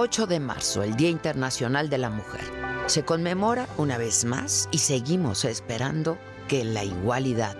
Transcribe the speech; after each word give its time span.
8 0.00 0.28
de 0.28 0.38
marzo, 0.38 0.84
el 0.84 0.94
Día 0.94 1.08
Internacional 1.10 1.90
de 1.90 1.98
la 1.98 2.08
Mujer. 2.08 2.44
Se 2.86 3.04
conmemora 3.04 3.66
una 3.78 3.98
vez 3.98 4.24
más 4.24 4.68
y 4.70 4.78
seguimos 4.78 5.44
esperando 5.44 6.18
que 6.46 6.62
la 6.62 6.84
igualdad 6.84 7.56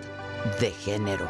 de 0.61 0.71
género, 0.71 1.29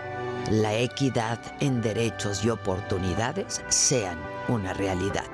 la 0.52 0.75
equidad 0.75 1.39
en 1.61 1.82
derechos 1.82 2.46
y 2.46 2.52
oportunidades 2.52 3.64
sean 3.70 4.20
una 4.50 4.74
realidad. 4.74 5.25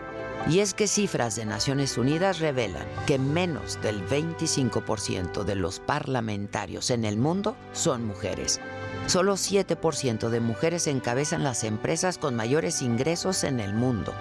Y 0.48 0.60
es 0.60 0.74
que 0.74 0.88
cifras 0.88 1.36
de 1.36 1.46
Naciones 1.46 1.98
Unidas 1.98 2.40
revelan 2.40 2.88
que 3.06 3.20
menos 3.20 3.78
del 3.82 4.02
25% 4.08 5.44
de 5.44 5.56
los 5.56 5.82
parlamentarios 5.82 6.90
en 6.90 7.04
el 7.04 7.18
mundo 7.18 7.58
son 7.74 8.06
mujeres. 8.06 8.62
Solo 9.08 9.34
7% 9.34 10.30
de 10.30 10.40
mujeres 10.40 10.88
encabezan 10.88 11.44
las 11.44 11.66
empresas 11.66 12.18
con 12.18 12.34
mayores 12.34 12.82
ingresos 12.82 13.44
en 13.44 13.60
el 13.60 13.74
mundo. 13.74 14.14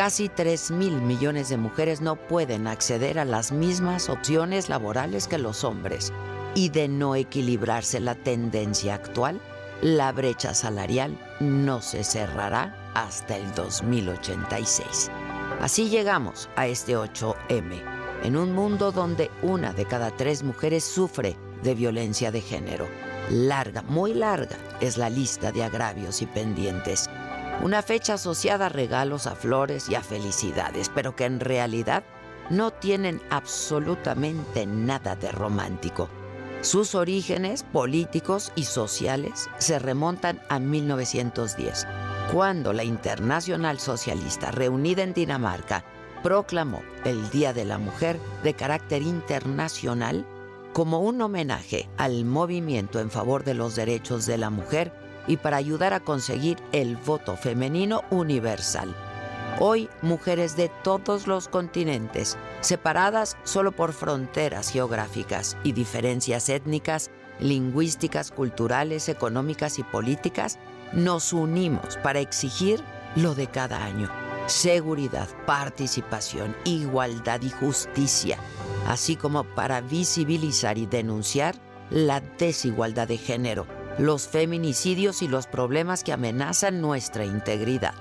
Casi 0.00 0.30
3 0.30 0.70
mil 0.70 1.02
millones 1.02 1.50
de 1.50 1.58
mujeres 1.58 2.00
no 2.00 2.16
pueden 2.16 2.66
acceder 2.66 3.18
a 3.18 3.26
las 3.26 3.52
mismas 3.52 4.08
opciones 4.08 4.70
laborales 4.70 5.28
que 5.28 5.36
los 5.36 5.62
hombres. 5.62 6.10
Y 6.54 6.70
de 6.70 6.88
no 6.88 7.16
equilibrarse 7.16 8.00
la 8.00 8.14
tendencia 8.14 8.94
actual, 8.94 9.42
la 9.82 10.10
brecha 10.12 10.54
salarial 10.54 11.18
no 11.38 11.82
se 11.82 12.02
cerrará 12.02 12.74
hasta 12.94 13.36
el 13.36 13.54
2086. 13.54 15.10
Así 15.60 15.90
llegamos 15.90 16.48
a 16.56 16.66
este 16.66 16.96
8M, 16.96 17.82
en 18.22 18.38
un 18.38 18.54
mundo 18.54 18.92
donde 18.92 19.30
una 19.42 19.74
de 19.74 19.84
cada 19.84 20.16
tres 20.16 20.42
mujeres 20.42 20.82
sufre 20.82 21.36
de 21.62 21.74
violencia 21.74 22.32
de 22.32 22.40
género. 22.40 22.88
Larga, 23.28 23.82
muy 23.82 24.14
larga 24.14 24.56
es 24.80 24.96
la 24.96 25.10
lista 25.10 25.52
de 25.52 25.62
agravios 25.62 26.22
y 26.22 26.26
pendientes 26.26 27.10
una 27.62 27.82
fecha 27.82 28.14
asociada 28.14 28.66
a 28.66 28.70
regalos, 28.70 29.26
a 29.26 29.34
flores 29.34 29.88
y 29.88 29.94
a 29.94 30.02
felicidades, 30.02 30.90
pero 30.94 31.14
que 31.14 31.24
en 31.24 31.40
realidad 31.40 32.04
no 32.48 32.72
tienen 32.72 33.20
absolutamente 33.30 34.66
nada 34.66 35.14
de 35.14 35.30
romántico. 35.30 36.08
Sus 36.62 36.94
orígenes 36.94 37.62
políticos 37.62 38.52
y 38.54 38.64
sociales 38.64 39.48
se 39.58 39.78
remontan 39.78 40.40
a 40.48 40.58
1910, 40.58 41.86
cuando 42.32 42.72
la 42.72 42.84
Internacional 42.84 43.78
Socialista, 43.78 44.50
reunida 44.50 45.02
en 45.02 45.14
Dinamarca, 45.14 45.84
proclamó 46.22 46.82
el 47.04 47.30
Día 47.30 47.52
de 47.52 47.64
la 47.64 47.78
Mujer 47.78 48.20
de 48.42 48.54
carácter 48.54 49.02
internacional 49.02 50.26
como 50.72 51.00
un 51.00 51.20
homenaje 51.22 51.88
al 51.96 52.24
movimiento 52.24 53.00
en 53.00 53.10
favor 53.10 53.42
de 53.44 53.54
los 53.54 53.74
derechos 53.74 54.26
de 54.26 54.38
la 54.38 54.50
mujer 54.50 54.92
y 55.30 55.36
para 55.36 55.58
ayudar 55.58 55.94
a 55.94 56.00
conseguir 56.00 56.58
el 56.72 56.96
voto 56.96 57.36
femenino 57.36 58.02
universal. 58.10 58.92
Hoy, 59.60 59.88
mujeres 60.02 60.56
de 60.56 60.68
todos 60.82 61.28
los 61.28 61.46
continentes, 61.46 62.36
separadas 62.62 63.36
solo 63.44 63.70
por 63.70 63.92
fronteras 63.92 64.72
geográficas 64.72 65.56
y 65.62 65.70
diferencias 65.70 66.48
étnicas, 66.48 67.12
lingüísticas, 67.38 68.32
culturales, 68.32 69.08
económicas 69.08 69.78
y 69.78 69.84
políticas, 69.84 70.58
nos 70.92 71.32
unimos 71.32 71.96
para 71.98 72.18
exigir 72.18 72.82
lo 73.14 73.36
de 73.36 73.46
cada 73.46 73.84
año. 73.84 74.10
Seguridad, 74.46 75.28
participación, 75.46 76.56
igualdad 76.64 77.40
y 77.42 77.50
justicia, 77.50 78.36
así 78.88 79.14
como 79.14 79.44
para 79.44 79.80
visibilizar 79.80 80.76
y 80.76 80.86
denunciar 80.86 81.54
la 81.88 82.20
desigualdad 82.20 83.06
de 83.06 83.16
género 83.16 83.79
los 84.00 84.28
feminicidios 84.28 85.20
y 85.20 85.28
los 85.28 85.46
problemas 85.46 86.02
que 86.04 86.14
amenazan 86.14 86.80
nuestra 86.80 87.26
integridad. 87.26 87.92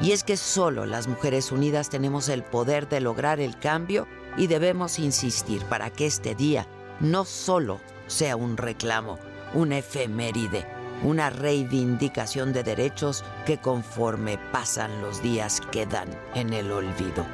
Y 0.00 0.12
es 0.12 0.22
que 0.22 0.36
solo 0.36 0.86
las 0.86 1.08
mujeres 1.08 1.50
unidas 1.50 1.90
tenemos 1.90 2.28
el 2.28 2.44
poder 2.44 2.88
de 2.88 3.00
lograr 3.00 3.40
el 3.40 3.58
cambio 3.58 4.06
y 4.36 4.46
debemos 4.46 5.00
insistir 5.00 5.64
para 5.64 5.90
que 5.90 6.06
este 6.06 6.36
día 6.36 6.68
no 7.00 7.24
solo 7.24 7.80
sea 8.06 8.36
un 8.36 8.56
reclamo, 8.56 9.18
una 9.52 9.78
efeméride, 9.78 10.64
una 11.02 11.28
reivindicación 11.28 12.52
de 12.52 12.62
derechos 12.62 13.24
que 13.44 13.58
conforme 13.58 14.38
pasan 14.52 15.02
los 15.02 15.22
días 15.22 15.60
quedan 15.72 16.08
en 16.36 16.52
el 16.52 16.70
olvido. 16.70 17.26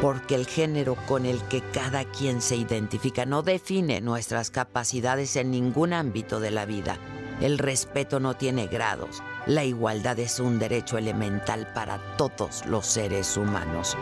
Porque 0.00 0.36
el 0.36 0.46
género 0.46 0.94
con 1.08 1.26
el 1.26 1.42
que 1.48 1.62
cada 1.72 2.04
quien 2.04 2.42
se 2.42 2.54
identifica 2.54 3.26
no 3.26 3.42
define 3.42 4.00
nuestras 4.00 4.52
capacidades 4.52 5.34
en 5.34 5.50
ningún 5.50 5.92
ámbito 5.92 6.38
de 6.38 6.52
la 6.52 6.64
vida 6.64 6.96
el 7.40 7.58
respeto 7.58 8.20
no 8.20 8.34
tiene 8.34 8.66
grados. 8.66 9.22
La 9.46 9.64
igualdad 9.64 10.18
es 10.18 10.40
un 10.40 10.58
derecho 10.58 10.98
elemental 10.98 11.72
para 11.74 11.98
todos 12.16 12.66
los 12.66 12.86
seres 12.86 13.36
humanos. 13.36 13.96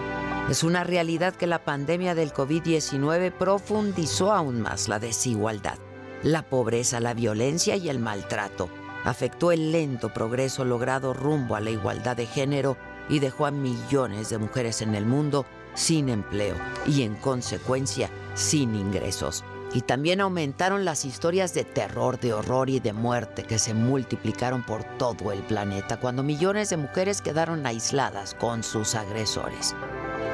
Es 0.50 0.65
una 0.65 0.82
realidad 0.82 1.34
que 1.34 1.47
la 1.47 1.65
pandemia 1.65 2.15
del 2.15 2.32
COVID-19 2.32 3.32
profundizó 3.32 4.32
aún 4.32 4.60
más 4.60 4.88
la 4.88 4.98
desigualdad, 4.98 5.78
la 6.22 6.43
pobreza, 6.43 7.00
la 7.00 7.15
violencia 7.15 7.77
y 7.77 7.88
el 7.88 7.98
maltrato. 7.98 8.69
Afectó 9.04 9.53
el 9.53 9.71
lento 9.71 10.12
progreso 10.12 10.65
logrado 10.65 11.15
rumbo 11.15 11.54
a 11.54 11.60
la 11.60 11.71
igualdad 11.71 12.16
de 12.16 12.27
género 12.27 12.77
y 13.09 13.21
dejó 13.21 13.47
a 13.47 13.50
millones 13.50 14.31
de 14.31 14.38
mujeres 14.38 14.82
en 14.82 14.94
el 14.94 15.06
mundo 15.06 15.47
sin 15.75 16.09
empleo 16.09 16.56
y 16.87 17.03
en 17.03 17.15
consecuencia 17.15 18.10
sin 18.34 18.75
ingresos. 18.75 19.44
Y 19.75 19.83
también 19.83 20.21
aumentaron 20.21 20.84
las 20.84 21.05
historias 21.05 21.53
de 21.53 21.65
terror, 21.65 22.19
de 22.19 22.33
horror 22.33 22.71
y 22.71 22.81
de 22.81 22.93
muerte 22.93 23.45
que 23.45 23.59
se 23.59 23.75
multiplicaron 23.75 24.65
por 24.65 24.83
todo 24.97 25.31
el 25.31 25.41
planeta 25.43 26.01
cuando 26.01 26.23
millones 26.23 26.71
de 26.71 26.79
mujeres 26.79 27.21
quedaron 27.21 27.67
aisladas 27.67 28.34
con 28.34 28.62
sus 28.62 28.95
agresores. 28.95 29.75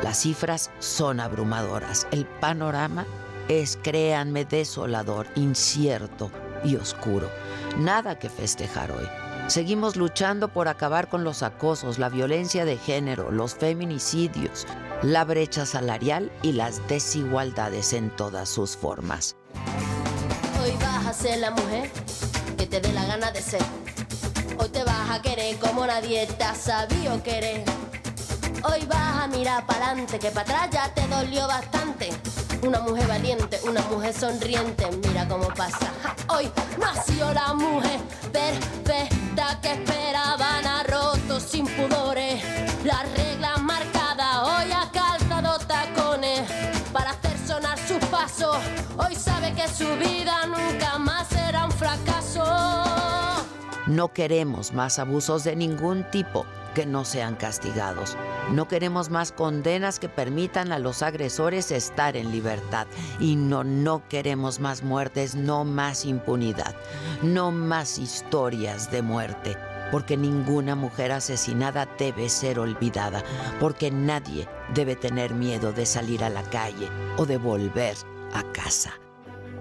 Las 0.03 0.21
cifras 0.21 0.71
son 0.78 1.19
abrumadoras. 1.19 2.06
El 2.12 2.27
panorama 2.27 3.06
es, 3.49 3.77
créanme, 3.83 4.44
desolador, 4.44 5.27
incierto 5.34 6.31
y 6.62 6.77
oscuro. 6.77 7.28
Nada 7.78 8.19
que 8.19 8.28
festejar 8.28 8.93
hoy. 8.93 9.24
Seguimos 9.47 9.97
luchando 9.97 10.49
por 10.49 10.69
acabar 10.69 11.09
con 11.09 11.22
los 11.22 11.43
acosos, 11.43 11.99
la 11.99 12.09
violencia 12.09 12.65
de 12.65 12.78
género, 12.78 13.31
los 13.31 13.55
feminicidios, 13.55 14.66
la 15.03 15.22
brecha 15.25 15.66
salarial 15.66 16.32
y 16.41 16.53
las 16.53 16.87
desigualdades 16.88 17.93
en 17.93 18.09
todas 18.09 18.49
sus 18.49 18.75
formas. 18.75 19.37
Hoy 20.62 20.72
vas 20.81 21.06
a 21.06 21.12
ser 21.12 21.41
la 21.41 21.50
mujer 21.50 21.91
que 22.56 22.66
te 22.66 22.81
dé 22.81 22.91
la 22.94 23.05
gana 23.05 23.31
de 23.32 23.43
ser. 23.43 23.60
Hoy 24.59 24.71
te 24.71 24.82
vas 24.82 25.10
a 25.10 25.21
querer 25.21 25.59
como 25.59 25.87
nadie 25.87 26.26
te 26.26 26.44
ha 26.44 26.55
sabido 26.55 27.22
querer. 27.22 27.65
Hoy 28.66 28.86
vas 28.86 29.22
a 29.22 29.26
mirar 29.26 29.66
para 29.66 29.88
adelante, 29.88 30.19
que 30.19 30.30
para 30.30 30.42
atrás 30.42 30.69
ya 30.70 30.94
te 30.94 31.06
dolió 31.06 31.47
bastante. 31.47 32.08
Una 32.62 32.80
mujer 32.80 33.06
valiente, 33.06 33.60
una 33.69 33.82
mujer 33.82 34.14
sonriente, 34.14 34.88
mira 35.06 35.28
cómo 35.28 35.48
pasa. 35.48 35.92
Hoy 36.28 36.50
nació 36.78 37.30
la 37.34 37.52
mujer 37.52 38.00
perfecta 38.32 39.60
que 39.60 39.72
esperaban 39.72 40.66
a 40.66 40.82
rotos 40.84 41.42
sin 41.42 41.66
pudores. 41.66 42.42
La 42.84 43.02
regla 43.16 43.58
marcada, 43.58 44.44
hoy 44.44 44.72
ha 44.72 44.91
calzado 44.91 45.58
tacones 45.66 46.41
para 46.91 47.10
hacer 47.10 47.36
sonar 47.46 47.78
sus 47.86 48.02
pasos. 48.06 48.56
Hoy 48.96 49.14
sabe 49.14 49.52
que 49.52 49.69
su 49.69 49.86
vida 49.96 50.46
nunca 50.46 50.96
más 50.98 51.28
será 51.28 51.66
un 51.66 51.72
fracaso. 51.72 53.24
No 53.87 54.12
queremos 54.12 54.72
más 54.72 54.99
abusos 54.99 55.45
de 55.45 55.56
ningún 55.56 56.05
tipo 56.11 56.47
que 56.75 56.87
no 56.87 57.05
sean 57.05 57.37
castigados. 57.37 58.17
No 58.50 58.67
queremos 58.67 59.11
más 59.11 59.31
condenas 59.31 59.99
que 59.99 60.09
permitan 60.09 60.72
a 60.72 60.78
los 60.78 61.03
agresores 61.03 61.71
estar 61.71 62.17
en 62.17 62.33
libertad. 62.33 62.87
Y 63.21 63.37
no, 63.37 63.62
no 63.62 64.06
queremos 64.09 64.59
más 64.59 64.83
muertes, 64.83 65.34
no 65.34 65.65
más 65.65 66.05
impunidad, 66.05 66.75
no 67.23 67.50
más 67.50 67.99
historias 67.99 68.91
de 68.91 69.03
muerte. 69.03 69.56
Porque 69.91 70.17
ninguna 70.17 70.75
mujer 70.75 71.12
asesinada 71.12 71.87
debe 71.99 72.29
ser 72.29 72.58
olvidada, 72.58 73.23
porque 73.61 73.91
nadie 73.91 74.49
debe 74.75 74.97
tener 74.97 75.35
miedo 75.35 75.73
de 75.73 75.87
salir 75.87 76.25
a 76.25 76.31
la 76.31 76.43
calle 76.43 76.88
o 77.17 77.26
de 77.26 77.37
volver 77.37 77.97
a 78.32 78.43
casa. 78.53 78.94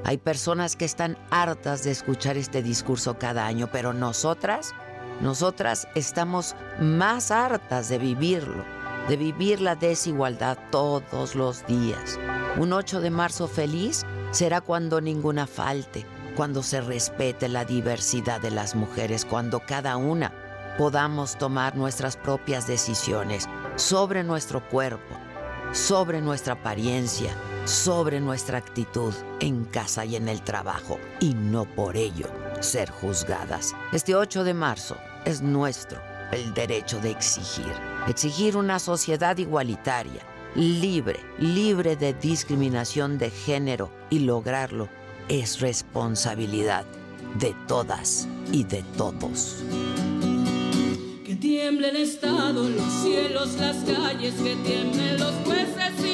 Hay 0.05 0.17
personas 0.17 0.75
que 0.75 0.85
están 0.85 1.17
hartas 1.31 1.83
de 1.83 1.91
escuchar 1.91 2.37
este 2.37 2.61
discurso 2.61 3.17
cada 3.17 3.45
año, 3.45 3.69
pero 3.71 3.93
nosotras 3.93 4.73
nosotras 5.21 5.87
estamos 5.95 6.55
más 6.79 7.31
hartas 7.31 7.87
de 7.87 7.97
vivirlo, 7.97 8.65
de 9.07 9.15
vivir 9.15 9.61
la 9.61 9.75
desigualdad 9.75 10.57
todos 10.71 11.35
los 11.35 11.65
días. 11.65 12.19
Un 12.57 12.73
8 12.73 12.99
de 12.99 13.09
marzo 13.09 13.47
feliz 13.47 14.05
será 14.31 14.59
cuando 14.59 14.99
ninguna 14.99 15.47
falte, 15.47 16.05
cuando 16.35 16.63
se 16.63 16.81
respete 16.81 17.47
la 17.47 17.63
diversidad 17.63 18.41
de 18.41 18.51
las 18.51 18.75
mujeres, 18.75 19.23
cuando 19.23 19.61
cada 19.61 19.95
una 19.95 20.33
podamos 20.77 21.37
tomar 21.37 21.77
nuestras 21.77 22.17
propias 22.17 22.67
decisiones 22.67 23.47
sobre 23.75 24.23
nuestro 24.23 24.67
cuerpo, 24.67 25.15
sobre 25.71 26.21
nuestra 26.21 26.55
apariencia, 26.55 27.33
sobre 27.65 28.19
nuestra 28.19 28.57
actitud 28.57 29.13
en 29.39 29.65
casa 29.65 30.05
y 30.05 30.15
en 30.15 30.29
el 30.29 30.41
trabajo, 30.41 30.99
y 31.19 31.33
no 31.33 31.65
por 31.65 31.97
ello 31.97 32.27
ser 32.59 32.89
juzgadas. 32.89 33.75
Este 33.91 34.15
8 34.15 34.43
de 34.43 34.53
marzo 34.53 34.97
es 35.25 35.41
nuestro 35.41 36.01
el 36.33 36.53
derecho 36.53 36.99
de 36.99 37.11
exigir, 37.11 37.71
exigir 38.07 38.57
una 38.57 38.79
sociedad 38.79 39.37
igualitaria, 39.37 40.21
libre, 40.55 41.19
libre 41.37 41.95
de 41.95 42.13
discriminación 42.13 43.17
de 43.17 43.29
género 43.29 43.91
y 44.09 44.19
lograrlo 44.19 44.89
es 45.29 45.59
responsabilidad 45.59 46.85
de 47.35 47.55
todas 47.67 48.27
y 48.51 48.63
de 48.63 48.83
todos. 48.97 49.63
Que 51.25 51.35
tiemble 51.35 51.89
el 51.89 51.97
Estado, 51.97 52.67
los 52.67 52.93
cielos, 53.03 53.53
las 53.59 53.77
calles, 53.77 54.33
que 54.35 54.55
tiemblen 54.57 55.19
los 55.19 55.33
jueces 55.45 56.05
y. 56.05 56.12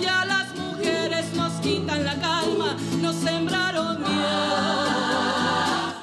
Hoy 0.00 0.06
a 0.06 0.24
las 0.24 0.56
mujeres 0.56 1.26
nos 1.34 1.52
quitan 1.60 2.06
la 2.06 2.14
calma, 2.18 2.74
nos 3.02 3.16
sembraron 3.16 3.98
miedo, 4.00 5.20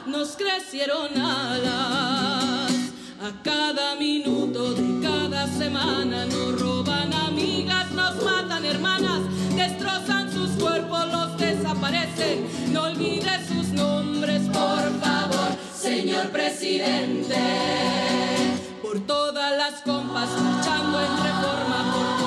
nos 0.05 0.35
crecieron 0.35 1.19
alas. 1.19 2.71
A 3.19 3.31
cada 3.43 3.95
minuto 3.95 4.75
de 4.75 5.01
cada 5.01 5.47
semana 5.47 6.27
nos 6.27 6.61
roban 6.61 7.11
amigas, 7.11 7.89
nos 7.91 8.23
matan 8.23 8.65
hermanas, 8.65 9.21
destrozan 9.55 10.31
sus 10.31 10.51
cuerpos, 10.61 11.07
los 11.11 11.35
desaparecen. 11.39 12.45
No 12.71 12.83
olvides 12.83 13.47
sus 13.47 13.69
nombres, 13.69 14.43
por 14.43 15.01
favor, 15.01 15.57
señor 15.75 16.29
presidente. 16.29 17.35
Por 18.83 18.99
todas 19.07 19.57
las 19.57 19.81
compas 19.81 20.29
luchando 20.33 20.99
en 21.01 21.17
reforma, 21.23 21.93
por 21.93 22.26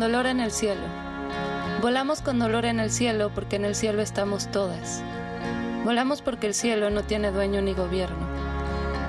Dolor 0.00 0.24
en 0.24 0.40
el 0.40 0.50
cielo. 0.50 0.80
Volamos 1.82 2.22
con 2.22 2.38
dolor 2.38 2.64
en 2.64 2.80
el 2.80 2.90
cielo 2.90 3.30
porque 3.34 3.56
en 3.56 3.66
el 3.66 3.74
cielo 3.74 4.00
estamos 4.00 4.50
todas. 4.50 5.02
Volamos 5.84 6.22
porque 6.22 6.46
el 6.46 6.54
cielo 6.54 6.88
no 6.88 7.02
tiene 7.02 7.30
dueño 7.30 7.60
ni 7.60 7.74
gobierno. 7.74 8.26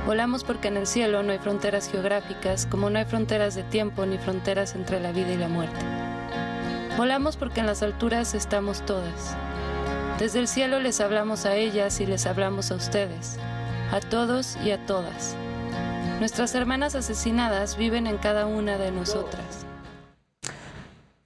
Volamos 0.05 0.43
porque 0.43 0.67
en 0.67 0.75
el 0.75 0.85
cielo 0.85 1.23
no 1.23 1.31
hay 1.31 1.37
fronteras 1.37 1.89
geográficas, 1.89 2.65
como 2.65 2.89
no 2.89 2.99
hay 2.99 3.05
fronteras 3.05 3.55
de 3.55 3.63
tiempo 3.63 4.05
ni 4.05 4.17
fronteras 4.17 4.75
entre 4.75 4.99
la 4.99 5.13
vida 5.13 5.31
y 5.31 5.37
la 5.37 5.47
muerte. 5.47 5.79
Volamos 6.97 7.37
porque 7.37 7.61
en 7.61 7.67
las 7.67 7.83
alturas 7.83 8.33
estamos 8.33 8.85
todas. 8.85 9.37
Desde 10.19 10.39
el 10.39 10.49
cielo 10.49 10.81
les 10.81 10.99
hablamos 10.99 11.45
a 11.45 11.55
ellas 11.55 12.01
y 12.01 12.05
les 12.05 12.25
hablamos 12.25 12.69
a 12.69 12.75
ustedes, 12.75 13.37
a 13.93 14.01
todos 14.01 14.57
y 14.57 14.71
a 14.71 14.85
todas. 14.85 15.37
Nuestras 16.19 16.53
hermanas 16.53 16.95
asesinadas 16.95 17.77
viven 17.77 18.07
en 18.07 18.17
cada 18.17 18.45
una 18.45 18.77
de 18.77 18.91
nosotras. 18.91 19.60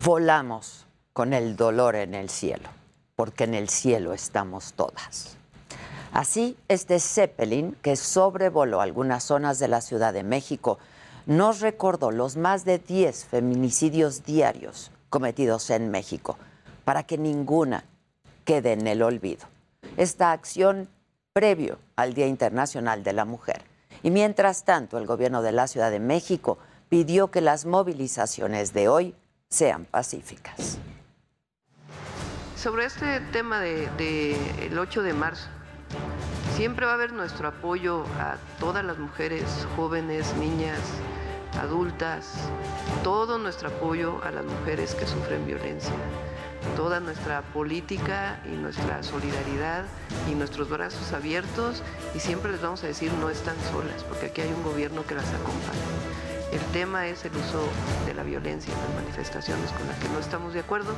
Volamos 0.05 0.85
con 1.13 1.33
el 1.33 1.55
dolor 1.55 1.95
en 1.95 2.13
el 2.13 2.29
cielo, 2.29 2.69
porque 3.15 3.45
en 3.45 3.55
el 3.55 3.69
cielo 3.69 4.13
estamos 4.13 4.73
todas. 4.73 5.35
Así, 6.13 6.55
este 6.67 6.99
Zeppelin, 6.99 7.75
que 7.81 7.95
sobrevoló 7.95 8.81
algunas 8.81 9.23
zonas 9.23 9.57
de 9.57 9.67
la 9.67 9.81
Ciudad 9.81 10.13
de 10.13 10.21
México, 10.21 10.77
nos 11.25 11.59
recordó 11.59 12.11
los 12.11 12.37
más 12.37 12.65
de 12.65 12.77
10 12.77 13.25
feminicidios 13.25 14.23
diarios 14.23 14.91
cometidos 15.09 15.71
en 15.71 15.89
México, 15.89 16.37
para 16.83 17.01
que 17.01 17.17
ninguna 17.17 17.83
quede 18.43 18.73
en 18.73 18.85
el 18.85 19.01
olvido. 19.01 19.47
Esta 19.97 20.33
acción 20.33 20.87
previo 21.33 21.79
al 21.95 22.13
Día 22.13 22.27
Internacional 22.27 23.03
de 23.03 23.13
la 23.13 23.25
Mujer. 23.25 23.63
Y 24.03 24.11
mientras 24.11 24.65
tanto, 24.65 24.99
el 24.99 25.07
gobierno 25.07 25.41
de 25.41 25.51
la 25.51 25.65
Ciudad 25.65 25.89
de 25.89 25.99
México 25.99 26.59
pidió 26.89 27.31
que 27.31 27.41
las 27.41 27.65
movilizaciones 27.65 28.71
de 28.71 28.87
hoy 28.87 29.15
sean 29.55 29.85
pacíficas. 29.85 30.77
Sobre 32.57 32.83
este 32.83 33.21
tema 33.31 33.61
del 33.61 33.95
de, 33.95 34.35
el 34.65 34.77
8 34.77 35.01
de 35.01 35.13
marzo, 35.13 35.47
siempre 36.57 36.85
va 36.85 36.91
a 36.91 36.95
haber 36.95 37.13
nuestro 37.13 37.47
apoyo 37.47 38.03
a 38.19 38.35
todas 38.59 38.83
las 38.83 38.97
mujeres, 38.97 39.45
jóvenes, 39.77 40.35
niñas, 40.35 40.79
adultas, 41.61 42.33
todo 43.01 43.37
nuestro 43.37 43.69
apoyo 43.69 44.21
a 44.25 44.31
las 44.31 44.43
mujeres 44.43 44.93
que 44.93 45.07
sufren 45.07 45.45
violencia, 45.45 45.93
toda 46.75 46.99
nuestra 46.99 47.41
política 47.53 48.41
y 48.45 48.57
nuestra 48.57 49.03
solidaridad 49.03 49.85
y 50.29 50.35
nuestros 50.35 50.69
brazos 50.69 51.13
abiertos 51.13 51.81
y 52.13 52.19
siempre 52.19 52.51
les 52.51 52.61
vamos 52.61 52.83
a 52.83 52.87
decir 52.87 53.09
no 53.21 53.29
están 53.29 53.55
solas, 53.71 54.03
porque 54.03 54.25
aquí 54.25 54.41
hay 54.41 54.51
un 54.51 54.63
gobierno 54.63 55.05
que 55.05 55.15
las 55.15 55.29
acompaña. 55.29 56.24
El 56.55 56.61
tema 56.71 57.05
es 57.05 57.25
el 57.25 57.35
uso 57.35 57.67
de 58.05 58.13
la 58.13 58.23
violencia 58.23 58.73
en 58.73 58.79
las 58.79 59.03
manifestaciones 59.03 59.69
con 59.73 59.85
las 59.89 59.99
que 59.99 60.07
no 60.07 60.19
estamos 60.19 60.53
de 60.53 60.61
acuerdo 60.61 60.93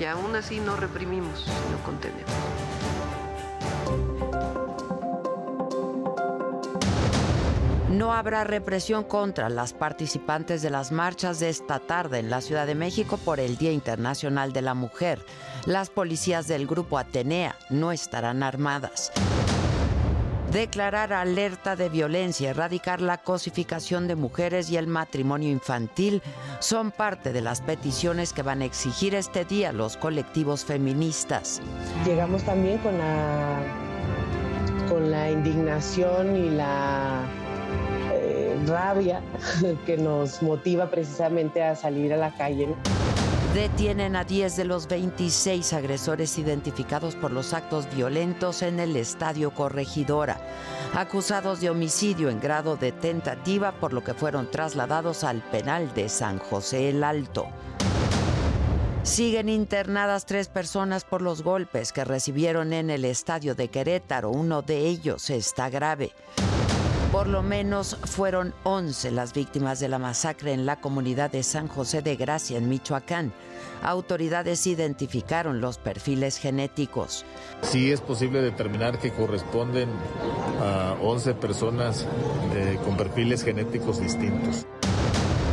y 0.00 0.04
aún 0.04 0.34
así 0.34 0.58
no 0.58 0.74
reprimimos, 0.74 1.44
sino 1.44 1.78
contenemos. 1.84 2.24
No 7.88 8.12
habrá 8.12 8.42
represión 8.42 9.04
contra 9.04 9.48
las 9.48 9.72
participantes 9.72 10.60
de 10.60 10.70
las 10.70 10.90
marchas 10.90 11.38
de 11.38 11.50
esta 11.50 11.78
tarde 11.78 12.18
en 12.18 12.28
la 12.28 12.40
Ciudad 12.40 12.66
de 12.66 12.74
México 12.74 13.16
por 13.16 13.38
el 13.38 13.56
Día 13.56 13.70
Internacional 13.70 14.52
de 14.52 14.62
la 14.62 14.74
Mujer. 14.74 15.24
Las 15.66 15.88
policías 15.88 16.48
del 16.48 16.66
grupo 16.66 16.98
Atenea 16.98 17.54
no 17.70 17.92
estarán 17.92 18.42
armadas. 18.42 19.12
Declarar 20.52 21.12
alerta 21.12 21.74
de 21.76 21.88
violencia, 21.88 22.50
erradicar 22.50 23.00
la 23.00 23.18
cosificación 23.18 24.06
de 24.06 24.14
mujeres 24.14 24.70
y 24.70 24.76
el 24.76 24.86
matrimonio 24.86 25.50
infantil 25.50 26.22
son 26.60 26.92
parte 26.92 27.32
de 27.32 27.40
las 27.40 27.60
peticiones 27.60 28.32
que 28.32 28.42
van 28.42 28.62
a 28.62 28.64
exigir 28.64 29.14
este 29.14 29.44
día 29.44 29.72
los 29.72 29.96
colectivos 29.96 30.64
feministas. 30.64 31.60
Llegamos 32.04 32.44
también 32.44 32.78
con 32.78 32.96
la, 32.96 33.58
con 34.88 35.10
la 35.10 35.30
indignación 35.30 36.36
y 36.36 36.50
la 36.50 37.22
eh, 38.12 38.56
rabia 38.66 39.20
que 39.86 39.96
nos 39.96 40.42
motiva 40.42 40.88
precisamente 40.90 41.62
a 41.62 41.74
salir 41.74 42.12
a 42.12 42.16
la 42.16 42.32
calle. 42.32 42.68
Detienen 43.56 44.16
a 44.16 44.24
10 44.24 44.54
de 44.54 44.64
los 44.66 44.86
26 44.86 45.72
agresores 45.72 46.36
identificados 46.36 47.14
por 47.14 47.30
los 47.30 47.54
actos 47.54 47.88
violentos 47.90 48.60
en 48.60 48.78
el 48.78 48.94
Estadio 48.96 49.50
Corregidora, 49.50 50.38
acusados 50.94 51.62
de 51.62 51.70
homicidio 51.70 52.28
en 52.28 52.38
grado 52.38 52.76
de 52.76 52.92
tentativa, 52.92 53.72
por 53.72 53.94
lo 53.94 54.04
que 54.04 54.12
fueron 54.12 54.50
trasladados 54.50 55.24
al 55.24 55.40
penal 55.40 55.94
de 55.94 56.10
San 56.10 56.38
José 56.38 56.90
el 56.90 57.02
Alto. 57.02 57.46
Siguen 59.02 59.48
internadas 59.48 60.26
tres 60.26 60.48
personas 60.48 61.04
por 61.04 61.22
los 61.22 61.42
golpes 61.42 61.94
que 61.94 62.04
recibieron 62.04 62.74
en 62.74 62.90
el 62.90 63.06
estadio 63.06 63.54
de 63.54 63.68
Querétaro. 63.68 64.32
Uno 64.32 64.60
de 64.60 64.80
ellos 64.80 65.30
está 65.30 65.70
grave. 65.70 66.12
Por 67.10 67.28
lo 67.28 67.42
menos 67.42 67.96
fueron 68.04 68.52
11 68.64 69.12
las 69.12 69.32
víctimas 69.32 69.80
de 69.80 69.88
la 69.88 69.98
masacre 69.98 70.52
en 70.52 70.66
la 70.66 70.82
comunidad 70.82 71.30
de 71.30 71.42
San 71.42 71.68
José 71.68 72.02
de 72.02 72.16
Gracia, 72.16 72.58
en 72.58 72.68
Michoacán. 72.68 73.32
Autoridades 73.82 74.66
identificaron 74.66 75.60
los 75.60 75.78
perfiles 75.78 76.38
genéticos. 76.38 77.24
Sí 77.62 77.92
es 77.92 78.00
posible 78.00 78.42
determinar 78.42 78.98
que 78.98 79.12
corresponden 79.12 79.88
a 80.60 80.96
11 81.02 81.34
personas 81.34 82.04
de, 82.52 82.76
con 82.84 82.96
perfiles 82.96 83.44
genéticos 83.44 84.00
distintos. 84.00 84.66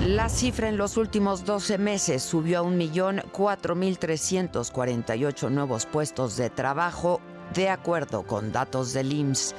La 0.05 0.27
cifra 0.27 0.67
en 0.67 0.77
los 0.77 0.97
últimos 0.97 1.45
12 1.45 1.77
meses 1.77 2.23
subió 2.23 2.59
a 2.59 2.63
1.004.348 2.63 5.49
nuevos 5.49 5.85
puestos 5.85 6.35
de 6.35 6.49
trabajo, 6.49 7.21
de 7.53 7.69
acuerdo 7.69 8.23
con 8.23 8.51
datos 8.51 8.91
del 8.91 9.13
IMSS. 9.13 9.55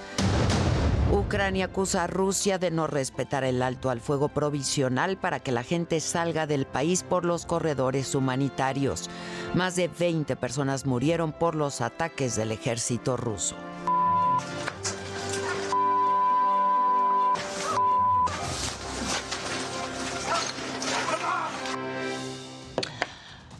Ucrania 1.14 1.66
acusa 1.66 2.02
a 2.02 2.06
Rusia 2.09 2.59
de 2.59 2.73
no 2.73 2.88
respetar 2.88 3.44
el 3.44 3.62
alto 3.62 3.88
al 3.88 4.00
fuego 4.00 4.28
provisional 4.28 5.16
para 5.16 5.38
que 5.38 5.52
la 5.52 5.62
gente 5.62 6.00
salga 6.00 6.49
del 6.49 6.66
país 6.66 7.04
por 7.04 7.25
los 7.25 7.47
corredores 7.47 8.16
humanitarios. 8.16 9.09
Más 9.54 9.76
de 9.76 9.87
20 9.87 10.35
personas 10.35 10.87
murieron 10.87 11.30
por 11.30 11.54
los 11.54 11.83
ataques 11.83 12.35
del 12.35 12.50
ejército 12.50 13.16
ruso. 13.16 13.54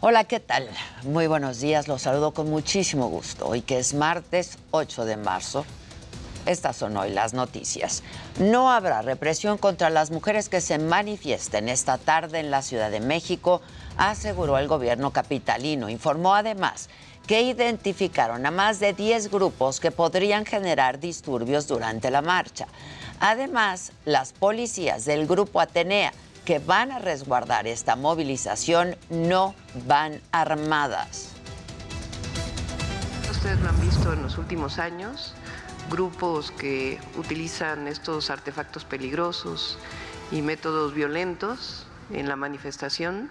Hola, 0.01 0.25
¿qué 0.25 0.41
tal? 0.41 0.69
Muy 1.05 1.29
buenos 1.29 1.61
días, 1.61 1.87
los 1.87 2.03
saludo 2.03 2.35
con 2.35 2.51
muchísimo 2.51 3.07
gusto. 3.07 3.47
Hoy 3.47 3.63
que 3.63 3.79
es 3.79 3.95
martes 3.95 4.59
8 4.73 5.05
de 5.05 5.17
marzo, 5.17 5.65
estas 6.47 6.77
son 6.77 6.97
hoy 6.97 7.11
las 7.11 7.35
noticias. 7.35 8.03
No 8.39 8.71
habrá 8.71 9.03
represión 9.03 9.59
contra 9.59 9.91
las 9.91 10.11
mujeres 10.11 10.49
que 10.49 10.61
se 10.61 10.79
manifiesten 10.79 11.69
esta 11.69 11.99
tarde 11.99 12.41
en 12.41 12.51
la 12.51 12.63
Ciudad 12.63 12.91
de 12.91 13.01
México, 13.01 13.63
aseguró 13.97 14.59
el 14.59 14.69
gobierno 14.69 15.13
capitalino. 15.13 15.89
Informó 15.89 16.35
además 16.35 16.89
que 17.27 17.43
identificaron 17.43 18.45
a 18.45 18.51
más 18.51 18.81
de 18.81 18.93
10 18.93 19.31
grupos 19.31 19.81
que 19.81 19.91
podrían 19.91 20.45
generar 20.45 21.01
disturbios 21.01 21.67
durante 21.67 22.11
la 22.11 22.23
marcha. 22.23 22.67
Además, 23.21 23.93
las 24.05 24.33
policías 24.33 25.05
del 25.05 25.27
grupo 25.27 25.61
Atenea 25.61 26.13
que 26.45 26.59
van 26.59 26.93
a 26.93 26.99
resguardar 26.99 27.67
esta 27.67 27.97
movilización 27.97 28.97
no 29.09 29.55
van 29.87 30.21
armadas. 30.31 31.31
Ustedes 33.31 33.59
lo 33.61 33.69
han 33.71 33.81
visto 33.81 34.13
en 34.13 34.23
los 34.23 34.37
últimos 34.39 34.79
años, 34.79 35.35
grupos 35.95 36.51
que 36.51 36.99
utilizan 37.17 37.87
estos 37.87 38.29
artefactos 38.29 38.85
peligrosos 38.85 39.79
y 40.33 40.43
métodos 40.43 40.93
violentos 40.93 41.87
en 42.11 42.29
la 42.29 42.35
manifestación, 42.35 43.31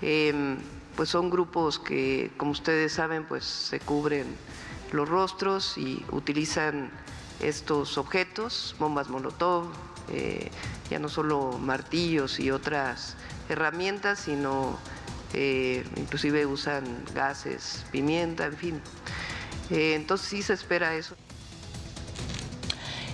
em, 0.00 0.56
pues 0.96 1.10
son 1.10 1.28
grupos 1.28 1.78
que, 1.78 2.32
como 2.38 2.52
ustedes 2.52 2.94
saben, 2.94 3.26
pues 3.26 3.44
se 3.44 3.80
cubren 3.80 4.24
los 4.92 5.06
rostros 5.10 5.76
y 5.76 6.02
utilizan 6.10 6.90
estos 7.40 7.98
objetos, 7.98 8.74
bombas 8.78 9.10
molotov, 9.10 9.66
eh, 10.08 10.50
ya 10.88 10.98
no 10.98 11.10
solo 11.10 11.58
martillos 11.58 12.40
y 12.40 12.50
otras 12.50 13.14
herramientas, 13.50 14.20
sino 14.20 14.78
eh, 15.34 15.84
inclusive 15.96 16.46
usan 16.46 16.84
gases, 17.14 17.84
pimienta, 17.92 18.46
en 18.46 18.56
fin. 18.56 18.80
Eh, 19.68 19.94
entonces 19.96 20.28
sí 20.28 20.42
se 20.42 20.54
espera 20.54 20.94
eso. 20.94 21.14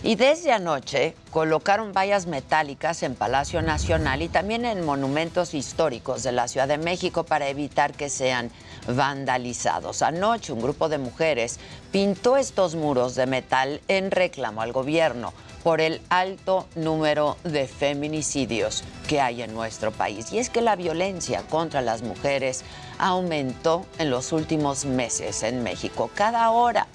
Y 0.03 0.15
desde 0.15 0.51
anoche 0.51 1.15
colocaron 1.31 1.93
vallas 1.93 2.27
metálicas 2.27 3.03
en 3.03 3.15
Palacio 3.15 3.61
Nacional 3.61 4.23
y 4.23 4.29
también 4.29 4.65
en 4.65 4.83
monumentos 4.83 5.53
históricos 5.53 6.23
de 6.23 6.33
la 6.33 6.49
Ciudad 6.49 6.69
de 6.69 6.79
México 6.79 7.25
para 7.25 7.49
evitar 7.49 7.93
que 7.93 8.09
sean 8.09 8.51
vandalizados. 8.89 10.01
Anoche 10.01 10.55
un 10.55 10.63
grupo 10.63 10.89
de 10.89 10.97
mujeres 10.97 11.61
pintó 11.93 12.39
estos 12.39 12.77
muros 12.77 13.15
de 13.15 13.27
metal 13.27 13.83
en 13.89 14.11
reclamo 14.11 14.63
al 14.63 14.73
gobierno 14.73 15.35
por 15.63 15.83
el 15.83 16.01
alto 16.09 16.67
número 16.77 17.37
de 17.45 17.69
feminicidios 17.69 18.85
que 19.07 19.21
hay 19.21 19.43
en 19.43 19.53
nuestro 19.53 19.93
país. 19.93 20.33
Y 20.33 20.39
es 20.39 20.49
que 20.49 20.63
la 20.63 20.77
violencia 20.77 21.43
contra 21.43 21.83
las 21.83 22.01
mujeres 22.01 22.65
aumentó 22.99 23.85
en 23.99 24.09
los 24.09 24.33
últimos 24.33 24.87
meses 24.87 25.43
en 25.43 25.63
México. 25.63 26.11
Cada 26.15 26.51
hora, 26.53 26.87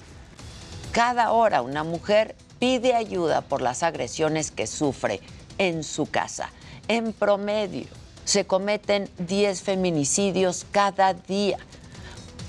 cada 0.90 1.30
hora 1.30 1.62
una 1.62 1.84
mujer 1.84 2.34
pide 2.58 2.94
ayuda 2.94 3.42
por 3.42 3.62
las 3.62 3.82
agresiones 3.82 4.50
que 4.50 4.66
sufre 4.66 5.20
en 5.58 5.82
su 5.82 6.06
casa. 6.06 6.50
En 6.88 7.12
promedio, 7.12 7.86
se 8.24 8.44
cometen 8.44 9.08
10 9.18 9.62
feminicidios 9.62 10.66
cada 10.70 11.14
día. 11.14 11.58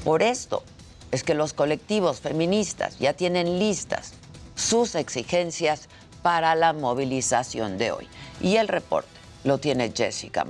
Por 0.03 0.23
esto 0.23 0.63
es 1.11 1.23
que 1.23 1.33
los 1.33 1.53
colectivos 1.53 2.19
feministas 2.19 2.99
ya 2.99 3.13
tienen 3.13 3.59
listas 3.59 4.13
sus 4.55 4.95
exigencias 4.95 5.87
para 6.21 6.55
la 6.55 6.73
movilización 6.73 7.77
de 7.77 7.91
hoy. 7.91 8.07
Y 8.41 8.57
el 8.57 8.67
reporte 8.67 9.09
lo 9.43 9.59
tiene 9.59 9.91
Jessica 9.95 10.45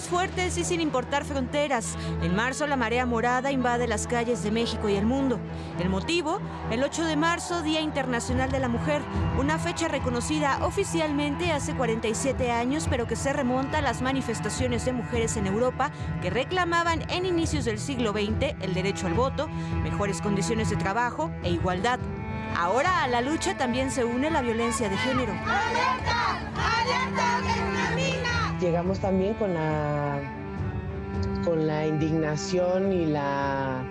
Fuertes 0.00 0.56
y 0.56 0.64
sin 0.64 0.80
importar 0.80 1.22
fronteras. 1.22 1.96
En 2.22 2.34
marzo 2.34 2.66
la 2.66 2.76
marea 2.76 3.04
morada 3.04 3.52
invade 3.52 3.86
las 3.86 4.06
calles 4.06 4.42
de 4.42 4.50
México 4.50 4.88
y 4.88 4.96
el 4.96 5.04
mundo. 5.04 5.38
El 5.78 5.90
motivo, 5.90 6.40
el 6.70 6.82
8 6.82 7.04
de 7.04 7.16
marzo, 7.16 7.62
Día 7.62 7.82
Internacional 7.82 8.50
de 8.50 8.58
la 8.58 8.68
Mujer, 8.68 9.02
una 9.38 9.58
fecha 9.58 9.88
reconocida 9.88 10.64
oficialmente 10.64 11.52
hace 11.52 11.74
47 11.74 12.50
años, 12.50 12.86
pero 12.88 13.06
que 13.06 13.16
se 13.16 13.34
remonta 13.34 13.78
a 13.78 13.82
las 13.82 14.00
manifestaciones 14.00 14.86
de 14.86 14.94
mujeres 14.94 15.36
en 15.36 15.46
Europa 15.46 15.90
que 16.22 16.30
reclamaban 16.30 17.08
en 17.10 17.26
inicios 17.26 17.66
del 17.66 17.78
siglo 17.78 18.12
XX 18.12 18.56
el 18.62 18.72
derecho 18.72 19.06
al 19.06 19.14
voto, 19.14 19.46
mejores 19.82 20.22
condiciones 20.22 20.70
de 20.70 20.76
trabajo 20.76 21.30
e 21.42 21.50
igualdad. 21.50 22.00
Ahora 22.56 23.02
a 23.02 23.08
la 23.08 23.20
lucha 23.20 23.58
también 23.58 23.90
se 23.90 24.04
une 24.04 24.30
la 24.30 24.40
violencia 24.40 24.88
de 24.88 24.96
género. 24.96 25.32
¡Alerta! 25.32 26.38
¡Alerta 26.56 27.81
llegamos 28.62 29.00
también 29.00 29.34
con 29.34 29.54
la, 29.54 30.22
con 31.44 31.66
la 31.66 31.84
indignación 31.84 32.92
y 32.92 33.06
la 33.06 33.84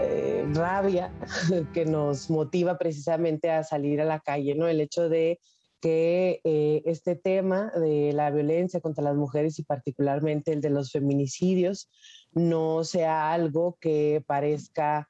eh, 0.00 0.44
rabia 0.52 1.12
que 1.72 1.84
nos 1.86 2.28
motiva 2.28 2.76
precisamente 2.76 3.52
a 3.52 3.62
salir 3.62 4.00
a 4.00 4.04
la 4.04 4.18
calle, 4.18 4.56
¿no? 4.56 4.66
El 4.66 4.80
hecho 4.80 5.08
de 5.08 5.38
que 5.80 6.40
eh, 6.42 6.82
este 6.86 7.14
tema 7.14 7.70
de 7.76 8.12
la 8.12 8.32
violencia 8.32 8.80
contra 8.80 9.04
las 9.04 9.14
mujeres 9.14 9.60
y 9.60 9.62
particularmente 9.62 10.52
el 10.52 10.60
de 10.60 10.70
los 10.70 10.90
feminicidios 10.90 11.88
no 12.32 12.82
sea 12.82 13.32
algo 13.32 13.78
que 13.80 14.24
parezca 14.26 15.06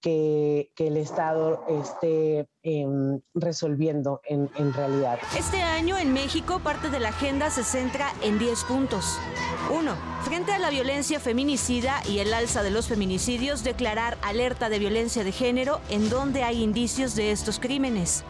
que, 0.00 0.70
el 0.78 0.96
Estado 0.96 1.64
esté 1.68 2.48
em, 2.62 3.20
resolviendo 3.34 4.20
en, 4.24 4.48
realidad. 4.72 5.18
Este 5.36 5.60
año 5.62 5.98
en 5.98 6.12
México 6.12 6.60
parte 6.60 6.90
de 6.90 7.00
la 7.00 7.10
agenda 7.10 7.50
se 7.50 7.64
centra 7.64 8.12
en 8.22 8.38
10 8.38 8.64
puntos. 8.64 9.18
1. 9.70 9.94
Frente 10.24 10.52
a 10.52 10.58
la 10.58 10.70
violencia 10.70 11.20
feminicida 11.20 12.02
y 12.08 12.18
el 12.20 12.32
alza 12.32 12.62
de 12.62 12.70
los 12.70 12.88
feminicidios, 12.88 13.64
declarar 13.64 14.18
alerta 14.22 14.68
de 14.68 14.78
violencia 14.78 15.24
de 15.24 15.32
género 15.32 15.80
en 15.90 16.08
donde 16.10 16.42
hay 16.42 16.62
indicios 16.62 17.14
de 17.14 17.32
estos 17.32 17.58
crímenes. 17.58 18.24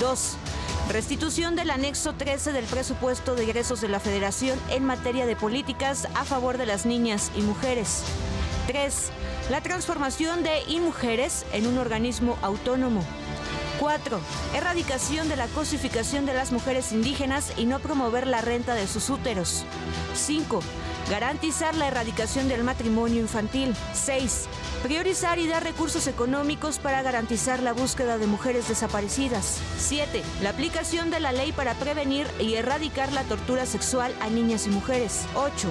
2. 0.00 0.36
Restitución 0.90 1.56
del 1.56 1.70
anexo 1.70 2.14
13 2.14 2.52
del 2.52 2.64
presupuesto 2.64 3.34
de 3.34 3.44
egresos 3.44 3.80
de 3.80 3.88
la 3.88 4.00
Federación 4.00 4.58
en 4.70 4.84
materia 4.84 5.26
de 5.26 5.36
políticas 5.36 6.08
a 6.14 6.24
favor 6.24 6.56
de 6.58 6.66
las 6.66 6.86
niñas 6.86 7.30
y 7.36 7.42
mujeres. 7.42 8.04
3 8.66 9.12
la 9.50 9.62
transformación 9.62 10.42
de 10.42 10.60
InMujeres 10.68 11.46
en 11.52 11.66
un 11.66 11.78
organismo 11.78 12.36
autónomo. 12.42 13.02
4. 13.78 14.20
Erradicación 14.54 15.28
de 15.28 15.36
la 15.36 15.46
cosificación 15.48 16.26
de 16.26 16.34
las 16.34 16.52
mujeres 16.52 16.92
indígenas 16.92 17.52
y 17.56 17.64
no 17.64 17.78
promover 17.78 18.26
la 18.26 18.40
renta 18.40 18.74
de 18.74 18.86
sus 18.86 19.08
úteros. 19.10 19.64
5. 20.14 20.60
Garantizar 21.10 21.74
la 21.76 21.88
erradicación 21.88 22.48
del 22.48 22.64
matrimonio 22.64 23.20
infantil. 23.20 23.74
6. 23.94 24.48
Priorizar 24.82 25.40
y 25.40 25.48
dar 25.48 25.64
recursos 25.64 26.06
económicos 26.06 26.78
para 26.78 27.02
garantizar 27.02 27.60
la 27.60 27.72
búsqueda 27.72 28.16
de 28.16 28.28
mujeres 28.28 28.68
desaparecidas. 28.68 29.58
7. 29.76 30.22
La 30.40 30.50
aplicación 30.50 31.10
de 31.10 31.18
la 31.18 31.32
ley 31.32 31.50
para 31.50 31.74
prevenir 31.74 32.28
y 32.38 32.54
erradicar 32.54 33.12
la 33.12 33.24
tortura 33.24 33.66
sexual 33.66 34.14
a 34.20 34.28
niñas 34.28 34.68
y 34.68 34.70
mujeres. 34.70 35.26
8. 35.34 35.68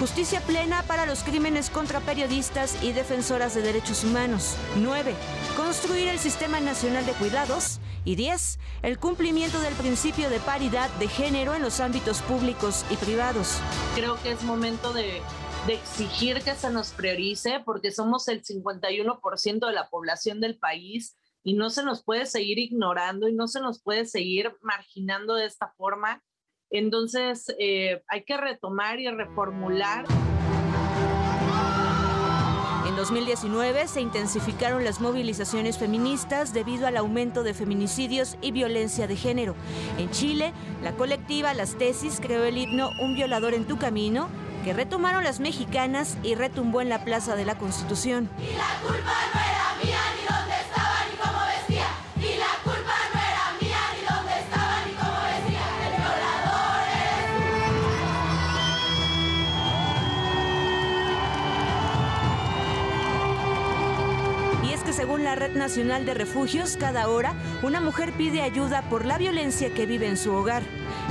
Justicia 0.00 0.40
plena 0.40 0.82
para 0.84 1.04
los 1.04 1.22
crímenes 1.22 1.68
contra 1.68 2.00
periodistas 2.00 2.82
y 2.82 2.92
defensoras 2.92 3.54
de 3.54 3.60
derechos 3.60 4.04
humanos. 4.04 4.56
9. 4.76 5.14
Construir 5.54 6.08
el 6.08 6.18
Sistema 6.18 6.58
Nacional 6.58 7.04
de 7.04 7.12
Cuidados. 7.12 7.78
Y 8.06 8.14
10. 8.14 8.58
El 8.82 8.98
cumplimiento 8.98 9.60
del 9.60 9.74
principio 9.74 10.30
de 10.30 10.38
paridad 10.38 10.88
de 11.00 11.08
género 11.08 11.54
en 11.56 11.62
los 11.62 11.80
ámbitos 11.80 12.22
públicos 12.22 12.84
y 12.88 12.96
privados. 12.96 13.58
Creo 13.96 14.16
que 14.22 14.30
es 14.30 14.44
momento 14.44 14.92
de 14.92 15.20
de 15.66 15.74
exigir 15.74 16.42
que 16.42 16.54
se 16.54 16.70
nos 16.70 16.92
priorice 16.92 17.60
porque 17.64 17.90
somos 17.90 18.28
el 18.28 18.44
51% 18.44 19.66
de 19.66 19.72
la 19.72 19.88
población 19.88 20.40
del 20.40 20.56
país 20.58 21.16
y 21.42 21.54
no 21.54 21.70
se 21.70 21.82
nos 21.82 22.04
puede 22.04 22.26
seguir 22.26 22.60
ignorando 22.60 23.28
y 23.28 23.34
no 23.34 23.48
se 23.48 23.60
nos 23.60 23.82
puede 23.82 24.04
seguir 24.04 24.52
marginando 24.62 25.34
de 25.34 25.46
esta 25.46 25.72
forma. 25.76 26.22
Entonces, 26.70 27.52
eh, 27.58 28.02
hay 28.06 28.24
que 28.24 28.36
retomar 28.36 29.00
y 29.00 29.08
reformular. 29.08 30.04
En 32.86 32.94
2019 32.94 33.88
se 33.88 34.00
intensificaron 34.00 34.84
las 34.84 35.00
movilizaciones 35.00 35.78
feministas 35.78 36.54
debido 36.54 36.86
al 36.86 36.96
aumento 36.96 37.42
de 37.42 37.54
feminicidios 37.54 38.38
y 38.40 38.52
violencia 38.52 39.08
de 39.08 39.16
género. 39.16 39.56
En 39.98 40.10
Chile, 40.10 40.52
la 40.82 40.92
colectiva 40.92 41.54
Las 41.54 41.76
Tesis 41.76 42.20
creó 42.20 42.44
el 42.44 42.56
himno 42.56 42.90
Un 43.02 43.16
violador 43.16 43.52
en 43.54 43.66
tu 43.66 43.78
camino 43.78 44.28
que 44.66 44.72
retomaron 44.72 45.22
las 45.22 45.38
mexicanas 45.38 46.16
y 46.24 46.34
retumbó 46.34 46.80
en 46.80 46.88
la 46.88 47.04
Plaza 47.04 47.36
de 47.36 47.44
la 47.44 47.56
Constitución. 47.56 48.28
Y 48.36 48.56
la 48.56 48.66
culpa 48.82 49.12
era 49.32 49.76
mía, 49.80 50.00
la 65.26 65.34
Red 65.34 65.56
Nacional 65.56 66.06
de 66.06 66.14
Refugios, 66.14 66.76
cada 66.76 67.08
hora 67.08 67.34
una 67.64 67.80
mujer 67.80 68.12
pide 68.12 68.42
ayuda 68.42 68.88
por 68.88 69.04
la 69.04 69.18
violencia 69.18 69.74
que 69.74 69.84
vive 69.84 70.06
en 70.06 70.16
su 70.16 70.32
hogar. 70.32 70.62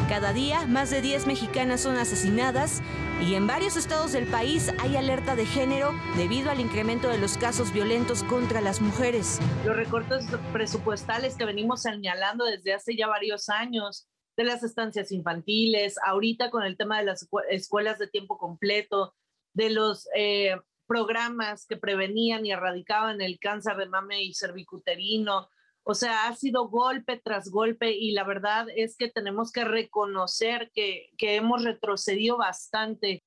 Cada 0.08 0.32
día, 0.32 0.66
más 0.68 0.90
de 0.90 1.02
10 1.02 1.28
mexicanas 1.28 1.82
son 1.82 1.98
asesinadas 1.98 2.82
y 3.22 3.36
en 3.36 3.46
varios 3.46 3.76
estados 3.76 4.14
del 4.14 4.26
país 4.26 4.72
hay 4.80 4.96
alerta 4.96 5.36
de 5.36 5.46
género 5.46 5.92
debido 6.16 6.50
al 6.50 6.62
incremento 6.62 7.10
de 7.10 7.18
los 7.18 7.38
casos 7.38 7.74
violentos 7.74 8.24
contra 8.24 8.62
las 8.62 8.80
mujeres. 8.80 9.42
Los 9.66 9.76
recortes 9.76 10.26
presupuestales 10.54 11.36
que 11.36 11.44
venimos 11.44 11.82
señalando 11.82 12.46
desde 12.46 12.74
hace 12.74 12.96
ya 12.96 13.08
varios 13.08 13.50
años, 13.50 14.08
de 14.38 14.46
las 14.46 14.64
estancias 14.64 15.12
infantiles, 15.12 15.96
ahorita 16.06 16.52
con 16.52 16.64
el 16.64 16.78
tema 16.78 17.00
de 17.00 17.06
las 17.06 17.28
escuelas 17.50 18.00
de 18.00 18.08
tiempo 18.08 18.38
completo, 18.38 19.14
de 19.54 19.72
los 19.72 20.08
eh, 20.16 20.56
programas 20.88 21.66
que 21.68 21.78
prevenían 21.78 22.46
y 22.46 22.52
erradicaban 22.52 23.22
el 23.22 23.40
cáncer 23.40 23.78
de 23.78 23.88
mame 23.88 24.24
y 24.24 24.34
cervicuterino, 24.34 25.50
o 25.88 25.94
sea, 25.94 26.28
ha 26.28 26.36
sido 26.36 26.68
golpe 26.68 27.22
tras 27.24 27.50
golpe 27.50 27.92
y 27.92 28.12
la 28.12 28.24
verdad 28.24 28.66
es 28.76 28.98
que 28.98 29.08
tenemos 29.08 29.52
que 29.52 29.64
reconocer 29.64 30.72
que, 30.74 31.12
que 31.16 31.36
hemos 31.36 31.64
retrocedido 31.64 32.38
bastante. 32.38 33.22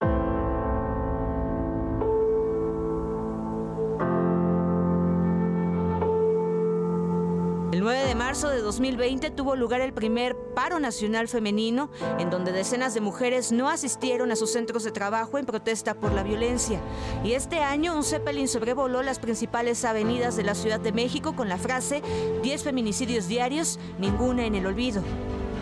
El 7.71 7.81
9 7.81 8.07
de 8.07 8.15
marzo 8.15 8.49
de 8.49 8.63
2020 8.63 9.31
tuvo 9.31 9.55
lugar 9.55 9.83
el 9.83 9.93
primer 9.93 10.35
paro 10.55 10.81
nacional 10.81 11.29
femenino, 11.29 11.91
en 12.19 12.31
donde 12.31 12.51
decenas 12.51 12.95
de 12.95 13.03
mujeres 13.03 13.53
no 13.53 13.69
asistieron 13.69 14.33
a 14.33 14.37
sus 14.37 14.53
centros 14.53 14.85
de 14.85 14.91
trabajo 14.91 15.37
en 15.37 15.45
protesta 15.45 15.93
por 15.93 16.13
la 16.13 16.23
violencia. 16.23 16.81
Y 17.23 17.33
este 17.33 17.61
año 17.61 17.95
un 17.95 18.05
Zeppelin 18.05 18.49
sobrevoló 18.49 19.03
las 19.03 19.19
principales 19.19 19.85
avenidas 19.85 20.35
de 20.35 20.45
la 20.45 20.55
Ciudad 20.55 20.81
de 20.81 20.93
México 20.93 21.37
con 21.37 21.51
la 21.51 21.59
frase 21.59 22.03
10 22.43 22.65
feminicidios 22.65 23.29
diarios, 23.29 23.79
ninguna 23.99 24.47
en 24.47 24.55
el 24.55 24.65
olvido. 24.65 25.03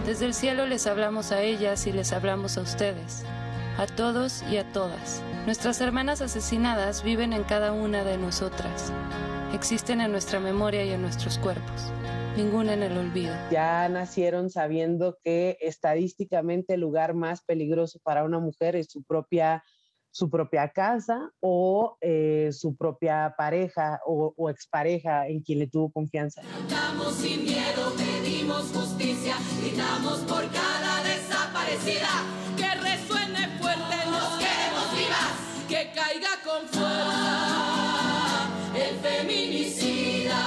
Desde 0.07 0.27
el 0.27 0.35
cielo 0.35 0.65
les 0.65 0.87
hablamos 0.87 1.33
a 1.33 1.43
ellas 1.43 1.89
y 1.89 1.93
les 1.93 2.13
hablamos 2.13 2.57
a 2.57 2.61
ustedes, 2.61 3.25
a 3.79 3.87
todos 3.87 4.43
y 4.51 4.57
a 4.57 4.73
todas. 4.73 5.23
Nuestras 5.45 5.81
hermanas 5.81 6.23
asesinadas 6.23 7.03
viven 7.03 7.33
en 7.33 7.45
cada 7.45 7.73
una 7.73 8.05
de 8.05 8.17
nosotras. 8.17 8.93
Existen 9.53 10.01
en 10.01 10.13
nuestra 10.13 10.41
memoria 10.41 10.85
y 10.85 10.91
en 10.91 11.03
nuestros 11.03 11.39
cuerpos 11.39 11.93
ninguna 12.37 12.75
en 12.75 12.83
el 12.83 12.99
olvido. 12.99 13.35
Ya 13.51 13.89
nacieron 13.89 14.51
sabiendo 14.51 15.19
que 15.25 15.57
estadísticamente 15.61 16.75
el 16.75 16.81
lugar 16.81 17.15
más 17.15 17.43
peligroso 17.43 17.99
para 18.03 18.25
una 18.25 18.39
mujer 18.39 18.77
es 18.77 18.89
su 18.91 19.03
propia 19.03 19.65
su 20.17 20.31
propia 20.31 20.71
casa 20.71 21.31
o 21.41 21.99
eh, 22.01 22.49
su 22.51 22.75
propia 22.75 23.35
pareja 23.37 24.01
o, 24.07 24.33
o, 24.35 24.49
expareja 24.49 25.29
en 25.29 25.43
quien 25.43 25.59
le 25.59 25.67
tuvo 25.67 25.93
confianza. 25.93 26.41
Cantamos 26.41 27.17
sin 27.17 27.45
miedo, 27.45 27.93
pedimos 27.99 28.73
justicia, 28.73 29.35
gritamos 29.61 30.21
por 30.21 30.51
cada 30.51 31.03
desaparecida. 31.05 32.09
Que 32.57 32.75
resuene 32.77 33.59
fuerte, 33.61 33.97
nos 34.07 34.39
queremos 34.39 34.91
vivas, 34.97 35.37
que 35.69 35.93
caiga 35.95 36.31
con 36.47 36.67
fuerza 36.69 38.49
el 38.75 38.97
feminicida. 38.97 40.41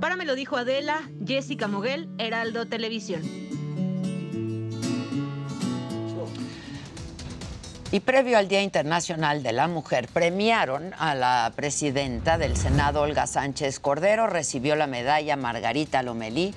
Para 0.00 0.16
me 0.16 0.24
lo 0.24 0.34
dijo 0.34 0.56
Adela, 0.56 1.08
Jessica 1.24 1.68
Moguel, 1.68 2.08
Heraldo 2.18 2.66
Televisión. 2.66 3.22
Y 7.92 8.00
previo 8.00 8.38
al 8.38 8.48
Día 8.48 8.62
Internacional 8.62 9.42
de 9.42 9.52
la 9.52 9.68
Mujer, 9.68 10.08
premiaron 10.10 10.94
a 10.98 11.14
la 11.14 11.52
presidenta 11.54 12.38
del 12.38 12.56
Senado, 12.56 13.02
Olga 13.02 13.26
Sánchez 13.26 13.80
Cordero, 13.80 14.26
recibió 14.26 14.76
la 14.76 14.86
medalla 14.86 15.36
Margarita 15.36 16.02
Lomelí 16.02 16.54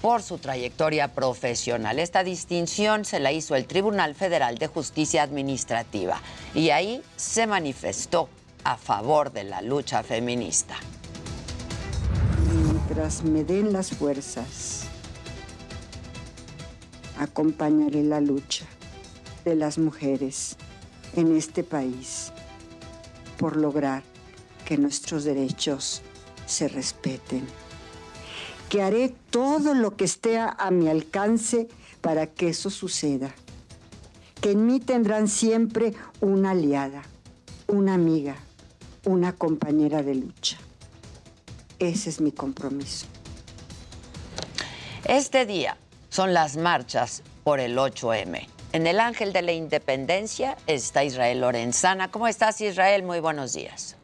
por 0.00 0.22
su 0.22 0.38
trayectoria 0.38 1.08
profesional. 1.08 1.98
Esta 1.98 2.24
distinción 2.24 3.04
se 3.04 3.20
la 3.20 3.32
hizo 3.32 3.54
el 3.54 3.66
Tribunal 3.66 4.14
Federal 4.14 4.56
de 4.56 4.66
Justicia 4.66 5.22
Administrativa 5.22 6.22
y 6.54 6.70
ahí 6.70 7.02
se 7.16 7.46
manifestó 7.46 8.30
a 8.64 8.78
favor 8.78 9.30
de 9.30 9.44
la 9.44 9.60
lucha 9.60 10.02
feminista. 10.02 10.76
Mientras 12.64 13.24
me 13.24 13.44
den 13.44 13.74
las 13.74 13.90
fuerzas, 13.90 14.84
acompañaré 17.18 18.04
la 18.04 18.22
lucha 18.22 18.64
de 19.44 19.54
las 19.54 19.76
mujeres 19.76 20.56
en 21.14 21.36
este 21.36 21.62
país 21.62 22.32
por 23.38 23.56
lograr 23.56 24.02
que 24.64 24.76
nuestros 24.76 25.24
derechos 25.24 26.02
se 26.46 26.68
respeten. 26.68 27.46
Que 28.68 28.82
haré 28.82 29.14
todo 29.30 29.74
lo 29.74 29.96
que 29.96 30.04
esté 30.04 30.38
a 30.38 30.70
mi 30.70 30.88
alcance 30.88 31.68
para 32.00 32.26
que 32.26 32.48
eso 32.48 32.70
suceda. 32.70 33.34
Que 34.40 34.52
en 34.52 34.66
mí 34.66 34.78
tendrán 34.80 35.28
siempre 35.28 35.94
una 36.20 36.50
aliada, 36.50 37.02
una 37.66 37.94
amiga, 37.94 38.36
una 39.04 39.32
compañera 39.32 40.02
de 40.02 40.16
lucha. 40.16 40.58
Ese 41.78 42.10
es 42.10 42.20
mi 42.20 42.32
compromiso. 42.32 43.06
Este 45.04 45.46
día 45.46 45.78
son 46.10 46.34
las 46.34 46.56
marchas 46.56 47.22
por 47.44 47.60
el 47.60 47.78
8M. 47.78 48.57
En 48.70 48.86
el 48.86 49.00
Ángel 49.00 49.32
de 49.32 49.40
la 49.40 49.52
Independencia 49.52 50.58
está 50.66 51.02
Israel 51.02 51.40
Lorenzana. 51.40 52.10
¿Cómo 52.10 52.28
estás, 52.28 52.60
Israel? 52.60 53.02
Muy 53.02 53.18
buenos 53.18 53.54
días. 53.54 53.96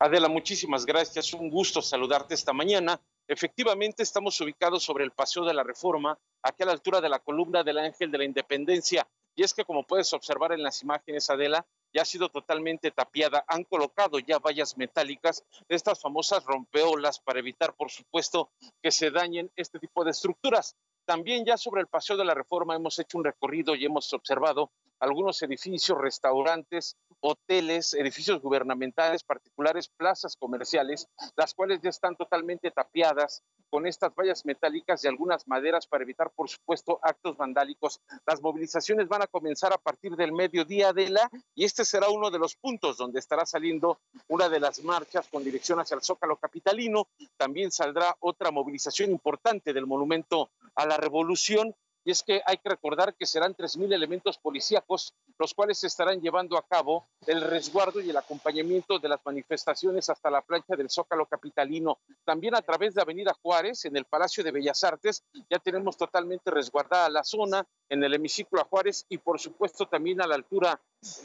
Adela, 0.00 0.28
muchísimas 0.28 0.84
gracias. 0.84 1.32
Un 1.32 1.48
gusto 1.48 1.80
saludarte 1.80 2.34
esta 2.34 2.52
mañana. 2.52 3.00
Efectivamente, 3.28 4.02
estamos 4.02 4.40
ubicados 4.40 4.82
sobre 4.82 5.04
el 5.04 5.12
Paseo 5.12 5.44
de 5.44 5.54
la 5.54 5.62
Reforma, 5.62 6.18
aquí 6.42 6.64
a 6.64 6.66
la 6.66 6.72
altura 6.72 7.00
de 7.00 7.08
la 7.08 7.20
columna 7.20 7.62
del 7.62 7.78
Ángel 7.78 8.10
de 8.10 8.18
la 8.18 8.24
Independencia. 8.24 9.06
Y 9.36 9.44
es 9.44 9.54
que, 9.54 9.64
como 9.64 9.86
puedes 9.86 10.12
observar 10.12 10.50
en 10.50 10.64
las 10.64 10.82
imágenes, 10.82 11.30
Adela, 11.30 11.64
ya 11.92 12.02
ha 12.02 12.04
sido 12.04 12.28
totalmente 12.28 12.90
tapiada. 12.90 13.44
Han 13.48 13.64
colocado 13.64 14.18
ya 14.18 14.38
vallas 14.38 14.76
metálicas, 14.76 15.44
estas 15.68 16.00
famosas 16.00 16.44
rompeolas, 16.44 17.20
para 17.20 17.38
evitar, 17.38 17.74
por 17.74 17.90
supuesto, 17.90 18.50
que 18.82 18.90
se 18.90 19.10
dañen 19.10 19.50
este 19.56 19.78
tipo 19.78 20.04
de 20.04 20.10
estructuras. 20.10 20.76
También 21.04 21.44
ya 21.44 21.56
sobre 21.56 21.80
el 21.80 21.88
Paseo 21.88 22.16
de 22.16 22.24
la 22.24 22.34
Reforma 22.34 22.76
hemos 22.76 22.98
hecho 22.98 23.18
un 23.18 23.24
recorrido 23.24 23.74
y 23.74 23.84
hemos 23.84 24.12
observado 24.12 24.70
algunos 25.00 25.42
edificios, 25.42 25.98
restaurantes, 25.98 26.96
hoteles, 27.22 27.94
edificios 27.94 28.42
gubernamentales, 28.42 29.22
particulares, 29.22 29.88
plazas 29.88 30.36
comerciales, 30.36 31.08
las 31.36 31.54
cuales 31.54 31.80
ya 31.80 31.90
están 31.90 32.16
totalmente 32.16 32.70
tapiadas 32.70 33.42
con 33.70 33.86
estas 33.86 34.14
vallas 34.14 34.44
metálicas 34.44 35.02
y 35.02 35.08
algunas 35.08 35.48
maderas 35.48 35.86
para 35.86 36.04
evitar, 36.04 36.30
por 36.36 36.50
supuesto, 36.50 36.98
actos 37.02 37.38
vandálicos. 37.38 38.00
Las 38.26 38.42
movilizaciones 38.42 39.08
van 39.08 39.22
a 39.22 39.26
comenzar 39.26 39.72
a 39.72 39.78
partir 39.78 40.14
del 40.16 40.32
mediodía 40.32 40.92
de 40.92 41.08
la 41.08 41.30
y 41.54 41.64
este 41.64 41.84
será 41.84 42.10
uno 42.10 42.30
de 42.30 42.38
los 42.38 42.56
puntos 42.56 42.98
donde 42.98 43.20
estará 43.20 43.46
saliendo 43.46 44.00
una 44.28 44.48
de 44.48 44.60
las 44.60 44.84
marchas 44.84 45.28
con 45.28 45.42
dirección 45.42 45.80
hacia 45.80 45.94
el 45.94 46.02
Zócalo 46.02 46.36
Capitalino. 46.36 47.08
También 47.38 47.70
saldrá 47.70 48.14
otra 48.20 48.50
movilización 48.50 49.10
importante 49.10 49.72
del 49.72 49.86
Monumento 49.86 50.50
a 50.74 50.84
la 50.84 50.96
Revolución 50.96 51.74
y 52.04 52.10
es 52.10 52.22
que 52.22 52.42
hay 52.46 52.58
que 52.58 52.68
recordar 52.68 53.14
que 53.14 53.26
serán 53.26 53.54
3.000 53.54 53.94
elementos 53.94 54.38
policíacos 54.38 55.14
los 55.38 55.54
cuales 55.54 55.82
estarán 55.82 56.20
llevando 56.20 56.56
a 56.56 56.62
cabo 56.62 57.08
el 57.26 57.40
resguardo 57.40 58.00
y 58.00 58.10
el 58.10 58.16
acompañamiento 58.16 58.98
de 58.98 59.08
las 59.08 59.20
manifestaciones 59.24 60.08
hasta 60.08 60.30
la 60.30 60.42
plancha 60.42 60.76
del 60.76 60.90
Zócalo 60.90 61.26
Capitalino. 61.26 61.98
También 62.24 62.54
a 62.54 62.62
través 62.62 62.94
de 62.94 63.02
Avenida 63.02 63.34
Juárez, 63.42 63.84
en 63.84 63.96
el 63.96 64.04
Palacio 64.04 64.44
de 64.44 64.52
Bellas 64.52 64.84
Artes, 64.84 65.24
ya 65.50 65.58
tenemos 65.58 65.96
totalmente 65.96 66.50
resguardada 66.50 67.08
la 67.08 67.24
zona, 67.24 67.66
en 67.88 68.02
el 68.04 68.14
hemiciclo 68.14 68.60
a 68.60 68.64
Juárez 68.64 69.04
y 69.08 69.18
por 69.18 69.38
supuesto 69.38 69.86
también 69.86 70.22
a 70.22 70.26
la 70.26 70.34
altura 70.34 70.80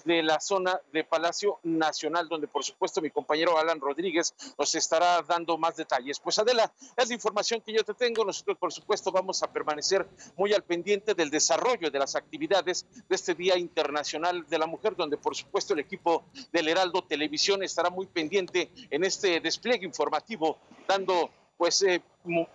de 0.06 0.24
la 0.24 0.40
zona 0.40 0.82
de 0.92 1.04
Palacio 1.04 1.60
Nacional, 1.64 2.28
donde 2.28 2.48
por 2.48 2.64
supuesto 2.64 3.00
mi 3.00 3.12
compañero 3.12 3.58
Alan 3.58 3.80
Rodríguez 3.80 4.34
nos 4.58 4.74
estará 4.76 5.22
dando 5.22 5.58
más 5.58 5.76
detalles. 5.76 6.20
Pues 6.20 6.40
Adela, 6.40 6.74
es 6.96 7.08
la 7.08 7.14
información 7.14 7.62
que 7.62 7.74
yo 7.74 7.84
te 7.84 7.94
tengo. 7.94 8.26
Nosotros 8.26 8.58
por 8.58 8.74
supuesto 8.74 9.12
vamos 9.12 9.44
a 9.44 9.52
permanecer 9.52 10.08
muy 10.36 10.54
al 10.54 10.64
pendiente 10.68 11.14
del 11.14 11.30
desarrollo 11.30 11.90
de 11.90 12.00
las 12.00 12.16
actividades 12.16 12.86
de 13.08 13.16
este 13.16 13.34
Día 13.34 13.58
Internacional 13.58 14.46
de 14.48 14.58
la 14.60 14.68
Mujer, 14.68 14.96
donde 14.96 15.18
por 15.18 15.36
supuesto 15.36 15.74
el 15.74 15.80
equipo 15.80 16.26
del 16.52 16.68
Heraldo 16.68 17.04
Televisión 17.04 17.64
estará 17.64 17.90
muy 17.90 18.06
pendiente 18.06 18.70
en 18.90 19.04
este 19.04 19.40
despliegue 19.40 19.86
informativo, 19.86 20.60
dando 20.88 21.32
pues 21.58 21.82
eh, 21.82 22.02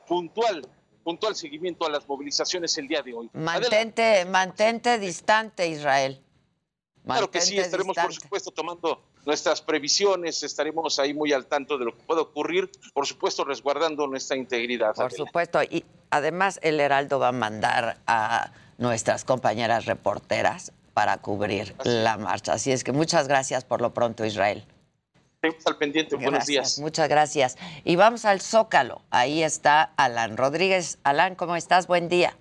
puntual 0.07 0.69
puntual 1.03 1.35
seguimiento 1.35 1.85
a 1.85 1.91
las 1.91 2.07
movilizaciones 2.09 2.79
el 2.79 2.87
día 2.87 3.03
de 3.03 3.13
hoy. 3.13 3.29
Mantente, 3.33 4.25
mantente 4.25 4.99
distante, 5.01 5.67
Israel. 5.67 6.23
claro 7.05 7.29
que 7.29 7.41
sí, 7.41 7.59
estaremos 7.59 7.97
por 7.97 8.15
supuesto 8.15 8.53
tomando 8.53 9.03
nuestras 9.25 9.63
previsiones, 9.63 10.43
estaremos 10.43 10.99
ahí 10.99 11.15
muy 11.15 11.33
al 11.33 11.47
tanto 11.47 11.79
de 11.79 11.85
lo 11.87 11.97
que 11.97 12.03
puede 12.03 12.21
ocurrir, 12.21 12.71
por 12.93 13.07
supuesto 13.07 13.45
resguardando 13.45 14.07
nuestra 14.07 14.37
integridad. 14.37 14.95
Por 14.95 15.13
supuesto, 15.13 15.63
y 15.63 15.85
además 16.11 16.59
el 16.63 16.81
Heraldo 16.81 17.19
va 17.19 17.29
a 17.29 17.33
mandar 17.33 17.99
a 18.07 18.53
nuestras 18.79 19.25
compañeras 19.25 19.87
reporteras 19.87 20.73
para 20.95 21.19
cubrir 21.19 21.75
la 21.85 22.19
marcha. 22.19 22.55
Así 22.55 22.73
es 22.73 22.85
que 22.85 22.93
muchas 22.93 23.29
gracias 23.29 23.65
por 23.65 23.81
lo 23.81 23.95
pronto, 23.95 24.25
Israel. 24.25 24.65
Estamos 25.43 25.67
al 25.67 25.77
pendiente. 25.77 26.17
Buenos 26.17 26.47
días. 26.47 26.79
Muchas 26.79 27.09
gracias. 27.09 27.57
Y 27.85 27.97
vamos 27.97 28.25
al 28.25 28.41
Zócalo. 28.41 29.03
Ahí 29.11 29.43
está 29.43 29.83
Alan 29.97 30.37
Rodríguez. 30.37 30.99
Alan, 31.03 31.35
¿cómo 31.35 31.57
estás? 31.57 31.89
Buen 31.89 32.09
día. 32.09 32.37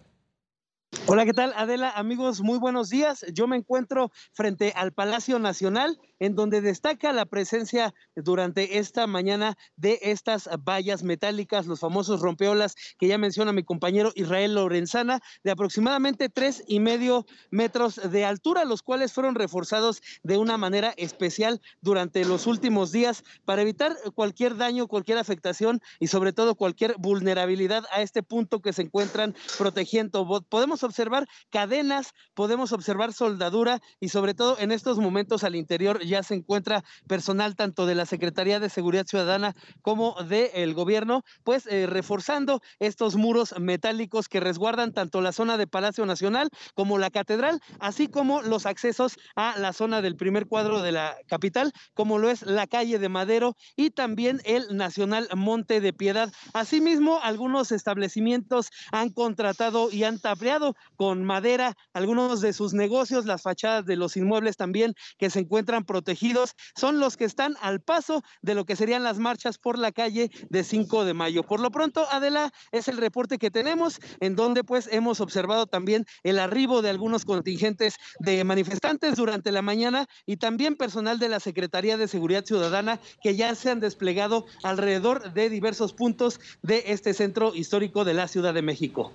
Hola, 1.08 1.26
¿qué 1.26 1.34
tal? 1.34 1.54
Adela, 1.56 1.92
amigos, 1.92 2.42
muy 2.42 2.60
buenos 2.60 2.90
días. 2.90 3.26
Yo 3.34 3.48
me 3.48 3.56
encuentro 3.56 4.12
frente 4.34 4.74
al 4.76 4.92
Palacio 4.92 5.40
Nacional 5.40 5.98
en 6.22 6.36
donde 6.36 6.62
destaca 6.62 7.12
la 7.14 7.26
presencia 7.26 7.96
durante 8.16 8.78
esta 8.78 9.08
mañana 9.08 9.58
de 9.76 9.98
estas 10.04 10.48
vallas 10.64 11.02
metálicas, 11.02 11.66
los 11.66 11.80
famosos 11.80 12.22
rompeolas 12.22 12.76
que 13.00 13.08
ya 13.08 13.18
menciona 13.18 13.52
mi 13.52 13.64
compañero 13.64 14.12
Israel 14.14 14.54
Lorenzana, 14.54 15.20
de 15.44 15.50
aproximadamente 15.50 16.30
tres 16.30 16.64
y 16.68 16.80
medio 16.80 17.26
metros 17.50 18.00
de 18.12 18.24
altura, 18.24 18.66
los 18.66 18.84
cuales 18.84 19.14
fueron 19.14 19.34
reforzados 19.34 20.04
de 20.22 20.38
una 20.38 20.60
manera 20.60 20.94
especial 20.96 21.60
durante 21.82 22.24
los 22.24 22.46
últimos 22.46 22.92
días 22.92 23.24
para 23.44 23.64
evitar 23.64 23.98
cualquier 24.14 24.58
daño, 24.58 24.88
cualquier 24.88 25.18
afectación 25.18 25.82
y 26.00 26.06
sobre 26.06 26.34
todo 26.34 26.54
cualquier 26.54 26.98
vulnerabilidad 27.00 27.86
a 27.92 28.04
este 28.04 28.22
punto 28.22 28.62
que 28.62 28.74
se 28.74 28.84
encuentran 28.84 29.34
protegiendo. 29.58 30.28
Podemos 30.48 30.84
observar 30.84 31.28
cadenas, 31.50 32.14
podemos 32.36 32.74
observar 32.74 33.12
soldadura 33.12 33.82
y 34.00 34.10
sobre 34.10 34.36
todo 34.36 34.60
en 34.60 34.72
estos 34.72 35.00
momentos 35.00 35.44
al 35.44 35.56
interior 35.56 36.00
ya 36.12 36.24
se 36.24 36.36
encuentra 36.36 36.84
personal 37.08 37.56
tanto 37.56 37.86
de 37.86 37.96
la 37.96 38.06
Secretaría 38.06 38.60
de 38.60 38.70
Seguridad 38.70 39.06
Ciudadana 39.08 39.56
como 39.82 40.16
del 40.24 40.74
gobierno, 40.74 41.24
pues 41.44 41.66
eh, 41.68 41.88
reforzando 41.88 42.62
estos 42.80 43.16
muros 43.16 43.56
metálicos 43.60 44.28
que 44.28 44.40
resguardan 44.40 44.94
tanto 44.94 45.22
la 45.22 45.32
zona 45.32 45.58
de 45.58 45.68
Palacio 45.68 46.06
Nacional 46.06 46.50
como 46.76 46.98
la 46.98 47.10
catedral, 47.10 47.62
así 47.80 48.08
como 48.08 48.42
los 48.42 48.66
accesos 48.66 49.18
a 49.36 49.58
la 49.58 49.74
zona 49.74 50.02
del 50.02 50.18
primer 50.18 50.48
cuadro 50.48 50.82
de 50.82 50.92
la 50.92 51.18
capital, 51.28 51.72
como 51.94 52.20
lo 52.20 52.30
es 52.30 52.42
la 52.44 52.68
calle 52.68 53.00
de 53.00 53.10
Madero 53.10 53.56
y 53.76 53.92
también 53.92 54.42
el 54.44 54.76
Nacional 54.76 55.30
Monte 55.36 55.80
de 55.80 55.94
Piedad. 55.94 56.32
Asimismo, 56.54 57.20
algunos 57.24 57.72
establecimientos 57.72 58.70
han 58.92 59.10
contratado 59.12 59.90
y 59.92 60.04
han 60.04 60.20
tapeado 60.20 60.76
con 60.98 61.24
madera 61.24 61.76
algunos 61.94 62.42
de 62.42 62.52
sus 62.52 62.74
negocios, 62.74 63.26
las 63.26 63.42
fachadas 63.42 63.86
de 63.86 63.96
los 63.96 64.18
inmuebles 64.18 64.58
también 64.58 64.94
que 65.18 65.30
se 65.30 65.40
encuentran 65.40 65.86
protegidos 65.86 66.01
protegidos 66.02 66.56
son 66.76 67.00
los 67.00 67.16
que 67.16 67.26
están 67.26 67.56
al 67.62 67.80
paso 67.80 68.24
de 68.42 68.56
lo 68.56 68.66
que 68.66 68.76
serían 68.76 69.04
las 69.04 69.20
marchas 69.20 69.60
por 69.60 69.78
la 69.78 69.92
calle 69.92 70.32
de 70.50 70.64
5 70.64 71.06
de 71.06 71.14
mayo. 71.14 71.44
Por 71.44 71.60
lo 71.60 71.70
pronto, 71.70 72.08
Adela, 72.10 72.52
es 72.72 72.88
el 72.88 72.98
reporte 72.98 73.38
que 73.38 73.52
tenemos, 73.52 74.00
en 74.20 74.36
donde 74.36 74.64
pues 74.64 74.90
hemos 74.92 75.22
observado 75.22 75.68
también 75.68 76.06
el 76.24 76.40
arribo 76.40 76.82
de 76.82 76.90
algunos 76.90 77.24
contingentes 77.24 77.98
de 78.20 78.44
manifestantes 78.44 79.16
durante 79.16 79.52
la 79.52 79.62
mañana 79.62 80.08
y 80.26 80.38
también 80.38 80.76
personal 80.76 81.20
de 81.20 81.30
la 81.30 81.40
Secretaría 81.40 81.98
de 81.98 82.08
Seguridad 82.08 82.46
Ciudadana 82.46 83.00
que 83.22 83.36
ya 83.36 83.54
se 83.54 83.70
han 83.70 83.80
desplegado 83.80 84.48
alrededor 84.64 85.34
de 85.34 85.52
diversos 85.52 85.94
puntos 85.94 86.40
de 86.64 86.84
este 86.88 87.14
centro 87.14 87.54
histórico 87.54 88.06
de 88.06 88.16
la 88.16 88.28
Ciudad 88.28 88.56
de 88.56 88.64
México. 88.64 89.14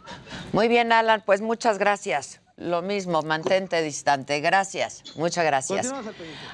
Muy 0.53 0.68
bien, 0.68 0.92
Alan, 0.92 1.25
pues 1.27 1.40
muchas 1.40 1.79
gracias. 1.79 2.46
Lo 2.59 2.81
mismo, 2.81 3.21
mantente 3.21 3.83
distante. 3.83 4.40
Gracias, 4.40 5.03
muchas 5.16 5.45
gracias. 5.45 5.92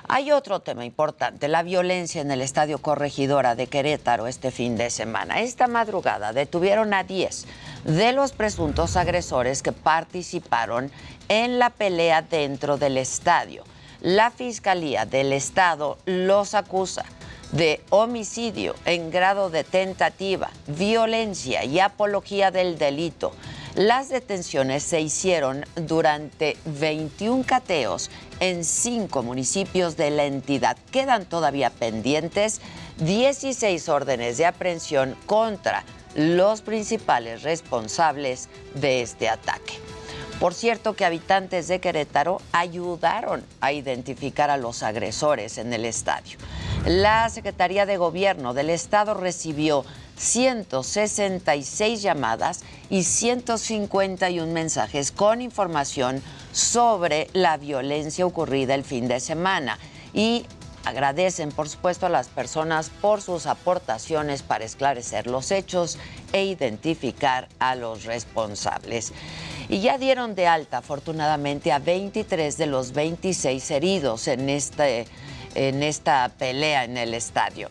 Hay 0.09 0.33
otro 0.33 0.59
tema 0.59 0.85
importante, 0.85 1.47
la 1.47 1.63
violencia 1.63 2.21
en 2.21 2.33
el 2.33 2.43
Estadio 2.43 2.79
Corregidora 2.79 3.55
de 3.55 3.69
Querétaro 3.69 4.27
este 4.27 4.51
fin 4.51 4.77
de 4.77 4.91
semana. 4.91 5.43
Esta 5.43 5.69
madrugada 5.69 6.33
detuvieron 6.33 6.93
a 6.93 7.05
10 7.05 7.47
de 7.85 8.13
los 8.13 8.33
presuntos 8.33 8.97
agresores 8.97 9.63
que 9.63 9.71
participaron 9.71 10.91
en 11.29 11.61
la 11.61 11.71
pelea 11.71 12.23
dentro 12.23 12.79
del 12.79 12.99
estadio. 12.99 13.63
La 14.01 14.33
Fiscalía 14.33 15.07
del 15.07 15.33
Estado 15.33 15.99
los 16.05 16.55
acusa 16.55 17.05
de 17.53 17.81
homicidio 17.91 18.75
en 18.87 19.13
grado 19.13 19.51
de 19.51 19.63
tentativa, 19.63 20.51
violencia 20.67 21.65
y 21.65 21.79
apología 21.79 22.51
del 22.51 22.77
delito 22.77 23.33
las 23.75 24.11
detenciones 24.11 24.83
se 24.83 25.01
hicieron 25.01 25.65
durante 25.77 26.57
21 26.65 27.45
cateos 27.45 28.11
en 28.41 28.65
cinco 28.65 29.23
municipios 29.23 29.97
de 29.97 30.11
la 30.11 30.25
entidad. 30.25 30.77
Quedan 30.91 31.25
todavía 31.25 31.71
pendientes 31.71 32.61
16 32.99 33.89
órdenes 33.89 34.37
de 34.37 34.47
aprehensión 34.47 35.17
contra 35.27 35.85
los 36.15 36.61
principales 36.61 37.43
responsables 37.43 38.49
de 38.75 39.03
este 39.03 39.29
ataque. 39.29 39.92
Por 40.43 40.55
cierto 40.55 40.95
que 40.95 41.05
habitantes 41.05 41.69
de 41.69 41.79
Querétaro 41.79 42.43
ayudaron 42.51 43.45
a 43.61 43.71
identificar 43.71 44.51
a 44.51 44.57
los 44.57 44.83
agresores 44.83 45.57
en 45.57 45.73
el 45.73 45.85
estadio. 45.85 46.37
La 46.85 47.29
Secretaría 47.29 47.87
de 47.87 47.97
Gobierno 47.97 48.53
del 48.53 48.71
Estado 48.71 49.15
recibió 49.15 49.85
166 50.17 52.03
llamadas 52.03 52.65
y 52.91 53.05
151 53.05 54.53
mensajes 54.53 55.13
con 55.13 55.43
información 55.43 56.21
sobre 56.51 57.29
la 57.35 57.57
violencia 57.57 58.27
ocurrida 58.27 58.75
el 58.75 58.83
fin 58.83 59.07
de 59.07 59.21
semana. 59.21 59.79
Y 60.13 60.45
agradecen, 60.85 61.51
por 61.51 61.69
supuesto, 61.69 62.07
a 62.07 62.11
las 62.11 62.29
personas 62.29 62.91
por 62.91 63.23
sus 63.23 63.47
aportaciones 63.47 64.43
para 64.43 64.65
esclarecer 64.65 65.27
los 65.27 65.51
hechos 65.51 65.99
e 66.33 66.45
identificar 66.45 67.49
a 67.59 67.75
los 67.75 68.05
responsables. 68.05 69.13
Y 69.69 69.81
ya 69.81 69.99
dieron 69.99 70.35
de 70.35 70.47
alta, 70.47 70.79
afortunadamente, 70.79 71.73
a 71.73 71.79
23 71.79 72.57
de 72.57 72.67
los 72.67 72.93
26 72.93 73.71
heridos 73.71 74.29
en, 74.29 74.49
este, 74.49 75.07
en 75.55 75.83
esta 75.83 76.31
pelea 76.39 76.85
en 76.85 76.97
el 76.97 77.15
estadio. 77.15 77.69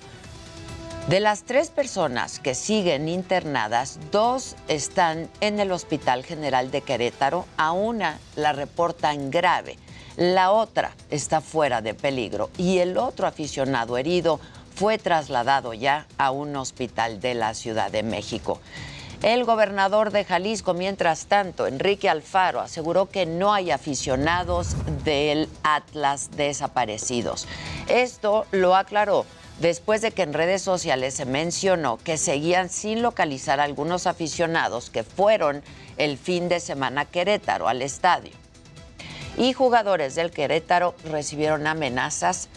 De 1.08 1.20
las 1.20 1.44
tres 1.44 1.72
personas 1.72 2.40
que 2.40 2.54
siguen 2.54 3.10
internadas, 3.10 4.00
dos 4.12 4.56
están 4.68 5.30
en 5.42 5.60
el 5.60 5.72
Hospital 5.72 6.24
General 6.24 6.70
de 6.70 6.82
Querétaro, 6.82 7.48
a 7.58 7.72
una 7.72 8.20
la 8.36 8.54
reportan 8.54 9.32
grave, 9.32 9.78
la 10.18 10.52
otra 10.52 10.92
está 11.10 11.42
fuera 11.42 11.82
de 11.82 11.94
peligro 11.94 12.50
y 12.58 12.80
el 12.80 12.98
otro 12.98 13.28
aficionado 13.28 13.98
herido 13.98 14.40
fue 14.76 14.98
trasladado 14.98 15.74
ya 15.74 16.08
a 16.18 16.32
un 16.32 16.56
hospital 16.56 17.20
de 17.22 17.34
la 17.36 17.54
Ciudad 17.54 17.92
de 17.92 18.04
México. 18.04 18.60
El 19.22 19.46
gobernador 19.46 20.12
de 20.12 20.26
Jalisco, 20.26 20.74
mientras 20.74 21.28
tanto, 21.28 21.68
Enrique 21.68 22.10
Alfaro, 22.10 22.60
aseguró 22.60 23.08
que 23.08 23.28
no 23.28 23.54
hay 23.54 23.70
aficionados 23.70 24.76
del 25.04 25.48
Atlas 25.62 26.32
desaparecidos. 26.36 27.48
Esto 27.88 28.48
lo 28.52 28.76
aclaró 28.76 29.28
después 29.60 30.02
de 30.02 30.10
que 30.12 30.24
en 30.24 30.34
redes 30.34 30.64
sociales 30.64 31.14
se 31.14 31.26
mencionó 31.26 31.98
que 31.98 32.18
seguían 32.18 32.70
sin 32.70 33.04
localizar 33.04 33.60
a 33.60 33.64
algunos 33.64 34.08
aficionados 34.08 34.90
que 34.90 35.04
fueron 35.04 35.62
el 35.98 36.18
fin 36.18 36.50
de 36.50 36.60
semana 36.60 37.02
a 37.02 37.06
Querétaro 37.06 37.68
al 37.68 37.84
estadio. 37.84 38.41
Y 39.38 39.54
jugadores 39.54 40.16
del 40.16 40.32
Querétaro 40.32 40.96
recibieron 41.06 41.68
amenazas 41.68 42.50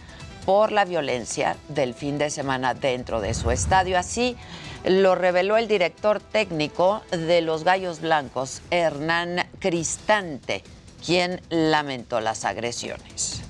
por 0.44 0.72
la 0.72 0.84
violencia 0.84 1.56
del 1.68 1.94
fin 1.94 2.18
de 2.18 2.30
semana 2.30 2.74
dentro 2.74 3.20
de 3.20 3.34
su 3.34 3.50
estadio. 3.50 3.98
Así 3.98 4.37
lo 4.84 5.14
reveló 5.14 5.56
el 5.56 5.68
director 5.68 6.20
técnico 6.20 7.02
de 7.10 7.40
los 7.40 7.64
Gallos 7.64 8.00
Blancos, 8.00 8.60
Hernán 8.70 9.46
Cristante, 9.58 10.62
quien 11.04 11.40
lamentó 11.48 12.20
las 12.20 12.44
agresiones. 12.44 13.40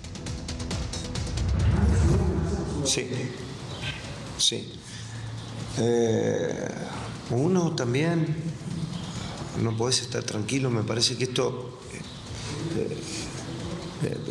Sí, 2.84 3.08
sí. 4.38 4.80
Eh, 5.78 6.68
uno 7.30 7.74
también, 7.74 8.36
no 9.60 9.76
podés 9.76 10.02
estar 10.02 10.22
tranquilo, 10.22 10.70
me 10.70 10.82
parece 10.82 11.16
que 11.16 11.24
esto 11.24 11.73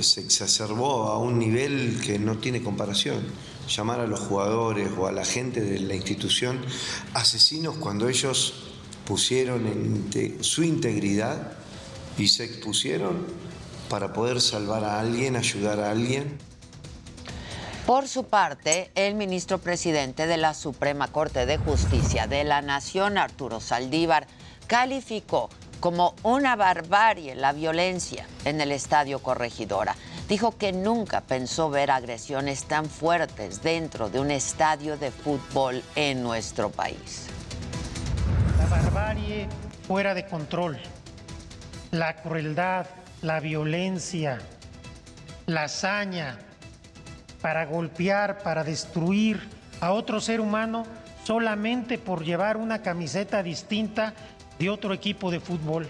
se 0.02 0.22
exacerbó 0.22 1.08
a 1.08 1.18
un 1.18 1.40
nivel 1.40 2.02
que 2.06 2.20
no 2.20 2.38
tiene 2.38 2.62
comparación. 2.62 3.24
Llamar 3.68 4.02
a 4.02 4.08
los 4.08 4.20
jugadores 4.20 4.90
o 4.98 5.08
a 5.08 5.12
la 5.12 5.24
gente 5.24 5.62
de 5.62 5.80
la 5.80 5.96
institución 5.96 6.60
asesinos 7.14 7.78
cuando 7.78 8.10
ellos 8.10 8.72
pusieron 9.06 9.66
en 9.68 10.44
su 10.44 10.64
integridad 10.64 11.54
y 12.18 12.28
se 12.28 12.44
expusieron 12.44 13.26
para 13.90 14.14
poder 14.14 14.42
salvar 14.42 14.84
a 14.84 15.00
alguien, 15.00 15.36
ayudar 15.36 15.80
a 15.80 15.92
alguien. 15.92 16.38
Por 17.86 18.08
su 18.08 18.24
parte, 18.24 18.92
el 18.96 19.16
ministro 19.16 19.58
presidente 19.58 20.26
de 20.26 20.38
la 20.38 20.54
Suprema 20.54 21.10
Corte 21.10 21.46
de 21.46 21.58
Justicia 21.58 22.28
de 22.28 22.46
la 22.46 22.62
Nación, 22.62 23.18
Arturo 23.18 23.60
Saldívar, 23.60 24.26
calificó 24.68 25.50
como 25.84 26.16
una 26.24 26.56
barbarie 26.56 27.36
la 27.36 27.52
violencia 27.52 28.26
en 28.46 28.62
el 28.62 28.72
estadio 28.72 29.20
Corregidora. 29.20 29.98
Dijo 30.30 30.58
que 30.58 30.72
nunca 30.72 31.20
pensó 31.20 31.70
ver 31.70 31.92
agresiones 31.92 32.64
tan 32.64 32.86
fuertes 32.86 33.62
dentro 33.62 34.10
de 34.10 34.22
un 34.22 34.32
estadio 34.32 34.96
de 34.96 35.12
fútbol 35.12 35.84
en 35.98 36.24
nuestro 36.24 36.70
país. 36.70 37.28
La 38.58 38.66
barbarie 38.68 39.50
fuera 39.86 40.14
de 40.14 40.26
control, 40.26 40.80
la 41.92 42.16
crueldad, 42.16 42.86
la 43.22 43.42
violencia, 43.42 44.40
la 45.48 45.64
hazaña 45.64 46.40
para 47.42 47.66
golpear, 47.66 48.38
para 48.42 48.64
destruir 48.64 49.50
a 49.82 49.92
otro 49.92 50.22
ser 50.22 50.40
humano 50.40 50.86
solamente 51.26 51.98
por 51.98 52.24
llevar 52.24 52.58
una 52.58 52.82
camiseta 52.82 53.44
distinta 53.44 54.14
de 54.64 54.70
otro 54.70 54.94
equipo 54.94 55.30
de 55.30 55.42
fútbol. 55.42 55.90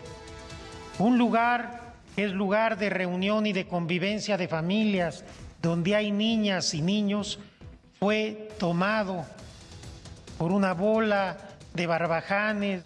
Un 0.97 1.19
lugar 1.19 1.93
es 2.17 2.31
lugar 2.31 2.79
de 2.79 2.89
reunión 2.89 3.45
y 3.45 3.53
de 3.53 3.67
convivencia 3.67 4.35
de 4.35 4.47
familias, 4.47 5.23
donde 5.61 5.95
hay 5.95 6.11
niñas 6.11 6.73
y 6.73 6.81
niños, 6.81 7.37
fue 7.99 8.49
tomado 8.57 9.25
por 10.39 10.51
una 10.51 10.73
bola 10.73 11.37
de 11.75 11.85
barbajanes. 11.85 12.83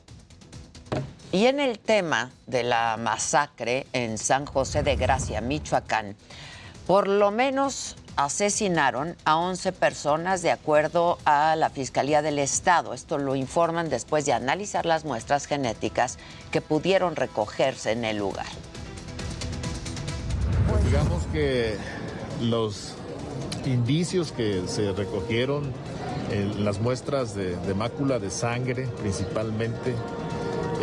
Y 1.31 1.45
en 1.45 1.61
el 1.61 1.79
tema 1.79 2.31
de 2.47 2.63
la 2.63 2.97
masacre 2.97 3.87
en 3.93 4.17
San 4.17 4.45
José 4.45 4.83
de 4.83 4.97
Gracia, 4.97 5.39
Michoacán, 5.39 6.17
por 6.85 7.07
lo 7.07 7.31
menos 7.31 7.95
asesinaron 8.17 9.15
a 9.25 9.37
11 9.37 9.71
personas 9.71 10.41
de 10.41 10.51
acuerdo 10.51 11.19
a 11.23 11.55
la 11.55 11.69
Fiscalía 11.69 12.21
del 12.21 12.39
Estado. 12.39 12.93
Esto 12.93 13.17
lo 13.17 13.35
informan 13.35 13.89
después 13.89 14.25
de 14.25 14.33
analizar 14.33 14.85
las 14.85 15.05
muestras 15.05 15.45
genéticas 15.45 16.17
que 16.51 16.59
pudieron 16.59 17.15
recogerse 17.15 17.91
en 17.91 18.03
el 18.03 18.17
lugar. 18.17 18.47
Pues 20.69 20.83
digamos 20.83 21.23
que 21.31 21.77
los 22.41 22.95
indicios 23.65 24.31
que 24.31 24.63
se 24.67 24.91
recogieron 24.91 25.71
en 26.31 26.65
las 26.65 26.79
muestras 26.79 27.35
de, 27.35 27.55
de 27.55 27.73
mácula 27.73 28.19
de 28.19 28.31
sangre 28.31 28.87
principalmente 28.99 29.95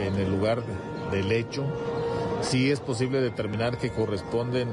en 0.01 0.15
el 0.17 0.31
lugar 0.31 0.63
del 1.11 1.33
hecho, 1.33 1.65
sí 2.43 2.71
es 2.71 2.81
posible 2.81 3.21
determinar 3.21 3.79
que 3.79 3.91
corresponden 3.91 4.69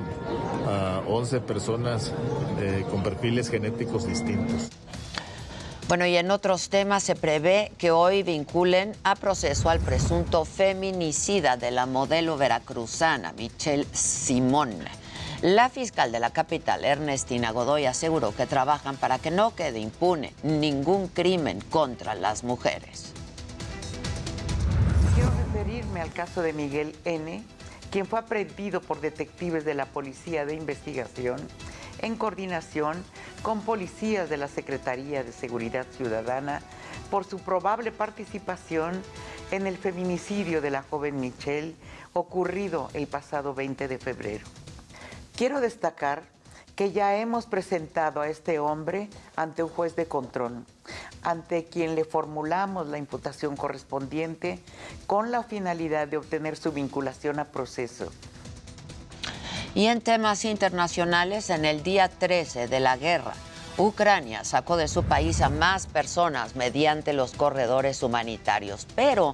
a 0.67 1.01
11 1.07 1.41
personas 1.41 2.11
eh, 2.59 2.85
con 2.89 3.03
perfiles 3.03 3.49
genéticos 3.49 4.07
distintos. 4.07 4.69
Bueno, 5.87 6.05
y 6.05 6.15
en 6.15 6.31
otros 6.31 6.69
temas 6.69 7.03
se 7.03 7.15
prevé 7.15 7.73
que 7.77 7.91
hoy 7.91 8.23
vinculen 8.23 8.95
a 9.03 9.15
proceso 9.15 9.69
al 9.69 9.79
presunto 9.79 10.45
feminicida 10.45 11.57
de 11.57 11.71
la 11.71 11.85
modelo 11.85 12.37
veracruzana, 12.37 13.33
Michelle 13.33 13.85
Simón. 13.91 14.73
La 15.41 15.69
fiscal 15.69 16.11
de 16.11 16.19
la 16.19 16.29
capital, 16.29 16.85
Ernestina 16.85 17.51
Godoy, 17.51 17.87
aseguró 17.87 18.33
que 18.33 18.45
trabajan 18.45 18.95
para 18.95 19.19
que 19.19 19.31
no 19.31 19.53
quede 19.55 19.79
impune 19.79 20.33
ningún 20.43 21.07
crimen 21.07 21.59
contra 21.69 22.15
las 22.15 22.43
mujeres. 22.43 23.11
Referirme 25.61 26.01
al 26.01 26.11
caso 26.11 26.41
de 26.41 26.53
Miguel 26.53 26.95
N., 27.05 27.43
quien 27.91 28.07
fue 28.07 28.17
aprehendido 28.17 28.81
por 28.81 28.99
detectives 28.99 29.63
de 29.63 29.75
la 29.75 29.85
Policía 29.85 30.43
de 30.43 30.55
Investigación 30.55 31.39
en 31.99 32.15
coordinación 32.15 33.03
con 33.43 33.61
policías 33.61 34.27
de 34.27 34.37
la 34.37 34.47
Secretaría 34.47 35.23
de 35.23 35.31
Seguridad 35.31 35.85
Ciudadana 35.95 36.63
por 37.11 37.25
su 37.25 37.37
probable 37.37 37.91
participación 37.91 39.03
en 39.51 39.67
el 39.67 39.77
feminicidio 39.77 40.61
de 40.61 40.71
la 40.71 40.81
joven 40.81 41.19
Michelle 41.19 41.75
ocurrido 42.13 42.89
el 42.95 43.05
pasado 43.05 43.53
20 43.53 43.87
de 43.87 43.99
febrero. 43.99 44.47
Quiero 45.35 45.61
destacar 45.61 46.23
que 46.75 46.91
ya 46.91 47.15
hemos 47.17 47.45
presentado 47.45 48.21
a 48.21 48.27
este 48.27 48.59
hombre 48.59 49.09
ante 49.35 49.63
un 49.63 49.69
juez 49.69 49.95
de 49.95 50.05
control, 50.05 50.65
ante 51.23 51.65
quien 51.65 51.95
le 51.95 52.05
formulamos 52.05 52.87
la 52.87 52.97
imputación 52.97 53.55
correspondiente 53.55 54.59
con 55.07 55.31
la 55.31 55.43
finalidad 55.43 56.07
de 56.07 56.17
obtener 56.17 56.55
su 56.55 56.71
vinculación 56.71 57.39
a 57.39 57.45
proceso. 57.45 58.11
Y 59.73 59.85
en 59.85 60.01
temas 60.01 60.43
internacionales, 60.43 61.49
en 61.49 61.65
el 61.65 61.81
día 61.83 62.09
13 62.09 62.67
de 62.67 62.79
la 62.79 62.97
guerra, 62.97 63.33
Ucrania 63.77 64.43
sacó 64.43 64.75
de 64.75 64.89
su 64.89 65.03
país 65.03 65.41
a 65.41 65.49
más 65.49 65.87
personas 65.87 66.55
mediante 66.55 67.13
los 67.13 67.31
corredores 67.31 68.03
humanitarios, 68.03 68.85
pero 68.95 69.33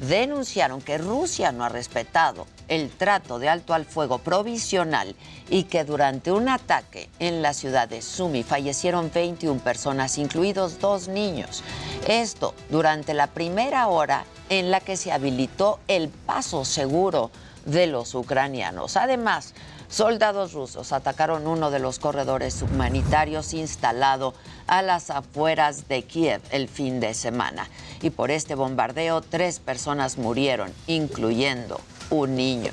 denunciaron 0.00 0.80
que 0.80 0.98
Rusia 0.98 1.52
no 1.52 1.64
ha 1.64 1.68
respetado 1.68 2.46
el 2.68 2.90
trato 2.90 3.38
de 3.38 3.48
alto 3.48 3.74
al 3.74 3.84
fuego 3.84 4.18
provisional 4.18 5.14
y 5.50 5.64
que 5.64 5.84
durante 5.84 6.32
un 6.32 6.48
ataque 6.48 7.08
en 7.18 7.42
la 7.42 7.52
ciudad 7.52 7.88
de 7.88 8.02
Sumi 8.02 8.42
fallecieron 8.42 9.10
21 9.12 9.60
personas, 9.60 10.18
incluidos 10.18 10.78
dos 10.78 11.08
niños. 11.08 11.62
Esto 12.08 12.54
durante 12.70 13.14
la 13.14 13.28
primera 13.28 13.86
hora 13.88 14.24
en 14.48 14.70
la 14.70 14.80
que 14.80 14.96
se 14.96 15.12
habilitó 15.12 15.80
el 15.88 16.08
paso 16.08 16.64
seguro 16.64 17.30
de 17.64 17.86
los 17.86 18.14
ucranianos. 18.14 18.96
Además, 18.96 19.54
soldados 19.88 20.52
rusos 20.52 20.92
atacaron 20.92 21.46
uno 21.46 21.70
de 21.70 21.78
los 21.78 21.98
corredores 21.98 22.62
humanitarios 22.62 23.54
instalado 23.54 24.34
a 24.66 24.82
las 24.82 25.10
afueras 25.10 25.88
de 25.88 26.02
Kiev 26.02 26.40
el 26.50 26.68
fin 26.68 27.00
de 27.00 27.14
semana. 27.14 27.68
Y 28.02 28.10
por 28.10 28.30
este 28.30 28.54
bombardeo, 28.54 29.20
tres 29.20 29.60
personas 29.60 30.18
murieron, 30.18 30.72
incluyendo 30.86 31.80
un 32.10 32.36
niño. 32.36 32.72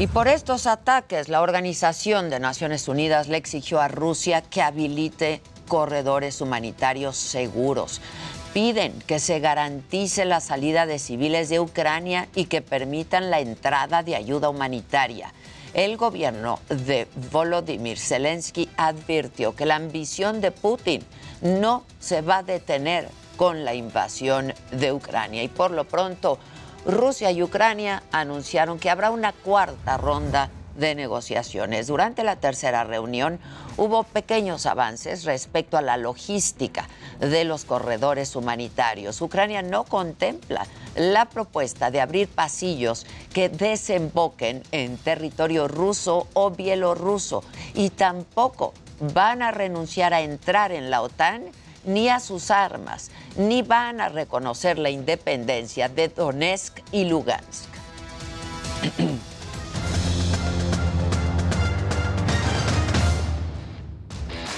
Y 0.00 0.06
por 0.06 0.28
estos 0.28 0.66
ataques, 0.66 1.28
la 1.28 1.42
Organización 1.42 2.30
de 2.30 2.40
Naciones 2.40 2.88
Unidas 2.88 3.28
le 3.28 3.36
exigió 3.36 3.82
a 3.82 3.88
Rusia 3.88 4.40
que 4.40 4.62
habilite 4.62 5.42
corredores 5.68 6.40
humanitarios 6.40 7.18
seguros. 7.18 8.00
Piden 8.54 8.98
que 9.00 9.18
se 9.18 9.40
garantice 9.40 10.24
la 10.24 10.40
salida 10.40 10.86
de 10.86 10.98
civiles 10.98 11.50
de 11.50 11.60
Ucrania 11.60 12.28
y 12.34 12.46
que 12.46 12.62
permitan 12.62 13.30
la 13.30 13.40
entrada 13.40 14.02
de 14.02 14.16
ayuda 14.16 14.48
humanitaria. 14.48 15.34
El 15.74 15.98
gobierno 15.98 16.60
de 16.70 17.06
Volodymyr 17.30 17.98
Zelensky 17.98 18.70
advirtió 18.78 19.54
que 19.54 19.66
la 19.66 19.76
ambición 19.76 20.40
de 20.40 20.50
Putin 20.50 21.02
no 21.42 21.84
se 21.98 22.22
va 22.22 22.38
a 22.38 22.42
detener 22.42 23.06
con 23.36 23.66
la 23.66 23.74
invasión 23.74 24.54
de 24.70 24.92
Ucrania 24.92 25.42
y 25.42 25.48
por 25.48 25.72
lo 25.72 25.84
pronto 25.84 26.38
Rusia 26.86 27.30
y 27.30 27.42
Ucrania 27.42 28.02
anunciaron 28.10 28.78
que 28.78 28.90
habrá 28.90 29.10
una 29.10 29.32
cuarta 29.32 29.96
ronda 29.96 30.50
de 30.76 30.94
negociaciones. 30.94 31.88
Durante 31.88 32.24
la 32.24 32.36
tercera 32.36 32.84
reunión 32.84 33.38
hubo 33.76 34.04
pequeños 34.04 34.66
avances 34.66 35.24
respecto 35.24 35.76
a 35.76 35.82
la 35.82 35.96
logística 35.96 36.88
de 37.18 37.44
los 37.44 37.64
corredores 37.64 38.34
humanitarios. 38.34 39.20
Ucrania 39.20 39.62
no 39.62 39.84
contempla 39.84 40.66
la 40.94 41.26
propuesta 41.26 41.90
de 41.90 42.00
abrir 42.00 42.28
pasillos 42.28 43.06
que 43.32 43.48
desemboquen 43.48 44.62
en 44.72 44.96
territorio 44.96 45.68
ruso 45.68 46.28
o 46.32 46.50
bielorruso 46.50 47.44
y 47.74 47.90
tampoco 47.90 48.72
van 49.00 49.42
a 49.42 49.50
renunciar 49.50 50.14
a 50.14 50.20
entrar 50.22 50.72
en 50.72 50.90
la 50.90 51.02
OTAN 51.02 51.44
ni 51.84 52.08
a 52.08 52.20
sus 52.20 52.50
armas, 52.50 53.10
ni 53.36 53.62
van 53.62 54.00
a 54.00 54.08
reconocer 54.08 54.78
la 54.78 54.90
independencia 54.90 55.88
de 55.88 56.08
Donetsk 56.08 56.80
y 56.92 57.04
Lugansk. 57.04 57.68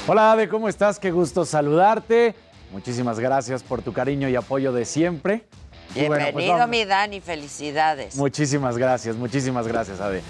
Hola 0.08 0.32
Ade, 0.32 0.48
¿cómo 0.48 0.68
estás? 0.68 0.98
Qué 0.98 1.12
gusto 1.12 1.44
saludarte. 1.44 2.34
Muchísimas 2.72 3.20
gracias 3.20 3.62
por 3.62 3.82
tu 3.82 3.92
cariño 3.92 4.28
y 4.28 4.34
apoyo 4.34 4.72
de 4.72 4.84
siempre. 4.84 5.44
Y 5.94 6.06
bueno, 6.06 6.24
pues 6.32 6.44
Bienvenido, 6.44 6.66
mi 6.66 6.84
Dani, 6.84 7.20
felicidades. 7.20 8.16
Muchísimas 8.16 8.76
gracias, 8.78 9.14
muchísimas 9.14 9.68
gracias, 9.68 10.00
Ade. 10.00 10.22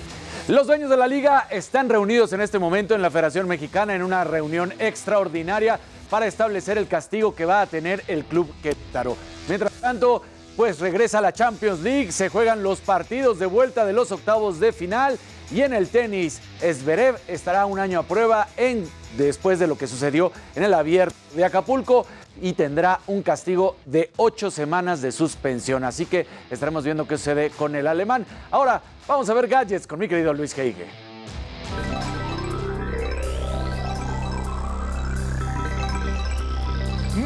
Los 0.49 0.67
dueños 0.67 0.91
de 0.91 0.97
la 0.97 1.07
liga 1.07 1.47
están 1.51 1.89
reunidos 1.89 2.33
en 2.33 2.41
este 2.41 2.59
momento 2.59 2.95
en 2.95 3.01
la 3.01 3.11
Federación 3.11 3.47
Mexicana 3.47 3.95
en 3.95 4.03
una 4.03 4.25
reunión 4.25 4.75
extraordinaria 4.79 5.79
para 6.13 6.27
establecer 6.27 6.77
el 6.77 6.89
castigo 6.89 7.35
que 7.35 7.47
va 7.47 7.63
a 7.63 7.67
tener 7.67 8.05
el 8.07 8.27
club 8.27 8.47
Querétaro. 8.63 9.17
Mientras 9.49 9.73
tanto, 9.81 10.21
pues 10.59 10.79
regresa 10.79 11.23
la 11.23 11.33
Champions 11.33 11.81
League, 11.81 12.13
se 12.13 12.29
juegan 12.29 12.63
los 12.63 12.83
partidos 12.83 13.39
de 13.39 13.47
vuelta 13.47 13.87
de 13.87 13.95
los 13.95 14.13
octavos 14.13 14.61
de 14.61 14.75
final 14.75 15.19
y 15.51 15.63
en 15.63 15.73
el 15.73 15.89
tenis, 15.89 16.43
Esberev 16.61 17.17
estará 17.29 17.65
un 17.65 17.79
año 17.79 18.01
a 18.01 18.03
prueba 18.03 18.47
en 18.59 18.87
después 19.17 19.59
de 19.59 19.67
lo 19.67 19.79
que 19.79 19.87
sucedió 19.87 20.33
en 20.55 20.65
el 20.65 20.75
abierto 20.75 21.17
de 21.35 21.47
Acapulco 21.47 22.05
y 22.43 22.53
tendrá 22.53 23.01
un 23.07 23.23
castigo 23.23 23.77
de 23.87 24.11
ocho 24.17 24.51
semanas 24.51 25.01
de 25.01 25.13
suspensión. 25.13 25.83
Así 25.83 26.05
que 26.05 26.27
estaremos 26.51 26.85
viendo 26.85 27.09
qué 27.09 27.17
sucede 27.17 27.49
con 27.49 27.75
el 27.75 27.87
alemán. 27.87 28.27
Ahora 28.51 28.83
vamos 29.09 29.31
a 29.31 29.33
ver 29.33 29.49
gadgets 29.49 29.87
con 29.87 29.99
mi 29.99 30.09
querido 30.09 30.35
Luis 30.35 30.53
Heige. 30.59 31.12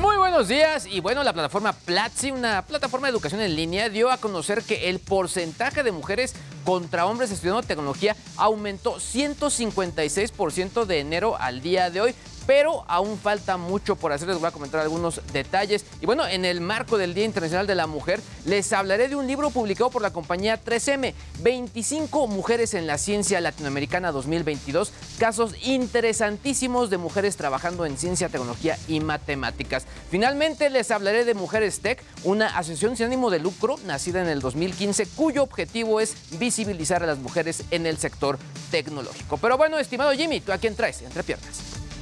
Muy 0.01 0.19
buenos 0.19 0.49
días 0.49 0.87
y 0.87 1.01
bueno, 1.01 1.25
la 1.25 1.33
plataforma 1.33 1.73
Platzi, 1.73 2.31
una 2.31 2.67
plataforma 2.67 3.07
de 3.07 3.13
educación 3.13 3.41
en 3.41 3.57
línea, 3.57 3.89
dio 3.89 4.11
a 4.11 4.19
conocer 4.19 4.63
que 4.63 4.91
el 4.91 4.99
porcentaje 4.99 5.83
de 5.83 5.91
mujeres 5.91 6.35
contra 6.67 7.07
hombres 7.07 7.31
estudiando 7.31 7.63
tecnología 7.63 8.15
aumentó 8.37 8.97
156% 8.97 10.85
de 10.85 11.01
enero 11.01 11.37
al 11.41 11.63
día 11.63 11.89
de 11.89 12.03
hoy. 12.03 12.15
Pero 12.47 12.85
aún 12.89 13.19
falta 13.19 13.57
mucho 13.57 13.97
por 13.97 14.13
hacer, 14.13 14.29
les 14.29 14.39
voy 14.39 14.49
a 14.49 14.53
comentar 14.53 14.81
algunos 14.81 15.21
detalles. 15.33 15.85
Y 16.01 16.07
bueno, 16.07 16.27
en 16.27 16.45
el 16.45 16.61
marco 16.61 16.99
del 16.99 17.15
Día 17.15 17.25
Internacional 17.25 17.67
de 17.67 17.75
la 17.75 17.87
Mujer, 17.87 18.21
les 18.45 18.73
hablaré 18.73 19.09
de 19.09 19.17
un 19.17 19.27
libro 19.27 19.51
publicado 19.51 19.91
por 19.91 20.03
la 20.03 20.13
compañía 20.13 20.63
3M, 20.63 21.15
25 21.41 22.27
mujeres 22.29 22.75
en 22.75 22.87
la 22.87 22.99
ciencia 22.99 23.41
latinoamericana 23.41 24.13
2022, 24.13 24.93
casos 25.19 25.55
interesantísimos 25.63 26.91
de 26.91 26.99
mujeres 26.99 27.37
trabajando 27.37 27.87
en 27.87 27.99
ciencia, 27.99 28.29
tecnología 28.29 28.79
y 28.89 29.01
matemáticas. 29.01 29.87
Finalmente 30.11 30.71
les 30.71 30.91
hablaré 30.91 31.25
de 31.25 31.35
Mujeres 31.35 31.81
Tech, 31.81 32.03
una 32.25 32.47
asociación 32.47 32.97
sin 32.97 33.07
ánimo 33.07 33.31
de 33.31 33.41
lucro 33.41 33.77
nacida 33.87 34.23
en 34.23 34.29
el 34.29 34.41
2015 34.41 35.07
cuyo 35.17 35.43
objetivo 35.43 36.01
es 36.01 36.15
visibilizar 36.39 37.03
a 37.03 37.07
las 37.07 37.19
mujeres 37.19 37.65
en 37.71 37.87
el 37.87 37.99
sector 37.99 38.39
tecnológico. 38.71 39.37
Pero 39.39 39.57
bueno, 39.57 39.79
estimado 39.79 40.13
Jimmy, 40.13 40.41
¿tú 40.41 40.53
a 40.53 40.59
quién 40.59 40.75
traes 40.75 41.03
entre 41.03 41.23
piernas? 41.23 41.86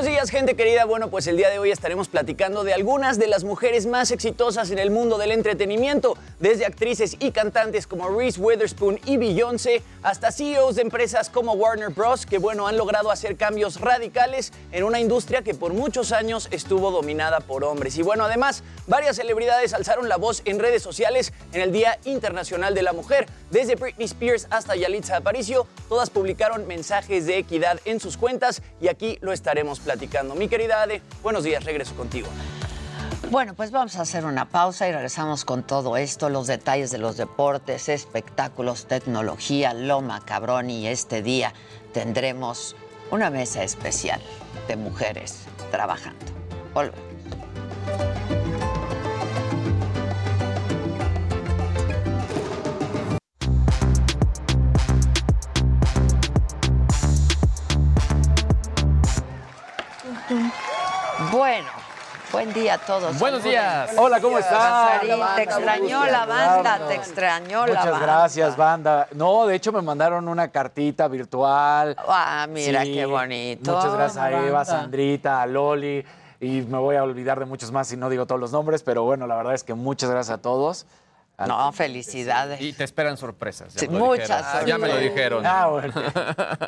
buenos 0.00 0.16
días, 0.16 0.30
gente 0.30 0.56
querida. 0.56 0.86
Bueno, 0.86 1.10
pues 1.10 1.26
el 1.26 1.36
día 1.36 1.50
de 1.50 1.58
hoy 1.58 1.70
estaremos 1.70 2.08
platicando 2.08 2.64
de 2.64 2.72
algunas 2.72 3.18
de 3.18 3.26
las 3.26 3.44
mujeres 3.44 3.84
más 3.84 4.10
exitosas 4.12 4.70
en 4.70 4.78
el 4.78 4.90
mundo 4.90 5.18
del 5.18 5.30
entretenimiento, 5.30 6.16
desde 6.38 6.64
actrices 6.64 7.18
y 7.20 7.32
cantantes 7.32 7.86
como 7.86 8.08
Reese 8.08 8.40
Witherspoon 8.40 8.98
y 9.04 9.18
Beyoncé, 9.18 9.82
hasta 10.02 10.32
CEOs 10.32 10.76
de 10.76 10.82
empresas 10.82 11.28
como 11.28 11.52
Warner 11.52 11.90
Bros., 11.90 12.24
que 12.24 12.38
bueno, 12.38 12.66
han 12.66 12.78
logrado 12.78 13.10
hacer 13.10 13.36
cambios 13.36 13.78
radicales 13.78 14.54
en 14.72 14.84
una 14.84 15.00
industria 15.00 15.42
que 15.42 15.52
por 15.52 15.74
muchos 15.74 16.12
años 16.12 16.48
estuvo 16.50 16.90
dominada 16.90 17.40
por 17.40 17.62
hombres. 17.62 17.98
Y 17.98 18.02
bueno, 18.02 18.24
además, 18.24 18.62
varias 18.86 19.16
celebridades 19.16 19.74
alzaron 19.74 20.08
la 20.08 20.16
voz 20.16 20.40
en 20.46 20.60
redes 20.60 20.82
sociales 20.82 21.34
en 21.52 21.60
el 21.60 21.72
Día 21.72 21.98
Internacional 22.06 22.74
de 22.74 22.82
la 22.82 22.94
Mujer. 22.94 23.26
Desde 23.50 23.74
Britney 23.74 24.06
Spears 24.06 24.46
hasta 24.48 24.76
Yalitza 24.76 25.18
Aparicio, 25.18 25.66
todas 25.90 26.08
publicaron 26.08 26.66
mensajes 26.66 27.26
de 27.26 27.36
equidad 27.36 27.80
en 27.84 28.00
sus 28.00 28.16
cuentas 28.16 28.62
y 28.80 28.88
aquí 28.88 29.18
lo 29.20 29.34
estaremos 29.34 29.78
platicando. 29.78 29.89
Mi 30.36 30.48
querida 30.48 30.82
Ade, 30.82 31.02
buenos 31.20 31.42
días, 31.42 31.64
regreso 31.64 31.96
contigo. 31.96 32.28
Bueno, 33.30 33.54
pues 33.54 33.72
vamos 33.72 33.96
a 33.96 34.02
hacer 34.02 34.24
una 34.24 34.48
pausa 34.48 34.88
y 34.88 34.92
regresamos 34.92 35.44
con 35.44 35.64
todo 35.64 35.96
esto, 35.96 36.28
los 36.28 36.46
detalles 36.46 36.92
de 36.92 36.98
los 36.98 37.16
deportes, 37.16 37.88
espectáculos, 37.88 38.86
tecnología, 38.86 39.74
lo 39.74 40.00
macabrón 40.00 40.70
y 40.70 40.86
este 40.86 41.22
día 41.22 41.54
tendremos 41.92 42.76
una 43.10 43.30
mesa 43.30 43.64
especial 43.64 44.20
de 44.68 44.76
mujeres 44.76 45.40
trabajando. 45.72 46.24
Volvemos. 46.72 48.39
Bueno, 61.40 61.70
buen 62.32 62.52
día 62.52 62.74
a 62.74 62.78
todos. 62.78 63.18
Buenos 63.18 63.42
días. 63.42 63.92
Hola, 63.96 64.20
¿cómo 64.20 64.36
estás? 64.38 65.00
Te 65.00 65.42
extrañó 65.42 66.04
la 66.04 66.26
banda, 66.26 66.86
te 66.86 66.94
extrañó 66.96 67.60
la 67.66 67.72
Muchas 67.72 67.90
banda. 67.92 68.06
gracias, 68.06 68.56
banda. 68.58 69.08
No, 69.12 69.46
de 69.46 69.54
hecho 69.54 69.72
me 69.72 69.80
mandaron 69.80 70.28
una 70.28 70.48
cartita 70.48 71.08
virtual. 71.08 71.96
Ah, 72.06 72.46
mira 72.46 72.82
qué 72.82 73.06
bonito. 73.06 73.74
Muchas 73.74 73.94
gracias 73.94 74.22
a 74.22 74.30
Eva. 74.46 74.66
Sandrita, 74.66 75.40
a 75.40 75.46
Loli. 75.46 76.04
Y 76.40 76.60
me 76.60 76.76
voy 76.76 76.96
a 76.96 77.04
olvidar 77.04 77.38
de 77.40 77.46
muchos 77.46 77.72
más 77.72 77.88
si 77.88 77.96
no 77.96 78.10
digo 78.10 78.26
todos 78.26 78.38
los 78.38 78.52
nombres, 78.52 78.82
pero 78.82 79.04
bueno, 79.04 79.26
la 79.26 79.36
verdad 79.36 79.54
es 79.54 79.64
que 79.64 79.72
muchas 79.72 80.10
gracias 80.10 80.38
a 80.38 80.42
todos. 80.42 80.84
No, 81.46 81.72
felicidades. 81.72 82.60
Y 82.60 82.72
te 82.72 82.84
esperan 82.84 83.16
sorpresas. 83.16 83.72
ya 83.74 83.80
Sí, 83.80 83.88
muchas 83.88 84.28
dijeron. 84.28 84.66
Ya 84.66 84.78
me 84.78 84.86
lo 84.88 84.92
sorpresas. 84.94 85.14
dijeron. 85.16 85.46
Ah, 85.46 85.66
bueno. 85.68 85.94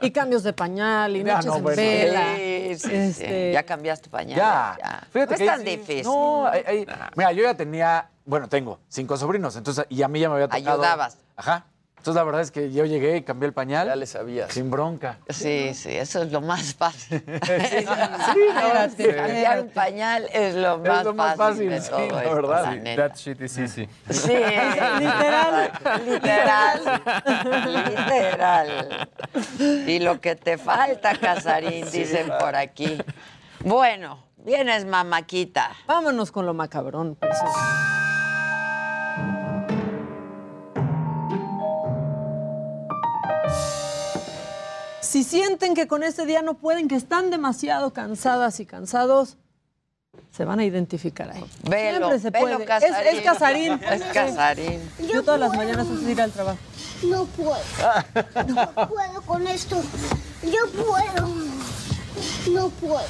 Y 0.03 0.11
cambios 0.11 0.43
de 0.43 0.53
pañal 0.53 1.17
y 1.17 1.23
Ya, 1.25 1.35
noches 1.35 1.47
no, 1.47 1.57
en 1.57 1.63
bueno. 1.63 1.77
vela. 1.83 2.25
Sí, 2.37 2.75
sí, 2.77 2.85
sí. 2.89 2.95
Este, 3.25 3.53
Ya 3.53 3.63
cambiaste 3.65 4.09
pañal. 4.11 4.37
Ya. 4.37 5.07
Fíjate 5.11 5.33
no 5.33 5.37
que 5.39 5.45
es 5.45 5.51
tan 5.51 5.65
difícil. 5.65 6.05
No, 6.05 6.47
ahí- 6.47 6.63
ahí- 6.67 6.87
mira, 7.17 7.33
yo 7.33 7.43
ya 7.43 7.55
tenía, 7.55 8.09
bueno, 8.25 8.49
tengo 8.49 8.81
cinco 8.89 9.17
sobrinos, 9.17 9.57
entonces, 9.57 9.85
y 9.89 10.03
a 10.03 10.09
mí 10.09 10.21
ya 10.21 10.29
me 10.29 10.35
había 10.37 10.49
tocado. 10.49 10.73
Ayudabas. 10.83 11.19
Ajá. 11.37 11.67
Entonces, 12.03 12.19
la 12.19 12.25
verdad 12.25 12.41
es 12.41 12.51
que 12.51 12.73
yo 12.73 12.85
llegué 12.85 13.19
y 13.19 13.23
cambié 13.23 13.47
el 13.47 13.53
pañal. 13.53 13.87
Ya 13.87 13.95
le 13.95 14.07
sabías. 14.07 14.53
Sin 14.53 14.73
bronca. 14.73 15.21
Sí, 15.29 15.73
sí, 15.73 15.91
eso 15.91 16.21
es 16.23 16.33
lo 16.33 16.41
más 16.41 16.75
fácil. 16.75 17.23
espérate, 17.29 19.15
Cambiar 19.15 19.61
un 19.61 19.69
pañal 19.69 20.29
es 20.33 20.57
lo 20.57 20.79
más, 20.79 21.05
lo 21.05 21.15
más 21.15 21.37
fácil, 21.37 21.71
fácil, 21.71 21.71
de 21.71 21.81
sí, 21.81 21.91
todo 21.91 22.09
la 22.09 22.23
esto, 22.25 22.35
verdad. 22.35 22.65
la 22.65 22.73
Sí. 22.73 22.97
That 22.97 23.15
shit 23.15 23.41
is 23.41 23.57
easy. 23.57 23.89
Sí, 24.11 24.33
Literal. 24.35 25.71
literal, 26.05 27.03
literal. 27.67 29.09
Y 29.87 30.01
lo 30.01 30.21
que 30.21 30.35
te 30.35 30.59
falta, 30.59 31.15
Casarín, 31.15 31.89
dicen 31.89 32.33
por 32.41 32.57
aquí. 32.57 32.99
Bueno, 33.61 34.25
vienes 34.39 34.85
mamaquita. 34.87 35.71
Vámonos 35.87 36.33
con 36.33 36.47
lo 36.47 36.53
macabrón, 36.53 37.15
personas. 37.15 37.55
Si 45.13 45.25
sienten 45.25 45.75
que 45.75 45.87
con 45.87 46.03
este 46.03 46.25
día 46.25 46.41
no 46.41 46.55
pueden, 46.55 46.89
que 46.89 46.95
están 46.95 47.29
demasiado 47.29 47.93
cansadas 47.93 48.61
y 48.61 48.65
cansados, 48.65 49.37
se 50.31 50.47
van 50.47 50.59
a 50.59 50.65
identificar 50.65 51.31
ahí. 51.31 51.45
Velo, 51.69 51.99
Siempre 52.09 52.19
se 52.19 52.31
velo, 52.31 52.47
puede. 52.57 52.65
Casarín. 52.65 52.95
Es, 52.97 53.15
es 53.15 53.21
Casarín. 53.21 53.73
Es 53.91 54.03
Casarín. 54.05 54.91
Yo 55.13 55.23
todas 55.23 55.39
las 55.39 55.55
mañanas 55.55 55.87
antes 55.87 56.07
de 56.07 56.13
ir 56.13 56.23
al 56.23 56.33
trabajo. 56.33 56.57
No 57.03 57.27
puedo. 57.27 57.61
No 58.47 58.89
puedo 58.89 59.23
con 59.27 59.47
esto. 59.49 59.83
Yo 60.45 60.83
puedo. 60.83 61.29
No 62.51 62.71
puedo. 62.71 63.05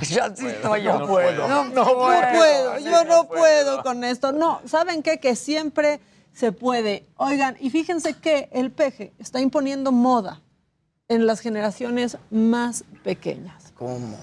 Yo 0.00 0.22
sí 0.34 0.46
estoy 0.48 0.82
yo. 0.82 0.98
No 0.98 1.06
puedo. 1.06 1.46
No, 1.46 1.64
No 1.66 1.70
no 1.84 1.94
puedo. 1.94 2.20
puedo, 2.32 2.78
yo 2.80 3.04
no 3.04 3.28
puedo 3.28 3.82
con 3.84 4.02
esto. 4.02 4.32
No, 4.32 4.60
¿saben 4.66 5.04
qué? 5.04 5.20
Que 5.20 5.36
siempre 5.36 6.00
se 6.32 6.50
puede. 6.50 7.06
Oigan, 7.18 7.56
y 7.60 7.70
fíjense 7.70 8.14
que 8.14 8.48
el 8.50 8.72
peje 8.72 9.12
está 9.20 9.40
imponiendo 9.40 9.92
moda 9.92 10.42
en 11.10 11.26
las 11.26 11.40
generaciones 11.40 12.16
más 12.30 12.84
pequeñas. 13.04 13.72
¿Cómo? 13.76 14.16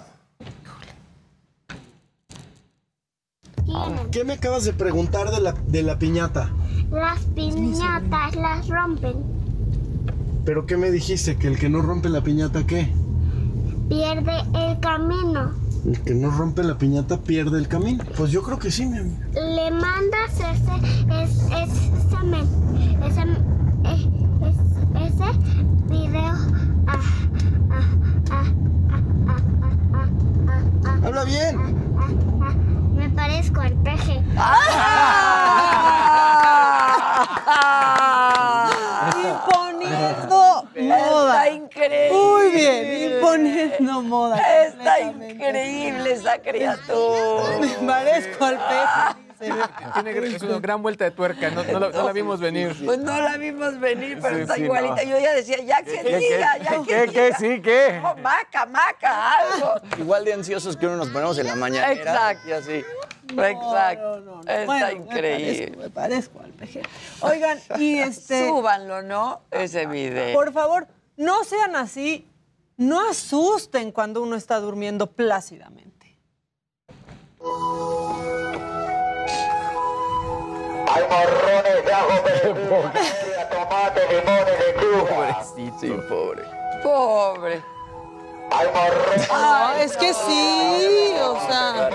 ¿Qué 4.12 4.24
me 4.24 4.34
acabas 4.34 4.64
de 4.64 4.72
preguntar 4.74 5.30
de 5.30 5.42
la, 5.42 5.52
de 5.52 5.84
la 5.84 6.00
piñata? 6.00 6.50
Las 6.90 7.20
piñatas 7.36 8.36
las 8.36 8.68
rompen. 8.70 9.16
¿Pero 10.46 10.66
qué 10.66 10.78
me 10.78 10.90
dijiste? 10.90 11.36
¿Que 11.36 11.48
el 11.48 11.60
que 11.60 11.68
no 11.70 11.82
rompe 11.82 12.08
la 12.08 12.22
piñata 12.24 12.66
qué? 12.66 12.90
Pierde 13.90 14.32
el 14.56 14.80
camino. 14.80 15.52
El 15.86 16.02
que 16.02 16.16
no 16.16 16.32
rompe 16.32 16.64
la 16.64 16.78
piñata 16.78 17.18
pierde 17.22 17.60
el 17.60 17.68
camino. 17.68 18.04
Pues 18.16 18.32
yo 18.32 18.42
creo 18.42 18.58
que 18.58 18.72
sí, 18.72 18.86
mi 18.86 18.98
amor. 19.00 19.18
Le 19.34 19.72
mandas 19.72 20.34
ese, 20.34 21.22
es, 21.22 21.32
ese, 21.52 22.24
men- 22.24 23.04
ese, 23.04 23.22
eh, 23.84 24.10
es- 24.48 25.14
ese 25.14 25.77
Habla 31.18 31.32
bien. 31.32 31.58
me 32.96 33.10
parezco 33.10 33.60
al 33.62 33.74
peje. 33.82 34.14
Imponiendo 39.24 40.68
moda. 40.76 41.48
Está 41.48 41.50
increíble. 41.50 42.12
Muy 42.12 42.52
bien, 42.52 43.14
imponiendo 43.14 44.02
moda. 44.04 44.38
Está 44.64 45.00
increíble 45.00 46.14
esa 46.14 46.38
criatura. 46.38 47.58
Me 47.62 47.68
parezco 47.88 48.46
al 48.46 48.58
peje. 48.58 49.27
Tiene 49.40 50.36
es 50.36 50.42
una 50.42 50.60
gran 50.60 50.82
vuelta 50.82 51.06
de 51.06 51.12
tuerca, 51.12 51.50
no, 51.52 51.64
no 51.64 51.80
la, 51.80 51.90
no 51.90 52.06
la 52.06 52.12
vimos 52.14 52.40
venir. 52.40 52.76
Pues 52.84 52.98
no 53.00 53.22
la 53.22 53.38
vimos 53.38 53.80
venir, 53.80 54.20
pero 54.22 54.36
Sí, 54.36 54.42
está 54.42 54.56
sí, 54.56 54.64
igualita. 54.64 54.96
no. 54.96 55.04
Yo 55.04 55.20
ya 55.20 55.34
decía, 55.34 55.58
ya 55.64 55.82
que 55.84 55.92
¿Qué, 56.02 56.18
diga, 56.18 56.54
qué, 56.58 56.64
ya 56.64 56.72
que 56.72 56.86
qué, 56.88 57.02
diga. 57.02 57.12
qué, 57.14 57.34
sí, 57.38 57.62
qué? 57.62 58.02
Oh, 58.04 58.16
maca, 58.18 58.66
maca, 58.66 59.32
algo. 59.34 59.74
Igual 59.98 60.26
de 60.26 60.34
ansiosos 60.34 60.76
que 60.76 60.88
uno 60.88 60.98
nos 60.98 61.10
ponemos 61.10 61.38
en 61.38 61.48
la 61.48 61.56
mañana. 61.56 61.92
Exacto. 61.92 62.48
Y 62.50 62.52
así. 62.52 62.84
Exacto. 63.30 64.40
Está 64.42 64.66
Bueno, 64.66 64.92
increíble. 64.92 65.72
Me 65.78 65.78
parezco, 65.78 65.80
me 65.80 65.90
parezco 65.90 66.40
al 66.42 66.52
peje. 66.52 66.82
Oigan, 67.22 67.60
y 67.78 68.00
este. 68.00 68.48
Súbanlo, 68.48 69.02
¿no? 69.04 69.42
Ese 69.52 69.86
video. 69.86 70.34
Por 70.34 70.52
favor, 70.54 70.88
no 71.18 71.44
sean 71.44 71.76
así. 71.76 72.28
No 72.78 73.10
asusten 73.10 73.92
cuando 73.92 74.22
uno 74.22 74.36
está 74.36 74.60
durmiendo 74.60 75.08
plácidamente. 75.08 76.16
Hay 80.90 81.04
morrones 81.10 81.86
de 81.86 81.94
ajo, 81.94 82.24
perejil, 82.24 82.56
tomate, 83.52 84.02
limones, 84.10 84.60
lechuga. 84.60 85.44
Pobrecito. 85.44 86.08
pobre. 86.08 86.44
Pobre. 86.84 87.64
Hay 88.50 88.68
morrones 88.68 89.28
Ah, 89.30 89.76
es 89.82 89.98
que 89.98 90.14
sí, 90.14 91.14
o 91.22 91.38
sea. 91.48 91.90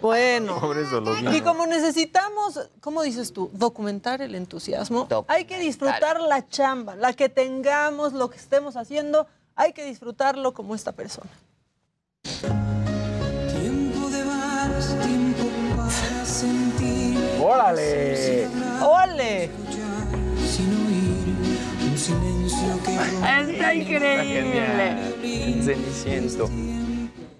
Bueno. 0.00 0.58
Pobre 0.58 0.84
Zoológico. 0.86 1.32
Y 1.32 1.40
como 1.42 1.66
necesitamos, 1.66 2.70
¿cómo 2.80 3.02
dices 3.02 3.32
tú? 3.32 3.50
Documentar 3.52 4.22
el 4.22 4.34
entusiasmo. 4.34 5.06
Hay 5.28 5.44
que 5.44 5.58
disfrutar 5.58 6.20
la 6.20 6.46
chamba, 6.48 6.94
la 6.96 7.12
que 7.12 7.28
tengamos, 7.28 8.12
lo 8.14 8.30
que 8.30 8.38
estemos 8.38 8.76
haciendo, 8.76 9.26
hay 9.54 9.72
que 9.72 9.84
disfrutarlo 9.84 10.52
como 10.54 10.74
esta 10.74 10.92
persona. 10.92 11.30
¡Órale! 17.44 18.48
¡Ole! 18.80 19.50
Está 23.38 23.74
increíble. 23.74 25.62
Ceniciento. 25.62 26.48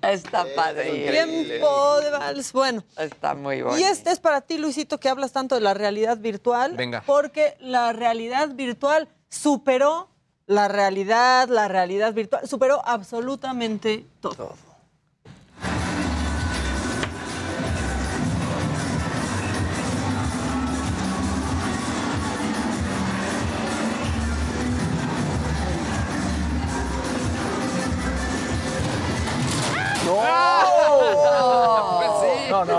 Está 0.02 0.44
padre. 0.54 1.10
Tiempo 1.10 2.00
de 2.02 2.10
vals. 2.10 2.52
Bueno. 2.52 2.84
Está 2.98 3.34
muy 3.34 3.62
bueno. 3.62 3.78
Y 3.78 3.84
este 3.84 4.10
es 4.10 4.20
para 4.20 4.42
ti, 4.42 4.58
Luisito, 4.58 5.00
que 5.00 5.08
hablas 5.08 5.32
tanto 5.32 5.54
de 5.54 5.62
la 5.62 5.72
realidad 5.72 6.18
virtual. 6.18 6.76
Venga. 6.76 7.02
Porque 7.06 7.56
la 7.60 7.94
realidad 7.94 8.50
virtual 8.50 9.08
superó 9.30 10.10
la 10.46 10.68
realidad, 10.68 11.48
la 11.48 11.68
realidad 11.68 12.12
virtual, 12.12 12.46
superó 12.46 12.82
absolutamente 12.84 14.04
todo. 14.20 14.50
No, 14.50 14.73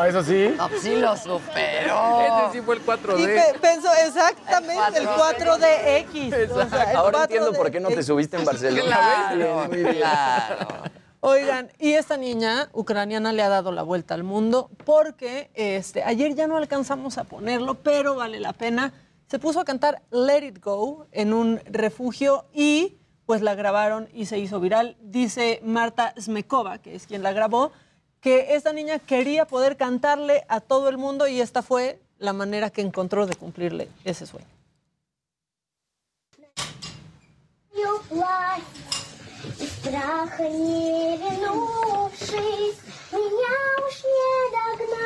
eso 0.05 0.23
sí. 0.23 0.53
No, 0.57 0.69
sí 0.81 0.95
lo 0.95 1.15
superó. 1.17 2.21
Ese 2.47 2.53
sí 2.53 2.61
fue 2.61 2.75
el 2.75 2.81
Y 2.81 2.85
4D. 2.85 3.25
pe- 3.25 3.59
pensó 3.59 3.89
exactamente 4.05 4.97
el 4.99 5.07
4DX. 5.07 6.51
o 6.51 6.69
sea, 6.69 6.83
el 6.91 6.95
Ahora 6.97 7.19
4D. 7.19 7.23
entiendo 7.23 7.53
por 7.53 7.71
qué 7.71 7.79
no 7.79 7.89
te 7.89 8.03
subiste 8.03 8.37
en 8.37 8.45
Barcelona. 8.45 8.85
Claro, 8.85 9.65
Muy 9.69 9.77
bien. 9.77 9.95
claro. 9.95 10.67
Oigan, 11.21 11.71
y 11.79 11.93
esta 11.93 12.17
niña 12.17 12.69
ucraniana 12.73 13.33
le 13.33 13.41
ha 13.41 13.49
dado 13.49 13.71
la 13.71 13.81
vuelta 13.81 14.13
al 14.13 14.23
mundo 14.23 14.69
porque 14.85 15.49
este, 15.55 16.03
ayer 16.03 16.35
ya 16.35 16.45
no 16.45 16.55
alcanzamos 16.57 17.17
a 17.17 17.23
ponerlo, 17.23 17.75
pero 17.75 18.15
vale 18.15 18.39
la 18.39 18.53
pena. 18.53 18.93
Se 19.27 19.39
puso 19.39 19.59
a 19.59 19.65
cantar 19.65 20.03
Let 20.11 20.45
It 20.45 20.63
Go 20.63 21.07
en 21.11 21.33
un 21.33 21.59
refugio 21.65 22.45
y 22.53 22.97
pues 23.25 23.41
la 23.41 23.55
grabaron 23.55 24.07
y 24.13 24.27
se 24.27 24.37
hizo 24.37 24.59
viral. 24.59 24.97
Dice 25.01 25.61
Marta 25.63 26.13
Smekova, 26.19 26.77
que 26.77 26.93
es 26.93 27.07
quien 27.07 27.23
la 27.23 27.33
grabó, 27.33 27.71
que 28.24 28.54
esta 28.54 28.72
niña 28.72 28.98
quería 28.98 29.46
poder 29.46 29.76
cantarle 29.76 30.44
a 30.48 30.60
todo 30.60 30.88
el 30.88 30.98
mundo 30.98 31.26
y 31.26 31.40
esta 31.40 31.62
fue 31.62 31.98
la 32.18 32.32
manera 32.32 32.70
que 32.70 32.82
encontró 32.82 33.26
de 33.26 33.34
cumplirle 33.34 33.88
ese 34.04 34.26
sueño. 34.26 34.46
власть, 38.10 38.64
и 39.60 39.66
страха 39.66 40.48
не 40.48 41.16
вернувшись, 41.16 42.78
меня 43.12 43.56
уж 43.86 44.04
не 44.04 44.32
догнать. 44.56 45.00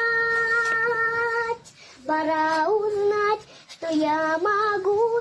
Пора 2.06 2.68
узнать, 2.68 3.40
что 3.68 3.88
я 3.94 4.38
могу, 4.38 5.20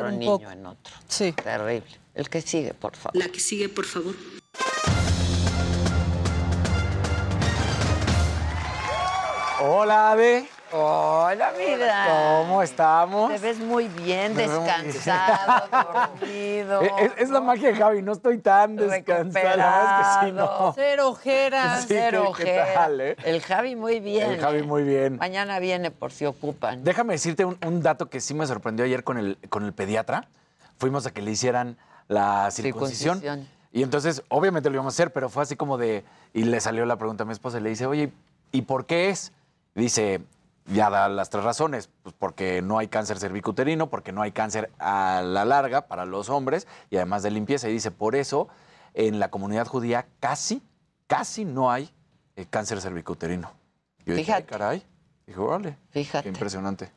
otro 0.05 0.13
un 0.13 0.19
niño 0.19 0.37
poco. 0.39 0.51
en 0.51 0.65
otro. 0.65 0.93
Sí. 1.07 1.31
Terrible. 1.33 1.99
El 2.13 2.29
que 2.29 2.41
sigue, 2.41 2.73
por 2.73 2.95
favor. 2.95 3.17
La 3.17 3.29
que 3.29 3.39
sigue, 3.39 3.69
por 3.69 3.85
favor. 3.85 4.15
Hola, 9.63 10.11
Ade. 10.11 10.47
Hola, 10.71 11.51
mira. 11.57 12.05
¿Cómo 12.41 12.63
estamos? 12.63 13.31
Te 13.31 13.37
ves 13.37 13.59
muy 13.59 13.87
bien, 13.89 14.33
descansado, 14.33 15.67
dormido. 16.19 16.81
Es, 16.81 16.91
es- 16.97 17.11
es 17.17 17.29
la 17.29 17.41
magia 17.41 17.69
de 17.71 17.75
Javi, 17.75 18.01
no 18.01 18.13
estoy 18.13 18.39
tan 18.39 18.75
descansada. 18.75 19.55
La 19.57 20.01
es 20.01 20.17
que 20.17 20.25
sí, 20.27 20.31
no. 20.31 20.73
Cero 20.73 21.09
ojeras. 21.09 21.81
Sí, 21.81 21.87
Cero 21.89 22.31
¿qué- 22.35 22.43
qué 22.45 22.49
ojera. 22.59 22.73
tal, 22.73 23.01
eh? 23.01 23.15
El 23.23 23.41
Javi 23.41 23.75
muy 23.75 23.99
bien. 23.99 24.31
El 24.31 24.39
Javi 24.39 24.59
¿eh? 24.59 24.63
muy 24.63 24.83
bien. 24.83 25.17
Mañana 25.17 25.59
viene 25.59 25.91
por 25.91 26.11
si 26.11 26.25
ocupan. 26.25 26.83
Déjame 26.83 27.13
decirte 27.13 27.45
un, 27.45 27.57
un 27.63 27.83
dato 27.83 28.09
que 28.09 28.19
sí 28.19 28.33
me 28.33 28.47
sorprendió 28.47 28.85
ayer 28.85 29.03
con 29.03 29.17
el, 29.19 29.37
con 29.49 29.63
el 29.65 29.73
pediatra. 29.73 30.27
Fuimos 30.79 31.05
a 31.05 31.11
que 31.11 31.21
le 31.21 31.29
hicieran 31.31 31.77
la 32.07 32.49
circuncisión. 32.49 33.19
Circuncisión. 33.19 33.61
Y 33.73 33.83
entonces, 33.83 34.23
obviamente 34.29 34.69
lo 34.69 34.75
íbamos 34.77 34.93
a 34.93 34.95
hacer, 34.95 35.13
pero 35.13 35.29
fue 35.29 35.43
así 35.43 35.55
como 35.55 35.77
de. 35.77 36.03
Y 36.33 36.45
le 36.45 36.59
salió 36.61 36.83
la 36.87 36.95
pregunta 36.95 37.23
a 37.23 37.25
mi 37.27 37.33
esposa 37.33 37.59
y 37.59 37.61
le 37.61 37.69
dice, 37.69 37.85
oye, 37.85 38.11
¿y 38.51 38.63
por 38.63 38.85
qué 38.87 39.09
es? 39.09 39.31
Dice, 39.75 40.21
ya 40.67 40.89
da 40.89 41.07
las 41.09 41.29
tres 41.29 41.43
razones. 41.43 41.89
Pues 42.03 42.15
porque 42.17 42.61
no 42.61 42.77
hay 42.77 42.87
cáncer 42.87 43.19
cervicuterino, 43.19 43.89
porque 43.89 44.11
no 44.11 44.21
hay 44.21 44.31
cáncer 44.31 44.71
a 44.79 45.21
la 45.23 45.45
larga 45.45 45.87
para 45.87 46.05
los 46.05 46.29
hombres 46.29 46.67
y 46.89 46.97
además 46.97 47.23
de 47.23 47.31
limpieza. 47.31 47.69
Y 47.69 47.73
dice, 47.73 47.91
por 47.91 48.15
eso 48.15 48.47
en 48.93 49.19
la 49.19 49.29
comunidad 49.29 49.67
judía 49.67 50.05
casi, 50.19 50.61
casi 51.07 51.45
no 51.45 51.71
hay 51.71 51.89
eh, 52.35 52.45
cáncer 52.49 52.81
cervicuterino. 52.81 53.51
Y 54.05 54.09
yo 54.11 54.15
dije, 54.15 54.33
"Ay, 54.33 54.41
Fíjate. 54.43 54.45
caray. 54.45 54.83
Dijo, 55.27 55.45
órale. 55.45 55.77
Fíjate. 55.91 56.23
Qué 56.23 56.29
impresionante. 56.29 56.91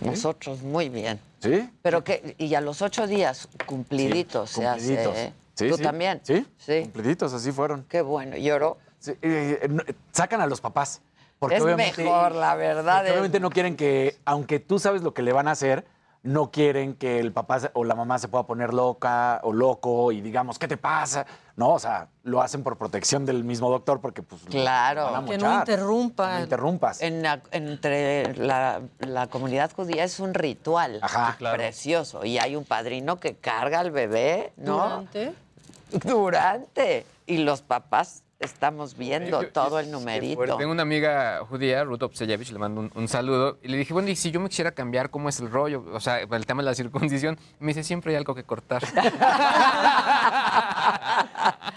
Nosotros 0.00 0.62
muy 0.62 0.88
bien. 0.88 1.18
¿Sí? 1.40 1.68
Pero 1.82 2.04
que, 2.04 2.34
y 2.38 2.54
a 2.54 2.60
los 2.60 2.82
ocho 2.82 3.06
días, 3.06 3.48
cumpliditos 3.66 4.50
se 4.50 4.62
Cumpliditos. 4.64 5.06
hace. 5.12 5.24
¿eh? 5.26 5.32
Sí, 5.54 5.68
¿Tú 5.68 5.76
sí. 5.76 5.82
también? 5.82 6.20
Sí, 6.22 6.46
Sí. 6.58 6.82
cumpliditos, 6.82 7.32
así 7.32 7.50
fueron. 7.52 7.84
Qué 7.88 8.00
bueno. 8.00 8.36
¿Lloró? 8.36 8.78
Eh, 9.22 9.68
sacan 10.12 10.40
a 10.40 10.46
los 10.46 10.60
papás. 10.60 11.00
Porque 11.38 11.56
es 11.56 11.62
obviamente- 11.62 12.02
mejor, 12.04 12.32
la 12.34 12.54
verdad. 12.56 13.04
Es- 13.06 13.12
obviamente 13.12 13.40
no 13.40 13.50
quieren 13.50 13.76
que, 13.76 14.16
aunque 14.24 14.58
tú 14.60 14.78
sabes 14.78 15.02
lo 15.02 15.14
que 15.14 15.22
le 15.22 15.32
van 15.32 15.48
a 15.48 15.52
hacer, 15.52 15.84
no 16.24 16.50
quieren 16.50 16.94
que 16.94 17.20
el 17.20 17.32
papá 17.32 17.60
o 17.74 17.84
la 17.84 17.94
mamá 17.94 18.18
se 18.18 18.26
pueda 18.26 18.44
poner 18.44 18.74
loca 18.74 19.40
o 19.44 19.52
loco 19.52 20.10
y 20.10 20.20
digamos, 20.20 20.58
¿qué 20.58 20.66
te 20.66 20.76
pasa? 20.76 21.24
No, 21.54 21.70
o 21.74 21.78
sea, 21.78 22.08
lo 22.24 22.42
hacen 22.42 22.64
por 22.64 22.76
protección 22.76 23.24
del 23.24 23.44
mismo 23.44 23.70
doctor 23.70 24.00
porque 24.00 24.22
pues 24.22 24.42
Claro. 24.42 25.12
van 25.12 25.24
a 25.24 25.26
Que 25.28 25.38
no 25.38 25.54
interrumpa. 25.60 26.34
No 26.38 26.40
interrumpas. 26.44 27.00
En 27.02 27.22
la- 27.22 27.40
entre 27.52 28.34
la, 28.36 28.80
la 28.98 29.28
comunidad 29.28 29.70
judía 29.72 30.02
es 30.04 30.18
un 30.18 30.34
ritual 30.34 30.98
Ajá. 31.02 31.36
Claro. 31.38 31.56
precioso 31.56 32.24
y 32.24 32.38
hay 32.38 32.56
un 32.56 32.64
padrino 32.64 33.20
que 33.20 33.36
carga 33.36 33.78
al 33.78 33.92
bebé, 33.92 34.52
¿no? 34.56 34.74
Durante. 34.88 35.34
Durante. 36.04 37.06
Y 37.26 37.38
los 37.38 37.62
papás 37.62 38.22
estamos 38.40 38.96
viendo 38.96 39.42
Yo- 39.42 39.48
todo 39.50 39.80
el 39.80 39.90
numerito. 39.90 40.56
Tengo 40.56 40.70
una 40.72 40.82
amiga 40.82 41.40
judía, 41.48 41.82
Ruth 41.84 42.02
Opseyevich, 42.04 42.50
le 42.52 42.58
mando 42.58 42.80
un, 42.82 42.90
un 42.94 43.08
saludo. 43.08 43.58
Y 43.62 43.68
le 43.68 43.76
dije, 43.76 43.92
bueno, 43.92 44.08
y 44.08 44.16
si 44.16 44.30
yo 44.30 44.38
me 44.40 44.48
quisiera 44.48 44.70
cambiar, 44.72 45.10
¿cómo 45.10 45.28
es 45.28 45.40
el 45.40 45.50
rollo? 45.50 45.84
O 45.92 46.00
sea, 46.00 46.20
el 46.20 46.46
tema 46.46 46.62
de 46.62 46.66
la 46.66 46.74
circuncisión. 46.74 47.38
Me 47.58 47.68
dice, 47.68 47.82
siempre 47.84 48.12
hay 48.12 48.16
algo 48.18 48.34
que 48.34 48.44
cortar. 48.44 48.82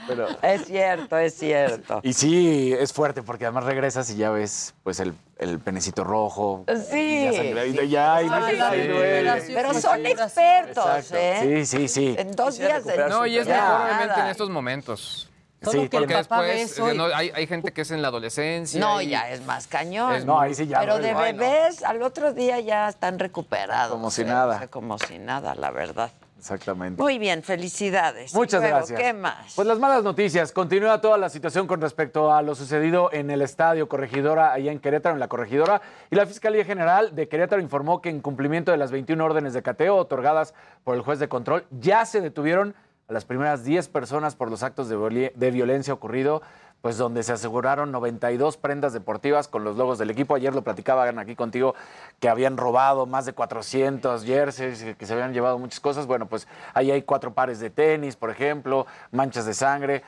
Pero- 0.08 0.28
Es 0.42 0.66
cierto, 0.66 1.18
es 1.18 1.34
cierto. 1.36 2.00
Y 2.04 2.14
sí, 2.14 2.74
es 2.78 2.92
fuerte 2.94 3.24
porque 3.24 3.46
además 3.46 3.64
regresas 3.66 4.10
y 4.10 4.18
ya 4.18 4.30
ves 4.30 4.74
pues 4.84 5.00
el, 5.00 5.14
el 5.38 5.60
penecito 5.60 6.04
rojo. 6.04 6.66
Sí. 6.90 7.26
Ya 7.32 7.34
sangradito, 7.34 7.84
ya, 7.84 8.16
ay, 8.16 8.28
Ay, 8.32 8.60
ay, 8.62 8.82
sí. 8.82 8.88
duele. 8.88 9.44
Pero 9.54 9.74
son 9.74 10.06
expertos, 10.06 10.86
Exacto. 10.86 11.16
¿eh? 11.18 11.66
Sí, 11.66 11.78
sí, 11.78 11.88
sí. 11.88 12.16
En 12.18 12.32
dos 12.34 12.58
días 12.58 12.84
de 12.86 12.98
No, 13.10 13.26
y 13.26 13.38
es 13.38 13.48
mejor, 13.48 13.82
obviamente, 13.82 14.20
en 14.22 14.28
estos 14.28 14.50
momentos. 14.50 15.28
Solo 15.62 15.84
Sí, 15.84 15.90
que 15.90 15.98
el 15.98 16.04
porque 16.04 16.14
papá 16.24 16.42
después 16.42 16.56
ve 16.56 16.62
eso 16.64 16.92
y- 16.92 16.98
no, 16.98 17.06
hay, 17.06 17.30
hay 17.36 17.46
gente 17.46 17.72
que 17.72 17.82
es 17.82 17.92
en 17.92 18.02
la 18.02 18.08
adolescencia. 18.08 18.80
No, 18.80 19.00
y- 19.00 19.10
ya 19.10 19.30
es 19.30 19.46
más 19.46 19.68
cañón. 19.68 20.14
Es 20.16 20.26
No, 20.26 20.40
ahí 20.40 20.56
sí 20.56 20.66
ya 20.66 20.80
Pero 20.80 20.98
de 20.98 21.12
Ay, 21.12 21.34
no. 21.34 21.40
bebés, 21.40 21.84
al 21.84 22.02
otro 22.02 22.34
día 22.34 22.60
ya 22.60 22.90
están 22.90 23.20
recuperados. 23.20 23.92
Como 23.92 24.10
si 24.10 24.24
¿eh? 24.24 24.26
nada. 24.26 24.56
O 24.56 24.58
sea, 24.58 24.68
como 24.70 24.98
si 24.98 25.20
nada, 25.20 25.54
la 25.54 25.70
verdad. 25.70 26.10
Exactamente. 26.40 27.00
Muy 27.00 27.20
bien, 27.20 27.44
felicidades. 27.44 28.34
Muchas 28.34 28.62
luego, 28.62 28.78
gracias. 28.78 29.00
¿Qué 29.00 29.14
más? 29.14 29.54
Pues 29.56 29.68
las 29.68 29.78
malas 29.78 30.04
noticias. 30.04 30.52
Continúa 30.52 31.00
toda 31.00 31.20
la 31.20 31.30
situación 31.30 31.68
con 31.68 31.80
respecto 31.80 32.34
a 32.34 32.42
lo 32.42 32.56
sucedido 32.56 33.10
en 33.14 33.30
el 33.30 33.44
estadio 33.44 33.88
Corregidora, 33.88 34.52
allá 34.54 34.72
en 34.72 34.80
Querétaro, 34.80 35.14
en 35.14 35.20
la 35.20 35.28
Corregidora. 35.28 35.84
Y 36.10 36.16
la 36.16 36.26
Fiscalía 36.26 36.66
General 36.66 37.14
de 37.14 37.28
Querétaro 37.28 37.62
informó 37.62 38.02
que 38.02 38.10
en 38.10 38.22
cumplimiento 38.22 38.72
de 38.72 38.78
las 38.78 38.90
21 38.90 39.24
órdenes 39.24 39.54
de 39.54 39.62
cateo 39.62 39.96
otorgadas 39.98 40.56
por 40.84 40.96
el 40.96 41.02
juez 41.04 41.20
de 41.20 41.30
control, 41.30 41.68
ya 41.70 42.08
se 42.08 42.22
detuvieron 42.22 42.74
a 43.12 43.14
las 43.14 43.26
primeras 43.26 43.66
10 43.66 43.90
personas 43.90 44.36
por 44.36 44.50
los 44.50 44.64
actos 44.64 44.88
de, 44.88 45.52
violencia 45.52 45.94
ocurrido, 45.94 46.42
pues 46.82 46.98
donde 46.98 47.24
se 47.24 47.34
aseguraron 47.34 47.92
92 47.92 48.56
prendas 48.56 48.94
deportivas 48.94 49.50
con 49.50 49.66
los 49.66 49.76
logos 49.76 49.98
del 50.00 50.10
equipo. 50.10 50.34
Ayer 50.34 50.56
lo 50.56 50.64
platicaban 50.64 51.20
aquí 51.20 51.36
contigo 51.36 51.76
que 52.22 52.30
habían 52.30 52.56
robado 52.56 53.06
más 53.06 53.26
de 53.26 53.34
400 53.34 54.24
jerseys, 54.24 54.96
que 54.96 55.06
se 55.06 55.12
habían 55.12 55.34
llevado 55.34 55.60
muchas 55.60 55.82
cosas. 55.82 56.08
Bueno, 56.08 56.28
pues 56.28 56.48
ahí 56.74 56.90
hay 56.90 57.02
cuatro 57.02 57.34
pares 57.34 57.60
de 57.60 57.70
tenis, 57.70 58.16
por 58.16 58.30
ejemplo, 58.30 58.88
manchas 59.12 59.46
de 59.46 59.56
sangre. 59.56 60.04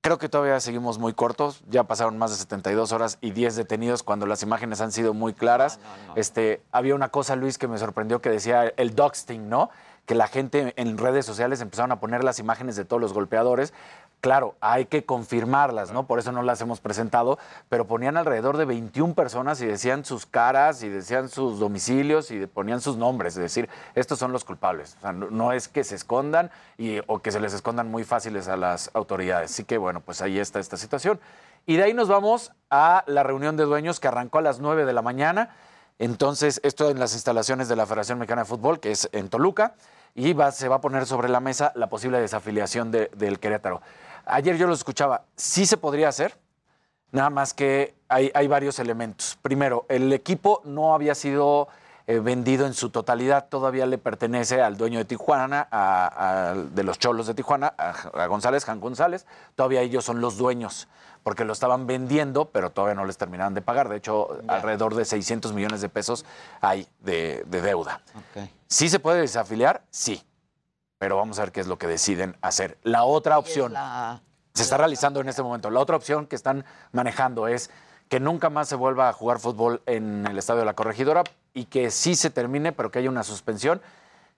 Creo 0.00 0.16
que 0.16 0.30
todavía 0.30 0.58
seguimos 0.60 0.98
muy 0.98 1.12
cortos. 1.12 1.64
Ya 1.68 1.84
pasaron 1.84 2.16
más 2.16 2.30
de 2.30 2.38
72 2.38 2.92
horas 2.92 3.18
y 3.20 3.32
10 3.32 3.56
detenidos 3.56 4.02
cuando 4.02 4.24
las 4.24 4.42
imágenes 4.42 4.80
han 4.80 4.90
sido 4.90 5.12
muy 5.12 5.34
claras. 5.34 5.80
Este, 6.14 6.62
había 6.72 6.94
una 6.94 7.10
cosa, 7.10 7.36
Luis, 7.36 7.58
que 7.58 7.68
me 7.68 7.76
sorprendió 7.76 8.22
que 8.22 8.30
decía 8.30 8.72
el 8.78 8.94
doxting, 8.94 9.50
¿no? 9.50 9.68
Que 10.06 10.14
la 10.14 10.28
gente 10.28 10.72
en 10.76 10.98
redes 10.98 11.26
sociales 11.26 11.60
empezaron 11.60 11.92
a 11.92 12.00
poner 12.00 12.24
las 12.24 12.38
imágenes 12.38 12.76
de 12.76 12.84
todos 12.84 13.02
los 13.02 13.12
golpeadores. 13.12 13.74
Claro, 14.20 14.54
hay 14.60 14.86
que 14.86 15.04
confirmarlas, 15.04 15.92
¿no? 15.92 16.06
Por 16.06 16.18
eso 16.18 16.32
no 16.32 16.42
las 16.42 16.60
hemos 16.60 16.80
presentado, 16.80 17.38
pero 17.68 17.86
ponían 17.86 18.16
alrededor 18.16 18.56
de 18.56 18.64
21 18.64 19.14
personas 19.14 19.60
y 19.60 19.66
decían 19.66 20.04
sus 20.04 20.26
caras 20.26 20.82
y 20.82 20.88
decían 20.88 21.28
sus 21.28 21.58
domicilios 21.58 22.30
y 22.30 22.46
ponían 22.46 22.80
sus 22.80 22.96
nombres, 22.96 23.36
es 23.36 23.42
decir, 23.42 23.68
estos 23.94 24.18
son 24.18 24.32
los 24.32 24.44
culpables. 24.44 24.96
O 24.98 25.00
sea, 25.02 25.12
no, 25.12 25.52
es 25.52 25.68
que 25.68 25.84
se 25.84 25.94
escondan 25.94 26.50
y, 26.78 27.00
o 27.06 27.20
que 27.20 27.30
se 27.30 27.40
les 27.40 27.52
escondan 27.52 27.90
muy 27.90 28.04
fáciles 28.04 28.48
a 28.48 28.56
las 28.56 28.90
autoridades. 28.94 29.50
Así 29.50 29.64
que, 29.64 29.76
bueno, 29.76 30.00
pues 30.00 30.22
ahí 30.22 30.38
está 30.38 30.60
esta 30.60 30.76
situación. 30.76 31.20
Y 31.66 31.76
de 31.76 31.84
ahí 31.84 31.94
nos 31.94 32.08
vamos 32.08 32.52
a 32.70 33.04
la 33.06 33.22
reunión 33.22 33.56
de 33.56 33.64
dueños 33.64 34.00
que 34.00 34.08
arrancó 34.08 34.38
a 34.38 34.42
las 34.42 34.60
9 34.60 34.86
de 34.86 34.92
la 34.92 35.02
mañana. 35.02 35.50
Entonces, 35.98 36.60
esto 36.62 36.90
en 36.90 37.00
las 37.00 37.14
instalaciones 37.14 37.68
de 37.68 37.76
la 37.76 37.86
Federación 37.86 38.18
Mexicana 38.18 38.42
de 38.42 38.46
Fútbol, 38.46 38.80
que 38.80 38.92
es 38.92 39.08
en 39.12 39.28
Toluca, 39.28 39.74
y 40.16 40.32
va- 40.32 40.50
se 40.50 40.66
va 40.66 40.76
a 40.76 40.80
poner 40.80 41.06
sobre 41.06 41.28
la 41.28 41.38
mesa 41.40 41.70
la 41.76 41.88
posible 41.88 42.18
desafiliación 42.20 42.90
de- 42.90 43.10
del 43.14 43.38
Querétaro. 43.38 43.82
Ayer 44.24 44.56
yo 44.56 44.66
lo 44.66 44.72
escuchaba, 44.74 45.22
sí 45.36 45.66
se 45.66 45.76
podría 45.76 46.08
hacer, 46.08 46.36
nada 47.12 47.30
más 47.30 47.54
que 47.54 47.94
hay, 48.08 48.48
varios 48.48 48.78
elementos. 48.80 49.38
Primero, 49.42 49.84
el 49.88 50.12
equipo 50.12 50.62
no 50.64 50.94
había 50.94 51.14
sido 51.14 51.68
eh, 52.08 52.20
vendido 52.20 52.66
en 52.66 52.74
su 52.74 52.90
totalidad, 52.90 53.48
todavía 53.48 53.84
le 53.84 53.98
pertenece 53.98 54.62
al 54.62 54.76
dueño 54.76 55.00
de 55.00 55.04
Tijuana, 55.04 55.66
a- 55.72 56.54
de 56.56 56.82
los 56.84 57.00
Cholos 57.00 57.26
de 57.26 57.34
Tijuana, 57.34 57.74
a, 57.76 57.90
a 58.22 58.26
González, 58.28 58.64
Jan 58.64 58.78
González, 58.80 59.26
todavía 59.56 59.80
ellos 59.80 60.04
son 60.04 60.20
los 60.20 60.36
dueños, 60.38 60.86
porque 61.26 61.44
lo 61.44 61.52
estaban 61.54 61.88
vendiendo, 61.88 62.50
pero 62.50 62.70
todavía 62.70 62.94
no 62.94 63.04
les 63.04 63.18
terminaban 63.18 63.52
de 63.52 63.60
pagar. 63.60 63.88
De 63.88 63.96
hecho, 63.96 64.38
alrededor 64.46 64.94
de 64.94 65.04
600 65.04 65.52
millones 65.54 65.80
de 65.80 65.88
pesos 65.88 66.24
hay 66.60 66.86
de, 67.00 67.42
de 67.48 67.62
deuda. 67.62 68.00
¿Sí 68.68 68.88
se 68.88 69.00
puede 69.00 69.22
desafiliar? 69.22 69.82
Sí. 69.90 70.22
Pero 70.98 71.16
vamos 71.16 71.40
a 71.40 71.42
ver 71.42 71.50
qué 71.50 71.58
es 71.60 71.66
lo 71.66 71.78
que 71.78 71.88
deciden 71.88 72.36
hacer. 72.42 72.78
La 72.84 73.02
otra 73.02 73.38
opción 73.40 73.72
La- 73.72 74.20
se 74.54 74.62
está 74.62 74.76
realizando 74.76 75.20
en 75.20 75.28
este 75.28 75.42
momento. 75.42 75.68
La 75.68 75.80
otra 75.80 75.96
opción 75.96 76.26
que 76.28 76.36
están 76.36 76.64
manejando 76.92 77.48
es 77.48 77.70
que 78.08 78.20
nunca 78.20 78.48
más 78.48 78.68
se 78.68 78.76
vuelva 78.76 79.08
a 79.08 79.12
jugar 79.12 79.40
fútbol 79.40 79.82
en 79.86 80.28
el 80.28 80.38
Estadio 80.38 80.60
de 80.60 80.66
la 80.66 80.74
Corregidora 80.74 81.24
y 81.54 81.64
que 81.64 81.90
sí 81.90 82.14
se 82.14 82.30
termine, 82.30 82.70
pero 82.70 82.92
que 82.92 83.00
haya 83.00 83.10
una 83.10 83.24
suspensión, 83.24 83.82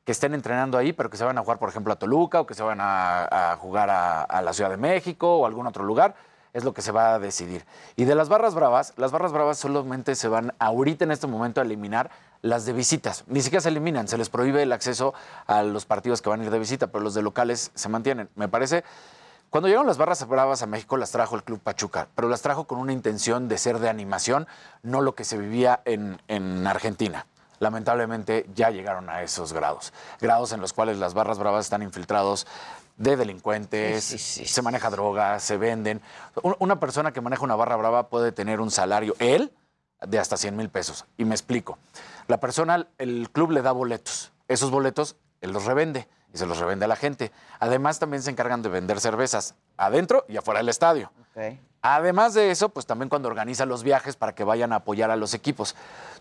que 0.07 0.12
estén 0.12 0.32
entrenando 0.32 0.78
ahí, 0.78 0.95
pero 0.95 1.11
que 1.11 1.18
se 1.18 1.24
van 1.24 1.36
a 1.36 1.43
jugar, 1.43 1.59
por 1.59 1.68
ejemplo, 1.68 1.93
a 1.93 1.97
Toluca 1.97 2.41
o 2.41 2.47
que 2.47 2.55
se 2.55 2.62
van 2.62 2.80
a, 2.80 3.53
a 3.53 3.57
jugar 3.57 3.91
a, 3.91 4.22
a 4.22 4.41
la 4.41 4.55
Ciudad 4.55 4.70
de 4.70 4.78
México 4.78 5.36
o 5.41 5.45
algún 5.45 5.66
otro 5.66 5.84
lugar. 5.84 6.14
Es 6.53 6.65
lo 6.65 6.73
que 6.75 6.83
se 6.83 6.93
va 6.93 7.15
a 7.15 7.19
decidir. 7.19 7.65
Y 7.97 8.05
de 8.05 8.15
las 8.15 8.29
barras 8.29 8.55
bravas, 8.55 8.95
las 8.97 9.13
barras 9.13 9.33
bravas 9.33 9.59
solamente 9.59 10.15
se 10.15 10.29
van 10.29 10.55
ahorita 10.59 11.05
en 11.05 11.11
este 11.11 11.27
momento 11.27 11.61
a 11.61 11.65
eliminar 11.65 12.11
las 12.43 12.65
de 12.65 12.73
visitas. 12.73 13.25
Ni 13.27 13.43
siquiera 13.43 13.61
se 13.61 13.69
eliminan, 13.69 14.09
se 14.09 14.19
les 14.19 14.29
prohíbe 14.29 14.63
el 14.63 14.73
acceso 14.73 15.15
a 15.47 15.63
los 15.63 15.87
partidos 15.87 16.23
que 16.23 16.31
van 16.31 16.41
a 16.41 16.45
ir 16.45 16.51
de 16.51 16.59
visita, 16.59 16.87
pero 16.87 17.05
los 17.05 17.15
de 17.15 17.23
locales 17.23 17.71
se 17.75 17.89
mantienen. 17.89 18.29
Me 18.35 18.49
parece 18.49 18.85
cuando 19.51 19.69
llegaron 19.69 19.87
las 19.87 19.97
barras 19.97 20.29
bravas 20.29 20.61
a 20.61 20.67
México 20.67 20.99
las 20.99 21.11
trajo 21.11 21.35
el 21.35 21.43
Club 21.43 21.61
Pachuca, 21.61 22.09
pero 22.15 22.29
las 22.29 22.43
trajo 22.43 22.65
con 22.65 22.79
una 22.79 22.93
intención 22.93 23.49
de 23.49 23.57
ser 23.57 23.79
de 23.79 23.89
animación, 23.89 24.47
no 24.83 25.01
lo 25.01 25.15
que 25.15 25.25
se 25.25 25.39
vivía 25.39 25.81
en, 25.87 26.21
en 26.29 26.67
Argentina. 26.67 27.27
Lamentablemente 27.59 28.47
ya 28.55 28.69
llegaron 28.69 29.09
a 29.09 29.23
esos 29.23 29.55
grados, 29.55 29.95
grados 30.21 30.53
en 30.53 30.61
los 30.61 30.75
cuales 30.75 30.99
las 30.99 31.15
barras 31.15 31.39
bravas 31.39 31.65
están 31.65 31.83
infiltrados 31.83 32.47
de 32.99 33.17
delincuentes, 33.17 34.05
se 34.47 34.63
maneja 34.63 34.91
droga, 34.91 35.41
se 35.41 35.57
venden. 35.57 36.03
Un- 36.43 36.57
Una 36.59 36.79
persona 36.79 37.13
que 37.13 37.21
maneja 37.21 37.43
una 37.45 37.57
barra 37.57 37.77
brava 37.77 38.09
puede 38.09 38.33
tener 38.33 38.61
un 38.61 38.71
salario, 38.71 39.15
él, 39.19 39.53
de 40.07 40.19
hasta 40.19 40.37
100 40.37 40.55
mil 40.57 40.69
pesos. 40.69 41.07
Y 41.17 41.25
me 41.25 41.35
explico. 41.35 41.79
La 42.27 42.39
persona, 42.39 42.87
el 42.99 43.31
club 43.33 43.53
le 43.53 43.63
da 43.63 43.73
boletos. 43.73 44.33
Esos 44.49 44.71
boletos 44.71 45.17
él 45.41 45.53
los 45.53 45.65
revende 45.65 46.09
y 46.35 46.39
se 46.39 46.45
los 46.47 46.59
revende 46.59 46.85
a 46.85 46.89
la 46.89 46.97
gente. 46.97 47.33
Además, 47.61 47.99
también 47.99 48.23
se 48.23 48.31
encargan 48.31 48.61
de 48.63 48.69
vender 48.69 49.01
cervezas 49.01 49.55
adentro 49.77 50.25
y 50.29 50.37
afuera 50.37 50.59
del 50.59 50.69
estadio. 50.69 51.11
Además 51.81 52.35
de 52.35 52.51
eso, 52.51 52.69
pues 52.71 52.87
también 52.87 53.09
cuando 53.09 53.29
organiza 53.29 53.65
los 53.65 53.83
viajes 53.85 54.17
para 54.17 54.35
que 54.35 54.43
vayan 54.45 54.73
a 54.73 54.77
apoyar 54.77 55.11
a 55.13 55.17
los 55.17 55.33
equipos. 55.35 55.77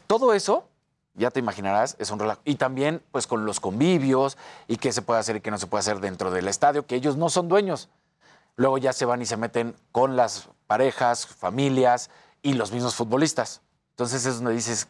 Todo 0.06 0.34
eso, 0.34 0.70
ya 1.18 1.32
te 1.32 1.40
imaginarás, 1.40 1.96
es 2.00 2.12
un 2.12 2.20
relajo. 2.20 2.42
Y 2.46 2.56
también, 2.56 3.02
pues 3.12 3.28
con 3.28 3.46
los 3.46 3.60
convivios 3.60 4.38
y 4.68 4.78
qué 4.78 4.94
se 4.94 5.02
puede 5.02 5.20
hacer 5.20 5.36
y 5.36 5.42
qué 5.42 5.52
no 5.52 5.58
se 5.58 5.68
puede 5.68 5.80
hacer 5.82 6.00
dentro 6.00 6.32
del 6.32 6.48
estadio, 6.48 6.86
que 6.86 6.96
ellos 6.96 7.18
no 7.18 7.30
son 7.30 7.48
dueños. 7.48 7.90
Luego 8.56 8.78
ya 8.78 8.94
se 8.94 9.06
van 9.06 9.22
y 9.22 9.26
se 9.26 9.38
meten 9.38 9.76
con 9.92 10.16
las 10.16 10.50
parejas, 10.68 11.26
familias 11.28 12.10
y 12.42 12.54
los 12.54 12.72
mismos 12.72 12.96
futbolistas. 12.96 13.62
Entonces 13.92 14.26
es 14.26 14.38
donde 14.38 14.54
dices, 14.54 14.88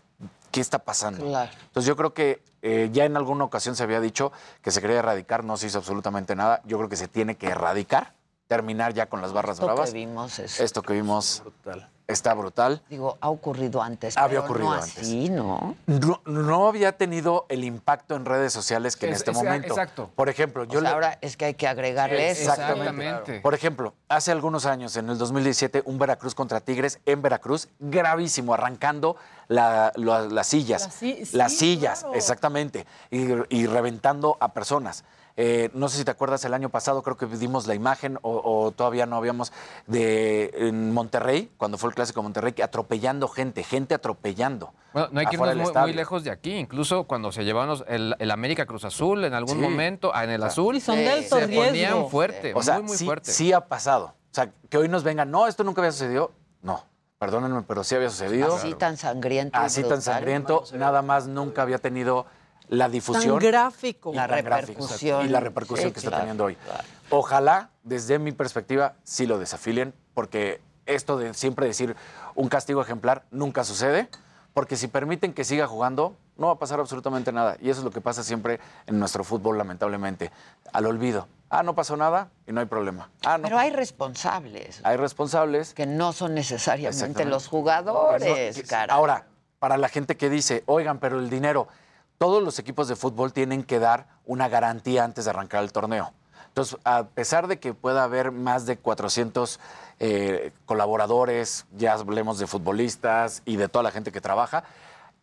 ¿qué 0.51 0.61
está 0.61 0.80
pasando? 0.80 1.25
Claro. 1.25 1.51
Entonces 1.67 1.88
yo 1.88 1.95
creo 1.95 2.13
que 2.13 2.43
eh, 2.61 2.89
ya 2.91 3.05
en 3.05 3.15
alguna 3.15 3.45
ocasión 3.45 3.75
se 3.75 3.84
había 3.84 4.01
dicho 4.01 4.32
que 4.61 4.71
se 4.71 4.82
quería 4.82 4.97
erradicar, 4.97 5.43
no 5.43 5.55
se 5.55 5.67
hizo 5.67 5.78
absolutamente 5.78 6.36
nada. 6.36 6.61
Yo 6.65 6.78
creo 6.78 6.89
que 6.89 6.97
se 6.97 7.07
tiene 7.07 7.36
que 7.36 7.47
erradicar, 7.47 8.13
terminar 8.48 8.93
ya 8.93 9.08
con 9.08 9.22
las 9.22 9.34
barras 9.34 9.56
Esto 9.58 9.68
que 9.68 9.74
bravas. 9.74 9.93
vimos 9.93 10.39
es- 10.39 10.60
Esto 10.60 10.82
que 10.82 10.93
vimos 10.93 11.43
está 12.08 12.34
brutal. 12.34 12.82
Digo, 12.89 13.18
ha 13.20 13.30
ocurrido 13.30 13.82
antes. 13.82 14.16
Había 14.16 14.39
pero 14.39 14.43
ocurrido 14.45 14.70
no 14.70 14.74
antes. 14.76 14.98
así, 14.98 15.30
¿no? 15.30 15.76
No, 15.88 16.22
no 16.26 16.68
había 16.70 16.93
tenido 16.93 17.45
el 17.50 17.66
impacto 17.66 18.16
en 18.16 18.24
redes 18.24 18.54
sociales 18.54 18.95
que 18.95 19.08
en 19.08 19.12
Es- 19.12 19.20
este 19.20 19.32
es- 19.32 19.38
momento. 19.38 19.68
exacto. 19.68 20.10
Por 20.16 20.30
ejemplo, 20.30 20.64
yo 20.64 20.80
O 20.80 20.82
sea, 20.82 20.89
le- 20.89 20.93
ahora 20.95 21.18
es 21.20 21.36
que 21.36 21.43
hay 21.43 21.54
que 21.56 21.68
agregarle 21.68 22.30
eso. 22.32 22.50
Exactamente. 22.50 23.41
Por 23.41 23.54
ejemplo, 23.54 23.93
hace 24.08 24.32
algunos 24.32 24.66
años, 24.66 24.95
en 24.95 25.10
el 25.10 25.18
2017, 25.18 25.82
un 25.84 25.98
Veracruz 26.00 26.34
contra 26.34 26.62
Tigres 26.62 27.00
en 27.06 27.22
Veracruz, 27.22 27.68
gravísimo, 27.80 28.54
arrancando 28.54 29.18
la- 29.50 29.91
la- 29.95 30.22
las 30.22 30.48
sillas. 30.48 30.84
Las 30.84 30.93
si- 30.93 31.26
las 31.34 31.52
sí, 31.52 31.58
sillas, 31.58 32.00
claro. 32.00 32.16
exactamente. 32.16 32.86
Y, 33.12 33.28
y 33.50 33.66
reventando 33.68 34.38
a 34.39 34.54
personas. 34.54 35.04
Eh, 35.40 35.70
no 35.76 35.88
sé 35.88 35.98
si 36.00 36.04
te 36.04 36.10
acuerdas, 36.10 36.44
el 36.46 36.54
año 36.56 36.70
pasado 36.70 37.04
creo 37.04 37.16
que 37.16 37.28
dimos 37.28 37.68
la 37.68 37.76
imagen 37.76 38.18
o, 38.24 38.42
o 38.44 38.72
todavía 38.72 39.06
no 39.06 39.18
habíamos 39.18 39.54
de 39.86 40.52
en 40.56 40.92
Monterrey, 40.94 41.52
cuando 41.58 41.78
fue 41.78 41.90
el 41.90 41.96
clásico 41.96 42.22
de 42.22 42.24
Monterrey, 42.24 42.54
que 42.54 42.64
atropellando 42.64 43.28
gente, 43.28 43.64
gente 43.64 43.94
atropellando. 43.94 44.74
Bueno, 44.94 45.10
no 45.12 45.20
hay 45.20 45.28
que 45.28 45.36
irnos 45.36 45.74
muy, 45.76 45.94
lejos 45.94 46.24
de 46.24 46.32
aquí. 46.32 46.54
Incluso 46.56 47.04
cuando 47.04 47.32
se 47.32 47.46
llevaban 47.46 47.70
los- 47.70 47.86
el, 47.88 48.16
el 48.18 48.32
América 48.32 48.66
Cruz 48.66 48.84
Azul 48.84 49.24
en 49.26 49.36
algún 49.36 49.58
Sí. 49.58 49.62
momento, 49.62 50.12
ah, 50.14 50.24
en 50.24 50.32
el 50.32 50.42
azul, 50.42 50.76
Y 50.76 50.80
son 50.80 50.96
de 50.96 51.08
alto 51.10 51.38
se 51.38 51.46
riesgo. 51.46 51.66
ponían 51.66 52.10
fuerte, 52.10 52.54
O 52.56 52.64
sea, 52.64 52.76
muy, 52.80 52.88
muy 52.88 52.98
sí, 52.98 53.06
fuerte. 53.06 53.32
sí 53.32 53.54
ha 53.54 53.62
pasado. 53.62 54.16
O 54.32 54.34
sea, 54.38 54.52
que 54.70 54.78
hoy 54.80 54.88
nos 54.90 55.04
vengan, 55.04 55.30
no, 55.30 55.46
esto 55.46 55.64
nunca 55.64 55.82
había 55.82 55.92
sucedido. 55.92 56.32
No, 56.64 56.84
perdónenme, 57.20 57.62
pero 57.62 57.84
sí 57.84 57.94
había 57.94 58.10
sucedido. 58.10 58.56
Así 58.56 58.74
tan 58.74 58.98
sangriento. 58.98 59.58
Así 59.60 59.84
tan 59.84 60.02
sangriento, 60.02 60.64
nada 60.74 61.04
más 61.04 61.28
nunca 61.28 61.62
había 61.62 61.78
tenido 61.78 62.26
la 62.70 62.89
difusión. 62.89 63.39
Tan 63.39 63.47
gráfico. 63.49 64.13
La 64.13 64.28
tan 64.28 64.43
repercusión. 64.43 65.26
Y 65.26 65.30
la 65.30 65.39
repercusión 65.39 65.89
Sí, 65.89 65.93
que 65.93 65.99
está 65.99 66.09
claro, 66.09 66.22
teniendo 66.24 66.43
hoy. 66.45 66.55
claro. 66.55 66.84
Ojalá, 67.09 67.70
desde 67.84 68.20
mi 68.20 68.32
perspectiva, 68.32 68.95
sí 69.03 69.26
lo 69.26 69.39
desafilien, 69.39 69.93
porque 70.13 70.59
esto 70.86 71.18
de 71.18 71.34
siempre 71.34 71.65
decir 71.68 71.95
un 72.36 72.49
castigo 72.49 72.82
ejemplar 72.82 73.24
nunca 73.32 73.63
sucede, 73.63 74.09
porque 74.53 74.76
si 74.76 74.88
permiten 74.88 75.34
que 75.34 75.43
siga 75.43 75.68
jugando, 75.68 76.15
no 76.36 76.47
va 76.47 76.53
a 76.53 76.59
pasar 76.59 76.80
absolutamente 76.80 77.32
nada. 77.32 77.57
Y 77.61 77.70
eso 77.70 77.80
es 77.82 77.84
lo 77.86 77.91
que 77.91 78.01
pasa 78.01 78.24
siempre 78.24 78.59
en 78.86 78.99
nuestro 78.99 79.24
fútbol, 79.24 79.57
lamentablemente. 79.57 80.32
Al 80.74 80.86
olvido. 80.86 81.28
Ah, 81.49 81.63
no 81.63 81.76
pasó 81.76 81.95
nada 81.95 82.30
y 82.45 82.51
no 82.51 82.59
hay 82.59 82.65
problema. 82.65 83.09
Ah, 83.26 83.38
no. 83.38 83.43
Pero 83.43 83.57
hay 83.57 83.70
responsables 83.72 84.82
Hay 84.84 84.97
responsables. 84.97 85.74
que 85.74 85.86
no 85.86 86.11
son 86.11 86.34
necesariamente 86.36 87.24
los 87.26 87.47
jugadores, 87.47 88.57
Eso- 88.57 88.68
cara. 88.68 88.93
Ahora, 88.93 89.26
para 89.59 89.78
la 89.78 89.88
gente 89.89 90.18
que 90.18 90.30
dice, 90.30 90.63
oigan, 90.65 90.99
pero 90.99 91.20
el 91.20 91.30
dinero, 91.30 91.68
todos 92.18 92.43
los 92.43 92.59
equipos 92.59 92.88
de 92.88 92.95
fútbol 92.95 93.34
tienen 93.34 93.63
que 93.63 93.80
dar 93.80 94.07
una 94.26 94.49
garantía 94.49 95.03
antes 95.03 95.26
de 95.26 95.32
arrancar 95.32 95.63
el 95.63 95.72
torneo. 95.72 96.13
Entonces, 96.47 96.80
a 96.86 97.03
pesar 97.03 97.47
de 97.47 97.59
que 97.59 97.74
pueda 97.74 98.03
haber 98.03 98.32
más 98.32 98.65
de 98.65 98.78
400 98.78 99.59
eh, 99.99 100.51
colaboradores, 100.65 101.65
ya 101.76 101.93
hablemos 101.93 102.39
de 102.39 102.47
futbolistas 102.47 103.43
y 103.45 103.57
de 103.57 103.70
toda 103.70 103.84
la 103.84 103.91
gente 103.91 104.11
que 104.11 104.22
trabaja, 104.22 104.63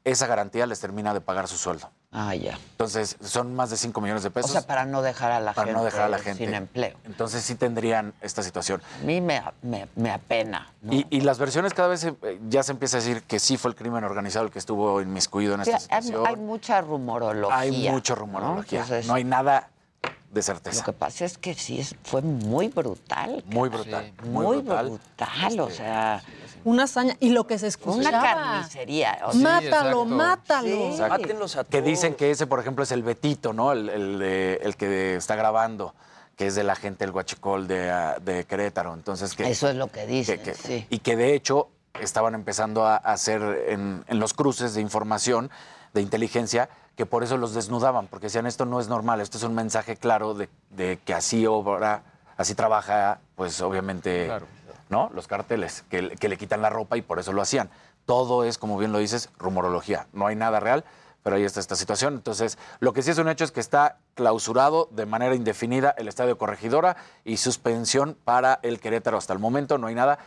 esa 0.05 0.27
garantía 0.27 0.67
les 0.67 0.81
termina 0.81 1.13
de 1.13 1.21
pagar 1.21 1.49
su 1.49 1.57
sueldo. 1.57 1.91
Ah, 2.17 2.33
ya. 2.37 2.57
Entonces, 2.71 3.17
son 3.25 3.57
más 3.57 3.71
de 3.71 3.77
5 3.77 4.01
millones 4.01 4.23
de 4.23 4.29
O 4.29 4.33
pesos 4.33 4.53
sea, 4.53 4.63
para 4.63 4.85
no 4.85 5.03
dejar 5.03 5.33
a 5.33 5.41
la 5.41 5.53
para 5.53 5.67
gente 5.67 5.79
no 5.81 5.85
dejar 5.85 6.03
a 6.03 6.09
la 6.09 6.19
gente 6.21 6.45
sin 6.47 6.55
empleo. 6.55 6.97
Entonces, 7.05 7.43
sí 7.43 7.57
tendrían 7.57 8.15
esta 8.21 8.45
situación. 8.45 8.81
A 9.01 9.05
mí 9.05 9.21
me, 9.21 9.43
me, 9.63 9.89
me 9.97 10.13
apena. 10.13 10.69
¿no? 10.81 10.93
Y, 10.93 11.07
y 11.11 11.23
las 11.23 11.39
versiones 11.39 11.75
cada 11.75 11.89
vez 11.89 12.01
se- 12.01 12.15
eh, 12.23 12.39
ya 12.49 12.63
se 12.63 12.71
empieza 12.71 12.99
a 12.99 13.01
decir 13.01 13.25
que 13.25 13.41
sí 13.41 13.57
fue 13.57 13.71
el 13.73 13.75
crimen 13.77 14.05
organizado 14.05 14.45
el 14.47 14.53
que 14.53 14.61
estuvo 14.61 15.01
inmiscuido 15.01 15.57
en 15.57 15.65
Sí, 15.65 15.71
esta 15.71 15.81
situación. 16.03 16.25
hay 16.27 16.37
mucha 16.37 16.81
rumorología. 16.83 17.59
Hay 17.59 17.91
mucho 17.91 18.15
rumorología. 18.15 18.79
¿no? 18.79 18.85
Entonces, 18.85 19.07
no 19.09 19.15
hay 19.15 19.25
nada 19.25 19.71
de 20.31 20.41
Lo 20.41 20.43
certeza. 20.43 20.85
que 20.85 20.93
pasa 20.93 21.25
es 21.25 21.37
que 21.39 21.55
sí 21.55 21.83
fue 22.05 22.23
muy 22.23 22.69
brutal. 22.69 23.43
Muy 23.47 23.69
brutal. 23.69 24.13
Muy, 24.25 24.47
Muy 24.47 24.57
brutal. 24.63 24.89
brutal. 24.91 25.61
o 25.61 25.71
sea, 25.71 26.23
Una 26.65 26.85
hazaña. 26.85 27.17
Y 27.21 27.31
lo 27.31 27.47
que 27.47 27.59
se 27.59 27.67
escuchaba. 27.67 27.97
una 27.99 28.11
carnicería. 28.11 29.19
o 29.27 29.33
sea, 29.33 29.41
mátalo, 29.43 30.03
exacto. 30.03 30.05
mátalo. 30.07 30.97
Mátenlos 31.09 31.57
a 31.57 31.65
Que 31.65 31.79
todos. 31.79 31.85
dicen 31.85 32.15
que 32.15 32.31
ese, 32.31 32.47
por 32.47 32.61
ejemplo, 32.61 32.85
es 32.85 32.93
el 32.93 33.03
Betito, 33.03 33.53
¿no? 33.53 33.73
El, 33.73 33.89
el 33.89 34.19
de- 34.19 34.61
el 34.63 34.77
que 34.77 35.17
está 35.17 35.37
grabando, 35.37 35.95
que 36.37 36.47
es 36.47 36.55
de 36.55 36.65
la 36.65 36.75
gente 36.75 37.05
del 37.05 37.15
Huachicol 37.15 37.69
de, 37.69 37.91
ah, 37.91 38.17
de 38.21 38.45
Querétaro. 38.45 38.95
Entonces, 38.95 39.35
que, 39.35 39.49
Eso 39.49 39.69
es 39.69 39.77
lo 39.77 39.89
que 39.89 40.07
dicen, 40.07 40.39
que- 40.39 40.53
que- 40.53 40.55
sí. 40.55 40.87
Y 40.91 40.99
que 41.01 41.17
de 41.17 41.35
hecho 41.35 41.69
estaban 42.01 42.35
empezando 42.35 42.85
a 42.87 42.97
hacer 42.97 43.67
en, 43.69 44.05
en 44.09 44.19
los 44.19 44.35
cruces 44.35 44.75
de 44.75 44.81
información, 44.81 45.51
de 45.93 46.01
inteligencia, 46.01 46.69
que 46.97 47.07
por 47.07 47.23
eso 47.25 47.37
los 47.37 47.55
desnudaban, 47.55 48.07
porque 48.09 48.27
decían 48.27 48.47
esto 48.47 48.65
no 48.67 48.81
es 48.81 48.89
normal, 48.89 49.21
esto 49.21 49.37
es 49.39 49.45
un 49.45 49.55
mensaje 49.55 49.97
claro 49.97 50.35
de, 50.35 50.49
de 50.71 50.99
que 51.05 51.15
así 51.15 51.47
obra, 51.47 52.03
así 52.37 52.55
trabaja, 52.57 53.21
pues 53.37 53.61
obviamente, 53.61 54.27
Claro. 54.27 54.47
¿No? 54.89 55.11
Los 55.15 55.27
carteles, 55.27 55.85
que, 55.91 56.11
que 56.11 56.29
le 56.29 56.37
quitan 56.37 56.63
la 56.63 56.71
ropa 56.71 56.97
y 56.97 57.03
por 57.03 57.19
eso 57.19 57.33
lo 57.33 57.43
hacían. 57.43 57.71
Todo 58.07 58.45
es, 58.45 58.59
como 58.59 58.79
bien 58.79 58.93
lo 58.93 58.99
dices, 58.99 59.31
rumorología. 59.39 60.07
No 60.13 60.27
hay 60.27 60.37
nada 60.37 60.61
real, 60.61 60.85
pero 61.23 61.37
ahí 61.37 61.45
está 61.45 61.59
esta 61.59 61.75
situación. 61.75 62.15
Entonces, 62.15 62.59
lo 62.81 62.93
que 62.93 63.03
sí 63.03 63.11
es 63.11 63.19
un 63.19 63.29
hecho 63.29 63.45
es 63.45 63.51
que 63.51 63.61
está 63.61 63.97
clausurado 64.15 64.89
de 64.93 65.07
manera 65.07 65.35
indefinida 65.35 65.95
el 65.97 66.07
Estadio 66.07 66.39
Corregidora 66.39 66.97
y 67.25 67.39
suspensión 67.39 68.17
para 68.25 68.61
el 68.63 68.79
Querétaro 68.79 69.17
hasta 69.17 69.33
el 69.33 69.39
momento, 69.39 69.79
no 69.79 69.87
hay 69.87 69.95
nada. 69.95 70.19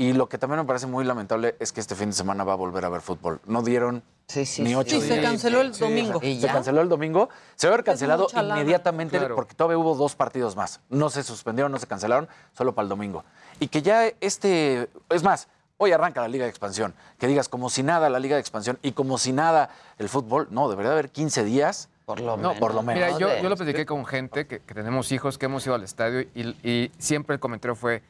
Y 0.00 0.12
lo 0.12 0.28
que 0.28 0.38
también 0.38 0.60
me 0.60 0.64
parece 0.64 0.86
muy 0.86 1.04
lamentable 1.04 1.56
es 1.58 1.72
que 1.72 1.80
este 1.80 1.96
fin 1.96 2.10
de 2.10 2.12
semana 2.14 2.44
va 2.44 2.52
a 2.52 2.56
volver 2.56 2.84
a 2.84 2.86
haber 2.86 3.00
fútbol. 3.00 3.40
No 3.46 3.62
dieron 3.62 4.04
Sí, 4.28 4.46
sí, 4.46 4.62
ni 4.62 4.68
sí. 4.70 4.74
ocho 4.76 5.00
Sí, 5.00 5.08
se 5.08 5.20
canceló 5.20 5.60
el 5.60 5.72
domingo. 5.72 6.20
¿Y 6.22 6.40
Se 6.40 6.46
canceló 6.46 6.82
el 6.82 6.88
domingo. 6.88 7.28
Se 7.56 7.66
va 7.66 7.72
a 7.72 7.74
haber 7.74 7.84
cancelado 7.84 8.22
mucha 8.24 8.40
lana. 8.42 8.60
inmediatamente 8.60 9.18
Claro. 9.18 9.34
porque 9.34 9.54
todavía 9.56 9.76
hubo 9.76 9.96
dos 9.96 10.14
partidos 10.14 10.54
más. 10.54 10.80
No 10.88 11.10
se 11.10 11.24
suspendieron, 11.24 11.72
no 11.72 11.78
se 11.80 11.88
cancelaron, 11.88 12.28
solo 12.52 12.76
para 12.76 12.84
el 12.84 12.88
domingo. 12.90 13.24
Y 13.58 13.66
que 13.68 13.82
ya 13.82 14.06
este, 14.20 14.88
es 15.10 15.24
más, 15.24 15.48
hoy 15.78 15.90
arranca 15.90 16.20
la 16.20 16.28
Liga 16.28 16.44
de 16.44 16.50
Expansión. 16.50 16.94
Que 17.18 17.26
digas 17.26 17.48
como 17.48 17.68
si 17.68 17.82
nada 17.82 18.08
la 18.08 18.20
Liga 18.20 18.36
de 18.36 18.40
Expansión 18.40 18.78
y 18.82 18.92
como 18.92 19.18
si 19.18 19.32
nada 19.32 19.70
el 19.98 20.08
fútbol. 20.08 20.46
No, 20.52 20.68
debería 20.70 20.92
haber 20.92 21.10
15 21.10 21.42
días. 21.42 21.88
Por 22.04 22.20
lo 22.20 22.36
No, 22.36 22.50
menos. 22.50 22.58
por 22.58 22.72
lo 22.72 22.82
menos. 22.82 23.02
Mira, 23.04 23.18
yo, 23.18 23.42
yo 23.42 23.48
lo 23.48 23.56
platiqué 23.56 23.84
con 23.84 24.06
gente 24.06 24.46
que, 24.46 24.60
que 24.60 24.74
tenemos 24.74 25.10
hijos, 25.10 25.38
que 25.38 25.46
hemos 25.46 25.66
ido 25.66 25.74
al 25.74 25.82
estadio 25.82 26.20
y, 26.36 26.42
y 26.62 26.92
siempre 26.98 27.34
el 27.34 27.40
comentario 27.40 27.74
fue, 27.74 28.02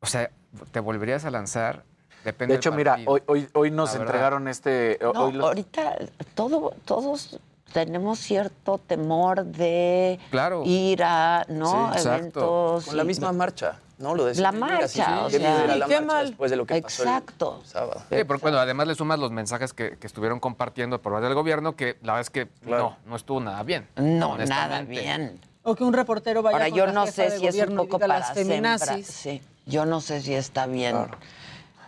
o 0.00 0.06
sea, 0.06 0.30
¿te 0.72 0.80
volverías 0.80 1.24
a 1.24 1.30
lanzar? 1.30 1.82
Depende 2.24 2.54
De 2.54 2.58
hecho, 2.58 2.70
del 2.70 2.78
mira, 2.78 2.98
hoy, 3.06 3.22
hoy, 3.26 3.48
hoy 3.54 3.70
nos 3.70 3.92
La 3.92 3.98
verdad. 3.98 4.06
entregaron 4.14 4.48
este... 4.48 4.98
No, 5.00 5.10
hoy 5.26 5.32
los- 5.32 5.46
ahorita 5.46 5.96
todo, 6.34 6.74
todos 6.84 7.38
tenemos 7.72 8.18
cierto 8.18 8.78
temor 8.78 9.44
de 9.44 10.18
Claro. 10.30 10.62
ir 10.64 11.02
a 11.04 11.44
¿no? 11.48 11.92
Sí, 11.92 11.98
exacto. 11.98 12.18
eventos. 12.18 12.86
Con 12.86 12.96
la 12.96 13.02
y- 13.04 13.06
misma 13.06 13.32
marcha, 13.32 13.78
¿no? 13.98 14.14
Lo 14.16 14.24
de 14.24 14.34
La 14.36 14.50
marcha, 14.50 15.24
o 15.24 15.28
qué 15.28 15.38
sea. 15.38 15.48
miedo 15.48 15.64
ir 15.64 15.70
a 15.70 15.72
Sí, 15.74 15.78
la 15.78 15.86
qué 15.86 16.00
marcha 16.00 16.06
mal. 16.06 16.26
después 16.28 16.50
de 16.50 16.56
lo 16.56 16.66
que 16.66 16.82
pasó 16.82 17.02
el 17.04 17.08
Exacto. 17.10 17.60
sábado. 17.64 18.02
Sí, 18.10 18.24
porque 18.24 18.42
bueno, 18.42 18.58
además 18.58 18.88
le 18.88 18.94
sumas 18.96 19.18
los 19.20 19.30
mensajes 19.30 19.72
que, 19.72 19.96
que 19.98 20.06
estuvieron 20.08 20.40
compartiendo 20.40 21.00
por 21.00 21.12
parte 21.12 21.26
del 21.26 21.34
gobierno, 21.34 21.76
que 21.76 21.96
la 22.02 22.14
verdad 22.14 22.20
es 22.22 22.30
que 22.30 22.46
Claro. 22.64 22.96
no, 23.04 23.10
no 23.10 23.16
estuvo 23.16 23.38
nada 23.40 23.62
bien. 23.62 23.86
No, 23.96 24.36
nada 24.38 24.82
bien. 24.82 25.38
O 25.62 25.74
que 25.76 25.84
un 25.84 25.92
reportero 25.92 26.42
vaya 26.42 26.56
Ahora, 26.56 26.70
con 26.70 26.78
yo 26.78 26.86
la 26.86 26.92
no 26.92 27.06
sé 27.06 27.38
si 27.38 27.46
es 27.46 27.56
un 27.68 27.76
poco 27.76 27.98
para 28.00 28.18
las 28.20 28.34
sembrar. 28.34 28.46
feminazis. 28.78 29.06
Sí, 29.06 29.42
yo 29.66 29.84
no 29.84 30.00
sé 30.00 30.22
si 30.22 30.34
está 30.34 30.66
bien 30.66 30.92
Claro. 30.96 31.18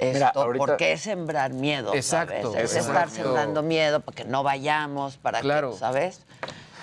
esto, 0.01 0.14
Mira, 0.14 0.33
ahorita- 0.35 0.59
porque 0.66 0.93
es 0.93 1.01
sembrar 1.03 1.53
miedo, 1.53 1.95
Exacto, 1.95 2.53
¿sabes? 2.53 2.70
Es 2.72 2.76
exacto. 2.76 2.89
estar 2.93 3.11
sembrando 3.11 3.62
miedo 3.62 4.01
para 4.01 4.16
que 4.16 4.24
no 4.24 4.43
vayamos, 4.43 5.16
para 5.16 5.41
Claro. 5.41 5.72
que, 5.72 5.79
¿sabes? 5.79 6.22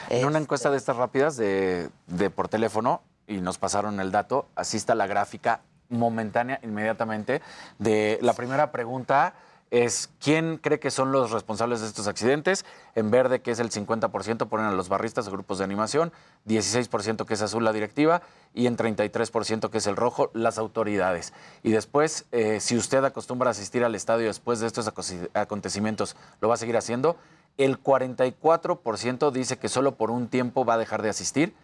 En 0.09 0.19
una 0.25 0.37
Este, 0.37 0.43
encuesta 0.43 0.69
de 0.71 0.77
estas 0.77 0.95
rápidas 0.95 1.35
de, 1.37 1.89
de 2.07 2.29
por 2.29 2.47
teléfono, 2.47 3.01
y 3.27 3.37
nos 3.41 3.57
pasaron 3.57 3.99
el 3.99 4.11
dato, 4.11 4.47
así 4.55 4.77
está 4.77 4.95
la 4.95 5.07
gráfica 5.07 5.61
momentánea, 5.89 6.59
inmediatamente, 6.63 7.41
de 7.79 8.19
la 8.21 8.33
primera 8.33 8.71
pregunta 8.71 9.33
es 9.71 10.09
¿quién 10.19 10.57
cree 10.57 10.79
que 10.79 10.91
son 10.91 11.11
los 11.11 11.31
responsables 11.31 11.81
de 11.81 11.87
estos 11.87 12.07
accidentes? 12.07 12.65
En 12.93 13.11
verde, 13.11 13.41
que 13.41 13.51
es 13.51 13.59
el 13.59 13.71
50%, 13.71 14.47
ponen 14.47 14.67
a 14.67 14.71
los 14.71 14.89
barristas 14.89 15.27
o 15.27 15.31
grupos 15.31 15.57
de 15.57 15.63
animación, 15.63 16.11
16% 16.47 17.25
que 17.25 17.33
es 17.33 17.41
azul 17.41 17.63
la 17.63 17.73
directiva 17.73 18.21
y 18.53 18.67
en 18.67 18.77
33% 18.77 19.69
que 19.69 19.79
es 19.79 19.87
el 19.87 19.95
rojo 19.95 20.31
las 20.33 20.57
autoridades. 20.57 21.33
Y 21.63 21.71
después, 21.71 22.25
eh, 22.31 22.59
si 22.59 22.77
usted 22.77 23.03
acostumbra 23.03 23.49
a 23.49 23.51
asistir 23.51 23.83
al 23.83 23.95
estadio 23.95 24.27
después 24.27 24.59
de 24.59 24.67
estos 24.67 24.91
acontecimientos, 25.33 26.15
¿lo 26.41 26.47
va 26.47 26.53
a 26.53 26.57
seguir 26.57 26.77
haciendo? 26.77 27.17
El 27.57 27.81
44% 27.81 29.31
dice 29.31 29.57
que 29.57 29.69
solo 29.69 29.95
por 29.95 30.11
un 30.11 30.27
tiempo 30.27 30.65
va 30.65 30.75
a 30.75 30.77
dejar 30.77 31.01
de 31.01 31.09
asistir. 31.09 31.55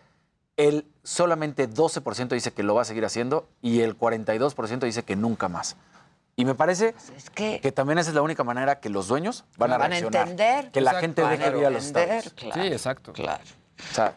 El 0.58 0.86
solamente 1.04 1.70
12% 1.70 2.30
dice 2.30 2.52
que 2.52 2.64
lo 2.64 2.76
va 2.76 2.82
a 2.82 2.86
seguir 2.86 3.06
haciendo 3.06 3.48
y 3.62 3.82
el 3.82 3.98
42% 3.98 4.80
dice 4.80 5.04
que 5.04 5.16
nunca 5.16 5.48
más. 5.50 5.76
Y 6.42 6.46
me 6.46 6.56
parece 6.56 6.96
es 7.16 7.30
que, 7.30 7.60
que 7.62 7.72
también 7.72 8.00
esa 8.00 8.10
es 8.10 8.16
la 8.16 8.24
única 8.24 8.44
manera 8.44 8.80
que 8.80 8.90
los 8.90 9.08
dueños 9.08 9.46
van 9.58 9.74
a 9.74 9.78
Van 9.78 9.94
a 9.94 9.98
entender. 10.00 10.72
Que 10.72 10.82
la 10.82 10.96
gente 10.96 11.24
deje 11.24 11.56
ir 11.56 11.66
a 11.68 11.70
los 11.70 11.92
claro, 11.92 12.22
Sí, 12.56 12.62
exacto. 12.62 13.14
Claro. 13.14 13.44
O 13.92 13.94
sea, 13.94 14.16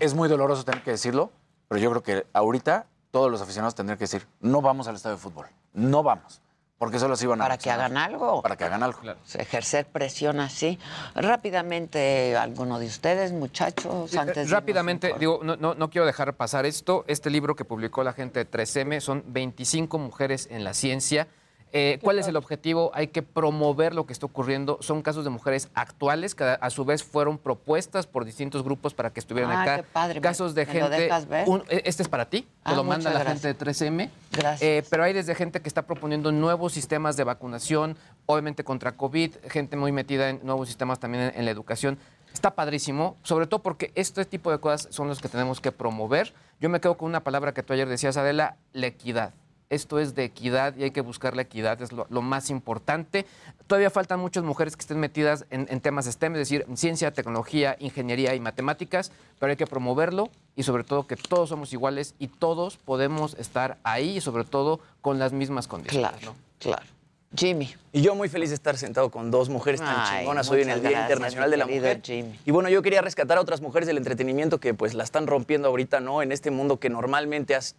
es 0.00 0.14
muy 0.14 0.26
doloroso 0.30 0.64
tener 0.64 0.82
que 0.82 0.92
decirlo, 0.92 1.30
pero 1.68 1.78
yo 1.78 1.90
creo 1.90 2.02
que 2.02 2.26
ahorita 2.32 2.86
todos 3.10 3.30
los 3.30 3.42
aficionados 3.42 3.74
tendrían 3.74 3.98
que 3.98 4.04
decir, 4.04 4.26
no 4.40 4.62
vamos 4.62 4.88
al 4.88 4.96
estadio 4.96 5.16
de 5.16 5.22
fútbol, 5.22 5.48
no 5.74 6.02
vamos, 6.02 6.40
porque 6.78 6.98
solo 6.98 7.12
así 7.12 7.26
van 7.26 7.42
a 7.42 7.44
Para 7.44 7.58
que 7.58 7.70
hagan 7.70 7.98
algo. 7.98 8.40
Para 8.40 8.56
que 8.56 8.64
hagan 8.64 8.82
algo. 8.82 9.00
Ejercer 9.34 9.84
presión 9.84 10.40
así. 10.40 10.78
Rápidamente, 11.14 12.38
alguno 12.38 12.78
de 12.78 12.86
ustedes, 12.86 13.32
muchachos, 13.32 14.10
Sí, 14.10 14.16
antes 14.16 14.34
de 14.34 14.42
irnos 14.42 14.52
Rápidamente, 14.52 15.14
digo, 15.18 15.40
no, 15.42 15.56
no, 15.56 15.74
no 15.74 15.90
quiero 15.90 16.06
dejar 16.06 16.34
pasar 16.36 16.64
esto. 16.64 17.04
Este 17.06 17.28
libro 17.28 17.54
que 17.54 17.66
publicó 17.66 18.02
la 18.02 18.14
gente 18.14 18.44
de 18.44 18.50
3M 18.50 19.00
son 19.00 19.24
25 19.26 19.98
mujeres 19.98 20.48
en 20.50 20.64
la 20.64 20.72
ciencia. 20.72 21.28
Eh, 21.72 21.98
¿Cuál 22.02 22.18
es 22.18 22.26
el 22.28 22.36
objetivo? 22.36 22.90
Hay 22.94 23.08
que 23.08 23.22
promover 23.22 23.94
lo 23.94 24.06
que 24.06 24.12
está 24.12 24.24
ocurriendo. 24.24 24.78
Son 24.80 25.02
casos 25.02 25.24
de 25.24 25.30
mujeres 25.30 25.68
actuales 25.74 26.34
que 26.34 26.44
a 26.44 26.70
su 26.70 26.84
vez 26.84 27.02
fueron 27.04 27.36
propuestas 27.38 28.06
por 28.06 28.24
distintos 28.24 28.62
grupos 28.62 28.94
para 28.94 29.10
que 29.12 29.20
estuvieran 29.20 29.50
Ah, 29.52 29.62
acá. 29.62 29.76
qué 29.78 29.82
padre. 29.82 30.20
Casos 30.20 30.54
de 30.54 30.64
¿Me 30.64 30.74
lo 30.74 30.80
gente. 30.88 31.00
dejas 31.02 31.26
ver? 31.28 31.48
un- 31.48 31.64
eh, 31.68 31.82
este 31.84 32.02
es 32.02 32.08
para 32.08 32.26
ti. 32.30 32.46
Ah, 32.64 32.70
Te 32.70 32.76
lo 32.76 32.84
manda 32.84 33.12
la 33.12 33.24
gente 33.24 33.48
de 33.48 33.54
3M. 33.54 34.08
Gracias. 34.32 34.62
Eh, 34.62 34.84
pero 34.88 35.02
hay 35.04 35.12
desde 35.12 35.34
gente 35.34 35.60
que 35.60 35.68
está 35.68 35.82
proponiendo 35.86 36.32
nuevos 36.32 36.72
sistemas 36.72 37.16
de 37.16 37.24
vacunación, 37.24 37.96
obviamente 38.26 38.64
contra 38.64 38.92
COVID, 38.92 39.34
gente 39.50 39.76
muy 39.76 39.92
metida 39.92 40.30
en 40.30 40.40
nuevos 40.44 40.68
sistemas 40.68 40.98
también 40.98 41.24
en, 41.24 41.32
en 41.40 41.44
la 41.44 41.50
educación. 41.50 41.98
Está 42.32 42.54
padrísimo, 42.54 43.16
sobre 43.22 43.46
todo 43.46 43.60
porque 43.62 43.92
este 43.94 44.24
tipo 44.24 44.50
de 44.50 44.58
cosas 44.58 44.88
son 44.94 45.08
los 45.08 45.20
que 45.20 45.28
tenemos 45.28 45.60
que 45.60 45.72
promover. 45.72 46.32
Yo 46.60 46.68
me 46.68 46.80
quedo 46.80 46.96
con 46.96 47.08
una 47.08 47.20
palabra 47.24 47.52
que 47.52 47.62
tú 47.62 47.72
ayer 47.72 47.88
decías, 47.88 48.16
Adela, 48.16 48.56
la 48.72 48.86
equidad. 48.86 49.32
Esto 49.68 49.98
es 49.98 50.14
de 50.14 50.24
equidad 50.24 50.76
y 50.76 50.84
hay 50.84 50.90
que 50.92 51.00
buscar 51.00 51.34
la 51.34 51.42
equidad, 51.42 51.80
es 51.82 51.90
lo, 51.92 52.06
lo 52.08 52.22
más 52.22 52.50
importante. 52.50 53.26
Todavía 53.66 53.90
faltan 53.90 54.20
muchas 54.20 54.44
mujeres 54.44 54.76
que 54.76 54.80
estén 54.82 55.00
metidas 55.00 55.44
en, 55.50 55.66
en 55.70 55.80
temas 55.80 56.06
STEM, 56.06 56.34
es 56.34 56.38
decir, 56.38 56.64
en 56.68 56.76
ciencia, 56.76 57.10
tecnología, 57.12 57.76
ingeniería 57.80 58.34
y 58.34 58.40
matemáticas, 58.40 59.10
pero 59.40 59.50
hay 59.50 59.56
que 59.56 59.66
promoverlo 59.66 60.30
y 60.54 60.62
sobre 60.62 60.84
todo 60.84 61.06
que 61.08 61.16
todos 61.16 61.48
somos 61.48 61.72
iguales 61.72 62.14
y 62.20 62.28
todos 62.28 62.76
podemos 62.76 63.34
estar 63.34 63.78
ahí 63.82 64.18
y 64.18 64.20
sobre 64.20 64.44
todo 64.44 64.78
con 65.00 65.18
las 65.18 65.32
mismas 65.32 65.66
condiciones. 65.66 66.10
Claro, 66.16 66.36
claro. 66.60 66.86
Jimmy. 67.34 67.74
Y 67.92 68.02
yo 68.02 68.14
muy 68.14 68.28
feliz 68.28 68.50
de 68.50 68.54
estar 68.54 68.78
sentado 68.78 69.10
con 69.10 69.32
dos 69.32 69.48
mujeres 69.48 69.80
tan 69.80 69.96
Ay, 69.98 70.20
chingonas 70.20 70.48
hoy 70.48 70.62
en 70.62 70.70
el 70.70 70.80
Día 70.80 70.90
gracias, 70.90 71.10
Internacional 71.10 71.50
de 71.50 71.56
la 71.56 71.66
Mujer. 71.66 72.00
Jimmy. 72.02 72.38
Y 72.46 72.50
bueno, 72.52 72.68
yo 72.68 72.82
quería 72.82 73.02
rescatar 73.02 73.36
a 73.36 73.40
otras 73.40 73.60
mujeres 73.60 73.88
del 73.88 73.96
entretenimiento 73.98 74.60
que 74.60 74.74
pues 74.74 74.94
la 74.94 75.02
están 75.02 75.26
rompiendo 75.26 75.66
ahorita, 75.68 75.98
¿no? 76.00 76.22
En 76.22 76.30
este 76.30 76.52
mundo 76.52 76.78
que 76.78 76.88
normalmente 76.88 77.56
has- 77.56 77.74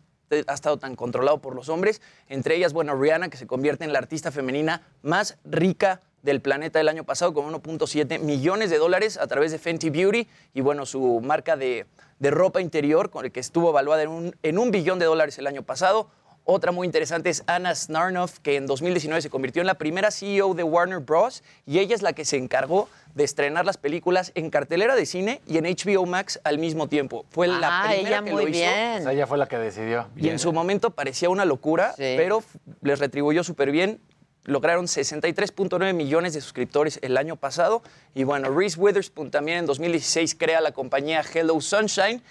ha 0.48 0.54
estado 0.54 0.78
tan 0.78 0.96
controlado 0.96 1.40
por 1.40 1.56
los 1.56 1.70
hombres. 1.70 2.02
Entre 2.28 2.56
ellas, 2.56 2.74
bueno, 2.74 2.96
Rihanna, 2.96 3.30
que 3.30 3.38
se 3.38 3.48
convierte 3.48 3.86
en 3.86 3.94
la 3.94 4.00
artista 4.00 4.32
femenina 4.32 4.82
más 5.02 5.38
rica 5.46 6.02
del 6.24 6.42
planeta 6.42 6.82
el 6.82 6.90
año 6.90 7.04
pasado 7.04 7.34
con 7.34 7.46
1.7 7.46 8.20
millones 8.20 8.70
de 8.70 8.78
dólares 8.78 9.18
a 9.18 9.28
través 9.28 9.52
de 9.52 9.60
Fenty 9.60 9.90
Beauty 9.90 10.28
y 10.54 10.62
bueno, 10.62 10.86
su 10.86 11.22
marca 11.22 11.56
de, 11.56 11.86
de 12.20 12.32
ropa 12.32 12.62
interior 12.62 13.10
con 13.10 13.26
el 13.26 13.32
que 13.32 13.40
estuvo 13.40 13.70
evaluada 13.70 14.04
en 14.04 14.10
un, 14.10 14.36
en 14.44 14.58
un 14.58 14.72
billón 14.72 15.00
de 15.00 15.06
dólares 15.06 15.38
el 15.38 15.48
año 15.48 15.64
pasado. 15.64 16.10
Otra 16.50 16.72
muy 16.72 16.86
interesante 16.88 17.30
es 17.30 17.43
Anna 17.45 17.76
Snarnoff, 17.76 18.39
que 18.39 18.56
en 18.56 18.68
2019 18.68 19.22
se 19.22 19.30
convirtió 19.30 19.62
en 19.62 19.66
la 19.68 19.74
primera 19.74 20.12
CEO 20.12 20.54
de 20.54 20.64
Warner 20.64 21.00
Bros. 21.00 21.43
y 21.66 21.80
ella 21.80 21.93
es 21.93 22.02
la 22.02 22.14
que 22.14 22.24
se 22.24 22.38
encargó 22.38 22.88
de 23.16 23.26
estrenar 23.26 23.66
las 23.66 23.76
películas 23.76 24.32
en 24.34 24.50
cartelera 24.50 24.95
de 24.95 25.06
cine 25.06 25.41
y 25.45 25.58
en 25.58 25.66
HBO 25.66 26.06
Max 26.06 26.39
al 26.45 26.58
mismo 26.58 26.88
tiempo. 26.88 27.26
Fue 27.32 27.50
la 27.50 27.82
Ah, 27.82 27.88
primera 27.89 28.10
ella 28.20 28.24
que 28.24 28.32
muy 28.32 28.43
lo 28.43 28.50
hizo. 28.50 28.60
bien. 28.60 29.00
O 29.00 29.04
sea, 29.04 29.12
ella 29.12 29.28
fue 29.28 29.38
la 29.38 29.48
que 29.50 29.58
decidió. 29.58 30.08
Y 30.16 30.30
en 30.30 30.39
su 30.39 30.54
momento 30.54 30.91
parecía 30.91 31.30
una 31.30 31.43
locura, 31.43 31.89
Sí. 31.98 32.14
pero 32.16 32.41
les 32.82 33.00
retribuyó 33.00 33.43
súper 33.43 33.70
bien. 33.72 34.00
Lograron 34.45 34.88
63.9 34.88 35.91
millones 35.93 36.34
de 36.34 36.39
suscriptores 36.39 36.98
el 37.02 37.18
año 37.18 37.36
pasado. 37.36 37.84
Y 38.16 38.24
bueno, 38.24 38.50
Reese 38.58 38.80
Witherspoon 38.80 39.32
también 39.32 39.58
en 39.58 39.66
2016 39.66 40.34
crea 40.36 40.62
la 40.62 40.72
compañía 40.72 41.22
Hello 41.34 41.60
Sunshine. 41.60 42.24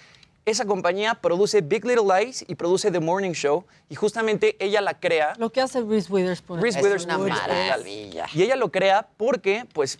Esa 0.47 0.63
compañía 0.63 1.13
produce 1.15 1.59
Big 1.59 1.83
Little 1.83 2.05
Lies 2.05 2.45
y 2.47 2.55
produce 2.55 2.89
The 2.89 3.01
Morning 3.01 3.33
Show. 3.33 3.65
Y 3.89 3.95
justamente 3.95 4.55
ella 4.63 4.79
la 4.79 4.97
crea. 4.97 5.33
Lo 5.37 5.51
que 5.51 5.59
hace 5.59 5.81
Reese 5.81 6.09
Witherspoon. 6.09 6.61
Reese 6.61 6.79
Es 6.79 6.85
Witherspoon 6.85 7.21
una 7.23 7.35
es 7.35 7.41
maravilla. 7.41 8.27
Y 8.33 8.43
ella 8.43 8.55
lo 8.55 8.71
crea 8.71 9.09
porque, 9.17 9.65
pues, 9.73 9.99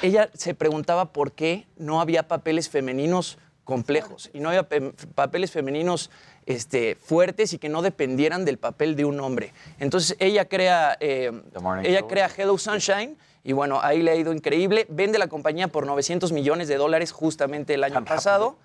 ella 0.00 0.30
se 0.32 0.54
preguntaba 0.54 1.12
por 1.12 1.32
qué 1.32 1.66
no 1.76 2.00
había 2.00 2.26
papeles 2.28 2.70
femeninos 2.70 3.36
complejos 3.64 4.30
y 4.32 4.40
no 4.40 4.48
había 4.48 4.62
pe- 4.70 4.92
papeles 5.14 5.50
femeninos 5.50 6.10
este, 6.46 6.94
fuertes 6.94 7.52
y 7.52 7.58
que 7.58 7.68
no 7.68 7.82
dependieran 7.82 8.46
del 8.46 8.56
papel 8.56 8.96
de 8.96 9.04
un 9.04 9.20
hombre. 9.20 9.52
Entonces 9.80 10.16
ella 10.18 10.46
crea, 10.46 10.96
eh, 10.98 11.30
Morning 11.60 11.84
ella 11.84 12.00
Show. 12.00 12.08
crea 12.08 12.30
Hello 12.34 12.56
Sunshine 12.56 13.18
y 13.42 13.52
bueno, 13.52 13.80
ahí 13.82 14.02
le 14.02 14.12
ha 14.12 14.16
ido 14.16 14.32
increíble. 14.32 14.86
Vende 14.88 15.18
la 15.18 15.26
compañía 15.28 15.68
por 15.68 15.84
900 15.86 16.32
millones 16.32 16.68
de 16.68 16.76
dólares 16.78 17.12
justamente 17.12 17.74
el 17.74 17.84
año 17.84 18.02
pasado. 18.06 18.56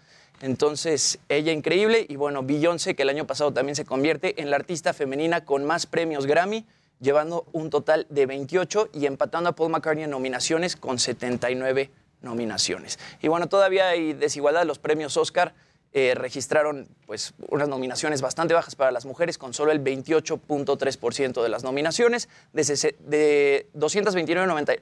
Entonces, 0.42 1.20
ella 1.30 1.52
increíble. 1.52 2.06
Y 2.08 2.16
bueno, 2.16 2.44
Beyoncé, 2.44 2.96
que 2.96 3.04
el 3.04 3.10
año 3.10 3.28
pasado 3.28 3.52
también 3.52 3.76
se 3.76 3.86
convierte 3.86 4.42
en 4.42 4.50
la 4.50 4.56
artista 4.56 4.94
femenina 4.94 5.46
con 5.46 5.66
más 5.66 5.86
premios 5.86 6.26
Grammy, 6.26 6.66
llevando 7.00 7.46
un 7.52 7.70
total 7.70 8.06
de 8.10 8.26
28 8.26 8.90
y 8.94 9.06
empatando 9.06 9.50
a 9.50 9.56
Paul 9.56 9.72
McCartney 9.72 10.04
en 10.04 10.12
nominaciones 10.12 10.76
con 10.76 11.00
79 11.00 11.90
nominaciones. 12.22 13.00
Y 13.22 13.28
bueno, 13.28 13.48
todavía 13.48 13.90
hay 13.90 14.14
desigualdad. 14.14 14.66
Los 14.66 14.80
premios 14.80 15.18
Oscar 15.18 15.54
eh, 15.92 16.14
registraron 16.16 16.88
pues, 17.06 17.34
unas 17.50 17.68
nominaciones 17.68 18.22
bastante 18.22 18.54
bajas 18.54 18.76
para 18.76 18.92
las 18.92 19.06
mujeres, 19.06 19.38
con 19.38 19.54
solo 19.54 19.72
el 19.72 19.84
28.3% 19.84 21.42
de 21.42 21.50
las 21.50 21.64
nominaciones. 21.64 22.30
De, 22.54 22.96
de 23.00 23.68
229, 23.74 24.48
90 24.48 24.74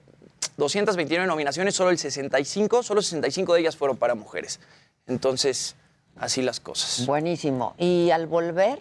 229 0.57 1.27
nominaciones, 1.27 1.75
solo 1.75 1.91
el 1.91 1.97
65, 1.97 2.83
solo 2.83 3.01
65 3.01 3.53
de 3.53 3.59
ellas 3.61 3.75
fueron 3.75 3.97
para 3.97 4.15
mujeres. 4.15 4.59
Entonces, 5.05 5.75
así 6.17 6.41
las 6.41 6.59
cosas. 6.59 7.05
Buenísimo. 7.05 7.75
Y 7.77 8.09
al 8.11 8.27
volver, 8.27 8.79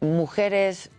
mujeres 0.00 0.90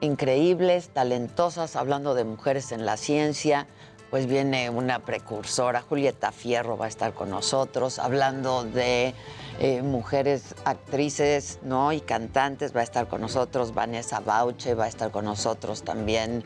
increíbles, 0.00 0.88
talentosas, 0.88 1.76
hablando 1.76 2.14
de 2.14 2.24
mujeres 2.24 2.72
en 2.72 2.84
la 2.84 2.96
ciencia, 2.96 3.66
pues 4.10 4.26
viene 4.26 4.70
una 4.70 5.00
precursora, 5.00 5.82
Julieta 5.82 6.32
Fierro 6.32 6.76
va 6.76 6.86
a 6.86 6.88
estar 6.88 7.12
con 7.12 7.30
nosotros, 7.30 7.98
hablando 7.98 8.64
de 8.64 9.14
eh, 9.58 9.82
mujeres 9.82 10.54
actrices 10.64 11.58
¿no? 11.62 11.92
y 11.92 12.00
cantantes, 12.00 12.74
va 12.74 12.80
a 12.80 12.84
estar 12.84 13.08
con 13.08 13.20
nosotros 13.20 13.74
Vanessa 13.74 14.20
Bauche, 14.20 14.74
va 14.74 14.84
a 14.84 14.88
estar 14.88 15.10
con 15.10 15.24
nosotros 15.24 15.82
también 15.82 16.44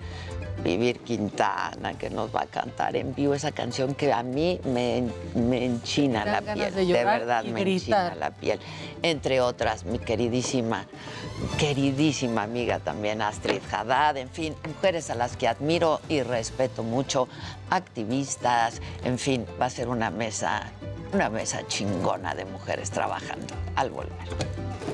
Vivir 0.63 1.01
Quintana, 1.01 1.95
que 1.95 2.11
nos 2.11 2.35
va 2.35 2.43
a 2.43 2.47
cantar 2.47 2.95
en 2.95 3.15
vivo 3.15 3.35
esa 3.35 3.51
canción 3.51 3.95
que 3.95 4.13
a 4.13 4.23
mí 4.23 4.61
me, 4.65 5.09
me 5.35 5.65
enchina 5.65 6.25
la 6.25 6.43
piel, 6.43 6.75
de 6.75 7.05
verdad 7.05 7.45
me 7.45 7.61
gritar. 7.61 8.13
enchina 8.13 8.15
la 8.15 8.31
piel. 8.31 8.61
Entre 9.03 9.41
otras, 9.41 9.85
mi 9.85 9.99
queridísima, 9.99 10.87
queridísima 11.59 12.43
amiga 12.43 12.79
también 12.79 13.23
Astrid 13.23 13.63
Haddad, 13.73 14.19
en 14.19 14.29
fin, 14.29 14.55
mujeres 14.67 15.09
a 15.11 15.15
las 15.15 15.37
que 15.37 15.49
admiro 15.49 16.01
y 16.09 16.23
respeto 16.23 16.83
mucho, 16.83 17.27
activistas, 17.71 18.83
en 19.05 19.19
fin, 19.19 19.47
va 19.61 19.67
a 19.67 19.71
ser 19.71 19.89
una 19.89 20.11
mesa, 20.11 20.71
una 21.13 21.29
mesa 21.29 21.67
chingona 21.67 22.35
de 22.35 22.45
mujeres 22.45 22.91
trabajando 22.91 23.55
al 23.77 23.91
volver. 23.91 24.90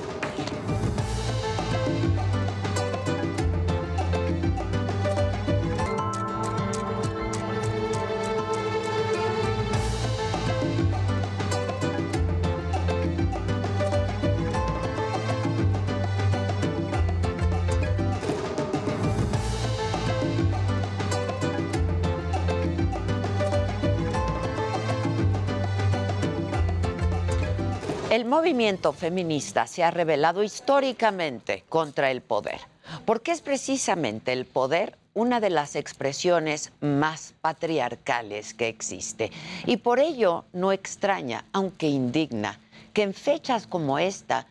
El 28.16 28.24
movimiento 28.24 28.94
feminista 28.94 29.66
se 29.66 29.84
ha 29.84 29.90
revelado 29.90 30.42
históricamente 30.42 31.64
contra 31.68 32.10
el 32.10 32.22
poder, 32.22 32.60
porque 33.04 33.30
es 33.30 33.42
precisamente 33.42 34.32
el 34.32 34.46
poder 34.46 34.96
una 35.12 35.38
de 35.38 35.50
las 35.50 35.76
expresiones 35.76 36.72
más 36.80 37.34
patriarcales 37.42 38.54
que 38.54 38.68
existe. 38.68 39.30
Y 39.66 39.76
por 39.76 39.98
ello 39.98 40.46
no 40.54 40.72
extraña, 40.72 41.44
aunque 41.52 41.88
indigna, 41.88 42.58
que 42.94 43.02
en 43.02 43.12
fechas 43.12 43.66
como 43.66 43.98
esta, 43.98 44.46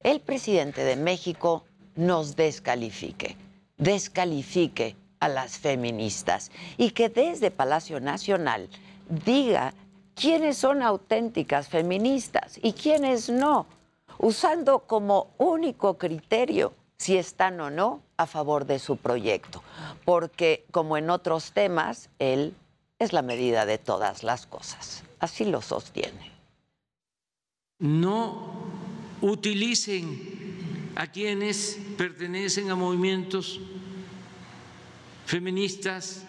el 0.00 0.20
presidente 0.20 0.84
de 0.84 0.96
México 0.96 1.64
nos 1.94 2.36
descalifique, 2.36 3.38
descalifique 3.78 4.94
a 5.20 5.28
las 5.28 5.56
feministas 5.56 6.50
y 6.76 6.90
que 6.90 7.08
desde 7.08 7.50
Palacio 7.50 7.98
Nacional 7.98 8.68
diga 9.08 9.72
quiénes 10.16 10.56
son 10.56 10.82
auténticas 10.82 11.68
feministas 11.68 12.58
y 12.62 12.72
quiénes 12.72 13.28
no, 13.28 13.66
usando 14.18 14.80
como 14.80 15.28
único 15.38 15.98
criterio 15.98 16.72
si 16.96 17.18
están 17.18 17.60
o 17.60 17.70
no 17.70 18.02
a 18.16 18.26
favor 18.26 18.64
de 18.64 18.78
su 18.78 18.96
proyecto, 18.96 19.62
porque 20.04 20.64
como 20.72 20.96
en 20.96 21.10
otros 21.10 21.52
temas, 21.52 22.08
él 22.18 22.54
es 22.98 23.12
la 23.12 23.20
medida 23.20 23.66
de 23.66 23.76
todas 23.76 24.22
las 24.22 24.46
cosas. 24.46 25.04
Así 25.20 25.44
lo 25.44 25.60
sostiene. 25.60 26.32
no 27.78 28.54
utilicen 29.20 30.92
a 30.94 31.08
quienes 31.08 31.78
pertenecen 31.98 32.70
a 32.70 32.74
movimientos 32.74 33.60
feministas 35.26 36.24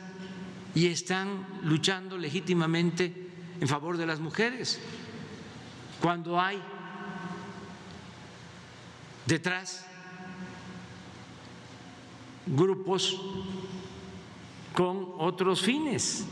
y 0.75 0.87
están 0.87 1.45
luchando 1.63 2.17
legítimamente 2.17 3.26
en 3.59 3.67
favor 3.67 3.97
de 3.97 4.05
las 4.05 4.19
mujeres, 4.19 4.79
cuando 6.01 6.39
hay 6.39 6.61
detrás 9.25 9.85
grupos 12.45 13.19
con 14.73 15.13
otros 15.17 15.61
fines 15.61 16.25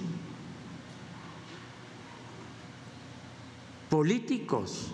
políticos. 3.89 4.91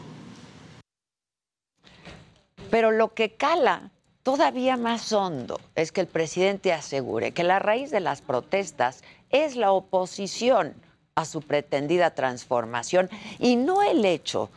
Pero 2.69 2.91
lo 2.91 3.13
que 3.13 3.33
cala 3.33 3.91
todavía 4.23 4.77
más 4.77 5.11
hondo 5.11 5.59
es 5.75 5.91
que 5.91 6.01
el 6.01 6.07
presidente 6.07 6.71
asegure 6.71 7.33
que 7.33 7.43
la 7.43 7.59
raíz 7.59 7.91
de 7.91 7.99
las 7.99 8.21
protestas 8.21 9.03
es 9.29 9.55
la 9.55 9.71
oposición, 9.71 10.73
a 11.15 11.25
su 11.25 11.41
pretendida 11.41 12.11
transformación 12.11 13.09
y 13.39 13.55
no 13.55 13.81
el 13.81 14.05
hecho 14.05 14.49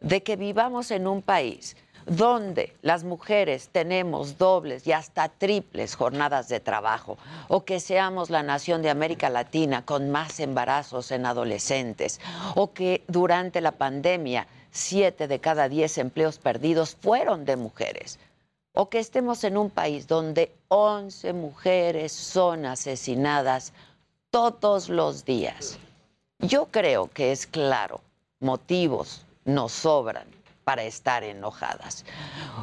de 0.00 0.22
que 0.22 0.36
vivamos 0.36 0.90
en 0.90 1.06
un 1.06 1.22
país 1.22 1.76
donde 2.06 2.76
las 2.82 3.02
mujeres 3.02 3.68
tenemos 3.70 4.38
dobles 4.38 4.86
y 4.86 4.92
hasta 4.92 5.28
triples 5.28 5.96
jornadas 5.96 6.48
de 6.48 6.60
trabajo, 6.60 7.18
o 7.48 7.64
que 7.64 7.80
seamos 7.80 8.30
la 8.30 8.44
nación 8.44 8.80
de 8.80 8.90
América 8.90 9.28
Latina 9.28 9.84
con 9.84 10.10
más 10.10 10.38
embarazos 10.38 11.10
en 11.10 11.26
adolescentes, 11.26 12.20
o 12.54 12.72
que 12.72 13.02
durante 13.08 13.60
la 13.60 13.72
pandemia 13.72 14.46
siete 14.70 15.26
de 15.26 15.40
cada 15.40 15.68
diez 15.68 15.98
empleos 15.98 16.38
perdidos 16.38 16.94
fueron 16.94 17.44
de 17.44 17.56
mujeres, 17.56 18.20
o 18.72 18.88
que 18.88 19.00
estemos 19.00 19.42
en 19.42 19.56
un 19.56 19.70
país 19.70 20.06
donde 20.06 20.54
11 20.68 21.32
mujeres 21.32 22.12
son 22.12 22.66
asesinadas 22.66 23.72
todos 24.30 24.88
los 24.88 25.24
días. 25.24 25.78
Yo 26.38 26.66
creo 26.66 27.08
que 27.08 27.32
es 27.32 27.46
claro, 27.46 28.02
motivos 28.40 29.24
nos 29.44 29.72
sobran 29.72 30.26
para 30.64 30.82
estar 30.82 31.22
enojadas. 31.22 32.04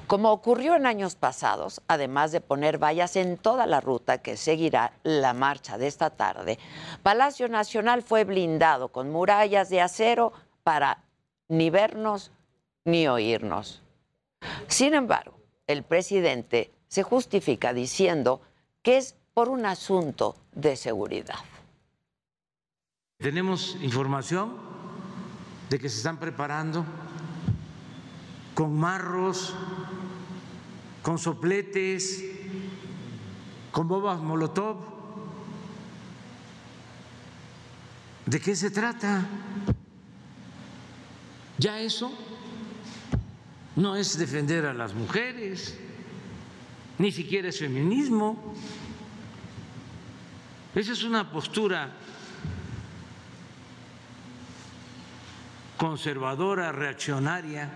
Como 0.08 0.32
ocurrió 0.32 0.76
en 0.76 0.86
años 0.86 1.16
pasados, 1.16 1.82
además 1.88 2.32
de 2.32 2.42
poner 2.42 2.78
vallas 2.78 3.16
en 3.16 3.38
toda 3.38 3.66
la 3.66 3.82
ruta 3.82 4.20
que 4.20 4.38
seguirá 4.38 4.94
la 5.04 5.34
marcha 5.34 5.78
de 5.78 5.88
esta 5.88 6.10
tarde, 6.12 6.60
Palacio 7.02 7.48
Nacional 7.48 8.04
fue 8.04 8.26
blindado 8.26 8.90
con 8.90 9.10
murallas 9.10 9.70
de 9.70 9.82
acero 9.82 10.34
para 10.64 11.04
ni 11.48 11.70
vernos 11.70 12.32
ni 12.86 13.08
oírnos. 13.08 13.82
Sin 14.68 14.94
embargo, 14.94 15.34
el 15.66 15.84
presidente 15.84 16.72
se 16.88 17.04
justifica 17.04 17.74
diciendo 17.74 18.42
que 18.82 18.98
es 18.98 19.16
por 19.34 19.50
un 19.50 19.66
asunto 19.66 20.36
de 20.52 20.76
seguridad. 20.76 21.40
Tenemos 23.24 23.78
información 23.82 24.52
de 25.70 25.80
que 25.80 25.88
se 25.88 25.96
están 25.96 26.18
preparando 26.20 26.84
con 28.54 28.78
marros, 28.78 29.56
con 31.02 31.18
sopletes, 31.18 32.22
con 33.72 33.88
bombas 33.88 34.20
molotov. 34.20 34.76
¿De 38.26 38.42
qué 38.42 38.58
se 38.58 38.70
trata? 38.72 39.26
Ya 41.60 41.80
eso 41.80 42.12
no 43.78 43.96
es 43.96 44.18
defender 44.18 44.66
a 44.66 44.74
las 44.74 44.94
mujeres, 44.94 45.80
ni 47.00 47.10
siquiera 47.10 47.48
es 47.48 47.60
feminismo. 47.60 48.54
Esa 50.76 50.92
es 50.92 51.04
una 51.04 51.32
postura 51.32 52.03
conservadora, 55.84 56.72
reaccionaria 56.72 57.70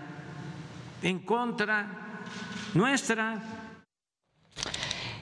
en 1.02 1.18
contra 1.18 2.22
nuestra. 2.72 3.38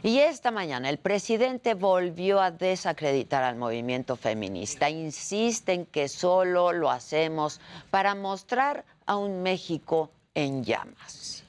Y 0.04 0.20
esta 0.20 0.52
mañana 0.52 0.88
el 0.88 0.98
presidente 0.98 1.74
volvió 1.74 2.40
a 2.40 2.52
desacreditar 2.52 3.42
al 3.42 3.56
movimiento 3.56 4.14
feminista. 4.14 4.88
Insiste 4.88 5.72
en 5.72 5.86
que 5.86 6.06
solo 6.06 6.72
lo 6.72 6.88
hacemos 6.88 7.60
para 7.90 8.14
mostrar 8.14 8.84
a 9.04 9.16
un 9.16 9.42
México 9.42 10.12
en 10.32 10.62
llamas. 10.62 11.42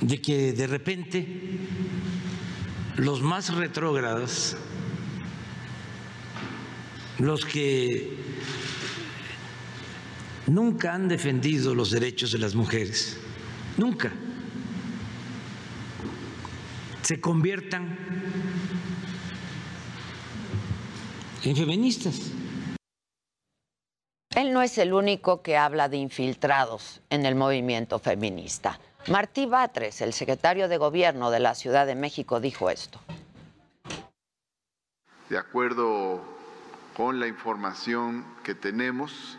De 0.00 0.22
que 0.22 0.52
de 0.52 0.66
repente 0.68 1.26
los 2.94 3.20
más 3.22 3.52
retrógrados, 3.52 4.56
los 7.18 7.44
que 7.44 8.22
nunca 10.46 10.94
han 10.94 11.08
defendido 11.08 11.74
los 11.74 11.90
derechos 11.90 12.32
de 12.32 12.38
las 12.38 12.54
mujeres, 12.54 13.18
nunca, 13.76 14.12
se 17.02 17.20
conviertan 17.20 17.96
en 21.44 21.56
feministas. 21.56 22.32
Él 24.34 24.52
no 24.52 24.62
es 24.62 24.78
el 24.78 24.94
único 24.94 25.42
que 25.42 25.56
habla 25.56 25.88
de 25.88 25.98
infiltrados 25.98 27.02
en 27.10 27.26
el 27.26 27.34
movimiento 27.34 27.98
feminista. 27.98 28.80
Martí 29.08 29.46
Batres, 29.46 30.00
el 30.00 30.12
secretario 30.12 30.68
de 30.68 30.78
Gobierno 30.78 31.30
de 31.30 31.40
la 31.40 31.54
Ciudad 31.54 31.86
de 31.86 31.96
México, 31.96 32.40
dijo 32.40 32.70
esto. 32.70 33.00
De 35.28 35.36
acuerdo 35.36 36.22
con 36.96 37.18
la 37.18 37.26
información 37.26 38.24
que 38.44 38.54
tenemos, 38.54 39.38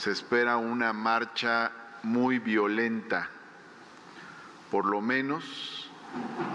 se 0.00 0.12
espera 0.12 0.56
una 0.56 0.94
marcha 0.94 1.72
muy 2.02 2.38
violenta. 2.38 3.28
Por 4.70 4.86
lo 4.86 5.02
menos 5.02 5.90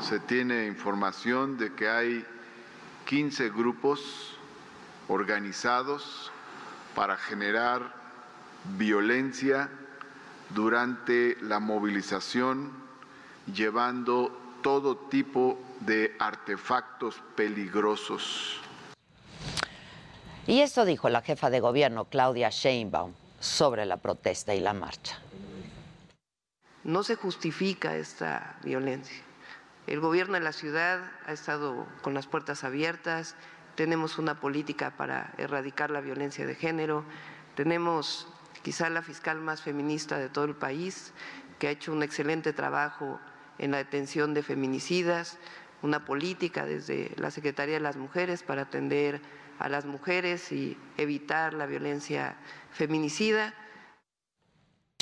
se 0.02 0.20
tiene 0.20 0.66
información 0.66 1.56
de 1.56 1.76
que 1.76 1.88
hay 1.88 2.26
15 3.06 3.52
grupos 3.52 4.36
organizados 5.08 6.32
para 6.96 7.18
generar 7.18 7.94
violencia 8.80 9.70
durante 10.50 11.38
la 11.42 11.60
movilización, 11.60 12.72
llevando 13.54 14.36
todo 14.64 14.98
tipo 14.98 15.60
de 15.82 16.16
artefactos 16.18 17.22
peligrosos. 17.36 18.60
Y 20.48 20.62
esto 20.62 20.84
dijo 20.84 21.10
la 21.10 21.22
jefa 21.22 21.52
de 21.52 21.60
gobierno, 21.60 22.06
Claudia 22.06 22.50
Sheinbaum, 22.50 23.14
sobre 23.46 23.86
la 23.86 23.98
protesta 23.98 24.56
y 24.56 24.60
la 24.60 24.74
marcha. 24.74 25.20
No 26.84 27.04
se 27.04 27.16
justifica 27.16 27.96
esta 27.96 28.58
violencia. 28.64 29.24
El 29.88 30.00
gobierno 30.00 30.34
de 30.34 30.40
la 30.40 30.52
ciudad 30.52 31.12
ha 31.28 31.32
estado 31.32 31.86
con 32.02 32.16
las 32.16 32.26
puertas 32.26 32.64
abiertas, 32.64 33.36
tenemos 33.76 34.18
una 34.18 34.40
política 34.40 34.98
para 34.98 35.34
erradicar 35.38 35.92
la 35.92 36.02
violencia 36.02 36.46
de 36.46 36.56
género, 36.56 37.06
tenemos 37.56 38.28
quizá 38.64 38.90
la 38.90 39.04
fiscal 39.04 39.40
más 39.42 39.62
feminista 39.62 40.18
de 40.18 40.30
todo 40.30 40.46
el 40.46 40.56
país, 40.56 41.14
que 41.60 41.68
ha 41.68 41.72
hecho 41.72 41.94
un 41.94 42.02
excelente 42.02 42.52
trabajo 42.52 43.20
en 43.60 43.72
la 43.72 43.78
detención 43.78 44.34
de 44.34 44.42
feminicidas, 44.42 45.38
una 45.84 46.04
política 46.04 46.66
desde 46.66 47.12
la 47.18 47.30
Secretaría 47.30 47.76
de 47.76 47.82
las 47.82 47.96
Mujeres 47.96 48.42
para 48.42 48.64
atender 48.64 49.22
a 49.60 49.70
las 49.70 49.86
mujeres 49.86 50.52
y 50.52 50.78
evitar 50.98 51.54
la 51.54 51.66
violencia 51.66 52.36
feminicida. 52.76 53.54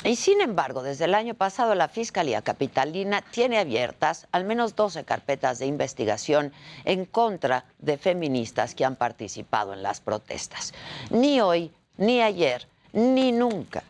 Y 0.04 0.16
sin 0.16 0.40
embargo, 0.40 0.82
desde 0.82 1.06
el 1.06 1.14
año 1.14 1.34
pasado 1.34 1.74
la 1.74 1.88
Fiscalía 1.88 2.42
Capitalina 2.42 3.22
tiene 3.22 3.58
abiertas 3.58 4.28
al 4.32 4.44
menos 4.44 4.76
12 4.76 5.04
carpetas 5.04 5.58
de 5.58 5.66
investigación 5.66 6.52
en 6.84 7.06
contra 7.06 7.64
de 7.78 7.96
feministas 7.96 8.74
que 8.74 8.84
han 8.84 8.96
participado 8.96 9.72
en 9.72 9.82
las 9.82 10.00
protestas. 10.00 10.74
Ni 11.10 11.40
hoy, 11.40 11.72
ni 11.96 12.20
ayer, 12.20 12.68
ni 12.92 13.32
nunca 13.32 13.82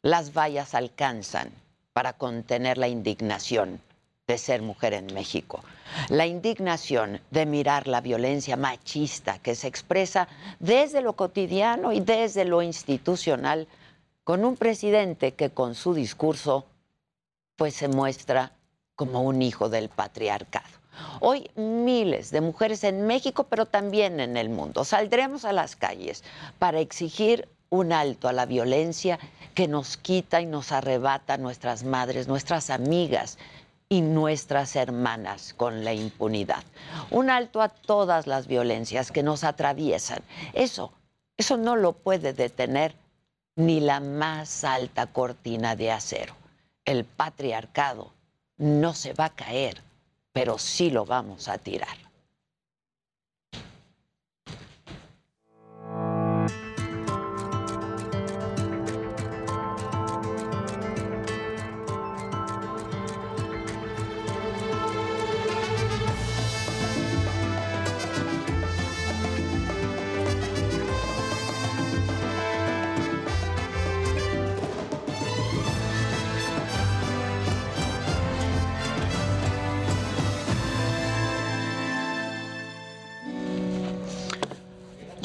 las 0.00 0.32
vallas 0.32 0.74
alcanzan 0.74 1.50
para 1.92 2.14
contener 2.14 2.78
la 2.78 2.88
indignación 2.88 3.80
de 4.32 4.38
ser 4.38 4.62
mujer 4.62 4.94
en 4.94 5.12
México. 5.12 5.62
La 6.08 6.26
indignación 6.26 7.20
de 7.30 7.44
mirar 7.44 7.86
la 7.86 8.00
violencia 8.00 8.56
machista 8.56 9.38
que 9.38 9.54
se 9.54 9.68
expresa 9.68 10.26
desde 10.58 11.02
lo 11.02 11.12
cotidiano 11.12 11.92
y 11.92 12.00
desde 12.00 12.46
lo 12.46 12.62
institucional 12.62 13.68
con 14.24 14.46
un 14.46 14.56
presidente 14.56 15.34
que 15.34 15.50
con 15.50 15.74
su 15.74 15.92
discurso 15.92 16.64
pues 17.56 17.74
se 17.74 17.88
muestra 17.88 18.52
como 18.96 19.20
un 19.20 19.42
hijo 19.42 19.68
del 19.68 19.90
patriarcado. 19.90 20.80
Hoy 21.20 21.50
miles 21.54 22.30
de 22.30 22.40
mujeres 22.40 22.84
en 22.84 23.06
México, 23.06 23.44
pero 23.50 23.66
también 23.66 24.18
en 24.18 24.38
el 24.38 24.48
mundo, 24.48 24.84
saldremos 24.84 25.44
a 25.44 25.52
las 25.52 25.76
calles 25.76 26.24
para 26.58 26.80
exigir 26.80 27.48
un 27.68 27.92
alto 27.92 28.28
a 28.28 28.32
la 28.32 28.46
violencia 28.46 29.18
que 29.54 29.68
nos 29.68 29.96
quita 29.96 30.40
y 30.40 30.46
nos 30.46 30.72
arrebata 30.72 31.36
nuestras 31.36 31.84
madres, 31.84 32.28
nuestras 32.28 32.70
amigas 32.70 33.38
y 33.92 34.00
nuestras 34.00 34.74
hermanas 34.74 35.52
con 35.52 35.84
la 35.84 35.92
impunidad. 35.92 36.64
Un 37.10 37.28
alto 37.28 37.60
a 37.60 37.68
todas 37.68 38.26
las 38.26 38.46
violencias 38.46 39.12
que 39.12 39.22
nos 39.22 39.44
atraviesan. 39.44 40.20
Eso, 40.54 40.94
eso 41.36 41.58
no 41.58 41.76
lo 41.76 41.92
puede 41.92 42.32
detener 42.32 42.94
ni 43.54 43.80
la 43.80 44.00
más 44.00 44.64
alta 44.64 45.08
cortina 45.08 45.76
de 45.76 45.92
acero. 45.92 46.34
El 46.86 47.04
patriarcado 47.04 48.14
no 48.56 48.94
se 48.94 49.12
va 49.12 49.26
a 49.26 49.34
caer, 49.34 49.82
pero 50.32 50.56
sí 50.56 50.88
lo 50.88 51.04
vamos 51.04 51.48
a 51.48 51.58
tirar. 51.58 51.98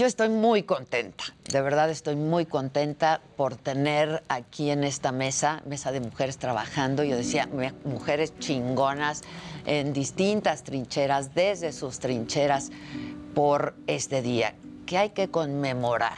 Estoy 0.07 0.29
muy 0.29 0.63
contenta, 0.63 1.25
de 1.51 1.61
verdad 1.61 1.89
estoy 1.89 2.15
muy 2.15 2.45
contenta 2.45 3.21
por 3.35 3.55
tener 3.55 4.23
aquí 4.29 4.71
en 4.71 4.83
esta 4.83 5.11
mesa, 5.11 5.61
mesa 5.65 5.91
de 5.91 5.99
mujeres 5.99 6.37
trabajando, 6.37 7.03
yo 7.03 7.15
decía, 7.15 7.49
mujeres 7.83 8.33
chingonas 8.39 9.21
en 9.65 9.93
distintas 9.93 10.63
trincheras, 10.63 11.35
desde 11.35 11.73
sus 11.73 11.99
trincheras, 11.99 12.71
por 13.35 13.75
este 13.85 14.21
día, 14.21 14.55
que 14.85 14.97
hay 14.97 15.09
que 15.11 15.29
conmemorar, 15.29 16.17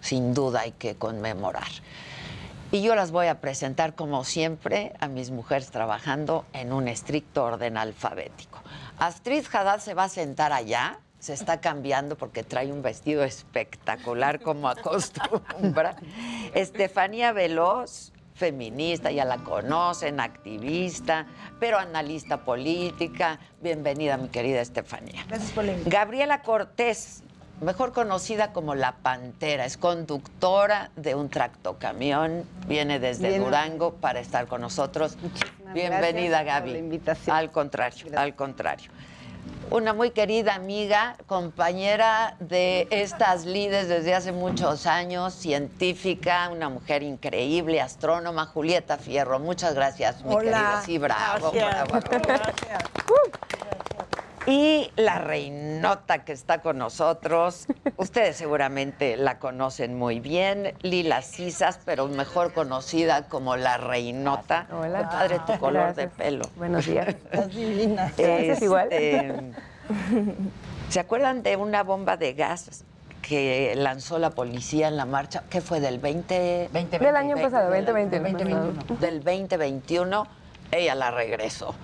sin 0.00 0.34
duda 0.34 0.60
hay 0.60 0.72
que 0.72 0.96
conmemorar. 0.96 1.68
Y 2.72 2.82
yo 2.82 2.94
las 2.94 3.10
voy 3.12 3.28
a 3.28 3.40
presentar, 3.40 3.94
como 3.94 4.24
siempre, 4.24 4.92
a 5.00 5.08
mis 5.08 5.30
mujeres 5.30 5.70
trabajando 5.70 6.44
en 6.52 6.72
un 6.72 6.86
estricto 6.86 7.44
orden 7.44 7.76
alfabético. 7.76 8.60
Astrid 8.98 9.44
Haddad 9.52 9.80
se 9.80 9.94
va 9.94 10.04
a 10.04 10.08
sentar 10.08 10.52
allá, 10.52 10.98
se 11.20 11.34
está 11.34 11.60
cambiando 11.60 12.16
porque 12.16 12.42
trae 12.42 12.72
un 12.72 12.82
vestido 12.82 13.22
espectacular, 13.22 14.40
como 14.40 14.68
acostumbra. 14.68 15.94
Estefanía 16.54 17.32
Veloz, 17.32 18.12
feminista, 18.34 19.10
ya 19.10 19.26
la 19.26 19.36
conocen, 19.38 20.18
activista, 20.18 21.26
pero 21.60 21.78
analista 21.78 22.42
política. 22.42 23.38
Bienvenida, 23.60 24.16
mi 24.16 24.28
querida 24.28 24.62
Estefanía. 24.62 25.24
Gracias 25.28 25.52
por 25.52 25.64
la 25.64 25.74
Gabriela 25.84 26.40
Cortés, 26.40 27.22
mejor 27.60 27.92
conocida 27.92 28.54
como 28.54 28.74
La 28.74 28.96
Pantera, 28.96 29.66
es 29.66 29.76
conductora 29.76 30.90
de 30.96 31.14
un 31.14 31.28
tractocamión, 31.28 32.44
viene 32.66 32.98
desde 32.98 33.28
Bien. 33.28 33.44
Durango 33.44 33.92
para 33.92 34.20
estar 34.20 34.46
con 34.46 34.62
nosotros. 34.62 35.18
Bienvenida, 35.74 36.42
gracias 36.42 36.44
por 36.44 36.46
Gaby. 36.46 36.72
la 36.72 36.78
invitación. 36.78 37.36
Al 37.36 37.50
contrario, 37.52 38.06
al 38.18 38.34
contrario. 38.34 38.90
Una 39.70 39.92
muy 39.94 40.10
querida 40.10 40.56
amiga, 40.56 41.14
compañera 41.28 42.34
de 42.40 42.88
estas 42.90 43.44
lides 43.44 43.86
desde 43.88 44.14
hace 44.16 44.32
muchos 44.32 44.84
años, 44.84 45.32
científica, 45.32 46.48
una 46.50 46.68
mujer 46.68 47.04
increíble, 47.04 47.80
astrónoma, 47.80 48.46
Julieta 48.46 48.98
Fierro. 48.98 49.38
Muchas 49.38 49.74
gracias, 49.74 50.24
mi 50.24 50.34
Hola. 50.34 50.40
querida. 50.42 50.82
Sí, 50.84 50.98
bravo, 50.98 51.52
Gracias. 51.52 51.88
bravo, 51.88 52.00
bravo. 52.26 52.42
Y 54.46 54.90
la 54.96 55.18
reinota 55.18 56.24
que 56.24 56.32
está 56.32 56.62
con 56.62 56.78
nosotros, 56.78 57.66
ustedes 57.96 58.36
seguramente 58.36 59.16
la 59.16 59.38
conocen 59.38 59.96
muy 59.96 60.18
bien, 60.20 60.74
Lila 60.80 61.22
Cisas, 61.22 61.78
pero 61.84 62.08
mejor 62.08 62.52
conocida 62.52 63.28
como 63.28 63.56
la 63.56 63.76
reinota. 63.76 64.66
Hola. 64.72 65.00
Qué 65.00 65.04
padre 65.04 65.40
tu 65.46 65.58
color 65.58 65.82
Gracias. 65.82 65.96
de 65.96 66.08
pelo. 66.08 66.44
Buenos 66.56 66.86
días. 66.86 67.08
Estás 67.08 67.54
divina. 67.54 68.12
Gracias, 68.16 68.62
igual. 68.62 68.88
Este, 68.90 69.52
¿Se 70.88 71.00
acuerdan 71.00 71.42
de 71.42 71.56
una 71.56 71.82
bomba 71.82 72.16
de 72.16 72.32
gas 72.32 72.84
que 73.22 73.74
lanzó 73.76 74.18
la 74.18 74.30
policía 74.30 74.88
en 74.88 74.96
la 74.96 75.04
marcha? 75.04 75.44
¿Qué 75.50 75.60
fue 75.60 75.80
del 75.80 75.98
20? 75.98 76.70
Del 76.72 77.16
año 77.16 77.36
pasado, 77.36 77.70
2021. 77.70 78.32
2021. 78.32 79.00
Del 79.00 79.22
2021, 79.22 80.26
ella 80.70 80.94
la 80.94 81.10
regresó. 81.10 81.74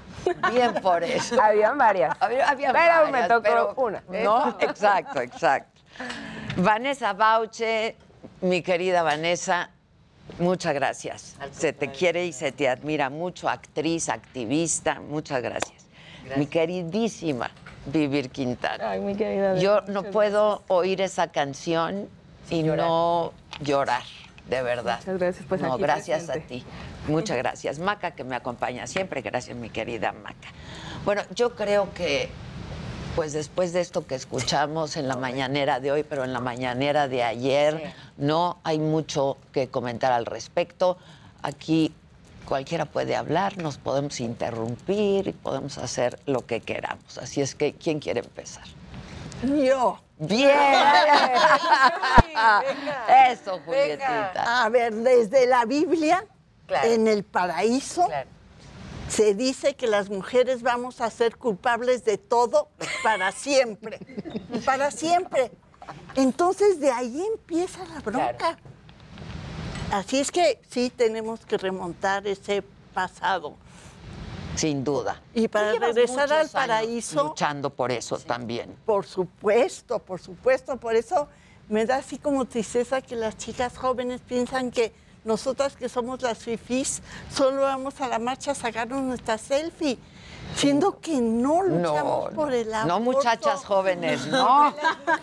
Bien 0.52 0.74
por 0.74 1.04
eso. 1.04 1.40
Habían 1.42 1.78
varias. 1.78 2.16
Había, 2.20 2.48
había 2.48 2.72
Pero 2.72 3.06
me 3.06 3.12
varias, 3.12 3.28
tocó 3.28 3.42
pero- 3.42 3.74
una. 3.76 4.02
¿No? 4.08 4.56
Exacto, 4.60 5.20
exacto. 5.20 5.80
Vanessa 6.56 7.12
Bauche, 7.12 7.96
mi 8.40 8.62
querida 8.62 9.02
Vanessa, 9.02 9.70
muchas 10.38 10.74
gracias. 10.74 11.36
Se 11.52 11.72
te 11.72 11.90
quiere 11.90 12.26
y 12.26 12.32
se 12.32 12.52
te 12.52 12.68
admira 12.68 13.08
mucho, 13.10 13.48
actriz, 13.48 14.08
activista, 14.08 15.00
muchas 15.00 15.42
gracias. 15.42 15.86
Mi 16.36 16.46
queridísima 16.46 17.50
Vivir 17.86 18.30
Quintana. 18.30 18.90
Ay, 18.90 19.00
mi 19.00 19.14
querida. 19.14 19.56
Yo 19.58 19.80
no 19.82 20.02
puedo 20.02 20.64
oír 20.66 21.00
esa 21.00 21.28
canción 21.28 22.08
y 22.50 22.64
no 22.64 23.32
llorar, 23.60 24.02
de 24.48 24.62
verdad. 24.62 24.98
Muchas 25.00 25.18
gracias, 25.18 25.46
pues, 25.48 25.60
No, 25.60 25.74
aquí 25.74 25.82
gracias 25.82 26.30
a 26.30 26.34
ti. 26.34 26.64
Muchas 27.08 27.36
gracias. 27.36 27.78
Maca, 27.78 28.12
que 28.12 28.24
me 28.24 28.36
acompaña 28.36 28.86
siempre. 28.86 29.22
Gracias, 29.22 29.56
mi 29.56 29.70
querida 29.70 30.12
Maca. 30.12 30.48
Bueno, 31.04 31.22
yo 31.34 31.54
creo 31.54 31.92
que, 31.94 32.28
pues 33.14 33.32
después 33.32 33.72
de 33.72 33.80
esto 33.80 34.06
que 34.06 34.14
escuchamos 34.14 34.96
en 34.96 35.08
la 35.08 35.16
mañanera 35.16 35.80
de 35.80 35.92
hoy, 35.92 36.02
pero 36.02 36.24
en 36.24 36.32
la 36.32 36.40
mañanera 36.40 37.08
de 37.08 37.22
ayer, 37.22 37.92
no 38.16 38.58
hay 38.64 38.78
mucho 38.78 39.36
que 39.52 39.68
comentar 39.68 40.12
al 40.12 40.26
respecto. 40.26 40.98
Aquí 41.42 41.92
cualquiera 42.46 42.86
puede 42.86 43.16
hablar, 43.16 43.58
nos 43.58 43.78
podemos 43.78 44.20
interrumpir 44.20 45.28
y 45.28 45.32
podemos 45.32 45.78
hacer 45.78 46.18
lo 46.26 46.46
que 46.46 46.60
queramos. 46.60 47.18
Así 47.18 47.40
es 47.40 47.54
que, 47.54 47.72
¿quién 47.72 47.98
quiere 47.98 48.20
empezar? 48.20 48.64
Yo. 49.42 49.98
Bien. 50.18 50.56
Venga. 52.36 52.62
Eso, 53.30 53.60
Julietita. 53.64 54.64
A 54.64 54.68
ver, 54.68 54.94
desde 54.94 55.46
la 55.46 55.64
Biblia, 55.64 56.24
Claro. 56.66 56.88
en 56.90 57.06
el 57.06 57.22
paraíso, 57.22 58.08
se 59.08 59.34
dice 59.34 59.76
que 59.76 59.86
las 59.86 60.08
mujeres 60.10 60.62
vamos 60.62 61.00
a 61.00 61.10
ser 61.10 61.36
culpables 61.36 62.04
de 62.04 62.18
todo 62.18 62.68
para 63.04 63.30
siempre. 63.32 64.00
para 64.64 64.90
siempre. 64.90 65.52
Entonces, 66.16 66.80
de 66.80 66.90
ahí 66.90 67.24
empieza 67.34 67.84
la 67.94 68.00
bronca. 68.00 68.58
Así 69.92 70.18
es 70.18 70.32
que 70.32 70.60
sí 70.68 70.90
tenemos 70.90 71.46
que 71.46 71.56
remontar 71.56 72.26
ese 72.26 72.64
pasado. 72.92 73.54
Sin 74.56 74.82
duda. 74.84 75.20
Y 75.34 75.48
para 75.48 75.72
regresar 75.74 76.32
al 76.32 76.48
paraíso, 76.48 77.24
Luchando 77.24 77.70
por 77.70 77.92
eso 77.92 78.18
también. 78.18 78.74
por 78.84 79.06
supuesto, 79.06 79.98
por 79.98 80.20
supuesto. 80.20 80.76
Por 80.76 80.96
eso 80.96 81.28
me 81.68 81.84
da 81.86 81.96
así 81.96 82.18
como 82.18 82.44
tristeza 82.46 83.00
que 83.00 83.16
las 83.16 83.36
chicas 83.36 83.76
jóvenes 83.76 84.20
piensan 84.20 84.70
que 84.70 84.92
nosotras 85.24 85.74
que 85.76 85.88
somos 85.88 86.22
las 86.22 86.38
fifís 86.38 87.02
solo 87.32 87.62
vamos 87.62 88.00
a 88.00 88.08
la 88.08 88.18
marcha 88.18 88.52
a 88.52 88.54
sacarnos 88.54 89.02
nuestra 89.02 89.38
selfie. 89.38 89.98
Siendo 90.54 91.00
que 91.00 91.20
no 91.20 91.62
luchamos 91.64 92.30
No, 92.30 92.36
por 92.36 92.52
el 92.54 92.72
aborto. 92.72 92.86
no, 92.86 93.00
muchachas 93.00 93.64
jóvenes, 93.64 94.26
no. 94.28 94.72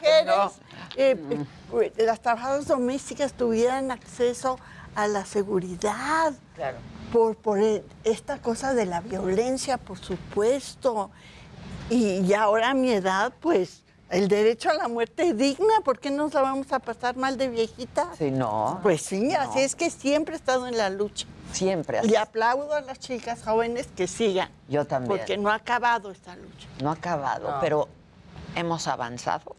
Que 0.01 0.25
las 0.25 0.51
mujeres, 0.51 0.51
eh, 0.97 1.17
eh, 1.81 2.03
las 2.05 2.21
trabajadoras 2.21 2.67
domésticas 2.67 3.31
tuvieran 3.33 3.89
acceso 3.91 4.59
a 4.95 5.07
la 5.07 5.23
seguridad. 5.25 6.33
Claro. 6.55 6.77
Por, 7.13 7.35
por 7.37 7.59
esta 8.03 8.39
cosa 8.41 8.73
de 8.73 8.85
la 8.87 8.99
violencia, 9.01 9.77
por 9.77 9.99
supuesto. 9.99 11.11
Y, 11.89 12.21
y 12.21 12.33
ahora 12.33 12.71
a 12.71 12.73
mi 12.73 12.89
edad, 12.91 13.31
pues, 13.39 13.83
el 14.09 14.27
derecho 14.27 14.71
a 14.71 14.73
la 14.73 14.87
muerte 14.87 15.33
digna, 15.35 15.73
¿por 15.85 15.99
qué 15.99 16.09
nos 16.09 16.33
la 16.33 16.41
vamos 16.41 16.71
a 16.73 16.79
pasar 16.79 17.15
mal 17.15 17.37
de 17.37 17.49
viejita? 17.49 18.09
Sí, 18.17 18.31
no. 18.31 18.79
Pues 18.81 19.03
sí, 19.03 19.19
No. 19.31 19.39
así 19.39 19.59
es 19.59 19.75
que 19.75 19.91
siempre 19.91 20.33
he 20.33 20.37
estado 20.37 20.65
en 20.65 20.75
la 20.75 20.89
lucha. 20.89 21.27
Siempre. 21.51 21.99
así. 21.99 22.09
Y 22.09 22.15
aplaudo 22.15 22.73
a 22.73 22.81
las 22.81 22.97
chicas 22.97 23.43
jóvenes 23.43 23.87
que 23.95 24.07
sigan. 24.07 24.49
Yo 24.67 24.85
también. 24.85 25.15
Porque 25.19 25.37
no 25.37 25.51
ha 25.51 25.55
acabado 25.55 26.09
esta 26.09 26.35
lucha. 26.35 26.67
No 26.81 26.89
ha 26.89 26.93
acabado, 26.93 27.47
No. 27.51 27.57
pero 27.61 27.87
hemos 28.55 28.87
avanzado. 28.87 29.55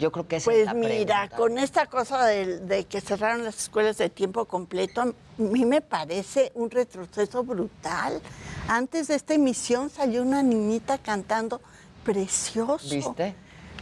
Yo 0.00 0.12
creo 0.12 0.28
que 0.28 0.36
esa 0.36 0.50
es 0.52 0.56
Pues 0.56 0.66
la 0.66 0.74
mira, 0.74 1.20
pregunta. 1.22 1.36
con 1.36 1.58
esta 1.58 1.86
cosa 1.86 2.24
de, 2.26 2.58
de 2.60 2.84
que 2.84 3.00
cerraron 3.00 3.44
las 3.44 3.58
escuelas 3.58 3.98
de 3.98 4.08
tiempo 4.10 4.44
completo, 4.44 5.00
a 5.02 5.12
mí 5.38 5.64
me 5.64 5.80
parece 5.80 6.52
un 6.54 6.70
retroceso 6.70 7.42
brutal. 7.44 8.20
Antes 8.68 9.08
de 9.08 9.14
esta 9.16 9.34
emisión 9.34 9.90
salió 9.90 10.22
una 10.22 10.42
niñita 10.42 10.98
cantando 10.98 11.60
precioso. 12.04 12.88
¿Viste? 12.88 13.34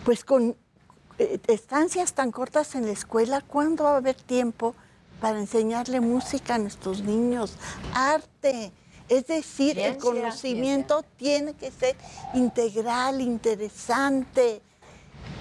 Pues 0.05 0.25
con 0.25 0.57
eh, 1.19 1.39
estancias 1.49 2.13
tan 2.15 2.31
cortas 2.31 2.75
en 2.75 2.87
la 2.87 2.93
escuela, 2.93 3.41
¿cuándo 3.41 3.85
va 3.85 3.95
a 3.95 3.97
haber 3.99 4.17
tiempo 4.17 4.75
para 5.21 5.39
enseñarle 5.39 6.01
música 6.01 6.55
a 6.55 6.59
nuestros 6.59 7.03
niños? 7.03 7.55
Arte. 7.95 8.73
Es 9.09 9.29
decir, 9.29 9.79
el 9.79 9.93
Ciencia, 9.95 10.01
conocimiento 10.11 11.05
tiene 11.17 11.55
que 11.55 11.71
ser 11.71 11.95
integral, 12.35 13.21
interesante. 13.21 14.61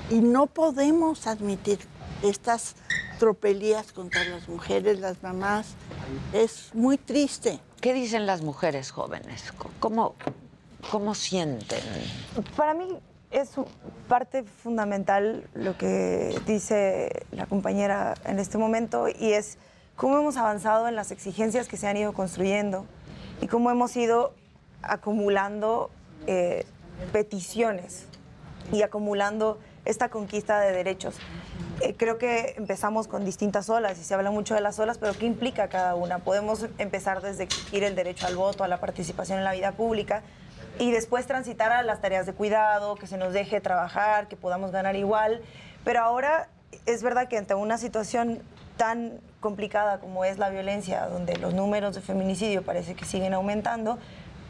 Y 0.10 0.20
no 0.20 0.46
podemos 0.48 1.26
admitir 1.28 1.80
estas 2.22 2.76
tropelías 3.20 3.92
contra 3.92 4.24
las 4.26 4.48
mujeres, 4.48 5.00
las 5.00 5.24
mamás. 5.24 5.76
Es 6.34 6.74
muy 6.74 6.98
triste. 6.98 7.60
¿Qué 7.82 7.94
dicen 7.94 8.26
las 8.26 8.42
mujeres 8.42 8.92
jóvenes? 8.92 9.54
¿Cómo, 9.80 10.16
cómo 10.92 11.16
sienten? 11.16 11.82
Para 12.56 12.74
mí 12.74 12.88
es 13.32 13.52
parte 14.08 14.44
fundamental 14.44 15.48
lo 15.54 15.78
que 15.78 16.40
dice 16.46 17.26
la 17.32 17.48
compañera 17.48 18.14
en 18.26 18.40
este 18.40 18.58
momento 18.58 19.08
y 19.08 19.34
es 19.34 19.58
cómo 19.96 20.18
hemos 20.20 20.38
avanzado 20.38 20.88
en 20.88 20.96
las 20.96 21.12
exigencias 21.12 21.68
que 21.68 21.78
se 21.78 21.88
han 21.88 21.98
ido 21.98 22.14
construyendo 22.14 22.86
y 23.42 23.48
cómo 23.48 23.72
hemos 23.72 23.96
ido 23.98 24.34
acumulando 24.82 25.90
eh, 26.28 26.66
peticiones 27.12 28.06
y 28.72 28.84
acumulando 28.84 29.60
esta 29.86 30.10
conquista 30.10 30.60
de 30.60 30.72
derechos. 30.72 31.16
Eh, 31.82 31.96
creo 31.98 32.18
que 32.18 32.56
empezamos 32.58 33.08
con 33.08 33.26
distintas 33.26 33.70
olas 33.70 34.00
y 34.00 34.04
se 34.04 34.14
habla 34.14 34.32
mucho 34.32 34.56
de 34.56 34.62
las 34.62 34.80
olas, 34.80 34.98
pero 34.98 35.14
¿qué 35.14 35.26
implica 35.26 35.68
cada 35.68 35.96
una? 35.96 36.20
Podemos 36.20 36.66
empezar 36.78 37.22
desde 37.22 37.44
exigir 37.44 37.84
el 37.84 37.96
derecho 37.96 38.28
al 38.28 38.36
voto, 38.36 38.64
a 38.64 38.68
la 38.68 38.80
participación 38.80 39.40
en 39.40 39.44
la 39.44 39.54
vida 39.54 39.72
pública 39.74 40.24
y 40.80 40.92
después 40.92 41.26
transitar 41.26 41.72
a 41.72 41.84
las 41.84 42.02
tareas 42.02 42.26
de 42.26 42.34
cuidado, 42.34 42.96
que 42.96 43.08
se 43.08 43.18
nos 43.18 43.34
deje 43.34 43.62
trabajar, 43.62 44.28
que 44.28 44.36
podamos 44.36 44.72
ganar 44.72 44.96
igual. 44.96 45.42
Pero 45.84 46.02
ahora 46.02 46.50
es 46.86 47.04
verdad 47.04 47.28
que 47.28 47.38
ante 47.38 47.54
una 47.56 47.78
situación 47.78 48.42
tan 48.78 49.20
complicada 49.40 50.00
como 50.00 50.26
es 50.26 50.38
la 50.38 50.50
violencia, 50.50 51.08
donde 51.08 51.38
los 51.38 51.54
números 51.54 51.96
de 51.96 52.02
feminicidio 52.02 52.64
parece 52.64 52.96
que 52.96 53.06
siguen 53.06 53.34
aumentando, 53.34 53.98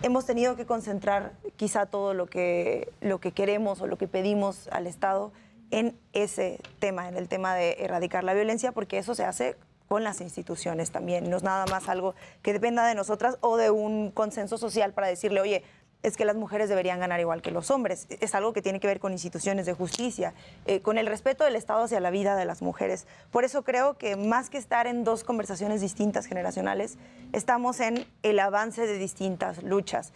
hemos 0.05 0.27
tenido 0.27 0.55
que 0.55 0.67
concentrar 0.67 1.33
quizá 1.55 1.87
todo 1.87 2.13
lo 2.13 2.27
que, 2.27 2.93
lo 3.01 3.19
que 3.19 3.31
queremos 3.31 3.81
o 3.81 3.87
lo 3.87 3.97
que 3.97 4.07
pedimos 4.07 4.67
al 4.67 4.85
Estado 4.85 5.31
en 5.71 5.97
ese 6.13 6.59
tema, 6.77 7.09
en 7.09 7.17
el 7.17 7.27
tema 7.27 7.55
de 7.55 7.77
erradicar 7.79 8.23
la 8.23 8.35
violencia, 8.35 8.71
porque 8.71 8.99
eso 8.99 9.15
se 9.15 9.25
hace 9.25 9.55
con 9.87 10.03
las 10.03 10.21
instituciones 10.21 10.91
también, 10.91 11.27
no 11.27 11.37
es 11.37 11.43
nada 11.43 11.65
más 11.65 11.89
algo 11.89 12.13
que 12.43 12.53
dependa 12.53 12.85
de 12.85 12.93
nosotras 12.93 13.39
o 13.41 13.57
de 13.57 13.71
un 13.71 14.11
consenso 14.11 14.59
social 14.59 14.93
para 14.93 15.07
decirle, 15.07 15.41
oye, 15.41 15.63
es 16.05 16.17
que 16.17 16.25
las 16.25 16.35
mujeres 16.35 16.69
deberían 16.69 16.99
ganar 16.99 17.19
igual 17.19 17.41
que 17.41 17.49
los 17.49 17.71
hombres. 17.71 18.05
Es 18.09 18.35
algo 18.35 18.53
que 18.53 18.61
tiene 18.61 18.79
que 18.79 18.85
ver 18.85 18.99
con 18.99 19.11
instituciones 19.11 19.65
de 19.65 19.73
justicia, 19.73 20.35
eh, 20.67 20.81
con 20.81 20.99
el 20.99 21.07
respeto 21.07 21.43
del 21.43 21.55
Estado 21.55 21.83
hacia 21.83 21.99
la 21.99 22.11
vida 22.11 22.35
de 22.35 22.45
las 22.45 22.61
mujeres. 22.61 23.07
Por 23.31 23.43
eso 23.43 23.63
creo 23.63 23.97
que 23.97 24.15
más 24.15 24.51
que 24.51 24.59
estar 24.59 24.85
en 24.85 25.03
dos 25.03 25.23
conversaciones 25.23 25.81
distintas 25.81 26.27
generacionales, 26.27 26.99
estamos 27.33 27.79
en 27.79 28.05
el 28.21 28.39
avance 28.39 28.85
de 28.85 28.99
distintas 28.99 29.63
luchas. 29.63 30.13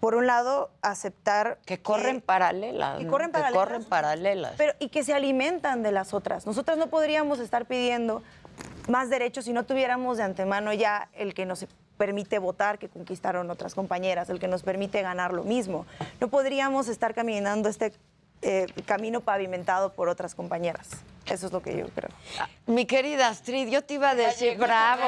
Por 0.00 0.14
un 0.14 0.26
lado, 0.26 0.70
aceptar... 0.80 1.58
Que 1.66 1.82
corren 1.82 2.22
paralelas. 2.22 2.98
Que 2.98 3.06
corren 3.06 3.30
paralelas. 3.30 3.62
corren 3.62 3.84
paralelas. 3.84 4.54
Pero, 4.56 4.72
y 4.78 4.88
que 4.88 5.04
se 5.04 5.12
alimentan 5.12 5.82
de 5.82 5.92
las 5.92 6.14
otras. 6.14 6.46
Nosotras 6.46 6.78
no 6.78 6.86
podríamos 6.86 7.40
estar 7.40 7.66
pidiendo 7.66 8.22
más 8.88 9.10
derechos 9.10 9.44
si 9.44 9.52
no 9.52 9.66
tuviéramos 9.66 10.16
de 10.16 10.22
antemano 10.22 10.72
ya 10.72 11.10
el 11.12 11.34
que 11.34 11.44
nos 11.44 11.66
permite 11.96 12.38
votar 12.38 12.78
que 12.78 12.88
conquistaron 12.88 13.50
otras 13.50 13.74
compañeras, 13.74 14.30
el 14.30 14.38
que 14.38 14.48
nos 14.48 14.62
permite 14.62 15.02
ganar 15.02 15.32
lo 15.32 15.44
mismo. 15.44 15.86
No 16.20 16.28
podríamos 16.28 16.88
estar 16.88 17.14
caminando 17.14 17.68
este 17.68 17.92
eh, 18.42 18.66
camino 18.84 19.20
pavimentado 19.20 19.92
por 19.92 20.08
otras 20.08 20.34
compañeras. 20.34 20.88
Eso 21.26 21.46
es 21.46 21.52
lo 21.52 21.60
que 21.60 21.76
yo 21.76 21.86
creo. 21.88 22.10
Mi 22.66 22.86
querida 22.86 23.28
Astrid, 23.28 23.68
yo 23.68 23.82
te 23.82 23.94
iba 23.94 24.10
a 24.10 24.14
decir 24.14 24.56
bravo. 24.56 25.02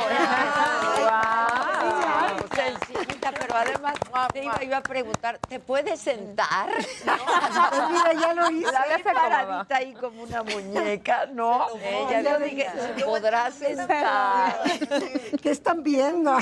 Wow. 1.01 2.49
Sencillita, 2.55 3.31
pero 3.33 3.55
además 3.55 3.95
te 4.33 4.43
iba, 4.43 4.65
iba 4.65 4.77
a 4.79 4.83
preguntar, 4.83 5.39
¿te 5.39 5.61
puedes 5.61 6.01
sentar? 6.01 6.71
Pues 6.71 7.91
mira, 7.91 8.13
ya 8.15 8.35
lo 8.35 8.51
hice. 8.51 8.73
La 8.73 8.85
ves 8.87 9.03
paradita 9.03 9.77
ahí 9.77 9.95
como 9.95 10.25
una 10.25 10.43
muñeca, 10.43 11.27
¿no? 11.27 11.69
Ella 11.77 12.23
yo 12.23 12.39
dije, 12.45 12.67
¿se 12.97 13.05
podrá 13.05 13.53
sentar? 13.53 14.61
¿Qué 15.41 15.51
están 15.51 15.85
viendo? 15.85 16.37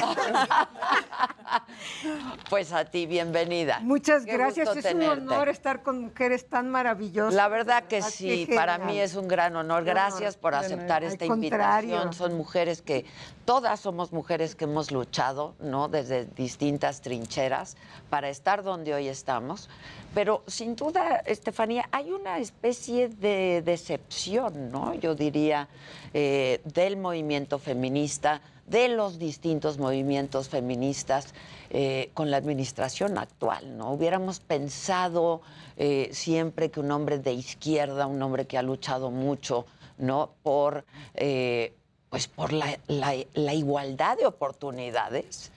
Pues 2.49 2.73
a 2.73 2.87
ti, 2.87 3.05
bienvenida. 3.07 3.81
Muchas 3.83 4.25
Qué 4.25 4.33
gracias. 4.33 4.75
Es 4.75 4.95
un 4.95 5.03
honor 5.03 5.51
estar 5.51 5.83
con 5.83 6.01
mujeres 6.01 6.49
tan 6.49 6.71
maravillosas. 6.71 7.35
La 7.35 7.49
verdad 7.49 7.85
que 7.85 8.01
sí, 8.01 8.49
para 8.55 8.79
mí 8.79 8.99
es 8.99 9.15
un 9.17 9.29
gran 9.29 9.55
honor. 9.55 9.66
Gracias 9.85 10.37
por 10.37 10.55
aceptar 10.55 11.03
al 11.03 11.13
esta 11.13 11.27
contrario. 11.27 11.97
invitación. 11.97 12.13
Son 12.13 12.37
mujeres 12.37 12.83
que, 12.83 13.05
todas 13.45 13.81
somos 13.81 14.13
mujeres 14.13 14.55
que 14.55 14.65
hemos 14.65 14.91
luchado, 14.91 15.55
¿no? 15.61 15.89
Desde 15.89 16.27
distintas 16.27 17.01
trincheras 17.01 17.77
para 18.11 18.29
estar 18.29 18.63
donde 18.63 18.95
hoy 18.95 19.09
estamos. 19.09 19.69
Pero 20.15 20.43
sin 20.47 20.77
duda, 20.77 21.23
Estefanía, 21.27 21.89
hay 21.93 22.13
una 22.13 22.39
especie 22.39 23.09
de 23.09 23.63
decepción, 23.63 24.71
¿no? 24.71 24.95
Yo 24.95 25.15
diría, 25.15 25.69
eh, 26.15 26.61
del 26.65 26.97
movimiento 26.97 27.59
feminista, 27.59 28.41
de 28.67 28.89
los 28.89 29.19
distintos 29.19 29.79
movimientos 29.79 30.49
feministas 30.49 31.35
eh, 31.71 32.11
con 32.15 32.31
la 32.31 32.37
administración 32.37 33.19
actual, 33.19 33.77
¿no? 33.77 33.93
Hubiéramos 33.93 34.41
pensado 34.41 35.43
eh, 35.77 36.09
siempre 36.13 36.71
que 36.71 36.81
un 36.81 36.91
hombre 36.91 37.19
de 37.19 37.33
izquierda, 37.33 38.07
un 38.07 38.23
hombre 38.23 38.47
que 38.47 38.57
ha 38.59 38.63
luchado 38.63 39.11
mucho, 39.11 39.67
¿no? 39.99 40.31
Por, 40.43 40.85
eh, 41.15 41.73
pues 42.11 42.29
por 42.29 42.53
la, 42.53 42.79
la- 42.87 43.15
la 43.35 43.55
igualdad 43.55 44.17
de 44.17 44.27
oportunidades, 44.27 45.51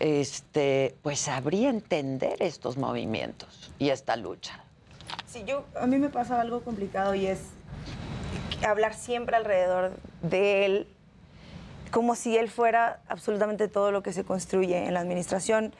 este, 0.00 0.94
pues 1.02 1.20
sabría 1.20 1.70
entender 1.70 2.42
estos 2.42 2.76
movimientos 2.76 3.70
y 3.78 3.90
esta 3.90 4.16
lucha. 4.16 4.60
Sí, 5.26 5.44
yo, 5.46 5.64
a 5.80 5.86
mí 5.86 5.98
me 5.98 6.08
pasa 6.10 6.40
algo 6.40 6.60
complicado 6.62 7.14
y 7.14 7.26
es 7.26 7.40
hablar 8.66 8.94
siempre 8.94 9.36
alrededor 9.36 9.92
de 10.22 10.66
él 10.66 10.86
como 11.94 12.16
si 12.16 12.36
él 12.36 12.50
fuera 12.50 12.98
absolutamente 13.06 13.68
todo 13.68 13.92
lo 13.92 14.02
que 14.02 14.12
se 14.12 14.24
construye 14.24 14.84
en 14.84 14.94
la 14.94 15.00
administración. 15.00 15.72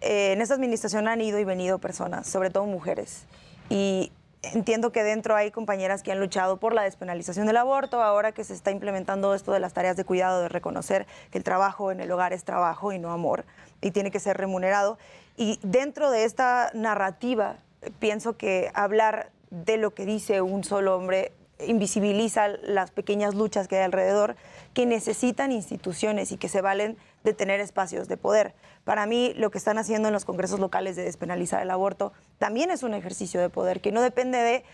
Eh, 0.00 0.30
en 0.32 0.40
esta 0.40 0.54
administración 0.54 1.08
han 1.08 1.20
ido 1.20 1.40
y 1.40 1.44
venido 1.44 1.80
personas, 1.80 2.28
sobre 2.28 2.50
todo 2.50 2.66
mujeres. 2.66 3.24
Y 3.68 4.12
entiendo 4.42 4.92
que 4.92 5.02
dentro 5.02 5.34
hay 5.34 5.50
compañeras 5.50 6.04
que 6.04 6.12
han 6.12 6.20
luchado 6.20 6.58
por 6.58 6.72
la 6.72 6.82
despenalización 6.82 7.48
del 7.48 7.56
aborto, 7.56 8.00
ahora 8.00 8.30
que 8.30 8.44
se 8.44 8.54
está 8.54 8.70
implementando 8.70 9.34
esto 9.34 9.50
de 9.50 9.58
las 9.58 9.72
tareas 9.72 9.96
de 9.96 10.04
cuidado, 10.04 10.40
de 10.40 10.48
reconocer 10.48 11.04
que 11.32 11.38
el 11.38 11.42
trabajo 11.42 11.90
en 11.90 11.98
el 11.98 12.12
hogar 12.12 12.32
es 12.32 12.44
trabajo 12.44 12.92
y 12.92 13.00
no 13.00 13.10
amor, 13.10 13.44
y 13.80 13.90
tiene 13.90 14.12
que 14.12 14.20
ser 14.20 14.36
remunerado. 14.36 14.98
Y 15.36 15.58
dentro 15.64 16.12
de 16.12 16.26
esta 16.26 16.70
narrativa, 16.74 17.56
pienso 17.98 18.36
que 18.36 18.70
hablar 18.72 19.30
de 19.50 19.78
lo 19.78 19.94
que 19.94 20.06
dice 20.06 20.42
un 20.42 20.62
solo 20.62 20.94
hombre 20.94 21.32
invisibiliza 21.58 22.48
las 22.48 22.90
pequeñas 22.90 23.34
luchas 23.34 23.68
que 23.68 23.76
hay 23.76 23.84
alrededor 23.84 24.36
que 24.76 24.84
necesitan 24.84 25.52
instituciones 25.52 26.32
y 26.32 26.36
que 26.36 26.50
se 26.50 26.60
valen 26.60 26.98
de 27.24 27.32
tener 27.32 27.60
espacios 27.60 28.08
de 28.08 28.18
poder. 28.18 28.54
Para 28.84 29.06
mí, 29.06 29.32
lo 29.34 29.50
que 29.50 29.56
están 29.56 29.78
haciendo 29.78 30.08
en 30.08 30.12
los 30.12 30.26
congresos 30.26 30.60
locales 30.60 30.96
de 30.96 31.02
despenalizar 31.04 31.62
el 31.62 31.70
aborto 31.70 32.12
también 32.36 32.70
es 32.70 32.82
un 32.82 32.92
ejercicio 32.92 33.40
de 33.40 33.48
poder 33.48 33.80
que 33.80 33.90
no 33.90 34.02
depende 34.02 34.36
de 34.36 34.64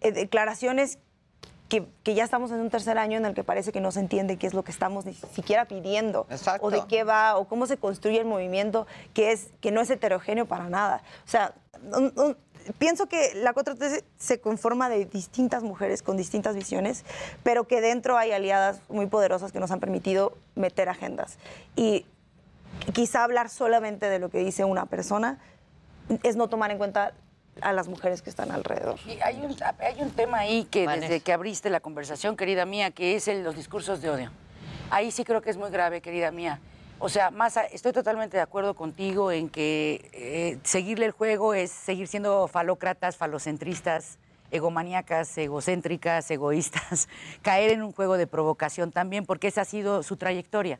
eh, 0.00 0.12
declaraciones 0.12 0.96
que, 1.68 1.86
que 2.04 2.14
ya 2.14 2.24
estamos 2.24 2.50
en 2.52 2.60
un 2.60 2.70
tercer 2.70 2.96
año 2.96 3.18
en 3.18 3.26
el 3.26 3.34
que 3.34 3.44
parece 3.44 3.70
que 3.70 3.82
no 3.82 3.92
se 3.92 4.00
entiende 4.00 4.38
qué 4.38 4.46
es 4.46 4.54
lo 4.54 4.64
que 4.64 4.72
estamos 4.72 5.04
ni 5.04 5.12
siquiera 5.12 5.66
pidiendo 5.66 6.26
o 6.64 6.70
de 6.70 6.78
qué 6.88 7.04
va 7.04 7.36
o 7.36 7.46
cómo 7.46 7.66
se 7.66 7.76
construye 7.76 8.18
el 8.18 8.24
movimiento 8.24 8.86
que 9.12 9.30
es 9.30 9.50
que 9.60 9.72
no 9.72 9.82
es 9.82 9.90
heterogéneo 9.90 10.46
para 10.46 10.70
nada. 10.70 11.02
O 11.26 11.28
sea, 11.28 11.52
un- 11.82 12.14
un- 12.16 12.36
pienso 12.78 13.06
que 13.06 13.32
la 13.34 13.52
4T 13.54 13.78
se- 13.88 14.04
se 14.18 14.40
conforma 14.40 14.88
de 14.88 15.04
distintas 15.06 15.62
mujeres 15.62 16.02
con 16.02 16.16
distintas 16.16 16.54
visiones, 16.56 17.04
pero 17.42 17.66
que 17.66 17.80
dentro 17.80 18.16
hay 18.18 18.32
aliadas 18.32 18.80
muy 18.88 19.06
poderosas 19.06 19.52
que 19.52 19.60
nos 19.60 19.70
han 19.70 19.80
permitido 19.80 20.36
meter 20.54 20.88
agendas. 20.88 21.38
Y 21.76 22.06
quizá 22.92 23.24
hablar 23.24 23.48
solamente 23.50 24.08
de 24.08 24.18
lo 24.18 24.28
que 24.30 24.38
dice 24.38 24.64
una 24.64 24.86
persona 24.86 25.38
es 26.22 26.36
no 26.36 26.48
tomar 26.48 26.70
en 26.70 26.78
cuenta 26.78 27.12
a 27.60 27.72
las 27.72 27.88
mujeres 27.88 28.22
que 28.22 28.30
están 28.30 28.50
alrededor. 28.52 28.98
Y 29.06 29.20
hay 29.20 29.36
un, 29.44 29.54
hay 29.80 30.00
un 30.02 30.10
tema 30.10 30.38
ahí 30.38 30.64
que 30.64 30.86
desde 31.02 31.20
que 31.20 31.32
abriste 31.32 31.68
la 31.68 31.80
conversación, 31.80 32.36
querida 32.36 32.64
mía, 32.64 32.90
que 32.90 33.16
es 33.16 33.28
el- 33.28 33.42
los 33.44 33.56
discursos 33.56 34.00
de 34.00 34.10
odio. 34.10 34.30
Ahí 34.90 35.10
sí 35.10 35.24
creo 35.24 35.42
que 35.42 35.50
es 35.50 35.56
muy 35.56 35.70
grave, 35.70 36.00
querida 36.00 36.30
mía. 36.30 36.60
O 37.02 37.08
sea, 37.08 37.30
más 37.30 37.56
a- 37.56 37.64
estoy 37.64 37.92
totalmente 37.92 38.36
de 38.36 38.42
acuerdo 38.42 38.74
contigo 38.74 39.32
en 39.32 39.48
que 39.48 40.10
eh, 40.12 40.58
seguirle 40.64 41.06
el 41.06 41.12
juego 41.12 41.54
es 41.54 41.70
seguir 41.70 42.06
siendo 42.08 42.46
falócratas, 42.46 43.16
falocentristas, 43.16 44.18
egomaníacas, 44.50 45.36
egocéntricas, 45.38 46.30
egoístas, 46.30 47.08
caer 47.42 47.70
en 47.70 47.82
un 47.82 47.92
juego 47.92 48.18
de 48.18 48.26
provocación 48.26 48.92
también, 48.92 49.24
porque 49.24 49.48
esa 49.48 49.62
ha 49.62 49.64
sido 49.64 50.02
su 50.02 50.16
trayectoria. 50.18 50.78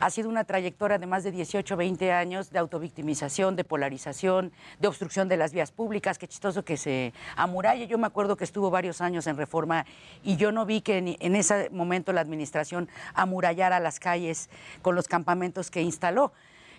Ha 0.00 0.10
sido 0.10 0.28
una 0.28 0.44
trayectoria 0.44 0.96
de 0.98 1.06
más 1.06 1.24
de 1.24 1.32
18, 1.32 1.76
20 1.76 2.12
años 2.12 2.50
de 2.50 2.60
autovictimización, 2.60 3.56
de 3.56 3.64
polarización, 3.64 4.52
de 4.78 4.86
obstrucción 4.86 5.28
de 5.28 5.36
las 5.36 5.52
vías 5.52 5.72
públicas. 5.72 6.18
Qué 6.18 6.28
chistoso 6.28 6.64
que 6.64 6.76
se 6.76 7.12
amuralle. 7.34 7.88
Yo 7.88 7.98
me 7.98 8.06
acuerdo 8.06 8.36
que 8.36 8.44
estuvo 8.44 8.70
varios 8.70 9.00
años 9.00 9.26
en 9.26 9.36
reforma 9.36 9.86
y 10.22 10.36
yo 10.36 10.52
no 10.52 10.66
vi 10.66 10.82
que 10.82 11.02
ni- 11.02 11.16
en 11.18 11.34
ese 11.34 11.68
momento 11.70 12.12
la 12.12 12.20
administración 12.20 12.88
amurallara 13.12 13.80
las 13.80 13.98
calles 13.98 14.50
con 14.82 14.94
los 14.94 15.08
campamentos 15.08 15.68
que 15.68 15.82
instaló. 15.82 16.32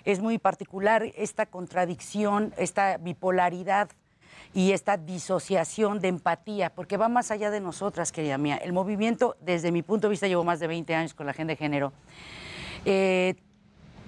Es 0.06 0.22
muy 0.22 0.38
particular 0.38 1.04
esta 1.18 1.46
contradicción, 1.46 2.54
esta 2.56 2.96
bipolaridad 2.98 3.90
y 4.54 4.72
esta 4.72 4.96
disociación 4.96 6.00
de 6.00 6.08
empatía, 6.08 6.70
porque 6.74 6.96
va 6.96 7.10
más 7.10 7.32
allá 7.32 7.52
de 7.52 7.60
nosotras, 7.60 8.14
querida 8.14 8.38
mía. 8.38 8.56
El 8.56 8.72
movimiento, 8.72 9.36
desde 9.42 9.74
mi 9.74 9.82
punto 9.84 10.08
de 10.08 10.12
vista, 10.12 10.28
llevo 10.28 10.46
más 10.46 10.62
de 10.62 10.68
20 10.68 10.96
años 10.96 11.14
con 11.14 11.26
la 11.26 11.34
agenda 11.34 11.52
de 11.52 11.58
género. 11.58 11.92
Eh, 12.86 13.36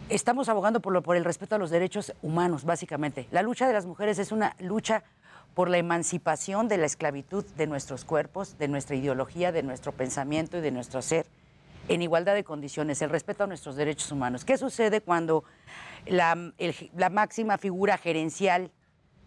estamos 0.10 0.50
abogando 0.50 0.82
por, 0.82 1.16
el 1.16 1.26
respeto 1.26 1.56
a 1.56 1.58
los 1.58 1.70
derechos 1.70 2.14
humanos, 2.22 2.64
básicamente. 2.64 3.28
La 3.32 3.42
lucha 3.42 3.68
de 3.68 3.74
las 3.74 3.86
mujeres 3.86 4.20
es 4.20 4.32
una 4.32 4.56
lucha 4.60 5.04
por 5.54 5.70
la 5.70 5.78
emancipación 5.78 6.68
de 6.68 6.78
la 6.78 6.86
esclavitud 6.86 7.46
de 7.58 7.68
nuestros 7.68 8.06
cuerpos, 8.06 8.58
de 8.58 8.68
nuestra 8.68 8.96
ideología, 8.96 9.52
de 9.52 9.64
nuestro 9.64 9.92
pensamiento 9.92 10.58
y 10.58 10.62
de 10.62 10.72
nuestro 10.72 11.02
ser, 11.02 11.26
en 11.90 12.02
igualdad 12.02 12.36
de 12.36 12.44
condiciones, 12.44 13.02
el 13.02 13.10
respeto 13.10 13.44
a 13.44 13.48
nuestros 13.48 13.76
derechos 13.76 14.12
humanos. 14.12 14.46
¿Qué 14.46 14.58
sucede 14.58 15.02
cuando 15.02 15.44
la, 16.06 16.54
la 16.96 17.10
máxima 17.10 17.58
figura 17.58 17.98
gerencial 17.98 18.72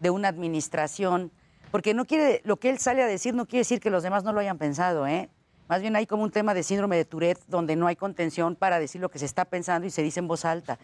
de 0.01 0.11
una 0.11 0.29
administración, 0.29 1.31
porque 1.71 1.95
no 1.95 2.05
quiere, 2.05 2.41
lo 2.45 2.57
que 2.57 2.71
él 2.71 2.79
sale 2.79 3.03
a 3.03 3.07
decir 3.07 3.35
no 3.35 3.47
quiere 3.47 3.61
decir 3.61 3.81
que 3.81 3.91
los 3.91 4.03
demás 4.03 4.25
no 4.25 4.33
lo 4.33 4.41
hayan 4.41 4.59
pensado, 4.59 5.07
¿eh? 5.07 5.29
Más 5.69 5.81
bien 5.81 5.97
hay 5.97 6.07
como 6.07 6.23
un 6.23 6.31
tema 6.31 6.53
de 6.55 6.63
síndrome 6.63 6.97
de 6.97 7.05
Tourette 7.05 7.41
donde 7.47 7.77
no 7.77 7.87
hay 7.87 7.97
contención 7.97 8.55
para 8.55 8.79
decir 8.79 9.01
lo 9.01 9.11
que 9.11 9.19
se 9.19 9.25
está 9.25 9.45
pensando 9.45 9.87
y 9.87 9.91
se 9.91 10.03
dice 10.03 10.21
en 10.21 10.29
voz 10.29 10.45
alta. 10.45 10.79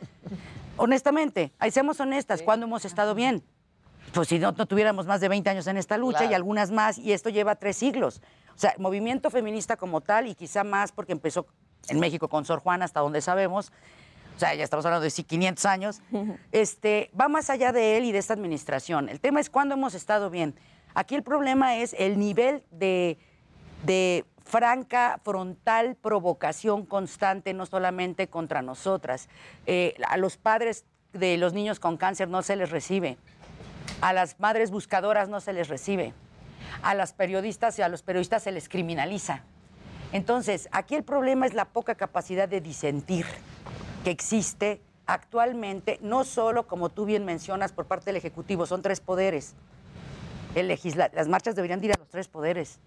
Honestamente, 0.76 1.52
ahí 1.58 1.70
seamos 1.70 2.00
honestas, 2.00 2.42
¿cuándo 2.42 2.66
hemos 2.66 2.84
estado 2.84 3.14
bien? 3.14 3.42
Pues 4.14 4.28
si 4.28 4.38
no, 4.38 4.52
no 4.52 4.66
tuviéramos 4.66 5.06
más 5.06 5.20
de 5.20 5.28
20 5.28 5.50
años 5.50 5.66
en 5.66 5.76
esta 5.76 5.98
lucha 5.98 6.24
y 6.24 6.34
algunas 6.34 6.70
más, 6.70 6.98
y 6.98 7.12
esto 7.12 7.28
lleva 7.28 7.54
tres 7.56 7.76
siglos. 7.76 8.22
O 8.56 8.58
sea, 8.58 8.74
movimiento 8.78 9.30
feminista 9.30 9.76
como 9.76 10.00
tal, 10.00 10.26
y 10.26 10.34
quizá 10.34 10.64
más 10.64 10.92
porque 10.92 11.12
empezó 11.12 11.46
en 11.88 12.00
México 12.00 12.28
con 12.28 12.44
Sor 12.44 12.60
Juana, 12.60 12.86
hasta 12.86 13.00
donde 13.00 13.20
sabemos, 13.20 13.72
o 14.36 14.38
sea, 14.40 14.54
ya 14.54 14.64
estamos 14.64 14.84
hablando 14.86 15.04
de 15.04 15.10
sí, 15.10 15.22
500 15.22 15.66
años, 15.66 16.00
este, 16.52 17.10
va 17.18 17.28
más 17.28 17.50
allá 17.50 17.72
de 17.72 17.98
él 17.98 18.04
y 18.04 18.12
de 18.12 18.18
esta 18.18 18.32
administración. 18.32 19.08
El 19.08 19.20
tema 19.20 19.40
es 19.40 19.50
cuándo 19.50 19.74
hemos 19.74 19.94
estado 19.94 20.30
bien. 20.30 20.54
Aquí 20.94 21.14
el 21.14 21.22
problema 21.22 21.76
es 21.76 21.94
el 21.98 22.18
nivel 22.18 22.64
de, 22.70 23.18
de 23.84 24.24
franca, 24.50 25.20
frontal 25.22 25.94
provocación 25.94 26.84
constante, 26.84 27.54
no 27.54 27.66
solamente 27.66 28.26
contra 28.26 28.62
nosotras. 28.62 29.28
Eh, 29.66 29.94
a 30.06 30.16
los 30.16 30.36
padres 30.36 30.84
de 31.12 31.36
los 31.36 31.52
niños 31.52 31.78
con 31.78 31.96
cáncer 31.96 32.28
no 32.28 32.42
se 32.42 32.56
les 32.56 32.70
recibe. 32.70 33.16
A 34.00 34.12
las 34.12 34.40
madres 34.40 34.72
buscadoras 34.72 35.28
no 35.28 35.40
se 35.40 35.52
les 35.52 35.68
recibe. 35.68 36.14
A 36.82 36.94
las 36.94 37.12
periodistas 37.12 37.78
y 37.78 37.82
a 37.82 37.88
los 37.88 38.02
periodistas 38.02 38.42
se 38.42 38.50
les 38.50 38.68
criminaliza. 38.68 39.44
Entonces, 40.12 40.68
aquí 40.72 40.96
el 40.96 41.04
problema 41.04 41.46
es 41.46 41.54
la 41.54 41.66
poca 41.66 41.94
capacidad 41.94 42.48
de 42.48 42.60
disentir 42.60 43.26
que 44.02 44.10
existe 44.10 44.80
actualmente, 45.06 45.98
no 46.02 46.24
solo, 46.24 46.66
como 46.66 46.88
tú 46.88 47.04
bien 47.04 47.24
mencionas, 47.24 47.70
por 47.70 47.86
parte 47.86 48.06
del 48.06 48.16
Ejecutivo, 48.16 48.66
son 48.66 48.82
tres 48.82 49.00
poderes. 49.00 49.54
El 50.56 50.66
las 50.66 51.28
marchas 51.28 51.54
deberían 51.54 51.82
ir 51.84 51.92
a 51.92 51.98
los 51.98 52.08
tres 52.08 52.26
poderes. 52.26 52.80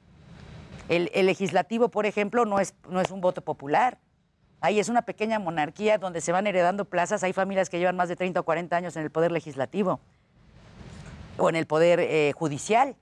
El, 0.90 1.10
el 1.14 1.26
legislativo, 1.26 1.90
por 1.90 2.06
ejemplo, 2.06 2.46
no 2.46 2.60
es, 2.60 2.74
no 2.90 3.02
es 3.02 3.12
un 3.12 3.22
voto 3.22 3.42
popular. 3.42 4.00
Ahí 4.62 4.80
es 4.80 4.88
una 4.88 5.02
pequeña 5.02 5.40
monarquía 5.40 5.98
donde 5.98 6.22
se 6.22 6.32
van 6.32 6.48
heredando 6.48 6.86
plazas. 6.86 7.24
Hay 7.24 7.34
familias 7.34 7.70
que 7.70 7.80
llevan 7.80 7.98
más 7.98 8.10
de 8.10 8.16
30 8.16 8.40
o 8.40 8.44
40 8.44 8.76
años 8.76 8.96
en 8.96 9.04
el 9.04 9.12
poder 9.12 9.32
legislativo 9.32 10.00
o 11.38 11.50
en 11.50 11.56
el 11.56 11.66
poder 11.66 12.00
eh, 12.00 12.32
judicial, 12.34 12.96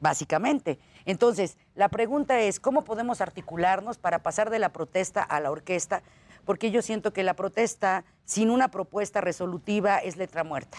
básicamente. 0.00 0.78
Entonces, 1.04 1.56
la 1.74 1.88
pregunta 1.88 2.38
es, 2.40 2.60
¿cómo 2.60 2.84
podemos 2.84 3.20
articularnos 3.20 3.98
para 3.98 4.20
pasar 4.20 4.50
de 4.50 4.58
la 4.58 4.68
protesta 4.68 5.22
a 5.22 5.40
la 5.40 5.50
orquesta? 5.50 6.02
Porque 6.44 6.70
yo 6.70 6.82
siento 6.82 7.12
que 7.12 7.24
la 7.24 7.34
protesta 7.34 8.04
sin 8.24 8.50
una 8.50 8.68
propuesta 8.68 9.20
resolutiva 9.20 9.98
es 9.98 10.16
letra 10.16 10.44
muerta. 10.44 10.78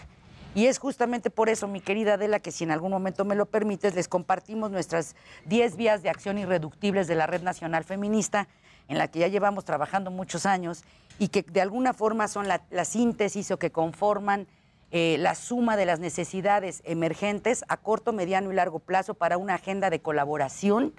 Y 0.54 0.66
es 0.66 0.78
justamente 0.78 1.30
por 1.30 1.48
eso, 1.48 1.66
mi 1.66 1.80
querida 1.80 2.14
Adela, 2.14 2.38
que 2.38 2.52
si 2.52 2.62
en 2.62 2.70
algún 2.70 2.92
momento 2.92 3.24
me 3.24 3.34
lo 3.34 3.46
permites, 3.46 3.96
les 3.96 4.06
compartimos 4.06 4.70
nuestras 4.70 5.16
10 5.46 5.76
vías 5.76 6.02
de 6.04 6.10
acción 6.10 6.38
irreductibles 6.38 7.08
de 7.08 7.16
la 7.16 7.26
Red 7.26 7.42
Nacional 7.42 7.82
Feminista, 7.82 8.46
en 8.86 8.98
la 8.98 9.08
que 9.08 9.18
ya 9.18 9.28
llevamos 9.28 9.64
trabajando 9.64 10.12
muchos 10.12 10.46
años 10.46 10.84
y 11.18 11.28
que 11.28 11.42
de 11.42 11.60
alguna 11.60 11.92
forma 11.92 12.28
son 12.28 12.46
la, 12.46 12.84
síntesis 12.84 13.50
o 13.50 13.58
que 13.58 13.72
conforman 13.72 14.46
eh, 14.92 15.16
la 15.18 15.34
suma 15.34 15.76
de 15.76 15.86
las 15.86 15.98
necesidades 15.98 16.82
emergentes 16.84 17.64
a 17.68 17.76
corto, 17.76 18.12
mediano 18.12 18.52
y 18.52 18.54
largo 18.54 18.78
plazo 18.78 19.14
para 19.14 19.38
una 19.38 19.54
agenda 19.54 19.90
de 19.90 20.00
colaboración 20.00 20.94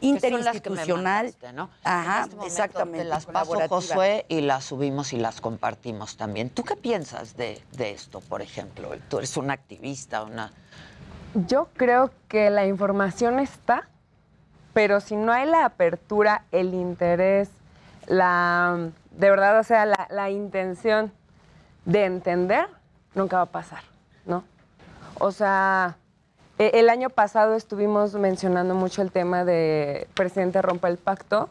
Que 0.00 0.30
son 0.30 0.44
las 0.44 0.60
que 0.60 0.70
me 0.70 0.76
interinstitucional. 0.76 1.24
mandaste, 1.24 1.52
¿no? 1.52 1.70
Ajá, 1.82 2.16
En 2.18 2.22
este 2.22 2.36
momento 2.36 2.46
exactamente. 2.46 2.98
Te 2.98 3.04
las 3.04 3.26
paso. 3.26 3.68
Josué, 3.68 4.26
y 4.28 4.40
las 4.42 4.64
subimos 4.64 5.12
y 5.12 5.16
las 5.18 5.40
compartimos 5.40 6.16
también. 6.16 6.50
¿Tú 6.50 6.62
qué 6.64 6.76
piensas 6.76 7.36
de, 7.36 7.62
de 7.72 7.90
esto, 7.90 8.20
por 8.20 8.42
ejemplo? 8.42 8.90
Tú 9.08 9.18
eres 9.18 9.36
una 9.36 9.54
activista, 9.54 10.22
una... 10.22 10.52
Yo 11.34 11.68
creo 11.76 12.10
que 12.28 12.48
la 12.50 12.66
información 12.66 13.38
está, 13.38 13.88
pero 14.72 15.00
si 15.00 15.16
no 15.16 15.32
hay 15.32 15.46
la 15.46 15.64
apertura, 15.64 16.44
el 16.52 16.74
interés, 16.74 17.50
la, 18.06 18.90
de 19.10 19.30
verdad, 19.30 19.58
o 19.58 19.64
sea, 19.64 19.84
la, 19.84 20.06
la 20.10 20.30
intención 20.30 21.12
de 21.84 22.04
entender, 22.04 22.68
nunca 23.14 23.36
va 23.36 23.42
a 23.42 23.46
pasar, 23.46 23.82
¿no? 24.24 24.44
O 25.20 25.32
sea, 25.32 25.96
el 26.58 26.90
año 26.90 27.10
pasado 27.10 27.54
estuvimos 27.54 28.14
mencionando 28.14 28.74
mucho 28.74 29.02
el 29.02 29.12
tema 29.12 29.44
de 29.44 30.08
presidente 30.14 30.60
rompa 30.60 30.88
el 30.88 30.96
pacto 30.98 31.48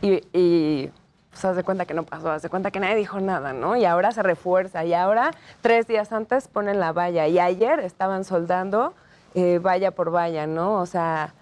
y, 0.00 0.22
y 0.32 0.92
pues, 1.30 1.44
haz 1.44 1.56
de 1.56 1.64
cuenta 1.64 1.84
que 1.84 1.94
no 1.94 2.04
pasó, 2.04 2.30
haz 2.30 2.42
de 2.42 2.48
cuenta 2.48 2.70
que 2.70 2.80
nadie 2.80 2.96
dijo 2.96 3.20
nada, 3.20 3.52
¿no? 3.52 3.76
Y 3.76 3.84
ahora 3.84 4.12
se 4.12 4.22
refuerza 4.22 4.84
y 4.84 4.94
ahora 4.94 5.32
tres 5.60 5.86
días 5.86 6.12
antes 6.12 6.48
ponen 6.48 6.80
la 6.80 6.92
valla 6.92 7.26
y 7.28 7.38
ayer 7.38 7.80
estaban 7.80 8.24
soldando 8.24 8.94
eh, 9.34 9.58
valla 9.58 9.90
por 9.90 10.10
valla, 10.10 10.46
¿no? 10.46 10.80
O 10.80 10.86
sea, 10.86 11.34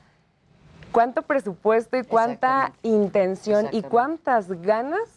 cuánto 0.93 1.23
presupuesto 1.23 1.97
y 1.97 2.05
cuánta 2.05 2.73
intención 2.83 3.69
y 3.73 3.83
cuántas 3.83 4.51
ganas 4.63 5.09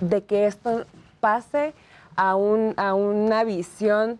de 0.00 0.24
que 0.24 0.46
esto 0.46 0.86
pase 1.20 1.74
a, 2.16 2.34
un, 2.34 2.74
a 2.76 2.94
una 2.94 3.44
visión 3.44 4.18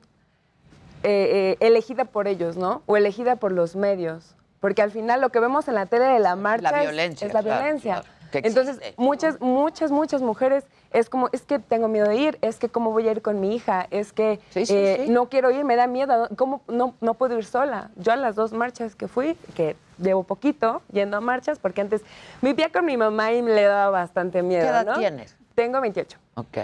eh, 1.02 1.56
eh, 1.60 1.66
elegida 1.66 2.04
por 2.04 2.28
ellos, 2.28 2.56
¿no? 2.56 2.82
O 2.86 2.96
elegida 2.96 3.36
por 3.36 3.52
los 3.52 3.76
medios. 3.76 4.34
Porque 4.60 4.82
al 4.82 4.90
final 4.90 5.20
lo 5.20 5.30
que 5.30 5.40
vemos 5.40 5.68
en 5.68 5.74
la 5.74 5.86
tele 5.86 6.04
de 6.06 6.18
la 6.18 6.36
marcha 6.36 6.68
es- 6.82 6.88
violencia, 6.88 7.26
es, 7.26 7.32
la 7.34 7.42
claro, 7.42 7.60
violencia. 7.62 8.02
claro, 8.30 8.46
Entonces, 8.46 8.78
muchas, 8.98 9.40
muchas, 9.40 9.90
muchas 9.90 10.20
mujeres 10.22 10.64
es 10.92 11.08
como, 11.08 11.28
es 11.32 11.42
que 11.42 11.58
tengo 11.58 11.88
miedo 11.88 12.06
de 12.08 12.16
ir, 12.16 12.38
es 12.42 12.58
que 12.58 12.68
cómo 12.68 12.90
voy 12.92 13.08
a 13.08 13.12
ir 13.12 13.22
con 13.22 13.40
mi 13.40 13.54
hija, 13.54 13.86
es 13.90 14.12
que 14.12 14.38
sí, 14.50 14.64
eh, 14.68 15.04
sí. 15.06 15.10
no 15.10 15.28
quiero 15.30 15.50
ir, 15.50 15.64
me 15.64 15.76
da 15.76 15.86
miedo, 15.86 16.28
¿cómo 16.36 16.60
no, 16.68 16.94
no 17.00 17.14
puedo 17.14 17.38
ir 17.38 17.44
sola? 17.46 17.90
Yo 17.96 18.12
a 18.12 18.16
las 18.16 18.36
dos 18.36 18.52
marchas 18.52 18.94
que 18.94 19.08
fui, 19.08 19.34
que 19.54 19.76
llevo 19.98 20.24
poquito 20.24 20.82
yendo 20.92 21.16
a 21.16 21.20
marchas, 21.20 21.58
porque 21.58 21.80
antes 21.80 22.02
vivía 22.42 22.70
con 22.70 22.84
mi 22.84 22.96
mamá 22.98 23.32
y 23.32 23.40
le 23.40 23.62
daba 23.62 23.90
bastante 23.90 24.42
miedo. 24.42 24.62
¿Qué 24.64 24.68
edad 24.68 24.84
¿no? 24.86 24.98
tienes? 24.98 25.36
Tengo 25.54 25.80
28. 25.80 26.18
Ok. 26.34 26.58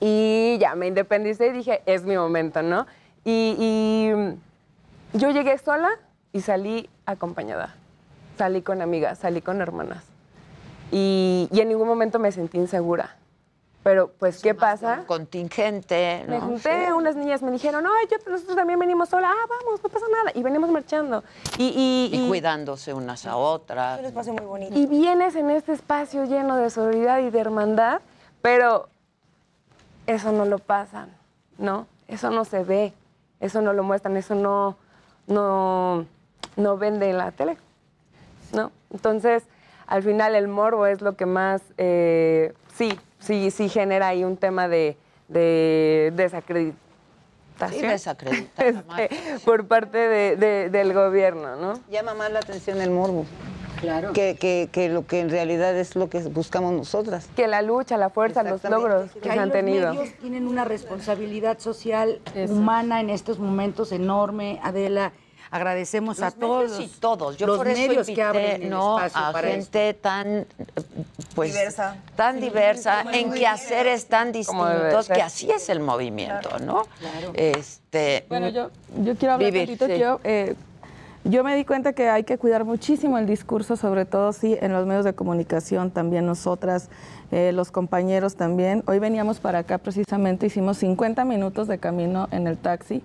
Y 0.00 0.58
ya 0.60 0.74
me 0.74 0.86
independicé 0.86 1.48
y 1.48 1.52
dije, 1.52 1.82
es 1.86 2.02
mi 2.04 2.16
momento, 2.16 2.62
¿no? 2.62 2.86
Y, 3.28 3.56
y, 3.58 4.14
mm, 4.14 5.18
yo 5.18 5.30
llegué 5.30 5.58
sola 5.58 5.90
y 6.32 6.40
salí 6.42 6.88
acompañada. 7.06 7.74
Salí 8.38 8.62
con 8.62 8.80
amigas, 8.82 9.18
salí 9.18 9.40
con 9.42 9.60
hermanas. 9.60 10.04
Y, 10.92 11.48
y 11.50 11.60
en 11.60 11.68
ningún 11.68 11.88
momento 11.88 12.20
me 12.20 12.30
sentí 12.30 12.56
insegura. 12.56 13.16
Pero, 13.82 14.12
pues, 14.18 14.40
¿qué 14.42 14.54
pasa? 14.54 15.04
Contingente, 15.06 16.24
Me 16.28 16.40
junté, 16.40 16.92
unas 16.92 17.14
niñas 17.16 17.42
me 17.42 17.50
dijeron, 17.52 17.84
ay, 17.86 18.06
yo, 18.10 18.16
nosotros 18.30 18.56
también 18.56 18.78
venimos 18.78 19.08
sola, 19.08 19.30
ah, 19.30 19.46
vamos, 19.48 19.82
no 19.82 19.88
pasa 19.88 20.06
nada. 20.10 20.30
Y 20.34 20.42
venimos 20.44 20.70
marchando. 20.70 21.22
Y, 21.58 21.64
y, 21.68 22.16
Y 22.16 22.24
y- 22.24 22.28
cuidándose 22.28 22.94
unas 22.94 23.26
a 23.26 23.36
otras. 23.36 23.98
un 24.00 24.04
espacio 24.06 24.32
muy 24.34 24.44
bonito. 24.44 24.76
y 24.78 24.86
vienes 24.86 25.34
en 25.36 25.50
este 25.50 25.72
espacio 25.72 26.24
lleno 26.24 26.56
de 26.56 26.70
solidaridad 26.70 27.18
y 27.20 27.30
de 27.30 27.38
hermandad, 27.40 28.00
pero 28.42 28.88
eso 30.06 30.30
no 30.32 30.44
lo 30.44 30.58
pasan, 30.58 31.10
¿no? 31.58 31.86
Eso 32.08 32.30
no 32.30 32.44
se 32.44 32.62
ve, 32.64 32.92
eso 33.46 33.62
no 33.62 33.72
lo 33.72 33.82
muestran, 33.82 34.16
eso 34.16 34.34
no, 34.34 34.76
no, 35.26 36.06
no 36.56 36.76
vende 36.78 37.10
en 37.10 37.18
la 37.18 37.30
tele, 37.32 37.56
¿no? 38.52 38.70
Entonces, 38.92 39.44
al 39.86 40.02
final 40.02 40.34
el 40.34 40.48
morbo 40.48 40.86
es 40.86 41.00
lo 41.00 41.16
que 41.16 41.26
más, 41.26 41.62
eh, 41.78 42.52
sí, 42.74 42.98
sí, 43.18 43.50
sí 43.50 43.68
genera 43.68 44.08
ahí 44.08 44.24
un 44.24 44.36
tema 44.36 44.68
de, 44.68 44.96
de 45.28 46.12
desacreditación. 46.14 46.76
Sí, 47.70 47.80
desacreditar 47.86 48.74
la 48.86 49.02
Este, 49.04 49.40
por 49.44 49.66
parte 49.66 49.96
de- 49.96 50.36
de- 50.36 50.68
del 50.70 50.92
gobierno, 50.92 51.56
¿no? 51.56 51.80
Llama 51.90 52.12
más 52.14 52.30
la 52.30 52.40
atención 52.40 52.80
el 52.82 52.90
morbo. 52.90 53.24
Claro. 53.80 54.12
Que, 54.12 54.36
que- 54.36 54.68
que 54.72 54.88
lo 54.88 55.06
que 55.06 55.20
en 55.20 55.30
realidad 55.30 55.76
es 55.76 55.96
lo 55.96 56.08
que 56.08 56.20
buscamos 56.20 56.72
nosotras. 56.72 57.28
Que 57.36 57.46
la 57.46 57.62
lucha, 57.62 57.96
la 57.96 58.10
fuerza, 58.10 58.42
los 58.42 58.62
logros 58.64 59.10
que, 59.12 59.20
Que 59.20 59.28
se 59.28 59.32
ahí 59.32 59.38
han 59.38 59.48
los 59.48 59.52
tenido. 59.58 59.92
medios 59.94 60.14
tienen 60.20 60.46
una 60.46 60.64
responsabilidad 60.64 61.58
social 61.58 62.20
Eso. 62.34 62.52
humana 62.52 63.00
en 63.00 63.10
estos 63.10 63.38
momentos 63.38 63.92
enorme, 63.92 64.58
Adela. 64.62 65.12
Agradecemos 65.48 66.20
a 66.22 66.32
todos 66.32 66.80
y 66.80 66.88
todos. 66.88 67.36
Yo 67.36 67.46
los 67.46 67.58
por 67.58 67.68
eso 67.68 67.80
medios 67.80 68.08
invité, 68.08 68.14
que 68.16 68.22
abren 68.22 68.62
el 68.64 68.68
¿no? 68.70 68.96
espacio 68.98 69.26
a 69.28 69.32
para 69.32 69.48
gente 69.48 69.94
tan 69.94 70.44
pues 71.36 71.52
Diversa. 71.52 71.96
tan 72.16 72.34
Sí, 72.36 72.40
diversa 72.40 73.04
en 73.12 73.32
quehaceres 73.32 74.06
tan 74.06 74.32
distintos 74.32 75.06
que 75.06 75.22
así 75.22 75.48
es 75.50 75.68
el 75.68 75.78
movimiento, 75.80 76.58
¿no? 76.58 76.82
Este 77.34 78.24
Bueno, 78.28 78.48
yo, 78.48 78.70
yo 79.02 79.14
quiero 79.16 79.34
hablar 79.34 79.52
Vivir, 79.52 79.78
sí. 79.78 79.98
Yo, 79.98 80.20
eh, 80.24 80.54
yo 81.28 81.42
me 81.42 81.56
di 81.56 81.64
cuenta 81.64 81.92
que 81.92 82.08
hay 82.08 82.22
que 82.22 82.38
cuidar 82.38 82.64
muchísimo 82.64 83.18
el 83.18 83.26
discurso, 83.26 83.76
sobre 83.76 84.04
todo 84.04 84.32
sí 84.32 84.56
en 84.60 84.72
los 84.72 84.86
medios 84.86 85.04
de 85.04 85.14
comunicación, 85.14 85.90
también 85.90 86.24
nosotras, 86.24 86.88
eh, 87.32 87.50
los 87.52 87.72
compañeros 87.72 88.36
también. 88.36 88.84
Hoy 88.86 89.00
veníamos 89.00 89.40
para 89.40 89.60
acá 89.60 89.78
precisamente, 89.78 90.46
hicimos 90.46 90.78
50 90.78 91.24
minutos 91.24 91.66
de 91.66 91.78
camino 91.78 92.28
en 92.30 92.46
el 92.46 92.58
taxi 92.58 93.02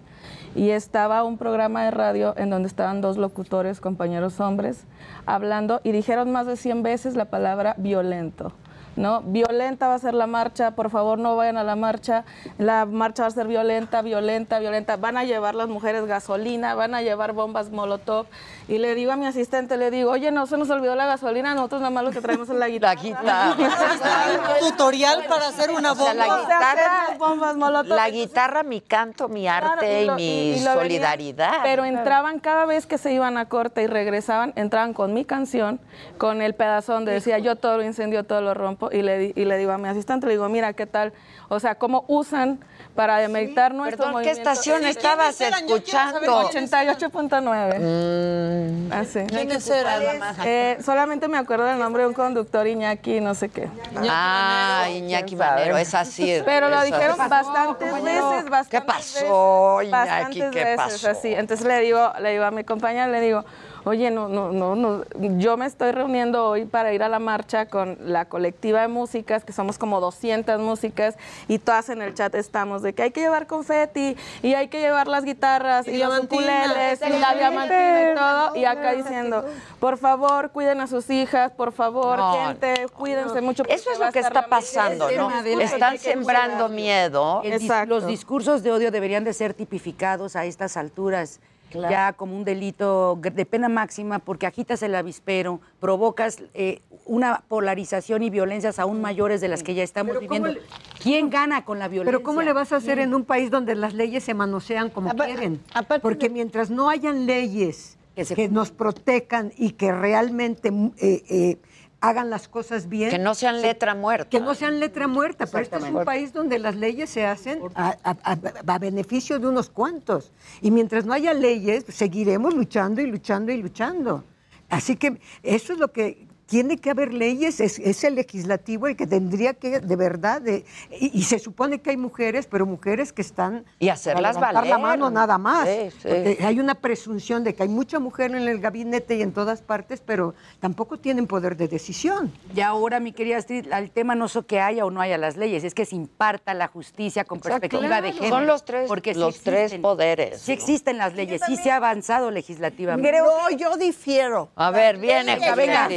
y 0.56 0.69
estaba 0.69 1.23
un 1.23 1.39
programa 1.39 1.84
de 1.84 1.91
radio 1.91 2.35
en 2.38 2.52
donde 2.52 2.68
estaban 2.68 3.02
dos 3.02 3.18
locutores, 3.18 3.81
compañeros 3.81 4.39
hombres, 4.39 4.84
hablando 5.26 5.81
y 5.84 5.91
dijeron 5.91 6.31
más 6.31 6.45
de 6.45 6.57
100 6.57 6.84
veces 6.84 7.15
la 7.15 7.26
palabra 7.26 7.73
violento. 7.80 8.53
¿No? 9.02 9.22
Violenta 9.22 9.88
va 9.88 9.95
a 9.95 9.99
ser 9.99 10.14
la 10.14 10.28
marcha, 10.28 10.72
por 10.72 10.90
favor 10.91 11.18
no 11.18 11.36
vayan 11.36 11.57
a 11.57 11.64
la 11.64 11.76
marcha, 11.76 12.23
la 12.60 12.86
marcha 12.86 13.23
va 13.23 13.28
a 13.28 13.32
ser 13.32 13.48
violenta, 13.48 14.02
violenta, 14.03 14.60
violenta, 14.60 14.95
van 14.95 15.18
a 15.18 15.23
llevar 15.23 15.56
las 15.56 15.68
mujeres 15.68 16.06
gasolina, 16.06 16.76
van 16.76 16.94
a 16.94 17.02
llevar 17.02 17.34
bombas 17.34 17.72
molotov. 17.72 18.28
Y 18.68 18.78
le 18.78 18.94
digo 18.95 19.11
a 19.11 19.15
mi 19.18 19.26
asistente, 19.26 19.76
le 19.76 19.90
digo, 19.91 20.11
oye, 20.11 20.32
no 20.32 20.45
se 20.45 20.56
nos 20.57 20.69
olvidó 20.69 20.95
la 20.95 21.06
gasolina, 21.07 21.56
nosotros 21.56 21.82
nada 21.82 21.90
más 21.91 22.03
lo 22.03 22.11
que 22.11 22.22
traemos 22.22 22.48
es 22.49 22.56
la 22.56 22.68
guitarra. 22.68 23.56
Un 23.57 24.69
tutorial 24.69 25.26
para 25.28 25.48
hacer 25.48 25.72
una 25.72 25.94
O 25.94 25.95
sea, 25.95 26.14
bomba. 26.14 26.28
la 26.28 26.40
guitarra, 26.41 27.18
bombas 27.18 27.56
molotov. 27.57 27.95
la 27.98 28.10
guitarra, 28.10 28.64
mi 28.64 28.82
canto, 28.82 29.28
mi 29.28 29.41
Claro, 29.41 29.72
arte 29.72 30.03
y, 30.03 30.06
lo- 30.06 30.15
mi 30.15 30.23
y 30.23 30.60
lo 30.60 30.72
venían- 30.72 30.73
solidaridad. 30.76 31.53
pero 31.64 31.86
entraban 31.86 32.40
cada 32.40 32.65
vez 32.65 32.86
que 32.86 32.98
se 32.99 33.11
iban 33.11 33.38
a 33.38 33.49
corte 33.49 33.82
y 33.82 33.88
regresaban, 33.88 34.53
entraban 34.56 34.94
con 34.94 35.14
mi 35.14 35.26
canción, 35.26 35.80
con 36.19 36.41
el 36.41 36.53
pedazo 36.53 36.94
donde 36.94 37.11
decía 37.11 37.40
yo 37.40 37.56
todo 37.56 37.78
lo 37.78 37.84
incendio, 37.84 38.23
todo 38.23 38.41
lo 38.41 38.53
rompo, 38.53 38.91
y 38.92 39.02
le, 39.02 39.18
di- 39.18 39.34
y 39.36 39.46
le 39.46 39.58
digo 39.58 39.72
a 39.72 39.78
mi 39.78 39.88
asistente, 39.88 40.26
le 40.28 40.34
digo, 40.34 40.48
mira, 40.50 40.74
¿qué 40.74 40.86
tal? 40.86 41.14
O 41.50 41.60
sea, 41.60 41.76
cómo 41.76 42.06
usan 42.08 42.60
para 42.96 43.18
demeritar 43.18 43.74
nuestro 43.74 44.06
Perdón, 44.06 44.24
¿qué 44.24 44.32
estación 44.32 44.86
estabas 44.86 45.40
escuchando? 45.40 46.50
88.9. 46.50 47.80
Mm. 47.80 48.92
Así. 48.92 49.20
¿Quiénes 49.28 49.70
eran? 49.70 50.02
Eh, 50.46 50.78
solamente 50.84 51.28
me 51.28 51.38
acuerdo 51.38 51.66
del 51.66 51.80
nombre 51.80 52.04
de 52.04 52.08
un 52.10 52.14
conductor, 52.14 52.68
Iñaki, 52.68 53.20
no 53.22 53.34
sé 53.36 53.50
qué. 53.50 53.68
Ah, 54.10 54.88
Iñaki 54.90 55.36
Manero, 55.36 55.78
es 55.78 55.94
así. 55.94 56.42
Pero 56.46 56.70
lo 56.70 56.82
dijeron 56.84 57.18
bastantes 57.18 57.94
veces, 58.04 58.50
bastantes 58.50 58.68
¿Qué 58.70 58.82
pasó, 58.82 59.82
Iñaki? 59.82 59.92
bastantes 59.92 60.52
¿Qué 60.52 60.64
veces, 60.64 60.78
pasó? 60.78 61.10
así. 61.10 61.34
Entonces 61.34 61.66
le 61.66 61.80
digo, 61.80 62.12
le 62.20 62.32
digo 62.32 62.44
a 62.46 62.52
mi 62.52 62.64
compañera, 62.64 63.08
le 63.08 63.22
digo, 63.22 63.44
oye, 63.86 64.12
no, 64.12 64.28
no, 64.28 64.52
no, 64.52 64.76
no, 64.76 65.03
yo 65.38 65.58
me 65.58 65.66
estoy 65.66 65.91
reuniendo 65.91 66.48
hoy 66.48 66.66
para 66.66 66.94
ir 66.94 67.03
a 67.03 67.10
la 67.10 67.20
marcha 67.20 67.68
con 67.68 67.98
la 68.02 68.26
colectiva 68.26 68.82
de 68.82 68.88
músicas, 68.88 69.44
que 69.44 69.53
somos 69.53 69.78
como 69.78 69.99
200 69.99 70.60
músicas, 70.60 71.16
y 71.48 71.60
todas 71.60 71.90
en 71.90 72.02
el 72.02 72.14
chat 72.14 72.34
estamos 72.36 72.82
de 72.82 72.94
que 72.94 73.03
hay 73.03 73.12
que 73.12 73.22
llevar 73.22 73.48
confeti, 73.48 74.16
y 74.41 74.53
hay 74.53 74.68
que 74.68 74.80
llevar 74.80 75.08
las 75.08 75.24
guitarras, 75.24 75.88
y, 75.88 75.91
Y 75.91 75.98
los 75.98 76.10
diamantina, 76.10 76.41
ukuleles, 76.41 77.02
y 77.02 77.20
la 77.20 77.34
diamantina 77.34 78.12
y 78.12 78.16
todo, 78.16 78.56
y 78.56 78.66
acá 78.66 78.94
diciendo, 78.94 79.45
por 79.80 79.98
favor, 79.98 80.52
cuiden 80.52 80.82
a 80.82 80.88
sus 80.88 81.10
hijas, 81.10 81.52
por 81.52 81.72
favor, 81.72 82.18
No, 82.18 82.34
gente, 82.34 82.88
cuídense 82.95 83.41
mucho. 83.41 83.64
Eso 83.68 83.91
es 83.91 83.99
lo 83.99 84.12
que 84.12 84.20
está 84.20 84.34
la 84.34 84.41
marcha". 84.41 84.49
pasando, 84.49 85.10
¿no? 85.12 85.32
Están 85.60 85.98
sembrando 85.98 86.70
miedo. 86.70 87.41
Exacto. 87.44 87.91
los 87.91 88.06
discursos 88.06 88.64
de 88.64 88.72
odio 88.72 88.91
deberían 88.91 89.24
de 89.24 89.34
ser 89.34 89.53
tipificados 89.53 90.36
a 90.36 90.45
estas 90.45 90.78
alturas. 90.78 91.40
Ya 91.73 92.14
como 92.14 92.35
un 92.35 92.43
delito 92.43 93.19
de 93.22 93.45
pena 93.45 93.69
máxima 93.69 94.19
porque 94.19 94.45
agitas 94.45 94.84
el 94.84 94.95
avispero, 94.95 95.60
provocas 95.80 96.38
eh, 96.53 96.81
una 97.06 97.43
polarización 97.48 98.23
y 98.23 98.30
violencias 98.30 98.80
aún 98.80 99.02
mayores 99.02 99.41
de 99.41 99.48
las 99.48 99.64
que 99.64 99.73
ya 99.73 99.84
estamos 99.84 100.15
Pero 100.18 100.27
¿cómo 100.27 100.43
viviendo. 100.45 100.68
¿Quién 101.02 101.30
gana 101.30 101.65
con 101.65 101.80
la 101.80 101.88
violencia? 101.88 102.11
Pero 102.11 102.23
¿cómo 102.23 102.41
le 102.41 102.53
vas 102.53 102.72
a 102.72 102.77
hacer 102.77 102.99
en 102.99 103.14
un 103.14 103.26
país 103.26 103.49
donde 103.52 103.76
las 103.76 103.93
leyes 103.93 104.23
se 104.23 104.34
manosean 104.34 104.89
como 104.89 105.14
quieren? 105.15 105.60
Porque 106.02 106.30
mientras 106.30 106.69
no 106.69 106.89
hayan 106.89 107.26
leyes 107.26 107.98
que, 108.15 108.49
nos 108.49 108.72
protejan 108.72 109.52
y 109.57 109.72
que 109.72 109.91
realmente 109.91 110.72
mm, 110.72 110.91
eh, 110.98 111.23
eh, 111.30 111.57
hagan 112.02 112.30
las 112.30 112.48
cosas 112.48 112.90
bien. 112.90 113.11
Que 113.11 113.19
no 113.19 113.36
sean 113.36 113.56
se- 113.57 113.61
letra 113.61 113.95
muerta. 113.95 114.30
Que 114.30 114.40
no 114.40 114.56
sean 114.56 114.80
letra 114.80 115.07
muerta. 115.07 115.45
Pero 115.45 115.64
este 115.64 115.78
es 115.78 115.84
un 115.84 116.03
país 116.03 116.34
donde 116.34 116.60
las 116.60 116.76
leyes 116.76 117.10
se 117.10 117.26
hacen 117.26 117.61
a, 117.76 117.95
a- 118.03 118.18
a- 118.34 118.73
a 118.73 118.80
beneficio 118.80 119.40
de 119.40 119.48
unos 119.48 119.69
cuantos. 119.69 120.32
Y 120.61 120.72
mientras 120.72 121.06
no 121.06 121.14
haya 121.14 121.34
leyes, 121.34 121.86
seguiremos 121.88 122.53
luchando 122.53 123.02
y 123.02 123.06
luchando 123.07 123.52
y 123.52 123.57
luchando. 123.61 124.23
Así 124.69 124.95
que 124.95 125.19
eso 125.44 125.73
es 125.73 125.80
lo 125.80 125.91
que 125.91 126.28
tiene 126.52 126.78
que 126.78 126.90
haber 126.90 127.14
leyes, 127.14 127.61
es, 127.61 127.80
es 127.80 128.03
el 128.03 128.15
legislativo 128.15 128.88
el 128.88 128.98
que 128.98 129.07
tendría 129.07 129.53
que, 129.53 129.80
de 129.80 129.95
verdad, 129.95 130.41
de- 130.41 130.65
y, 130.99 131.18
y 131.18 131.23
se 131.23 131.40
supone 131.40 131.80
que 131.80 131.91
hay 131.91 131.95
mujeres, 131.98 132.45
pero 132.45 132.65
mujeres 132.65 133.14
que 133.14 133.22
están 133.22 133.64
Y 133.80 133.88
hacerlas 133.88 134.36
levantar 134.36 134.65
la 134.65 134.72
valer. 134.76 134.80
mano 134.80 135.10
nada 135.10 135.38
más. 135.38 135.65
Sí, 135.65 135.91
sí. 135.91 135.98
Porque 136.10 136.38
hay 136.41 136.60
una 136.60 136.76
presunción 136.76 137.45
de 137.45 137.56
que 137.56 137.64
hay 137.64 137.69
mucha 137.69 137.99
mujer 137.99 138.32
en 138.36 138.49
el 138.49 138.60
gabinete 138.60 139.15
y 139.15 139.22
en 139.22 139.32
todas 139.32 139.61
partes, 139.61 140.02
pero 140.06 140.34
tampoco 140.60 140.99
tienen 140.99 141.26
poder 141.26 141.56
de 141.56 141.69
decisión. 141.69 142.34
Y 142.53 142.60
ahora, 142.60 142.99
mi 142.99 143.14
querida 143.14 143.38
Astrid, 143.38 143.72
el 143.72 143.90
tema 143.90 144.14
no 144.14 144.26
es 144.26 144.38
que 144.45 144.60
haya 144.60 144.86
o 144.86 144.91
no 144.91 144.99
haya 144.99 145.18
las 145.18 145.38
leyes, 145.38 145.64
es 145.64 145.73
que 145.73 145.86
se 145.86 145.95
imparta 145.95 146.53
la 146.53 146.68
justicia 146.68 147.23
con 147.23 147.40
perspectiva 147.40 147.82
Claro. 147.88 148.06
de 148.07 148.11
género. 148.11 148.36
Son 148.36 148.45
los 148.45 148.65
tres- 148.65 148.90
porque 148.90 149.14
sí 149.14 149.19
los 149.22 149.40
tres 149.40 149.56
existen. 149.60 149.82
poderes, 149.82 150.41
Sí 150.41 150.52
¿no? 150.52 150.57
existen 150.57 150.98
las 150.98 151.14
leyes, 151.15 151.40
sí 151.48 151.56
se 151.56 151.72
ha 151.72 151.78
avanzado 151.78 152.30
legislativamente. 152.30 153.19
no, 153.19 153.49
yo 153.56 153.78
difiero. 153.78 154.49
A 154.57 154.69
ver, 154.72 154.98
viene, 154.98 155.38
venga. 155.56 155.88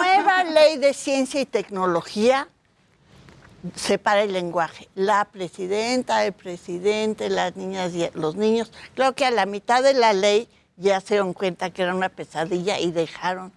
Nueva 0.00 0.44
ley 0.44 0.78
de 0.78 0.94
ciencia 0.94 1.40
y 1.40 1.46
tecnología 1.46 2.48
separa 3.74 4.22
el 4.22 4.32
lenguaje. 4.32 4.88
La 4.94 5.26
presidenta, 5.26 6.24
el 6.24 6.32
presidente, 6.32 7.28
las 7.28 7.56
niñas 7.56 7.92
y 7.94 8.08
los 8.14 8.36
niños. 8.36 8.72
Creo 8.94 9.14
que 9.14 9.24
a 9.26 9.30
la 9.30 9.46
mitad 9.46 9.82
de 9.82 9.94
la 9.94 10.12
ley 10.12 10.48
ya 10.76 11.00
se 11.00 11.14
dieron 11.14 11.34
cuenta 11.34 11.70
que 11.70 11.82
era 11.82 11.94
una 11.94 12.08
pesadilla 12.08 12.78
y 12.78 12.90
dejaron 12.90 13.52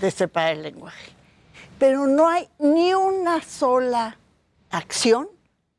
de 0.00 0.10
separar 0.10 0.52
el 0.52 0.62
lenguaje. 0.62 1.12
Pero 1.78 2.06
no 2.06 2.28
hay 2.28 2.48
ni 2.58 2.94
una 2.94 3.42
sola 3.42 4.16
acción 4.70 5.28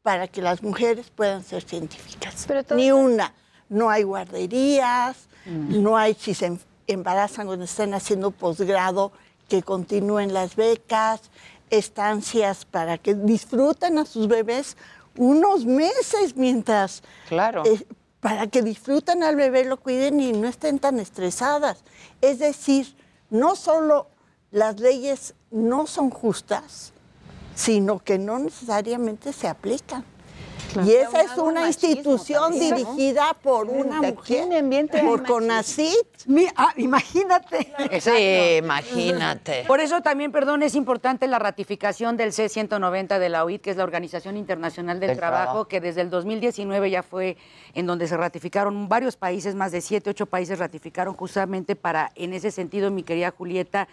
para 0.02 0.28
que 0.28 0.41
las 0.41 0.62
mujeres 0.62 1.10
puedan 1.10 1.44
ser 1.44 1.64
científicas. 1.64 2.36
Ni 2.76 2.91
una. 2.91 3.34
No 3.70 3.90
hay 3.90 4.04
guarderías, 4.04 5.28
no 5.46 5.98
hay 5.98 6.16
si 6.16 6.34
se 6.34 6.48
em- 6.48 6.60
embarazan 6.88 7.46
cuando 7.46 7.66
están 7.66 7.94
haciendo 7.94 8.32
posgrado, 8.32 9.12
que 9.49 9.63
continúen 9.63 10.34
las 10.34 10.55
becas, 10.55 11.30
estancias 11.69 12.65
para 12.65 12.97
que 12.97 13.13
disfruten 13.15 13.97
a 13.97 14.05
sus 14.05 14.27
bebés 14.27 14.77
unos 15.17 15.65
meses 15.65 16.38
mientras... 16.38 17.03
Claro. 17.27 17.63
eh, 17.65 17.85
para 18.21 18.47
que 18.47 18.61
disfruten 18.61 19.23
al 19.23 19.38
bebé, 19.38 19.63
lo 19.63 19.77
cuiden 19.77 20.19
y 20.19 20.34
no 20.34 20.47
estén 20.47 20.77
tan 20.80 20.99
estresadas. 20.99 21.84
Es 22.21 22.39
decir, 22.39 22.93
no 23.30 23.55
solo 23.55 24.07
las 24.51 24.80
leyes 24.80 25.35
no 25.51 25.88
son 25.88 26.09
justas, 26.09 26.91
sino 27.55 27.99
que 27.99 28.17
no 28.17 28.39
necesariamente 28.39 29.31
se 29.31 29.47
aplican. 29.47 30.03
Y 30.86 30.91
esa 30.94 31.22
es 31.22 31.38
una 31.38 31.68
institución 31.68 32.52
también, 32.52 32.70
¿no? 32.70 32.76
dirigida 32.96 33.34
por 33.41 33.68
una 33.68 34.00
De 34.02 34.12
mujer, 34.14 34.44
por. 35.04 35.24
Mi- 36.28 36.48
ah, 36.56 36.74
imagínate. 36.78 37.74
Sí, 38.00 38.58
imagínate. 38.58 39.64
Por 39.68 39.80
eso 39.80 40.02
también, 40.02 40.32
perdón, 40.32 40.64
es 40.64 40.76
importante 40.76 41.28
la 41.28 41.40
ratificación 41.40 42.18
del 42.18 42.34
C-190 42.34 43.20
de 43.20 43.30
la 43.30 43.44
OIT, 43.46 43.62
que 43.62 43.72
es 43.72 43.78
la 43.78 43.84
Organización 43.84 44.38
Internacional 44.38 45.00
del, 45.00 45.10
Del 45.10 45.18
Trabajo, 45.18 45.44
Trabajo. 45.44 45.68
que 45.68 45.82
desde 45.82 46.02
el 46.02 46.10
2019 46.10 46.90
ya 46.90 47.04
fue 47.04 47.38
en 47.74 47.86
donde 47.86 48.08
se 48.08 48.18
ratificaron 48.18 48.90
varios 48.90 49.16
países, 49.16 49.56
más 49.56 49.72
de 49.72 49.82
siete, 49.82 50.10
ocho 50.10 50.26
países 50.26 50.60
ratificaron 50.60 51.14
justamente 51.14 51.76
para, 51.76 52.12
en 52.16 52.34
ese 52.34 52.52
sentido, 52.52 52.91
mi 52.91 53.04
querida 53.04 53.32
Julieta, 53.32 53.88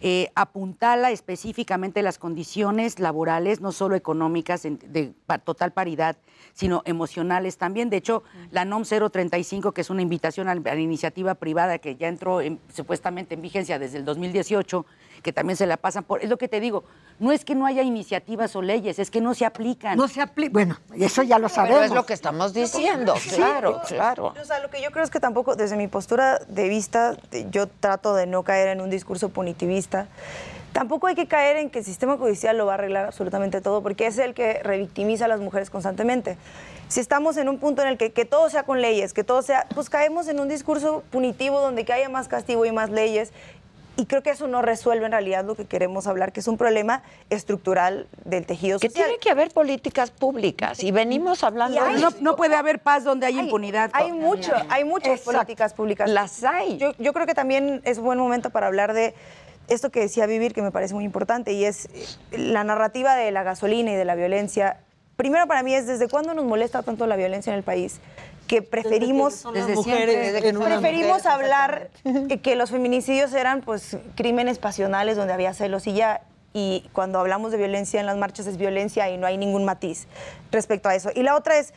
eh, 0.00 0.30
apuntala 0.34 1.10
específicamente 1.10 2.02
las 2.02 2.18
condiciones 2.18 2.98
laborales, 2.98 3.60
no 3.60 3.70
solo 3.72 3.96
económicas, 3.96 4.64
en- 4.64 4.78
de 4.86 5.12
pa- 5.26 5.38
total 5.38 5.72
paridad, 5.72 6.16
sino 6.54 6.82
emocionales 6.86 7.58
también. 7.58 7.90
De 7.90 7.98
hecho, 7.98 8.22
la 8.50 8.64
NOM 8.64 8.84
035, 8.84 9.72
que 9.72 9.82
es 9.82 9.90
una 9.90 10.02
invitación 10.02 10.48
a 10.48 10.54
la, 10.54 10.60
a 10.70 10.74
la 10.74 10.80
iniciativa 10.80 11.34
privada 11.34 11.78
que 11.78 11.96
ya 11.96 12.08
entró 12.08 12.40
en- 12.40 12.58
supuestamente 12.72 13.34
en 13.34 13.42
vigencia 13.42 13.78
desde 13.78 13.98
el 13.98 14.04
2018, 14.04 14.86
que 15.22 15.32
también 15.32 15.56
se 15.56 15.66
la 15.66 15.76
pasan 15.76 16.04
por... 16.04 16.22
Es 16.22 16.30
lo 16.30 16.38
que 16.38 16.48
te 16.48 16.60
digo, 16.60 16.84
no 17.18 17.32
es 17.32 17.44
que 17.44 17.54
no 17.54 17.66
haya 17.66 17.82
iniciativas 17.82 18.54
o 18.56 18.62
leyes, 18.62 18.98
es 18.98 19.10
que 19.10 19.20
no 19.20 19.34
se 19.34 19.44
aplican. 19.44 19.96
No 19.96 20.08
se 20.08 20.20
aplica. 20.20 20.52
Bueno, 20.52 20.78
eso 20.98 21.22
ya 21.22 21.38
lo 21.38 21.48
sabemos. 21.48 21.78
Pero 21.78 21.86
es 21.86 21.94
lo 21.94 22.06
que 22.06 22.14
estamos 22.14 22.52
diciendo, 22.52 23.14
claro, 23.34 23.80
claro. 23.86 24.34
O 24.40 24.44
sea, 24.44 24.60
lo 24.60 24.70
que 24.70 24.82
yo 24.82 24.90
creo 24.90 25.04
es 25.04 25.10
que 25.10 25.20
tampoco, 25.20 25.56
desde 25.56 25.76
mi 25.76 25.88
postura 25.88 26.38
de 26.48 26.68
vista, 26.68 27.16
yo 27.50 27.66
trato 27.66 28.14
de 28.14 28.26
no 28.26 28.42
caer 28.42 28.68
en 28.68 28.80
un 28.80 28.90
discurso 28.90 29.28
punitivista. 29.28 30.08
Tampoco 30.72 31.08
hay 31.08 31.16
que 31.16 31.26
caer 31.26 31.56
en 31.56 31.68
que 31.68 31.80
el 31.80 31.84
sistema 31.84 32.16
judicial 32.16 32.56
lo 32.56 32.66
va 32.66 32.72
a 32.72 32.74
arreglar 32.76 33.04
absolutamente 33.04 33.60
todo, 33.60 33.82
porque 33.82 34.06
es 34.06 34.18
el 34.18 34.34
que 34.34 34.60
revictimiza 34.62 35.24
a 35.24 35.28
las 35.28 35.40
mujeres 35.40 35.68
constantemente. 35.68 36.36
Si 36.86 37.00
estamos 37.00 37.36
en 37.36 37.48
un 37.48 37.58
punto 37.58 37.82
en 37.82 37.88
el 37.88 37.98
que, 37.98 38.12
que 38.12 38.24
todo 38.24 38.48
sea 38.50 38.62
con 38.62 38.80
leyes, 38.80 39.12
que 39.12 39.24
todo 39.24 39.42
sea, 39.42 39.66
pues 39.74 39.90
caemos 39.90 40.28
en 40.28 40.40
un 40.40 40.48
discurso 40.48 41.02
punitivo 41.10 41.60
donde 41.60 41.84
que 41.84 41.92
haya 41.92 42.08
más 42.08 42.28
castigo 42.28 42.64
y 42.66 42.72
más 42.72 42.90
leyes. 42.90 43.32
Y 43.96 44.06
creo 44.06 44.22
que 44.22 44.30
eso 44.30 44.46
no 44.46 44.62
resuelve 44.62 45.04
en 45.06 45.12
realidad 45.12 45.44
lo 45.44 45.54
que 45.54 45.66
queremos 45.66 46.06
hablar, 46.06 46.32
que 46.32 46.40
es 46.40 46.48
un 46.48 46.56
problema 46.56 47.02
estructural 47.28 48.06
del 48.24 48.46
tejido 48.46 48.78
Que 48.78 48.88
social. 48.88 49.04
tiene 49.06 49.18
que 49.20 49.30
haber 49.30 49.50
políticas 49.50 50.10
públicas 50.10 50.82
y 50.82 50.90
venimos 50.90 51.44
hablando 51.44 51.76
Y 51.76 51.80
hay- 51.80 51.94
de 51.96 52.00
No, 52.00 52.10
no 52.20 52.36
puede 52.36 52.54
haber 52.54 52.78
paz 52.78 53.04
donde 53.04 53.26
hay, 53.26 53.38
impunidad. 53.38 53.90
Hay 53.92 54.12
mucho, 54.12 54.52
hay 54.70 54.84
muchas 54.84 55.18
Exacto. 55.18 55.32
políticas 55.32 55.74
públicas. 55.74 56.08
Las 56.08 56.42
hay. 56.44 56.78
Yo, 56.78 56.92
yo 56.98 57.12
creo 57.12 57.26
que 57.26 57.34
también 57.34 57.82
es 57.84 57.98
buen 57.98 58.18
momento 58.18 58.50
para 58.50 58.68
hablar 58.68 58.94
de 58.94 59.14
esto 59.68 59.90
que 59.90 60.00
decía 60.00 60.26
Vivir, 60.26 60.54
que 60.54 60.62
me 60.62 60.70
parece 60.72 60.94
muy 60.94 61.04
importante, 61.04 61.52
y 61.52 61.64
es 61.64 61.86
eh, 62.32 62.38
la 62.38 62.64
narrativa 62.64 63.14
de 63.16 63.30
la 63.30 63.42
gasolina 63.42 63.92
y 63.92 63.96
de 63.96 64.04
la 64.04 64.14
violencia. 64.14 64.78
Primero 65.16 65.46
para 65.46 65.62
mí 65.62 65.74
es 65.74 65.86
desde 65.86 66.08
cuándo 66.08 66.32
nos 66.32 66.46
molesta 66.46 66.82
tanto 66.82 67.06
la 67.06 67.16
violencia 67.16 67.52
en 67.52 67.58
el 67.58 67.62
país 67.64 68.00
que 68.50 68.62
preferimos 68.62 69.44
Desde 69.54 69.76
mujeres 69.76 70.42
que 70.42 70.52
preferimos 70.52 71.24
hablar 71.24 71.88
que 72.42 72.56
los 72.56 72.70
feminicidios 72.70 73.32
eran 73.32 73.60
pues 73.60 73.96
crímenes 74.16 74.58
pasionales 74.58 75.16
donde 75.16 75.32
había 75.32 75.54
celos 75.54 75.86
y 75.86 75.92
ya. 75.92 76.22
Y 76.52 76.90
cuando 76.92 77.20
hablamos 77.20 77.52
de 77.52 77.58
violencia 77.58 78.00
en 78.00 78.06
las 78.06 78.16
marchas 78.16 78.48
es 78.48 78.56
violencia 78.56 79.08
y 79.08 79.18
no 79.18 79.28
hay 79.28 79.38
ningún 79.38 79.64
matiz 79.64 80.08
respecto 80.50 80.88
a 80.88 80.96
eso. 80.96 81.10
Y 81.14 81.22
la 81.22 81.36
otra 81.36 81.60
es, 81.60 81.72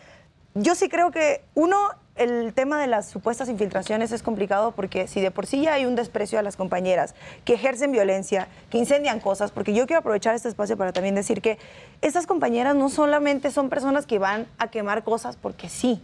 yo 0.55 0.73
sí 0.73 0.89
creo 0.89 1.11
que 1.11 1.43
uno, 1.53 1.77
el 2.15 2.55
tema 2.55 2.81
de 2.81 2.87
las 2.87 3.07
supuestas 3.07 3.49
infiltraciones 3.49 4.11
es 4.11 4.23
complicado 4.23 4.71
porque 4.71 5.07
si 5.07 5.21
de 5.21 5.29
por 5.29 5.45
sí 5.45 5.61
ya 5.61 5.75
hay 5.75 5.85
un 5.85 5.93
desprecio 5.93 6.39
a 6.39 6.41
las 6.41 6.57
compañeras 6.57 7.13
que 7.45 7.53
ejercen 7.53 7.91
violencia, 7.91 8.47
que 8.71 8.79
incendian 8.79 9.19
cosas, 9.19 9.51
porque 9.51 9.75
yo 9.75 9.85
quiero 9.85 9.99
aprovechar 9.99 10.33
este 10.33 10.49
espacio 10.49 10.75
para 10.75 10.91
también 10.91 11.13
decir 11.13 11.43
que 11.43 11.59
esas 12.01 12.25
compañeras 12.25 12.75
no 12.75 12.89
solamente 12.89 13.51
son 13.51 13.69
personas 13.69 14.07
que 14.07 14.17
van 14.17 14.47
a 14.57 14.71
quemar 14.71 15.03
cosas 15.03 15.37
porque 15.37 15.69
sí, 15.69 16.01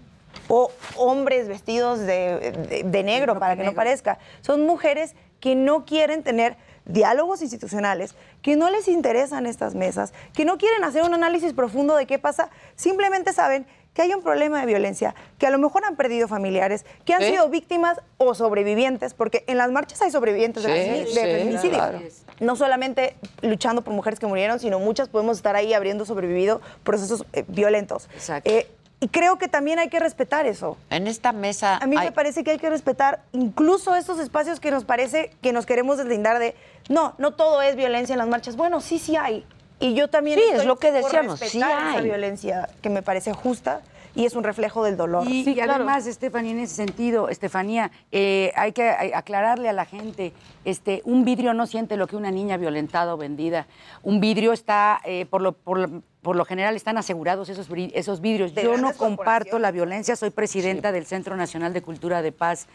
o 0.48 0.72
hombres 0.96 1.48
vestidos 1.48 2.00
de, 2.00 2.52
de- 2.70 2.84
de 2.84 3.04
negro 3.04 3.38
para 3.40 3.56
que 3.56 3.64
no 3.64 3.74
parezca, 3.74 4.20
son 4.42 4.66
mujeres 4.66 5.16
que 5.40 5.56
no 5.56 5.86
quieren 5.86 6.24
tener 6.24 6.58
diálogos 6.86 7.42
institucionales, 7.42 8.16
que 8.42 8.56
no 8.56 8.70
les 8.70 8.88
interesan 8.88 9.46
estas 9.46 9.76
mesas, 9.76 10.12
que 10.34 10.44
no 10.44 10.58
quieren 10.58 10.84
hacer 10.84 11.04
un 11.04 11.14
análisis 11.14 11.54
profundo 11.54 11.96
de 11.96 12.08
qué 12.08 12.18
pasa, 12.20 12.50
simplemente 12.76 13.32
saben 13.32 13.68
que 13.94 14.02
hay 14.04 14.14
un 14.14 14.22
problema 14.24 14.60
de 14.60 14.66
violencia, 14.66 15.14
que 15.38 15.48
a 15.48 15.50
lo 15.50 15.58
mejor 15.58 15.84
han 15.86 15.96
perdido 15.96 16.28
familiares, 16.28 16.86
que 17.06 17.14
han 17.14 17.22
Sí. 17.22 17.32
sido 17.32 17.50
víctimas 17.50 18.00
o 18.18 18.34
sobrevivientes, 18.34 19.14
porque 19.14 19.44
en 19.48 19.58
las 19.58 19.72
marchas 19.72 20.02
hay 20.02 20.12
sobrevivientes 20.12 20.64
de, 20.64 21.06
Sí, 21.08 21.14
feminicidio. 21.16 21.78
claro. 21.78 22.00
No 22.40 22.56
solamente 22.56 23.16
luchando 23.42 23.82
por 23.84 23.94
mujeres 23.94 24.20
que 24.20 24.28
murieron, 24.28 24.60
sino 24.60 24.80
muchas 24.80 25.10
podemos 25.10 25.38
estar 25.38 25.56
ahí 25.56 25.74
habiendo 25.74 26.06
sobrevivido 26.06 26.62
procesos 26.84 27.26
eh, 27.34 27.44
violentos. 27.48 28.10
Eh, 28.46 28.68
y 29.02 29.08
creo 29.08 29.38
que 29.38 29.48
también 29.48 29.80
hay 29.80 29.90
que 29.90 30.00
respetar 30.00 30.46
eso. 30.46 30.78
En 30.90 31.08
esta 31.08 31.32
mesa. 31.32 31.78
A 31.78 31.88
mí 31.88 31.96
me 31.96 32.12
parece 32.12 32.44
que 32.44 32.52
hay 32.52 32.58
que 32.60 32.70
respetar 32.70 33.22
incluso 33.32 33.96
estos 33.96 34.20
espacios 34.20 34.60
que 34.60 34.72
nos 34.72 34.84
parece 34.84 35.32
que 35.42 35.54
nos 35.54 35.66
queremos 35.66 35.98
deslindar 35.98 36.40
de, 36.40 36.56
no, 36.90 37.14
no 37.18 37.32
todo 37.32 37.62
es 37.62 37.76
violencia 37.76 38.14
en 38.14 38.20
las 38.20 38.28
marchas. 38.28 38.56
Bueno, 38.58 38.82
sí, 38.82 39.00
sí 39.00 39.16
hay. 39.16 39.46
Y 39.80 39.94
yo 39.94 40.10
también 40.10 40.38
Sí, 40.40 40.44
es 40.46 40.52
estoy 40.52 40.68
lo 40.68 40.76
que 40.76 40.92
decíamos, 40.92 41.40
sí 41.40 41.46
respetar 41.60 41.88
esa 41.88 41.98
hay. 42.00 42.04
violencia 42.04 42.70
que 42.82 42.90
me 42.90 43.02
parece 43.02 43.32
justa 43.32 43.82
y 44.16 44.26
es 44.26 44.36
un 44.36 44.44
reflejo 44.44 44.84
del 44.84 44.98
dolor. 44.98 45.28
Y, 45.28 45.50
y 45.50 45.60
además, 45.60 46.08
Estefanía, 46.08 46.52
en 46.52 46.60
ese 46.60 46.76
sentido, 46.76 47.30
Estefanía, 47.30 47.92
eh, 48.12 48.52
hay 48.56 48.72
que 48.72 48.90
aclararle 49.14 49.70
a 49.70 49.74
la 49.74 49.86
gente, 49.86 50.34
este, 50.66 51.02
un 51.06 51.26
vidrio 51.26 51.54
no 51.54 51.68
siente 51.68 51.98
lo 51.98 52.08
que 52.08 52.16
una 52.16 52.32
niña 52.32 52.58
violentada 52.58 53.14
o 53.14 53.18
vendida. 53.18 53.68
Un 54.04 54.20
vidrio 54.20 54.54
está, 54.54 55.00
eh, 55.06 55.26
por, 55.30 55.42
lo, 55.42 55.54
por, 55.54 55.78
lo, 55.80 56.02
por 56.22 56.36
lo 56.36 56.44
general, 56.44 56.76
están 56.76 56.98
asegurados 56.98 57.50
esos, 57.50 57.70
vidrios. 57.70 58.54
Yo 58.54 58.78
no 58.78 58.94
comparto 58.94 59.58
la 59.58 59.72
violencia, 59.72 60.16
soy 60.16 60.32
presidenta 60.32 60.92
del 60.92 61.06
Centro 61.06 61.38
Nacional 61.38 61.74
de 61.74 61.82
Cultura 61.82 62.22
de 62.22 62.32
Paz 62.32 62.68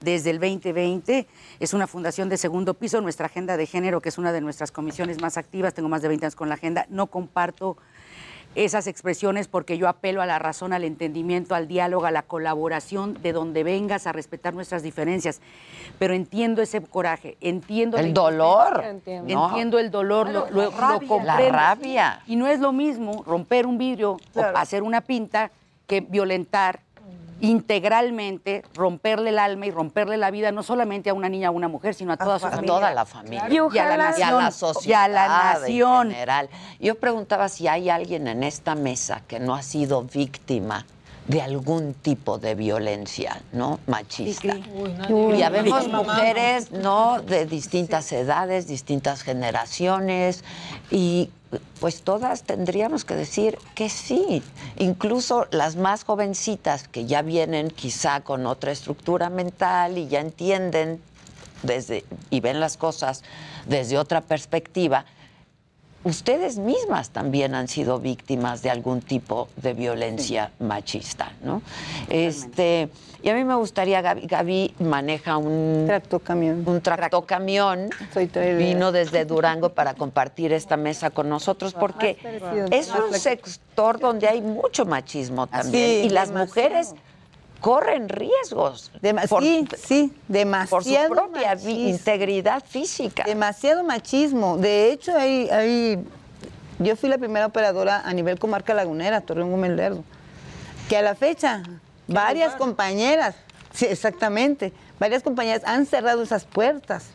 desde 0.00 0.30
el 0.30 0.38
2020. 0.38 1.26
Es 1.58 1.74
una 1.74 1.86
fundación 1.86 2.28
de 2.28 2.36
segundo 2.36 2.74
piso, 2.74 3.00
nuestra 3.00 3.26
agenda 3.26 3.56
de 3.56 3.66
género, 3.66 4.00
que 4.00 4.08
es 4.08 4.18
una 4.18 4.32
de 4.32 4.40
nuestras 4.40 4.70
comisiones 4.70 5.20
más 5.20 5.36
activas, 5.36 5.74
tengo 5.74 5.88
más 5.88 6.02
de 6.02 6.08
20 6.08 6.26
años 6.26 6.36
con 6.36 6.48
la 6.48 6.54
agenda, 6.54 6.86
no 6.90 7.08
comparto 7.08 7.76
esas 8.54 8.86
expresiones 8.86 9.48
porque 9.48 9.78
yo 9.78 9.88
apelo 9.88 10.20
a 10.22 10.26
la 10.26 10.38
razón, 10.38 10.72
al 10.72 10.84
entendimiento, 10.84 11.54
al 11.54 11.68
diálogo, 11.68 12.04
a 12.06 12.10
la 12.10 12.22
colaboración, 12.22 13.16
de 13.22 13.32
donde 13.32 13.62
vengas, 13.64 14.06
a 14.06 14.12
respetar 14.12 14.52
nuestras 14.54 14.82
diferencias. 14.82 15.40
Pero 15.98 16.14
entiendo 16.14 16.60
ese 16.62 16.80
coraje, 16.82 17.36
entiendo 17.40 17.96
El 17.98 18.08
la 18.08 18.12
dolor. 18.14 18.84
Entiendo 19.06 19.78
el 19.78 19.90
dolor, 19.90 20.28
lo, 20.28 20.50
lo- 20.50 20.64
lo 20.64 20.70
rabia. 20.70 21.08
comprendo. 21.08 21.42
La 21.42 21.48
rabia. 21.50 22.20
Y 22.26 22.36
no 22.36 22.46
es 22.46 22.60
lo 22.60 22.72
mismo 22.72 23.22
romper 23.26 23.66
un 23.66 23.78
vidrio 23.78 24.18
o 24.34 24.40
hacer 24.54 24.82
una 24.82 25.00
pinta 25.00 25.50
que 25.86 26.00
violentar 26.00 26.80
integralmente, 27.42 28.62
romperle 28.74 29.30
el 29.30 29.38
alma 29.38 29.66
y 29.66 29.70
romperle 29.72 30.16
la 30.16 30.30
vida 30.30 30.52
no 30.52 30.62
solamente 30.62 31.10
a 31.10 31.14
una 31.14 31.28
niña 31.28 31.50
o 31.50 31.52
a 31.52 31.56
una 31.56 31.68
mujer, 31.68 31.92
sino 31.94 32.12
a 32.12 32.16
toda 32.16 32.38
su 32.38 32.46
a 32.46 32.50
familia. 32.50 32.74
toda 32.74 32.94
la 32.94 33.04
familia. 33.04 33.48
Y, 33.50 33.78
a 33.78 33.84
la 33.84 33.96
nación. 33.96 34.28
Y 34.28 34.32
a 34.32 34.32
la 34.40 34.48
Y 34.48 34.52
sociedad 34.52 35.04
a 35.04 35.08
la 35.08 35.28
nación. 35.28 36.06
en 36.06 36.12
general. 36.12 36.48
Yo 36.80 36.94
preguntaba 36.94 37.48
si 37.48 37.66
hay 37.66 37.90
alguien 37.90 38.28
en 38.28 38.44
esta 38.44 38.74
mesa 38.76 39.22
que 39.26 39.40
no 39.40 39.54
ha 39.56 39.62
sido 39.62 40.02
víctima 40.02 40.86
de 41.26 41.42
algún 41.42 41.94
tipo 41.94 42.38
de 42.38 42.54
violencia, 42.54 43.40
¿no? 43.52 43.80
Machista. 43.86 44.56
Uy, 45.08 45.38
ya 45.38 45.50
vemos 45.50 45.86
mi 45.86 45.92
mamá. 45.92 46.04
mujeres, 46.04 46.70
¿no? 46.70 47.20
De 47.22 47.46
distintas 47.46 48.10
edades, 48.12 48.68
distintas 48.68 49.22
generaciones 49.22 50.44
y 50.90 51.30
pues 51.80 52.02
todas 52.02 52.44
tendríamos 52.44 53.04
que 53.04 53.14
decir 53.14 53.58
que 53.74 53.88
sí. 53.88 54.42
Incluso 54.78 55.46
las 55.50 55.76
más 55.76 56.04
jovencitas 56.04 56.88
que 56.88 57.06
ya 57.06 57.22
vienen 57.22 57.70
quizá 57.70 58.20
con 58.20 58.46
otra 58.46 58.72
estructura 58.72 59.30
mental 59.30 59.98
y 59.98 60.08
ya 60.08 60.20
entienden 60.20 61.00
desde 61.62 62.04
y 62.30 62.40
ven 62.40 62.60
las 62.60 62.76
cosas 62.76 63.22
desde 63.66 63.98
otra 63.98 64.20
perspectiva. 64.20 65.04
Ustedes 66.04 66.58
mismas 66.58 67.10
también 67.10 67.54
han 67.54 67.68
sido 67.68 68.00
víctimas 68.00 68.62
de 68.62 68.70
algún 68.70 69.00
tipo 69.02 69.48
de 69.56 69.72
violencia 69.72 70.50
machista, 70.58 71.32
¿no? 71.44 71.62
Este, 72.08 72.88
y 73.22 73.28
a 73.28 73.34
mí 73.34 73.44
me 73.44 73.54
gustaría, 73.54 74.00
Gaby, 74.02 74.26
Gaby 74.26 74.74
maneja 74.80 75.36
un 75.36 75.84
tractocamión. 75.86 76.64
Un 76.66 76.80
tractocamión. 76.80 77.88
Vino 78.58 78.90
desde 78.90 79.24
Durango 79.24 79.68
para 79.74 79.94
compartir 79.94 80.52
esta 80.52 80.76
mesa 80.76 81.10
con 81.10 81.28
nosotros 81.28 81.72
porque 81.72 82.16
es 82.72 82.90
un 82.90 83.14
sector 83.14 84.00
donde 84.00 84.26
hay 84.26 84.40
mucho 84.42 84.84
machismo 84.84 85.46
también 85.46 86.00
Sí, 86.02 86.06
y 86.06 86.08
las 86.08 86.28
demasiado. 86.30 86.46
mujeres 86.68 86.94
corren 87.62 88.08
riesgos 88.10 88.90
por, 89.30 89.42
sí, 89.42 89.66
sí, 89.82 90.12
demasiado 90.28 91.08
por 91.08 91.16
su 91.16 91.22
propia 91.24 91.54
machismo. 91.54 91.70
integridad 91.88 92.62
física. 92.62 93.22
Demasiado 93.24 93.84
machismo. 93.84 94.58
De 94.58 94.90
hecho, 94.92 95.16
hay, 95.16 95.48
hay, 95.48 96.04
yo 96.80 96.96
fui 96.96 97.08
la 97.08 97.16
primera 97.18 97.46
operadora 97.46 98.02
a 98.04 98.12
nivel 98.12 98.38
comarca 98.38 98.74
lagunera, 98.74 99.20
Torreón 99.20 99.50
Gómez 99.52 99.70
Lerdo, 99.70 100.02
que 100.88 100.96
a 100.96 101.02
la 101.02 101.14
fecha 101.14 101.62
varias 102.08 102.56
compañeras, 102.56 103.36
sí, 103.72 103.86
exactamente, 103.86 104.72
varias 104.98 105.22
compañeras 105.22 105.62
han 105.64 105.86
cerrado 105.86 106.22
esas 106.22 106.44
puertas, 106.44 107.06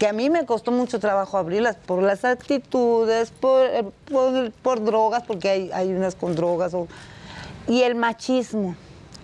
que 0.00 0.06
a 0.08 0.12
mí 0.12 0.28
me 0.28 0.44
costó 0.44 0.72
mucho 0.72 0.98
trabajo 0.98 1.38
abrirlas 1.38 1.76
por 1.76 2.02
las 2.02 2.24
actitudes, 2.24 3.30
por, 3.30 3.64
eh, 3.66 3.84
por, 4.10 4.50
por 4.50 4.84
drogas, 4.84 5.22
porque 5.22 5.48
hay, 5.48 5.70
hay 5.72 5.88
unas 5.92 6.14
con 6.16 6.34
drogas, 6.34 6.74
o- 6.74 6.88
y 7.68 7.82
el 7.82 7.94
machismo. 7.94 8.74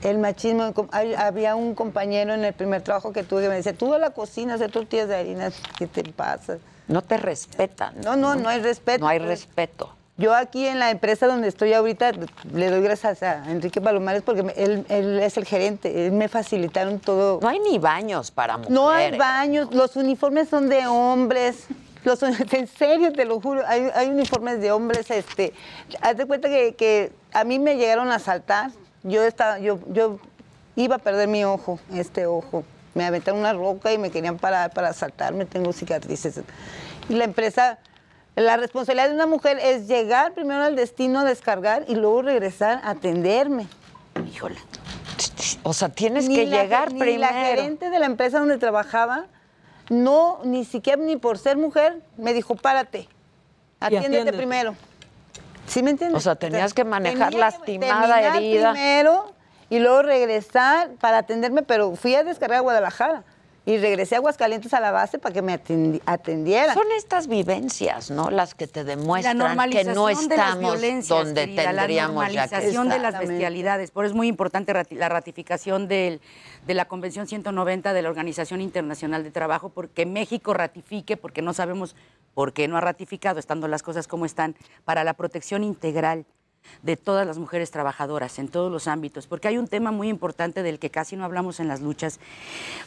El 0.02 0.18
machismo, 0.18 0.72
hay- 0.90 1.14
había 1.14 1.54
un 1.54 1.74
compañero 1.74 2.34
en 2.34 2.44
el 2.44 2.52
primer 2.52 2.82
trabajo 2.82 3.12
que 3.12 3.22
tuve 3.22 3.42
que 3.42 3.48
me 3.48 3.54
decía, 3.56 3.72
tú 3.72 3.94
a 3.94 3.98
la 3.98 4.10
cocina 4.10 4.54
hacer 4.54 4.70
tortillas 4.70 5.08
de 5.08 5.16
harina, 5.16 5.50
¿qué 5.78 5.86
te 5.86 6.02
pasa? 6.04 6.58
No 6.88 7.02
te 7.02 7.16
respetan. 7.16 7.94
No, 8.04 8.16
no, 8.16 8.34
no 8.34 8.48
hay 8.48 8.60
respeto. 8.60 9.00
No 9.00 9.08
hay 9.08 9.18
respeto. 9.18 9.94
Yo 10.18 10.34
aquí 10.34 10.66
en 10.66 10.78
la 10.78 10.90
empresa 10.90 11.26
donde 11.26 11.48
estoy 11.48 11.72
ahorita 11.72 12.12
le 12.52 12.70
doy 12.70 12.82
gracias 12.82 13.22
a 13.22 13.50
Enrique 13.50 13.80
Palomares 13.80 14.22
porque 14.22 14.40
él, 14.56 14.84
él 14.88 15.18
es 15.20 15.36
el 15.36 15.44
gerente, 15.46 16.06
él 16.06 16.12
me 16.12 16.28
facilitaron 16.28 16.98
todo. 16.98 17.38
No 17.40 17.48
hay 17.48 17.60
ni 17.60 17.78
baños 17.78 18.30
para 18.30 18.58
mujeres. 18.58 18.74
No 18.74 18.90
hay 18.90 19.16
baños, 19.16 19.72
los 19.72 19.96
uniformes 19.96 20.48
son 20.48 20.68
de 20.68 20.86
hombres. 20.86 21.66
Los, 22.04 22.22
en 22.52 22.66
serio, 22.66 23.12
te 23.12 23.24
lo 23.24 23.40
juro, 23.40 23.62
hay, 23.66 23.88
hay 23.94 24.08
uniformes 24.10 24.60
de 24.60 24.70
hombres. 24.72 25.10
Este, 25.10 25.54
haz 26.02 26.16
de 26.16 26.26
cuenta 26.26 26.48
que, 26.48 26.74
que 26.74 27.12
a 27.32 27.44
mí 27.44 27.58
me 27.58 27.76
llegaron 27.76 28.10
a 28.10 28.16
asaltar. 28.16 28.70
Yo 29.04 29.24
estaba, 29.24 29.58
yo, 29.58 29.78
yo 29.88 30.18
iba 30.76 30.96
a 30.96 30.98
perder 30.98 31.28
mi 31.28 31.44
ojo, 31.44 31.78
este 31.94 32.26
ojo. 32.26 32.64
Me 32.94 33.04
aventaron 33.04 33.40
una 33.40 33.52
roca 33.52 33.92
y 33.92 33.98
me 33.98 34.10
querían 34.10 34.38
parar 34.38 34.72
para 34.72 34.88
asaltarme. 34.90 35.44
Tengo 35.46 35.72
cicatrices. 35.72 36.40
Y 37.08 37.14
la 37.14 37.24
empresa, 37.24 37.78
la 38.36 38.56
responsabilidad 38.56 39.08
de 39.08 39.14
una 39.14 39.26
mujer 39.26 39.58
es 39.60 39.88
llegar 39.88 40.32
primero 40.34 40.62
al 40.62 40.76
destino, 40.76 41.24
descargar 41.24 41.84
y 41.88 41.94
luego 41.94 42.22
regresar 42.22 42.80
a 42.84 42.90
atenderme. 42.90 43.66
Híjole. 44.30 44.58
O 45.62 45.72
sea, 45.72 45.88
tienes 45.88 46.28
Ni 46.28 46.36
que 46.36 46.46
la- 46.46 46.62
llegar 46.62 46.92
ni 46.92 46.98
primero. 47.00 47.20
la 47.20 47.28
gerente 47.28 47.88
de 47.90 47.98
la 47.98 48.06
empresa 48.06 48.38
donde 48.40 48.58
trabajaba, 48.58 49.26
no, 49.88 50.40
ni 50.44 50.64
siquiera 50.64 51.02
ni 51.02 51.16
por 51.16 51.38
ser 51.38 51.56
mujer, 51.56 52.00
me 52.18 52.34
dijo, 52.34 52.54
párate, 52.56 53.08
atiéndete 53.80 54.06
atiéndete. 54.08 54.36
primero. 54.36 54.74
¿Sí 55.66 55.82
me 55.82 55.90
entiendes? 55.90 56.18
O 56.18 56.20
sea, 56.20 56.34
tenías 56.34 56.74
que 56.74 56.84
manejar 56.84 57.30
Tenía 57.30 57.46
lastimada, 57.46 58.36
herida. 58.36 58.72
primero 58.72 59.32
y 59.70 59.78
luego 59.78 60.02
regresar 60.02 60.90
para 61.00 61.18
atenderme, 61.18 61.62
pero 61.62 61.96
fui 61.96 62.14
a 62.14 62.24
descargar 62.24 62.58
a 62.58 62.62
Guadalajara 62.62 63.22
y 63.64 63.78
regresé 63.78 64.16
a 64.16 64.18
Aguascalientes 64.18 64.74
a 64.74 64.80
la 64.80 64.90
base 64.90 65.18
para 65.18 65.32
que 65.32 65.40
me 65.42 65.52
atendi- 65.54 66.00
atendieran. 66.04 66.74
Son 66.74 66.86
estas 66.96 67.28
vivencias, 67.28 68.10
¿no? 68.10 68.30
Las 68.30 68.54
que 68.56 68.66
te 68.66 68.82
demuestran 68.82 69.36
que 69.70 69.84
no 69.84 70.06
de 70.06 70.14
las 70.14 70.22
estamos 70.22 70.80
donde 71.08 71.44
querida, 71.44 71.62
tendríamos 71.70 72.24
la 72.24 72.30
ya 72.30 72.48
que 72.48 72.54
normalización 72.56 72.88
de 72.88 72.98
las 72.98 73.18
bestialidades. 73.18 73.90
Por 73.92 74.04
eso 74.04 74.12
es 74.12 74.16
muy 74.16 74.26
importante 74.26 74.72
rati- 74.72 74.96
la 74.96 75.08
ratificación 75.08 75.86
del- 75.86 76.20
de 76.66 76.74
la 76.74 76.86
Convención 76.86 77.26
190 77.28 77.92
de 77.92 78.02
la 78.02 78.08
Organización 78.08 78.60
Internacional 78.60 79.22
de 79.22 79.30
Trabajo, 79.30 79.68
porque 79.68 80.06
México 80.06 80.54
ratifique, 80.54 81.16
porque 81.16 81.40
no 81.42 81.52
sabemos 81.54 81.94
por 82.34 82.52
qué 82.52 82.66
no 82.66 82.76
ha 82.76 82.80
ratificado, 82.80 83.38
estando 83.38 83.68
las 83.68 83.82
cosas 83.84 84.08
como 84.08 84.26
están, 84.26 84.56
para 84.84 85.04
la 85.04 85.14
protección 85.14 85.62
integral 85.62 86.24
de 86.82 86.96
todas 86.96 87.26
las 87.26 87.38
mujeres 87.38 87.70
trabajadoras 87.70 88.38
en 88.38 88.48
todos 88.48 88.70
los 88.70 88.88
ámbitos, 88.88 89.26
porque 89.26 89.48
hay 89.48 89.58
un 89.58 89.68
tema 89.68 89.90
muy 89.90 90.08
importante 90.08 90.62
del 90.62 90.78
que 90.78 90.90
casi 90.90 91.16
no 91.16 91.24
hablamos 91.24 91.60
en 91.60 91.68
las 91.68 91.80
luchas. 91.80 92.20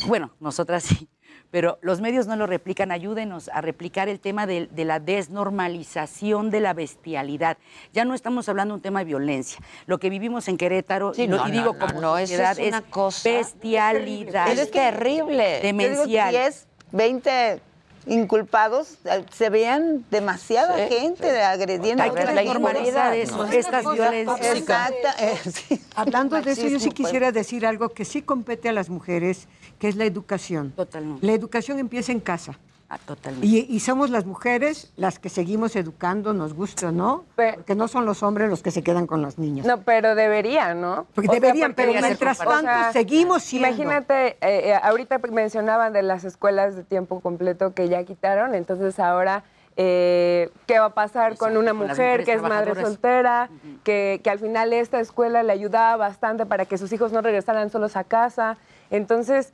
Bueno, 0.07 0.31
nosotras 0.39 0.83
sí, 0.83 1.07
pero 1.51 1.77
los 1.81 2.01
medios 2.01 2.27
no 2.27 2.35
lo 2.35 2.47
replican. 2.47 2.91
Ayúdenos 2.91 3.49
a 3.49 3.61
replicar 3.61 4.09
el 4.09 4.19
tema 4.19 4.45
de, 4.45 4.67
de 4.67 4.85
la 4.85 4.99
desnormalización 4.99 6.49
de 6.49 6.59
la 6.59 6.73
bestialidad. 6.73 7.57
Ya 7.93 8.05
no 8.05 8.13
estamos 8.13 8.49
hablando 8.49 8.73
de 8.73 8.77
un 8.77 8.81
tema 8.81 8.99
de 8.99 9.05
violencia. 9.05 9.59
Lo 9.85 9.99
que 9.99 10.09
vivimos 10.09 10.47
en 10.47 10.57
Querétaro, 10.57 11.13
Sí, 11.13 11.27
no, 11.27 11.47
y 11.47 11.51
digo 11.51 11.73
no, 11.73 11.79
como 11.79 12.17
eso 12.17 12.33
es 12.33 12.47
sociedad, 12.47 12.57
una 12.67 12.81
cosa 12.81 13.29
bestialidad. 13.29 14.51
Es 14.51 14.71
terrible. 14.71 15.59
Demencial. 15.61 16.33
Yo 16.33 16.39
digo, 16.39 16.43
10, 16.43 16.67
20 16.91 17.61
inculpados, 18.07 18.95
eh, 19.05 19.25
se 19.33 19.49
veían 19.49 20.05
demasiada 20.11 20.75
Sí. 20.87 20.93
gente 20.95 21.41
agrediendo. 21.41 22.03
Hay 22.03 22.11
que 22.11 22.19
a 22.19 22.23
otras 22.23 22.45
normalizar 22.45 23.05
mujeres. 23.09 23.29
eso, 23.29 23.37
No. 23.37 23.51
estas 23.51 23.93
violencias. 23.93 24.57
Exacta, 24.57 25.15
eh, 25.19 25.37
sí. 25.67 25.81
Hablando 25.95 26.39
de 26.41 26.51
eso, 26.51 26.67
yo 26.67 26.79
sí 26.79 26.85
pues. 26.89 26.95
quisiera 26.95 27.31
decir 27.31 27.65
algo 27.65 27.89
que 27.89 28.05
sí 28.05 28.21
compete 28.21 28.69
a 28.69 28.73
las 28.73 28.89
mujeres, 28.89 29.47
que 29.79 29.87
es 29.87 29.95
la 29.95 30.05
educación. 30.05 30.71
Totalmente. 30.71 31.25
La 31.25 31.33
educación 31.33 31.79
empieza 31.79 32.11
en 32.11 32.19
casa. 32.19 32.57
Ah, 32.87 32.99
totalmente. 33.03 33.47
Y, 33.47 33.65
y 33.67 33.79
somos 33.79 34.11
las 34.11 34.25
mujeres 34.25 34.93
las 34.95 35.17
que 35.17 35.29
seguimos 35.29 35.75
educando, 35.75 36.33
nos 36.33 36.53
gusta 36.53 36.89
o 36.89 36.91
no, 36.91 37.25
porque 37.35 37.73
no 37.73 37.87
son 37.87 38.05
los 38.05 38.21
hombres 38.21 38.47
los 38.47 38.61
que 38.61 38.69
se 38.69 38.83
quedan 38.83 39.07
con 39.07 39.23
los 39.23 39.39
niños. 39.39 39.65
No, 39.65 39.81
pero 39.81 40.13
deberían, 40.13 40.81
¿no? 40.81 41.07
Porque 41.15 41.29
O 41.29 41.31
sea, 41.31 41.39
deberían, 41.39 41.73
porque- 41.73 41.91
pero 41.91 41.99
mientras 42.05 42.37
tanto 42.37 42.93
seguimos 42.93 43.41
siendo. 43.41 43.67
Imagínate, 43.69 44.27
eh, 44.41 44.69
eh, 44.69 44.79
ahorita 44.83 45.17
mencionaban 45.31 45.93
de 45.93 46.03
las 46.03 46.25
escuelas 46.25 46.75
de 46.75 46.83
tiempo 46.83 47.21
completo 47.21 47.73
que 47.73 47.89
ya 47.89 48.03
quitaron, 48.03 48.53
entonces 48.53 48.99
ahora, 48.99 49.43
eh, 49.77 50.51
¿qué 50.67 50.77
va 50.77 50.85
a 50.85 50.93
pasar 50.93 51.37
con 51.37 51.57
una 51.57 51.71
con 51.71 51.87
mujer 51.87 52.23
que 52.23 52.33
es 52.33 52.41
madre 52.43 52.75
soltera, 52.79 53.49
que, 53.83 54.21
que 54.23 54.29
al 54.29 54.37
final 54.37 54.71
esta 54.73 54.99
escuela 54.99 55.41
le 55.41 55.51
ayudaba 55.51 55.97
bastante 55.97 56.45
para 56.45 56.65
que 56.65 56.77
sus 56.77 56.93
hijos 56.93 57.11
no 57.11 57.21
regresaran 57.21 57.71
solos 57.71 57.95
a 57.95 58.03
casa? 58.03 58.57
Entonces, 58.91 59.53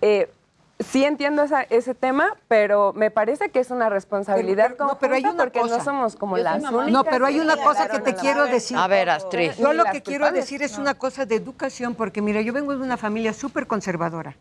eh, 0.00 0.30
sí 0.78 1.04
entiendo 1.04 1.42
esa- 1.42 1.62
ese 1.62 1.94
tema, 1.94 2.36
pero 2.48 2.92
me 2.94 3.10
parece 3.10 3.50
que 3.50 3.60
es 3.60 3.70
una 3.70 3.88
responsabilidad 3.88 4.72
Pero- 4.72 4.86
no, 4.86 4.98
pero 4.98 5.14
hay 5.14 5.24
una 5.24 5.44
porque 5.44 5.60
no 5.60 5.68
cosa. 5.68 5.84
somos 5.84 6.16
como 6.16 6.36
Yo 6.36 6.44
las 6.44 6.62
únicas. 6.62 6.90
No, 6.90 7.04
pero 7.04 7.26
hay 7.26 7.40
una 7.40 7.56
cosa 7.56 7.88
que 7.88 7.98
te 8.00 8.14
quiero 8.14 8.40
madre. 8.40 8.52
decir. 8.54 8.76
A 8.76 8.86
ver, 8.86 9.10
Astrid. 9.10 9.52
Yo 9.58 9.72
lo 9.72 9.84
que 9.84 10.02
quiero 10.02 10.24
culpables, 10.26 10.44
decir 10.44 10.62
es 10.62 10.74
no. 10.76 10.82
una 10.82 10.94
cosa 10.94 11.26
de 11.26 11.34
educación, 11.34 11.94
porque 11.94 12.22
mira, 12.22 12.40
yo 12.40 12.52
vengo 12.52 12.76
de 12.76 12.82
una 12.82 12.96
familia 12.96 13.32
súper 13.32 13.66
conservadora. 13.66 14.36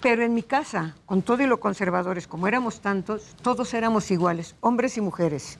Pero 0.00 0.22
en 0.24 0.34
mi 0.34 0.42
casa, 0.42 0.96
con 1.06 1.22
todo 1.22 1.42
y 1.42 1.46
lo 1.46 1.60
conservadores, 1.60 2.26
como 2.26 2.48
éramos 2.48 2.80
tantos, 2.80 3.36
todos 3.42 3.74
éramos 3.74 4.10
iguales, 4.10 4.56
hombres 4.60 4.96
y 4.96 5.00
mujeres. 5.00 5.58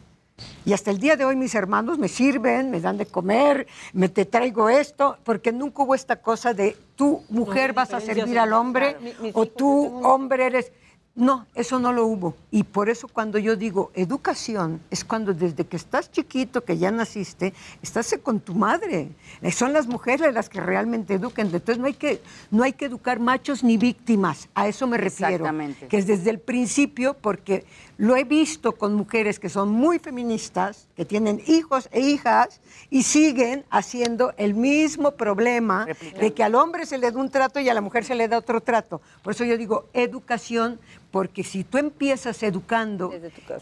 Y 0.64 0.72
hasta 0.72 0.90
el 0.90 0.98
día 0.98 1.16
de 1.16 1.24
hoy 1.24 1.36
mis 1.36 1.54
hermanos 1.54 1.98
me 1.98 2.08
sirven, 2.08 2.70
me 2.70 2.80
dan 2.80 2.98
de 2.98 3.06
comer, 3.06 3.66
me 3.92 4.08
te 4.08 4.24
traigo 4.24 4.68
esto, 4.68 5.16
porque 5.24 5.52
nunca 5.52 5.82
hubo 5.82 5.94
esta 5.94 6.16
cosa 6.16 6.52
de 6.52 6.76
tú, 6.94 7.22
mujer, 7.28 7.72
vas 7.72 7.94
a 7.94 8.00
servir 8.00 8.38
al 8.38 8.52
hombre, 8.52 8.96
o 9.32 9.46
tú, 9.46 10.00
hombre, 10.04 10.46
eres... 10.46 10.72
No, 11.16 11.46
eso 11.54 11.78
no 11.78 11.94
lo 11.94 12.04
hubo. 12.04 12.34
Y 12.50 12.64
por 12.64 12.90
eso 12.90 13.08
cuando 13.08 13.38
yo 13.38 13.56
digo 13.56 13.90
educación, 13.94 14.82
es 14.90 15.02
cuando 15.02 15.32
desde 15.32 15.64
que 15.64 15.76
estás 15.76 16.12
chiquito, 16.12 16.62
que 16.62 16.76
ya 16.76 16.90
naciste, 16.90 17.54
estás 17.82 18.14
con 18.22 18.38
tu 18.38 18.54
madre. 18.54 19.08
Eh, 19.40 19.50
Son 19.50 19.72
las 19.72 19.86
mujeres 19.86 20.34
las 20.34 20.50
que 20.50 20.60
realmente 20.60 21.14
educan. 21.14 21.46
Entonces 21.46 21.78
no 21.78 21.86
hay 21.86 21.94
que, 21.94 22.20
no 22.50 22.62
hay 22.64 22.74
que 22.74 22.84
educar 22.84 23.18
machos 23.18 23.64
ni 23.64 23.78
víctimas. 23.78 24.50
A 24.54 24.68
eso 24.68 24.86
me 24.86 24.98
refiero. 24.98 25.36
Exactamente. 25.36 25.88
Que 25.88 25.96
es 25.96 26.06
desde 26.06 26.28
el 26.28 26.38
principio, 26.38 27.14
porque 27.14 27.64
lo 27.96 28.14
he 28.14 28.24
visto 28.24 28.72
con 28.72 28.94
mujeres 28.94 29.40
que 29.40 29.48
son 29.48 29.70
muy 29.70 29.98
feministas, 29.98 30.86
que 30.96 31.06
tienen 31.06 31.40
hijos 31.46 31.88
e 31.92 32.00
hijas 32.00 32.60
y 32.90 33.04
siguen 33.04 33.64
haciendo 33.70 34.34
el 34.36 34.52
mismo 34.52 35.12
problema 35.12 35.86
de 36.20 36.34
que 36.34 36.44
al 36.44 36.54
hombre 36.56 36.84
se 36.84 36.98
le 36.98 37.10
da 37.10 37.18
un 37.18 37.30
trato 37.30 37.58
y 37.58 37.70
a 37.70 37.74
la 37.74 37.80
mujer 37.80 38.04
se 38.04 38.14
le 38.14 38.28
da 38.28 38.36
otro 38.36 38.60
trato. 38.60 39.00
Por 39.22 39.32
eso 39.32 39.44
yo 39.46 39.56
digo 39.56 39.88
educación, 39.94 40.78
porque 41.10 41.42
si 41.42 41.64
tú 41.64 41.78
empiezas 41.78 42.42
educando, 42.42 43.12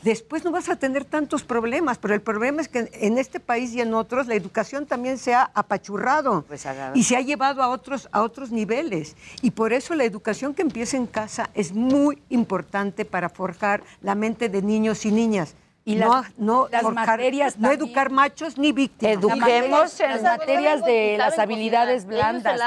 después 0.03 0.45
no 0.45 0.51
vas 0.51 0.69
a 0.69 0.77
tener 0.77 1.05
tantos 1.05 1.45
problemas, 1.45 1.99
pero 1.99 2.15
el 2.15 2.21
problema 2.21 2.63
es 2.63 2.69
que 2.69 2.89
en 2.93 3.19
este 3.19 3.41
país 3.41 3.73
y 3.75 3.81
en 3.81 3.95
otros 3.95 4.27
la 4.27 4.35
educación 4.35 4.87
también 4.87 5.19
se 5.19 5.35
ha 5.35 5.51
apachurrado 5.55 6.45
y 6.95 7.05
se 7.05 7.17
ha 7.17 7.21
llevado 7.21 7.63
a 7.63 7.69
otros, 7.69 8.09
a 8.13 8.23
otros 8.23 8.51
niveles. 8.51 9.17
Y 9.43 9.51
por 9.51 9.73
eso 9.73 9.95
la 9.95 10.05
educación 10.05 10.55
que 10.55 10.63
empieza 10.63 10.97
en 10.97 11.07
casa 11.07 11.51
es 11.55 11.73
muy 11.73 12.23
importante 12.29 13.05
para 13.05 13.29
forjar 13.29 13.83
la 14.03 14.15
mente 14.15 14.49
de 14.49 14.63
niños 14.63 15.05
y 15.05 15.13
niñas. 15.13 15.55
Y 15.87 15.97
no, 15.97 16.09
las- 16.15 16.39
no, 16.39 16.69
las 16.71 16.83
forjar- 16.83 16.95
materias 16.95 17.59
no 17.59 17.71
educar 17.71 18.11
machos 18.11 18.57
ni 18.57 18.73
víctimas. 18.73 19.17
Eduquemos 19.17 20.01
en 20.01 20.11
las 20.11 20.23
materias 20.23 20.83
de 20.85 21.17
las 21.19 21.39
habilidades 21.39 22.07
blandas. 22.07 22.59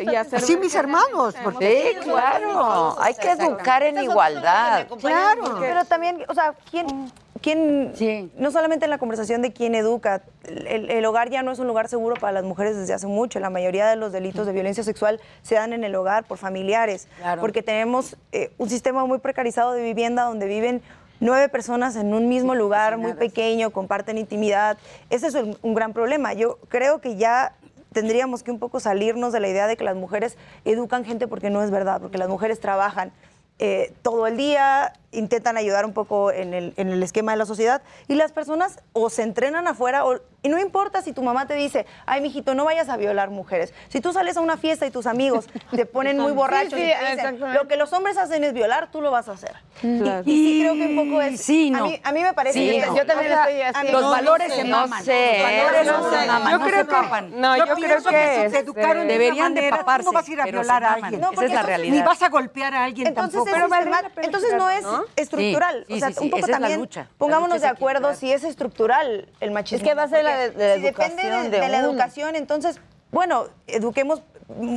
Y 0.00 0.14
Así 0.14 0.56
mis 0.56 0.74
hermanos. 0.76 1.34
porque- 1.42 1.92
Sí, 2.02 2.08
claro. 2.08 2.96
Hay 3.00 3.14
que 3.14 3.30
educar 3.32 3.82
en 3.82 3.98
igualdad. 3.98 4.86
Claro. 5.00 5.56
Pero 5.60 5.84
también, 5.84 6.24
o 6.28 6.34
sea, 6.34 6.54
¿quién, 6.70 7.10
quién 7.40 8.30
no 8.36 8.52
solamente 8.52 8.84
en 8.86 8.90
la 8.90 8.98
conversación 8.98 9.42
de 9.42 9.52
quién 9.52 9.74
educa, 9.74 10.22
el, 10.44 10.88
el 10.88 11.04
hogar 11.04 11.30
ya 11.30 11.42
no 11.42 11.50
es 11.50 11.58
un 11.58 11.66
lugar 11.66 11.88
seguro 11.88 12.14
para 12.14 12.32
las 12.32 12.44
mujeres 12.44 12.76
desde 12.76 12.94
hace 12.94 13.08
mucho. 13.08 13.40
La 13.40 13.50
mayoría 13.50 13.88
de 13.88 13.96
los 13.96 14.12
delitos 14.12 14.46
de 14.46 14.52
violencia 14.52 14.84
sexual 14.84 15.20
se 15.42 15.56
dan 15.56 15.72
en 15.72 15.82
el 15.82 15.94
hogar 15.96 16.22
por 16.24 16.38
familiares, 16.38 17.08
Claro. 17.18 17.40
porque 17.40 17.62
tenemos 17.64 18.16
eh, 18.30 18.52
un 18.58 18.68
sistema 18.70 19.04
muy 19.04 19.18
precarizado 19.18 19.72
de 19.72 19.82
vivienda 19.82 20.22
donde 20.24 20.46
viven 20.46 20.80
nueve 21.22 21.48
personas 21.48 21.96
en 21.96 22.12
un 22.12 22.28
mismo 22.28 22.54
lugar 22.54 22.98
muy 22.98 23.14
pequeño, 23.14 23.70
comparten 23.70 24.18
intimidad. 24.18 24.76
Ese 25.08 25.28
es 25.28 25.34
un, 25.34 25.56
un 25.62 25.74
gran 25.74 25.92
problema. 25.92 26.34
Yo 26.34 26.58
creo 26.68 27.00
que 27.00 27.16
ya 27.16 27.54
tendríamos 27.92 28.42
que 28.42 28.50
un 28.50 28.58
poco 28.58 28.80
salirnos 28.80 29.32
de 29.32 29.40
la 29.40 29.48
idea 29.48 29.66
de 29.66 29.76
que 29.76 29.84
las 29.84 29.96
mujeres 29.96 30.36
educan 30.64 31.04
gente 31.04 31.28
porque 31.28 31.48
no 31.48 31.62
es 31.62 31.70
verdad, 31.70 32.00
porque 32.00 32.18
las 32.18 32.28
mujeres 32.28 32.58
trabajan 32.58 33.12
eh, 33.58 33.92
todo 34.02 34.26
el 34.26 34.36
día, 34.36 34.94
intentan 35.12 35.56
ayudar 35.56 35.84
un 35.84 35.92
poco 35.92 36.32
en 36.32 36.54
el, 36.54 36.74
en 36.76 36.88
el 36.88 37.02
esquema 37.02 37.32
de 37.32 37.38
la 37.38 37.46
sociedad 37.46 37.82
y 38.08 38.14
las 38.14 38.32
personas 38.32 38.80
o 38.92 39.10
se 39.10 39.22
entrenan 39.22 39.66
afuera 39.68 40.04
o, 40.04 40.18
y 40.42 40.48
no 40.48 40.58
importa 40.58 41.02
si 41.02 41.12
tu 41.12 41.22
mamá 41.22 41.46
te 41.46 41.54
dice, 41.54 41.86
ay, 42.06 42.20
mijito, 42.20 42.54
no 42.54 42.64
vayas 42.64 42.88
a 42.88 42.96
violar 42.96 43.30
mujeres. 43.30 43.72
Si 43.88 44.00
tú 44.00 44.12
sales 44.12 44.36
a 44.36 44.40
una 44.40 44.56
fiesta 44.56 44.86
y 44.86 44.90
tus 44.90 45.06
amigos 45.06 45.48
te 45.70 45.86
ponen 45.86 46.18
muy 46.18 46.32
Sí, 46.32 46.36
borrachos 46.36 46.72
sí, 46.74 46.82
y 46.84 47.04
te 47.06 47.10
dicen, 47.16 47.40
lo 47.54 47.68
que 47.68 47.76
los 47.76 47.92
hombres 47.92 48.16
hacen 48.18 48.42
es 48.42 48.52
violar, 48.52 48.90
tú 48.90 49.00
lo 49.00 49.10
vas 49.10 49.28
a 49.28 49.32
hacer. 49.32 49.54
Claro. 49.80 50.22
Y, 50.26 50.32
y 50.32 50.36
sí 50.36 50.60
creo 50.62 50.74
que 50.74 50.86
un 50.86 50.96
poco 51.08 51.22
es... 51.22 51.40
Sí, 51.40 51.72
a, 51.74 51.78
no. 51.78 51.86
mí, 51.86 52.00
a 52.02 52.12
mí 52.12 52.22
me 52.22 52.32
parece... 52.32 52.58
Sí, 52.58 52.80
que- 52.80 52.86
no. 52.86 52.96
yo 52.96 53.06
también 53.06 53.32
O 53.32 53.34
sea, 53.34 53.48
estoy 53.50 53.62
así. 53.62 53.92
los 53.92 54.02
No, 54.02 54.10
valores 54.10 54.52
se 54.52 54.64
no 54.64 54.76
maman. 54.80 55.04
sé, 55.04 55.38
Los 55.38 55.42
valores 55.42 55.86
no 55.86 56.10
se 56.10 56.26
maman, 56.26 56.52
Yo 56.52 56.58
no 56.58 56.64
creo 56.66 56.80
se 56.80 56.86
que- 56.86 57.36
no, 57.36 57.56
yo 57.56 57.64
creo 57.74 57.96
que, 57.96 58.00
si 58.02 58.08
te 58.08 58.46
este, 58.46 58.58
educaron 58.58 59.06
de 59.06 59.12
deberían 59.12 59.36
esa 59.36 59.48
de 59.54 59.60
manera, 59.70 59.76
paparse, 59.78 60.04
tú 60.06 60.12
no 60.12 60.18
vas 60.18 60.28
a 60.28 60.32
ir 60.32 60.40
a 60.40 60.44
se 60.44 60.50
violar 60.50 60.84
a 60.84 60.92
alguien. 60.94 61.22
Esa 61.32 61.44
es 61.44 61.52
la 61.52 61.62
realidad. 61.62 61.94
Ni 61.94 62.02
vas 62.02 62.22
a 62.22 62.28
golpear 62.28 62.74
a 62.74 62.84
alguien 62.84 63.06
Entonces, 63.08 63.44
tampoco. 63.44 63.90
entonces 64.22 64.54
no 64.56 64.70
es 64.70 64.84
estructural. 65.16 65.84
Sí, 65.88 65.94
o 65.94 65.98
sea, 65.98 66.08
sí, 66.08 66.14
sí, 66.14 66.24
un 66.24 66.30
poco 66.30 66.38
esa 66.44 66.46
es 66.46 66.60
la 66.60 66.68
también. 66.68 66.88
La 66.94 67.08
pongámonos 67.18 67.56
lucha 67.56 67.66
de 67.66 67.72
acuerdo 67.72 68.10
equilibrar. 68.10 68.16
si 68.16 68.32
es 68.32 68.44
estructural 68.44 69.28
el 69.40 69.50
machismo. 69.50 69.78
Es 69.78 69.82
que 69.88 69.94
va 69.94 70.04
a 70.04 70.08
ser 70.08 70.24
la 70.24 70.36
de- 70.36 70.50
de 70.50 70.68
la 70.68 70.74
si 70.76 70.80
depende 70.82 71.22
de, 71.22 71.28
educación 71.28 71.50
de 71.50 71.60
de 71.60 71.68
la 71.68 71.78
uno. 71.78 71.88
educación, 71.90 72.36
entonces, 72.36 72.80
bueno, 73.10 73.46
eduquemos 73.66 74.22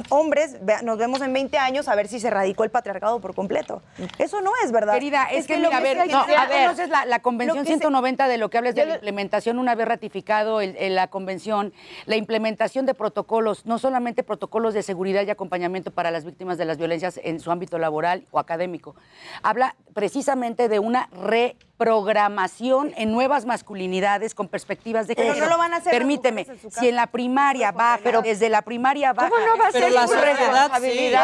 hombres, 0.10 0.58
nos 0.84 0.98
vemos 0.98 1.22
en 1.22 1.34
20 1.34 1.58
años 1.58 1.88
a 1.88 1.96
ver 1.96 2.08
si 2.08 2.20
se 2.20 2.30
radicó 2.30 2.64
el 2.64 2.72
patriarcado 2.72 3.20
por 3.20 3.36
completo. 3.36 3.82
Eso 4.18 4.42
no 4.42 4.52
es 4.64 4.72
verdad. 4.72 4.94
Querida, 4.94 5.26
es, 5.26 5.48
que, 5.48 5.58
lo 5.58 5.68
mira, 5.70 5.78
a 5.78 5.82
ver, 5.82 5.98
no, 6.10 6.20
a 6.20 6.26
ver, 6.48 6.64
conoces 6.66 6.90
la, 6.90 7.06
la 7.06 7.20
Convención 7.20 7.60
que 7.64 7.72
se- 7.72 7.78
190 7.80 8.28
de 8.28 8.38
lo 8.38 8.50
que 8.50 8.58
hablas 8.58 8.76
de 8.76 8.86
la 8.86 8.96
implementación, 8.96 9.60
una 9.60 9.76
vez 9.76 9.88
ratificado 9.88 10.62
el- 10.62 10.76
el- 10.78 10.96
la 10.96 11.08
Convención, 11.08 11.74
la 12.06 12.16
implementación 12.16 12.86
de 12.86 12.94
protocolos, 12.94 13.66
no 13.66 13.80
solamente 13.80 14.24
protocolos 14.24 14.74
de 14.74 14.84
seguridad 14.84 15.24
y 15.26 15.30
acompañamiento 15.30 15.92
para 15.92 16.12
las 16.12 16.26
víctimas 16.26 16.58
de 16.58 16.66
las 16.66 16.78
violencias 16.78 17.20
en 17.24 17.40
su 17.40 17.52
ámbito 17.52 17.78
laboral 17.80 18.26
o 18.32 18.40
académico, 18.40 18.96
habla 19.44 19.76
precisamente 19.94 20.70
de 20.70 20.80
una 20.80 21.10
reprogramación 21.78 22.94
en 22.98 23.12
nuevas 23.12 23.46
masculinidades 23.46 24.34
con 24.34 24.48
perspectivas 24.48 25.08
de 25.08 25.16
Pero 25.16 25.34
género. 25.34 25.46
no 25.48 25.52
lo 25.54 25.58
van 25.58 25.74
a 25.74 25.78
hacer 25.78 25.92
Permíteme, 25.92 26.42
en 26.50 26.72
si 26.72 26.88
en 26.90 26.96
la 26.96 27.08
primaria 27.08 27.72
baja, 27.72 28.00
pero 28.04 28.22
desde 28.22 28.50
la 28.50 28.62
primaria 28.62 29.12
baja, 29.14 29.30
¿Cómo 29.30 29.42
no 29.46 29.58
va 29.58 29.68
a 29.68 29.72
pero 29.72 29.86
ser 29.88 29.94
la 29.94 30.04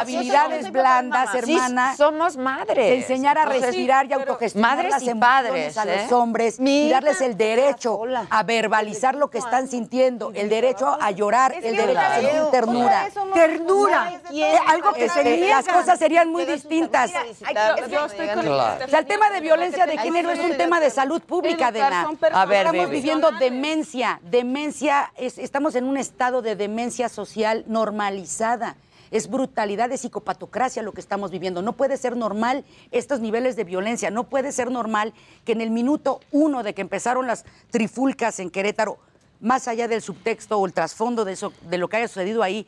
habilidades 0.01 0.65
Sí, 0.65 0.71
blandas, 0.71 1.29
sí, 1.31 1.37
hermana, 1.37 1.95
somos 1.95 2.35
madres. 2.37 3.01
enseñar 3.01 3.37
a 3.37 3.43
Entonces, 3.43 3.65
respirar 3.67 4.05
y 4.05 4.09
pero- 4.09 4.19
autogestionar 4.21 4.75
Madres 4.75 4.91
las 4.91 5.03
y 5.03 5.13
padres, 5.15 5.77
a 5.77 5.85
los 5.85 5.95
¿eh? 5.95 6.13
hombres 6.13 6.57
y 6.59 6.89
darles 6.89 7.21
el 7.21 7.37
derecho 7.37 8.01
a 8.29 8.43
verbalizar 8.43 9.15
lo 9.15 9.29
que 9.29 9.37
están 9.37 9.67
sintiendo, 9.67 10.31
el 10.35 10.49
derecho 10.49 10.97
a 10.99 11.11
llorar, 11.11 11.53
el 11.61 11.75
derecho 11.75 11.99
a 11.99 12.15
sentir 12.15 12.31
ternura. 12.51 13.07
Ternura. 13.33 14.19
Eh, 14.31 14.55
algo 14.67 14.93
que 14.93 15.07
se 15.09 15.37
las 15.47 15.67
cosas 15.67 15.97
serían 15.97 16.29
muy 16.29 16.45
distintas. 16.45 17.11
Yo- 17.11 17.87
yo 17.87 18.05
estoy 18.05 18.27
con 18.29 18.47
O 18.47 18.87
sea, 18.87 18.99
el 18.99 19.05
tema 19.05 19.29
de 19.29 19.39
violencia 19.41 19.85
de 19.85 19.97
género 19.97 20.31
es 20.31 20.40
un 20.41 20.57
tema 20.57 20.79
de 20.79 20.89
salud 20.89 21.21
pública, 21.21 21.71
personas. 21.71 22.05
A 22.33 22.45
ver, 22.45 22.65
Estamos 22.67 22.85
Vivi. 22.89 22.97
viviendo 23.01 23.31
demencia, 23.31 24.19
demencia, 24.23 25.11
es- 25.17 25.37
estamos 25.37 25.75
en 25.75 25.85
un 25.85 25.97
estado 25.97 26.41
de 26.41 26.55
demencia 26.55 27.09
social 27.09 27.63
normalizada. 27.67 28.75
Es 29.11 29.29
brutalidad, 29.29 29.91
es 29.91 30.01
psicopatocracia 30.01 30.81
lo 30.83 30.93
que 30.93 31.01
estamos 31.01 31.31
viviendo. 31.31 31.61
No 31.61 31.73
puede 31.73 31.97
ser 31.97 32.15
normal 32.15 32.63
estos 32.91 33.19
niveles 33.19 33.55
de 33.57 33.65
violencia. 33.65 34.09
No 34.09 34.23
puede 34.23 34.51
ser 34.53 34.71
normal 34.71 35.13
que 35.43 35.51
en 35.51 35.59
el 35.61 35.69
minuto 35.69 36.21
uno 36.31 36.63
de 36.63 36.73
que 36.73 36.81
empezaron 36.81 37.27
las 37.27 37.43
trifulcas 37.71 38.39
en 38.39 38.49
Querétaro, 38.49 38.97
más 39.41 39.67
allá 39.67 39.87
del 39.89 40.01
subtexto 40.01 40.57
o 40.57 40.65
el 40.65 40.71
trasfondo 40.71 41.25
de, 41.25 41.33
eso, 41.33 41.51
de 41.63 41.77
lo 41.77 41.89
que 41.89 41.97
haya 41.97 42.07
sucedido 42.07 42.41
ahí, 42.41 42.65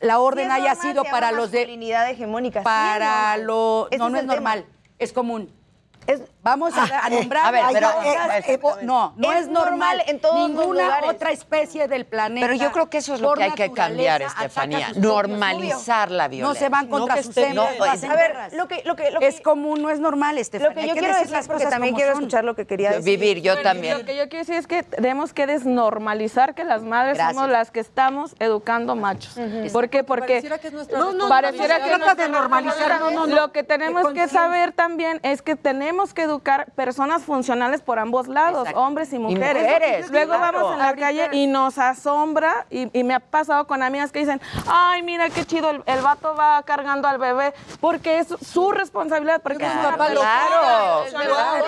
la 0.00 0.18
orden 0.20 0.46
Sí 0.48 0.52
es 0.56 0.62
haya 0.62 0.74
sido 0.76 1.02
para 1.04 1.32
los 1.32 1.50
de 1.50 1.62
hegemónica. 2.10 2.60
sí 2.60 2.62
es 2.62 2.64
para 2.64 3.36
normal. 3.38 3.46
lo 3.46 3.88
no 3.98 4.10
no 4.10 4.16
es, 4.16 4.22
tema. 4.22 4.34
normal, 4.34 4.66
es 4.98 5.12
común. 5.12 5.50
Vamos 6.42 6.74
a, 6.76 7.06
a 7.06 7.08
nombrar 7.08 7.46
a 7.46 7.50
ver, 7.50 7.64
pero- 7.72 7.90
cosas, 7.92 8.48
eh, 8.48 8.60
no, 8.82 9.14
no 9.16 9.32
es, 9.32 9.40
es 9.42 9.48
normal 9.48 9.64
normal 9.96 10.02
en 10.08 10.20
todos 10.20 10.38
los 10.40 10.48
ninguna 10.50 10.82
lugares. 10.84 11.10
otra 11.10 11.30
especie 11.30 11.88
del 11.88 12.04
planeta. 12.04 12.46
Pero 12.46 12.58
yo 12.62 12.70
creo 12.70 12.90
que 12.90 12.98
eso 12.98 13.14
es 13.14 13.20
lo 13.22 13.32
que 13.32 13.44
hay 13.44 13.52
que 13.52 13.72
cambiar, 13.72 14.20
Estefanía. 14.22 14.88
Normalizar 14.96 16.10
la 16.10 16.24
No 16.24 16.28
violencia. 16.30 16.60
se 16.60 16.68
van 16.68 16.88
No 16.90 16.98
contra 16.98 17.14
que 17.16 17.22
sus 17.22 17.36
No, 17.54 17.66
hacen 17.90 18.10
A 18.10 18.14
ver, 18.16 18.36
lo 18.52 18.68
que, 18.68 18.82
lo 18.84 18.94
que, 18.94 19.10
lo 19.10 19.20
que- 19.20 19.28
es 19.28 19.40
común, 19.40 19.80
no 19.80 19.88
es 19.90 19.98
normal, 20.00 20.36
Estefanía. 20.36 20.68
Lo 20.68 20.74
que 20.74 20.80
Hay 20.82 20.88
yo 20.88 20.92
quiero 20.92 21.08
decir 21.08 21.20
decir, 21.22 21.36
las 21.36 21.46
porque 21.46 21.64
cosas 21.64 21.70
también 21.72 21.94
quiero 21.94 22.12
son. 22.12 22.22
escuchar 22.22 22.44
lo 22.44 22.54
que 22.54 22.66
quería 22.66 22.90
decir. 22.90 23.04
Vivir, 23.04 23.40
yo 23.40 23.54
Bueno, 23.54 23.68
también. 23.70 23.98
Lo 23.98 24.04
que 24.04 24.14
yo 24.16 24.28
quiero 24.28 24.40
decir 24.44 24.56
es 24.56 24.66
que 24.66 24.82
tenemos 24.82 25.32
que 25.32 25.46
desnormalizar 25.46 26.54
que 26.54 26.64
las 26.64 26.82
madres 26.82 27.14
Gracias. 27.16 27.34
somos 27.36 27.50
las 27.50 27.70
que 27.70 27.80
estamos 27.80 28.34
educando 28.38 28.96
machos. 28.96 29.34
¿Por 29.72 29.88
qué? 29.88 30.04
Porque 30.04 30.24
Pareciera 30.34 30.58
que 30.58 30.66
es 30.68 30.72
nuestra 30.74 30.98
no, 30.98 31.12
no, 31.12 31.28
pareciera 31.28 31.76
que 31.76 31.80
no 31.82 31.86
se 31.88 31.92
es 31.94 32.00
trata 32.04 32.22
de 32.22 32.28
normalizar, 32.28 33.00
no, 33.00 33.10
no, 33.10 33.26
no. 33.26 33.34
Lo 33.34 33.52
que 33.52 33.62
tenemos 33.62 34.12
que 34.12 34.28
saber 34.28 34.72
también 34.72 35.20
es 35.22 35.40
que 35.40 35.56
tenemos 35.56 35.93
que 36.14 36.22
educar 36.22 36.66
personas 36.72 37.22
funcionales 37.22 37.80
por 37.80 37.98
ambos 37.98 38.26
lados, 38.28 38.68
hombres 38.74 39.12
y 39.12 39.18
mujeres. 39.18 39.62
mujeres, 39.62 40.10
Luego 40.10 40.34
claro. 40.34 40.58
vamos 40.58 40.72
en 40.72 40.78
la 40.80 40.94
calle 40.96 41.28
y 41.32 41.46
nos 41.46 41.78
asombra 41.78 42.66
y, 42.70 42.88
y 42.98 43.04
me 43.04 43.14
ha 43.14 43.20
pasado 43.20 43.66
con 43.66 43.82
amigas 43.82 44.10
que 44.12 44.18
dicen, 44.18 44.40
ay, 44.68 45.02
mira 45.02 45.30
qué 45.30 45.44
chido, 45.44 45.70
el, 45.70 45.82
el 45.86 46.00
vato 46.02 46.34
va 46.34 46.62
cargando 46.64 47.06
al 47.08 47.18
bebé 47.18 47.54
porque 47.80 48.18
es 48.18 48.28
su 48.28 48.72
responsabilidad. 48.72 49.40
Porque 49.42 49.58
Claro, 49.58 49.82
su 49.82 49.90
papá 49.90 50.08
lo 50.10 50.20
claro. 50.20 51.04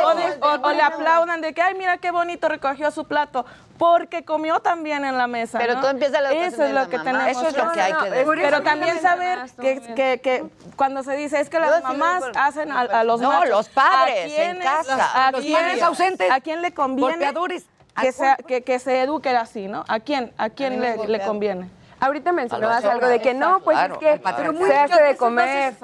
O, 0.05 0.15
de- 0.15 0.39
o- 0.41 0.69
o 0.69 0.73
le 0.73 0.83
aplaudan 0.83 1.41
de 1.41 1.53
que, 1.55 1.63
ay, 1.63 1.75
mira 1.75 1.99
qué 1.99 2.11
bonito 2.11 2.49
recogió 2.49 2.91
su 2.91 3.05
plato. 3.07 3.45
Porque 3.79 4.25
comió 4.25 4.61
también 4.61 5.05
en 5.05 5.19
la 5.19 5.27
mesa. 5.27 5.59
Pero 5.59 5.75
¿no? 5.75 5.81
todo 5.83 5.91
empieza 5.91 6.23
la 6.23 6.33
Eso 6.33 6.47
es 6.47 6.57
de 6.57 6.69
lo 6.71 6.75
la 6.81 6.87
que 6.89 6.97
mamá. 6.97 7.11
tenemos. 7.13 7.31
Eso 7.31 7.47
es 7.49 7.57
lo 7.63 7.73
que 7.73 7.81
hay 7.83 7.93
que 7.93 8.11
decir. 8.11 8.33
Pero 8.41 8.63
también 8.63 9.03
saber 9.03 9.39
que, 9.61 9.83
que- 9.95 10.21
que 10.23 10.45
cuando 10.77 11.03
se 11.03 11.15
dice 11.15 11.41
es 11.41 11.51
que 11.51 11.59
las 11.59 11.83
mamás 11.83 12.25
hacen 12.37 12.73
a, 12.73 12.81
a 12.81 13.05
los 13.05 13.21
No, 13.21 13.29
machos, 13.29 13.51
los 13.51 13.69
padres 13.69 14.16
¿a 14.19 14.51
en 14.51 14.59
casa. 14.59 15.27
¿A 15.27 15.33
Los 15.33 15.41
quién- 15.43 15.55
padres 15.59 15.83
ausentes. 15.83 16.31
¿A 16.31 16.41
quién 16.41 16.63
le 16.63 16.73
conviene 16.73 17.13
Golpeadores. 17.13 17.67
que, 18.01 18.13
sea- 18.13 18.37
que, 18.37 18.63
que 18.63 18.79
se 18.79 19.01
eduque 19.03 19.31
así, 19.31 19.69
no? 19.69 19.85
¿A 19.89 20.01
quién, 20.01 20.33
a 20.39 20.51
quién 20.51 20.81
le, 20.81 20.97
le 21.07 21.21
conviene? 21.23 21.71
Ahorita 21.99 22.31
mencionabas 22.31 22.85
algo 22.85 23.07
de 23.07 23.23
que 23.23 23.33
no, 23.33 23.61
pues 23.61 23.75
Claro, 23.79 23.95
es 23.95 24.01
que 24.01 24.67
se 24.67 24.77
hace 24.77 25.03
de 25.03 25.17
comer, 25.17 25.75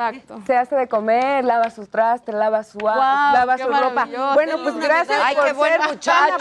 se 0.47 0.57
hace 0.59 0.77
de 0.77 0.87
comer, 0.87 1.43
lava 1.43 1.71
sus 1.71 1.89
trastes, 1.89 2.35
lava 2.35 2.63
su 2.65 2.77
a- 2.87 2.95
Guau, 2.97 3.33
lava 3.33 3.57
su 3.57 3.67
ropa. 3.69 4.07
Bueno, 4.35 4.59
pues 4.63 4.77
gracias 4.77 5.19
Ay, 5.25 5.35
por 5.35 5.47
qué 5.47 5.53
buen 5.55 5.73
ser 5.73 5.81
muchacho. 5.89 6.37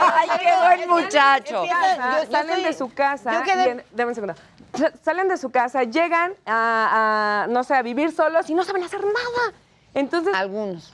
Ay, 0.00 0.28
qué 0.38 0.52
buen 0.86 0.90
muchacho. 0.90 1.64
Yo 1.64 2.30
salen 2.30 2.54
soy- 2.54 2.62
de 2.64 2.72
su 2.72 2.92
casa, 2.94 3.42
quedé- 3.44 3.84
dame 3.92 4.10
un 4.10 4.14
segundo. 4.14 4.34
Sa- 4.74 4.92
Salen 5.02 5.28
de 5.28 5.36
su 5.36 5.50
casa, 5.50 5.82
llegan 5.82 6.32
a, 6.46 7.42
a, 7.42 7.46
no 7.48 7.62
sé, 7.64 7.74
a 7.74 7.82
vivir 7.82 8.12
solos 8.12 8.48
y 8.48 8.54
no 8.54 8.62
saben 8.64 8.82
hacer 8.84 9.00
nada. 9.00 9.52
Entonces, 9.94 10.34
Algunos. 10.34 10.92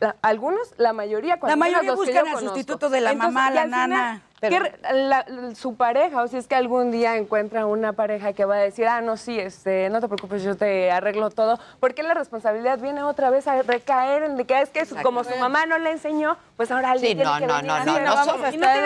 La- 0.00 0.16
algunos, 0.22 0.74
la 0.76 0.92
mayoría, 0.92 1.38
cuando 1.40 1.52
La 1.52 1.56
mayoría 1.56 1.90
los 1.90 1.96
buscan 1.96 2.26
al 2.28 2.38
sustituto 2.38 2.88
de 2.90 3.00
la 3.00 3.14
mamá, 3.14 3.50
la 3.50 3.64
final, 3.64 3.90
nana. 3.90 4.22
¿qué 4.40 4.58
re- 4.60 4.78
la- 4.92 5.24
la- 5.28 5.54
su 5.56 5.74
pareja, 5.76 6.22
o 6.22 6.28
si 6.28 6.36
es 6.36 6.46
que 6.46 6.54
algún 6.54 6.92
día 6.92 7.16
encuentra 7.16 7.66
una 7.66 7.92
pareja 7.94 8.32
que 8.32 8.44
va 8.44 8.54
a 8.54 8.58
decir, 8.58 8.86
ah, 8.86 9.00
no, 9.00 9.16
sí, 9.16 9.38
este, 9.40 9.90
no 9.90 10.00
te 10.00 10.06
preocupes, 10.06 10.44
yo 10.44 10.56
te 10.56 10.92
arreglo 10.92 11.30
todo, 11.30 11.58
porque 11.80 12.04
la 12.04 12.14
responsabilidad 12.14 12.78
viene 12.78 13.02
otra 13.02 13.30
vez 13.30 13.48
a 13.48 13.60
recaer 13.62 14.22
en 14.22 14.36
de 14.36 14.44
que 14.44 14.60
es 14.60 14.70
que 14.70 14.86
su- 14.86 14.94
como 15.02 15.24
su 15.24 15.34
mamá 15.36 15.66
no 15.66 15.78
le 15.78 15.90
enseñó, 15.90 16.36
pues 16.56 16.70
ahora 16.70 16.92
alguien 16.92 17.10
Sí, 17.12 17.16
tiene 17.16 17.30
no, 17.32 17.38
que 17.38 17.46
no, 17.46 17.54
venir 17.54 17.68
no, 17.68 17.74
a 17.74 17.84
no, 17.84 17.90
hacer. 17.92 18.02
no 18.04 18.14
Vamos 18.14 18.34
son- 18.36 18.44
a 18.44 18.50
Y 18.50 18.54
estar 18.54 18.76
no 18.76 18.80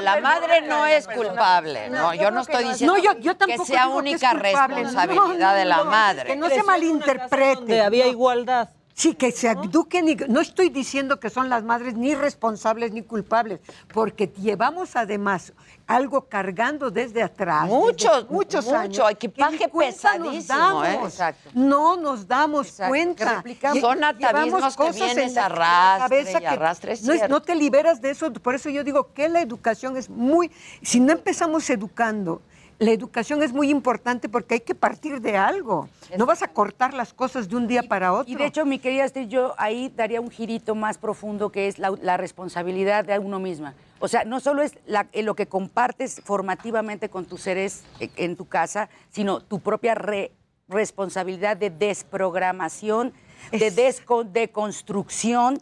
la 0.00 0.14
los 0.14 0.22
No, 0.22 0.28
madre 0.28 0.60
no 0.60 0.86
es 0.86 1.08
culpable. 1.08 1.90
No, 1.90 2.14
yo 2.14 2.30
no 2.30 2.40
estoy 2.42 2.64
diciendo 2.64 2.94
No, 2.96 3.02
yo, 3.02 3.12
yo 3.18 3.36
tampoco 3.36 3.64
que 3.64 3.72
sea 3.72 3.82
que 3.86 3.88
única 3.88 4.32
responsabilidad 4.34 5.50
No, 5.52 5.54
de 5.54 5.64
la 5.64 5.82
madre. 5.84 6.26
Que 6.28 6.36
no 6.36 6.48
se 6.48 6.62
malinterprete. 6.62 7.82
había 7.82 8.04
No. 8.04 8.10
igualdad. 8.10 8.68
Sí, 9.02 9.14
que 9.14 9.32
se 9.32 9.50
eduquen 9.50 10.08
y 10.08 10.14
no 10.28 10.40
estoy 10.40 10.68
diciendo 10.68 11.18
que 11.18 11.28
son 11.28 11.48
las 11.50 11.64
madres 11.64 11.94
ni 11.96 12.14
responsables 12.14 12.92
ni 12.92 13.02
culpables, 13.02 13.58
porque 13.92 14.28
llevamos 14.28 14.94
además 14.94 15.52
algo 15.88 16.28
cargando 16.28 16.88
desde 16.88 17.20
atrás. 17.20 17.62
desde 17.64 17.74
Muchos, 17.76 18.30
muchos 18.30 18.64
mucho, 18.64 18.76
años. 18.76 19.10
equipaje 19.10 19.58
que 19.58 19.66
nos 19.66 19.72
pesadísimo, 19.86 20.56
damos. 20.56 20.86
¿eh? 20.86 21.00
Exacto. 21.02 21.50
No 21.52 21.96
nos 21.96 22.28
damos 22.28 22.68
Exacto, 22.68 22.84
que 22.84 22.88
cuenta. 22.90 23.42
Lle- 23.44 23.80
Son 23.80 24.04
atavismos 24.04 24.76
que 24.76 24.84
cosas 24.84 25.16
en 25.16 25.34
la 25.34 25.46
arrastre 25.46 25.98
cabeza 26.22 26.38
arrastre, 26.52 26.94
no 27.28 27.42
te 27.42 27.56
liberas 27.56 28.00
de 28.00 28.10
eso. 28.10 28.32
Por 28.34 28.54
eso 28.54 28.70
yo 28.70 28.84
digo 28.84 29.12
que 29.12 29.28
la 29.28 29.40
educación 29.40 29.96
es 29.96 30.08
muy. 30.08 30.48
Si 30.80 31.00
no 31.00 31.10
empezamos 31.12 31.68
educando, 31.70 32.40
la 32.82 32.90
educación 32.90 33.42
es 33.44 33.52
muy 33.52 33.70
importante 33.70 34.28
porque 34.28 34.54
hay 34.54 34.60
que 34.60 34.74
partir 34.74 35.20
de 35.20 35.36
algo. 35.36 35.88
No 36.18 36.26
vas 36.26 36.42
a 36.42 36.48
cortar 36.48 36.94
las 36.94 37.12
cosas 37.14 37.48
de 37.48 37.54
un 37.56 37.68
día 37.68 37.84
para 37.84 38.12
otro. 38.12 38.30
Y 38.32 38.34
de 38.34 38.46
hecho, 38.46 38.64
mi 38.66 38.80
querida 38.80 39.04
Esther, 39.04 39.28
yo 39.28 39.54
ahí 39.56 39.88
daría 39.94 40.20
un 40.20 40.30
girito 40.30 40.74
más 40.74 40.98
profundo 40.98 41.50
que 41.50 41.68
es 41.68 41.78
la, 41.78 41.90
la 42.02 42.16
responsabilidad 42.16 43.04
de 43.04 43.18
uno 43.20 43.38
misma. 43.38 43.74
O 44.00 44.08
sea, 44.08 44.24
no 44.24 44.40
solo 44.40 44.62
es 44.62 44.76
la- 44.84 45.06
eh, 45.12 45.22
lo 45.22 45.36
que 45.36 45.46
compartes 45.46 46.20
formativamente 46.24 47.08
con 47.08 47.24
tus 47.24 47.42
seres 47.42 47.84
eh, 48.00 48.10
en 48.16 48.34
tu 48.34 48.46
casa, 48.46 48.88
sino 49.10 49.40
tu 49.40 49.60
propia 49.60 49.94
re- 49.94 50.32
responsabilidad 50.68 51.56
de 51.56 51.70
desprogramación, 51.70 53.12
de 53.52 53.72
desco- 53.72 54.24
deconstrucción 54.24 55.58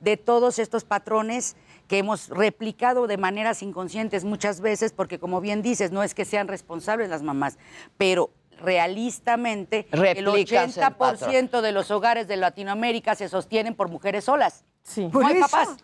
de 0.00 0.16
todos 0.16 0.58
estos 0.58 0.84
patrones 0.84 1.54
que 1.88 1.98
hemos 1.98 2.28
replicado 2.28 3.06
de 3.06 3.16
maneras 3.16 3.62
inconscientes 3.62 4.24
muchas 4.24 4.60
veces, 4.60 4.92
porque 4.92 5.18
como 5.18 5.40
bien 5.40 5.62
dices, 5.62 5.92
no 5.92 6.02
es 6.02 6.14
que 6.14 6.24
sean 6.24 6.48
responsables 6.48 7.08
las 7.10 7.22
mamás, 7.22 7.58
pero 7.96 8.30
realistamente 8.60 9.86
el 9.90 10.00
Replicas 10.00 10.76
el 10.76 10.84
80% 10.84 11.60
de 11.60 11.72
los 11.72 11.90
hogares 11.90 12.28
de 12.28 12.36
Latinoamérica 12.36 13.14
se 13.14 13.28
sostienen 13.28 13.74
por 13.74 13.88
mujeres 13.88 14.24
solas. 14.24 14.64
Sí. 14.82 15.08
No 15.12 15.26
hay 15.26 15.38
eso. 15.38 15.76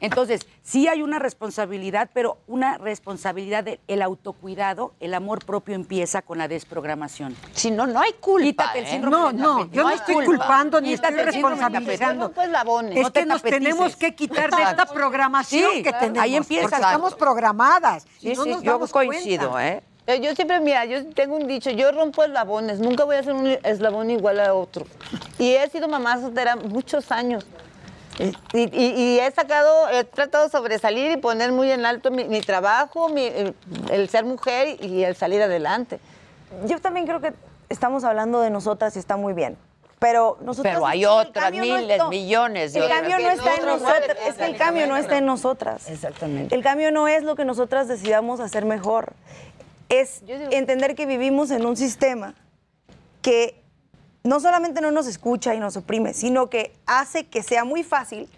Entonces, 0.00 0.46
sí 0.62 0.86
hay 0.88 1.02
una 1.02 1.18
responsabilidad, 1.18 2.10
pero 2.12 2.38
una 2.46 2.78
responsabilidad 2.78 3.64
del 3.64 4.02
autocuidado, 4.02 4.92
el 5.00 5.14
amor 5.14 5.44
propio 5.44 5.74
empieza 5.74 6.22
con 6.22 6.38
la 6.38 6.48
desprogramación. 6.48 7.34
Si 7.52 7.70
no, 7.70 7.86
no 7.86 8.00
hay 8.00 8.12
culpa. 8.14 8.44
Quítate 8.46 8.78
el 8.80 8.84
¿eh? 8.84 8.90
síndrome 8.90 9.16
No, 9.16 9.32
no, 9.32 9.70
yo 9.70 9.82
no 9.82 9.90
estoy 9.90 10.14
culpa. 10.14 10.30
culpando 10.30 10.80
ni 10.80 10.90
Quítate 10.90 11.14
estoy 11.20 11.24
responsabilizando. 11.32 12.32
Pues, 12.32 12.48
labones. 12.50 12.96
Es 12.96 13.02
No 13.02 13.10
te 13.10 13.20
que 13.20 13.26
nos 13.26 13.42
tapetices. 13.42 13.64
tenemos 13.64 13.96
que 13.96 14.14
quitar 14.14 14.50
de 14.50 14.62
esta 14.62 14.86
programación 14.86 15.70
Sí, 15.72 15.82
que 15.82 15.90
claro. 15.90 15.98
tenemos. 16.06 16.22
Ahí 16.22 16.36
empieza. 16.36 16.76
estamos 16.76 17.14
programadas. 17.14 18.06
y 18.20 18.30
Sí, 18.30 18.34
no 18.36 18.44
sí, 18.44 18.50
nos 18.50 18.62
yo 18.62 18.72
damos 18.72 18.90
coincido, 18.92 19.50
cuenta. 19.50 19.68
¿eh? 20.06 20.20
Yo 20.22 20.34
siempre, 20.34 20.58
mira, 20.60 20.86
yo 20.86 21.04
tengo 21.10 21.36
un 21.36 21.46
dicho, 21.46 21.68
yo 21.70 21.92
rompo 21.92 22.24
eslabones, 22.24 22.78
nunca 22.80 23.04
voy 23.04 23.16
a 23.16 23.22
ser 23.22 23.34
un 23.34 23.46
eslabón 23.62 24.10
igual 24.10 24.40
a 24.40 24.54
otro. 24.54 24.86
Y 25.38 25.50
he 25.52 25.68
sido 25.68 25.86
mamá 25.86 26.18
soltera 26.18 26.56
muchos 26.56 27.12
años. 27.12 27.44
Y, 28.18 28.32
y- 28.58 28.92
y 28.96 29.20
he 29.20 29.30
sacado, 29.30 29.88
he 29.90 30.04
tratado 30.04 30.44
de 30.44 30.50
sobresalir 30.50 31.12
y 31.12 31.16
poner 31.18 31.52
muy 31.52 31.70
en 31.70 31.86
alto 31.86 32.10
mi, 32.10 32.24
mi 32.24 32.40
trabajo, 32.40 33.08
mi- 33.08 33.30
el, 33.90 34.08
ser 34.08 34.24
mujer 34.24 34.82
y 34.84 35.04
el 35.04 35.14
salir 35.14 35.40
adelante. 35.42 36.00
Yo 36.66 36.80
también 36.80 37.06
creo 37.06 37.20
que 37.20 37.32
estamos 37.68 38.02
hablando 38.04 38.40
de 38.40 38.50
nosotras 38.50 38.96
y 38.96 38.98
está 38.98 39.16
muy 39.16 39.34
bien. 39.34 39.56
Pero. 40.00 40.38
Pero 40.62 40.86
hay 40.86 41.04
otras 41.04 41.52
no 41.52 41.60
miles, 41.60 42.00
millones 42.08 42.72
de 42.72 42.78
El 42.78 42.84
otras. 42.86 43.00
cambio 43.00 43.18
no 43.18 43.30
está 43.30 43.54
en 43.56 43.66
nosotras. 43.66 44.16
Es 44.26 44.34
que 44.36 44.44
el 44.46 44.56
cambio 44.56 44.86
no 44.86 44.96
está 44.96 45.18
en 45.18 45.26
nosotras. 45.26 45.90
Exactamente. 45.90 46.54
El 46.54 46.62
cambio 46.62 46.92
no 46.92 47.08
es 47.08 47.24
lo 47.24 47.34
que 47.36 47.44
nosotras 47.44 47.88
decidamos 47.88 48.38
hacer 48.40 48.64
mejor. 48.64 49.12
Es 49.88 50.22
entender 50.50 50.94
que 50.94 51.06
vivimos 51.06 51.50
en 51.50 51.66
un 51.66 51.76
sistema 51.76 52.34
que 53.22 53.60
no 54.24 54.40
solamente 54.40 54.80
no 54.80 54.90
nos 54.90 55.06
escucha 55.06 55.54
y 55.54 55.60
nos 55.60 55.76
oprime, 55.76 56.12
sino 56.14 56.48
que 56.50 56.72
hace 56.86 57.26
que 57.26 57.42
sea 57.42 57.64
muy 57.64 57.82
fácil 57.82 58.28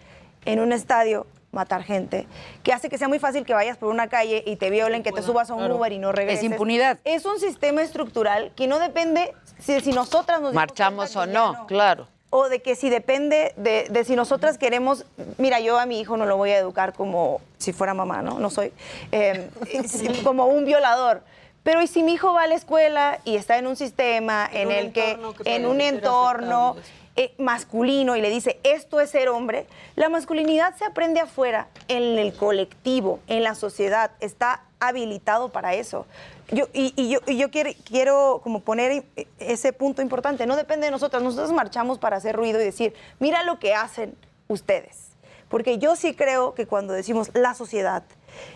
en 0.44 0.60
un 0.60 0.72
estadio 0.72 1.26
matar 1.52 1.82
gente, 1.82 2.28
que 2.62 2.72
hace 2.72 2.88
que 2.88 2.96
sea 2.96 3.08
muy 3.08 3.18
fácil 3.18 3.44
que 3.44 3.52
vayas 3.54 3.76
por 3.76 3.88
una 3.88 4.08
calle 4.08 4.44
y 4.46 4.54
te 4.56 4.70
violen, 4.70 5.02
que 5.02 5.10
te 5.10 5.20
subas 5.20 5.50
a 5.50 5.54
un 5.54 5.60
Claro. 5.60 5.76
Uber 5.76 5.92
y 5.92 5.98
no 5.98 6.12
regreses. 6.12 6.44
Es 6.44 6.50
impunidad. 6.50 6.98
Es 7.04 7.24
un 7.24 7.40
sistema 7.40 7.82
estructural 7.82 8.52
que 8.54 8.68
no 8.68 8.78
depende 8.78 9.34
si, 9.58 9.80
si 9.80 9.92
nosotras 9.92 10.40
nos 10.40 10.54
Marchamos 10.54 11.16
o 11.16 11.26
no, 11.26 11.66
claro. 11.66 12.06
o 12.30 12.48
de 12.48 12.62
que 12.62 12.76
si 12.76 12.88
depende 12.88 13.52
de, 13.56 13.88
de 13.90 14.04
si 14.04 14.14
nosotras 14.14 14.58
queremos, 14.58 15.04
mira, 15.38 15.58
yo 15.58 15.76
a 15.80 15.86
mi 15.86 15.98
hijo 16.00 16.16
no 16.16 16.24
lo 16.24 16.36
voy 16.36 16.50
a 16.50 16.58
educar 16.58 16.92
como 16.92 17.40
si 17.58 17.72
fuera 17.72 17.94
mamá, 17.94 18.22
¿no? 18.22 18.38
No 18.38 18.48
soy 18.48 18.72
eh, 19.10 19.50
como 20.24 20.46
un 20.46 20.64
violador. 20.64 21.22
Pero 21.62 21.82
¿y 21.82 21.86
si 21.86 22.02
mi 22.02 22.14
hijo 22.14 22.32
va 22.32 22.44
a 22.44 22.46
la 22.46 22.54
escuela 22.54 23.18
y 23.24 23.36
está 23.36 23.58
en 23.58 23.66
un 23.66 23.76
sistema 23.76 24.48
en, 24.52 24.68
un 24.68 24.74
el 24.74 24.92
que, 24.92 25.18
en 25.44 25.66
un 25.66 25.80
entorno 25.80 26.76
eh, 27.16 27.34
masculino 27.38 28.16
y 28.16 28.22
le 28.22 28.30
dice, 28.30 28.58
esto 28.62 29.00
es 29.00 29.10
ser 29.10 29.28
hombre, 29.28 29.66
la 29.94 30.08
masculinidad 30.08 30.74
se 30.76 30.86
aprende 30.86 31.20
afuera, 31.20 31.68
en 31.88 32.18
el 32.18 32.32
colectivo, 32.32 33.20
en 33.26 33.42
la 33.42 33.54
sociedad, 33.54 34.12
está 34.20 34.62
habilitado 34.78 35.50
para 35.50 35.74
eso. 35.74 36.06
Yo, 36.50 36.68
y, 36.72 36.94
y 36.96 37.10
yo, 37.10 37.20
y 37.26 37.36
yo 37.36 37.50
quiero, 37.50 37.70
quiero 37.84 38.40
como 38.42 38.60
poner 38.60 39.04
ese 39.38 39.72
punto 39.72 40.00
importante, 40.00 40.46
no 40.46 40.56
depende 40.56 40.86
de 40.86 40.90
nosotras, 40.90 41.22
nosotros 41.22 41.52
marchamos 41.52 41.98
para 41.98 42.16
hacer 42.16 42.34
ruido 42.34 42.60
y 42.60 42.64
decir, 42.64 42.94
mira 43.18 43.42
lo 43.42 43.58
que 43.58 43.74
hacen 43.74 44.16
ustedes. 44.48 45.10
Porque 45.50 45.78
yo 45.78 45.96
sí 45.96 46.14
creo 46.14 46.54
que 46.54 46.66
cuando 46.66 46.92
decimos 46.92 47.30
la 47.34 47.54
sociedad, 47.54 48.04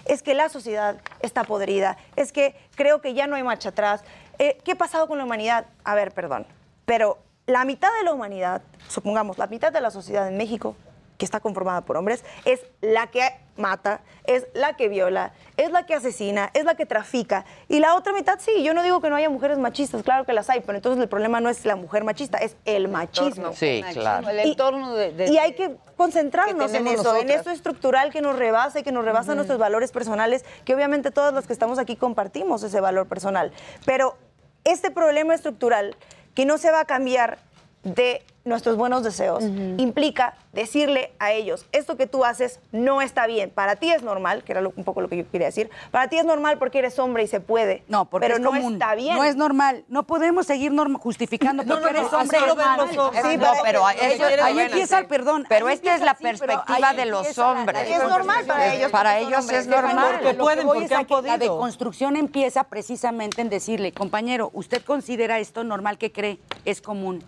Es 0.05 0.23
que 0.23 0.35
la 0.35 0.49
sociedad 0.49 0.97
está 1.21 1.45
podrida, 1.45 1.97
es 2.17 2.33
que 2.33 2.55
creo 2.75 3.01
que 3.01 3.15
ya 3.15 3.27
no 3.27 3.37
hay 3.37 3.43
marcha 3.43 3.71
atrás. 3.71 4.03
Eh, 4.39 4.59
¿Qué 4.65 4.73
ha 4.73 4.77
pasado 4.77 5.07
con 5.07 5.19
la 5.19 5.25
humanidad? 5.25 5.67
A 5.85 5.95
ver, 5.95 6.13
perdón, 6.13 6.47
pero 6.85 7.19
la 7.47 7.65
mitad 7.65 7.91
de 7.99 8.05
la 8.05 8.13
humanidad, 8.13 8.63
supongamos, 8.89 9.39
la 9.39 9.47
mitad 9.47 9.73
de 9.73 9.81
la 9.81 9.91
sociedad 9.91 10.29
en 10.29 10.37
México, 10.37 10.77
que 11.19 11.25
está 11.25 11.41
conformada 11.41 11.83
por 11.83 11.97
hombres, 11.97 12.25
es 12.45 12.61
la 12.81 13.07
que 13.09 13.23
mata, 13.57 14.01
es 14.25 14.47
la 14.53 14.75
que 14.77 14.89
viola, 14.89 15.33
es 15.57 15.71
la 15.71 15.87
que 15.87 15.95
asesina, 15.95 16.51
es 16.55 16.65
la 16.65 16.75
que 16.75 16.87
trafica. 16.87 17.45
Y 17.69 17.79
la 17.79 17.95
otra 17.95 18.13
mitad, 18.13 18.41
sí, 18.41 18.65
yo 18.65 18.75
no 18.75 18.83
digo 18.83 19.01
que 19.01 19.11
no 19.11 19.17
haya 19.17 19.31
mujeres 19.31 19.59
machistas, 19.59 20.03
claro 20.03 20.25
que 20.25 20.33
las 20.33 20.51
hay, 20.51 20.61
pero 20.61 20.77
entonces 20.77 21.01
el 21.01 21.09
problema 21.09 21.41
no 21.41 21.49
es 21.49 21.65
la 21.65 21.77
mujer 21.77 22.03
machista, 22.03 22.39
es 22.39 22.57
el 22.65 22.89
machismo. 22.89 23.53
Sí, 23.53 23.85
claro. 23.93 24.29
El 24.29 24.41
entorno 24.41 24.95
de, 24.97 25.13
de- 25.13 25.31
Y 25.31 25.39
hay 25.39 25.53
que 25.55 25.77
concentrarnos 25.97 26.73
que 26.73 26.79
en 26.79 26.87
eso, 26.89 27.15
en 27.17 27.31
esto 27.31 27.51
estructural 27.51 28.11
que 28.11 28.21
nos 28.21 28.37
rebasa 28.37 28.81
y 28.81 28.83
que 28.83 28.91
nos 28.91 29.05
rebasa 29.05 29.37
nuestros 29.37 29.59
valores 29.59 29.93
personales, 29.93 30.45
que 30.65 30.75
obviamente 30.75 31.13
todos 31.13 31.33
los 31.33 31.47
que 31.47 31.53
estamos 31.53 31.79
aquí 31.79 31.95
compartimos 31.95 32.63
ese 32.65 32.81
valor 32.81 33.07
personal. 33.07 33.53
Pero 33.87 34.17
este 34.65 34.91
problema 34.91 35.35
estructural 35.35 35.97
que 36.35 36.45
no 36.45 36.59
se 36.59 36.73
va 36.73 36.81
a 36.81 36.85
cambiar 36.87 37.39
de 37.85 38.25
nuestros 38.45 38.77
buenos 38.77 39.03
deseos 39.03 39.43
implica 39.79 40.35
decirle 40.53 41.13
a 41.19 41.33
ellos, 41.33 41.67
esto 41.73 41.97
que 41.97 42.07
tú 42.07 42.25
haces 42.25 42.61
no 42.73 43.01
está 43.03 43.27
bien, 43.27 43.51
para 43.51 43.77
ti 43.77 43.91
es 43.91 44.03
normal, 44.03 44.45
que 44.45 44.53
era 44.53 44.61
lo- 44.61 44.73
un 44.77 44.85
poco 44.85 45.01
lo 45.01 45.09
que 45.09 45.17
yo 45.17 45.31
quería 45.31 45.47
decir, 45.49 45.71
para 45.91 46.09
ti 46.09 46.19
es 46.19 46.25
normal 46.25 46.59
porque 46.59 46.79
eres 46.79 46.99
hombre 46.99 47.23
y 47.25 47.27
se 47.27 47.41
puede, 47.41 47.83
No, 47.89 48.05
porque 48.05 48.27
pero 48.27 48.37
es 48.37 48.41
no 48.43 48.51
común. 48.51 48.75
está 48.75 48.95
bien. 48.95 49.17
No 49.17 49.25
es 49.25 49.37
normal. 49.37 49.85
No 49.89 50.05
podemos 50.07 50.47
seguir 50.47 50.73
justificando 51.01 51.65
porque 51.67 51.89
eres 51.91 52.13
hombre. 52.13 52.39
lo. 52.41 53.13
Sí, 53.13 53.37
No, 53.37 53.53
pero 53.63 53.87
ahí, 53.87 53.97
ellos- 54.03 54.21
ahí 54.43 54.53
bueno, 54.55 54.61
empieza 54.71 54.99
el 54.99 55.07
perdón. 55.07 55.47
Pero 55.49 55.69
esta 55.69 55.95
es 55.95 56.01
la 56.03 56.15
perspectiva 56.15 56.93
de 56.93 57.07
los 57.07 57.39
hombres. 57.39 57.89
la 57.89 57.97
Es 57.97 58.03
normal 58.09 58.45
para 58.47 58.75
ellos. 58.75 58.91
Para 58.91 59.19
ellos 59.19 59.51
es 59.51 59.67
normal. 59.67 60.21
Porque 60.23 60.35
pueden, 60.35 60.67
porque 60.67 60.95
han 60.95 61.07
que 61.07 61.15
La 61.15 61.21
podido. 61.21 61.39
deconstrucción 61.39 62.17
empieza 62.17 62.65
precisamente 62.65 63.41
en 63.43 63.49
decirle, 63.49 63.93
compañero, 63.93 64.51
usted 64.53 64.83
considera 64.85 65.39
esto 65.39 65.65
normal 65.65 65.99
que 65.99 66.13
cree, 66.13 66.39
es 66.65 66.81
común. 66.81 67.25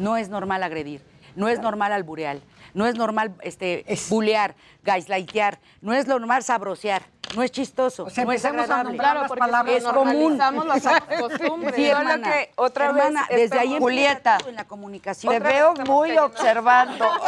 No 0.00 0.16
es 0.16 0.30
normal 0.30 0.62
agredir, 0.62 1.02
no 1.36 1.48
es 1.48 1.60
normal 1.60 1.92
alburear, 1.92 2.38
no 2.72 2.86
es 2.86 2.94
normal 2.94 3.34
este, 3.42 3.84
bulear, 4.08 4.56
gaslightear, 4.82 5.60
no 5.82 5.92
es 5.92 6.06
normal 6.06 6.42
sabrosear, 6.42 7.02
no 7.34 7.42
es 7.42 7.50
chistoso, 7.50 8.04
sea, 8.10 8.24
no 8.24 8.32
es 8.32 8.44
empezamos 8.44 8.60
a 8.70 8.80
agradable. 8.80 8.88
nombrar 8.90 9.16
las 9.16 9.30
palabras, 9.30 9.76
es 9.76 9.84
común. 9.84 10.38
las 10.38 11.20
costumbres. 11.20 11.74
Sí, 11.76 11.82
que 11.84 12.52
otra 12.56 12.86
Hermana, 12.86 13.26
vez 13.30 13.50
desde 13.50 13.58
ahí 13.60 13.78
Julieta, 13.78 14.12
empieza 14.12 14.38
todo 14.38 14.48
en 14.48 14.56
la 14.56 14.64
comunicación. 14.64 15.32
Te 15.32 15.40
veo 15.40 15.74
muy 15.86 16.18
observando. 16.18 17.06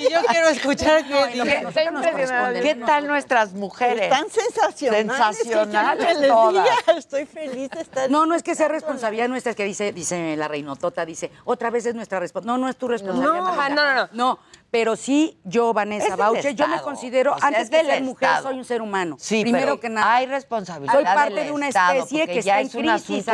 Y 0.00 0.12
yo 0.12 0.20
quiero 0.28 0.48
escuchar 0.48 1.04
No, 1.08 1.24
que 1.26 1.56
a 1.66 1.90
nos. 1.90 2.06
¿Qué 2.62 2.74
tal 2.86 3.06
nuestras 3.06 3.52
mujeres? 3.52 4.04
Están 4.04 4.30
sensacionales. 4.30 5.36
Sensacionales. 5.36 6.18
Estoy 6.96 7.26
feliz 7.26 7.70
de 7.70 7.80
estar. 7.80 8.10
No, 8.10 8.26
no 8.26 8.34
es 8.34 8.42
que 8.42 8.54
sea 8.54 8.68
responsabilidad 8.68 9.28
nuestra, 9.28 9.50
es 9.50 9.56
que 9.56 9.64
dice, 9.64 9.92
dice 9.92 10.36
la 10.36 10.48
reinotota, 10.48 11.04
dice, 11.04 11.30
otra 11.44 11.70
vez 11.70 11.86
es 11.86 11.94
nuestra 11.94 12.20
responsabilidad. 12.20 12.58
No, 12.58 12.64
no 12.64 12.68
es 12.68 12.76
tu 12.76 12.88
responsabilidad. 12.88 13.42
No, 13.42 13.56
Vanessa. 13.56 13.84
no, 13.84 13.94
no, 13.94 14.08
no. 14.12 14.38
Pero 14.70 14.96
sí, 14.96 15.38
yo, 15.44 15.70
Es 15.70 15.74
Vanessa 15.74 16.14
Bauche, 16.16 16.54
yo 16.54 16.68
me 16.68 16.80
considero, 16.82 17.32
O 17.34 17.38
sea, 17.38 17.48
antes 17.48 17.62
es 17.64 17.70
de 17.70 17.84
ser 17.84 18.02
mujer, 18.02 18.28
Estado. 18.28 18.48
soy 18.48 18.58
un 18.58 18.64
ser 18.66 18.82
humano. 18.82 19.16
Sí, 19.18 19.40
Primero 19.40 19.64
pero 19.64 19.80
que 19.80 19.88
nada. 19.88 20.14
hay 20.16 20.26
responsabilidad 20.26 20.92
Soy 20.92 21.04
parte 21.04 21.34
del 21.34 21.46
de 21.46 21.52
una 21.52 21.68
Estado, 21.68 21.92
especie 22.00 22.26
que 22.26 22.38
está 22.40 22.60
en 22.60 22.66
es 22.66 22.72
crisis. 22.72 23.28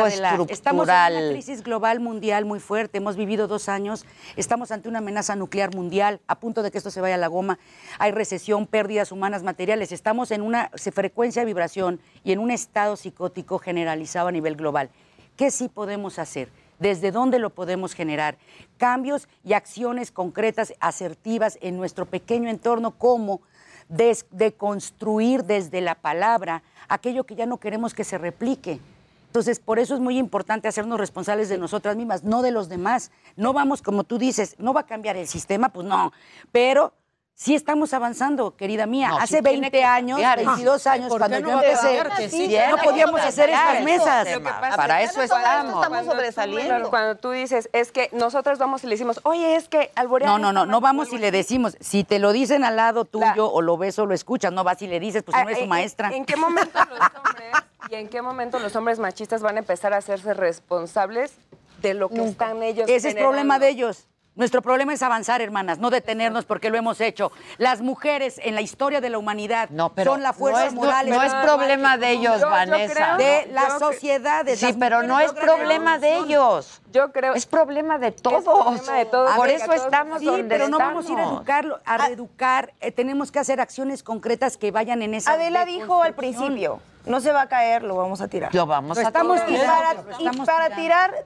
Estamos 0.49 0.87
en 0.87 1.17
una 1.17 1.31
crisis 1.31 1.61
global 1.61 1.99
mundial 1.99 2.45
muy 2.45 2.61
fuerte. 2.61 2.99
Hemos 2.99 3.17
vivido 3.17 3.47
dos 3.47 3.67
años. 3.67 4.05
Estamos 4.37 4.71
ante 4.71 4.87
una 4.87 4.99
amenaza 4.99 5.35
nuclear 5.35 5.75
mundial, 5.75 6.21
a 6.27 6.39
punto 6.39 6.63
de 6.63 6.71
que 6.71 6.77
esto 6.77 6.89
se 6.89 7.01
vaya 7.01 7.15
a 7.15 7.17
la 7.17 7.27
goma. 7.27 7.59
Hay 7.99 8.11
recesión, 8.11 8.65
pérdidas 8.65 9.11
humanas 9.11 9.43
materiales. 9.43 9.91
Estamos 9.91 10.31
en 10.31 10.41
una 10.41 10.71
frecuencia 10.93 11.41
de 11.41 11.47
vibración 11.47 11.99
y 12.23 12.31
en 12.31 12.39
un 12.39 12.49
estado 12.49 12.95
psicótico 12.95 13.59
generalizado 13.59 14.29
a 14.29 14.31
nivel 14.31 14.55
global. 14.55 14.89
¿Qué 15.35 15.51
sí 15.51 15.67
podemos 15.67 16.17
hacer? 16.17 16.49
¿Desde 16.79 17.11
dónde 17.11 17.39
lo 17.39 17.49
podemos 17.49 17.93
generar? 17.93 18.37
Cambios 18.77 19.27
y 19.43 19.53
acciones 19.53 20.11
concretas, 20.11 20.73
asertivas 20.79 21.57
en 21.61 21.77
nuestro 21.77 22.05
pequeño 22.05 22.49
entorno, 22.49 22.91
como 22.91 23.41
des- 23.89 24.25
de 24.31 24.53
construir 24.53 25.43
desde 25.43 25.81
la 25.81 25.95
palabra 25.95 26.63
aquello 26.87 27.23
que 27.23 27.35
ya 27.35 27.45
no 27.45 27.57
queremos 27.57 27.93
que 27.93 28.03
se 28.03 28.17
replique. 28.17 28.79
Entonces, 29.27 29.59
por 29.59 29.79
eso 29.79 29.95
es 29.95 29.99
muy 29.99 30.17
importante 30.17 30.67
hacernos 30.67 30.97
responsables 30.99 31.49
de 31.49 31.57
nosotras 31.57 31.95
mismas, 31.97 32.23
no 32.23 32.41
de 32.41 32.51
los 32.51 32.69
demás. 32.69 33.11
No 33.35 33.51
vamos, 33.51 33.81
como 33.81 34.03
tú 34.05 34.17
dices, 34.17 34.55
no 34.59 34.73
va 34.73 34.81
a 34.81 34.85
cambiar 34.85 35.17
el 35.17 35.27
sistema, 35.27 35.69
pues 35.69 35.85
no, 35.85 36.13
pero 36.53 36.93
sí 37.37 37.53
estamos 37.53 37.93
avanzando, 37.93 38.55
querida 38.55 38.85
mía. 38.85 39.09
No, 39.09 39.17
Hace 39.17 39.41
tiene 39.41 39.59
20 39.61 39.71
que 39.71 39.83
años, 39.83 40.19
cambiar. 40.21 40.37
22 40.45 40.87
años, 40.87 41.09
¿Por 41.09 41.19
cuando 41.19 41.39
yo 41.39 41.45
no 41.47 41.61
empecé, 41.61 41.81
cambiar? 41.97 42.15
Que 42.17 42.29
sí, 42.29 42.57
no 42.71 42.77
podíamos 42.77 43.21
hacer 43.21 43.49
estas 43.49 43.83
mesas. 43.83 44.27
pasa 44.41 44.75
Para 44.77 45.01
es 45.01 45.11
eso 45.11 45.21
estamos. 45.21 45.85
Cuando 45.85 45.99
tú- 46.03 46.11
sobresaliendo. 46.11 46.89
Cuando 46.89 47.15
tú 47.17 47.31
dices, 47.31 47.69
es 47.73 47.91
que 47.91 48.09
nosotros 48.13 48.57
vamos 48.57 48.83
y 48.83 48.87
le 48.87 48.91
decimos, 48.95 49.19
oye, 49.23 49.55
es 49.55 49.67
que 49.67 49.91
alborear 49.95 50.29
No, 50.31 50.39
no, 50.39 50.53
no, 50.53 50.65
no 50.65 50.79
mal", 50.81 50.89
vamos 50.93 51.11
y 51.13 51.17
le 51.17 51.31
decimos, 51.31 51.77
si 51.81 52.03
te 52.03 52.19
lo 52.19 52.31
dicen 52.31 52.63
al 52.63 52.77
lado 52.77 53.05
tuyo 53.05 53.51
o 53.51 53.61
lo 53.61 53.77
ves 53.77 53.99
o 53.99 54.05
lo 54.05 54.13
escuchas, 54.15 54.53
no 54.53 54.63
vas 54.63 54.81
y 54.81 54.87
le 54.87 54.99
dices, 54.99 55.23
pues 55.23 55.35
no 55.35 55.43
eres 55.43 55.55
Ah, 55.55 55.59
su 55.59 55.63
¿en- 55.63 55.69
maestra. 55.69 56.09
¿En 56.15 56.25
qué 56.25 56.37
momento 56.37 56.79
los 56.89 56.99
hombres 56.99 57.51
y 57.89 57.95
en 57.95 58.07
qué 58.07 58.21
momento 58.21 58.59
los 58.59 58.75
hombres 58.75 58.97
machistas 58.99 59.41
van 59.41 59.57
a 59.57 59.59
empezar 59.59 59.93
a 59.93 59.97
hacerse 59.97 60.33
responsables 60.33 61.33
de 61.81 61.93
lo 61.93 62.09
que 62.09 62.23
están 62.25 62.63
ellos 62.63 62.85
Ese 62.87 62.95
es 62.95 63.03
generando? 63.03 63.29
problema 63.29 63.59
de 63.59 63.69
ellos. 63.69 64.07
Nuestro 64.35 64.61
problema 64.61 64.93
es 64.93 65.01
avanzar, 65.01 65.41
hermanas, 65.41 65.79
no 65.79 65.89
detenernos 65.89 66.43
porque 66.43 66.69
lo 66.69 66.77
hemos 66.77 66.99
hecho. 66.99 67.31
Las 67.57 67.79
mujeres 67.79 68.37
en 68.43 68.53
la 68.53 68.59
historia 68.59 68.99
de 68.99 69.09
la 69.09 69.17
humanidad 69.17 69.69
pero 69.95 70.11
son 70.11 70.23
la 70.23 70.33
fuerza 70.33 70.61
no 70.63 70.67
es- 70.67 70.73
moral. 70.73 71.09
no 71.09 71.23
es 71.23 71.33
problema 71.35 71.97
de 71.97 72.11
ellos, 72.11 72.41
Vanessa. 72.41 73.15
De 73.15 73.45
Yo 73.47 73.53
las 73.53 73.73
cre- 73.75 73.79
sociedades. 73.79 74.59
Sí, 74.59 74.65
las 74.65 74.75
pero 74.75 75.03
no 75.03 75.21
es 75.21 75.31
problema 75.31 75.99
de 75.99 76.17
ellos. 76.17 76.81
Yo 76.91 77.13
creo. 77.13 77.33
Es 77.33 77.45
problema 77.45 77.97
de 77.97 78.11
todos. 78.11 78.43
problema 78.43 78.93
de 78.97 79.05
todos, 79.05 79.31
Por 79.35 79.49
eso 79.49 79.65
todos 79.67 79.77
estamos 79.85 80.19
Sí, 80.19 80.25
donde 80.25 80.43
pero 80.43 80.67
no 80.67 80.79
vamos 80.79 81.07
a 81.09 81.11
ir 81.13 81.19
a 81.19 81.23
educarlo, 81.23 81.79
a 81.85 81.97
reeducar. 81.97 82.73
eh, 82.81 82.91
tenemos 82.91 83.31
que 83.31 83.39
hacer 83.39 83.61
acciones 83.61 84.03
concretas 84.03 84.57
que 84.57 84.69
vayan 84.71 85.01
en 85.01 85.13
esa 85.13 85.31
Adela 85.33 85.63
dijo 85.63 86.03
al 86.03 86.13
principio, 86.13 86.81
no 87.05 87.21
se 87.21 87.31
va 87.31 87.43
a 87.43 87.47
caer, 87.47 87.83
lo 87.83 87.95
vamos 87.95 88.19
a 88.19 88.27
tirar. 88.27 88.53
Lo 88.53 88.65
vamos 88.65 88.97
Lo 88.97 89.03
a 89.03 89.07
estamos 89.07 89.45
tirar. 89.45 89.95
Y 90.19 90.23
para, 90.25 90.33
y 90.33 90.45
para 90.45 90.75
tirar, 90.75 91.25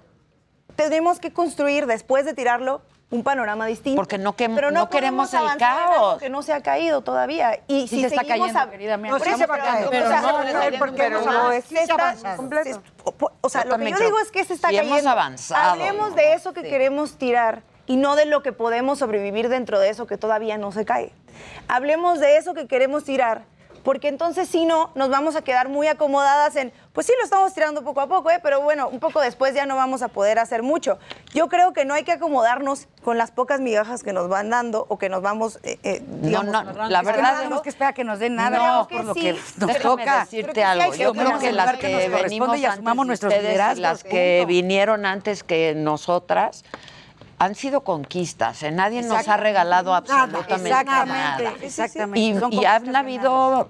tenemos 0.76 1.20
que 1.20 1.34
construir, 1.34 1.88
después 1.88 2.24
de 2.26 2.36
tirarlo, 2.36 2.82
un 3.12 3.24
panorama 3.24 3.66
distinto. 3.66 3.96
Porque 4.00 4.18
no 4.20 4.36
que- 4.36 4.50
Pero 4.50 4.70
no 4.72 4.90
queremos 4.90 5.34
el 5.34 5.58
caos. 5.58 6.20
Que 6.20 6.30
no 6.30 6.44
se 6.44 6.54
ha 6.54 6.62
caído 6.62 7.02
todavía. 7.02 7.60
Y 7.68 7.82
Sí 7.88 7.96
si 7.96 8.02
se 8.02 8.08
está 8.08 8.24
cayendo, 8.24 8.60
a- 8.60 8.70
querida 8.70 8.98
mía. 8.98 9.12
Por 9.12 9.28
No, 9.28 9.38
se 9.38 9.46
va 9.48 9.56
a 9.56 9.58
caer. 9.58 9.90
pero, 9.90 9.90
Pero 9.90 10.06
o 10.06 10.10
sea, 10.10 10.22
no, 10.22 10.28
o 10.38 10.44
sea, 10.44 10.80
porque 10.80 10.96
pero 10.98 11.22
no 11.22 11.32
no 11.32 11.52
es- 11.52 11.66
se 11.66 11.82
está- 11.82 11.94
avanzado. 11.96 12.64
se- 12.64 12.76
o- 13.04 13.32
O 13.42 13.50
sea, 13.50 13.66
lo 13.66 13.78
que 13.78 13.90
yo 13.92 13.98
digo 13.98 14.20
es 14.20 14.32
que 14.32 14.44
se 14.46 14.54
está 14.54 14.70
Sí 14.70 14.78
hemos 14.78 14.90
cayendo. 14.92 15.10
avanzado. 15.10 15.72
Hablemos 15.72 16.16
de 16.16 16.34
eso 16.34 16.54
que 16.54 16.62
queremos 16.62 17.14
tirar 17.18 17.64
y 17.88 17.96
no 17.98 18.16
de 18.16 18.26
lo 18.26 18.44
que 18.44 18.52
podemos 18.52 19.00
sobrevivir 19.00 19.50
dentro 19.50 19.80
de 19.80 19.90
eso 19.90 20.06
que 20.06 20.18
todavía 20.18 20.58
no 20.60 20.72
se 20.72 20.86
cae. 20.86 21.12
Hablemos 21.68 22.20
de 22.20 22.38
eso 22.38 22.54
que 22.54 22.68
queremos 22.68 23.04
tirar. 23.06 23.42
Porque 23.84 24.08
entonces 24.08 24.48
si 24.48 24.66
no, 24.66 24.92
nos 24.96 25.10
vamos 25.10 25.36
a 25.36 25.42
quedar 25.42 25.70
muy 25.70 25.88
acomodadas 25.88 26.56
en, 26.56 26.72
pues 26.94 27.08
sí 27.08 27.14
lo 27.18 27.24
estamos 27.24 27.54
tirando 27.54 27.84
poco 27.84 28.02
a 28.02 28.08
poco, 28.08 28.30
¿eh? 28.30 28.40
pero 28.42 28.62
bueno, 28.62 28.90
un 28.90 29.00
poco 29.00 29.22
después 29.22 29.54
ya 29.54 29.66
no 29.66 29.76
vamos 29.76 30.02
a 30.02 30.08
poder 30.08 30.40
hacer 30.40 30.64
mucho. 30.64 31.00
Yo 31.34 31.48
creo 31.50 31.74
que 31.74 31.86
no 31.86 31.94
hay 31.94 32.04
que 32.04 32.12
acomodarnos 32.12 32.88
con 33.04 33.18
las 33.18 33.32
pocas 33.32 33.60
migajas 33.60 34.04
que 34.04 34.14
nos 34.14 34.30
van 34.30 34.50
dando 34.50 34.86
o 34.90 34.98
que 34.98 35.10
nos 35.10 35.22
vamos, 35.22 35.60
eh, 35.64 35.80
eh, 35.84 36.02
digamos, 36.22 36.52
no, 36.52 36.60
agarrando. 36.60 36.90
la 36.90 37.02
verdad 37.02 37.32
no 37.32 37.38
tenemos 37.40 37.62
que 37.62 37.70
esperar 37.70 37.94
que 37.94 38.04
nos 38.04 38.20
den 38.20 38.36
nada 38.36 38.58
No, 38.58 38.88
por 38.88 39.06
lo 39.06 39.14
que 39.14 39.34
nos 39.34 39.56
Déjame 39.56 39.80
toca. 39.80 40.20
Decirte 40.22 40.54
que 40.54 40.64
algo. 40.64 40.94
Yo 40.94 41.14
creo 41.14 41.40
que 41.40 41.52
las 41.52 41.78
que 41.78 41.90
nos 41.90 42.02
que 42.02 42.12
corresponde 42.12 42.24
venimos 42.24 42.50
antes 43.24 43.78
y 43.78 43.82
las 43.82 44.04
que 44.04 44.46
vinieron 44.48 45.06
antes 45.06 45.44
que 45.44 45.74
nosotras 45.76 46.64
han 47.40 47.56
sido 47.56 47.82
conquistas. 47.82 48.62
¿eh? 48.64 48.72
Nadie 48.72 49.02
nos 49.02 49.28
ha 49.28 49.38
regalado 49.38 49.92
Nada, 49.92 49.98
absolutamente 50.00 50.70
exactamente, 50.70 51.44
nada. 51.44 51.56
exactamente. 51.62 52.20
Y, 52.56 52.60
y 52.62 52.66
han 52.66 52.96
habido 52.96 53.70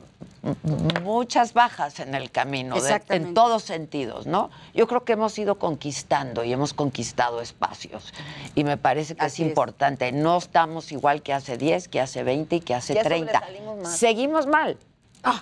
muchas 1.04 1.54
bajas 1.54 2.00
en 2.00 2.16
el 2.16 2.32
camino, 2.32 2.76
de- 2.80 3.02
en 3.10 3.34
todos 3.34 3.64
sentidos, 3.64 4.26
¿no? 4.26 4.50
Yo 4.74 4.88
creo 4.88 5.04
que 5.04 5.14
hemos 5.14 5.38
ido 5.38 5.60
conquistando 5.60 6.44
y 6.44 6.54
hemos 6.54 6.74
conquistado 6.74 7.42
espacios. 7.42 8.14
Y 8.56 8.64
me 8.64 8.78
parece 8.78 9.16
que 9.16 9.26
Así 9.26 9.42
es 9.44 9.48
es. 9.48 9.52
importante. 9.52 10.12
No 10.12 10.38
estamos 10.38 10.92
igual 10.92 11.22
que 11.22 11.34
hace 11.34 11.58
10, 11.58 11.88
que 11.90 12.00
hace 12.02 12.24
20 12.24 12.56
y 12.58 12.60
que 12.62 12.74
hace 12.74 12.94
Ya 12.96 13.04
30. 13.04 13.34
sobresalimos 13.40 13.78
más. 13.84 13.98
Seguimos 13.98 14.48
mal. 14.48 14.78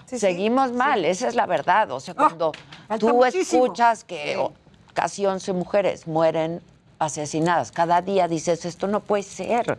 Seguimos 0.07 0.71
mal, 0.73 1.05
esa 1.05 1.27
es 1.27 1.35
la 1.35 1.45
verdad. 1.45 1.91
O 1.91 1.99
sea, 1.99 2.15
cuando 2.15 2.51
falta 2.87 2.97
tú 2.97 3.13
muchísimo. 3.15 3.63
escuchas 3.65 4.03
que 4.03 4.35
o- 4.37 4.51
casi 4.93 5.25
11 5.27 5.53
mujeres 5.53 6.07
mueren 6.07 6.61
asesinadas, 6.99 7.71
cada 7.71 8.01
día 8.01 8.27
dices, 8.27 8.65
esto 8.65 8.87
no 8.87 9.01
puede 9.01 9.23
ser. 9.23 9.77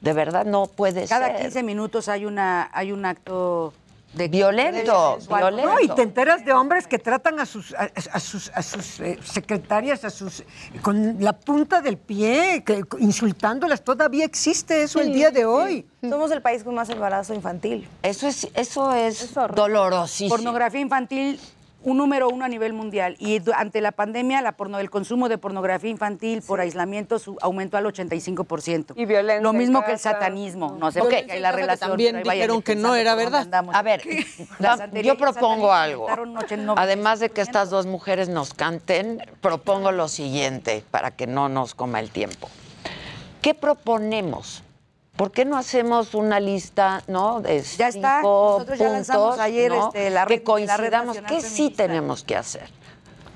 De 0.00 0.12
verdad 0.12 0.44
no 0.44 0.66
puede 0.66 1.06
Cada 1.06 1.28
ser. 1.28 1.42
15 1.42 1.62
minutos 1.62 2.08
hay 2.08 2.26
una 2.26 2.68
hay 2.74 2.92
un 2.92 3.06
acto 3.06 3.72
violento, 4.14 5.18
violento. 5.28 5.66
No, 5.66 5.80
y 5.80 5.88
te 5.88 6.02
enteras 6.02 6.44
de 6.44 6.52
hombres 6.52 6.86
que 6.86 6.98
tratan 6.98 7.40
a 7.40 7.46
sus, 7.46 7.74
a, 7.74 7.90
a 8.12 8.20
sus, 8.20 8.50
a 8.54 8.62
sus 8.62 9.00
eh, 9.00 9.18
secretarias, 9.24 10.04
a 10.04 10.10
sus 10.10 10.44
con 10.82 11.16
la 11.20 11.32
punta 11.32 11.80
del 11.80 11.96
pie, 11.96 12.62
que, 12.64 12.84
insultándolas. 12.98 13.82
Todavía 13.82 14.24
existe 14.24 14.82
eso 14.82 15.00
el 15.00 15.12
día 15.12 15.30
de 15.30 15.44
hoy. 15.44 15.86
Somos 16.02 16.30
el 16.30 16.42
país 16.42 16.62
con 16.62 16.74
más 16.74 16.88
embarazo 16.90 17.34
infantil. 17.34 17.88
Eso 18.02 18.28
es, 18.28 18.48
eso 18.54 18.92
es, 18.92 19.34
dolorosísimo. 19.54 20.30
Pornografía 20.30 20.80
infantil, 20.80 21.40
un 21.84 21.98
número 21.98 22.28
uno 22.28 22.44
a 22.44 22.48
nivel 22.48 22.72
mundial. 22.72 23.14
Y 23.18 23.40
ante 23.54 23.80
la 23.80 23.92
pandemia, 23.92 24.40
la 24.42 24.52
porno, 24.52 24.78
el 24.78 24.90
consumo 24.90 25.28
de 25.28 25.38
pornografía 25.38 25.90
infantil 25.90 26.42
por 26.42 26.60
aislamiento 26.60 27.18
su- 27.18 27.36
aumentó 27.40 27.76
al 27.76 27.84
85%. 27.86 28.94
Y 28.96 29.04
violencia 29.04 29.42
Lo 29.42 29.50
en 29.50 29.58
mismo 29.58 29.84
que 29.84 29.92
el 29.92 29.98
satanismo. 29.98 30.76
No 30.80 30.90
sé 30.90 31.00
Ok. 31.00 31.10
por 31.10 31.24
qué 31.24 31.32
hay 31.32 31.40
la 31.40 31.52
relación. 31.52 31.90
también 31.90 32.22
dijeron 32.22 32.62
que 32.62 32.74
no 32.74 32.94
era 32.94 33.14
verdad. 33.14 33.42
andamos. 33.42 33.74
A 33.74 33.82
ver, 33.82 34.02
La 34.58 34.90
yo 35.02 35.16
propongo 35.16 35.72
algo. 35.72 36.06
Además 36.76 37.20
de 37.20 37.30
que 37.30 37.40
estas 37.42 37.70
dos 37.70 37.86
mujeres 37.86 38.28
nos 38.28 38.54
canten, 38.54 39.22
propongo 39.40 39.92
lo 39.92 40.08
siguiente 40.08 40.82
para 40.90 41.10
que 41.10 41.26
no 41.26 41.48
nos 41.48 41.74
coma 41.74 42.00
el 42.00 42.10
tiempo. 42.10 42.48
¿Qué 43.42 43.52
proponemos? 43.54 44.62
¿Por 45.16 45.30
qué 45.30 45.44
no 45.44 45.56
hacemos 45.56 46.14
una 46.14 46.40
lista, 46.40 47.02
no, 47.06 47.40
de 47.40 47.62
Ya 47.62 47.88
está. 47.88 48.18
cinco 48.18 48.54
Nosotros 48.58 48.78
ya 48.78 48.88
lanzamos 48.88 49.22
puntos, 49.28 49.40
ayer, 49.40 49.70
¿no? 49.70 49.86
este, 49.88 50.10
la 50.10 50.26
que 50.26 50.36
red- 50.36 50.42
coincidamos? 50.42 51.16
¿Qué 51.28 51.40
sí 51.40 51.70
tenemos 51.70 52.24
que 52.24 52.34
hacer 52.36 52.68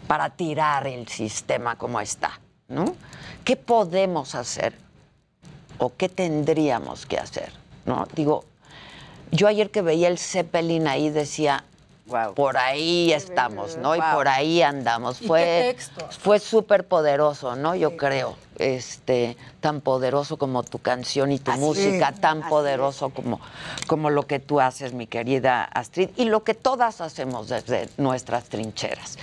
para 0.09 0.30
tirar 0.30 0.86
el 0.88 1.06
sistema 1.09 1.76
como 1.76 2.00
está, 2.00 2.40
no? 2.66 2.96
¿Qué 3.44 3.56
podemos 3.56 4.34
hacer 4.34 4.74
o 5.78 5.92
qué 5.96 6.09
tendríamos 6.09 7.06
que 7.06 7.18
hacer, 7.18 7.52
no? 7.86 8.06
Digo, 8.14 8.44
yo 9.30 9.46
ayer 9.46 9.70
que 9.70 9.82
veía 9.82 10.09
el 10.09 10.18
Zeppelin 10.18 10.88
ahí 10.88 11.10
decía, 11.10 11.62
por 12.35 12.56
ahí 12.56 13.12
estamos, 13.12 13.76
¿no? 13.76 13.97
Y 13.97 14.01
por 14.01 14.28
ahí 14.28 14.62
andamos. 14.62 15.20
¿Y 15.22 15.26
Fue, 15.26 15.76
fue 16.18 16.39
súper 16.39 16.86
poderoso, 16.86 17.56
¿no? 17.56 17.74
Yo 17.74 17.97
creo. 17.97 18.36
Este, 18.59 19.36
tan 19.60 19.80
poderoso 19.80 20.36
como 20.36 20.64
tu 20.64 20.80
canción 20.80 21.30
y 21.30 21.39
tu 21.39 21.52
Así 21.52 21.60
música, 21.60 22.09
es, 22.09 22.20
tan 22.20 22.40
así 22.40 22.51
poderoso 22.51 23.10
como, 23.10 23.40
como 23.86 24.10
lo 24.10 24.26
que 24.26 24.40
tú 24.40 24.60
haces, 24.60 24.93
mi 24.93 25.06
querida 25.06 25.62
Astrid, 25.62 26.10
y 26.16 26.24
lo 26.24 26.43
que 26.43 26.55
todas 26.55 27.01
hacemos 27.01 27.48
desde 27.48 27.89
nuestras 27.98 28.44
trincheras. 28.48 29.16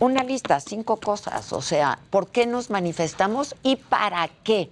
Una 0.00 0.22
lista, 0.22 0.60
cinco 0.60 0.98
cosas, 0.98 1.50
o 1.54 1.62
sea, 1.62 1.98
¿por 2.10 2.28
qué 2.28 2.44
nos 2.44 2.68
manifestamos 2.68 3.54
y 3.62 3.76
para 3.76 4.28
qué 4.42 4.68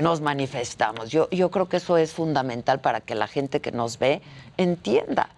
nos 0.00 0.22
manifestamos? 0.22 1.10
Yo, 1.10 1.28
yo 1.30 1.50
creo 1.50 1.68
que 1.68 1.76
eso 1.76 1.98
es 1.98 2.12
fundamental 2.12 2.80
para 2.80 3.00
que 3.02 3.14
la 3.14 3.26
gente 3.26 3.60
que 3.60 3.72
nos 3.72 3.98
ve 3.98 4.22
entienda. 4.56 5.28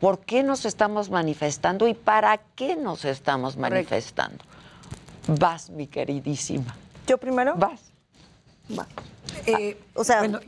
¿Por 0.00 0.20
qué 0.20 0.42
nos 0.42 0.64
estamos 0.64 1.08
manifestando 1.10 1.86
y 1.88 1.94
para 1.94 2.38
qué 2.38 2.76
nos 2.76 3.04
estamos 3.04 3.56
manifestando? 3.56 4.44
Vas, 5.26 5.70
mi 5.70 5.86
queridísima. 5.86 6.74
¿Yo 7.06 7.16
primero? 7.18 7.54
Vas. 7.56 7.80
Eh, 9.46 9.80
o 9.94 10.04
sea, 10.04 10.26
nos 10.28 10.40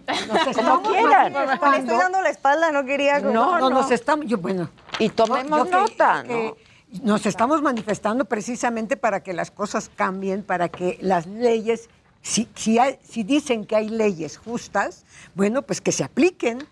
como 0.57 0.83
quieran. 0.83 1.33
Le 1.33 1.79
estoy 1.79 1.97
dando 1.97 2.21
la 2.23 2.31
espalda, 2.31 2.73
no 2.73 2.85
quería. 2.85 3.21
como- 3.21 3.33
No, 3.33 3.59
no, 3.59 3.71
nos 3.71 3.91
estamos, 3.91 4.27
yo, 4.27 4.39
bueno. 4.39 4.69
Y 4.99 5.09
tomemos 5.11 5.65
que- 5.65 5.71
nota, 5.71 6.25
que 6.27 6.55
Nos 7.03 7.27
estamos 7.27 7.63
manifestando 7.63 8.25
precisamente 8.27 8.97
para 8.97 9.23
que 9.23 9.33
las 9.33 9.51
cosas 9.51 9.91
cambien, 9.95 10.43
para 10.43 10.69
que 10.69 10.99
las 11.01 11.27
leyes, 11.27 11.89
si, 12.23 12.49
si, 12.55 12.79
hay- 12.79 12.99
si 13.03 13.23
dicen 13.23 13.65
que 13.67 13.77
hay 13.77 13.89
leyes 13.89 14.39
justas, 14.39 15.05
bueno, 15.35 15.63
pues 15.63 15.81
que 15.81 15.93
se 15.93 16.05
apliquen. 16.05 16.67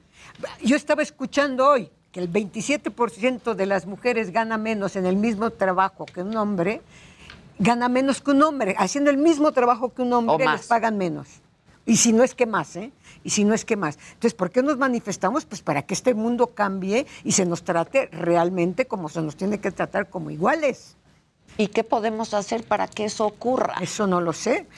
Yo 0.63 0.77
estaba 0.77 1.03
escuchando 1.03 1.69
hoy 1.69 1.91
que 2.15 2.20
el 2.20 2.32
27% 2.32 3.55
de 3.55 3.66
las 3.66 3.86
mujeres 3.86 4.31
gana 4.31 4.57
menos 4.57 4.95
en 4.95 5.05
el 5.05 5.16
mismo 5.16 5.51
trabajo 5.51 6.07
que 6.07 6.23
un 6.23 6.36
hombre, 6.36 6.81
gana 7.59 7.89
menos 7.89 8.20
que 8.20 8.31
un 8.31 8.43
hombre. 8.45 8.77
Haciendo 8.78 9.11
el 9.11 9.16
mismo 9.16 9.51
trabajo 9.51 9.93
que 9.93 10.03
un 10.03 10.12
hombre, 10.12 10.47
les 10.47 10.66
pagan 10.69 10.97
menos. 10.97 11.27
Y 11.85 11.97
si 11.97 12.12
no 12.12 12.23
es 12.23 12.36
que 12.36 12.47
más, 12.47 12.77
¿eh? 12.77 12.93
Y 13.24 13.31
si 13.31 13.43
no 13.43 13.53
es 13.53 13.65
que 13.65 13.77
más. 13.77 13.99
Entonces, 14.12 14.35
¿por 14.35 14.53
qué 14.53 14.62
nos 14.62 14.78
manifestamos? 14.78 15.45
Pues 15.45 15.61
para 15.61 15.82
que 15.82 15.93
este 15.93 16.15
mundo 16.15 16.55
cambie 16.55 17.05
y 17.24 17.32
se 17.32 17.45
nos 17.45 17.65
trate 17.65 18.07
realmente 18.12 18.86
como 18.86 19.09
se 19.09 19.20
nos 19.20 19.35
tiene 19.35 19.59
que 19.59 19.73
tratar 19.73 20.09
como 20.09 20.31
iguales. 20.31 20.97
¿Y 21.57 21.66
qué 21.69 21.82
podemos 21.82 22.32
hacer 22.32 22.65
para 22.65 22.86
que 22.86 23.05
eso 23.05 23.27
ocurra? 23.27 23.74
Eso 23.81 24.07
no 24.07 24.20
lo 24.20 24.32
sé. 24.32 24.69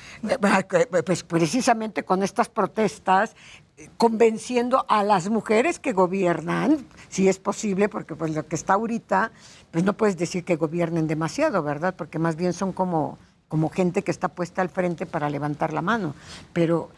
Pues 1.04 1.22
precisamente 1.22 2.02
con 2.02 2.22
estas 2.22 2.48
protestas, 2.48 3.30
eh, 3.32 3.65
convenciendo 3.96 4.84
a 4.88 5.02
las 5.02 5.28
mujeres 5.28 5.78
que 5.78 5.92
gobiernan, 5.92 6.86
si 7.08 7.28
es 7.28 7.38
posible, 7.38 7.88
porque 7.88 8.14
pues 8.14 8.34
lo 8.34 8.46
que 8.46 8.56
está 8.56 8.74
ahorita, 8.74 9.32
pues 9.70 9.84
no 9.84 9.92
puedes 9.92 10.16
decir 10.16 10.44
que 10.44 10.56
gobiernen 10.56 11.06
demasiado, 11.06 11.62
¿verdad? 11.62 11.94
Porque 11.96 12.18
más 12.18 12.36
bien 12.36 12.52
son 12.52 12.72
como, 12.72 13.18
como 13.48 13.68
gente 13.68 14.02
que 14.02 14.10
está 14.10 14.28
puesta 14.28 14.62
al 14.62 14.70
frente 14.70 15.04
para 15.06 15.28
levantar 15.28 15.72
la 15.72 15.82
mano. 15.82 16.14
Pero 16.52 16.90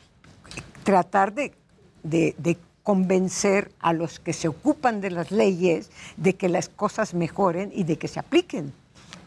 tratar 0.85 1.35
de, 1.35 1.53
de- 2.03 2.35
de 2.39 2.57
convencer 2.85 3.71
a 3.81 3.93
los 3.93 4.19
que 4.19 4.33
se 4.33 4.49
ocupan 4.49 5.01
de 5.03 5.11
las 5.11 5.31
leyes 5.31 5.91
de 6.17 6.37
que 6.37 6.49
las 6.49 6.69
cosas 6.71 7.13
mejoren 7.13 7.71
y 7.75 7.85
de 7.85 7.99
que 7.99 8.09
se 8.09 8.19
apliquen. 8.21 8.73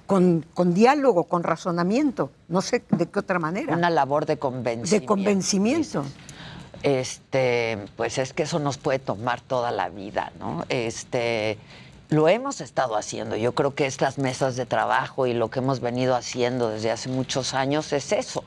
Con, 0.07 0.45
con 0.53 0.73
diálogo, 0.73 1.23
con 1.25 1.41
razonamiento, 1.43 2.31
no 2.49 2.59
sé 2.61 2.83
de 2.89 3.05
qué 3.07 3.19
otra 3.19 3.39
manera. 3.39 3.77
Una 3.77 3.89
labor 3.89 4.25
de 4.25 4.37
convencimiento. 4.37 4.99
De 4.99 5.05
convencimiento. 5.05 6.03
Este, 6.83 7.77
pues 7.95 8.17
es 8.17 8.33
que 8.33 8.43
eso 8.43 8.59
nos 8.59 8.77
puede 8.77 8.99
tomar 8.99 9.41
toda 9.41 9.71
la 9.71 9.89
vida, 9.89 10.31
¿no? 10.39 10.65
Este, 10.69 11.57
lo 12.09 12.27
hemos 12.27 12.59
estado 12.59 12.95
haciendo. 12.95 13.35
Yo 13.35 13.53
creo 13.53 13.73
que 13.75 13.85
estas 13.85 14.17
mesas 14.17 14.55
de 14.55 14.65
trabajo 14.65 15.27
y 15.27 15.33
lo 15.33 15.49
que 15.49 15.59
hemos 15.59 15.79
venido 15.79 16.15
haciendo 16.15 16.69
desde 16.69 16.91
hace 16.91 17.09
muchos 17.09 17.53
años 17.53 17.93
es 17.93 18.11
eso, 18.11 18.43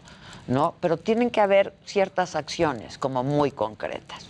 ¿no? 0.47 0.75
Pero 0.81 0.97
tienen 0.97 1.31
que 1.31 1.41
haber 1.41 1.75
ciertas 1.87 2.37
acciones 2.37 2.99
como 2.99 3.23
muy 3.25 3.51
concretas. 3.51 4.29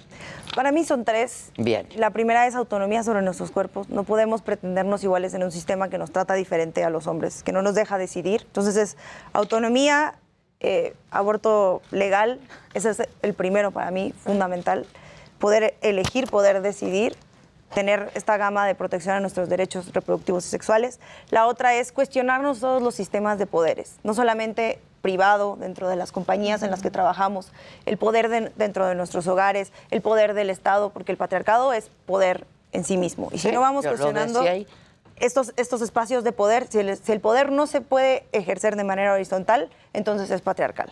Para 0.55 0.71
mí 0.71 0.85
son 0.85 1.05
tres. 1.05 1.51
Bien. 1.57 1.89
La 1.97 2.11
primera 2.11 2.47
es 2.47 2.55
autonomía 2.55 3.03
sobre 3.03 3.23
nuestros 3.23 3.51
cuerpos. 3.51 3.89
No 3.89 4.05
podemos 4.05 4.41
pretendernos 4.41 5.03
iguales 5.03 5.35
en 5.35 5.43
un 5.43 5.51
sistema 5.51 5.89
que 5.89 5.99
nos 5.99 6.13
trata 6.13 6.35
diferente 6.35 6.85
a 6.85 6.91
los 6.91 7.09
hombres, 7.09 7.43
que 7.43 7.51
no 7.51 7.61
nos 7.61 7.75
deja 7.75 7.99
decidir. 7.99 8.43
Entonces 8.43 8.77
es 8.77 8.97
autonomía, 9.33 10.15
eh, 10.67 10.95
aborto 11.11 11.83
legal, 11.91 12.41
ese 12.73 12.91
es 12.91 13.03
el 13.23 13.35
primero 13.35 13.71
para 13.71 13.91
mí, 13.91 14.15
fundamental. 14.25 14.87
Poder 15.39 15.75
elegir, 15.83 16.27
poder 16.31 16.63
decidir, 16.63 17.15
tener 17.75 18.11
esta 18.15 18.37
gama 18.37 18.67
de 18.67 18.75
protección 18.75 19.17
a 19.17 19.21
nuestros 19.21 19.49
derechos 19.49 19.93
reproductivos 19.93 20.47
y 20.47 20.49
sexuales. 20.49 21.01
La 21.31 21.47
otra 21.47 21.75
es 21.75 21.93
cuestionarnos 21.93 22.61
todos 22.61 22.81
los 22.83 22.95
sistemas 22.95 23.39
de 23.39 23.47
poderes, 23.47 23.97
no 24.05 24.15
solamente 24.15 24.79
privado 25.03 25.57
dentro 25.61 25.89
de 25.89 25.97
las 25.97 26.13
compañías 26.13 26.63
en 26.63 26.71
las 26.71 26.81
que 26.81 26.91
trabajamos, 26.91 27.53
el 27.85 27.99
poder 27.99 28.29
de- 28.31 28.51
dentro 28.57 28.87
de 28.87 28.95
nuestros 28.95 29.27
hogares, 29.27 29.71
el 29.91 30.01
poder 30.01 30.33
del 30.33 30.49
Estado, 30.49 30.91
porque 30.91 31.13
el 31.13 31.19
patriarcado 31.19 31.75
es 31.75 31.91
poder 32.07 32.47
en 32.73 32.85
sí 32.85 32.97
mismo. 32.97 33.29
Y 33.33 33.39
si 33.39 33.49
Sí, 33.49 33.55
no 33.55 33.61
vamos 33.61 33.85
lo 33.85 33.91
cuestionando. 33.91 34.41
Estos, 35.21 35.53
estos 35.57 35.81
espacios 35.81 36.25
de 36.25 36.33
poder, 36.33 36.67
si 36.69 36.79
el, 36.81 37.21
poder 37.21 37.53
no 37.53 37.67
se 37.67 37.81
puede 37.81 38.25
ejercer 38.33 38.77
de 38.77 38.85
manera 38.85 39.13
horizontal, 39.13 39.71
entonces 39.93 40.31
es 40.31 40.41
patriarcal. 40.41 40.91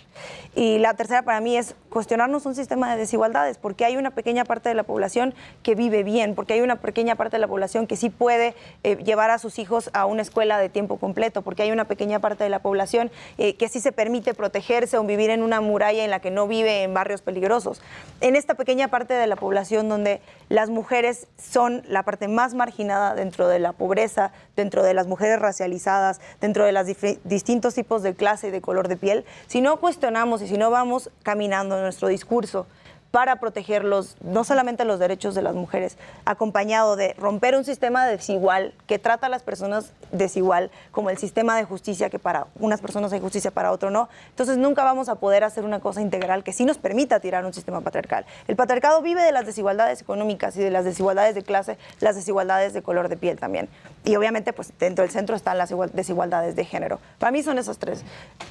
Y 0.55 0.79
la 0.79 0.95
tercera 0.95 1.23
para 1.23 1.41
mí 1.41 1.57
es 1.57 1.75
cuestionarnos 1.91 2.47
un 2.47 2.55
sistema 2.55 2.93
de 2.93 3.01
desigualdades, 3.01 3.59
porque 3.59 3.85
hay 3.85 3.97
una 3.97 4.13
pequeña 4.13 4.45
parte 4.45 4.69
de 4.69 4.77
la 4.77 4.85
población 4.85 5.35
que 5.63 5.75
vive 5.75 6.05
bien, 6.05 6.35
porque 6.35 6.55
hay 6.55 6.61
una 6.61 6.77
pequeña 6.77 7.17
parte 7.17 7.37
de 7.37 7.41
la 7.41 7.49
población 7.49 7.87
que 7.87 7.97
sí 7.97 8.11
puede 8.11 8.55
eh, 8.85 8.97
llevar 9.05 9.31
a 9.31 9.39
sus 9.39 9.59
hijos 9.59 9.91
a 9.93 10.07
una 10.07 10.23
escuela 10.23 10.59
de 10.59 10.69
tiempo 10.69 10.99
completo, 10.99 11.43
porque 11.43 11.65
hay 11.65 11.73
una 11.73 11.87
pequeña 11.87 12.21
parte 12.21 12.45
de 12.45 12.51
la 12.51 12.61
población 12.61 13.11
eh, 13.39 13.57
que 13.57 13.69
sí 13.69 13.81
se 13.81 13.91
permite 13.91 14.35
protegerse 14.35 14.99
o 14.99 15.05
vivir 15.05 15.31
en 15.31 15.43
una 15.43 15.61
muralla 15.61 16.05
en 16.05 16.11
la 16.11 16.21
que 16.21 16.31
no 16.31 16.47
vive 16.47 16.85
en 16.85 16.95
barrios 16.95 17.23
peligrosos. 17.23 17.83
En 18.21 18.37
esta 18.37 18.55
pequeña 18.55 18.89
parte 18.89 19.15
de 19.15 19.27
la 19.27 19.37
población 19.37 19.89
donde 19.89 20.21
las 20.49 20.71
mujeres 20.71 21.27
son 21.39 21.83
la 21.89 22.05
parte 22.05 22.29
más 22.29 22.55
marginada 22.55 23.15
dentro 23.15 23.49
de 23.49 23.59
la 23.59 23.73
pobreza, 23.73 24.12
dentro 24.57 24.83
de 24.83 24.95
las 24.95 25.07
mujeres 25.07 25.39
racializadas, 25.39 26.21
dentro 26.41 26.65
de 26.65 26.73
los 26.73 26.87
distintos 27.25 27.75
tipos 27.75 28.03
de 28.03 28.15
clase 28.15 28.49
y 28.49 28.51
de 28.51 28.61
color 28.61 28.89
de 28.89 28.97
piel, 28.97 29.25
si 29.47 29.61
no 29.61 29.79
cuestionamos 29.79 30.43
y 30.43 30.49
si 30.49 30.59
no 30.59 30.71
vamos 30.71 31.11
caminando 31.23 31.81
nuestro 31.81 32.09
discurso 32.09 32.67
para 33.13 33.37
proteger 33.37 33.85
los, 33.85 34.17
no 34.23 34.43
solamente 34.43 34.87
los 34.87 34.99
derechos 34.99 35.35
de 35.35 35.43
las 35.43 35.55
mujeres, 35.55 35.99
acompañado 36.25 36.97
de 36.97 37.13
romper 37.19 37.55
un 37.55 37.65
sistema 37.65 38.07
desigual 38.07 38.73
que 38.87 38.99
trata 38.99 39.27
a 39.27 39.29
las 39.29 39.43
personas 39.43 39.93
desigual, 40.13 40.71
como 40.93 41.11
el 41.11 41.19
sistema 41.19 41.57
de 41.59 41.65
justicia 41.65 42.09
que 42.09 42.19
para 42.19 42.47
unas 42.59 42.81
personas 42.81 43.13
hay 43.13 43.21
justicia, 43.21 43.51
para 43.51 43.71
otro 43.71 43.91
no. 43.91 44.09
Entonces 44.31 44.57
nunca 44.57 44.83
vamos 44.83 45.11
a 45.11 45.17
poder 45.17 45.45
hacer 45.45 45.65
una 45.65 45.79
cosa 45.79 46.01
integral 46.01 46.43
que 46.43 46.55
sí 46.55 46.65
nos 46.65 46.79
permita 46.79 47.21
tirar 47.21 47.45
un 47.45 47.53
sistema 47.53 47.83
patriarcal. 47.83 48.25
El 48.49 48.57
patriarcado 48.57 49.03
vive 49.03 49.23
de 49.23 49.31
las 49.33 49.45
desigualdades 49.45 50.01
económicas 50.01 50.57
y 50.57 50.61
de 50.61 50.71
las 50.71 50.87
desigualdades 50.87 51.35
de 51.35 51.43
clase, 51.43 51.77
las 52.01 52.17
desigualdades 52.17 52.73
de 52.73 52.83
color 52.83 53.11
de 53.11 53.19
piel 53.19 53.39
también. 53.39 53.69
Y 54.05 54.17
obviamente 54.17 54.55
pues 54.55 54.73
dentro 54.79 55.03
del 55.03 55.13
centro 55.13 55.37
están 55.37 55.59
las 55.59 55.71
igual- 55.71 55.91
desigualdades 55.93 56.57
de 56.57 56.65
género. 56.65 56.99
Para 57.19 57.31
mí 57.31 57.43
son 57.43 57.59
esos 57.59 57.77
tres. 57.79 58.05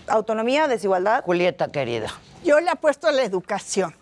Autonomía, 0.07 0.67
desigualdad. 0.67 1.23
Julieta, 1.23 1.69
querida. 1.69 2.09
Yo 2.43 2.59
le 2.59 2.69
apuesto 2.69 3.07
a 3.07 3.11
la 3.11 3.23
educación. 3.23 3.95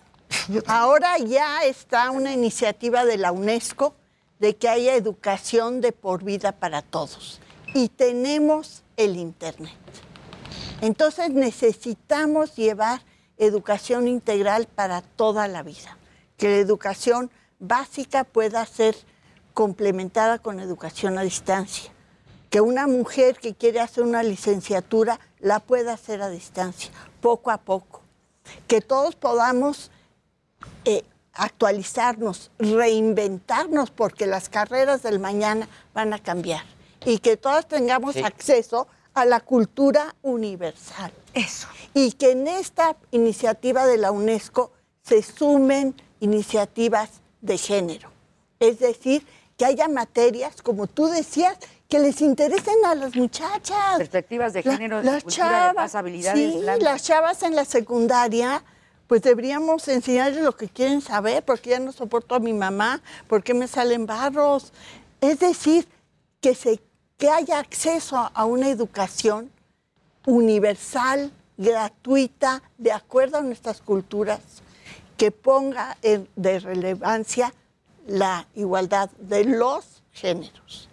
Ahora 0.65 1.17
ya 1.19 1.63
está 1.63 2.09
una 2.09 2.33
iniciativa 2.33 3.05
de 3.05 3.17
la 3.17 3.31
UNESCO 3.31 3.93
de 4.39 4.55
que 4.55 4.67
haya 4.67 4.95
educación 4.95 5.79
de 5.81 5.91
por 5.91 6.23
vida 6.23 6.53
para 6.53 6.81
todos. 6.81 7.39
Y 7.75 7.89
tenemos 7.89 8.83
el 8.97 9.15
Internet. 9.17 9.77
Entonces 10.81 11.29
necesitamos 11.29 12.55
llevar 12.55 13.01
educación 13.37 14.07
integral 14.07 14.67
para 14.67 15.01
toda 15.01 15.47
la 15.47 15.61
vida, 15.61 15.97
que 16.37 16.49
la 16.49 16.57
educación 16.57 17.29
básica 17.59 18.23
pueda 18.23 18.65
ser 18.65 18.95
complementada 19.53 20.39
con 20.39 20.59
educación 20.59 21.17
a 21.17 21.23
distancia, 21.23 21.91
que 22.49 22.61
una 22.61 22.87
mujer 22.87 23.37
que 23.37 23.53
quiere 23.53 23.81
hacer 23.81 24.03
una 24.03 24.23
licenciatura 24.23 25.19
la 25.39 25.59
pueda 25.59 25.93
hacer 25.93 26.21
a 26.21 26.29
distancia, 26.29 26.91
poco 27.21 27.51
a 27.51 27.57
poco, 27.57 28.01
que 28.67 28.81
todos 28.81 29.15
podamos 29.15 29.91
eh, 30.85 31.03
actualizarnos, 31.33 32.51
reinventarnos, 32.59 33.91
porque 33.91 34.27
las 34.27 34.49
carreras 34.49 35.03
del 35.03 35.19
mañana 35.19 35.67
van 35.93 36.13
a 36.13 36.19
cambiar 36.19 36.63
y 37.05 37.19
que 37.19 37.37
todos 37.37 37.67
tengamos 37.67 38.17
acceso 38.17 38.87
a 39.13 39.25
la 39.25 39.39
cultura 39.39 40.15
universal. 40.21 41.11
Eso. 41.33 41.67
Y 41.93 42.11
que 42.13 42.31
en 42.31 42.47
esta 42.47 42.95
iniciativa 43.11 43.85
de 43.85 43.97
la 43.97 44.11
UNESCO 44.11 44.71
se 45.03 45.21
sumen 45.23 45.95
iniciativas 46.19 47.09
de 47.41 47.57
género. 47.57 48.09
Es 48.59 48.79
decir, 48.79 49.25
que 49.57 49.65
haya 49.65 49.87
materias, 49.87 50.61
como 50.61 50.87
tú 50.87 51.07
decías, 51.07 51.57
que 51.87 51.99
les 51.99 52.21
interesen 52.21 52.75
a 52.85 52.95
las 52.95 53.15
muchachas. 53.15 53.97
Perspectivas 53.97 54.53
de 54.53 54.63
La- 54.63 54.71
género, 54.73 55.01
las 55.01 55.23
de 55.25 55.31
chavas, 55.31 55.95
habilidades 55.95 56.53
sí, 56.53 56.61
las 56.61 57.03
chavas 57.03 57.41
en 57.43 57.55
la 57.55 57.65
secundaria, 57.65 58.63
pues 59.09 59.23
deberíamos 59.23 59.87
enseñarles 59.87 60.43
lo 60.43 60.55
que 60.55 60.69
quieren 60.69 61.01
saber, 61.01 61.43
porque 61.43 61.71
ya 61.71 61.79
no 61.79 61.91
soporto 61.91 62.35
a 62.35 62.39
mi 62.39 62.53
mamá, 62.53 63.01
por 63.27 63.41
qué 63.41 63.55
me 63.55 63.67
salen 63.67 64.05
barros. 64.05 64.71
Es 65.19 65.39
decir, 65.39 65.87
que, 66.39 66.53
se, 66.53 66.79
que 67.17 67.27
haya 67.31 67.57
acceso 67.57 68.29
a 68.31 68.45
una 68.45 68.69
educación 68.69 69.49
universal, 70.27 71.31
gratuita, 71.57 72.61
de 72.77 72.91
acuerdo 72.91 73.39
a 73.39 73.41
nuestras 73.41 73.81
culturas, 73.81 74.41
que 75.17 75.31
ponga 75.31 75.97
de 76.35 76.59
relevancia 76.59 77.51
la 78.05 78.45
igualdad 78.53 79.09
de 79.17 79.43
los 79.43 80.03
géneros. 80.11 80.88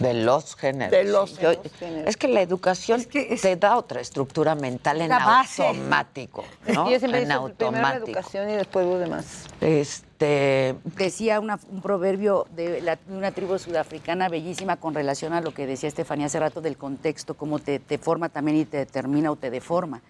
De 0.00 0.14
los 0.14 0.56
géneros. 0.56 0.90
De 0.90 1.04
los 1.04 1.38
Yo- 1.38 1.52
géneros. 1.78 2.08
Es 2.08 2.16
que 2.16 2.26
la 2.28 2.40
educación 2.42 3.04
te 3.04 3.56
da 3.56 3.76
otra 3.76 4.00
estructura 4.00 4.54
mental 4.54 5.00
en 5.02 5.12
automático. 5.12 6.44
¿no? 6.74 6.90
Yo 6.90 6.98
siempre 6.98 7.22
en 7.22 7.28
dicho, 7.28 7.44
primero 7.54 7.72
la 7.72 7.88
automático. 7.88 8.06
educación 8.18 8.50
y 8.50 8.54
después 8.54 8.86
lo 8.86 8.98
demás. 8.98 9.44
Este. 9.60 10.74
Decía 10.96 11.40
una- 11.40 11.58
un 11.70 11.80
proverbio 11.82 12.46
de, 12.54 12.80
la- 12.80 12.96
de 12.96 13.16
una 13.16 13.30
tribu 13.32 13.58
sudafricana 13.58 14.28
bellísima 14.28 14.76
con 14.76 14.94
relación 14.94 15.32
a 15.32 15.40
lo 15.40 15.52
que 15.54 15.66
decía 15.66 15.88
Estefanía 15.88 16.26
hace 16.26 16.40
rato 16.40 16.60
del 16.60 16.76
contexto, 16.76 17.34
cómo 17.34 17.58
te, 17.58 17.78
te 17.78 17.98
forma 17.98 18.28
también 18.28 18.56
y 18.58 18.64
te 18.64 18.76
determina 18.78 19.30
o 19.30 19.36
te 19.36 19.50
deforma. 19.50 20.02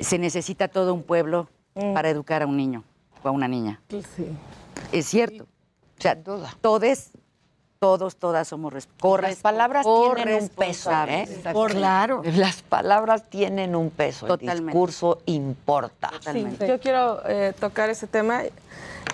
Se 0.00 0.18
necesita 0.18 0.68
todo 0.68 0.94
un 0.94 1.02
pueblo 1.02 1.48
para 1.94 2.08
educar 2.10 2.42
a 2.42 2.46
un 2.46 2.56
niño 2.56 2.82
o 3.22 3.28
a 3.28 3.30
una 3.30 3.46
niña. 3.48 3.80
Es 4.92 5.06
cierto. 5.06 5.44
O 5.98 6.02
sea, 6.02 6.20
todos, 6.20 7.10
todos, 7.82 8.14
todas 8.14 8.46
somos 8.46 8.72
responsables. 8.72 9.30
Las 9.30 9.42
palabras 9.42 9.84
tienen 10.14 10.40
un 10.40 10.48
peso, 10.50 10.92
¿eh? 11.08 11.28
Claro. 11.66 12.22
Las 12.36 12.62
palabras 12.62 13.24
tienen 13.28 13.74
un 13.74 13.90
peso. 13.90 14.32
El 14.32 14.38
discurso 14.38 15.18
importa. 15.26 16.12
Sí, 16.32 16.46
yo 16.64 16.78
quiero 16.78 17.20
eh, 17.26 17.52
tocar 17.58 17.90
ese 17.90 18.06
tema, 18.06 18.42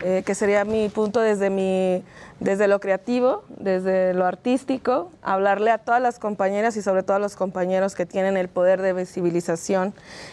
eh, 0.05 0.23
que 0.23 0.35
sería 0.35 0.66
mi 0.66 0.90
punto 0.90 1.19
desde, 1.20 1.49
mi, 1.49 2.03
desde 2.40 2.69
lo 2.69 2.78
creativo, 2.78 3.43
desde 3.48 4.15
lo 4.15 4.24
artístico, 4.24 5.10
hablarle 5.23 5.73
a 5.73 5.78
todas 5.78 6.01
las 6.01 6.20
compañeras 6.20 6.77
y 6.77 6.82
sobre 6.82 7.02
todo 7.02 7.16
a 7.16 7.20
los 7.20 7.35
compañeros 7.35 7.97
que 7.97 8.06
tienen 8.06 8.36
el 8.36 8.48
poder 8.48 8.81
de 8.81 8.93
visibilización, 8.93 9.93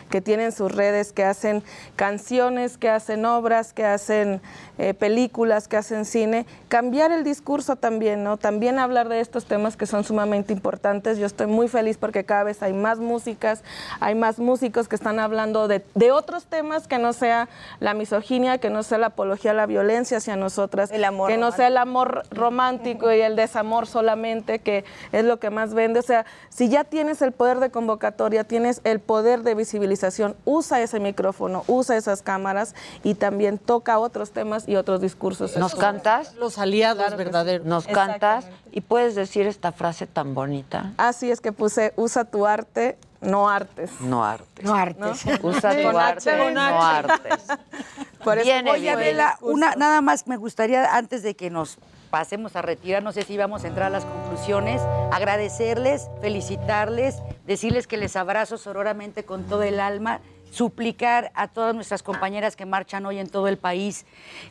que 0.10 0.22
tienen 0.22 0.52
sus 0.52 0.72
redes, 0.72 1.12
que 1.12 1.24
hacen 1.24 1.64
canciones, 1.96 2.78
que 2.78 2.90
hacen 2.90 3.26
obras, 3.26 3.74
que 3.74 3.86
hacen 3.86 4.42
eh, 4.78 4.94
películas, 4.94 5.68
que 5.68 5.78
hacen 5.78 6.06
cine, 6.06 6.46
cambiar 6.68 7.12
el 7.12 7.24
discurso 7.24 7.76
también, 7.76 8.24
¿no? 8.24 8.38
También 8.38 8.78
hablar 8.78 9.10
de 9.10 9.20
estos 9.20 9.46
temas 9.46 9.76
que 9.76 9.88
son 9.88 10.04
sumamente 10.04 10.54
importantes. 10.54 11.18
Yo 11.18 11.26
estoy 11.26 11.48
muy 11.48 11.68
feliz 11.68 11.98
porque 11.98 12.24
cada 12.24 12.44
vez 12.44 12.62
hay 12.62 12.74
más 12.74 13.00
músicas, 13.00 13.64
hay 14.00 14.14
más 14.14 14.38
músicos 14.38 14.88
que 14.88 14.96
están 14.96 15.20
hablando 15.20 15.68
de, 15.68 15.84
de 15.96 16.12
otros 16.12 16.46
temas 16.46 16.88
que 16.88 17.00
no 17.00 17.14
sea 17.14 17.50
la 17.80 17.96
misoginia, 17.96 18.60
que 18.60 18.70
no 18.70 18.84
sea 18.84 19.00
la 19.00 19.08
apología 19.08 19.52
a 19.52 19.54
la 19.56 19.66
violencia 19.66 20.18
hacia 20.18 20.36
nosotras, 20.36 20.92
que 20.92 21.38
no 21.38 21.52
sea 21.52 21.68
el 21.68 21.78
amor 21.78 21.95
romántico 22.04 23.12
y 23.12 23.22
el 23.22 23.36
desamor 23.36 23.88
solamente, 23.88 24.60
que 24.60 24.84
es 25.12 25.24
lo 25.24 25.40
que 25.40 25.50
más 25.50 25.74
vende. 25.74 26.00
O 26.00 26.04
sea, 26.04 26.26
si 26.50 26.70
ya 26.70 26.84
tienes 26.84 27.22
el 27.22 27.32
poder 27.32 27.60
de 27.60 27.70
convocatoria, 27.72 28.44
tienes 28.44 28.82
el 28.84 29.00
poder 29.00 29.44
de 29.44 29.56
visibilización, 29.56 30.36
usa 30.44 30.82
ese 30.82 31.00
micrófono, 31.00 31.64
usa 31.68 31.96
esas 31.96 32.22
cámaras 32.22 32.76
y 33.04 33.16
también 33.16 33.58
toca 33.58 34.00
otros 34.00 34.32
temas 34.32 34.68
y 34.68 34.76
otros 34.76 35.02
discursos. 35.02 35.56
¿Nos 35.58 35.76
cantas? 35.76 36.36
Los 36.36 36.58
aliados 36.58 37.16
verdaderos. 37.16 37.66
¿Nos 37.66 37.88
cantas? 37.88 38.48
¿Y 38.72 38.82
puedes 38.82 39.16
decir 39.16 39.48
esta 39.48 39.72
frase 39.72 40.08
tan 40.08 40.34
bonita? 40.34 40.94
Así 40.98 41.32
es 41.32 41.40
que 41.40 41.52
puse, 41.52 41.94
usa 41.96 42.26
tu 42.26 42.46
arte, 42.46 42.98
no 43.26 43.50
artes. 43.50 43.92
No 44.00 44.24
artes. 44.24 44.66
No 44.66 44.76
artes. 44.76 45.26
Usa 45.44 45.76
tu 45.76 45.84
Con 45.84 45.98
arte, 45.98 46.30
H, 46.32 46.44
con 46.44 46.54
no 46.54 46.62
H. 46.62 46.78
artes. 46.78 47.48
Por 48.24 48.38
eso 48.38 48.46
bien. 48.46 48.68
Oye, 48.68 48.90
Adela, 48.90 49.38
una, 49.42 49.76
nada 49.76 50.02
más 50.02 50.28
me 50.28 50.38
gustaría, 50.38 50.96
antes 50.96 51.24
de 51.24 51.36
que 51.36 51.50
nos 51.50 51.78
pasemos 52.10 52.56
a 52.56 52.62
retirar, 52.62 53.04
no 53.04 53.12
sé 53.12 53.24
si 53.24 53.38
vamos 53.38 53.64
a 53.64 53.68
entrar 53.68 53.88
a 53.88 53.90
las 53.90 54.06
conclusiones, 54.06 54.82
agradecerles, 55.12 56.10
felicitarles, 56.22 57.22
decirles 57.46 57.88
que 57.88 57.98
les 57.98 58.16
abrazo 58.16 58.58
sororamente 58.58 59.26
con 59.26 59.44
todo 59.44 59.64
el 59.64 59.80
alma, 59.80 60.22
suplicar 60.50 61.32
a 61.36 61.50
todas 61.50 61.76
nuestras 61.76 62.04
compañeras 62.04 62.56
que 62.56 62.66
marchan 62.66 63.06
hoy 63.06 63.20
en 63.20 63.30
todo 63.30 63.48
el 63.50 63.58
país 63.58 64.06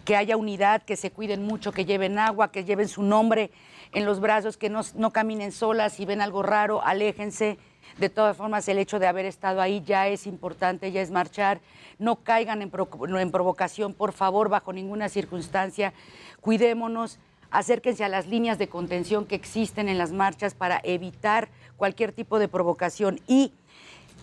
que 0.04 0.16
haya 0.16 0.36
unidad, 0.36 0.82
que 0.82 0.96
se 0.96 1.10
cuiden 1.10 1.42
mucho, 1.46 1.72
que 1.72 1.86
lleven 1.86 2.18
agua, 2.18 2.52
que 2.52 2.64
lleven 2.64 2.88
su 2.88 3.02
nombre 3.02 3.50
en 3.92 4.04
los 4.04 4.20
brazos, 4.20 4.58
que 4.58 4.68
no, 4.68 4.82
no 4.96 5.12
caminen 5.12 5.50
solas, 5.50 5.94
si 5.94 6.04
ven 6.04 6.20
algo 6.20 6.42
raro, 6.42 6.82
aléjense. 6.84 7.58
De 7.98 8.08
todas 8.08 8.36
formas, 8.36 8.68
el 8.68 8.78
hecho 8.78 8.98
de 8.98 9.06
haber 9.06 9.24
estado 9.24 9.60
ahí 9.60 9.82
ya 9.86 10.08
es 10.08 10.26
importante, 10.26 10.90
ya 10.90 11.00
es 11.00 11.10
marchar. 11.10 11.60
No 11.98 12.16
caigan 12.16 12.60
en, 12.60 12.70
pro- 12.70 12.88
en 13.18 13.30
provocación, 13.30 13.94
por 13.94 14.12
favor, 14.12 14.48
bajo 14.48 14.72
ninguna 14.72 15.08
circunstancia. 15.08 15.92
Cuidémonos, 16.40 17.18
acérquense 17.52 18.02
a 18.04 18.08
las 18.08 18.26
líneas 18.26 18.58
de 18.58 18.68
contención 18.68 19.26
que 19.26 19.36
existen 19.36 19.88
en 19.88 19.96
las 19.96 20.10
marchas 20.10 20.54
para 20.54 20.80
evitar 20.82 21.48
cualquier 21.76 22.10
tipo 22.12 22.40
de 22.40 22.48
provocación. 22.48 23.20
Y 23.28 23.52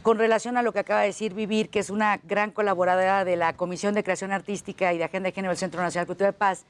con 0.02 0.18
relación 0.18 0.58
a 0.58 0.64
lo 0.64 0.74
que 0.74 0.80
acaba 0.80 1.02
de 1.02 1.08
decir 1.08 1.34
Vivir, 1.34 1.70
que 1.70 1.80
es 1.80 1.90
una 1.90 2.20
gran 2.24 2.52
colaboradora 2.52 3.24
de 3.24 3.38
la 3.38 3.54
Comisión 3.54 3.94
de 3.94 4.04
Creación 4.04 4.34
Artística 4.34 4.92
y 4.94 4.98
de 4.98 5.06
Agenda 5.06 5.28
de 5.28 5.34
Género 5.34 5.52
del 5.52 5.58
Centro 5.60 5.82
Nacional 5.82 6.06
de 6.06 6.08
Cultura 6.08 6.32
de 6.32 6.38
Paz, 6.38 6.66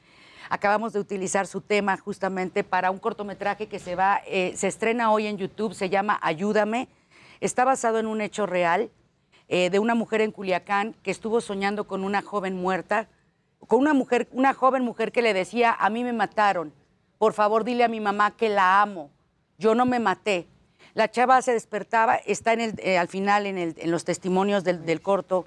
acabamos 0.52 0.92
de 0.92 1.00
utilizar 1.00 1.46
su 1.46 1.62
tema 1.62 1.96
justamente 1.96 2.62
para 2.62 2.90
un 2.90 2.98
cortometraje 2.98 3.68
que 3.68 3.78
se 3.78 3.94
va, 3.94 4.20
eh, 4.26 4.52
se 4.54 4.68
estrena 4.68 5.10
hoy 5.10 5.26
en 5.26 5.38
YouTube, 5.38 5.72
se 5.72 5.88
llama 5.88 6.18
Ayúdame. 6.20 6.88
Está 7.40 7.64
basado 7.64 7.98
en 7.98 8.06
un 8.06 8.20
hecho 8.20 8.44
real 8.44 8.90
eh, 9.48 9.70
de 9.70 9.78
una 9.78 9.94
mujer 9.94 10.20
en 10.20 10.30
Culiacán 10.30 10.94
que 11.02 11.10
estuvo 11.10 11.40
soñando 11.40 11.84
con 11.84 12.04
una 12.04 12.20
joven 12.20 12.54
muerta, 12.54 13.08
con 13.66 13.80
una 13.80 13.94
mujer, 13.94 14.28
una 14.30 14.52
joven 14.52 14.84
mujer 14.84 15.10
que 15.10 15.22
le 15.22 15.32
decía, 15.32 15.72
a 15.72 15.88
mí 15.88 16.04
me 16.04 16.12
mataron, 16.12 16.74
por 17.16 17.32
favor 17.32 17.64
dile 17.64 17.84
a 17.84 17.88
mi 17.88 18.00
mamá 18.00 18.36
que 18.36 18.50
la 18.50 18.82
amo, 18.82 19.08
yo 19.56 19.74
no 19.74 19.86
me 19.86 20.00
maté. 20.00 20.46
La 20.92 21.10
chava 21.10 21.40
se 21.40 21.54
despertaba, 21.54 22.16
está 22.16 22.52
en 22.52 22.60
el, 22.60 22.74
eh, 22.80 22.98
al 22.98 23.08
final 23.08 23.46
en, 23.46 23.74
los 23.90 24.04
testimonios 24.04 24.64
del, 24.64 24.84
del 24.84 25.00
corto. 25.00 25.46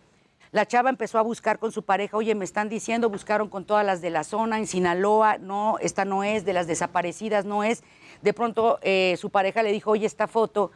La 0.56 0.66
chava 0.66 0.90
empezó 0.90 1.20
a 1.20 1.22
buscar 1.22 1.60
con 1.60 1.74
su 1.74 1.84
pareja, 1.84 2.16
oye, 2.16 2.34
me 2.34 2.46
están 2.46 2.70
diciendo, 2.70 3.10
buscaron 3.10 3.50
con 3.50 3.66
todas 3.66 3.86
las 3.86 4.00
de 4.00 4.10
la 4.10 4.24
zona, 4.24 4.58
en 4.58 4.68
Sinaloa, 4.68 5.38
no, 5.38 5.78
esta 5.82 6.06
no 6.06 6.24
es, 6.24 6.46
de 6.46 6.54
las 6.54 6.66
desaparecidas 6.66 7.44
no 7.44 7.66
es. 7.66 7.84
De 8.22 8.32
pronto 8.34 8.80
eh, 8.82 9.18
su 9.20 9.32
pareja 9.32 9.64
le 9.64 9.74
dijo, 9.74 9.92
oye, 9.92 10.06
esta 10.06 10.28
foto, 10.30 10.72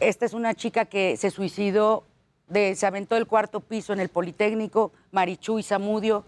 esta 0.00 0.26
es 0.26 0.32
una 0.32 0.54
chica 0.54 0.86
que 0.86 1.16
se 1.16 1.30
suicidó, 1.30 2.02
se 2.52 2.84
aventó 2.84 3.14
del 3.14 3.28
cuarto 3.28 3.60
piso 3.60 3.92
en 3.92 4.00
el 4.00 4.08
Politécnico, 4.08 4.90
Marichuy 5.12 5.62
Zamudio, 5.62 6.24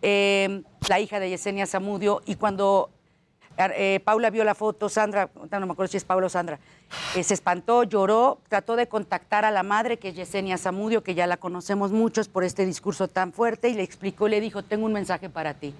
eh, 0.00 0.62
la 0.88 1.00
hija 1.00 1.18
de 1.18 1.28
Yesenia 1.28 1.66
Zamudio, 1.66 2.22
y 2.24 2.36
cuando 2.36 2.90
eh, 3.58 4.00
Paula 4.04 4.30
vio 4.30 4.44
la 4.44 4.54
foto, 4.54 4.88
Sandra, 4.88 5.30
no 5.34 5.66
me 5.66 5.72
acuerdo 5.72 5.90
si 5.90 5.96
es 5.96 6.04
Paula 6.04 6.26
o 6.26 6.30
Sandra, 6.30 6.58
eh, 7.16 7.22
se 7.22 7.34
espantó, 7.34 7.84
lloró, 7.84 8.40
trató 8.48 8.76
de 8.76 8.88
contactar 8.88 9.44
a 9.44 9.50
la 9.50 9.62
madre, 9.62 9.98
que 9.98 10.08
es 10.08 10.14
Yesenia 10.14 10.58
Zamudio, 10.58 11.02
que 11.02 11.14
ya 11.14 11.26
la 11.26 11.36
conocemos 11.36 11.92
muchos 11.92 12.28
por 12.28 12.44
este 12.44 12.66
discurso 12.66 13.08
tan 13.08 13.32
fuerte, 13.32 13.68
y 13.68 13.74
le 13.74 13.82
explicó, 13.82 14.28
le 14.28 14.40
dijo, 14.40 14.62
tengo 14.62 14.86
un 14.86 14.92
mensaje 14.92 15.28
para 15.28 15.54
ti. 15.54 15.74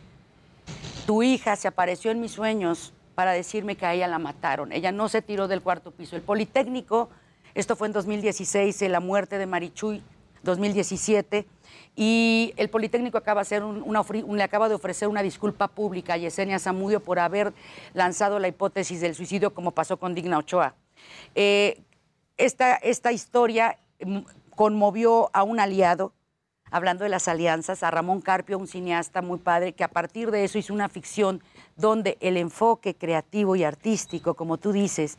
Tu 1.06 1.22
hija 1.22 1.56
se 1.56 1.68
apareció 1.68 2.10
en 2.10 2.20
mis 2.20 2.32
sueños 2.32 2.92
para 3.14 3.32
decirme 3.32 3.76
que 3.76 3.86
a 3.86 3.94
ella 3.94 4.08
la 4.08 4.18
mataron. 4.18 4.72
Ella 4.72 4.92
no 4.92 5.08
se 5.08 5.22
tiró 5.22 5.48
del 5.48 5.62
cuarto 5.62 5.90
piso. 5.90 6.16
El 6.16 6.22
Politécnico, 6.22 7.10
esto 7.54 7.76
fue 7.76 7.88
en 7.88 7.92
2016, 7.92 8.82
eh, 8.82 8.88
la 8.88 9.00
muerte 9.00 9.38
de 9.38 9.46
Marichuy, 9.46 10.02
2017. 10.42 11.46
Y 11.94 12.55
el 12.56 12.70
Politécnico 12.70 13.19
le 13.19 14.43
acaba 14.43 14.69
de 14.69 14.74
ofrecer 14.74 15.09
una 15.09 15.23
disculpa 15.23 15.69
pública 15.69 16.14
a 16.14 16.16
Yesenia 16.16 16.59
Zamudio 16.59 17.01
por 17.01 17.19
haber 17.19 17.52
lanzado 17.93 18.39
la 18.39 18.48
hipótesis 18.48 19.01
del 19.01 19.14
suicidio 19.14 19.52
como 19.52 19.73
pasó 19.73 19.98
con 19.98 20.14
Digna 20.14 20.39
Ochoa. 20.39 20.74
Eh, 21.35 21.82
esta, 22.39 22.77
esta 22.77 23.12
historia 23.12 23.78
mm, 24.05 24.20
conmovió 24.55 25.31
a 25.35 25.43
un 25.43 25.60
aliado, 25.60 26.12
hablando 26.70 27.05
de 27.05 27.10
las 27.10 27.28
alianzas, 27.28 27.82
a 27.82 27.90
Ramón 27.90 28.23
Carpio, 28.23 28.59
un 28.59 28.66
cineasta 28.66 29.20
muy 29.20 29.39
padre, 29.39 29.74
que 29.74 29.85
a 29.85 29.89
partir 29.89 30.31
de 30.31 30.44
eso 30.44 30.59
hizo 30.59 30.73
una 30.73 30.89
ficción 30.89 31.43
donde 31.77 32.16
el 32.20 32.39
enfoque 32.39 32.94
creativo 32.94 33.55
y 33.55 33.64
artístico, 33.64 34.32
como 34.35 34.56
tú 34.56 34.73
dices, 34.73 35.19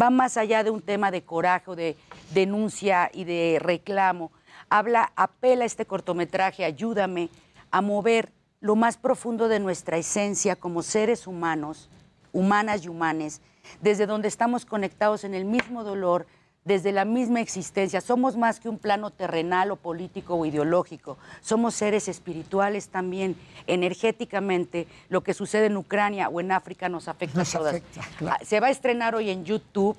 va 0.00 0.10
más 0.10 0.36
allá 0.36 0.62
de 0.64 0.70
un 0.70 0.82
tema 0.82 1.10
de 1.10 1.22
coraje 1.22 1.74
de 1.74 1.96
denuncia 2.32 3.10
y 3.12 3.24
de 3.24 3.58
reclamo. 3.60 4.30
Habla, 4.70 5.12
apela 5.16 5.64
a 5.64 5.66
este 5.66 5.84
cortometraje, 5.84 6.64
ayúdame 6.64 7.28
a 7.72 7.80
mover 7.80 8.32
lo 8.60 8.76
más 8.76 8.96
profundo 8.96 9.48
de 9.48 9.58
nuestra 9.58 9.96
esencia 9.96 10.54
como 10.54 10.82
seres 10.82 11.26
humanos, 11.26 11.88
humanas 12.32 12.84
y 12.84 12.88
humanes, 12.88 13.40
desde 13.80 14.06
donde 14.06 14.28
estamos 14.28 14.64
conectados 14.64 15.24
en 15.24 15.34
el 15.34 15.44
mismo 15.44 15.82
dolor, 15.82 16.26
desde 16.64 16.92
la 16.92 17.04
misma 17.04 17.40
existencia. 17.40 18.00
Somos 18.00 18.36
más 18.36 18.60
que 18.60 18.68
un 18.68 18.78
plano 18.78 19.10
terrenal 19.10 19.70
o 19.72 19.76
político 19.76 20.34
o 20.36 20.46
ideológico. 20.46 21.18
Somos 21.40 21.74
seres 21.74 22.06
espirituales 22.06 22.90
también. 22.90 23.34
Energéticamente, 23.66 24.86
lo 25.08 25.22
que 25.22 25.34
sucede 25.34 25.66
en 25.66 25.76
Ucrania 25.76 26.28
o 26.28 26.40
en 26.40 26.52
África 26.52 26.88
nos 26.88 27.08
afecta 27.08 27.42
a 27.42 27.44
todas. 27.44 27.82
Ah, 28.26 28.38
Se 28.44 28.60
va 28.60 28.68
a 28.68 28.70
estrenar 28.70 29.14
hoy 29.14 29.30
en 29.30 29.44
YouTube. 29.44 29.96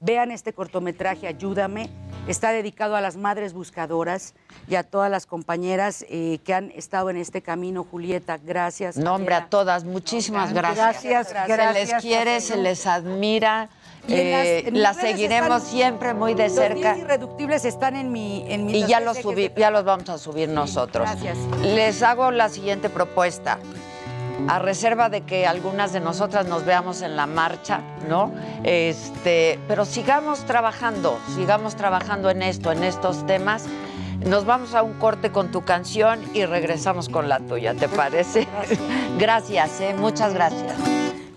Vean 0.00 0.30
este 0.30 0.52
cortometraje, 0.52 1.26
Ayúdame. 1.26 1.88
Está 2.28 2.52
dedicado 2.52 2.94
a 2.94 3.00
las 3.00 3.16
madres 3.16 3.52
buscadoras 3.54 4.34
y 4.68 4.76
a 4.76 4.84
todas 4.84 5.10
las 5.10 5.26
compañeras 5.26 6.04
eh, 6.08 6.38
que 6.44 6.54
han 6.54 6.70
estado 6.72 7.10
en 7.10 7.16
este 7.16 7.42
camino. 7.42 7.84
Julieta, 7.90 8.38
gracias. 8.38 8.96
Nombre 8.96 9.34
a 9.34 9.46
todas, 9.48 9.82
muchísimas 9.84 10.52
Gracias, 10.52 11.02
gracias. 11.02 11.32
gracias, 11.48 11.88
Se 11.88 11.94
les 11.94 12.02
quiere, 12.02 12.40
se 12.40 12.56
les 12.56 12.86
admira. 12.86 13.68
Y 14.06 14.14
en 14.14 14.30
las- 14.30 14.46
eh, 14.46 14.68
en 14.68 14.82
las 14.82 14.96
seguiremos 14.98 15.62
siempre 15.64 16.14
muy 16.14 16.34
de 16.34 16.44
Los 16.44 16.52
cerca. 16.56 16.74
días 16.74 16.98
irreductibles 16.98 17.64
están 17.64 17.96
en 17.96 18.12
mi 18.12 18.44
en 18.50 18.70
Y 18.70 18.86
ya 18.86 19.00
los, 19.00 19.18
subí- 19.18 19.52
ya 19.56 19.70
los 19.70 19.84
vamos 19.84 20.08
a 20.08 20.16
subir 20.16 20.48
nosotros. 20.48 21.06
gracias. 21.08 21.36
Les 21.62 22.02
hago 22.02 22.30
la 22.30 22.48
siguiente 22.48 22.88
propuesta. 22.90 23.58
A 24.48 24.58
reserva 24.58 25.08
de 25.08 25.22
que 25.22 25.46
algunas 25.46 25.92
de 25.92 26.00
nosotras 26.00 26.46
nos 26.46 26.64
veamos 26.64 27.02
en 27.02 27.16
la 27.16 27.26
marcha, 27.26 27.80
¿no? 28.08 28.32
Este, 28.64 29.58
pero 29.68 29.84
sigamos 29.84 30.44
trabajando, 30.44 31.18
sigamos 31.34 31.76
trabajando 31.76 32.30
en 32.30 32.42
esto, 32.42 32.72
en 32.72 32.82
estos 32.82 33.26
temas. 33.26 33.66
Nos 34.24 34.44
vamos 34.44 34.74
a 34.74 34.82
un 34.82 34.94
corte 34.94 35.30
con 35.30 35.50
tu 35.50 35.64
canción 35.64 36.20
y 36.34 36.44
regresamos 36.44 37.08
con 37.08 37.28
la 37.28 37.40
tuya, 37.40 37.74
¿te 37.74 37.88
parece? 37.88 38.46
Gracias, 39.18 39.80
¿eh? 39.80 39.94
muchas 39.96 40.34
gracias. 40.34 40.74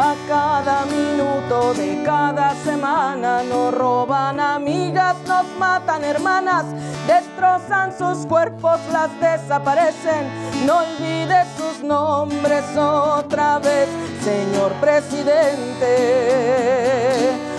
A 0.00 0.14
cada 0.28 0.84
minuto 0.86 1.74
de 1.74 2.04
cada 2.04 2.54
semana 2.62 3.42
nos 3.42 3.74
roban 3.74 4.38
amigas, 4.38 5.16
nos 5.26 5.44
matan 5.58 6.04
hermanas, 6.04 6.66
destrozan 7.08 7.92
sus 7.98 8.24
cuerpos, 8.24 8.78
las 8.92 9.10
desaparecen. 9.20 10.28
No 10.64 10.78
olvides 10.78 11.48
sus 11.56 11.82
nombres 11.82 12.64
otra 12.76 13.58
vez, 13.58 13.88
señor 14.22 14.70
presidente. 14.74 15.88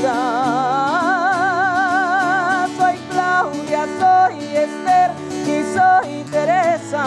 Soy 0.00 0.08
Claudia, 3.10 3.86
soy 4.00 4.56
Esther 4.56 5.10
y 5.46 5.62
soy 5.74 6.24
Teresa. 6.30 7.04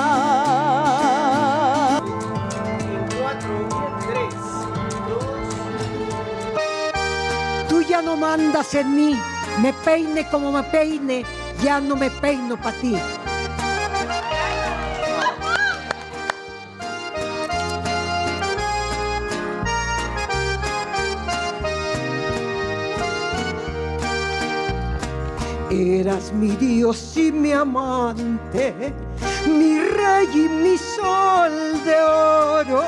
Tú 7.67 7.81
ya 7.81 8.03
no 8.03 8.15
mandas 8.15 8.75
en 8.75 8.95
mí, 8.95 9.19
me 9.59 9.73
peine 9.73 10.29
como 10.29 10.51
me 10.51 10.61
peine, 10.61 11.25
ya 11.63 11.81
no 11.81 11.95
me 11.95 12.11
peino 12.11 12.57
para 12.57 12.79
ti. 12.79 12.95
Eras 25.73 26.31
mi 26.31 26.49
Dios 26.49 27.17
y 27.17 27.31
mi 27.31 27.51
amante, 27.51 28.93
mi 29.47 29.79
rey 29.79 30.27
y 30.31 30.47
mi 30.47 30.77
sol 30.77 31.51
de 31.83 31.99
oro. 31.99 32.83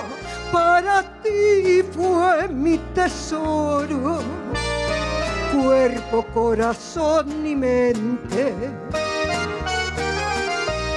Para 0.52 1.02
ti 1.24 1.82
fue 1.92 2.48
mi 2.48 2.78
tesoro, 2.94 4.20
cuerpo, 5.52 6.28
corazón 6.32 7.44
y 7.44 7.56
mente. 7.56 8.54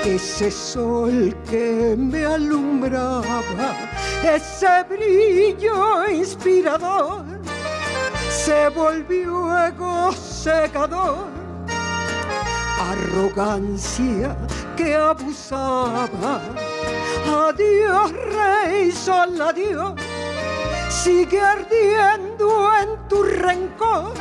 Ese 0.05 0.51
sol 0.51 1.35
que 1.51 1.97
me 1.99 2.27
alumbraba, 2.27 3.23
ese 4.23 4.85
brillo 4.91 6.07
inspirador, 6.11 7.25
se 8.29 8.69
volvió 8.69 9.67
ego 9.67 10.13
secador 10.13 11.38
arrogancia 12.81 14.37
que 14.77 14.95
abusaba. 14.95 16.41
Adiós, 17.49 18.13
rey, 18.13 18.93
sol, 18.93 19.41
adiós. 19.41 19.95
Sigue 20.89 21.41
ardiendo 21.41 22.71
en 22.83 23.09
tu 23.09 23.23
rencor 23.23 24.13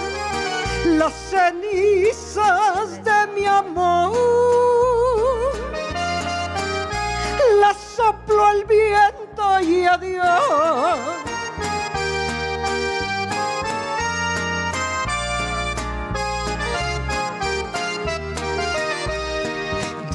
las 0.86 1.14
cenizas 1.14 3.04
de 3.04 3.28
mi 3.36 3.46
amor. 3.46 4.14
Las 7.60 7.78
soplo 7.96 8.46
al 8.46 8.66
viento 8.66 9.60
y 9.62 9.86
adiós. 9.86 11.37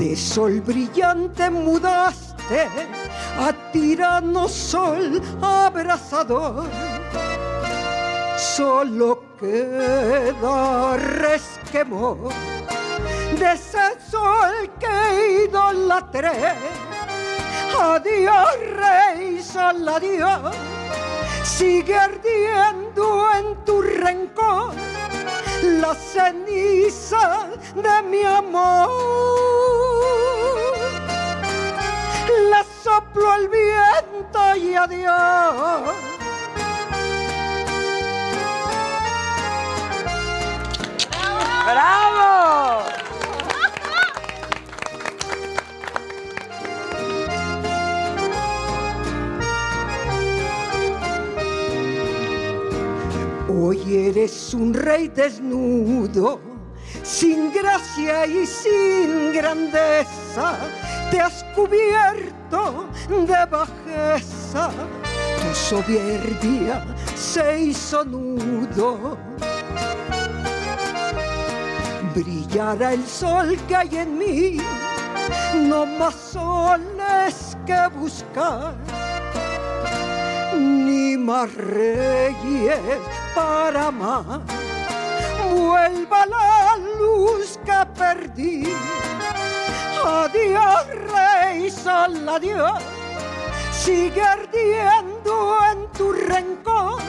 De 0.02 0.16
sol 0.16 0.60
brillante 0.60 1.48
mudaste 1.48 2.66
a 3.38 3.52
tirano 3.70 4.48
sol 4.48 5.22
abrasador. 5.40 6.66
Solo 8.36 9.22
queda 9.38 10.96
resquemor 10.96 12.18
de 13.38 13.52
ese 13.52 13.96
sol 14.10 14.68
que 14.80 15.44
idolatré. 15.44 16.56
Adiós, 17.80 18.56
rey, 18.82 19.40
sol, 19.40 19.88
adiós. 19.88 20.56
Sigue 21.44 21.94
ardiendo 21.94 23.30
en 23.38 23.64
tu 23.64 23.80
rencor 23.80 24.74
la 25.62 25.94
ceniza 25.94 27.48
de 27.74 28.02
mi 28.08 28.24
amor. 28.24 28.90
La 32.50 32.64
soplo 32.82 33.30
al 33.30 33.48
viento 33.48 34.56
y 34.56 34.74
adiós. 34.74 35.94
¡Bravo! 41.64 43.01
Hoy 53.64 54.08
eres 54.08 54.52
un 54.54 54.74
rey 54.74 55.06
desnudo, 55.06 56.40
sin 57.04 57.52
gracia 57.52 58.26
y 58.26 58.44
sin 58.44 59.32
grandeza, 59.32 60.58
te 61.12 61.20
has 61.20 61.44
cubierto 61.54 62.88
de 63.08 63.46
bajeza, 63.48 64.72
tu 65.40 65.54
soberbia 65.54 66.84
se 67.14 67.60
hizo 67.60 68.04
nudo. 68.04 69.16
Brillará 72.16 72.94
el 72.94 73.06
sol 73.06 73.56
que 73.68 73.76
hay 73.76 73.96
en 73.96 74.18
mí, 74.18 74.56
no 75.68 75.86
más 75.86 76.16
soles 76.16 77.56
que 77.64 77.86
buscar 77.96 78.74
ni 80.62 81.16
más 81.16 81.52
reyes 81.54 82.80
para 83.34 83.88
amar. 83.88 84.40
Vuelva 85.50 86.26
la 86.26 86.76
luz 86.98 87.58
que 87.64 87.80
perdí. 87.98 88.64
Adiós, 90.04 90.86
rey 91.12 91.70
sol, 91.70 92.28
adiós. 92.28 92.82
Sigue 93.72 94.22
ardiendo 94.22 95.58
en 95.72 95.86
tu 95.92 96.12
rencor 96.12 97.00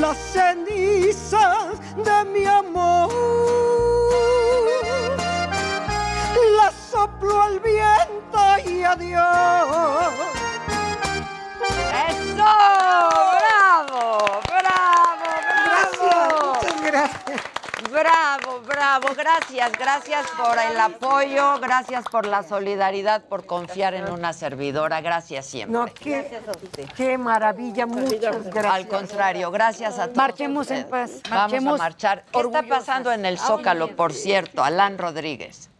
las 0.00 0.16
cenizas 0.16 1.78
de 1.96 2.24
mi 2.32 2.44
amor. 2.46 3.12
Las 6.56 6.74
soplo 6.90 7.46
el 7.48 7.60
viento 7.60 8.70
y 8.70 8.82
adiós. 8.82 10.12
¡Eso! 12.08 12.34
¡Bravo! 12.34 14.40
¡Bravo! 14.48 16.02
¡Bravo! 16.02 16.54
Muchas 16.54 16.82
gracias. 16.82 17.40
Bravo, 17.90 18.60
bravo, 18.66 19.08
gracias, 19.16 19.72
gracias 19.72 20.26
por 20.36 20.58
el 20.58 20.78
apoyo, 20.78 21.58
gracias 21.60 22.04
por 22.10 22.26
la 22.26 22.42
solidaridad, 22.42 23.24
por 23.24 23.46
confiar 23.46 23.94
en 23.94 24.10
una 24.10 24.32
servidora, 24.32 25.00
gracias 25.00 25.46
siempre. 25.46 25.78
No, 25.78 25.86
qué, 25.86 26.40
qué 26.94 27.16
maravilla, 27.16 27.86
muchas 27.86 28.50
gracias. 28.50 28.66
Al 28.66 28.88
contrario, 28.88 29.50
gracias 29.50 29.98
a 29.98 30.04
todos. 30.04 30.16
Marchemos 30.16 30.70
en 30.70 30.88
paz, 30.88 31.22
Vamos 31.30 31.30
marchemos 31.30 31.80
a 31.80 31.84
marchar. 31.84 32.24
¿Qué 32.30 32.40
está 32.40 32.62
pasando 32.64 33.12
en 33.12 33.24
el 33.24 33.38
Zócalo, 33.38 33.96
por 33.96 34.12
cierto? 34.12 34.62
Alan 34.62 34.98
Rodríguez. 34.98 35.70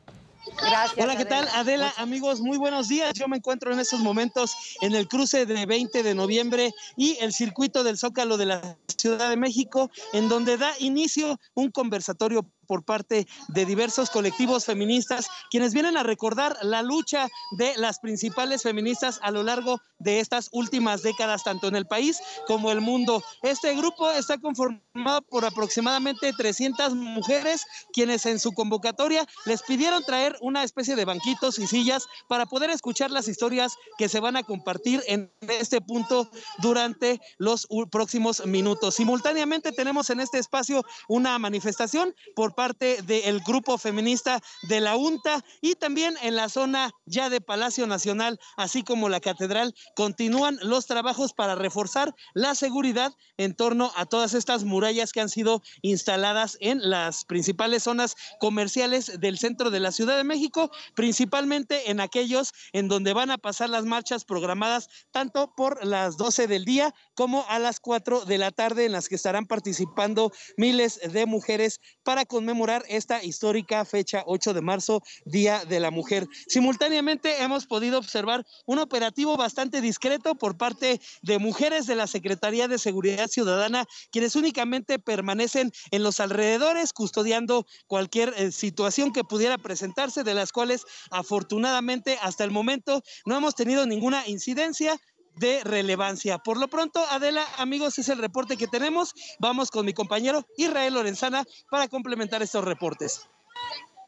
Gracias. 0.59 1.05
Hola, 1.05 1.16
¿qué 1.16 1.24
tal? 1.24 1.47
Adela, 1.55 1.93
amigos, 1.99 2.41
muy 2.41 2.57
buenos 2.57 2.89
días. 2.89 3.12
Yo 3.15 3.28
me 3.28 3.37
encuentro 3.37 3.73
en 3.73 3.78
estos 3.78 4.01
momentos 4.01 4.55
en 4.81 4.95
el 4.95 5.07
cruce 5.07 5.45
de 5.47 5.66
20 5.66 6.03
de 6.03 6.15
noviembre 6.15 6.73
y 6.97 7.16
el 7.20 7.33
circuito 7.33 7.85
del 7.85 7.99
Zócalo 7.99 8.37
de 8.37 8.47
la 8.47 8.78
Ciudad 8.97 9.28
de 9.28 9.37
México, 9.37 9.91
en 10.12 10.28
donde 10.28 10.57
da 10.57 10.73
inicio 10.78 11.39
un 11.55 11.70
conversatorio 11.70 12.51
por 12.67 12.83
parte 12.83 13.27
de 13.49 13.65
diversos 13.65 14.11
colectivos 14.11 14.65
feministas, 14.65 15.29
quienes 15.51 15.73
vienen 15.73 15.97
a 15.97 16.03
recordar 16.03 16.57
la 16.63 16.83
lucha 16.83 17.29
de 17.53 17.77
las 17.77 17.99
principales 18.01 18.63
feministas 18.63 19.19
a 19.23 19.31
lo 19.31 19.43
largo 19.43 19.81
de 19.99 20.21
estas 20.21 20.49
últimas 20.53 21.03
décadas, 21.03 21.45
tanto 21.45 21.69
en 21.69 21.77
el 21.77 21.87
país 21.87 22.21
como 22.47 22.71
el 22.71 22.81
mundo. 22.81 23.23
Este 23.43 23.75
grupo 23.75 24.11
está 24.11 24.39
conformado 24.39 25.23
por 25.23 25.45
aproximadamente 25.45 26.33
300 26.33 26.95
mujeres, 26.95 27.65
quienes 27.93 28.27
en 28.27 28.39
su 28.39 28.53
convocatoria 28.53 29.27
les 29.45 29.63
pidieron 29.63 30.05
traer 30.05 30.37
una 30.41 30.63
especie 30.65 30.97
de 30.97 31.05
banquitos 31.05 31.59
y 31.59 31.67
sillas 31.67 32.07
para 32.29 32.47
poder 32.47 32.71
escuchar 32.71 33.11
las 33.11 33.29
historias 33.29 33.77
que 33.99 34.09
se 34.09 34.21
van 34.21 34.37
a 34.37 34.43
compartir 34.43 35.03
en 35.07 35.31
este 35.49 35.81
punto 35.81 36.31
durante 36.59 37.21
los 37.39 37.67
próximos 37.91 38.45
minutos. 38.47 38.95
Simultáneamente 38.95 39.73
tenemos 39.73 40.11
en 40.11 40.21
este 40.21 40.39
espacio 40.39 40.85
una 41.09 41.39
manifestación 41.39 42.15
por 42.35 42.55
parte 42.57 43.03
del 43.03 43.41
grupo 43.41 43.78
feminista 43.78 44.41
de 44.62 44.81
la 44.81 44.97
UNTA 44.97 45.45
y 45.61 45.74
también 45.74 46.16
en 46.23 46.35
la 46.35 46.49
zona 46.49 46.91
ya 47.05 47.31
de 47.31 47.41
Palacio 47.41 47.87
Nacional, 47.87 48.41
así 48.57 48.83
como 48.83 49.09
la 49.09 49.20
Catedral, 49.20 49.74
continúan 49.95 50.59
los 50.62 50.87
trabajos 50.87 51.33
para 51.35 51.55
reforzar 51.55 52.15
la 52.35 52.55
seguridad 52.55 53.12
en 53.37 53.55
torno 53.55 53.93
a 53.95 54.07
todas 54.07 54.35
estas 54.35 54.65
murallas 54.65 55.12
que 55.12 55.20
han 55.20 55.28
sido 55.28 55.62
instaladas 55.83 56.57
en 56.61 56.91
las 56.91 57.24
principales 57.24 57.85
zonas 57.85 58.16
comerciales 58.41 59.20
del 59.20 59.39
centro 59.39 59.70
de 59.70 59.81
la 59.81 59.93
Ciudad 59.93 60.16
de 60.16 60.24
México, 60.24 60.70
principalmente 60.95 61.91
en 61.91 62.01
aquellos 62.01 62.55
en 62.73 62.89
donde 62.89 63.12
van 63.12 63.31
a 63.31 63.39
pasar 63.39 63.69
las 63.69 63.85
marchas 63.85 64.24
programadas 64.24 64.89
tanto 65.11 65.53
por 65.55 65.85
las 65.85 66.16
12 66.16 66.47
del 66.47 66.65
día 66.65 66.95
como 67.15 67.45
a 67.49 67.59
las 67.59 67.81
4 67.81 68.24
de 68.24 68.39
la 68.39 68.51
tarde 68.51 68.87
en 68.87 68.93
las 68.93 69.09
que 69.09 69.15
estarán 69.15 69.47
participando 69.47 70.33
miles 70.57 71.01
de 71.12 71.27
mujeres 71.27 71.81
para 72.03 72.24
conmemorar 72.47 72.85
esta 72.89 73.24
histórica 73.24 73.85
fecha 73.85 74.23
8 74.24 74.55
de 74.55 74.60
marzo, 74.60 75.02
Día 75.24 75.64
de 75.64 75.81
la 75.81 75.90
Mujer. 75.90 76.28
Simultáneamente 76.47 77.43
hemos 77.43 77.66
podido 77.66 77.98
observar 77.98 78.47
un 78.66 78.78
operativo 78.78 79.36
bastante 79.36 79.81
discreto 79.81 80.36
por 80.36 80.56
parte 80.56 81.01
de 81.23 81.40
mujeres 81.40 81.89
de 81.89 81.97
la 81.97 82.06
Secretaría 82.06 82.68
de 82.68 82.78
Seguridad 82.78 83.27
Ciudadana, 83.27 83.85
quienes 84.12 84.36
únicamente 84.36 85.01
permanecen 85.01 85.73
en 85.90 86.05
los 86.05 86.20
alrededores 86.20 86.93
custodiando 86.93 87.66
cualquier 87.89 88.32
eh, 88.36 88.52
situación 88.52 89.12
que 89.12 89.24
pudiera 89.24 89.59
presentarse, 89.59 90.23
de 90.23 90.35
las 90.35 90.52
cuales 90.52 90.85
afortunadamente 91.10 92.16
hasta 92.23 92.44
el 92.44 92.52
momento 92.52 93.02
no 93.24 93.36
hemos 93.36 93.56
tenido 93.56 93.86
ninguna 93.86 94.24
incidencia 94.28 95.01
de 95.37 95.63
relevancia. 95.65 96.39
Por 96.39 96.59
lo 96.59 96.69
pronto, 96.69 97.01
Adela, 97.11 97.45
amigos, 97.59 97.99
es 97.99 98.09
el 98.09 98.19
reporte 98.19 98.57
que 98.57 98.67
tenemos. 98.67 99.15
Vamos 99.39 99.71
con 99.71 99.87
mi 99.87 99.93
compañero 99.93 100.45
Israel 100.57 100.95
Lorenzana 100.95 101.45
para 101.71 101.89
complementar 101.89 102.43
estos 102.43 102.65
reportes. 102.65 103.29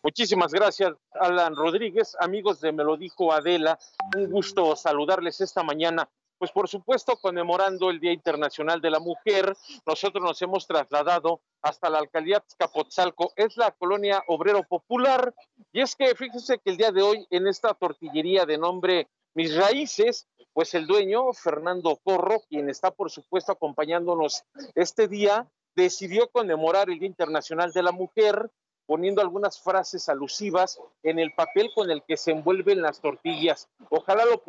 Muchísimas 0.03 0.53
gracias, 0.53 0.93
Alan 1.21 1.57
Rodríguez. 1.57 2.17
Amigos 2.21 2.61
de 2.61 2.73
Me 2.73 2.85
lo 2.85 2.97
dijo 2.97 3.33
Adela, 3.33 3.79
un 4.17 4.31
gusto 4.31 4.77
saludarles 4.77 5.41
esta 5.41 5.63
mañana. 5.63 6.09
Pues 6.39 6.53
por 6.53 6.69
supuesto, 6.69 7.17
conmemorando 7.17 7.91
el 7.91 7.99
Día 7.99 8.13
Internacional 8.13 8.81
de 8.81 8.91
la 8.91 9.01
Mujer, 9.01 9.57
nosotros 9.85 10.23
nos 10.23 10.41
hemos 10.41 10.69
trasladado 10.69 11.41
hasta 11.63 11.91
la 11.91 11.99
alcaldía 11.99 12.45
Capotzalco, 12.57 13.33
es 13.35 13.57
la 13.57 13.73
colonia 13.73 14.23
obrero 14.29 14.63
popular. 14.63 15.35
Y 15.73 15.81
es 15.81 15.97
que 15.97 16.15
fíjense 16.15 16.59
que 16.59 16.71
el 16.71 16.77
día 16.77 16.93
de 16.93 17.03
hoy 17.03 17.27
en 17.31 17.49
esta 17.49 17.75
tortillería 17.75 18.47
de 18.47 18.57
nombre 18.57 19.09
Mis 19.35 19.57
Raíces, 19.57 20.29
pues 20.59 20.75
el 20.75 20.89
dueño, 20.89 21.33
Fernando 21.35 22.01
Corro, 22.03 22.41
quien 22.49 22.69
está 22.69 22.91
por 22.91 23.13
supuesto 23.13 23.53
acompañándonos 23.53 24.43
este 24.75 25.07
día, 25.07 25.47
decidió 25.77 26.29
conmemorar 26.31 26.91
el 26.91 26.99
Día 26.99 27.07
Internacional 27.07 27.71
de 27.71 27.85
la 27.85 27.93
Mujer 27.93 28.51
poniendo 28.85 29.23
algunas 29.23 29.61
frases 29.61 30.09
alusivas 30.09 30.81
en 31.05 31.21
el 31.21 31.33
papel 31.33 31.71
con 31.73 31.93
el 31.93 32.03
que 32.03 32.17
se 32.17 32.33
envuelven 32.33 32.83
las 32.83 33.01
tortillas. 33.01 33.69
Ojalá 33.89 34.25
lo, 34.25 34.43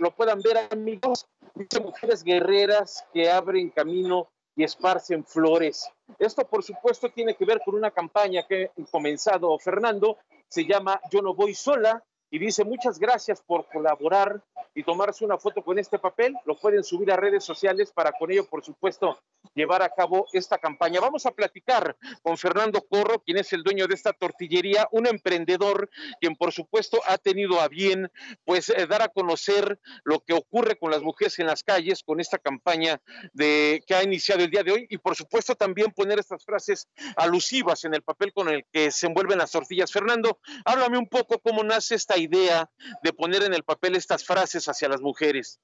lo 0.00 0.10
puedan 0.10 0.42
ver, 0.42 0.58
amigos. 0.72 1.28
Dice 1.54 1.78
mujeres 1.78 2.24
guerreras 2.24 3.06
que 3.12 3.30
abren 3.30 3.70
camino 3.70 4.28
y 4.56 4.64
esparcen 4.64 5.24
flores. 5.24 5.88
Esto, 6.18 6.48
por 6.48 6.64
supuesto, 6.64 7.10
tiene 7.10 7.36
que 7.36 7.44
ver 7.44 7.60
con 7.64 7.76
una 7.76 7.92
campaña 7.92 8.44
que 8.44 8.72
ha 8.76 8.90
comenzado 8.90 9.56
Fernando, 9.60 10.18
se 10.48 10.64
llama 10.64 11.00
Yo 11.12 11.22
no 11.22 11.32
voy 11.32 11.54
sola, 11.54 12.02
y 12.30 12.38
dice 12.38 12.64
muchas 12.64 12.98
gracias 12.98 13.40
por 13.40 13.66
colaborar 13.68 14.42
y 14.74 14.82
tomarse 14.82 15.24
una 15.24 15.38
foto 15.38 15.62
con 15.62 15.78
este 15.78 15.98
papel. 15.98 16.34
Lo 16.44 16.56
pueden 16.56 16.84
subir 16.84 17.10
a 17.10 17.16
redes 17.16 17.44
sociales 17.44 17.90
para 17.92 18.12
con 18.12 18.30
ello, 18.30 18.46
por 18.46 18.64
supuesto, 18.64 19.18
llevar 19.54 19.82
a 19.82 19.88
cabo 19.88 20.26
esta 20.32 20.58
campaña. 20.58 21.00
Vamos 21.00 21.26
a 21.26 21.30
platicar 21.30 21.96
con 22.22 22.36
Fernando 22.36 22.80
Corro, 22.88 23.20
quien 23.20 23.38
es 23.38 23.52
el 23.52 23.62
dueño 23.62 23.86
de 23.86 23.94
esta 23.94 24.12
tortillería, 24.12 24.86
un 24.92 25.06
emprendedor 25.06 25.90
quien, 26.20 26.36
por 26.36 26.52
supuesto, 26.52 27.00
ha 27.06 27.18
tenido 27.18 27.60
a 27.60 27.68
bien, 27.68 28.10
pues, 28.44 28.68
eh, 28.68 28.86
dar 28.86 29.02
a 29.02 29.08
conocer 29.08 29.80
lo 30.04 30.20
que 30.20 30.34
ocurre 30.34 30.76
con 30.76 30.90
las 30.90 31.02
mujeres 31.02 31.38
en 31.38 31.46
las 31.46 31.62
calles 31.62 32.02
con 32.02 32.20
esta 32.20 32.38
campaña 32.38 33.00
de 33.32 33.82
que 33.86 33.94
ha 33.94 34.02
iniciado 34.02 34.44
el 34.44 34.50
día 34.50 34.62
de 34.62 34.72
hoy 34.72 34.86
y, 34.90 34.98
por 34.98 35.16
supuesto, 35.16 35.54
también 35.54 35.92
poner 35.92 36.18
estas 36.18 36.44
frases 36.44 36.88
alusivas 37.16 37.84
en 37.84 37.94
el 37.94 38.02
papel 38.02 38.32
con 38.32 38.48
el 38.48 38.64
que 38.70 38.90
se 38.90 39.06
envuelven 39.06 39.38
las 39.38 39.50
tortillas. 39.50 39.90
Fernando, 39.90 40.38
háblame 40.64 40.98
un 40.98 41.08
poco 41.08 41.38
cómo 41.38 41.64
nace 41.64 41.94
esta 41.94 42.17
idea 42.18 42.70
de 43.02 43.12
poner 43.12 43.42
en 43.42 43.54
el 43.54 43.64
papel 43.64 43.96
estas 43.96 44.24
frases 44.24 44.68
hacia 44.68 44.88
las 44.88 45.00
mujeres. 45.00 45.58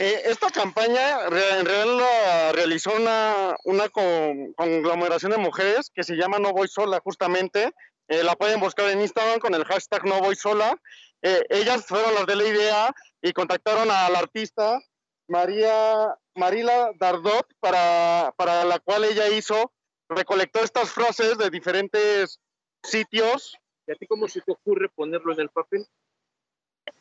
Eh, 0.00 0.22
esta 0.26 0.50
campaña 0.50 1.24
en 1.26 1.66
realidad 1.66 1.86
la 1.86 2.52
realizó 2.52 2.92
una, 2.94 3.56
una 3.64 3.88
con- 3.88 4.52
conglomeración 4.54 5.32
de 5.32 5.38
mujeres 5.38 5.90
que 5.92 6.04
se 6.04 6.14
llama 6.14 6.38
No 6.38 6.52
Voy 6.52 6.68
Sola, 6.68 7.00
justamente. 7.02 7.72
Eh, 8.06 8.22
la 8.22 8.36
pueden 8.36 8.60
buscar 8.60 8.88
en 8.90 9.00
Instagram 9.00 9.40
con 9.40 9.54
el 9.54 9.64
hashtag 9.64 10.04
No 10.04 10.20
Voy 10.20 10.36
Sola. 10.36 10.80
Eh, 11.20 11.44
ellas 11.50 11.84
fueron 11.86 12.14
las 12.14 12.26
de 12.26 12.36
la 12.36 12.44
idea 12.44 12.94
y 13.20 13.32
contactaron 13.32 13.90
a 13.90 14.08
la 14.08 14.20
artista 14.20 14.80
María 15.26 16.16
Marila 16.36 16.92
Dardot, 16.94 17.46
para, 17.58 18.32
para 18.36 18.64
la 18.64 18.78
cual 18.78 19.04
ella 19.04 19.28
hizo, 19.28 19.72
recolectó 20.08 20.60
estas 20.60 20.90
frases 20.92 21.36
de 21.38 21.50
diferentes 21.50 22.38
sitios. 22.84 23.58
¿Y 23.88 23.92
a 23.92 23.94
ti 23.96 24.06
cómo 24.06 24.28
se 24.28 24.42
te 24.42 24.52
ocurre 24.52 24.90
ponerlo 24.90 25.32
en 25.32 25.40
el 25.40 25.48
papel? 25.48 25.86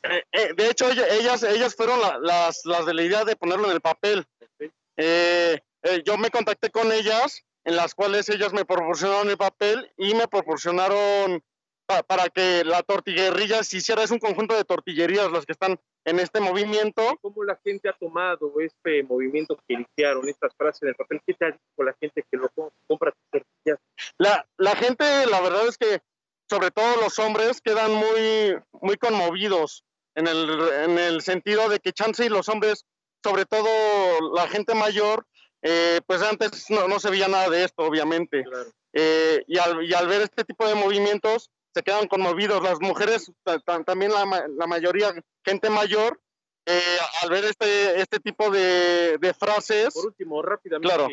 Eh, 0.04 0.24
eh, 0.32 0.54
de 0.56 0.70
hecho, 0.70 0.90
ella- 0.90 1.08
ellas, 1.10 1.44
ellas 1.44 1.76
fueron 1.76 2.00
la- 2.00 2.18
las, 2.18 2.62
las 2.66 2.86
de 2.86 2.94
la 2.94 3.04
idea 3.04 3.26
de 3.26 3.36
ponerlo 3.36 3.66
en 3.66 3.72
el 3.74 3.82
papel. 3.82 4.26
eh, 5.00 5.60
eh, 5.84 6.02
yo 6.06 6.18
me 6.18 6.32
contacté 6.32 6.72
con 6.72 6.92
ellas, 6.92 7.44
en 7.66 7.76
las 7.76 7.94
cuales 7.94 8.30
ellas 8.30 8.52
me 8.54 8.66
proporcionaron 8.66 9.30
el 9.30 9.38
papel 9.38 9.92
y 9.98 10.16
me 10.16 10.28
proporcionaron 10.28 11.44
pa- 11.86 12.02
para 12.04 12.30
que 12.30 12.64
la 12.66 12.82
tortillería 12.84 13.64
se 13.64 13.78
hiciera, 13.78 14.02
es 14.04 14.10
un 14.12 14.18
conjunto 14.20 14.56
de 14.56 14.64
tortillerías 14.64 15.32
las 15.32 15.46
que 15.46 15.52
están 15.52 15.80
en 16.06 16.20
este 16.20 16.40
movimiento. 16.40 17.04
¿Cómo 17.22 17.44
la 17.44 17.60
gente 17.64 17.90
ha 17.90 17.94
tomado 17.94 18.54
este 18.60 19.04
movimiento 19.04 19.56
que 19.68 19.76
iniciaron, 19.76 20.28
estas 20.28 20.56
frases 20.56 20.82
en 20.84 20.90
el 20.90 20.96
papel? 20.96 21.22
¿Qué 21.28 21.34
te 21.34 21.46
ha 21.46 21.52
dicho 21.52 21.84
la 21.84 21.94
gente 22.00 22.24
que 22.32 22.38
lo 22.38 22.50
com- 22.50 22.72
compra 22.88 23.14
tortillas? 23.30 23.80
La, 24.18 24.48
la 24.58 24.76
gente, 24.78 25.04
la 25.28 25.42
verdad 25.42 25.68
es 25.68 25.78
que, 25.78 26.02
sobre 26.50 26.72
todo 26.72 26.96
los 27.02 27.20
hombres, 27.20 27.62
quedan 27.62 27.94
muy, 27.94 28.58
muy 28.82 28.98
conmovidos 28.98 29.84
en 30.16 30.28
el, 30.28 30.60
en 30.84 30.98
el 31.00 31.22
sentido 31.22 31.70
de 31.70 31.80
que 31.80 31.94
chance 31.94 32.26
y 32.26 32.30
los 32.30 32.50
hombres, 32.50 32.86
sobre 33.24 33.46
todo 33.46 33.68
la 34.34 34.48
gente 34.48 34.74
mayor, 34.76 35.26
eh, 35.62 36.02
pues 36.08 36.22
antes 36.22 36.70
no, 36.70 36.88
no 36.88 37.00
se 37.00 37.10
veía 37.10 37.28
nada 37.28 37.50
de 37.50 37.64
esto, 37.64 37.84
obviamente. 37.84 38.44
Eh, 38.94 39.44
y, 39.48 39.58
al, 39.60 39.84
y 39.84 39.94
al 39.94 40.08
ver 40.08 40.22
este 40.22 40.44
tipo 40.44 40.68
de 40.68 40.76
movimientos, 40.76 41.50
se 41.74 41.84
quedan 41.84 42.08
conmovidos. 42.08 42.64
Las 42.64 42.80
mujeres, 42.80 43.32
ta- 43.44 43.60
ta- 43.60 43.84
también 43.84 44.12
la, 44.14 44.26
la 44.58 44.68
mayoría, 44.68 45.14
gente 45.46 45.70
mayor, 45.70 46.20
eh, 46.66 46.98
al 47.22 47.30
ver 47.30 47.46
este, 47.46 48.00
este 48.02 48.20
tipo 48.20 48.50
de, 48.50 49.18
de 49.20 49.34
frases. 49.34 49.94
Por 49.94 50.08
último, 50.08 50.42
rápidamente, 50.42 50.88
Claro. 50.88 51.10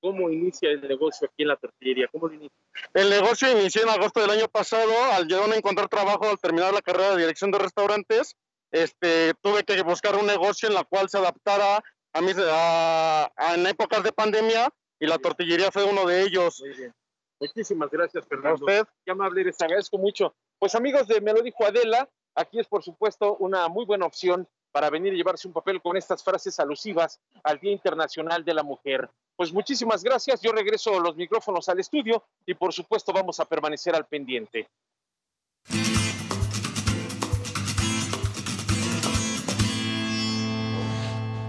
¿Cómo 0.00 0.30
inicia 0.30 0.70
el 0.70 0.80
negocio 0.86 1.26
aquí 1.26 1.42
en 1.42 1.48
la 1.48 1.56
tortillería? 1.56 2.08
¿Cómo 2.12 2.28
lo 2.28 2.34
inicia? 2.34 2.56
El 2.94 3.10
negocio 3.10 3.50
inició 3.50 3.82
en 3.82 3.88
agosto 3.90 4.20
del 4.20 4.30
año 4.30 4.48
pasado, 4.48 4.92
al 5.12 5.26
llegar 5.26 5.50
a 5.50 5.56
encontrar 5.56 5.88
trabajo 5.88 6.28
al 6.28 6.38
terminar 6.38 6.72
la 6.72 6.82
carrera 6.82 7.10
de 7.14 7.18
dirección 7.22 7.50
de 7.50 7.58
restaurantes, 7.58 8.36
este, 8.70 9.34
tuve 9.42 9.64
que 9.64 9.80
buscar 9.82 10.16
un 10.16 10.26
negocio 10.26 10.68
en 10.68 10.74
la 10.74 10.84
cual 10.84 11.08
se 11.08 11.18
adaptara 11.18 11.82
a 12.12 12.20
mis, 12.20 12.36
a, 12.38 13.24
a- 13.36 13.54
en 13.54 13.66
épocas 13.66 14.02
de 14.02 14.12
pandemia 14.12 14.72
y 15.00 15.06
la 15.06 15.18
tortillería 15.18 15.70
fue 15.70 15.84
uno 15.84 16.04
de 16.06 16.22
ellos. 16.22 16.60
Muy 16.60 16.74
bien. 16.76 16.94
Muchísimas 17.40 17.90
gracias, 17.90 18.26
Fernando. 18.26 18.50
A 18.50 18.54
usted. 18.54 18.86
Qué 19.04 19.12
amable, 19.12 19.44
les 19.44 19.60
agradezco 19.60 19.96
mucho. 19.96 20.34
Pues 20.58 20.74
amigos 20.74 21.06
de 21.06 21.20
Me 21.20 21.32
lo 21.32 21.40
dijo 21.40 21.64
Adela, 21.64 22.08
aquí 22.34 22.58
es 22.58 22.66
por 22.66 22.82
supuesto 22.82 23.36
una 23.36 23.68
muy 23.68 23.84
buena 23.84 24.06
opción 24.06 24.48
para 24.72 24.90
venir 24.90 25.12
y 25.12 25.16
llevarse 25.16 25.48
un 25.48 25.54
papel 25.54 25.80
con 25.80 25.96
estas 25.96 26.22
frases 26.22 26.58
alusivas 26.60 27.20
al 27.42 27.58
Día 27.58 27.72
Internacional 27.72 28.44
de 28.44 28.54
la 28.54 28.62
Mujer. 28.62 29.08
Pues 29.36 29.52
muchísimas 29.52 30.02
gracias, 30.02 30.40
yo 30.42 30.52
regreso 30.52 30.98
los 31.00 31.16
micrófonos 31.16 31.68
al 31.68 31.80
estudio 31.80 32.24
y 32.44 32.54
por 32.54 32.72
supuesto 32.72 33.12
vamos 33.12 33.40
a 33.40 33.44
permanecer 33.44 33.94
al 33.94 34.06
pendiente. 34.06 34.68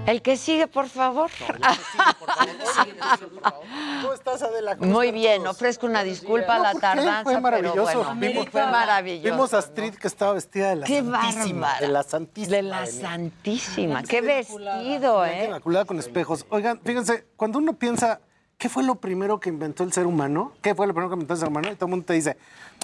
El 0.10 0.23
que 0.23 0.38
sigue, 0.38 0.65
por 0.65 0.90
favor. 0.90 1.30
¿Cómo 4.02 4.14
estás, 4.14 4.41
Adela? 4.41 4.76
Muy 4.80 5.11
bien, 5.11 5.45
ofrezco 5.45 5.86
una 5.86 6.03
disculpa 6.03 6.56
a 6.56 6.60
la 6.60 6.73
tardanza, 6.73 7.22
Fue 7.22 7.40
maravilloso. 7.40 8.15
fue 8.52 8.65
maravilloso. 8.65 9.31
Vimos 9.31 9.53
a 9.53 9.60
Astrid 9.60 9.94
que 9.94 10.07
estaba 10.07 10.34
vestida 10.34 10.69
de 10.69 10.77
la 10.77 10.88
Qué 10.88 11.03
Santísima. 11.03 11.80
De 11.80 11.88
la 11.90 12.02
Santísima. 12.02 12.56
De 12.56 12.61
la 12.64 12.86
Santísima. 12.88 14.02
Qué 14.02 14.22
vestido, 14.22 15.23
¿eh? 15.27 15.45
Inmaculada 15.45 15.86
con 15.86 15.99
espejos. 15.99 16.44
Oigan, 16.49 16.80
fíjense, 16.84 17.27
cuando 17.36 17.60
uno 17.60 17.73
piensa, 17.73 18.19
¿qué 18.57 18.68
fue 18.68 18.81
lo 18.81 18.95
primero 18.95 19.40
que 19.40 19.49
inventó 19.49 19.84
el 19.84 19.94
ser 19.94 20.07
humano? 20.07 20.53
¿Qué 20.64 20.73
fue 20.73 20.88
lo 20.88 20.94
primero 20.95 21.10
que 21.10 21.18
inventó 21.18 21.36
el 21.36 21.40
ser 21.40 21.49
humano? 21.49 21.72
Y 21.72 21.76
todo 21.76 21.86
el 21.86 21.91
mundo 21.91 22.07
te 22.07 22.14
dice, 22.14 22.36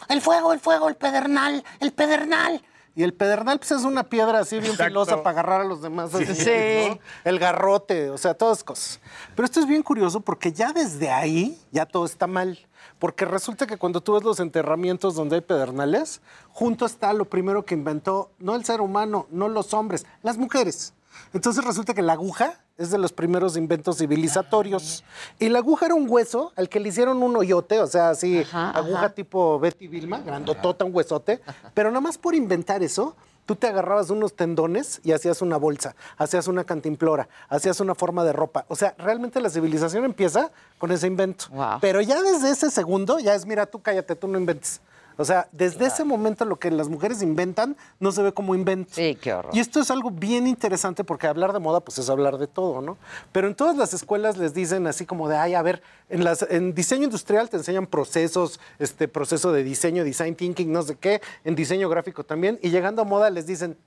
el 0.10 0.22
fuego, 0.22 0.54
el 0.54 0.60
fuego, 0.60 0.90
el 0.90 0.96
pedernal, 0.96 1.64
el 1.80 1.92
pedernal. 1.92 2.62
Y 2.96 3.04
el 3.04 3.14
pedernal 3.14 3.58
pues, 3.60 3.72
es 3.72 3.84
una 3.84 4.04
piedra 4.04 4.40
así 4.40 4.56
bien 4.58 4.72
Exacto. 4.72 4.90
filosa 4.90 5.18
para 5.18 5.32
agarrar 5.32 5.62
a 5.62 5.64
los 5.66 5.82
demás. 5.82 6.14
así, 6.16 6.34
Sí. 6.34 6.90
¿no? 6.90 7.00
El 7.26 7.40
garrote, 7.40 8.10
o 8.10 8.18
sea, 8.18 8.34
todas 8.34 8.64
cosas. 8.64 9.00
Pero 9.36 9.46
esto 9.46 9.60
es 9.60 9.68
bien 9.68 9.84
curioso 9.84 10.22
porque 10.22 10.54
ya 10.54 10.72
desde 10.72 11.12
ahí 11.12 11.60
ya 11.72 11.86
todo 11.86 12.06
está 12.06 12.26
mal. 12.26 12.58
Porque 12.98 13.26
resulta 13.26 13.68
que 13.68 13.78
cuando 13.78 14.00
tú 14.02 14.14
ves 14.14 14.24
los 14.24 14.40
enterramientos 14.40 15.16
donde 15.16 15.36
hay 15.36 15.42
pedernales, 15.42 16.22
junto 16.52 16.86
está 16.86 17.12
lo 17.12 17.26
primero 17.26 17.66
que 17.66 17.74
inventó, 17.76 18.32
no 18.40 18.56
el 18.56 18.64
ser 18.64 18.80
humano, 18.80 19.28
no 19.30 19.50
los 19.50 19.74
hombres, 19.74 20.06
las 20.24 20.38
mujeres. 20.38 20.94
Entonces 21.34 21.64
resulta 21.64 21.94
que 21.94 22.02
la 22.02 22.14
aguja 22.14 22.60
es 22.78 22.92
de 22.92 22.98
los 22.98 23.14
primeros 23.14 23.58
inventos 23.58 23.98
civilizatorios. 23.98 25.04
Y 25.40 25.50
la 25.50 25.60
aguja 25.60 25.88
era 25.88 25.96
un 25.96 26.10
hueso 26.10 26.52
al 26.56 26.70
que 26.70 26.80
le 26.80 26.90
hicieron 26.90 27.22
un 27.24 27.36
hoyote, 27.36 27.80
o 27.80 27.88
sea, 27.88 28.10
así, 28.10 28.46
aguja 28.52 29.00
ajá. 29.00 29.10
tipo 29.10 29.60
Betty 29.60 29.88
Vilma, 29.88 30.20
grandotota, 30.20 30.86
un 30.86 30.94
huesote. 30.94 31.42
Pero 31.74 31.90
nada 31.90 32.02
más 32.02 32.18
por 32.18 32.36
inventar 32.36 32.84
eso, 32.84 33.16
tú 33.46 33.56
te 33.56 33.68
agarrabas 33.68 34.10
unos 34.10 34.36
tendones 34.36 35.00
y 35.04 35.12
hacías 35.12 35.42
una 35.42 35.58
bolsa, 35.58 35.96
hacías 36.18 36.48
una 36.48 36.64
cantimplora, 36.64 37.28
hacías 37.48 37.80
una 37.80 37.96
forma 37.96 38.24
de 38.24 38.34
ropa. 38.34 38.66
O 38.68 38.76
sea, 38.76 38.96
realmente 38.98 39.40
la 39.40 39.50
civilización 39.50 40.04
empieza 40.04 40.52
con 40.78 40.92
ese 40.92 41.08
invento. 41.08 41.46
Pero 41.82 42.02
ya 42.02 42.22
desde 42.22 42.50
ese 42.50 42.72
segundo, 42.72 43.20
ya 43.20 43.36
es, 43.36 43.46
mira, 43.46 43.66
tú 43.66 43.82
cállate, 43.82 44.16
tú 44.16 44.28
no 44.28 44.38
inventes. 44.38 44.82
O 45.18 45.26
sea, 45.26 45.48
desde 45.52 45.86
ese 45.86 46.04
momento 46.04 46.46
lo 46.46 46.58
que 46.58 46.72
las 46.72 46.90
mujeres 46.90 47.22
inventan 47.22 47.78
no 48.00 48.12
se 48.12 48.22
ve 48.24 48.34
como 48.34 48.56
invento. 48.56 48.92
Sí, 48.94 49.18
qué 49.22 49.34
horror. 49.34 49.56
Y 49.56 49.60
esto 49.60 49.80
es 49.80 49.92
algo 49.92 50.12
bien 50.12 50.48
interesante 50.48 51.04
porque 51.04 51.28
hablar 51.28 51.54
de 51.54 51.60
moda 51.60 51.80
pues 51.80 51.98
es 51.98 52.10
hablar 52.10 52.38
de 52.38 52.48
todo, 52.48 52.82
¿no? 52.82 52.98
Pero 53.32 53.48
en 53.48 53.56
todas 53.56 53.78
las 53.78 53.94
escuelas 53.94 54.38
les 54.38 54.54
dicen 54.54 54.88
así 54.88 55.06
como 55.06 55.30
de, 55.30 55.38
ay, 55.38 55.54
a 55.54 55.62
ver, 55.62 55.82
en, 56.10 56.24
las, 56.24 56.46
en 56.50 56.74
diseño 56.74 57.04
industrial 57.04 57.50
te 57.50 57.58
enseñan 57.58 57.88
procesos, 57.88 58.60
este 58.80 59.08
proceso 59.08 59.52
de 59.52 59.64
diseño, 59.64 60.04
design 60.04 60.36
thinking, 60.36 60.72
no 60.72 60.82
sé 60.82 60.96
qué, 60.96 61.22
en 61.44 61.56
diseño 61.56 61.90
gráfico 61.90 62.24
también, 62.24 62.60
y 62.62 62.70
llegando 62.70 63.02
a 63.02 63.06
moda 63.06 63.30
les 63.30 63.46
dicen, 63.46 63.78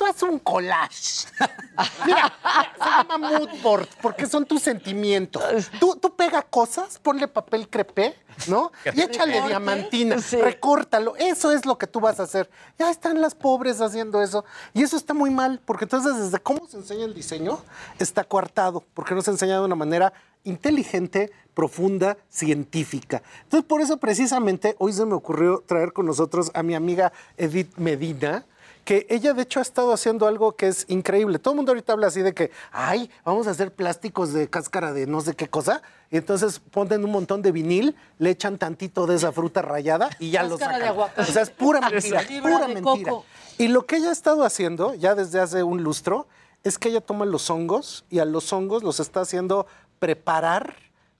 tú 0.00 0.06
haces 0.06 0.22
un 0.22 0.38
collage. 0.38 1.26
Mira, 2.06 2.32
se 2.78 2.84
llama 2.84 3.18
mood 3.38 3.50
board 3.62 3.86
porque 4.00 4.24
son 4.26 4.46
tus 4.46 4.62
sentimientos. 4.62 5.42
Tú, 5.78 5.94
tú 5.96 6.16
pega 6.16 6.40
cosas, 6.40 6.98
ponle 6.98 7.28
papel 7.28 7.68
crepé, 7.68 8.16
¿no? 8.46 8.72
Y 8.94 9.00
échale 9.02 9.32
Recorte. 9.34 9.48
diamantina, 9.48 10.18
Sí. 10.22 10.36
recórtalo. 10.40 11.16
Eso 11.16 11.52
es 11.52 11.66
lo 11.66 11.76
que 11.76 11.86
tú 11.86 12.00
vas 12.00 12.18
a 12.18 12.22
hacer. 12.22 12.48
Ya 12.78 12.90
están 12.90 13.20
las 13.20 13.34
pobres 13.34 13.82
haciendo 13.82 14.22
eso. 14.22 14.42
Y 14.72 14.82
eso 14.82 14.96
está 14.96 15.12
muy 15.12 15.28
mal, 15.28 15.60
porque 15.66 15.84
entonces 15.84 16.16
desde 16.16 16.38
cómo 16.38 16.66
se 16.66 16.78
enseña 16.78 17.04
el 17.04 17.12
diseño 17.12 17.60
está 17.98 18.24
coartado, 18.24 18.82
porque 18.94 19.14
no 19.14 19.20
se 19.20 19.32
enseña 19.32 19.56
de 19.58 19.64
una 19.66 19.74
manera 19.74 20.14
inteligente, 20.44 21.30
profunda, 21.52 22.16
científica. 22.30 23.22
Entonces, 23.42 23.68
por 23.68 23.82
eso 23.82 23.98
precisamente 23.98 24.76
hoy 24.78 24.94
se 24.94 25.04
me 25.04 25.12
ocurrió 25.12 25.62
traer 25.66 25.92
con 25.92 26.06
nosotros 26.06 26.50
a 26.54 26.62
mi 26.62 26.74
amiga 26.74 27.12
Edith 27.36 27.76
Medina, 27.76 28.46
que 28.84 29.06
ella 29.08 29.34
de 29.34 29.42
hecho 29.42 29.60
ha 29.60 29.62
estado 29.62 29.92
haciendo 29.92 30.26
algo 30.26 30.52
que 30.52 30.68
es 30.68 30.84
increíble. 30.88 31.38
Todo 31.38 31.52
el 31.52 31.56
mundo 31.56 31.72
ahorita 31.72 31.92
habla 31.92 32.08
así 32.08 32.22
de 32.22 32.34
que, 32.34 32.50
ay, 32.72 33.10
vamos 33.24 33.46
a 33.46 33.50
hacer 33.50 33.72
plásticos 33.72 34.32
de 34.32 34.48
cáscara 34.48 34.92
de 34.92 35.06
no 35.06 35.20
sé 35.20 35.34
qué 35.34 35.48
cosa, 35.48 35.82
y 36.10 36.16
entonces 36.16 36.58
ponen 36.58 37.04
un 37.04 37.12
montón 37.12 37.42
de 37.42 37.52
vinil, 37.52 37.96
le 38.18 38.30
echan 38.30 38.58
tantito 38.58 39.06
de 39.06 39.16
esa 39.16 39.32
fruta 39.32 39.62
rayada 39.62 40.10
y 40.18 40.30
ya 40.30 40.42
lo 40.42 40.56
de 40.56 40.64
sacan. 40.64 40.82
aguacate. 40.82 41.22
O 41.22 41.24
sea, 41.32 41.42
es 41.42 41.50
pura 41.50 41.80
mentira, 41.80 42.22
pura 42.42 42.68
mentira. 42.68 43.10
coco. 43.10 43.24
Y 43.58 43.68
lo 43.68 43.86
que 43.86 43.96
ella 43.96 44.08
ha 44.08 44.12
estado 44.12 44.44
haciendo 44.44 44.94
ya 44.94 45.14
desde 45.14 45.38
hace 45.40 45.62
un 45.62 45.82
lustro 45.82 46.26
es 46.64 46.78
que 46.78 46.88
ella 46.88 47.00
toma 47.00 47.26
los 47.26 47.48
hongos 47.50 48.04
y 48.10 48.18
a 48.18 48.24
los 48.24 48.52
hongos 48.52 48.82
los 48.82 49.00
está 49.00 49.20
haciendo 49.20 49.66
preparar 49.98 50.74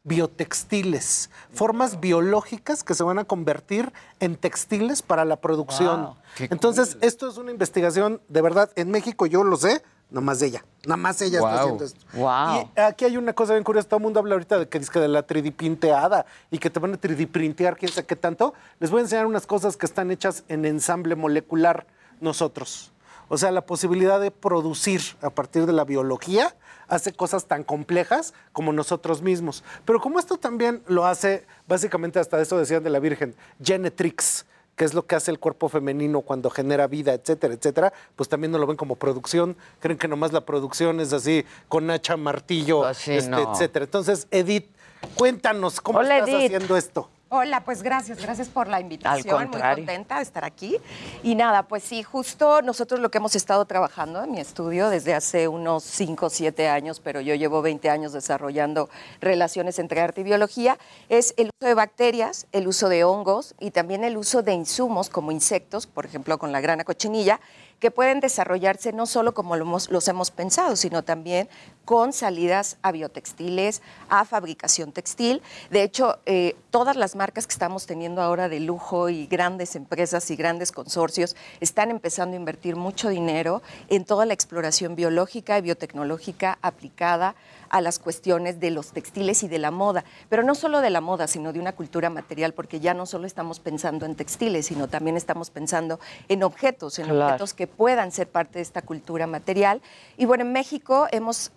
biotextiles, 0.04 1.30
formas 1.52 2.00
biológicas 2.00 2.82
que 2.82 2.94
se 2.94 3.02
van 3.02 3.18
a 3.18 3.24
convertir 3.24 3.92
en 4.18 4.36
textiles 4.36 5.02
para 5.02 5.24
la 5.24 5.36
producción. 5.36 6.02
Wow, 6.02 6.16
Entonces, 6.38 6.96
esto 7.00 7.28
es 7.28 7.36
una 7.36 7.50
investigación, 7.50 8.20
de 8.28 8.42
verdad, 8.42 8.70
en 8.76 8.90
México 8.90 9.26
yo 9.26 9.44
lo 9.44 9.56
sé, 9.56 9.82
nomás 10.10 10.40
de 10.40 10.46
ella, 10.46 10.64
nada 10.84 10.96
más 10.96 11.20
ella 11.22 11.38
está 11.38 11.60
haciendo 11.60 11.84
esto. 11.84 12.00
Wow. 12.14 12.70
Y 12.76 12.80
aquí 12.80 13.04
hay 13.04 13.16
una 13.16 13.32
cosa 13.32 13.52
bien 13.52 13.62
curiosa, 13.62 13.88
todo 13.88 13.98
el 13.98 14.04
mundo 14.04 14.20
habla 14.20 14.34
ahorita 14.34 14.58
de 14.58 14.68
que 14.68 14.78
dice 14.78 14.90
que 14.90 15.00
de 15.00 15.08
la 15.08 15.26
3D 15.26 15.54
pinteada 15.54 16.26
y 16.50 16.58
que 16.58 16.70
te 16.70 16.80
van 16.80 16.94
a 16.94 17.00
3D 17.00 17.28
printear 17.28 17.76
quién 17.76 17.92
sabe 17.92 18.06
qué 18.06 18.16
tanto. 18.16 18.54
Les 18.78 18.90
voy 18.90 19.00
a 19.00 19.02
enseñar 19.02 19.26
unas 19.26 19.46
cosas 19.46 19.76
que 19.76 19.86
están 19.86 20.10
hechas 20.10 20.44
en 20.48 20.64
ensamble 20.64 21.14
molecular 21.14 21.86
nosotros. 22.20 22.92
O 23.28 23.38
sea, 23.38 23.52
la 23.52 23.60
posibilidad 23.60 24.20
de 24.20 24.32
producir 24.32 25.00
a 25.22 25.30
partir 25.30 25.64
de 25.66 25.72
la 25.72 25.84
biología 25.84 26.56
hace 26.90 27.12
cosas 27.12 27.46
tan 27.46 27.64
complejas 27.64 28.34
como 28.52 28.72
nosotros 28.72 29.22
mismos. 29.22 29.64
Pero 29.86 30.00
como 30.00 30.18
esto 30.18 30.36
también 30.36 30.82
lo 30.86 31.06
hace, 31.06 31.46
básicamente 31.66 32.18
hasta 32.18 32.40
eso 32.40 32.58
decían 32.58 32.82
de 32.82 32.90
la 32.90 32.98
Virgen, 32.98 33.34
Genetrix, 33.62 34.44
que 34.76 34.84
es 34.84 34.92
lo 34.92 35.06
que 35.06 35.14
hace 35.14 35.30
el 35.30 35.38
cuerpo 35.38 35.68
femenino 35.68 36.20
cuando 36.22 36.50
genera 36.50 36.86
vida, 36.86 37.12
etcétera, 37.14 37.54
etcétera, 37.54 37.92
pues 38.16 38.28
también 38.28 38.50
no 38.50 38.58
lo 38.58 38.66
ven 38.66 38.76
como 38.76 38.96
producción. 38.96 39.56
Creen 39.78 39.98
que 39.98 40.08
nomás 40.08 40.32
la 40.32 40.44
producción 40.44 41.00
es 41.00 41.12
así, 41.12 41.44
con 41.68 41.90
hacha, 41.90 42.16
martillo, 42.16 42.88
este, 42.88 43.28
no. 43.28 43.52
etcétera. 43.52 43.84
Entonces, 43.84 44.26
Edith, 44.30 44.66
cuéntanos 45.14 45.80
cómo 45.80 46.00
Hola, 46.00 46.18
estás 46.18 46.30
Edith. 46.30 46.46
haciendo 46.46 46.76
esto. 46.76 47.08
Hola, 47.32 47.60
pues 47.64 47.84
gracias, 47.84 48.20
gracias 48.20 48.48
por 48.48 48.66
la 48.66 48.80
invitación. 48.80 49.48
Muy 49.52 49.60
contenta 49.60 50.16
de 50.16 50.22
estar 50.22 50.44
aquí. 50.44 50.78
Y 51.22 51.36
nada, 51.36 51.62
pues 51.62 51.84
sí, 51.84 52.02
justo 52.02 52.60
nosotros 52.60 52.98
lo 52.98 53.12
que 53.12 53.18
hemos 53.18 53.36
estado 53.36 53.64
trabajando 53.66 54.24
en 54.24 54.32
mi 54.32 54.40
estudio 54.40 54.88
desde 54.88 55.14
hace 55.14 55.46
unos 55.46 55.84
5 55.84 56.26
o 56.26 56.28
7 56.28 56.68
años, 56.68 56.98
pero 56.98 57.20
yo 57.20 57.36
llevo 57.36 57.62
20 57.62 57.88
años 57.88 58.12
desarrollando 58.12 58.90
relaciones 59.20 59.78
entre 59.78 60.00
arte 60.00 60.22
y 60.22 60.24
biología, 60.24 60.76
es 61.08 61.32
el 61.36 61.50
uso 61.56 61.68
de 61.68 61.74
bacterias, 61.74 62.48
el 62.50 62.66
uso 62.66 62.88
de 62.88 63.04
hongos 63.04 63.54
y 63.60 63.70
también 63.70 64.02
el 64.02 64.16
uso 64.16 64.42
de 64.42 64.54
insumos 64.54 65.08
como 65.08 65.30
insectos, 65.30 65.86
por 65.86 66.06
ejemplo 66.06 66.36
con 66.36 66.50
la 66.50 66.60
grana 66.60 66.82
cochinilla, 66.82 67.38
que 67.80 67.90
pueden 67.90 68.20
desarrollarse 68.20 68.92
no 68.92 69.06
solo 69.06 69.34
como 69.34 69.56
los 69.56 70.08
hemos 70.08 70.30
pensado, 70.30 70.76
sino 70.76 71.02
también 71.02 71.48
con 71.84 72.12
salidas 72.12 72.76
a 72.82 72.92
biotextiles, 72.92 73.82
a 74.08 74.24
fabricación 74.24 74.92
textil. 74.92 75.42
De 75.70 75.82
hecho, 75.82 76.18
eh, 76.26 76.54
todas 76.70 76.94
las 76.94 77.16
marcas 77.16 77.46
que 77.46 77.52
estamos 77.52 77.86
teniendo 77.86 78.22
ahora 78.22 78.48
de 78.48 78.60
lujo 78.60 79.08
y 79.08 79.26
grandes 79.26 79.74
empresas 79.74 80.30
y 80.30 80.36
grandes 80.36 80.72
consorcios 80.72 81.34
están 81.60 81.90
empezando 81.90 82.36
a 82.36 82.38
invertir 82.38 82.76
mucho 82.76 83.08
dinero 83.08 83.62
en 83.88 84.04
toda 84.04 84.26
la 84.26 84.34
exploración 84.34 84.94
biológica 84.94 85.58
y 85.58 85.62
biotecnológica 85.62 86.58
aplicada 86.62 87.34
a 87.70 87.80
las 87.80 87.98
cuestiones 87.98 88.60
de 88.60 88.70
los 88.70 88.92
textiles 88.92 89.42
y 89.42 89.48
de 89.48 89.58
la 89.58 89.70
moda, 89.70 90.04
pero 90.28 90.42
no 90.42 90.54
solo 90.54 90.80
de 90.80 90.90
la 90.90 91.00
moda, 91.00 91.26
sino 91.26 91.52
de 91.52 91.60
una 91.60 91.72
cultura 91.72 92.10
material, 92.10 92.52
porque 92.52 92.80
ya 92.80 92.94
no 92.94 93.06
solo 93.06 93.26
estamos 93.26 93.60
pensando 93.60 94.06
en 94.06 94.16
textiles, 94.16 94.66
sino 94.66 94.88
también 94.88 95.16
estamos 95.16 95.50
pensando 95.50 95.98
en 96.28 96.42
objetos, 96.42 96.98
en 96.98 97.06
Claro. 97.06 97.26
objetos 97.26 97.54
que 97.54 97.66
puedan 97.66 98.12
ser 98.12 98.28
parte 98.28 98.58
de 98.58 98.62
esta 98.62 98.82
cultura 98.82 99.26
material. 99.26 99.80
Y 100.16 100.26
bueno, 100.26 100.42
en 100.44 100.52
México 100.52 101.06
hemos 101.12 101.52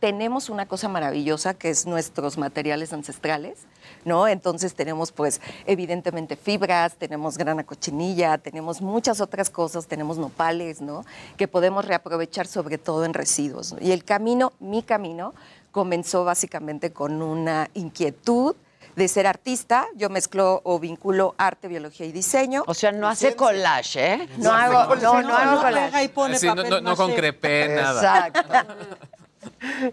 tenemos 0.00 0.48
una 0.48 0.66
cosa 0.66 0.88
maravillosa 0.88 1.54
que 1.54 1.70
es 1.70 1.84
nuestros 1.84 2.38
materiales 2.38 2.92
ancestrales, 2.92 3.58
¿no? 4.04 4.28
Entonces 4.28 4.74
tenemos 4.74 5.10
pues 5.10 5.40
evidentemente 5.66 6.36
fibras, 6.36 6.94
tenemos 6.94 7.36
grana 7.36 7.64
cochinilla, 7.64 8.38
tenemos 8.38 8.80
muchas 8.80 9.20
otras 9.20 9.50
cosas, 9.50 9.88
tenemos 9.88 10.16
nopales, 10.18 10.80
¿no? 10.80 11.04
Que 11.36 11.48
podemos 11.48 11.84
reaprovechar 11.84 12.46
sobre 12.46 12.78
todo 12.78 13.04
en 13.04 13.12
residuos. 13.12 13.72
¿no? 13.72 13.78
Y 13.80 13.90
el 13.90 14.04
camino, 14.04 14.52
mi 14.60 14.82
camino, 14.84 15.34
comenzó 15.78 16.24
básicamente 16.24 16.92
con 16.92 17.22
una 17.22 17.70
inquietud 17.74 18.56
de 18.96 19.06
ser 19.06 19.28
artista. 19.28 19.86
Yo 19.94 20.10
mezclo 20.10 20.60
o 20.64 20.80
vinculo 20.80 21.36
arte, 21.38 21.68
biología 21.68 22.04
y 22.04 22.10
diseño. 22.10 22.64
O 22.66 22.74
sea, 22.74 22.90
no 22.90 23.06
hace 23.06 23.36
collage, 23.36 24.14
¿eh? 24.14 24.28
No 24.38 24.52
hago, 24.52 24.96
no, 24.96 25.22
no 25.22 25.36
hago 25.36 25.62
collage. 25.62 26.08
pone 26.08 26.36
Sí, 26.36 26.48
no, 26.48 26.56
no, 26.56 26.80
no 26.80 26.96
concrepé 26.96 27.76
nada. 27.76 28.26
Exacto. 28.26 28.74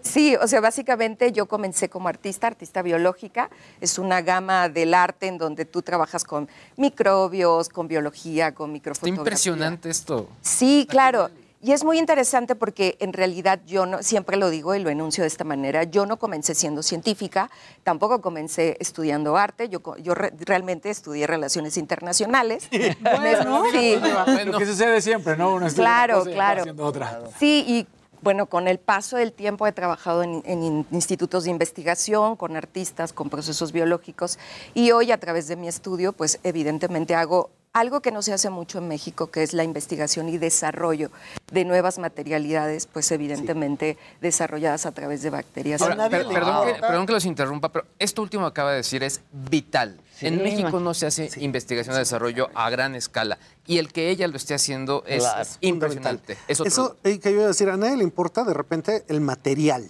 Sí, 0.02 0.34
o 0.34 0.48
sea, 0.48 0.60
básicamente 0.60 1.30
yo 1.30 1.46
comencé 1.46 1.88
como 1.88 2.08
artista, 2.08 2.48
artista 2.48 2.82
biológica. 2.82 3.48
Es 3.80 3.96
una 4.00 4.22
gama 4.22 4.68
del 4.68 4.92
arte 4.92 5.28
en 5.28 5.38
donde 5.38 5.66
tú 5.66 5.82
trabajas 5.82 6.24
con 6.24 6.48
microbios, 6.76 7.68
con 7.68 7.86
biología, 7.86 8.52
con 8.52 8.70
Está 8.70 8.72
microfotografía. 8.72 9.20
impresionante 9.20 9.88
esto. 9.88 10.28
Sí, 10.40 10.84
claro. 10.90 11.30
Y 11.62 11.72
es 11.72 11.84
muy 11.84 11.98
interesante 11.98 12.54
porque 12.54 12.96
en 13.00 13.12
realidad 13.12 13.60
yo 13.66 13.86
no, 13.86 14.02
siempre 14.02 14.36
lo 14.36 14.50
digo 14.50 14.74
y 14.74 14.78
lo 14.78 14.90
enuncio 14.90 15.22
de 15.22 15.28
esta 15.28 15.42
manera, 15.42 15.84
yo 15.84 16.04
no 16.06 16.18
comencé 16.18 16.54
siendo 16.54 16.82
científica, 16.82 17.50
tampoco 17.82 18.20
comencé 18.20 18.76
estudiando 18.78 19.36
arte, 19.36 19.68
yo, 19.68 19.80
co- 19.80 19.96
yo 19.96 20.14
re- 20.14 20.32
realmente 20.38 20.90
estudié 20.90 21.26
relaciones 21.26 21.76
internacionales. 21.76 22.68
Bueno, 23.00 23.62
sí. 23.72 23.96
Lo 24.44 24.58
que 24.58 24.66
sucede 24.66 25.00
siempre, 25.00 25.36
¿no? 25.36 25.54
Uno 25.54 25.66
estudia 25.66 25.88
una 25.88 26.06
Claro, 26.06 26.24
claro. 26.24 26.84
otra. 26.84 27.20
Sí, 27.38 27.64
y 27.66 27.86
bueno, 28.22 28.46
con 28.46 28.68
el 28.68 28.78
paso 28.78 29.16
del 29.16 29.32
tiempo 29.32 29.66
he 29.66 29.72
trabajado 29.72 30.22
en, 30.22 30.42
en 30.46 30.62
in- 30.62 30.86
institutos 30.90 31.44
de 31.44 31.50
investigación, 31.50 32.36
con 32.36 32.56
artistas, 32.56 33.12
con 33.12 33.30
procesos 33.30 33.72
biológicos 33.72 34.38
y 34.74 34.90
hoy 34.90 35.10
a 35.12 35.18
través 35.18 35.48
de 35.48 35.56
mi 35.56 35.68
estudio, 35.68 36.12
pues 36.12 36.38
evidentemente 36.42 37.14
hago 37.14 37.50
algo 37.76 38.00
que 38.00 38.10
no 38.10 38.22
se 38.22 38.32
hace 38.32 38.48
mucho 38.48 38.78
en 38.78 38.88
México, 38.88 39.30
que 39.30 39.42
es 39.42 39.52
la 39.52 39.62
investigación 39.62 40.28
y 40.30 40.38
desarrollo 40.38 41.10
de 41.52 41.64
nuevas 41.66 41.98
materialidades, 41.98 42.86
pues 42.86 43.10
evidentemente 43.12 43.98
desarrolladas 44.22 44.86
a 44.86 44.92
través 44.92 45.22
de 45.22 45.28
bacterias. 45.30 45.82
Ahora, 45.82 46.08
per- 46.08 46.26
perdón, 46.26 46.66
que, 46.66 46.80
perdón 46.80 47.06
que 47.06 47.12
los 47.12 47.24
interrumpa, 47.26 47.70
pero 47.70 47.84
esto 47.98 48.22
último 48.22 48.44
que 48.44 48.48
acaba 48.48 48.70
de 48.70 48.78
decir 48.78 49.02
es 49.02 49.20
vital. 49.30 50.00
Sí, 50.16 50.26
en 50.28 50.42
México 50.42 50.80
no 50.80 50.94
se 50.94 51.04
hace 51.06 51.28
investigación 51.36 51.94
de 51.94 51.98
desarrollo 52.00 52.48
a 52.54 52.70
gran 52.70 52.94
escala. 52.94 53.36
Y 53.66 53.76
el 53.76 53.92
que 53.92 54.08
ella 54.08 54.26
lo 54.28 54.38
esté 54.38 54.54
haciendo 54.54 55.04
es 55.06 55.22
Claro. 55.22 55.48
impresionante. 55.60 56.38
Es 56.48 56.60
Eso 56.60 56.96
eh, 57.04 57.18
que 57.18 57.28
yo 57.30 57.36
iba 57.36 57.44
a 57.44 57.48
decir, 57.48 57.68
a 57.68 57.76
nadie 57.76 57.98
le 57.98 58.04
importa 58.04 58.42
de 58.44 58.54
repente 58.54 59.04
el 59.08 59.20
material. 59.20 59.86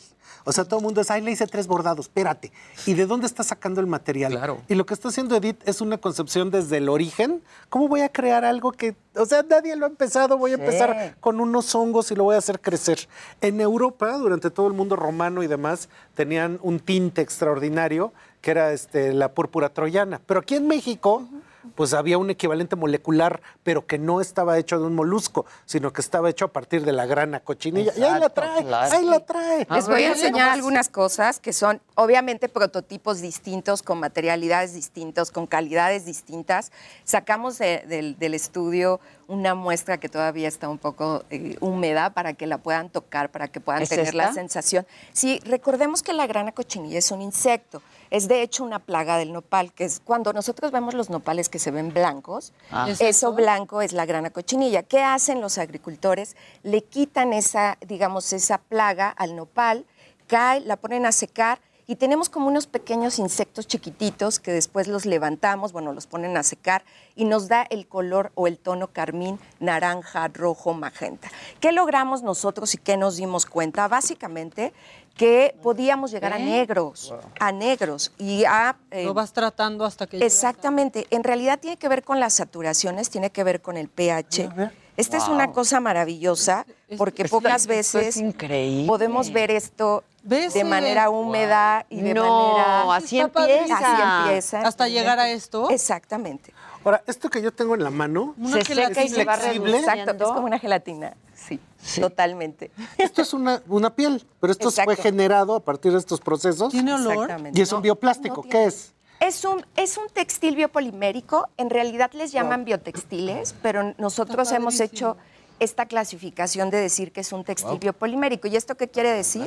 O 0.49 0.53
sea, 0.53 0.65
todo 0.65 0.79
el 0.79 0.85
mundo 0.85 1.01
es, 1.01 1.11
ay, 1.11 1.23
le 1.23 1.33
hice 1.33 1.47
tres 1.49 1.67
bordados, 1.67 2.07
espérate. 2.07 2.53
¿Y 2.87 2.95
de 2.95 3.05
dónde 3.05 3.27
está 3.27 3.43
sacando 3.43 3.81
el 3.81 3.89
material? 3.89 4.31
Claro. 4.33 4.63
Y 4.69 4.77
lo 4.77 4.87
que 4.87 4.95
está 4.95 5.09
haciendo 5.09 5.35
Edith 5.37 5.61
es 5.67 5.81
una 5.81 5.99
concepción 5.99 6.53
desde 6.53 6.77
el 6.77 6.89
origen. 6.89 7.43
¿Cómo 7.69 7.89
voy 7.89 8.03
a 8.03 8.09
crear 8.09 8.45
algo 8.45 8.71
que, 8.71 8.95
o 9.17 9.27
sea, 9.27 9.43
nadie 9.43 9.75
lo 9.75 9.87
ha 9.87 9.89
empezado? 9.89 10.39
Voy 10.39 10.53
a 10.53 10.57
Sí. 10.57 10.63
empezar 10.63 11.17
con 11.21 11.41
unos 11.41 11.75
hongos 11.75 12.11
y 12.13 12.15
lo 12.15 12.23
voy 12.25 12.37
a 12.37 12.39
hacer 12.39 12.61
crecer. 12.61 13.09
En 13.41 13.61
Europa, 13.61 14.17
durante 14.19 14.51
todo 14.51 14.69
el 14.69 14.73
mundo 14.73 14.95
romano 14.95 15.43
y 15.43 15.49
demás, 15.49 15.89
tenían 16.15 16.61
un 16.63 16.79
tinte 16.79 17.23
extraordinario 17.23 18.13
que 18.41 18.53
era 18.53 18.73
este, 18.73 19.13
la 19.13 19.33
púrpura 19.33 19.71
troyana. 19.71 20.21
Pero 20.25 20.39
aquí 20.39 20.55
en 20.55 20.69
México, 20.69 21.29
pues 21.75 21.93
había 21.95 22.19
un 22.19 22.31
equivalente 22.31 22.77
molecular, 22.77 23.41
pero 23.63 23.87
que 23.87 23.99
no 23.99 24.21
estaba 24.21 24.59
hecho 24.59 24.79
de 24.79 24.87
un 24.87 24.95
molusco, 24.95 25.47
sino 25.65 25.93
que 25.93 26.01
estaba 26.01 26.31
hecho 26.31 26.45
a 26.47 26.53
partir 26.53 26.85
de 26.85 26.93
la 26.93 27.07
grana 27.07 27.41
cochinilla. 27.41 27.93
y 27.97 28.03
ahí 28.03 28.21
la 28.21 28.29
trae, 28.29 28.65
ahí 28.93 29.05
la 29.05 29.21
trae. 29.21 29.67
Les 29.71 29.89
voy 29.89 30.03
a 30.05 30.09
enseñar 30.13 30.51
algunas 30.51 30.89
cosas 30.89 31.41
que 31.41 31.53
son 31.53 31.81
obviamente 31.95 32.49
prototipos 32.49 33.21
distintos, 33.21 33.83
con 33.83 33.99
materialidades 33.99 34.75
distintas, 34.75 35.31
con 35.31 35.47
calidades 35.47 36.05
distintas. 36.05 36.73
Sacamos 37.05 37.59
de- 37.59 37.85
del, 37.87 38.19
del 38.19 38.35
estudio 38.35 39.01
una 39.29 39.55
muestra 39.55 39.99
que 39.99 40.09
todavía 40.09 40.49
está 40.49 40.69
un 40.69 40.79
poco 40.79 41.25
eh, 41.31 41.57
húmeda 41.61 42.11
para 42.11 42.35
que 42.35 42.47
la 42.47 42.59
puedan 42.59 42.91
tocar, 42.91 43.31
para 43.31 43.49
que 43.49 43.61
puedan 43.61 43.83
¿Es 43.83 43.89
tener 43.89 44.15
la 44.15 44.33
sensación. 44.33 44.87
Sí, 45.13 45.41
recordemos 45.45 46.03
que 46.03 46.13
la 46.13 46.27
grana 46.27 46.53
cochinilla 46.53 46.99
es 46.99 47.11
un 47.11 47.23
insecto. 47.23 47.83
Es 48.11 48.29
de 48.29 48.43
hecho 48.43 48.63
una 48.63 48.79
plaga 48.79 49.19
del 49.19 49.33
nopal, 49.33 49.73
que 49.73 49.85
es 49.85 50.01
cuando 50.01 50.33
nosotros 50.33 50.71
vemos 50.71 50.95
los 50.95 51.11
nopales 51.11 51.49
que 51.49 51.59
se 51.59 51.71
ven 51.71 51.93
blancos, 51.93 52.53
Ah. 52.71 52.87
¿Es 52.89 53.01
eso 53.01 53.33
blanco 53.33 53.83
es 53.83 53.93
la 53.93 54.07
grana 54.07 54.31
cochinilla. 54.31 54.83
¿Qué 54.83 55.01
hacen 55.03 55.41
los 55.41 55.59
agricultores? 55.59 56.37
Le 56.63 56.83
quitan 56.83 57.33
esa, 57.33 57.79
digamos, 57.87 58.33
esa 58.33 58.59
plaga 58.59 59.09
al 59.09 59.35
nopal, 59.35 59.87
cae, 60.27 60.61
la 60.61 60.77
ponen 60.77 61.07
a 61.07 61.13
secar 61.13 61.61
y 61.87 61.97
tenemos 61.97 62.29
como 62.29 62.49
unos 62.49 62.67
pequeños 62.67 63.19
insectos 63.19 63.67
chiquititos 63.67 64.41
que 64.41 64.53
después 64.53 64.89
los 64.89 65.07
levantamos, 65.07 65.73
bueno, 65.73 65.93
los 65.93 66.07
ponen 66.07 66.37
a 66.37 66.43
secar 66.43 66.85
y 67.15 67.25
nos 67.25 67.49
da 67.49 67.63
el 67.71 67.87
color 67.87 68.33
o 68.35 68.47
el 68.47 68.59
tono 68.59 68.89
carmín, 68.89 69.39
naranja, 69.61 70.27
rojo, 70.29 70.75
magenta. 70.75 71.31
¿Qué 71.61 71.71
logramos 71.73 72.23
nosotros 72.23 72.75
y 72.75 72.79
qué 72.79 72.97
nos 72.97 73.17
dimos 73.17 73.47
cuenta? 73.47 73.87
Básicamente 73.89 74.73
que 75.17 75.57
podíamos 75.63 76.11
llegar 76.11 76.33
a 76.35 76.39
negros, 76.39 77.15
a 77.41 77.51
negros 77.53 78.13
y 78.19 78.45
a... 78.45 78.77
eh, 78.91 79.05
Lo 79.05 79.15
vas 79.15 79.33
tratando 79.33 79.85
hasta 79.87 80.07
que... 80.07 80.19
a- 80.19 80.21
Exactamente. 80.27 81.07
En 81.11 81.25
realidad 81.25 81.59
tiene 81.59 81.79
que 81.79 81.89
ver 81.89 82.03
con 82.03 82.21
las 82.21 82.35
saturaciones, 82.35 83.09
tiene 83.09 83.31
que 83.31 83.43
ver 83.45 83.63
con 83.63 83.77
el 83.79 83.89
pH. 83.89 84.51
Esta 84.99 85.17
es 85.19 85.29
una 85.29 85.53
cosa 85.53 85.79
maravillosa 85.81 86.67
porque 86.99 87.25
pocas 87.27 87.63
es 87.63 87.67
veces 87.69 88.17
increíble. 88.19 88.87
podemos 88.87 89.31
ver 89.33 89.51
esto 89.51 90.05
de 90.27 90.65
manera 90.65 91.09
húmeda 91.11 91.87
y 91.89 92.01
de 92.01 92.15
No, 92.15 92.53
manera... 92.53 92.95
así 92.95 93.19
empieza. 93.19 93.77
Así 93.77 94.25
empieza. 94.25 94.61
Hasta 94.63 94.89
llegar 94.89 95.19
a 95.19 95.31
esto. 95.31 95.71
Exactamente. 95.71 96.53
Ahora, 96.85 97.03
esto 97.07 97.29
que 97.29 97.43
yo 97.43 97.53
tengo 97.53 97.75
en 97.75 97.83
la 97.83 97.91
mano 97.91 98.35
Una 98.39 98.61
es 98.61 98.67
seca 98.69 99.03
y 99.03 99.09
se 99.09 99.25
va 99.25 99.37
flexible. 99.37 99.79
Exacto, 99.79 100.13
es 100.25 100.31
como 100.33 100.47
una 100.47 100.59
gelatina. 100.59 101.17
Sí, 101.35 101.61
totalmente. 102.01 102.71
Esto 102.97 103.23
es 103.23 103.35
una, 103.35 103.61
una 103.69 103.91
piel, 103.95 104.25
pero 104.41 104.53
esto 104.53 104.69
Exacto. 104.69 104.95
fue 104.95 105.03
generado 105.03 105.57
a 105.57 105.61
partir 105.61 105.93
de 105.93 105.99
estos 105.99 106.21
procesos. 106.21 106.71
¿Tiene 106.71 106.95
olor? 106.95 107.29
Y 107.53 107.61
es 107.61 107.73
un 107.73 107.83
bioplástico. 107.83 108.43
no 108.45 108.49
¿Qué 108.49 108.67
es? 108.67 108.93
Es 109.19 109.45
un, 109.45 109.65
es 109.77 109.97
un 109.97 110.09
textil 110.13 110.57
biopolimérico, 110.57 111.49
en 111.57 111.71
realidad 111.71 112.11
les 112.13 112.33
llaman 112.33 112.65
biotextiles, 112.65 113.55
pero 113.63 113.95
nosotros 113.99 114.53
hemos 114.53 114.79
hecho 114.79 115.17
esta 115.61 115.87
clasificación 115.87 116.71
de 116.71 116.79
decir 116.79 117.13
que 117.13 117.21
es 117.21 117.33
un 117.33 117.45
textil 117.45 117.71
Wow. 117.71 117.79
biopolimérico. 117.79 118.49
¿Y 118.49 118.57
esto 118.57 118.77
qué 118.77 118.89
quiere 118.89 119.13
decir? 119.13 119.47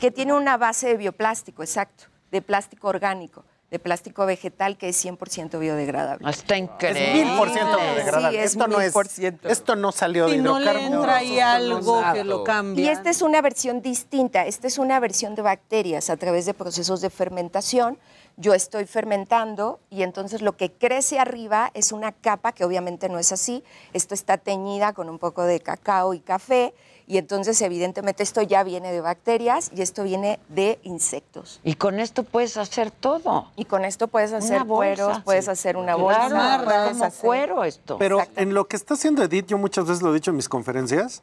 Que 0.00 0.10
tiene 0.10 0.32
una 0.32 0.56
base 0.56 0.88
de 0.88 0.96
bioplástico, 0.96 1.62
exacto, 1.62 2.04
de 2.30 2.40
plástico 2.42 2.88
orgánico, 2.88 3.44
de 3.70 3.78
plástico 3.78 4.26
vegetal 4.26 4.76
que 4.76 4.88
es 4.90 4.96
100% 5.04 5.58
biodegradable. 5.58 6.28
Está 6.30 6.56
Es 6.56 6.62
increíble. 6.62 7.24
mil 7.24 7.36
por 7.38 7.50
ciento 7.50 7.76
biodegradable. 7.78 8.38
Sí, 8.38 8.44
es 8.44 8.50
esto, 8.52 8.66
no 8.66 8.78
es, 8.80 8.84
mil 8.86 8.92
por 8.92 9.08
ciento. 9.08 9.48
esto 9.48 9.76
no 9.76 9.92
salió 9.92 10.26
de 10.26 10.34
Si 10.34 10.40
no 10.40 10.58
le 10.58 10.64
hidrocarburos. 10.64 10.98
entra 11.00 11.16
ahí 11.16 11.36
no 11.36 11.46
algo 11.46 12.00
es- 12.02 12.12
que 12.14 12.24
lo 12.24 12.44
cambia. 12.44 12.84
Y 12.84 12.88
esta 12.88 13.08
es 13.10 13.22
una 13.22 13.40
versión 13.40 13.80
distinta, 13.82 14.44
esta 14.46 14.66
es 14.66 14.78
una 14.78 15.00
versión 15.00 15.34
de 15.34 15.42
bacterias 15.42 16.10
a 16.10 16.16
través 16.16 16.44
de 16.46 16.54
procesos 16.54 17.00
de 17.00 17.08
fermentación. 17.10 17.98
Yo 18.36 18.54
estoy 18.54 18.86
fermentando 18.86 19.78
y 19.90 20.02
entonces 20.02 20.40
lo 20.42 20.56
que 20.56 20.72
crece 20.72 21.18
arriba 21.18 21.70
es 21.74 21.92
una 21.92 22.12
capa 22.12 22.52
que 22.52 22.64
obviamente 22.64 23.08
no 23.08 23.18
es 23.18 23.30
así. 23.32 23.62
Esto 23.92 24.14
está 24.14 24.38
teñida 24.38 24.94
con 24.94 25.08
un 25.10 25.18
poco 25.18 25.44
de 25.44 25.60
cacao 25.60 26.14
y 26.14 26.20
café 26.20 26.72
y 27.06 27.18
entonces 27.18 27.60
evidentemente 27.60 28.22
esto 28.22 28.40
ya 28.42 28.62
viene 28.64 28.90
de 28.90 29.00
bacterias 29.02 29.70
y 29.76 29.82
esto 29.82 30.02
viene 30.04 30.38
de 30.48 30.78
insectos. 30.82 31.60
Y 31.62 31.74
con 31.74 32.00
esto 32.00 32.22
puedes 32.22 32.56
hacer 32.56 32.90
todo. 32.90 33.50
Y 33.54 33.66
con 33.66 33.84
esto 33.84 34.08
puedes 34.08 34.32
hacer 34.32 34.64
bolsa. 34.64 34.94
cueros, 34.96 35.22
puedes 35.24 35.44
Sí. 35.44 35.50
hacer 35.50 35.76
una 35.76 35.94
Claro, 35.94 36.02
bolsa, 36.04 36.26
es 36.56 36.62
puedes 36.64 36.92
como 36.92 37.04
hacer- 37.04 37.26
cuero 37.26 37.64
esto. 37.64 37.98
Pero 37.98 38.18
en 38.36 38.54
lo 38.54 38.66
que 38.66 38.76
está 38.76 38.94
haciendo 38.94 39.22
Edith, 39.22 39.46
yo 39.48 39.58
muchas 39.58 39.86
veces 39.86 40.02
lo 40.02 40.10
he 40.10 40.14
dicho 40.14 40.30
en 40.30 40.36
mis 40.36 40.48
conferencias, 40.48 41.22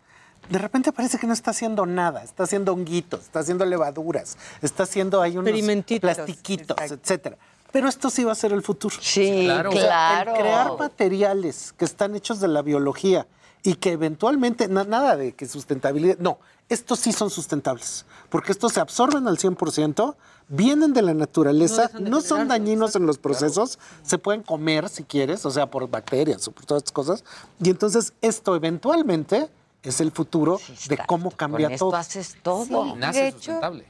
de 0.49 0.57
repente 0.59 0.91
parece 0.91 1.17
que 1.17 1.27
no 1.27 1.33
está 1.33 1.51
haciendo 1.51 1.85
nada, 1.85 2.23
está 2.23 2.43
haciendo 2.43 2.73
honguitos, 2.73 3.21
está 3.21 3.39
haciendo 3.39 3.65
levaduras, 3.65 4.37
está 4.61 4.83
haciendo 4.83 5.21
ahí 5.21 5.37
unos 5.37 5.51
plastiquitos, 5.99 6.77
etcétera. 6.91 7.37
Pero 7.71 7.87
esto 7.87 8.09
sí 8.09 8.23
va 8.23 8.31
a 8.31 8.35
ser 8.35 8.51
el 8.51 8.63
futuro. 8.63 8.95
Sí, 8.99 9.43
Claro. 9.45 9.69
O 9.69 9.73
sea, 9.73 9.83
claro. 10.23 10.31
el 10.35 10.39
crear 10.41 10.71
materiales 10.79 11.73
que 11.77 11.85
están 11.85 12.15
hechos 12.15 12.39
de 12.39 12.47
la 12.47 12.63
biología 12.63 13.27
y 13.61 13.75
que 13.75 13.91
eventualmente, 13.91 14.67
na- 14.67 14.85
nada 14.85 15.15
de 15.15 15.33
que 15.33 15.45
sustentabilidad, 15.47 16.17
no, 16.17 16.39
estos 16.67 16.99
sí 16.99 17.11
son 17.11 17.29
sustentables, 17.29 18.05
porque 18.29 18.51
estos 18.53 18.73
se 18.73 18.79
absorben 18.79 19.27
al 19.27 19.37
100%, 19.37 20.15
vienen 20.47 20.93
de 20.93 21.01
la 21.03 21.13
naturaleza, 21.13 21.91
no, 21.99 22.21
son 22.21 22.47
dañinos 22.47 22.95
en 22.95 23.05
los 23.05 23.17
procesos, 23.19 23.77
se 24.01 24.17
pueden 24.17 24.41
comer 24.43 24.89
si 24.89 25.03
quieres, 25.03 25.45
o 25.45 25.51
sea, 25.51 25.67
por 25.69 25.87
bacterias 25.89 26.47
o 26.47 26.51
por 26.51 26.65
todas 26.65 26.81
estas 26.81 26.93
cosas, 26.93 27.23
y 27.61 27.69
entonces 27.69 28.13
esto 28.21 28.55
eventualmente 28.55 29.49
es 29.83 30.01
el 30.01 30.11
futuro 30.11 30.59
de 30.87 30.97
cómo 31.07 31.31
cambia 31.31 31.67
Con 31.67 31.73
esto 31.73 31.85
todo. 31.87 31.95
haces 31.97 32.37
todo. 32.43 32.65
Sí, 32.65 32.93
Nace 32.97 33.27
hecho- 33.27 33.37
sustentable. 33.37 33.85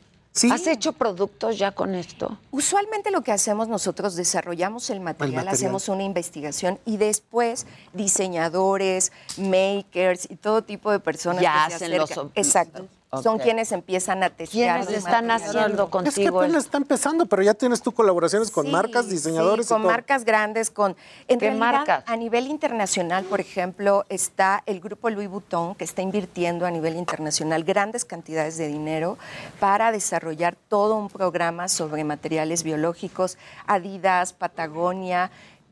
¿Has 0.51 0.67
hecho 0.67 0.93
productos 0.93 1.57
ya 1.57 1.71
con 1.71 1.95
esto? 1.95 2.37
Usualmente 2.51 3.09
lo 3.11 3.21
que 3.23 3.31
hacemos 3.31 3.67
nosotros, 3.67 4.15
desarrollamos 4.15 4.89
el 4.91 4.99
material, 5.01 5.35
material. 5.43 5.53
hacemos 5.55 5.89
una 5.89 6.03
investigación 6.03 6.79
y 6.85 6.97
después 6.97 7.65
diseñadores, 7.93 9.11
makers 9.37 10.27
y 10.29 10.35
todo 10.35 10.61
tipo 10.63 10.91
de 10.91 10.99
personas 10.99 11.41
Ya 11.41 11.63
que 11.65 11.69
se 11.71 11.75
hacen 11.77 11.97
los 11.97 12.11
acercan. 12.11 12.27
ob- 12.27 12.31
Exacto. 12.35 12.87
Son 13.23 13.39
quienes 13.39 13.71
empiezan 13.71 14.21
a 14.21 14.29
testear. 14.29 14.81
¿Quiénes 14.81 14.85
los 14.95 15.05
están 15.05 15.31
haciendo 15.31 15.83
Es 15.85 15.89
que 16.15 16.25
contigo? 16.25 16.41
apenas 16.41 16.65
está 16.65 16.77
empezando, 16.77 17.25
pero 17.25 17.41
ya 17.41 17.55
tienes 17.55 17.81
tú 17.81 17.91
colaboraciones 17.91 18.51
con 18.51 18.67
Sí, 18.67 18.71
marcas, 18.71 19.09
diseñadores 19.09 19.65
sí, 19.65 19.73
con 19.73 19.81
y 19.81 19.83
todo. 19.83 19.91
marcas 19.91 20.25
grandes, 20.25 20.69
con 20.69 20.95
en 21.27 21.39
¿Qué 21.39 21.47
realidad, 21.47 21.59
marcas? 21.73 22.03
A 22.05 22.15
nivel 22.15 22.45
internacional, 22.45 23.23
por 23.25 23.39
ejemplo, 23.39 24.05
está 24.09 24.61
el 24.67 24.79
grupo 24.79 25.09
Louis 25.09 25.27
Vuitton 25.27 25.73
que 25.73 25.85
está 25.85 26.03
invirtiendo 26.03 26.67
a 26.67 26.71
nivel 26.71 26.95
internacional 26.97 27.63
grandes 27.63 28.05
cantidades 28.05 28.57
de 28.57 28.67
dinero 28.67 29.17
para 29.59 29.91
desarrollar 29.91 30.55
todo 30.67 30.95
un 30.95 31.09
programa 31.09 31.67
sobre 31.67 32.03
materiales 32.03 32.61
biológicos. 32.61 33.39
Adidas, 33.65 34.33
Patagonia. 34.33 35.31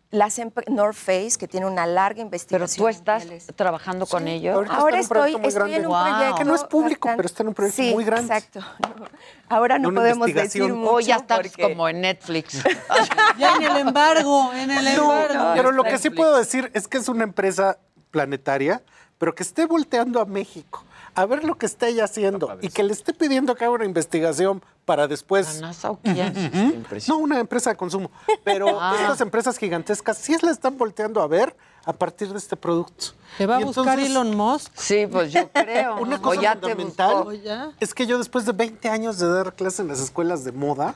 Las 0.09 0.39
North 0.67 0.95
Face, 0.95 1.31
que 1.37 1.49
tiene 1.49 1.65
una 1.65 1.85
larga 1.85 2.15
Pero 2.15 2.25
investigación. 2.27 2.77
tú 2.85 2.87
estás 2.87 3.25
trabajando 3.57 4.05
con 4.05 4.27
ellos. 4.29 4.65
Ahora 4.69 4.99
estoy, 4.99 5.31
en 5.33 5.45
un 5.45 5.51
proyecto. 5.51 6.35
Que 6.37 6.45
no 6.45 6.55
es 6.55 6.63
público, 6.63 7.09
bastante- 7.09 7.17
pero 7.17 7.25
está 7.27 7.43
en 7.43 7.47
un 7.49 7.53
proyecto 7.53 7.81
Sí, 7.83 7.93
muy 7.93 8.05
grande. 8.05 8.33
Exacto. 8.37 8.61
Ahora 9.49 9.77
no 9.79 9.89
Una 9.89 10.01
podemos 10.01 10.33
decir 10.33 10.73
mucho. 10.73 11.01
Ya 11.01 11.17
estás 11.17 11.39
porque- 11.39 11.61
como 11.61 11.89
en 11.89 12.01
Netflix. 12.01 12.63
Ya 13.37 13.55
en 13.57 13.63
el 13.63 13.77
embargo, 13.77 14.51
en 14.53 14.71
el 14.71 14.95
No, 14.95 15.11
embargo. 15.21 15.51
pero 15.55 15.71
lo 15.71 15.83
que 15.83 15.97
sí 15.97 16.09
puedo 16.09 16.37
decir 16.37 16.71
es 16.73 16.87
que 16.87 16.97
es 16.97 17.09
una 17.09 17.23
empresa 17.25 17.77
planetaria, 18.11 18.81
pero 19.17 19.35
que 19.35 19.43
esté 19.43 19.65
volteando 19.65 20.21
a 20.21 20.25
México 20.25 20.83
a 21.15 21.25
ver 21.25 21.43
lo 21.43 21.55
que 21.57 21.65
está 21.65 21.87
ella 21.87 22.05
haciendo 22.05 22.57
y 22.61 22.69
que 22.69 22.81
le 22.83 22.93
esté 22.93 23.13
pidiendo 23.13 23.55
que 23.55 23.65
haga 23.65 23.73
una 23.73 23.85
investigación 23.85 24.63
para 24.87 25.05
después. 25.05 25.55
¿La 25.55 25.67
NASA 25.67 25.91
o 25.91 25.99
quién? 26.01 26.85
No, 27.09 27.17
una 27.17 27.39
empresa 27.39 27.71
de 27.71 27.75
consumo. 27.75 28.09
Pero 28.45 28.79
Ah. 28.81 28.95
estas 29.01 29.19
empresas 29.19 29.57
gigantescas 29.57 30.17
sí 30.17 30.33
la 30.41 30.49
están 30.49 30.77
volteando 30.77 31.21
a 31.21 31.27
ver 31.27 31.55
a 31.83 31.91
partir 31.91 32.29
de 32.31 32.37
este 32.37 32.55
producto. 32.55 33.07
¿Te 33.37 33.45
va 33.45 33.57
a 33.57 33.59
buscar 33.59 33.99
entonces- 33.99 34.09
Elon 34.11 34.35
Musk? 34.35 34.71
Sí, 34.75 35.05
pues 35.11 35.33
yo 35.33 35.49
creo. 35.51 35.97
Una 36.01 36.15
O 36.15 36.21
cosa 36.21 36.41
ya 36.41 36.53
fundamental 36.53 37.73
es 37.81 37.93
que 37.93 38.07
yo 38.07 38.17
después 38.17 38.45
de 38.45 38.53
20 38.53 38.87
años 38.89 39.19
de 39.19 39.27
dar 39.27 39.53
clases 39.55 39.81
en 39.81 39.89
las 39.89 39.99
escuelas 39.99 40.45
de 40.45 40.53
moda, 40.53 40.95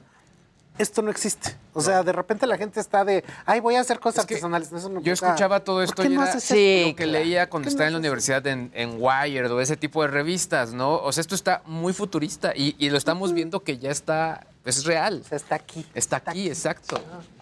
esto 0.77 1.01
no 1.01 1.11
existe. 1.11 1.55
O 1.73 1.81
sea, 1.81 2.01
de 2.03 2.11
repente 2.11 2.47
la 2.47 2.57
gente 2.57 2.79
está 2.79 3.05
de, 3.05 3.23
ay, 3.45 3.59
voy 3.59 3.75
a 3.75 3.81
hacer 3.81 3.99
cosas 3.99 4.23
artesanales. 4.23 4.71
Eso 4.71 4.89
no- 4.89 5.01
Yo 5.01 5.13
o 5.13 5.15
sea, 5.15 5.29
escuchaba 5.29 5.59
todo 5.61 5.83
esto 5.83 5.95
¿por 5.97 6.05
qué 6.07 6.11
y 6.13 6.15
no 6.15 6.23
era 6.23 6.39
Sí, 6.39 6.77
esto? 6.79 6.89
lo 6.89 6.95
que 6.95 7.03
claro. 7.03 7.11
leía 7.25 7.49
cuando 7.49 7.65
¿Por 7.65 7.69
qué 7.69 7.69
estaba 7.69 7.85
no 7.85 7.87
en 7.89 7.93
la 7.93 7.99
universidad 7.99 8.47
en, 8.47 8.71
en 8.73 8.95
Wired 8.99 9.51
o 9.51 9.61
ese 9.61 9.77
tipo 9.77 10.01
de 10.01 10.07
revistas, 10.09 10.73
¿no? 10.73 10.95
O 10.95 11.11
sea, 11.11 11.21
esto 11.21 11.35
está 11.35 11.61
muy 11.65 11.93
futurista 11.93 12.53
y, 12.55 12.75
y 12.79 12.89
lo 12.89 12.97
estamos 12.97 13.33
viendo 13.33 13.59
que 13.63 13.77
ya 13.77 13.91
está, 13.91 14.45
es 14.65 14.85
real. 14.85 15.23
está 15.29 15.55
aquí. 15.55 15.85
Está 15.93 16.17
aquí, 16.17 16.47
exacto. 16.47 16.99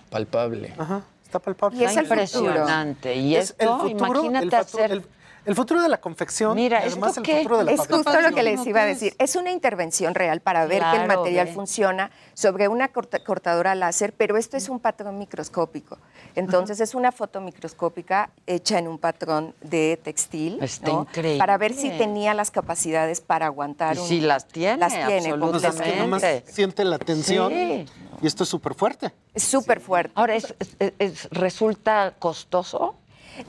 Palpable. 0.09 0.73
Ajá, 0.77 1.01
está 1.23 1.39
palpable. 1.39 1.77
Y 1.79 1.83
es 1.83 1.91
futuro. 1.91 2.03
impresionante. 2.05 3.15
Y 3.15 3.35
Es 3.35 3.55
el 3.59 3.67
esto, 3.67 3.79
futuro, 3.79 4.09
imagínate 4.25 4.45
el 4.47 4.53
hacer... 4.55 4.91
el- 4.91 5.05
el 5.49 5.55
futuro 5.55 5.81
de 5.81 5.89
la 5.89 5.99
confección. 5.99 6.55
Mira, 6.55 6.77
además 6.79 7.17
¿esto 7.17 7.31
el 7.31 7.37
futuro 7.37 7.57
de 7.57 7.63
la 7.65 7.71
Es 7.71 7.79
justo 7.79 8.21
lo 8.21 8.31
que 8.35 8.43
les 8.43 8.65
iba 8.67 8.81
a 8.81 8.85
decir. 8.85 9.15
Es 9.17 9.35
una 9.35 9.51
intervención 9.51 10.13
real 10.13 10.41
para 10.41 10.65
ver 10.67 10.83
que 10.91 10.97
el 11.01 11.07
material 11.07 11.47
funciona 11.49 12.11
sobre 12.35 12.67
una 12.67 12.89
corta- 12.89 13.23
cortadora 13.23 13.73
láser, 13.75 14.13
pero 14.13 14.37
esto 14.37 14.57
es 14.57 14.69
un 14.69 14.79
patrón 14.79 15.17
microscópico. 15.17 15.97
Entonces 16.35 16.79
es 16.79 16.93
una 16.93 17.11
foto 17.11 17.41
microscópica 17.41 18.29
hecha 18.45 18.77
en 18.77 18.87
un 18.87 18.99
patrón 18.99 19.55
de 19.61 19.99
textil. 20.03 20.59
Está 20.61 20.91
¿no? 20.91 21.01
increíble. 21.09 21.39
Para 21.39 21.57
ver 21.57 21.73
si 21.73 21.89
tenía 21.89 22.33
las 22.35 22.51
capacidades 22.51 23.19
para 23.19 23.47
aguantar 23.47 23.95
Y 23.95 23.99
un- 23.99 24.07
sí 24.07 24.21
las 24.21 24.47
tiene, 24.47 24.77
Las 24.77 24.93
tiene, 24.93 25.09
No, 25.09 25.17
es 25.17 25.21
que 25.23 25.37
nomás 25.37 25.63
absolutamente. 25.65 26.43
siente 26.51 26.85
la 26.85 26.99
tensión 26.99 27.51
Sí. 27.51 27.85
y 28.21 28.27
esto 28.27 28.43
es 28.43 28.49
súper 28.49 28.75
fuerte. 28.75 29.11
Es 29.33 29.43
súper 29.43 29.79
fuerte. 29.79 30.11
Ahora, 30.15 30.35
¿es, 30.35 30.53
es- 30.79 30.93
es- 30.99 31.27
¿resulta 31.31 32.13
costoso? 32.19 32.95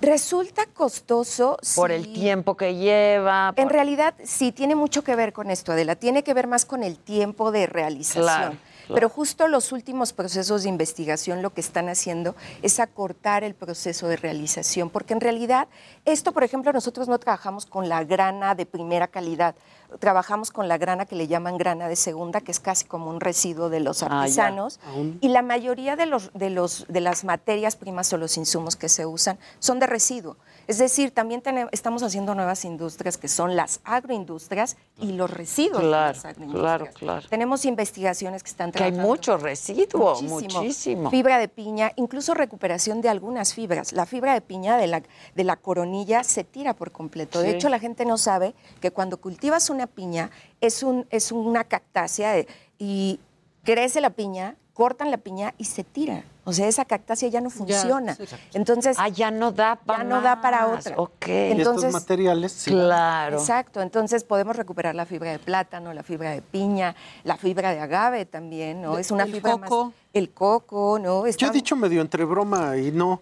Resulta 0.00 0.66
costoso 0.66 1.56
Por 1.74 1.90
si- 1.90 1.96
el 1.96 2.12
tiempo 2.12 2.56
que 2.56 2.74
lleva. 2.76 3.52
En 3.56 3.68
realidad 3.68 4.14
sí 4.24 4.52
tiene 4.52 4.74
mucho 4.74 5.02
que 5.02 5.16
ver 5.16 5.32
con 5.32 5.50
esto, 5.50 5.72
Adela. 5.72 5.96
Tiene 5.96 6.22
que 6.22 6.34
ver 6.34 6.46
más 6.46 6.64
con 6.64 6.82
el 6.82 6.98
tiempo 6.98 7.50
de 7.52 7.66
realización. 7.66 8.24
Claro, 8.24 8.50
claro. 8.50 8.94
Pero 8.94 9.08
justo 9.08 9.46
los 9.48 9.72
últimos 9.72 10.12
procesos 10.12 10.62
de 10.64 10.68
investigación 10.68 11.42
lo 11.42 11.50
que 11.50 11.60
están 11.60 11.88
haciendo 11.88 12.34
es 12.62 12.80
acortar 12.80 13.44
el 13.44 13.54
proceso 13.54 14.08
de 14.08 14.16
realización, 14.16 14.90
porque 14.90 15.12
en 15.14 15.20
realidad 15.20 15.68
esto, 16.04 16.32
por 16.32 16.44
ejemplo, 16.44 16.72
nosotros 16.72 17.08
no 17.08 17.18
trabajamos 17.18 17.66
con 17.66 17.88
la 17.88 18.02
grana 18.04 18.54
de 18.54 18.66
primera 18.66 19.06
calidad, 19.08 19.54
trabajamos 19.98 20.50
con 20.50 20.68
la 20.68 20.78
grana 20.78 21.06
que 21.06 21.16
le 21.16 21.26
llaman 21.26 21.58
grana 21.58 21.88
de 21.88 21.96
segunda, 21.96 22.40
que 22.40 22.50
es 22.52 22.60
casi 22.60 22.84
como 22.86 23.10
un 23.10 23.20
residuo 23.20 23.68
de 23.70 23.80
los 23.80 24.02
Ah, 24.02 24.20
artesanos. 24.22 24.80
Aún. 24.86 25.18
Y 25.20 25.28
la 25.28 25.42
mayoría 25.42 25.96
de, 25.96 26.06
los, 26.06 26.30
de, 26.32 26.50
los, 26.50 26.86
de 26.88 27.00
las 27.00 27.24
materias 27.24 27.76
primas 27.76 28.12
o 28.12 28.16
los 28.18 28.36
insumos 28.36 28.76
que 28.76 28.88
se 28.88 29.06
usan 29.06 29.38
son 29.58 29.78
de 29.80 29.86
residuo. 29.86 30.36
Es 30.66 30.78
decir, 30.78 31.10
también 31.10 31.42
tenemos- 31.42 31.70
estamos 31.72 32.02
haciendo 32.02 32.34
nuevas 32.34 32.64
industrias 32.64 33.16
que 33.18 33.26
son 33.28 33.56
las 33.56 33.80
agroindustrias 33.84 34.76
y 34.98 35.12
los 35.12 35.30
residuos 35.30 35.82
de 35.82 35.88
Claro, 35.88 36.12
las 36.14 36.24
agroindustrias. 36.24 36.78
claro, 36.78 36.86
claro. 36.94 37.28
Tenemos 37.28 37.64
investigaciones 37.64 38.42
que 38.42 38.50
están 38.50 38.70
Que 38.70 38.84
hay 38.84 38.90
trabajando. 38.92 39.08
mucho 39.08 39.36
residuo, 39.38 40.20
muchísimo. 40.22 41.10
Fibra 41.10 41.38
de 41.38 41.48
piña, 41.48 41.92
incluso 41.96 42.34
recuperación 42.34 43.00
de 43.00 43.08
algunas 43.08 43.54
fibras. 43.54 43.92
La 43.92 44.06
fibra 44.06 44.34
de 44.34 44.40
piña 44.40 44.76
de 44.76 44.86
la, 44.86 45.02
de 45.34 45.44
la 45.44 45.56
coronilla 45.56 46.22
se 46.24 46.44
tira 46.44 46.74
por 46.74 46.92
completo. 46.92 47.40
De 47.40 47.50
Sí. 47.50 47.54
hecho, 47.56 47.68
la 47.68 47.78
gente 47.78 48.04
no 48.04 48.18
sabe 48.18 48.54
que 48.80 48.90
cuando 48.90 49.16
cultivas 49.20 49.70
una 49.70 49.79
piña 49.86 50.30
es, 50.60 50.82
un, 50.82 51.06
es 51.10 51.32
una 51.32 51.64
cactácea 51.64 52.32
de- 52.32 52.46
y 52.78 53.20
crece 53.64 54.00
la 54.00 54.10
piña, 54.10 54.56
cortan 54.72 55.10
la 55.10 55.18
piña 55.18 55.54
y 55.58 55.64
se 55.66 55.84
tira. 55.84 56.24
O 56.44 56.52
sea, 56.54 56.66
esa 56.66 56.84
cactácea 56.86 57.28
ya 57.28 57.40
no 57.42 57.50
funciona. 57.50 58.14
sí. 58.16 58.24
Entonces, 58.54 58.96
Ah, 58.98 59.08
ya 59.08 59.30
no 59.30 59.52
da 59.52 59.76
para 59.76 59.98
ya 60.02 60.04
no 60.08 60.20
da 60.22 60.40
para 60.40 60.66
otra. 60.68 60.94
Ok. 60.96 61.26
y 61.28 61.30
estos 61.30 61.58
Entonces, 61.58 61.92
materiales, 61.92 62.52
sí. 62.52 62.70
claro. 62.70 63.36
Exacto, 63.38 63.82
entonces 63.82 64.24
podemos 64.24 64.56
recuperar 64.56 64.94
la 64.94 65.04
fibra 65.04 65.30
de 65.32 65.38
plátano, 65.38 65.92
la 65.92 66.02
fibra 66.02 66.30
de 66.30 66.40
piña, 66.42 66.96
la 67.24 67.36
fibra 67.36 67.72
de 67.72 67.80
agave 67.80 68.24
también, 68.24 68.80
¿no? 68.80 68.98
Es 68.98 69.10
una 69.10 69.24
El 69.24 69.32
fibra 69.32 69.52
coco. 69.58 69.84
más 69.86 69.94
el 70.14 70.30
coco, 70.32 70.98
¿no? 70.98 71.26
Yo 71.28 71.46
he 71.46 71.50
dicho 71.50 71.76
medio 71.76 72.00
entre 72.00 72.24
broma 72.24 72.76
y 72.78 72.90
no 72.90 73.20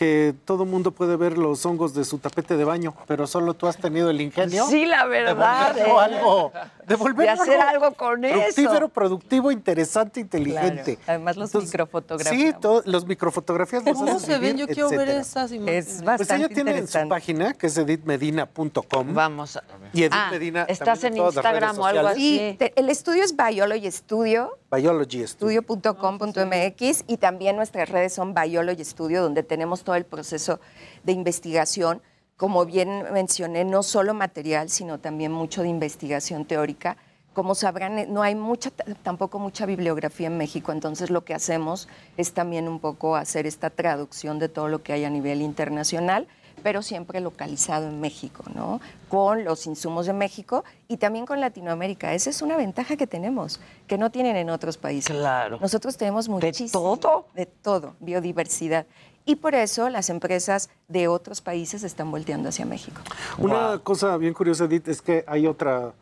que 0.00 0.34
todo 0.46 0.64
mundo 0.64 0.92
puede 0.92 1.14
ver 1.16 1.36
los 1.36 1.66
hongos 1.66 1.92
de 1.92 2.06
su 2.06 2.16
tapete 2.16 2.56
de 2.56 2.64
baño, 2.64 2.94
pero 3.06 3.26
solo 3.26 3.52
tú 3.52 3.66
has 3.66 3.76
tenido 3.76 4.08
el 4.08 4.22
ingenio. 4.22 4.64
Sí, 4.64 4.86
la 4.86 5.04
verdad. 5.04 5.76
¿eh? 5.76 5.82
algo, 5.82 6.52
de 6.96 7.12
De 7.24 7.28
hacer 7.28 7.60
algo 7.60 7.92
con 7.92 8.24
eso. 8.24 8.88
productivo, 8.92 9.50
interesante, 9.52 10.20
inteligente. 10.20 10.96
Claro, 10.96 11.00
además 11.06 11.36
los 11.36 11.48
Entonces, 11.50 11.70
microfotografías. 11.70 12.54
Sí, 12.54 12.60
todo- 12.60 12.82
los 12.86 13.06
microfotografías 13.06 13.84
los 13.84 13.96
¿Cómo 13.96 14.10
haces 14.10 14.22
se 14.22 14.38
ven? 14.38 14.56
Yo 14.56 14.66
quiero 14.66 14.88
ver 14.90 15.00
etcétera. 15.00 15.20
esas 15.20 15.52
imágenes. 15.52 15.86
Es 15.86 15.92
Pues 15.94 16.04
bastante 16.04 16.44
ella 16.46 16.54
tiene 16.54 16.76
en 16.78 16.88
su 16.88 17.08
página, 17.08 17.54
que 17.54 17.66
es 17.68 17.76
edithmedina.com. 17.76 19.14
Vamos 19.14 19.56
a... 19.56 19.62
Y 19.92 20.02
Edith 20.02 20.12
Ah, 20.14 20.28
Medina 20.30 20.62
¿estás 20.68 21.02
en 21.04 21.16
en 21.16 21.24
Instagram 21.24 21.78
o 21.78 21.86
algo 21.86 22.08
así? 22.08 22.38
Sí, 22.50 22.56
te- 22.58 22.72
el 22.78 22.88
estudio 22.90 23.22
es 23.24 23.34
Biology 23.36 23.90
Studio, 23.90 24.58
Biology 24.70 25.26
Studio. 25.26 25.60
estudio.com.mx 25.60 27.04
y 27.06 27.16
también 27.16 27.56
nuestras 27.56 27.88
redes 27.88 28.12
son 28.12 28.34
Biology 28.34 28.84
Studio, 28.84 29.22
donde 29.22 29.42
tenemos 29.42 29.82
todo 29.84 29.96
el 29.96 30.04
proceso 30.04 30.60
de 31.04 31.12
investigación. 31.12 32.02
Como 32.40 32.64
bien 32.64 33.04
mencioné, 33.12 33.66
no 33.66 33.82
solo 33.82 34.14
material, 34.14 34.70
sino 34.70 34.98
también 34.98 35.30
mucho 35.30 35.60
de 35.60 35.68
investigación 35.68 36.46
teórica. 36.46 36.96
Como 37.34 37.54
sabrán, 37.54 37.98
eh, 37.98 38.06
no 38.08 38.22
hay 38.22 38.34
mucha, 38.34 38.70
tampoco 39.02 39.38
mucha 39.38 39.66
bibliografía 39.66 40.28
en 40.28 40.38
México, 40.38 40.72
entonces 40.72 41.10
lo 41.10 41.22
que 41.22 41.34
hacemos 41.34 41.86
es 42.16 42.32
también 42.32 42.66
un 42.66 42.80
poco 42.80 43.14
hacer 43.14 43.46
esta 43.46 43.68
traducción 43.68 44.38
de 44.38 44.48
todo 44.48 44.68
lo 44.68 44.82
que 44.82 44.94
hay 44.94 45.04
a 45.04 45.10
nivel 45.10 45.42
internacional, 45.42 46.28
pero 46.62 46.80
siempre 46.80 47.20
localizado 47.20 47.88
en 47.88 48.00
México, 48.00 48.42
¿no? 48.54 48.80
Con 49.10 49.44
los 49.44 49.66
insumos 49.66 50.06
de 50.06 50.14
México 50.14 50.64
y 50.88 50.96
también 50.96 51.26
con 51.26 51.40
Latinoamérica. 51.40 52.14
Esa 52.14 52.30
es 52.30 52.40
una 52.40 52.56
ventaja 52.56 52.96
que 52.96 53.06
tenemos, 53.06 53.60
que 53.86 53.98
no 53.98 54.10
tienen 54.10 54.36
en 54.36 54.48
otros 54.48 54.78
países. 54.78 55.14
Claro. 55.14 55.58
Nosotros 55.60 55.94
tenemos 55.98 56.30
muchísimo. 56.30 56.96
todo? 56.96 57.26
De 57.34 57.44
todo, 57.44 57.96
biodiversidad. 58.00 58.86
Y 59.24 59.36
por 59.36 59.54
eso 59.54 59.88
las 59.88 60.10
empresas 60.10 60.70
de 60.88 61.08
otros 61.08 61.40
países 61.40 61.82
están 61.82 62.10
volteando 62.10 62.48
hacia 62.48 62.64
México. 62.64 63.00
Una 63.38 63.78
cosa 63.82 64.16
bien 64.16 64.34
curiosa, 64.34 64.64
Edith, 64.64 64.88
es 64.88 65.02
que 65.02 65.24
hay 65.26 65.46
otra, 65.46 65.92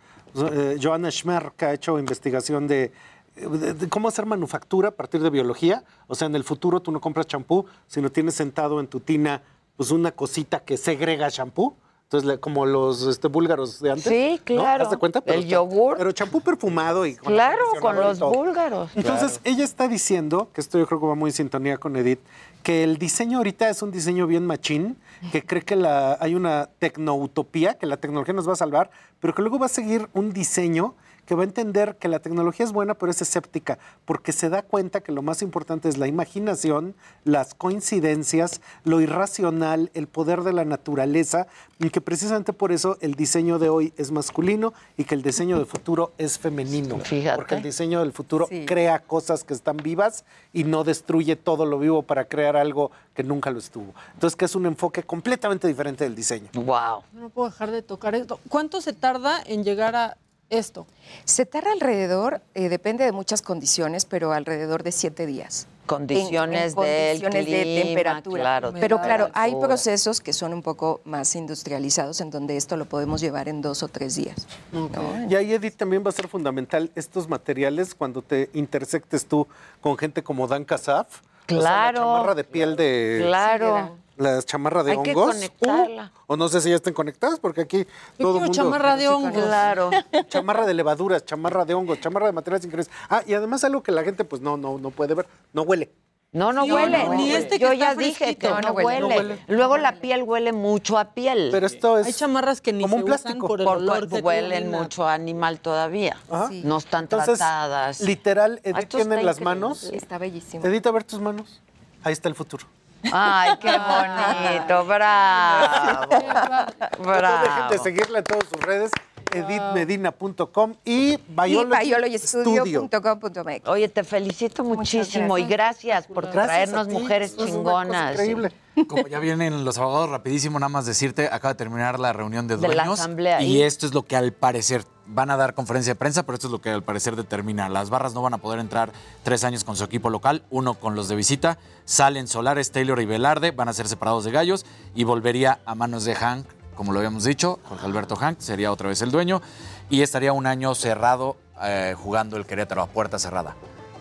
eh, 0.52 0.78
Joanna 0.80 1.10
Schmer, 1.10 1.52
que 1.56 1.64
ha 1.66 1.72
hecho 1.74 1.98
investigación 1.98 2.66
de, 2.68 2.92
de- 3.36 3.74
de 3.74 3.88
cómo 3.88 4.08
hacer 4.08 4.24
manufactura 4.26 4.88
a 4.88 4.92
partir 4.92 5.22
de 5.22 5.30
biología. 5.30 5.84
O 6.06 6.14
sea, 6.14 6.26
en 6.26 6.34
el 6.36 6.44
futuro 6.44 6.80
tú 6.80 6.90
no 6.92 7.00
compras 7.00 7.26
champú, 7.26 7.66
sino 7.86 8.10
tienes 8.10 8.34
sentado 8.34 8.80
en 8.80 8.86
tu 8.86 9.00
tina 9.00 9.42
pues 9.76 9.90
una 9.90 10.10
cosita 10.12 10.60
que 10.60 10.76
segrega 10.76 11.30
champú. 11.30 11.74
Entonces, 12.10 12.38
como 12.38 12.64
los 12.64 13.06
este, 13.06 13.28
búlgaros 13.28 13.80
de 13.80 13.90
antes. 13.90 14.06
Sí, 14.08 14.36
¿no? 14.38 14.44
claro. 14.44 14.84
¿Haz 14.84 14.90
de 14.90 14.96
cuenta? 14.96 15.20
Pero 15.20 15.38
El 15.40 15.46
yogur. 15.46 15.98
Pero 15.98 16.10
champú 16.12 16.40
perfumado 16.40 17.04
y 17.04 17.14
con 17.16 17.34
Claro, 17.34 17.62
con 17.82 17.96
los 17.96 18.18
búlgaros. 18.18 18.90
Entonces, 18.96 19.40
ella 19.44 19.62
está 19.62 19.88
diciendo, 19.88 20.48
que 20.54 20.62
esto 20.62 20.78
yo 20.78 20.86
creo 20.86 20.98
que 21.00 21.06
va 21.06 21.14
muy 21.14 21.28
en 21.30 21.34
sintonía 21.34 21.76
con 21.76 21.94
Edith, 21.96 22.20
que 22.68 22.84
el 22.84 22.98
diseño 22.98 23.38
ahorita 23.38 23.70
es 23.70 23.80
un 23.80 23.90
diseño 23.90 24.26
bien 24.26 24.44
machín, 24.44 24.98
que 25.32 25.42
cree 25.42 25.62
que 25.62 25.74
hay 26.20 26.34
una 26.34 26.68
tecnoutopía, 26.78 27.78
que 27.78 27.86
la 27.86 27.96
tecnología 27.96 28.34
nos 28.34 28.46
va 28.46 28.52
a 28.52 28.56
salvar, 28.56 28.90
pero 29.20 29.34
que 29.34 29.40
luego 29.40 29.58
va 29.58 29.64
a 29.64 29.70
seguir 29.70 30.06
un 30.12 30.34
diseño 30.34 30.94
que 31.28 31.34
va 31.34 31.42
a 31.42 31.44
entender 31.44 31.96
que 31.96 32.08
la 32.08 32.20
tecnología 32.20 32.64
es 32.64 32.72
buena, 32.72 32.94
pero 32.94 33.12
es 33.12 33.20
escéptica, 33.20 33.78
porque 34.06 34.32
se 34.32 34.48
da 34.48 34.62
cuenta 34.62 35.02
que 35.02 35.12
lo 35.12 35.20
más 35.20 35.42
importante 35.42 35.86
es 35.90 35.98
la 35.98 36.06
imaginación, 36.06 36.94
las 37.24 37.52
coincidencias, 37.52 38.62
lo 38.84 39.02
irracional, 39.02 39.90
el 39.92 40.06
poder 40.06 40.40
de 40.42 40.54
la 40.54 40.64
naturaleza, 40.64 41.46
y 41.78 41.90
que 41.90 42.00
precisamente 42.00 42.54
por 42.54 42.72
eso 42.72 42.96
el 43.02 43.14
diseño 43.14 43.58
de 43.58 43.68
hoy 43.68 43.92
es 43.98 44.10
masculino 44.10 44.72
y 44.96 45.04
que 45.04 45.14
el 45.14 45.22
diseño 45.22 45.58
del 45.58 45.66
futuro 45.66 46.12
es 46.16 46.38
femenino. 46.38 46.98
Porque 47.36 47.56
el 47.56 47.62
diseño 47.62 48.00
del 48.00 48.12
futuro 48.14 48.46
Sí. 48.48 48.64
crea 48.64 49.00
cosas 49.00 49.44
que 49.44 49.52
están 49.52 49.76
vivas 49.76 50.24
y 50.54 50.64
no 50.64 50.82
destruye 50.82 51.36
todo 51.36 51.66
lo 51.66 51.78
vivo 51.78 52.00
para 52.04 52.24
crear 52.24 52.56
algo 52.56 52.90
que 53.14 53.22
nunca 53.22 53.50
lo 53.50 53.58
estuvo. 53.58 53.92
Entonces, 54.14 54.34
que 54.34 54.46
es 54.46 54.54
un 54.54 54.64
enfoque 54.64 55.02
completamente 55.02 55.68
diferente 55.68 56.04
del 56.04 56.14
diseño. 56.14 56.48
Wow. 56.54 57.02
No 57.12 57.28
puedo 57.28 57.50
dejar 57.50 57.70
de 57.70 57.82
tocar 57.82 58.14
esto. 58.14 58.40
¿Cuánto 58.48 58.80
se 58.80 58.94
tarda 58.94 59.42
en 59.44 59.62
llegar 59.62 59.94
a 59.94 60.16
esto? 60.50 60.86
Se 61.24 61.46
tarda 61.46 61.72
alrededor, 61.72 62.40
eh, 62.54 62.68
depende 62.68 63.04
de 63.04 63.12
muchas 63.12 63.42
condiciones, 63.42 64.04
pero 64.04 64.32
alrededor 64.32 64.82
de 64.82 64.92
siete 64.92 65.26
días. 65.26 65.66
Condiciones 65.86 66.74
En- 66.74 66.78
en 66.80 66.84
del 66.84 67.22
condiciones 67.22 67.46
de 67.46 67.62
clima, 67.62 67.82
temperatura. 67.86 68.42
claro, 68.42 68.72
Pero 68.78 69.00
claro, 69.00 69.30
hay 69.32 69.54
procesos 69.56 70.20
que 70.20 70.32
son 70.34 70.52
un 70.52 70.62
poco 70.62 71.00
más 71.04 71.34
industrializados 71.34 72.20
en 72.20 72.30
donde 72.30 72.56
esto 72.58 72.76
lo 72.76 72.84
podemos 72.84 73.20
llevar 73.22 73.48
en 73.48 73.62
dos 73.62 73.82
o 73.82 73.88
tres 73.88 74.14
días. 74.16 74.46
¿no? 74.72 74.90
Y 75.30 75.34
ahí, 75.34 75.52
Edith, 75.54 75.76
también 75.76 76.04
va 76.04 76.10
a 76.10 76.12
ser 76.12 76.28
fundamental 76.28 76.90
estos 76.94 77.26
materiales 77.28 77.94
cuando 77.94 78.20
te 78.20 78.50
intersectes 78.52 79.24
tú 79.26 79.46
con 79.80 79.96
gente 79.96 80.22
como 80.22 80.46
Dan 80.46 80.64
Casaf. 80.64 81.20
Claro. 81.46 82.00
la 82.00 82.04
chamarra 82.04 82.34
de 82.34 82.44
piel 82.44 82.76
de... 82.76 83.22
Claro. 83.26 83.96
La 84.18 84.42
chamarra 84.42 84.82
de 84.82 84.92
Hay 84.92 85.02
que 85.02 85.12
hongos. 85.12 85.34
conectarla. 85.34 86.12
Uh, 86.26 86.32
o 86.32 86.36
no 86.36 86.48
sé 86.48 86.60
si 86.60 86.68
ya 86.70 86.76
estén 86.76 86.92
conectadas, 86.92 87.38
porque 87.40 87.60
aquí 87.62 87.86
todo 88.18 88.40
mundo... 88.40 88.52
chamarra 88.52 88.96
de 88.96 89.08
hongos. 89.08 89.32
Claro. 89.44 89.90
Chamarra 90.28 90.66
de 90.66 90.74
levaduras, 90.74 91.24
chamarra 91.24 91.64
de 91.64 91.74
hongos, 91.74 92.00
chamarra 92.00 92.26
de 92.26 92.32
materiales 92.32 92.64
increíbles. 92.66 92.90
Ah, 93.08 93.22
y 93.26 93.34
además 93.34 93.62
algo 93.64 93.82
que 93.82 93.92
la 93.92 94.02
gente 94.02 94.24
pues 94.24 94.42
no, 94.42 94.56
no, 94.56 94.76
no 94.78 94.90
puede 94.90 95.14
ver, 95.14 95.26
no 95.52 95.62
huele. 95.62 95.90
No, 96.30 96.52
no 96.52 96.64
Sí, 96.64 96.72
huele. 96.72 97.04
no, 97.04 97.14
ni 97.14 97.30
este 97.30 97.58
que 97.58 97.64
Yo 97.64 97.72
está 97.72 97.86
ya 97.86 97.94
dije 97.94 98.36
que 98.36 98.48
No, 98.50 98.72
huele, 98.72 98.84
huele. 98.84 99.00
no 99.00 99.06
huele. 99.08 99.38
Luego 99.48 99.78
la 99.78 99.92
piel 100.00 100.24
huele 100.24 100.52
mucho 100.52 100.98
a 100.98 101.14
piel. 101.14 101.48
Pero 101.50 101.66
esto 101.66 101.96
es 101.96 102.06
Hay 102.06 102.12
chamarras 102.12 102.60
que 102.60 102.72
ni 102.74 102.82
como 102.82 102.96
se 102.98 103.02
un 103.04 103.08
usan 103.10 103.22
plástico. 103.22 103.46
por 103.48 103.60
el 103.60 103.64
Por- 103.66 103.76
olor 103.78 104.08
que 104.10 104.16
huelen 104.20 104.50
tienen 104.50 104.70
mucho 104.70 105.06
a 105.08 105.14
animal 105.14 105.60
todavía. 105.60 106.18
No 106.64 106.76
están 106.76 107.04
Entonces, 107.04 107.38
tratadas. 107.38 108.00
literal, 108.02 108.60
Ah, 108.64 108.68
Edith 108.70 108.88
tiene 108.88 109.14
está 109.14 109.22
las 109.24 109.36
increíble. 109.36 109.44
manos. 109.44 109.84
Está 109.84 110.18
bellísimo. 110.18 110.66
Edith, 110.66 110.86
a 110.86 110.90
ver 110.90 111.04
tus 111.04 111.20
manos. 111.20 111.62
Ahí 112.02 112.12
está 112.12 112.28
el 112.28 112.34
futuro. 112.34 112.66
Ay, 113.12 113.56
qué 113.60 113.78
bonito, 113.78 114.84
bravo. 114.84 116.06
No 116.10 116.18
dejen 116.18 117.04
Bravo. 117.04 117.70
de 117.70 117.78
seguirla 117.78 118.18
en 118.18 118.24
todas 118.24 118.48
sus 118.48 118.60
redes, 118.60 118.90
edithmedina.com 119.32 120.74
y 120.84 121.14
Y 121.14 121.18
Biology 121.28 122.18
Studio. 122.18 122.62
biologystudio.com.mx. 122.64 123.68
Oye, 123.68 123.88
te 123.88 124.04
felicito 124.04 124.64
muchísimo 124.64 125.38
y 125.38 125.44
gracias 125.44 126.06
por 126.06 126.24
Gracias 126.24 126.46
traernos 126.46 126.88
mujeres 126.88 127.32
eso 127.32 127.44
es 127.44 127.50
chingonas. 127.52 128.12
increíble. 128.12 128.52
Como 128.88 129.08
ya 129.08 129.18
vienen 129.18 129.64
los 129.64 129.76
abogados, 129.78 130.10
rapidísimo, 130.10 130.58
nada 130.60 130.68
más 130.68 130.86
decirte, 130.86 131.26
acaba 131.26 131.54
de 131.54 131.58
terminar 131.58 131.98
la 131.98 132.12
reunión 132.12 132.46
de 132.46 132.56
De 132.56 132.68
la 132.68 132.74
dueños. 132.84 133.00
asamblea, 133.00 133.42
y 133.42 133.56
y- 133.56 133.62
esto 133.62 133.86
es 133.86 133.94
lo 133.94 134.04
que 134.04 134.14
al 134.16 134.32
parecer 134.32 134.84
van 135.06 135.30
a 135.30 135.36
dar 135.36 135.54
conferencia 135.54 135.94
de 135.94 135.98
prensa, 135.98 136.22
pero 136.24 136.34
esto 136.34 136.46
es 136.48 136.52
lo 136.52 136.60
que 136.60 136.70
al 136.70 136.82
parecer 136.84 137.16
determina. 137.16 137.68
Las 137.68 137.90
barras 137.90 138.14
no 138.14 138.22
van 138.22 138.34
a 138.34 138.38
poder 138.38 138.60
entrar 138.60 138.92
tres 139.24 139.42
años 139.42 139.64
con 139.64 139.74
su 139.74 139.82
equipo 139.82 140.10
local, 140.10 140.44
uno 140.50 140.74
con 140.74 140.94
los 140.94 141.08
de 141.08 141.16
visita. 141.16 141.58
Salen 141.86 142.28
Solares, 142.28 142.70
Taylor 142.70 143.00
y 143.00 143.06
Velarde, 143.06 143.50
van 143.50 143.68
a 143.68 143.72
ser 143.72 143.88
separados 143.88 144.22
de 144.24 144.30
gallos 144.30 144.64
y 144.94 145.02
volvería 145.04 145.58
a 145.64 145.74
manos 145.74 146.04
de 146.04 146.14
Hank, 146.14 146.46
como 146.78 146.92
lo 146.92 147.00
habíamos 147.00 147.24
dicho. 147.24 147.58
Jorge 147.64 147.84
Alberto 147.86 148.14
Hank 148.14 148.38
sería 148.38 148.70
otra 148.70 148.88
vez 148.88 149.02
el 149.02 149.10
dueño 149.10 149.42
y 149.90 150.02
estaría 150.02 150.32
un 150.32 150.46
año 150.46 150.76
cerrado 150.76 151.36
eh, 151.60 151.96
jugando 151.98 152.36
el 152.36 152.46
Querétaro 152.46 152.82
a 152.82 152.86
puerta 152.86 153.18
cerrada. 153.18 153.56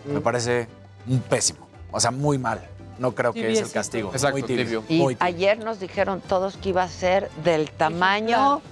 Me 0.06 0.20
parece 0.20 0.68
un 1.08 1.18
pésimo, 1.18 1.66
o 1.90 1.98
sea, 1.98 2.12
muy 2.12 2.38
mal. 2.38 2.64
No 3.00 3.16
creo 3.16 3.32
que 3.32 3.52
es 3.52 3.60
el 3.60 3.72
castigo. 3.72 4.10
Exacto, 4.12 4.38
muy 4.38 4.44
tibio. 4.44 4.64
tibio. 4.64 4.84
Y 4.88 5.02
muy 5.02 5.16
tibio. 5.16 5.26
ayer 5.26 5.58
nos 5.58 5.80
dijeron 5.80 6.20
todos 6.20 6.56
que 6.56 6.68
iba 6.68 6.84
a 6.84 6.88
ser 6.88 7.28
del 7.42 7.68
tamaño 7.68 8.62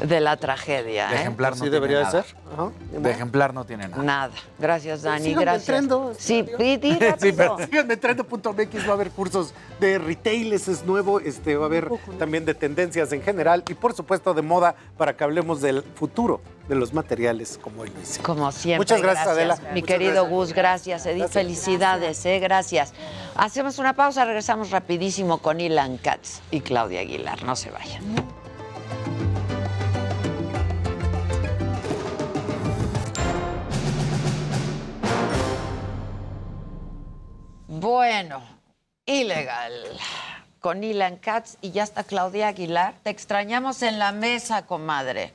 de 0.00 0.20
la 0.20 0.36
tragedia. 0.36 1.08
De 1.08 1.16
¿eh? 1.16 1.20
ejemplar 1.20 1.52
no 1.52 1.56
Sí 1.56 1.60
tiene 1.62 1.74
debería 1.74 1.98
de 1.98 2.04
nada. 2.04 2.22
ser. 2.22 2.36
Ajá. 2.52 2.70
De 2.92 3.10
ejemplar 3.10 3.54
no 3.54 3.64
tiene 3.64 3.88
nada. 3.88 4.02
Nada. 4.02 4.32
Gracias, 4.58 5.02
Dani. 5.02 5.24
Síganme 5.24 5.42
Gracias. 5.42 5.68
entrando. 5.68 6.12
Sí, 6.18 6.44
di, 6.58 6.76
di 6.76 6.98
Sí, 7.18 7.32
pero 7.32 7.58
síganme 7.58 7.94
entrando.mx, 7.94 8.86
va 8.86 8.90
a 8.90 8.94
haber 8.94 9.10
cursos 9.10 9.54
de 9.78 9.98
retail, 9.98 10.52
ese 10.52 10.72
es 10.72 10.84
nuevo, 10.84 11.20
este, 11.20 11.56
va 11.56 11.64
a 11.64 11.66
haber 11.66 11.90
también 12.18 12.44
de 12.44 12.54
tendencias 12.54 13.12
en 13.12 13.22
general 13.22 13.64
y 13.68 13.74
por 13.74 13.94
supuesto 13.94 14.34
de 14.34 14.42
moda 14.42 14.74
para 14.96 15.16
que 15.16 15.24
hablemos 15.24 15.60
del 15.60 15.82
futuro 15.82 16.40
de 16.68 16.74
los 16.76 16.92
materiales 16.92 17.58
como 17.60 17.82
hoy 17.82 17.90
lo 17.90 18.00
hicimos. 18.00 18.26
Como 18.26 18.52
siempre. 18.52 18.78
Muchas 18.78 19.02
gracias, 19.02 19.26
Adela. 19.26 19.56
Mi 19.56 19.80
Muchas 19.80 19.86
querido 19.88 20.12
gracias. 20.12 20.30
Gus, 20.30 20.52
gracias. 20.52 21.06
Edith, 21.06 21.28
felicidades, 21.28 22.24
¿eh? 22.26 22.38
Gracias. 22.38 22.92
Hacemos 23.34 23.78
una 23.78 23.94
pausa, 23.94 24.24
regresamos 24.24 24.70
rapidísimo 24.70 25.38
con 25.38 25.60
Ilan 25.60 25.98
Katz 25.98 26.40
y 26.50 26.60
Claudia 26.60 27.00
Aguilar. 27.00 27.42
No 27.42 27.56
se 27.56 27.70
vayan. 27.70 29.29
Bueno, 37.90 38.40
ilegal. 39.04 39.72
Con 40.60 40.84
Ilan 40.84 41.16
Katz 41.16 41.56
y 41.60 41.72
ya 41.72 41.82
está 41.82 42.04
Claudia 42.04 42.46
Aguilar. 42.46 42.94
Te 43.02 43.10
extrañamos 43.10 43.82
en 43.82 43.98
la 43.98 44.12
mesa, 44.12 44.64
comadre. 44.64 45.34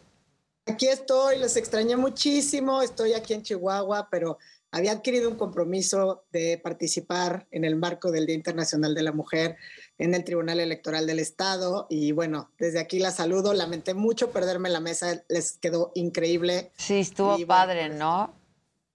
Aquí 0.65 0.87
estoy, 0.87 1.37
los 1.37 1.57
extrañé 1.57 1.97
muchísimo, 1.97 2.81
estoy 2.81 3.11
aquí 3.11 3.33
en 3.33 3.43
Chihuahua, 3.43 4.07
pero 4.09 4.37
había 4.71 4.93
adquirido 4.93 5.29
un 5.29 5.35
compromiso 5.35 6.23
de 6.31 6.57
participar 6.57 7.45
en 7.51 7.65
el 7.65 7.75
marco 7.75 8.09
del 8.09 8.25
Día 8.25 8.37
Internacional 8.37 8.95
de 8.95 9.03
la 9.03 9.11
Mujer 9.11 9.57
en 9.97 10.15
el 10.15 10.23
Tribunal 10.23 10.61
Electoral 10.61 11.05
del 11.07 11.19
Estado 11.19 11.87
y 11.89 12.13
bueno, 12.13 12.51
desde 12.57 12.79
aquí 12.79 12.99
la 12.99 13.11
saludo, 13.11 13.53
lamenté 13.53 13.93
mucho 13.93 14.31
perderme 14.31 14.69
la 14.69 14.79
mesa, 14.79 15.25
les 15.27 15.57
quedó 15.57 15.91
increíble. 15.93 16.71
Sí, 16.77 17.01
estuvo 17.01 17.37
Y 17.37 17.43
padre, 17.43 17.87
pues, 17.87 17.99
¿no? 17.99 18.33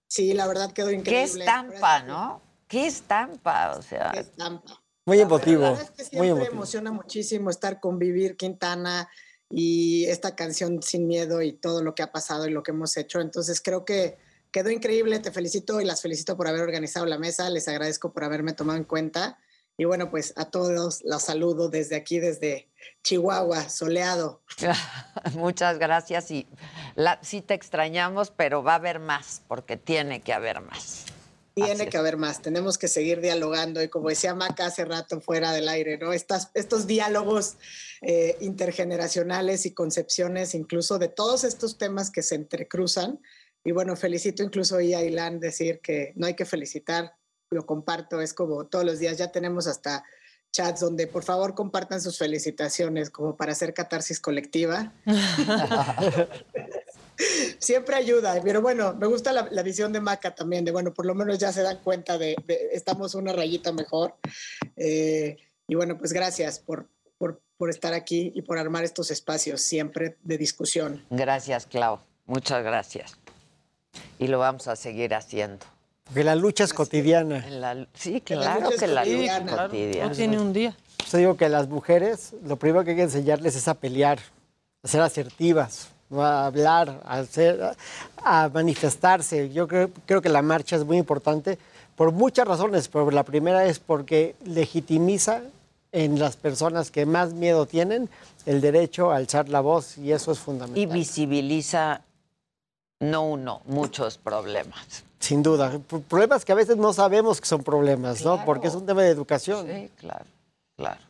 Sí, 0.06 0.32
la 0.32 0.47
verdad 0.47 0.72
quedó 0.72 0.89
Qué 0.89 0.94
increíble. 0.94 1.44
estampa, 1.44 2.02
¿no? 2.05 2.48
Qué 2.70 2.86
estampa, 2.86 3.74
o 3.76 3.82
sea. 3.82 4.12
Qué 4.15 4.20
estampa. 4.20 4.81
Muy 5.05 5.16
La 5.16 5.24
emotivo, 5.24 5.62
verdad 5.62 5.82
es 5.82 5.90
que 5.90 6.02
muy 6.02 6.08
siempre 6.08 6.28
emotivo. 6.28 6.52
emociona 6.55 6.92
muchísimo 6.92 7.50
estar 7.50 7.81
con 7.81 7.99
Vivir 7.99 8.36
Quintana 8.36 9.10
y 9.50 10.05
esta 10.05 10.36
canción 10.36 10.81
Sin 10.82 11.08
Miedo 11.08 11.42
y 11.42 11.52
todo 11.52 11.82
lo 11.82 11.94
que 11.94 12.05
ha 12.05 12.12
pasado 12.12 12.47
y 12.47 12.50
lo 12.52 12.62
que 12.62 12.70
hemos 12.70 12.97
hecho. 12.97 13.20
Entonces 13.20 13.60
creo 13.60 13.84
que 13.84 14.18
quedó 14.52 14.70
increíble, 14.70 15.18
te 15.18 15.32
felicito 15.32 15.81
y 15.81 15.84
las 15.84 16.00
felicito 16.00 16.36
por 16.36 16.47
haber 16.47 16.60
organizado 16.62 17.07
la 17.07 17.18
mesa, 17.18 17.50
les 17.50 17.66
agradezco 17.66 18.12
por 18.12 18.23
haberme 18.23 18.52
tomado 18.52 18.78
en 18.78 18.84
cuenta 18.84 19.39
y 19.76 19.84
bueno, 19.84 20.10
pues 20.10 20.34
a 20.36 20.44
todos 20.44 21.02
los 21.05 21.23
saludo 21.23 21.70
desde 21.70 21.97
aquí, 21.97 22.20
desde 22.20 22.68
Chihuahua, 23.02 23.68
soleado. 23.68 24.42
Muchas 25.34 25.78
gracias 25.78 26.31
y 26.31 26.47
la, 26.94 27.18
sí 27.23 27.40
te 27.40 27.55
extrañamos, 27.55 28.31
pero 28.31 28.62
va 28.62 28.73
a 28.73 28.76
haber 28.76 29.00
más, 29.00 29.42
porque 29.49 29.76
tiene 29.76 30.20
que 30.20 30.32
haber 30.32 30.60
más. 30.60 31.07
Tiene 31.64 31.89
que 31.89 31.97
haber 31.98 32.16
más, 32.16 32.42
tenemos 32.42 32.78
que 32.78 32.89
seguir 32.89 33.20
dialogando 33.20 33.82
y 33.82 33.89
como 33.89 34.08
decía 34.08 34.34
Maca 34.34 34.66
hace 34.66 34.84
rato 34.84 35.20
fuera 35.20 35.52
del 35.52 35.68
aire, 35.68 35.98
¿no? 35.98 36.12
Estas, 36.12 36.50
estos 36.55 36.86
diálogos 36.86 37.56
eh, 38.02 38.36
intergeneracionales 38.40 39.66
y 39.66 39.74
concepciones 39.74 40.55
incluso 40.55 40.98
de 40.98 41.08
todos 41.08 41.44
estos 41.44 41.78
temas 41.78 42.10
que 42.10 42.22
se 42.22 42.34
entrecruzan. 42.34 43.20
Y 43.64 43.72
bueno, 43.72 43.97
felicito 43.97 44.42
incluso 44.42 44.76
hoy 44.76 44.94
a 44.94 45.02
Ilan 45.02 45.40
decir 45.40 45.80
que 45.80 46.12
no 46.16 46.26
hay 46.26 46.34
que 46.34 46.47
felicitar, 46.47 47.14
lo 47.50 47.66
comparto, 47.66 48.20
es 48.20 48.32
como 48.32 48.66
todos 48.66 48.84
los 48.84 48.98
días 48.98 49.18
ya 49.18 49.32
tenemos 49.32 49.66
hasta 49.66 50.05
chats 50.52 50.80
donde 50.80 51.06
por 51.06 51.22
favor 51.22 51.55
compartan 51.55 52.00
sus 52.00 52.18
felicitaciones 52.18 53.10
como 53.10 53.36
para 53.36 53.52
hacer 53.52 53.74
catarsis 53.74 54.20
colectiva. 54.20 54.92
Siempre 57.58 57.97
ayuda, 57.97 58.40
pero 58.42 58.60
bueno, 58.62 58.94
me 58.94 59.07
gusta 59.07 59.32
la, 59.32 59.49
la 59.50 59.62
visión 59.62 59.92
de 59.92 60.00
Maca 60.00 60.34
también, 60.34 60.65
de 60.65 60.73
bueno, 60.73 60.92
por 60.94 61.07
lo 61.07 61.15
menos 61.15 61.39
ya 61.39 61.52
se 61.52 61.62
dan 61.62 61.78
cuenta 61.82 62.16
de, 62.18 62.36
de 62.47 62.70
estamos 62.73 63.15
una 63.15 63.32
rayita 63.32 63.73
mejor. 63.73 64.15
Eh, 64.76 65.36
y 65.68 65.74
bueno, 65.74 65.99
pues 65.99 66.12
gracias 66.12 66.58
por, 66.58 66.86
por, 67.18 67.40
por 67.57 67.70
estar 67.70 67.92
aquí 67.94 68.32
y 68.34 68.42
por 68.42 68.58
armar 68.58 68.84
estos 68.84 69.10
espacios 69.10 69.60
siempre 69.60 70.16
de 70.23 70.39
discusión. 70.39 71.05
Gracias, 71.10 71.66
Clau. 71.66 71.99
Muchas 72.26 72.62
gracias. 72.65 73.16
Y 74.18 74.28
lo 74.28 74.39
vamos 74.39 74.68
a 74.68 74.76
seguir 74.76 75.15
haciendo. 75.15 75.65
Que 76.15 76.24
la 76.24 76.34
lucha 76.34 76.65
es 76.65 76.73
cotidiana. 76.73 77.47
La- 77.50 77.86
sí, 77.94 78.20
Que 78.20 78.34
la 78.34 78.42
claro 78.42 78.60
lucha 78.62 78.74
es 78.74 78.81
que 78.81 78.86
la 78.89 79.05
lucha 79.05 79.36
es 79.39 79.50
cotidiana. 79.50 80.08
No 80.08 80.15
tiene 80.16 80.40
un 80.40 80.52
día. 80.52 80.76
Yo 81.10 81.18
digo 81.18 81.36
que 81.36 81.49
las 81.49 81.68
mujeres, 81.68 82.32
lo 82.44 82.57
primero 82.57 82.84
que 82.84 82.90
hay 82.90 82.97
que 82.97 83.02
enseñarles 83.02 83.57
es 83.57 83.66
a 83.68 83.74
pelear, 83.74 84.18
a 84.82 84.89
ser 84.89 85.00
asertivas, 85.02 85.89
a 86.12 86.47
hablar, 86.47 87.00
a, 87.05 87.18
hacer, 87.18 87.76
a 88.22 88.48
manifestarse. 88.48 89.50
Yo 89.50 89.68
creo, 89.68 89.90
creo 90.06 90.20
que 90.22 90.28
la 90.28 90.42
marcha 90.42 90.76
es 90.76 90.84
muy 90.84 90.97
importante 90.97 91.58
por 91.97 92.12
muchas 92.12 92.47
razones, 92.47 92.89
pero 92.89 93.10
la 93.10 93.24
primera 93.24 93.66
es 93.66 93.78
porque 93.78 94.34
legitimiza 94.44 95.42
en 95.92 96.18
las 96.18 96.36
personas 96.36 96.90
que 96.90 97.06
más 97.06 97.32
miedo 97.34 97.66
tienen 97.66 98.08
el 98.47 98.60
derecho 98.60 99.10
a 99.10 99.16
alzar 99.16 99.48
la 99.48 99.60
voz 99.60 99.98
y 99.98 100.12
eso 100.12 100.32
es 100.32 100.39
fundamental. 100.39 100.82
Y 100.82 100.86
visibiliza, 100.86 102.02
no 103.00 103.26
uno, 103.26 103.60
muchos 103.66 104.18
problemas. 104.18 105.05
Sin 105.18 105.42
duda. 105.42 105.78
Problemas 106.08 106.44
que 106.44 106.52
a 106.52 106.55
veces 106.55 106.76
no 106.76 106.92
sabemos 106.92 107.40
que 107.40 107.47
son 107.47 107.62
problemas, 107.62 108.24
¿no? 108.24 108.32
Claro. 108.32 108.47
Porque 108.47 108.68
es 108.68 108.74
un 108.74 108.86
tema 108.86 109.02
de 109.02 109.10
educación. 109.10 109.66
Sí, 109.66 109.90
claro, 109.98 110.24
claro. 110.76 111.00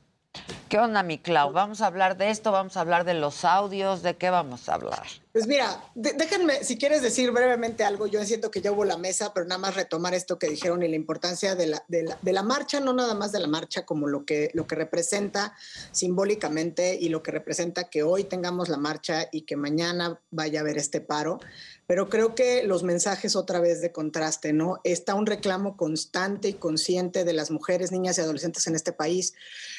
¿Qué 0.70 0.78
onda, 0.78 1.02
mi 1.02 1.18
Clau? 1.18 1.52
¿Vamos 1.52 1.80
a 1.80 1.88
hablar 1.88 2.16
de 2.16 2.30
esto? 2.30 2.52
¿Vamos 2.52 2.76
a 2.76 2.82
hablar 2.82 3.02
de 3.02 3.14
los 3.14 3.44
audios? 3.44 4.02
¿De 4.02 4.16
qué 4.16 4.30
vamos 4.30 4.68
a 4.68 4.74
hablar? 4.74 5.02
Pues 5.32 5.46
mira, 5.46 5.84
déjenme, 5.94 6.64
si 6.64 6.76
quieres 6.76 7.02
decir 7.02 7.30
brevemente 7.30 7.84
algo, 7.84 8.08
yo 8.08 8.24
siento 8.24 8.50
que 8.50 8.60
ya 8.60 8.72
hubo 8.72 8.84
la 8.84 8.96
mesa, 8.96 9.32
pero 9.32 9.46
nada 9.46 9.60
más 9.60 9.76
retomar 9.76 10.12
esto 10.12 10.40
que 10.40 10.48
dijeron 10.48 10.82
y 10.82 10.88
la 10.88 10.96
importancia 10.96 11.54
de 11.54 11.68
la, 11.68 11.84
de 11.86 12.02
la, 12.02 12.18
de 12.20 12.32
la 12.32 12.42
marcha, 12.42 12.80
no 12.80 12.92
nada 12.92 13.14
más 13.14 13.30
de 13.30 13.38
la 13.38 13.46
marcha 13.46 13.86
como 13.86 14.08
lo 14.08 14.24
que, 14.24 14.50
lo 14.54 14.66
que 14.66 14.74
representa 14.74 15.54
simbólicamente 15.92 16.98
y 17.00 17.10
lo 17.10 17.22
que 17.22 17.30
representa 17.30 17.88
que 17.88 18.02
hoy 18.02 18.24
tengamos 18.24 18.68
la 18.68 18.76
marcha 18.76 19.28
y 19.30 19.42
que 19.42 19.54
mañana 19.54 20.20
vaya 20.32 20.58
a 20.58 20.62
haber 20.62 20.78
este 20.78 21.00
paro, 21.00 21.38
pero 21.90 22.08
creo 22.08 22.36
que 22.36 22.62
los 22.62 22.84
mensajes 22.84 23.34
otra 23.34 23.58
vez 23.58 23.80
de 23.80 23.90
contraste, 23.90 24.52
¿no? 24.52 24.80
Está 24.84 25.16
un 25.16 25.26
reclamo 25.26 25.76
constante 25.76 26.50
y 26.50 26.52
consciente 26.52 27.24
de 27.24 27.32
las 27.32 27.50
mujeres, 27.50 27.90
niñas 27.90 28.16
y 28.16 28.20
adolescentes 28.20 28.68
en 28.68 28.76
este 28.76 28.92
país, 28.92 29.34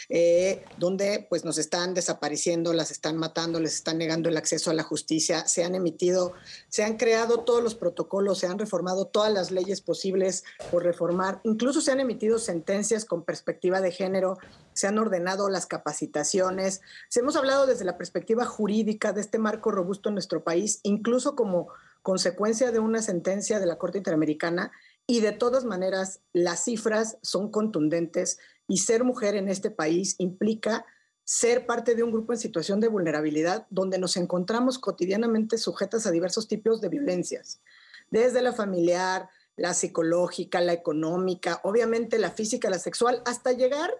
eh, 0.10 0.62
donde 0.78 1.26
pues 1.30 1.46
nos 1.46 1.58
están 1.58 1.94
desapareciendo, 1.94 2.74
las 2.74 2.92
están 2.92 3.16
matando, 3.16 3.62
les 3.62 3.76
están 3.76 3.98
negando 3.98 4.28
el 4.28 4.36
acceso 4.36 4.72
a 4.72 4.74
la 4.74 4.84
justicia, 4.84 5.41
se 5.48 5.64
han 5.64 5.76
emitido, 5.76 6.34
se 6.70 6.84
han 6.84 6.98
creado 6.98 7.42
todos 7.42 7.64
los 7.64 7.76
protocolos, 7.76 8.40
se 8.40 8.48
han 8.48 8.60
reformado 8.60 9.06
todas 9.06 9.32
las 9.32 9.52
leyes 9.52 9.82
posibles 9.82 10.44
por 10.72 10.84
reformar, 10.84 11.42
incluso 11.44 11.82
se 11.82 11.92
han 11.92 12.00
emitido 12.00 12.40
sentencias 12.40 13.06
con 13.06 13.24
perspectiva 13.24 13.82
de 13.82 13.92
género, 13.92 14.38
se 14.74 14.88
han 14.88 14.98
ordenado 14.98 15.50
las 15.50 15.66
capacitaciones, 15.66 16.82
se 17.10 17.20
hemos 17.20 17.36
hablado 17.36 17.66
desde 17.66 17.86
la 17.86 17.98
perspectiva 17.98 18.46
jurídica 18.46 19.14
de 19.14 19.22
este 19.22 19.38
marco 19.38 19.72
robusto 19.72 20.10
en 20.10 20.16
nuestro 20.16 20.44
país, 20.44 20.80
incluso 20.84 21.36
como 21.36 21.70
consecuencia 22.02 22.72
de 22.72 22.80
una 22.80 23.02
sentencia 23.02 23.60
de 23.60 23.66
la 23.66 23.78
Corte 23.78 23.98
Interamericana 23.98 24.72
y 25.08 25.20
de 25.20 25.32
todas 25.32 25.66
maneras 25.66 26.22
las 26.34 26.64
cifras 26.64 27.18
son 27.22 27.52
contundentes 27.52 28.40
y 28.68 28.78
ser 28.78 29.04
mujer 29.04 29.36
en 29.36 29.50
este 29.50 29.70
país 29.70 30.16
implica 30.18 30.86
ser 31.32 31.66
parte 31.66 31.96
de 31.96 32.04
un 32.04 32.12
grupo 32.12 32.34
en 32.34 32.40
situación 32.40 32.82
de 32.82 32.90
vulnerabilidad 32.90 33.66
donde 33.70 33.98
nos 33.98 34.18
encontramos 34.18 34.78
cotidianamente 34.78 35.58
sujetas 35.58 36.06
a 36.06 36.12
diversos 36.12 36.50
tipos 36.50 36.82
de 36.82 36.90
violencias, 36.90 37.62
desde 38.10 38.42
la 38.42 38.52
familiar, 38.52 39.30
la 39.56 39.74
psicológica, 39.74 40.60
la 40.60 40.74
económica, 40.74 41.62
obviamente 41.64 42.20
la 42.20 42.32
física, 42.32 42.70
la 42.70 42.80
sexual, 42.80 43.22
hasta 43.26 43.54
llegar 43.54 43.92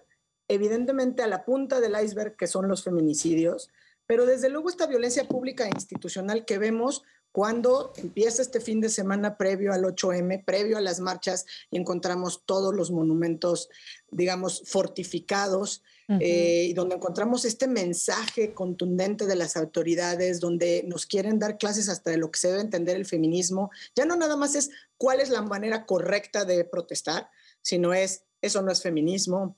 evidentemente 0.46 1.22
a 1.22 1.26
la 1.26 1.46
punta 1.46 1.80
del 1.80 1.96
iceberg 2.04 2.36
que 2.36 2.46
son 2.46 2.68
los 2.68 2.84
feminicidios, 2.84 3.70
pero 4.06 4.26
desde 4.26 4.50
luego 4.50 4.68
esta 4.68 4.86
violencia 4.86 5.26
pública 5.26 5.64
e 5.64 5.70
institucional 5.70 6.44
que 6.44 6.58
vemos 6.58 7.02
cuando 7.32 7.94
empieza 7.96 8.42
este 8.42 8.60
fin 8.60 8.82
de 8.82 8.90
semana 8.90 9.38
previo 9.38 9.72
al 9.72 9.84
8M, 9.84 10.44
previo 10.44 10.76
a 10.76 10.82
las 10.82 11.00
marchas, 11.00 11.46
y 11.70 11.78
encontramos 11.78 12.42
todos 12.44 12.74
los 12.74 12.90
monumentos, 12.90 13.70
digamos, 14.10 14.64
fortificados, 14.66 15.82
eh, 16.20 16.66
y 16.68 16.72
donde 16.74 16.96
encontramos 16.96 17.44
este 17.44 17.66
mensaje 17.68 18.54
contundente 18.54 19.26
de 19.26 19.36
las 19.36 19.56
autoridades, 19.56 20.40
donde 20.40 20.84
nos 20.86 21.06
quieren 21.06 21.38
dar 21.38 21.58
clases 21.58 21.88
hasta 21.88 22.10
de 22.10 22.16
lo 22.18 22.30
que 22.30 22.38
se 22.38 22.48
debe 22.48 22.60
entender 22.60 22.96
el 22.96 23.06
feminismo. 23.06 23.70
Ya 23.94 24.04
no 24.04 24.16
nada 24.16 24.36
más 24.36 24.54
es 24.54 24.70
cuál 24.96 25.20
es 25.20 25.30
la 25.30 25.42
manera 25.42 25.86
correcta 25.86 26.44
de 26.44 26.64
protestar, 26.64 27.28
sino 27.62 27.94
es, 27.94 28.24
eso 28.40 28.62
no 28.62 28.72
es 28.72 28.82
feminismo, 28.82 29.56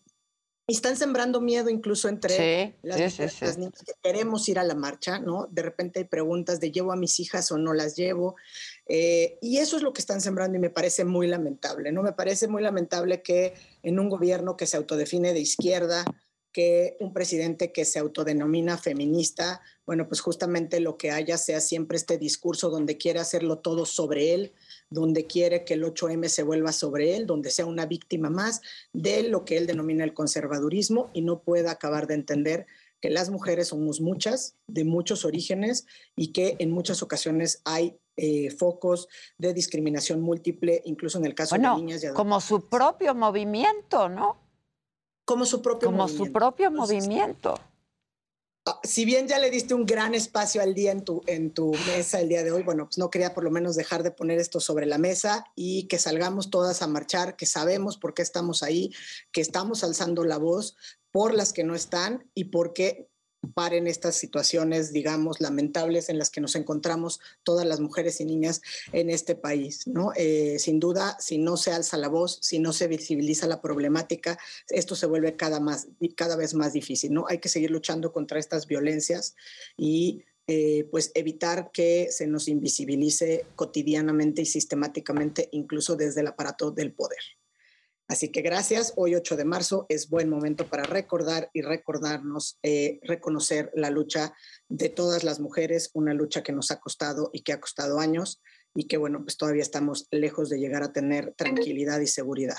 y 0.67 0.77
están 0.77 0.97
sembrando 0.97 1.43
miedo 1.43 1.69
incluso 1.69 2.09
entre 2.09 2.35
Sí, 2.35 2.75
las, 2.83 3.13
sí, 3.13 3.29
sí. 3.29 3.45
las 3.45 3.59
niñas 3.59 3.83
que 3.85 3.93
queremos 4.03 4.49
ir 4.49 4.59
a 4.59 4.65
la 4.65 4.75
marcha, 4.75 5.19
¿no? 5.19 5.47
De 5.51 5.61
repente 5.61 5.99
hay 6.01 6.05
preguntas 6.07 6.59
de 6.59 6.71
llevo 6.71 6.91
a 6.93 6.97
mis 6.97 7.21
hijas 7.21 7.53
o 7.53 7.59
no 7.59 7.75
las 7.75 7.97
llevo. 7.97 8.37
Eh, 8.87 9.39
y 9.43 9.59
eso 9.59 9.77
es 9.77 9.83
lo 9.83 9.93
que 9.93 10.01
están 10.01 10.23
sembrando 10.23 10.57
y 10.57 10.61
me 10.61 10.71
parece 10.71 11.05
muy 11.05 11.27
lamentable, 11.27 11.93
¿no? 11.93 12.03
Me 12.03 12.13
parece 12.13 12.49
muy 12.49 12.63
lamentable 12.63 13.21
que 13.21 13.53
en 13.83 13.99
un 13.99 14.09
gobierno 14.09 14.57
que 14.57 14.67
se 14.67 14.79
autodefine 14.79 15.35
de 15.35 15.41
izquierda, 15.41 16.03
que 16.55 16.97
un 17.01 17.13
presidente 17.13 17.73
que 17.73 17.85
se 17.85 17.99
autodenomina 17.99 18.79
feminista, 18.79 19.61
bueno, 19.85 20.07
pues 20.07 20.21
justamente 20.21 20.79
lo 20.79 20.97
que 20.97 21.11
haya 21.11 21.37
sea 21.37 21.61
siempre 21.61 21.97
este 21.97 22.17
discurso 22.17 22.71
donde 22.71 22.97
quiere 22.97 23.19
hacerlo 23.19 23.59
todo 23.59 23.85
sobre 23.85 24.33
él, 24.33 24.53
donde 24.89 25.27
quiere 25.27 25.65
que 25.65 25.75
el 25.75 25.83
8M 25.83 26.29
se 26.29 26.45
vuelva 26.45 26.71
sobre 26.71 27.17
él, 27.17 27.27
donde 27.27 27.51
sea 27.51 27.67
una 27.67 27.87
víctima 27.87 28.31
más 28.31 28.63
de 28.93 29.25
lo 29.25 29.45
que 29.45 29.57
él 29.57 29.67
denomina 29.67 30.05
el 30.05 30.15
conservadurismo 30.15 31.11
y 31.13 31.23
no 31.23 31.43
pueda 31.43 31.73
acabar 31.73 32.07
de 32.07 32.15
entender 32.15 32.67
que 33.01 33.11
las 33.11 33.31
mujeres 33.31 33.69
somos 33.69 34.01
muchas, 34.01 34.55
de 34.69 34.85
muchos 34.85 35.25
orígenes 35.25 35.87
y 36.15 36.29
que 36.29 36.55
en 36.61 36.71
muchas 36.71 37.03
ocasiones 37.03 37.63
hay 37.65 37.99
eh, 38.17 38.53
focos 38.53 39.09
de 39.39 39.53
discriminación 39.53 40.21
múltiple, 40.21 40.83
incluso 40.85 41.19
en 41.19 41.25
el 41.25 41.35
caso 41.35 41.57
Bueno, 41.57 41.75
de 41.75 41.83
niñas 41.83 42.05
y 42.05 42.09
como 42.15 42.41
su 42.41 42.69
propio 42.69 43.13
movimiento, 43.17 44.09
¿no? 44.09 44.44
Como 45.25 45.47
su 45.47 45.63
propio 45.63 45.89
Como 45.89 46.07
su 46.09 46.15
movimiento. 46.15 46.39
propio 46.39 46.71
movimiento. 46.71 47.55
Ah, 48.67 48.81
si 48.83 49.05
bien 49.05 49.29
ya 49.29 49.39
le 49.39 49.51
diste 49.51 49.75
un 49.75 49.85
gran 49.85 50.15
espacio 50.15 50.63
al 50.63 50.73
día 50.73 50.91
en 50.91 51.05
tu, 51.05 51.23
en 51.27 51.53
tu 51.53 51.73
mesa 51.87 52.21
el 52.21 52.31
día 52.31 52.43
de 52.43 52.51
hoy, 52.51 52.63
bueno, 52.63 52.87
pues 52.87 52.97
no 52.97 53.11
quería 53.11 53.35
por 53.35 53.45
lo 53.45 53.51
menos 53.51 53.77
dejar 53.77 54.03
de 54.03 54.11
poner 54.11 54.39
esto 54.39 54.59
sobre 54.59 54.87
la 54.87 54.97
mesa 54.97 55.45
y 55.55 55.87
que 55.87 55.99
salgamos 55.99 56.49
todas 56.49 56.81
a 56.81 56.87
marchar, 56.87 57.37
que 57.37 57.45
sabemos 57.45 57.99
por 57.99 58.15
qué 58.15 58.23
estamos 58.23 58.63
ahí, 58.63 58.91
que 59.33 59.43
estamos 59.43 59.85
alzando 59.85 60.25
la 60.25 60.39
voz 60.39 60.77
por 61.11 61.35
las 61.35 61.53
que 61.53 61.63
no 61.63 61.75
están 61.75 62.31
y 62.35 62.45
por 62.45 62.73
qué 62.73 63.11
paren 63.53 63.87
estas 63.87 64.17
situaciones, 64.17 64.93
digamos, 64.93 65.41
lamentables 65.41 66.09
en 66.09 66.19
las 66.19 66.31
que 66.31 66.41
nos 66.41 66.55
encontramos 66.57 67.21
todas 67.43 67.67
las 67.67 67.81
mujeres 67.81 68.21
y 68.21 68.25
niñas 68.25 68.63
en 68.93 69.11
este 69.11 69.35
país, 69.35 69.87
¿no? 69.87 70.13
Eh, 70.17 70.59
sin 70.59 70.81
duda, 70.81 71.17
si 71.21 71.39
no 71.39 71.57
se 71.57 71.73
alza 71.73 71.97
la 71.97 72.09
voz, 72.09 72.39
si 72.43 72.59
no 72.59 72.73
se 72.73 72.87
visibiliza 72.87 73.47
la 73.47 73.61
problemática, 73.61 74.39
esto 74.69 74.97
se 74.97 75.07
vuelve 75.07 75.37
cada, 75.37 75.61
más, 75.61 75.89
cada 76.17 76.37
vez 76.37 76.55
más 76.55 76.73
difícil, 76.73 77.13
¿no? 77.13 77.27
Hay 77.29 77.39
que 77.39 77.49
seguir 77.49 77.71
luchando 77.71 78.13
contra 78.13 78.39
estas 78.39 78.67
violencias 78.67 79.35
y 79.77 80.25
eh, 80.47 80.87
pues 80.91 81.11
evitar 81.15 81.71
que 81.73 82.09
se 82.11 82.27
nos 82.27 82.49
invisibilice 82.49 83.47
cotidianamente 83.57 84.43
y 84.43 84.47
sistemáticamente, 84.47 85.49
incluso 85.53 85.97
desde 85.97 86.21
el 86.21 86.27
aparato 86.27 86.71
del 86.71 86.93
poder. 86.93 87.21
Así 88.07 88.31
que 88.31 88.43
gracias. 88.43 88.93
Hoy 88.97 89.15
8 89.15 89.37
de 89.37 89.45
marzo 89.47 89.87
es 89.89 90.11
buen 90.11 90.29
momento 90.29 90.67
para 90.69 90.83
recordar 90.83 91.49
y 91.55 91.63
recordarnos, 91.63 92.59
eh, 92.63 93.01
reconocer 93.03 93.71
la 93.75 93.89
lucha 93.91 94.35
de 94.69 94.91
todas 94.91 95.25
las 95.25 95.41
mujeres, 95.41 95.91
una 95.95 96.13
lucha 96.13 96.43
que 96.43 96.53
nos 96.53 96.71
ha 96.71 96.81
costado 96.81 97.31
y 97.33 97.41
que 97.43 97.55
ha 97.55 97.61
costado 97.61 97.99
años 98.01 98.43
y 98.75 98.89
que 98.89 98.99
bueno, 98.99 99.23
pues 99.23 99.37
todavía 99.39 99.63
estamos 99.63 100.07
lejos 100.11 100.51
de 100.51 100.59
llegar 100.59 100.83
a 100.83 100.93
tener 100.93 101.33
tranquilidad 101.37 102.01
y 102.01 102.07
seguridad. 102.07 102.59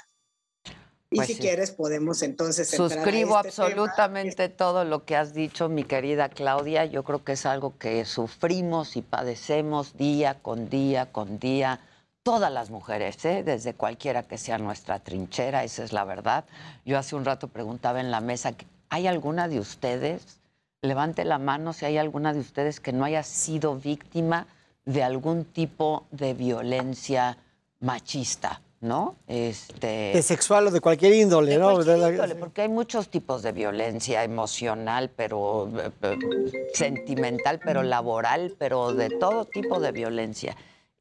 Y 1.11 1.17
Pues 1.17 1.27
si 1.27 1.35
sí. 1.35 1.39
quieres 1.39 1.69
podemos 1.71 2.23
entonces 2.23 2.67
Suscribo 2.67 3.03
este 3.03 3.17
tema. 3.19 3.39
absolutamente 3.39 4.49
todo 4.49 4.83
lo 4.83 5.05
que 5.05 5.15
has 5.15 5.33
dicho, 5.35 5.69
mi 5.69 5.83
querida 5.83 6.29
Claudia. 6.29 6.85
Yo 6.85 7.03
creo 7.03 7.23
que 7.23 7.33
es 7.33 7.45
algo 7.45 7.77
que 7.77 8.03
sufrimos 8.05 8.97
y 8.97 9.03
padecemos 9.03 9.95
día 9.95 10.41
con 10.41 10.69
día 10.69 11.11
con 11.11 11.37
día. 11.37 11.81
Todas 12.25 12.51
las 12.51 12.71
mujeres, 12.71 13.23
¿eh? 13.23 13.43
desde 13.43 13.75
cualquiera 13.75 14.23
que 14.23 14.39
sea 14.39 14.57
nuestra 14.57 14.97
trinchera, 14.97 15.63
esa 15.63 15.83
es 15.83 15.93
la 15.93 16.03
verdad. 16.05 16.43
Yo 16.83 16.97
hace 16.97 17.15
un 17.15 17.23
rato 17.23 17.49
preguntaba 17.49 17.99
en 18.01 18.09
la 18.09 18.19
mesa, 18.19 18.55
¿hay 18.89 19.05
alguna 19.05 19.47
de 19.47 19.59
ustedes? 19.59 20.39
Levante 20.81 21.23
la 21.23 21.37
mano 21.37 21.71
si 21.71 21.85
hay 21.85 21.99
alguna 21.99 22.33
de 22.33 22.39
ustedes 22.39 22.79
que 22.79 22.93
no 22.93 23.05
haya 23.05 23.21
sido 23.21 23.75
víctima 23.75 24.47
de 24.85 25.03
algún 25.03 25.45
tipo 25.45 26.05
de 26.09 26.33
violencia 26.33 27.37
machista, 27.79 28.59
¿no? 28.81 29.13
Este, 29.27 30.09
De 30.15 30.23
sexual 30.23 30.65
o 30.65 30.71
de 30.71 30.81
cualquier 30.81 31.13
índole, 31.13 31.51
de 31.51 31.57
¿no? 31.59 31.73
cualquier 31.73 31.95
De 31.95 32.01
la- 32.01 32.09
índole, 32.09 32.33
porque 32.33 32.63
hay 32.63 32.69
muchos 32.69 33.07
tipos 33.09 33.43
de 33.43 33.51
violencia 33.51 34.23
emocional, 34.23 35.11
pero 35.15 35.69
eh, 35.77 35.91
eh, 36.01 36.69
sentimental, 36.73 37.59
pero 37.63 37.83
laboral, 37.83 38.55
pero 38.57 38.95
de 38.95 39.11
todo 39.11 39.45
tipo 39.45 39.79
de 39.79 39.91
violencia. 39.91 40.55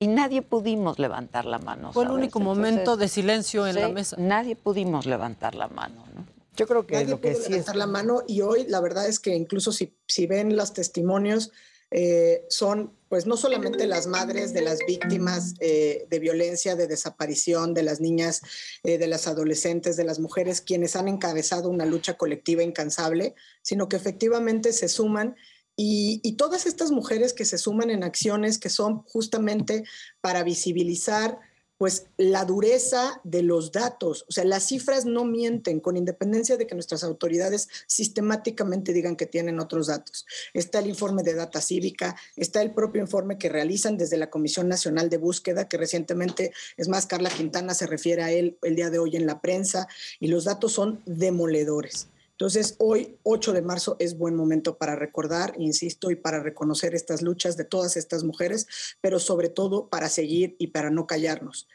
Y 0.04 0.06
nadie 0.06 0.42
pudimos 0.42 0.98
levantar 0.98 1.46
la 1.46 1.58
mano. 1.58 1.90
Fue 1.90 2.02
el 2.02 2.08
¿sabes? 2.08 2.22
único 2.22 2.38
Entonces, 2.40 2.62
momento 2.62 2.96
de 2.98 3.08
silencio 3.08 3.66
en 3.66 3.80
la 3.80 3.88
mesa. 3.88 4.16
Nadie 4.18 4.54
pudimos 4.54 5.06
levantar 5.06 5.54
la 5.54 5.68
mano, 5.68 6.04
¿no? 6.14 6.26
Yo 6.54 6.66
creo 6.66 6.86
que 6.86 6.96
Nadie 6.96 7.08
lo 7.08 7.20
que 7.22 7.30
pudo 7.30 7.40
sí 7.40 7.46
es 7.46 7.50
levantar 7.50 7.76
la 7.76 7.86
mano 7.86 8.22
y 8.26 8.42
hoy 8.42 8.66
la 8.68 8.82
verdad 8.82 9.08
es 9.08 9.18
que 9.18 9.34
incluso 9.34 9.72
si, 9.72 9.96
si 10.06 10.26
ven 10.26 10.56
los 10.56 10.74
testimonios, 10.74 11.52
eh, 11.90 12.44
son 12.50 12.92
pues 13.08 13.24
no 13.24 13.36
solamente 13.36 13.86
las 13.86 14.06
madres 14.06 14.52
de 14.52 14.60
las 14.60 14.80
víctimas 14.86 15.54
eh, 15.60 16.06
de 16.10 16.18
violencia, 16.18 16.76
de 16.76 16.86
desaparición, 16.86 17.72
de 17.72 17.84
las 17.84 18.00
niñas, 18.00 18.42
eh, 18.82 18.98
de 18.98 19.06
las 19.06 19.26
adolescentes, 19.26 19.96
de 19.96 20.04
las 20.04 20.18
mujeres, 20.18 20.60
quienes 20.60 20.96
han 20.96 21.08
encabezado 21.08 21.70
una 21.70 21.86
lucha 21.86 22.14
colectiva 22.14 22.62
incansable, 22.62 23.36
sino 23.62 23.88
que 23.88 23.96
efectivamente 23.96 24.72
se 24.72 24.88
suman 24.88 25.36
y, 25.76 26.36
todas 26.36 26.66
estas 26.66 26.90
mujeres 26.90 27.32
que 27.32 27.44
se 27.44 27.58
suman 27.58 27.90
en 27.90 28.04
acciones 28.04 28.58
que 28.58 28.70
son 28.70 29.02
justamente 29.02 29.84
para 30.20 30.42
visibilizar 30.42 31.38
pues 31.76 32.06
la 32.16 32.44
dureza 32.44 33.20
de 33.24 33.42
los 33.42 33.72
datos, 33.72 34.24
o 34.28 34.32
sea, 34.32 34.44
las 34.44 34.62
cifras 34.62 35.06
no 35.06 35.24
mienten, 35.24 35.80
con 35.80 35.96
independencia 35.96 36.56
de 36.56 36.68
que 36.68 36.76
nuestras 36.76 37.02
autoridades 37.02 37.68
sistemáticamente 37.88 38.92
digan 38.92 39.16
que 39.16 39.26
tienen 39.26 39.58
otros 39.58 39.88
datos. 39.88 40.24
Está 40.54 40.78
el 40.78 40.86
informe 40.86 41.24
de 41.24 41.34
data 41.34 41.60
cívica, 41.60 42.14
está 42.36 42.62
el 42.62 42.72
propio 42.72 43.02
informe 43.02 43.38
que 43.38 43.48
realizan 43.48 43.98
desde 43.98 44.16
la 44.16 44.30
Comisión 44.30 44.68
Nacional 44.68 45.10
de 45.10 45.18
Búsqueda, 45.18 45.68
que 45.68 45.76
recientemente, 45.76 46.52
es 46.76 46.88
más, 46.88 47.06
Carla 47.06 47.28
Quintana 47.28 47.74
se 47.74 47.88
refiere 47.88 48.22
a 48.22 48.30
él 48.30 48.56
el 48.62 48.76
día 48.76 48.90
de 48.90 49.00
hoy 49.00 49.16
en 49.16 49.26
la 49.26 49.40
prensa, 49.40 49.88
y 50.20 50.28
los 50.28 50.44
datos 50.44 50.72
son 50.72 51.02
demoledores. 51.06 52.06
Entonces, 52.36 52.74
hoy, 52.78 53.16
8 53.22 53.52
de 53.52 53.62
marzo, 53.62 53.94
es 54.00 54.18
buen 54.18 54.34
momento 54.34 54.76
para 54.76 54.96
recordar, 54.96 55.54
insisto, 55.56 56.10
y 56.10 56.16
para 56.16 56.42
reconocer 56.42 56.94
estas 56.94 57.22
luchas 57.22 57.56
de 57.56 57.64
todas 57.64 57.96
estas 57.96 58.24
mujeres, 58.24 58.66
pero 59.00 59.20
sobre 59.20 59.48
todo 59.48 59.88
para 59.88 60.08
seguir 60.08 60.56
y 60.58 60.68
para 60.68 60.90
no 60.90 61.06
callarnos. 61.06 61.68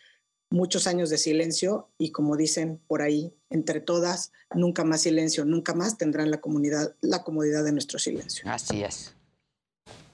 Muchos 0.52 0.86
años 0.86 1.10
de 1.10 1.18
silencio 1.18 1.90
y 1.98 2.12
como 2.12 2.36
dicen 2.36 2.82
por 2.88 3.02
ahí, 3.02 3.34
entre 3.50 3.80
todas, 3.80 4.34
nunca 4.54 4.84
más 4.84 5.02
silencio, 5.02 5.46
nunca 5.46 5.74
más 5.74 5.98
tendrán 5.98 6.30
la, 6.30 6.42
comunidad, 6.42 6.94
la 7.00 7.24
comodidad 7.24 7.64
de 7.64 7.72
nuestro 7.72 7.98
silencio. 7.98 8.44
Así 8.52 8.84
es. 8.84 9.14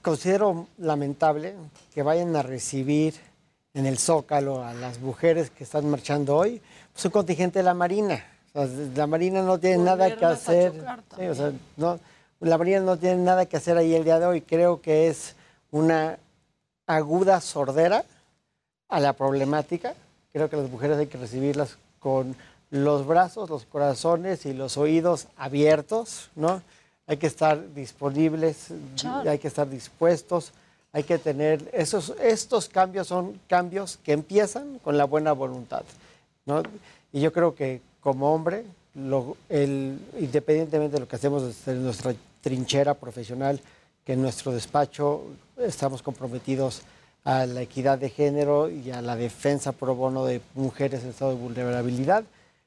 Considero 0.00 0.68
lamentable 0.78 1.54
que 1.92 2.02
vayan 2.02 2.36
a 2.36 2.42
recibir 2.42 3.14
en 3.74 3.86
el 3.86 3.98
Zócalo 3.98 4.62
a 4.62 4.74
las 4.74 5.00
mujeres 5.00 5.50
que 5.50 5.64
están 5.64 5.90
marchando 5.90 6.36
hoy, 6.36 6.62
pues 6.92 7.04
un 7.04 7.10
contingente 7.10 7.58
de 7.58 7.64
la 7.64 7.74
Marina 7.74 8.35
la 8.94 9.06
Marina 9.06 9.42
no 9.42 9.58
tiene 9.58 9.84
nada 9.84 10.16
que 10.16 10.24
hacer. 10.24 10.72
o 11.18 11.34
sea, 11.34 11.52
no, 11.76 12.00
la 12.40 12.58
Marina 12.58 12.80
no 12.80 12.96
tiene 12.96 13.22
nada 13.22 13.46
que 13.46 13.56
hacer 13.56 13.76
ahí 13.76 13.94
el 13.94 14.04
día 14.04 14.18
de 14.18 14.26
hoy. 14.26 14.40
Creo 14.40 14.80
que 14.80 15.08
es 15.08 15.36
una 15.70 16.18
aguda 16.86 17.40
sordera 17.40 18.04
a 18.88 19.00
la 19.00 19.12
problemática. 19.12 19.94
Creo 20.32 20.48
que 20.48 20.56
las 20.56 20.70
mujeres 20.70 20.96
hay 20.98 21.06
que 21.06 21.18
recibirlas 21.18 21.76
con 22.00 22.36
los 22.70 23.06
brazos, 23.06 23.50
los 23.50 23.64
corazones 23.64 24.46
y 24.46 24.52
los 24.52 24.76
oídos 24.76 25.28
abiertos, 25.36 26.30
¿no? 26.34 26.62
Hay 27.06 27.18
que 27.18 27.26
estar 27.26 27.74
disponibles, 27.74 28.68
hay 29.26 29.38
que 29.38 29.48
estar 29.48 29.68
dispuestos, 29.68 30.52
hay 30.92 31.04
que 31.04 31.18
tener 31.18 31.68
esos 31.72 32.14
estos 32.20 32.68
cambios 32.68 33.06
son 33.06 33.38
cambios 33.48 33.98
que 34.02 34.12
empiezan 34.12 34.78
con 34.80 34.98
la 34.98 35.04
buena 35.04 35.32
voluntad, 35.32 35.84
¿no? 36.46 36.62
Y 37.12 37.20
yo 37.20 37.32
creo 37.32 37.54
que 37.54 37.80
como 38.06 38.32
hombre, 38.32 38.64
independientemente 38.94 40.94
de 40.94 41.00
lo 41.00 41.08
que 41.08 41.16
hacemos 41.16 41.42
desde 41.42 41.74
nuestra 41.74 42.14
trinchera 42.40 42.94
profesional, 42.94 43.60
que 44.04 44.12
en 44.12 44.22
nuestro 44.22 44.52
despacho 44.52 45.24
estamos 45.56 46.02
comprometidos 46.02 46.82
a 47.24 47.46
la 47.46 47.62
equidad 47.62 47.98
de 47.98 48.08
género 48.08 48.70
y 48.70 48.92
a 48.92 49.02
la 49.02 49.16
defensa 49.16 49.72
pro 49.72 49.96
bono 49.96 50.24
de 50.24 50.40
mujeres 50.54 51.02
en 51.02 51.10
estado 51.10 51.32
de 51.32 51.38
vulnerabilidad. 51.38 52.22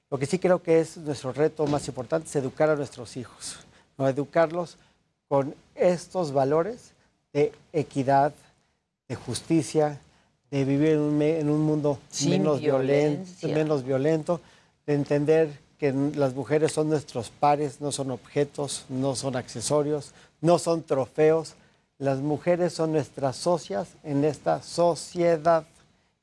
Lo 0.09 0.19
que 0.19 0.25
sí 0.25 0.39
creo 0.39 0.61
que 0.61 0.81
es 0.81 0.97
nuestro 0.97 1.31
reto 1.31 1.65
más 1.67 1.87
importante 1.87 2.27
es 2.27 2.35
educar 2.35 2.69
a 2.69 2.75
nuestros 2.75 3.15
hijos, 3.15 3.59
¿no? 3.97 4.09
educarlos 4.09 4.75
con 5.29 5.55
estos 5.73 6.33
valores 6.33 6.91
de 7.31 7.53
equidad, 7.71 8.33
de 9.07 9.15
justicia, 9.15 10.01
de 10.51 10.65
vivir 10.65 10.89
en 10.89 10.99
un, 10.99 11.21
en 11.21 11.49
un 11.49 11.61
mundo 11.61 11.97
menos 12.25 12.59
violento, 12.59 13.47
menos 13.47 13.85
violento 13.85 14.41
de 14.89 14.95
entender 14.95 15.59
que 15.77 15.93
las 16.15 16.33
mujeres 16.33 16.71
son 16.71 16.89
nuestros 16.89 17.29
pares, 17.29 17.79
no 17.79 17.91
son 17.91 18.09
objetos, 18.09 18.85
no 18.89 19.13
son 19.13 19.35
accesorios, 19.35 20.15
no 20.41 20.57
son 20.57 20.81
trofeos. 20.81 21.53
Las 21.99 22.17
mujeres 22.21 22.73
son 22.73 22.93
nuestras 22.93 23.35
socias 23.35 23.89
en 24.01 24.25
esta 24.25 24.63
sociedad 24.63 25.63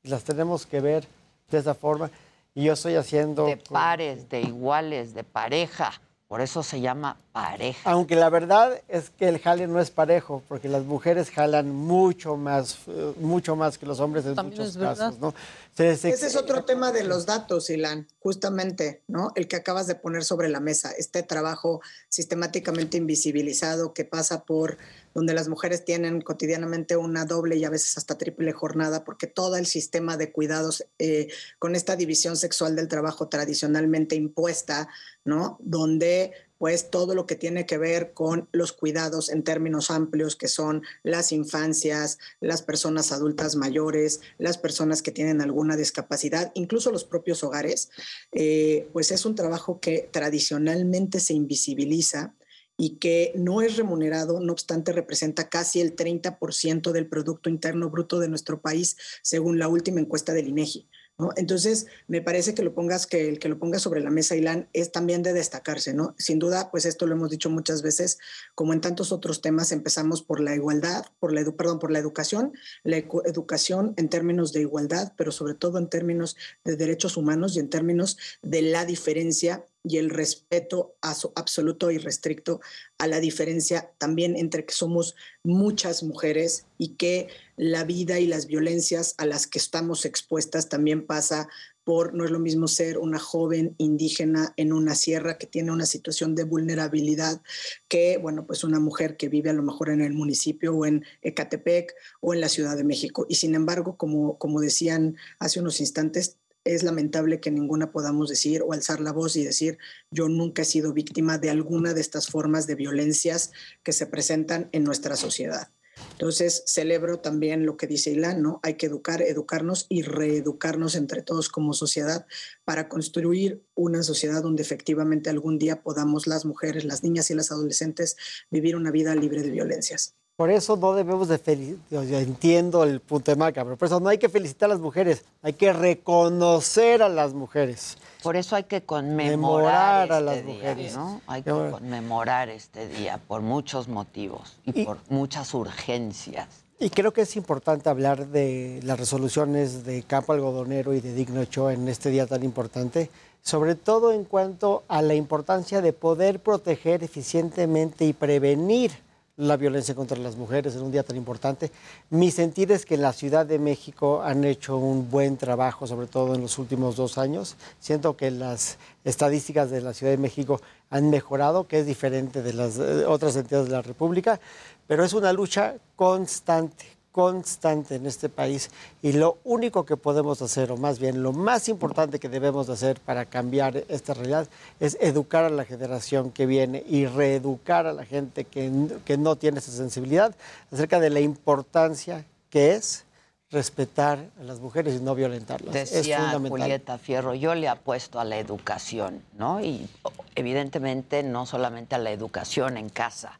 y 0.03 0.09
las 0.09 0.25
tenemos 0.25 0.65
que 0.65 0.81
ver 0.81 1.07
de 1.49 1.59
esa 1.59 1.75
forma. 1.75 2.11
Y 2.53 2.65
yo 2.65 2.73
estoy 2.73 2.95
haciendo... 2.95 3.45
De 3.45 3.55
pares, 3.55 4.27
de 4.27 4.41
iguales, 4.41 5.13
de 5.13 5.23
pareja. 5.23 5.93
Por 6.27 6.41
eso 6.41 6.61
se 6.61 6.81
llama 6.81 7.17
pareja. 7.31 7.89
Aunque 7.89 8.17
la 8.17 8.29
verdad 8.29 8.81
es 8.89 9.11
que 9.11 9.29
el 9.29 9.39
jale 9.39 9.65
no 9.65 9.79
es 9.79 9.91
parejo, 9.91 10.43
porque 10.49 10.67
las 10.67 10.83
mujeres 10.83 11.31
jalan 11.31 11.73
mucho 11.73 12.35
más, 12.35 12.79
eh, 12.87 13.13
mucho 13.21 13.55
más 13.55 13.77
que 13.77 13.85
los 13.85 14.01
hombres 14.01 14.25
en 14.25 14.35
muchos 14.35 14.75
casos, 14.75 15.19
¿no? 15.19 15.33
Ese 15.77 16.09
es 16.09 16.35
otro 16.35 16.65
tema 16.65 16.91
de 16.91 17.05
los 17.05 17.25
datos, 17.25 17.69
Ilan, 17.69 18.07
justamente, 18.19 19.03
¿no? 19.07 19.31
El 19.35 19.47
que 19.47 19.55
acabas 19.55 19.87
de 19.87 19.95
poner 19.95 20.25
sobre 20.25 20.49
la 20.49 20.59
mesa, 20.59 20.91
este 20.97 21.23
trabajo 21.23 21.81
sistemáticamente 22.09 22.97
invisibilizado 22.97 23.93
que 23.93 24.03
pasa 24.03 24.43
por 24.43 24.77
donde 25.17 25.33
las 25.33 25.47
mujeres 25.47 25.83
tienen 25.83 26.21
cotidianamente 26.21 26.95
una 26.95 27.25
doble 27.25 27.55
y 27.55 27.65
a 27.65 27.71
veces 27.71 27.97
hasta 27.97 28.19
triple 28.19 28.51
jornada, 28.51 29.03
porque 29.03 29.25
todo 29.25 29.57
el 29.57 29.65
sistema 29.65 30.15
de 30.15 30.31
cuidados 30.31 30.85
eh, 30.99 31.29
con 31.57 31.75
esta 31.75 31.95
división 31.95 32.37
sexual 32.37 32.75
del 32.75 32.87
trabajo 32.87 33.27
tradicionalmente 33.27 34.15
impuesta, 34.15 34.89
¿no? 35.25 35.57
Donde 35.59 36.33
pues 36.59 36.91
todo 36.91 37.15
lo 37.15 37.25
que 37.25 37.35
tiene 37.35 37.65
que 37.65 37.79
ver 37.79 38.13
con 38.13 38.47
los 38.51 38.73
cuidados 38.73 39.29
en 39.29 39.41
términos 39.43 39.89
amplios, 39.89 40.35
que 40.35 40.47
son 40.47 40.83
las 41.01 41.31
infancias, 41.31 42.19
las 42.39 42.61
personas 42.61 43.11
adultas 43.11 43.55
mayores, 43.55 44.21
las 44.37 44.59
personas 44.59 45.01
que 45.01 45.11
tienen 45.11 45.41
alguna 45.41 45.75
discapacidad, 45.75 46.51
incluso 46.53 46.91
los 46.91 47.05
propios 47.05 47.43
hogares, 47.43 47.89
eh, 48.33 48.87
pues 48.93 49.09
es 49.09 49.25
un 49.25 49.33
trabajo 49.33 49.79
que 49.79 50.09
tradicionalmente 50.11 51.19
se 51.19 51.33
invisibiliza 51.33 52.35
y 52.77 52.97
que 52.97 53.33
no 53.35 53.61
es 53.61 53.75
remunerado, 53.75 54.39
no 54.39 54.53
obstante 54.53 54.93
representa 54.93 55.49
casi 55.49 55.81
el 55.81 55.95
30% 55.95 56.91
del 56.91 57.07
Producto 57.07 57.49
Interno 57.49 57.89
Bruto 57.89 58.19
de 58.19 58.29
nuestro 58.29 58.61
país, 58.61 58.95
según 59.23 59.59
la 59.59 59.67
última 59.67 59.99
encuesta 59.99 60.33
del 60.33 60.47
INEGI. 60.47 60.87
Entonces, 61.35 61.87
me 62.07 62.21
parece 62.21 62.53
que 62.53 62.61
lo 62.61 62.75
pongas, 62.75 63.07
que 63.07 63.27
el 63.27 63.39
que 63.39 63.49
lo 63.49 63.57
ponga 63.57 63.79
sobre 63.79 64.01
la 64.01 64.11
mesa, 64.11 64.35
Ilan, 64.35 64.69
es 64.73 64.91
también 64.91 65.23
de 65.23 65.33
destacarse, 65.33 65.95
¿no? 65.95 66.13
Sin 66.19 66.37
duda, 66.37 66.69
pues 66.69 66.85
esto 66.85 67.07
lo 67.07 67.15
hemos 67.15 67.31
dicho 67.31 67.49
muchas 67.49 67.81
veces, 67.81 68.19
como 68.53 68.71
en 68.71 68.81
tantos 68.81 69.11
otros 69.11 69.41
temas, 69.41 69.71
empezamos 69.71 70.21
por 70.21 70.39
la 70.39 70.53
igualdad, 70.53 71.07
por 71.19 71.33
la, 71.33 71.43
perdón, 71.51 71.79
por 71.79 71.89
la 71.89 71.97
educación, 71.97 72.53
la 72.83 72.97
educación 72.97 73.95
en 73.97 74.09
términos 74.09 74.53
de 74.53 74.61
igualdad, 74.61 75.13
pero 75.17 75.31
sobre 75.31 75.55
todo 75.55 75.79
en 75.79 75.89
términos 75.89 76.37
de 76.63 76.75
derechos 76.75 77.17
humanos 77.17 77.55
y 77.55 77.61
en 77.61 77.69
términos 77.71 78.17
de 78.43 78.61
la 78.61 78.85
diferencia 78.85 79.65
y 79.83 79.97
el 79.97 80.09
respeto 80.09 80.95
absoluto 81.01 81.91
y 81.91 81.97
restricto 81.97 82.59
a 82.97 83.07
la 83.07 83.19
diferencia 83.19 83.91
también 83.97 84.35
entre 84.35 84.65
que 84.65 84.73
somos 84.73 85.15
muchas 85.43 86.03
mujeres 86.03 86.65
y 86.77 86.95
que 86.95 87.27
la 87.55 87.83
vida 87.83 88.19
y 88.19 88.27
las 88.27 88.47
violencias 88.47 89.15
a 89.17 89.25
las 89.25 89.47
que 89.47 89.59
estamos 89.59 90.05
expuestas 90.05 90.69
también 90.69 91.05
pasa 91.05 91.47
por, 91.87 92.13
no 92.13 92.25
es 92.25 92.31
lo 92.31 92.39
mismo 92.39 92.67
ser 92.67 92.97
una 92.97 93.17
joven 93.17 93.73
indígena 93.77 94.53
en 94.57 94.73
una 94.73 94.93
sierra 94.93 95.37
que 95.37 95.47
tiene 95.47 95.71
una 95.71 95.85
situación 95.85 96.35
de 96.35 96.43
vulnerabilidad 96.43 97.41
que, 97.87 98.17
bueno, 98.17 98.45
pues 98.45 98.65
una 98.65 98.81
mujer 98.81 99.15
que 99.15 99.29
vive 99.29 99.51
a 99.51 99.53
lo 99.53 99.63
mejor 99.63 99.91
en 99.91 100.01
el 100.01 100.11
municipio 100.11 100.75
o 100.75 100.85
en 100.85 101.05
Ecatepec 101.21 101.95
o 102.19 102.33
en 102.33 102.41
la 102.41 102.49
Ciudad 102.49 102.75
de 102.75 102.83
México. 102.83 103.25
Y 103.29 103.35
sin 103.35 103.55
embargo, 103.55 103.95
como, 103.95 104.37
como 104.37 104.59
decían 104.59 105.15
hace 105.39 105.61
unos 105.61 105.79
instantes, 105.79 106.35
es 106.73 106.83
lamentable 106.83 107.39
que 107.39 107.51
ninguna 107.51 107.91
podamos 107.91 108.29
decir 108.29 108.61
o 108.61 108.73
alzar 108.73 108.99
la 108.99 109.11
voz 109.11 109.35
y 109.35 109.43
decir 109.43 109.77
yo 110.11 110.29
nunca 110.29 110.61
he 110.61 110.65
sido 110.65 110.93
víctima 110.93 111.37
de 111.37 111.49
alguna 111.49 111.93
de 111.93 112.01
estas 112.01 112.27
formas 112.27 112.67
de 112.67 112.75
violencias 112.75 113.51
que 113.83 113.93
se 113.93 114.05
presentan 114.07 114.69
en 114.71 114.83
nuestra 114.83 115.15
sociedad. 115.15 115.69
Entonces, 116.11 116.63
celebro 116.65 117.19
también 117.19 117.65
lo 117.65 117.77
que 117.77 117.87
dice 117.87 118.11
Ilan, 118.11 118.41
¿no? 118.41 118.59
Hay 118.63 118.75
que 118.75 118.87
educar, 118.87 119.21
educarnos 119.21 119.85
y 119.89 120.01
reeducarnos 120.01 120.95
entre 120.95 121.21
todos 121.21 121.49
como 121.49 121.73
sociedad 121.73 122.25
para 122.65 122.89
construir 122.89 123.63
una 123.75 124.03
sociedad 124.03 124.41
donde 124.41 124.63
efectivamente 124.63 125.29
algún 125.29 125.57
día 125.57 125.81
podamos 125.81 126.27
las 126.27 126.45
mujeres, 126.45 126.85
las 126.85 127.03
niñas 127.03 127.29
y 127.31 127.35
las 127.35 127.51
adolescentes 127.51 128.15
vivir 128.49 128.75
una 128.75 128.91
vida 128.91 129.15
libre 129.15 129.41
de 129.41 129.51
violencias. 129.51 130.15
Por 130.37 130.51
eso 130.51 130.77
no 130.77 130.93
debemos 130.93 131.29
de 131.29 131.39
felicitar, 131.39 132.05
yo 132.05 132.19
entiendo 132.19 132.83
el 132.83 132.99
punto 132.99 133.31
de 133.31 133.37
marca, 133.37 133.63
pero 133.63 133.75
por 133.75 133.87
eso 133.87 133.99
no 133.99 134.07
hay 134.07 134.19
que 134.19 134.29
felicitar 134.29 134.69
a 134.69 134.73
las 134.73 134.79
mujeres, 134.79 135.25
hay 135.41 135.53
que 135.53 135.73
reconocer 135.73 137.01
a 137.01 137.09
las 137.09 137.33
mujeres. 137.33 137.97
Por 138.21 138.35
eso 138.35 138.55
hay 138.55 138.65
que 138.65 138.83
conmemorar 138.83 140.11
a 140.11 140.21
las 140.21 140.37
este 140.37 140.53
mujeres. 140.53 140.95
¿no? 140.95 141.21
Hay 141.25 141.41
que 141.41 141.49
conmemorar 141.49 142.49
este 142.49 142.87
día 142.87 143.19
por 143.27 143.41
muchos 143.41 143.87
motivos 143.87 144.59
y, 144.63 144.85
por 144.85 144.99
muchas 145.09 145.55
urgencias. 145.55 146.47
Y 146.77 146.91
creo 146.91 147.11
que 147.11 147.21
es 147.21 147.35
importante 147.35 147.89
hablar 147.89 148.27
de 148.27 148.79
las 148.83 148.99
resoluciones 148.99 149.85
de 149.85 150.03
Campo 150.03 150.33
Algodonero 150.33 150.93
y 150.93 151.01
de 151.01 151.15
Digno 151.15 151.41
Ochoa 151.41 151.73
en 151.73 151.87
este 151.87 152.11
día 152.11 152.27
tan 152.27 152.43
importante, 152.43 153.09
sobre 153.41 153.73
todo 153.73 154.11
en 154.11 154.23
cuanto 154.23 154.83
a 154.87 155.01
la 155.01 155.15
importancia 155.15 155.81
de 155.81 155.93
poder 155.93 156.39
proteger 156.41 157.03
eficientemente 157.03 158.05
y 158.05 158.13
prevenir 158.13 159.06
la 159.37 159.55
violencia 159.55 159.93
contra 159.93 160.17
las 160.17 160.35
mujeres 160.35 160.75
en 160.75 160.81
un 160.81 160.91
día 160.91 161.03
tan 161.03 161.15
importante. 161.15 161.71
Mi 162.09 162.31
sentir 162.31 162.71
es 162.71 162.85
que 162.85 162.95
en 162.95 163.03
la 163.03 163.13
Ciudad 163.13 163.45
de 163.45 163.59
México 163.59 164.23
han 164.23 164.43
hecho 164.43 164.77
un 164.77 165.09
buen 165.11 165.37
trabajo, 165.37 165.85
sobre 165.85 166.07
todo 166.07 166.33
en 166.33 166.41
los 166.41 166.57
últimos 166.57 166.95
dos 166.95 167.19
años. 167.19 167.55
Siento 167.79 168.17
que 168.17 168.31
las 168.31 168.77
estadísticas 169.05 169.69
de 169.69 169.81
la 169.81 169.93
Ciudad 169.93 170.11
de 170.11 170.17
México 170.17 170.59
han 170.89 171.11
mejorado, 171.11 171.67
que 171.67 171.79
es 171.79 171.85
diferente 171.85 172.41
de 172.41 172.53
las 172.53 172.79
eh, 172.79 173.05
otras 173.05 173.35
entidades 173.35 173.67
de 173.67 173.75
la 173.75 173.83
República, 173.83 174.39
pero 174.87 175.03
es 175.05 175.13
una 175.13 175.31
lucha 175.33 175.75
constante, 175.95 176.96
constante 177.17 177.95
en 177.95 178.05
este 178.05 178.29
país 178.29 178.69
y 179.01 179.13
lo 179.13 179.39
único 179.43 179.87
que 179.87 179.97
podemos 179.97 180.43
hacer, 180.43 180.71
o 180.71 180.77
más 180.77 180.99
bien 180.99 181.23
lo 181.23 181.33
más 181.33 181.67
importante 181.67 182.19
que 182.19 182.29
debemos 182.29 182.67
de 182.67 182.73
hacer 182.73 182.99
para 182.99 183.25
cambiar 183.25 183.75
esta 183.89 184.13
realidad, 184.13 184.47
es 184.79 184.99
educar 185.01 185.43
a 185.43 185.49
la 185.49 185.65
generación 185.65 186.29
que 186.29 186.45
viene 186.45 186.83
y 186.87 187.07
reeducar 187.07 187.87
a 187.87 187.93
la 187.93 188.05
gente 188.05 188.43
que, 188.43 188.71
que 189.03 189.17
no 189.17 189.35
tiene 189.35 189.57
esa 189.57 189.71
sensibilidad 189.71 190.35
acerca 190.71 190.99
de 190.99 191.09
la 191.09 191.19
importancia 191.19 192.23
que 192.51 192.73
es 192.75 193.05
respetar 193.49 194.19
a 194.39 194.43
las 194.43 194.59
mujeres 194.59 194.93
y 194.93 195.03
no 195.03 195.15
violentarlas. 195.15 195.75
es 195.75 195.91
Decía 195.91 196.19
fundamental. 196.19 196.61
Julieta 196.61 196.97
Fierro, 196.99 197.33
yo 197.33 197.55
le 197.55 197.67
apuesto 197.67 198.19
a 198.19 198.25
la 198.25 198.37
educación, 198.37 199.23
¿no? 199.33 199.59
Y 199.59 199.89
evidentemente 200.35 201.23
no 201.23 201.47
solamente 201.47 201.95
a 201.95 201.97
la 201.97 202.11
educación 202.11 202.77
en 202.77 202.89
casa, 202.89 203.39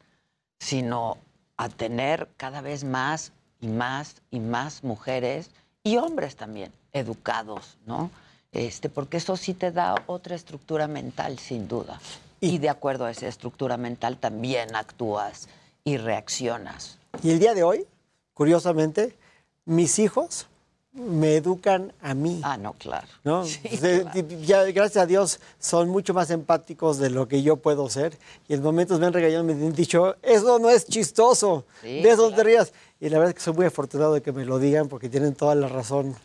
sino 0.58 1.16
a 1.56 1.68
tener 1.68 2.28
cada 2.36 2.60
vez 2.60 2.82
más 2.82 3.30
y 3.60 3.68
más 3.68 4.16
y 4.30 4.40
más 4.40 4.84
mujeres 4.84 5.50
y 5.82 5.96
hombres 5.96 6.36
también 6.36 6.72
educados, 6.92 7.78
¿no? 7.86 8.10
Este, 8.52 8.88
porque 8.88 9.18
eso 9.18 9.36
sí 9.36 9.54
te 9.54 9.72
da 9.72 9.94
otra 10.06 10.34
estructura 10.34 10.88
mental, 10.88 11.38
sin 11.38 11.68
duda. 11.68 12.00
Y 12.40 12.58
de 12.58 12.68
acuerdo 12.68 13.04
a 13.04 13.10
esa 13.10 13.26
estructura 13.26 13.76
mental 13.76 14.16
también 14.16 14.74
actúas 14.74 15.48
y 15.84 15.96
reaccionas. 15.96 16.98
Y 17.22 17.30
el 17.30 17.38
día 17.38 17.54
de 17.54 17.62
hoy, 17.62 17.86
curiosamente, 18.34 19.16
mis 19.64 19.98
hijos 19.98 20.46
me 20.98 21.36
educan 21.36 21.92
a 22.02 22.14
mí. 22.14 22.40
Ah, 22.44 22.56
no, 22.56 22.72
claro. 22.74 23.06
¿no? 23.24 23.44
De- 23.80 24.42
ya, 24.44 24.64
gracias 24.64 25.02
a 25.02 25.06
Dios 25.06 25.40
son 25.58 25.88
mucho 25.88 26.12
más 26.14 26.30
empáticos 26.30 26.98
de 26.98 27.10
lo 27.10 27.28
que 27.28 27.42
yo 27.42 27.56
puedo 27.56 27.88
ser. 27.88 28.18
Y 28.48 28.54
en 28.54 28.62
momentos 28.62 28.98
me 29.00 29.06
han 29.06 29.12
regañado, 29.12 29.44
me 29.44 29.52
han 29.52 29.72
dicho, 29.72 30.16
eso 30.22 30.58
no 30.58 30.68
es 30.70 30.86
chistoso, 30.86 31.64
Sí, 31.82 32.02
de 32.02 32.10
eso 32.10 32.30
te 32.32 32.44
rías. 32.44 32.72
Y 33.00 33.08
la 33.08 33.18
verdad 33.18 33.30
es 33.30 33.34
que 33.36 33.40
soy 33.42 33.54
muy 33.54 33.66
afortunado 33.66 34.14
de 34.14 34.22
que 34.22 34.32
me 34.32 34.44
lo 34.44 34.58
digan 34.58 34.88
porque 34.88 35.08
tienen 35.08 35.34
toda 35.34 35.54
la 35.54 35.68
razón. 35.68 36.16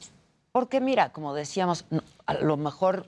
Porque 0.52 0.82
mira, 0.82 1.12
como 1.12 1.34
decíamos, 1.34 1.86
a 2.26 2.34
lo 2.36 2.58
mejor 2.58 3.06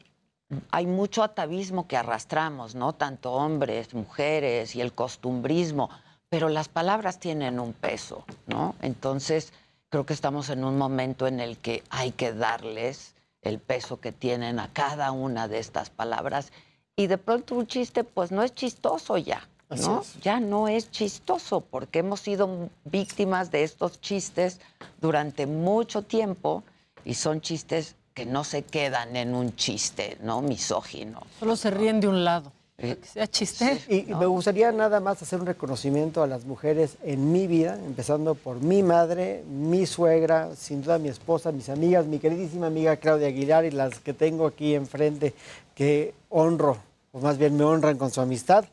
hay 0.72 0.85
mucho 0.85 1.24
atavismo 1.24 1.88
que 1.88 1.98
arrastramos, 1.98 2.76
¿no? 2.76 2.94
Tanto 2.94 3.32
hombres, 3.34 3.94
mujeres 3.94 4.76
y 4.76 4.82
el 4.82 4.94
costumbrismo, 4.94 5.90
pero 6.30 6.50
las 6.50 6.68
palabras 6.69 7.19
tienen 7.19 7.60
un 7.60 7.74
peso, 7.74 8.24
¿no? 8.48 8.76
Entonces, 8.82 9.52
creo 9.90 10.06
que 10.06 10.14
estamos 10.14 10.50
en 10.50 10.64
un 10.64 10.78
momento 10.78 11.28
en 11.28 11.40
el 11.40 11.58
que 11.58 11.84
hay 11.90 12.12
que 12.12 12.34
darles 12.34 13.16
el 13.42 13.60
peso 13.60 14.00
que 14.00 14.12
tienen 14.12 14.60
a 14.60 14.72
cada 14.74 15.12
una 15.12 15.48
de 15.48 15.60
estas 15.60 15.90
palabras 15.90 16.52
y 16.96 17.08
de 17.08 17.18
pronto 17.18 17.56
un 17.56 17.68
chiste 17.68 18.04
pues 18.04 18.32
no 18.32 18.44
es 18.44 18.56
chistoso 18.56 19.18
ya, 19.18 19.48
Así 19.70 19.88
¿no? 19.88 20.02
es. 20.02 20.20
Ya 20.22 20.40
no 20.40 20.68
es 20.68 20.90
chistoso 20.92 21.62
porque 21.62 22.00
hemos 22.00 22.22
sido 22.22 22.70
víctimas 22.86 23.52
de 23.52 23.64
estos 23.64 24.02
chistes 24.02 24.60
durante 25.00 25.46
mucho 25.46 26.02
tiempo 26.02 26.64
y 27.04 27.14
son 27.14 27.42
chistes 27.42 27.96
que 28.14 28.26
no 28.26 28.44
se 28.44 28.64
quedan 28.64 29.16
en 29.16 29.36
un 29.36 29.56
chiste, 29.56 30.18
¿no? 30.22 30.42
Misógino. 30.42 31.22
Solo 31.40 31.56
se 31.58 31.70
ríen 31.70 32.00
de 32.00 32.08
un 32.08 32.24
lado. 32.24 32.52
Eh, 32.78 32.98
Que 33.02 33.08
sea 33.08 33.28
chiste. 33.28 33.80
Y 33.88 34.04
me 34.14 34.26
gustaría 34.26 34.72
nada 34.72 35.00
más 35.00 35.22
hacer 35.22 35.40
un 35.40 35.45
reconocimiento 35.45 36.22
a 36.22 36.28
las 36.28 36.45
mujeres 36.45 36.98
en 37.04 37.32
mi 37.32 37.48
vida, 37.48 37.80
empezando 37.86 38.36
por 38.36 38.62
mi 38.62 38.84
madre, 38.84 39.44
mi 39.50 39.86
suegra, 39.86 40.56
sin 40.56 40.82
duda 40.82 40.98
mi 40.98 41.08
esposa, 41.10 41.52
mis 41.52 41.70
amigas, 41.70 42.06
mi 42.06 42.20
queridísima 42.20 42.68
amiga 42.68 42.98
Claudia 42.98 43.28
Aguilar 43.28 43.64
y 43.66 43.72
las 43.72 44.00
que 44.00 44.14
tengo 44.14 44.45
aquí 44.48 44.76
enfrente, 44.76 45.34
que 45.74 46.14
honro, 46.30 46.78
o 47.14 47.20
más 47.20 47.38
bien 47.38 47.56
me 47.56 47.64
honran 47.64 47.98
con 47.98 48.12
su 48.12 48.20
amistad. 48.20 48.66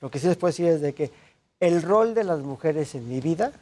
Lo 0.00 0.10
que 0.10 0.18
sí 0.18 0.26
les 0.26 0.36
puedo 0.38 0.52
decir 0.52 0.66
es 0.66 0.80
de 0.80 0.94
que 0.94 1.10
el 1.60 1.82
rol 1.82 2.14
de 2.14 2.24
las 2.24 2.40
mujeres 2.40 2.94
en 2.94 3.06
mi 3.08 3.20
vida 3.20 3.52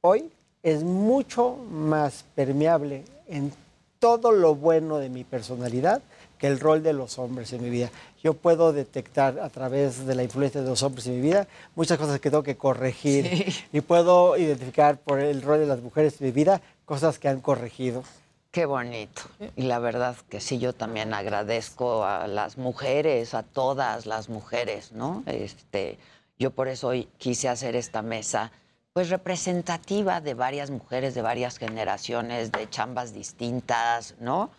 hoy 0.00 0.30
es 0.62 0.82
mucho 0.82 1.56
más 1.70 2.24
permeable 2.34 3.04
en 3.28 3.52
todo 3.98 4.32
lo 4.32 4.54
bueno 4.54 4.98
de 4.98 5.10
mi 5.10 5.24
personalidad 5.24 6.00
que 6.42 6.48
el 6.48 6.58
rol 6.58 6.82
de 6.82 6.92
los 6.92 7.20
hombres 7.20 7.52
en 7.52 7.62
mi 7.62 7.70
vida. 7.70 7.92
Yo 8.20 8.34
puedo 8.34 8.72
detectar 8.72 9.38
a 9.38 9.48
través 9.48 10.06
de 10.06 10.16
la 10.16 10.24
influencia 10.24 10.60
de 10.60 10.68
los 10.68 10.82
hombres 10.82 11.06
en 11.06 11.14
mi 11.14 11.20
vida 11.20 11.46
muchas 11.76 11.98
cosas 11.98 12.18
que 12.18 12.30
tengo 12.30 12.42
que 12.42 12.56
corregir 12.56 13.54
y 13.72 13.80
puedo 13.80 14.36
identificar 14.36 14.98
por 14.98 15.20
el 15.20 15.40
rol 15.40 15.60
de 15.60 15.66
las 15.66 15.80
mujeres 15.80 16.20
en 16.20 16.26
mi 16.26 16.32
vida 16.32 16.60
cosas 16.84 17.20
que 17.20 17.28
han 17.28 17.40
corregido. 17.40 18.02
Qué 18.50 18.66
bonito. 18.66 19.22
Y 19.54 19.62
la 19.62 19.78
verdad 19.78 20.16
que 20.28 20.40
sí, 20.40 20.58
yo 20.58 20.72
también 20.72 21.14
agradezco 21.14 22.04
a 22.04 22.26
las 22.26 22.58
mujeres, 22.58 23.34
a 23.34 23.44
todas 23.44 24.06
las 24.06 24.28
mujeres, 24.28 24.90
¿no? 24.90 25.22
Este, 25.26 25.96
yo 26.40 26.50
por 26.50 26.66
eso 26.66 26.88
hoy 26.88 27.08
quise 27.18 27.48
hacer 27.48 27.76
esta 27.76 28.02
mesa, 28.02 28.50
pues 28.92 29.10
representativa 29.10 30.20
de 30.20 30.34
varias 30.34 30.70
mujeres 30.70 31.14
de 31.14 31.22
varias 31.22 31.58
generaciones, 31.58 32.50
de 32.50 32.68
chambas 32.68 33.14
distintas, 33.14 34.16
¿no? 34.18 34.50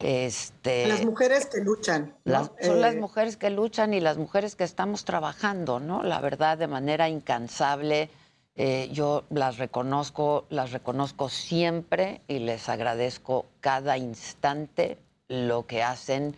Este, 0.00 0.88
Las 0.88 1.04
mujeres 1.04 1.46
que 1.46 1.60
luchan. 1.60 2.14
son 2.24 2.80
las 2.80 2.94
Eh, 2.94 3.00
mujeres 3.00 3.36
que 3.36 3.50
luchan 3.50 3.92
y 3.92 4.00
las 4.00 4.16
mujeres 4.16 4.56
que 4.56 4.64
estamos 4.64 5.04
trabajando, 5.04 5.78
¿no? 5.78 6.02
La 6.02 6.20
verdad, 6.20 6.56
de 6.58 6.66
manera 6.66 7.08
incansable. 7.08 8.08
Eh, 8.56 8.88
yo 8.92 9.24
las 9.30 9.58
reconozco, 9.58 10.46
las 10.50 10.72
reconozco 10.72 11.28
siempre 11.28 12.20
y 12.28 12.40
les 12.40 12.68
agradezco 12.68 13.46
cada 13.60 13.96
instante 13.96 14.98
lo 15.28 15.66
que 15.66 15.82
hacen 15.82 16.34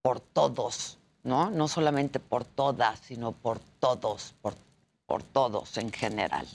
por 0.00 0.20
todos, 0.20 0.98
¿no? 1.24 1.50
No 1.50 1.68
solamente 1.68 2.20
por 2.20 2.44
todas, 2.44 3.00
sino 3.00 3.32
por 3.32 3.58
todos, 3.80 4.34
por, 4.40 4.54
por 5.06 5.22
todos 5.22 5.76
en 5.76 5.92
general, 5.92 6.46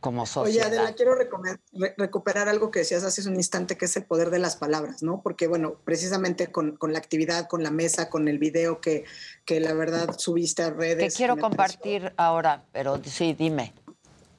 como 0.00 0.22
Oye, 0.22 0.26
sociedad. 0.30 0.66
Adela, 0.68 0.92
quiero 0.94 1.14
re- 1.14 1.94
recuperar 1.96 2.48
algo 2.48 2.70
que 2.70 2.80
decías 2.80 3.02
hace 3.04 3.26
un 3.28 3.36
instante, 3.36 3.76
que 3.76 3.86
es 3.86 3.96
el 3.96 4.04
poder 4.04 4.30
de 4.30 4.38
las 4.38 4.56
palabras, 4.56 5.02
¿no? 5.02 5.20
Porque, 5.22 5.46
bueno, 5.46 5.76
precisamente 5.84 6.48
con, 6.52 6.76
con 6.76 6.92
la 6.92 6.98
actividad, 6.98 7.48
con 7.48 7.62
la 7.62 7.70
mesa, 7.70 8.08
con 8.08 8.28
el 8.28 8.38
video 8.38 8.80
que, 8.80 9.04
que 9.44 9.60
la 9.60 9.72
verdad 9.74 10.14
subiste 10.18 10.62
a 10.62 10.70
redes. 10.70 11.12
que 11.12 11.16
quiero 11.16 11.34
pareció- 11.34 11.48
compartir 11.50 12.12
ahora, 12.16 12.64
pero 12.72 13.00
sí, 13.04 13.34
dime. 13.34 13.74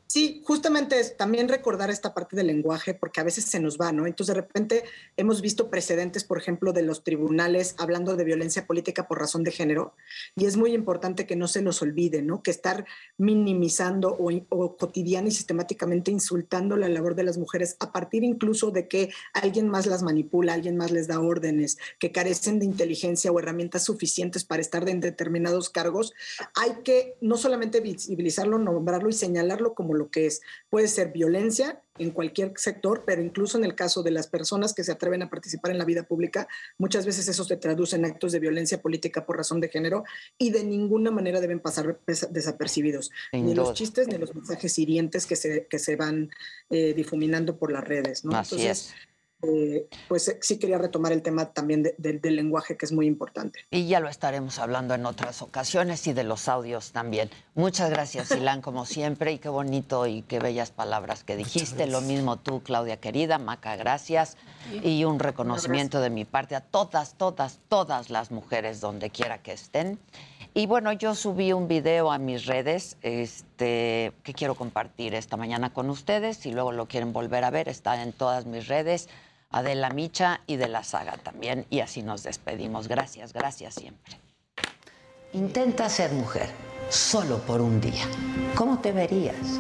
Sí, 0.08 0.42
justamente 0.46 1.00
es 1.02 1.18
también 1.18 1.50
recordar 1.50 1.90
esta 1.90 2.14
parte 2.14 2.38
del 2.38 2.48
lenguaje, 2.48 2.94
porque 2.94 3.20
a 3.20 3.26
veces 3.26 3.44
se 3.44 3.60
nos 3.60 3.78
va, 3.78 3.92
¿no? 3.92 4.08
Entonces, 4.08 4.34
de 4.34 4.42
repente 4.42 4.84
hemos 5.18 5.42
visto 5.42 5.70
precedentes, 5.70 6.24
por 6.24 6.38
ejemplo, 6.38 6.72
de 6.72 6.82
los 6.82 7.04
tribunales 7.04 7.76
hablando 7.78 8.16
de 8.16 8.24
violencia 8.24 8.66
política 8.66 9.06
por 9.08 9.20
razón 9.20 9.44
de 9.44 9.52
género, 9.52 9.94
y 10.36 10.46
es 10.46 10.56
muy 10.56 10.74
importante 10.74 11.26
que 11.26 11.36
no 11.36 11.50
se 11.50 11.62
nos 11.62 11.82
olvide, 11.82 12.22
¿no? 12.22 12.42
Que 12.42 12.52
estar 12.52 12.86
minimizando 13.18 14.16
o, 14.18 14.32
o 14.48 14.78
cotidiana 14.78 15.28
y 15.28 15.32
sistemáticamente 15.32 16.10
insultando 16.10 16.78
la 16.78 16.88
labor 16.88 17.16
de 17.16 17.24
las 17.24 17.38
mujeres, 17.38 17.76
a 17.82 17.92
partir 17.92 18.24
incluso 18.24 18.72
de 18.72 18.88
que 18.88 19.12
alguien 19.34 19.68
más 19.68 19.88
las 19.88 20.04
manipula, 20.04 20.54
alguien 20.54 20.78
más 20.78 20.92
les 20.92 21.08
da 21.08 21.20
órdenes, 21.20 21.78
que 22.00 22.14
carecen 22.14 22.60
de 22.60 22.66
inteligencia 22.66 23.30
o 23.32 23.40
herramientas 23.40 23.84
suficientes 23.84 24.46
para 24.46 24.62
estar 24.62 24.88
en 24.88 25.02
determinados 25.02 25.70
cargos, 25.70 26.14
hay 26.56 26.82
que 26.86 27.18
no 27.20 27.36
solamente 27.36 27.82
visibilizarlo, 27.82 28.58
nombrarlo 28.58 29.10
y 29.10 29.14
señalarlo 29.14 29.74
como 29.74 29.98
lo 29.98 30.07
que 30.10 30.26
es. 30.26 30.42
Puede 30.70 30.88
ser 30.88 31.12
violencia 31.12 31.82
en 32.00 32.12
cualquier 32.12 32.54
sector, 32.58 33.04
pero 33.08 33.24
incluso 33.24 33.58
en 33.58 33.64
el 33.64 33.74
caso 33.74 34.04
de 34.04 34.12
las 34.12 34.28
personas 34.28 34.74
que 34.74 34.84
se 34.84 34.92
atreven 34.92 35.24
a 35.24 35.30
participar 35.30 35.72
en 35.72 35.80
la 35.80 35.86
vida 35.86 36.04
pública, 36.04 36.48
muchas 36.78 37.06
veces 37.08 37.28
eso 37.28 37.44
se 37.44 37.58
traduce 37.58 37.96
en 37.96 38.06
actos 38.06 38.32
de 38.32 38.40
violencia 38.40 38.82
política 38.82 39.26
por 39.26 39.38
razón 39.38 39.60
de 39.60 39.70
género 39.70 40.04
y 40.38 40.52
de 40.52 40.64
ninguna 40.64 41.10
manera 41.10 41.42
deben 41.42 41.60
pasar 41.60 42.00
des- 42.06 42.28
desapercibidos. 42.32 43.10
Sin 43.32 43.46
ni 43.48 43.54
duda. 43.54 43.64
los 43.64 43.74
chistes 43.74 44.08
ni 44.08 44.18
los 44.18 44.34
mensajes 44.36 44.78
hirientes 44.78 45.26
que 45.26 45.36
se, 45.36 45.66
que 45.66 45.80
se 45.80 45.96
van 45.96 46.30
eh, 46.70 46.94
difuminando 46.94 47.58
por 47.58 47.72
las 47.72 47.84
redes. 47.84 48.24
¿no? 48.24 48.36
Así 48.38 48.56
Entonces, 48.56 48.94
eh, 49.44 49.88
pues 50.08 50.28
eh, 50.30 50.40
sí 50.42 50.58
quería 50.58 50.78
retomar 50.78 51.12
el 51.12 51.22
tema 51.22 51.46
también 51.54 51.84
de- 51.84 51.94
del- 51.98 52.20
del 52.22 52.36
lenguaje, 52.36 52.76
que 52.76 52.86
es 52.86 52.92
muy 52.92 53.06
importante. 53.06 53.60
Y 53.70 53.88
ya 53.88 54.00
lo 54.00 54.10
estaremos 54.10 54.58
hablando 54.60 54.96
en 54.96 55.06
otras 55.06 55.42
ocasiones 55.42 56.08
y 56.08 56.14
de 56.14 56.24
los 56.24 56.48
audios 56.48 56.92
también. 56.92 57.30
Muchas 57.54 57.90
gracias, 57.90 58.32
Ilan, 58.32 58.62
como 58.62 58.86
siempre, 58.86 59.32
y 59.34 59.38
qué 59.40 59.50
bonito 59.50 60.08
y 60.08 60.24
qué 60.24 60.40
bellas 60.40 60.72
palabras 60.72 61.24
que 61.24 61.36
dijiste. 61.36 61.86
Lo 61.88 62.02
mismo 62.02 62.38
tú, 62.38 62.62
Claudia 62.64 62.98
querida, 62.98 63.38
Maca, 63.38 63.76
gracias. 63.76 64.38
Y 64.84 65.04
un 65.06 65.20
reconocimiento 65.20 66.02
de 66.02 66.10
mi 66.10 66.26
parte 66.26 66.56
a 66.56 66.62
todas, 66.62 67.14
todas, 67.16 67.60
todas 67.70 68.10
las 68.10 68.32
mujeres 68.32 68.82
donde 68.82 69.10
quiera 69.12 69.42
que 69.42 69.54
estén. 69.54 70.00
Y 70.54 70.66
bueno, 70.66 70.92
yo 70.92 71.14
subí 71.14 71.54
un 71.54 71.68
video 71.68 72.12
a 72.12 72.18
mis 72.18 72.46
redes 72.48 72.98
este, 73.02 74.12
que 74.24 74.34
quiero 74.34 74.56
compartir 74.56 75.14
esta 75.14 75.38
mañana 75.38 75.72
con 75.74 75.90
ustedes. 75.90 76.38
Si 76.38 76.52
luego 76.52 76.72
lo 76.72 76.88
quieren 76.88 77.14
volver 77.14 77.44
a 77.44 77.50
ver, 77.52 77.70
está 77.70 78.02
en 78.02 78.12
todas 78.14 78.46
mis 78.46 78.68
redes. 78.68 79.08
Adela 79.50 79.90
Micha 79.90 80.42
y 80.48 80.58
de 80.58 80.68
la 80.68 80.84
saga 80.84 81.18
también. 81.18 81.66
Y 81.70 81.80
así 81.80 82.04
nos 82.04 82.24
despedimos. 82.24 82.88
Gracias, 82.88 83.34
gracias 83.34 83.76
siempre. 83.76 84.20
Intenta 85.34 85.90
ser 85.90 86.12
mujer. 86.12 86.50
solo 86.90 87.40
por 87.40 87.60
un 87.60 87.82
día, 87.82 88.06
¿cómo 88.56 88.80
te 88.80 88.94
verías? 88.94 89.60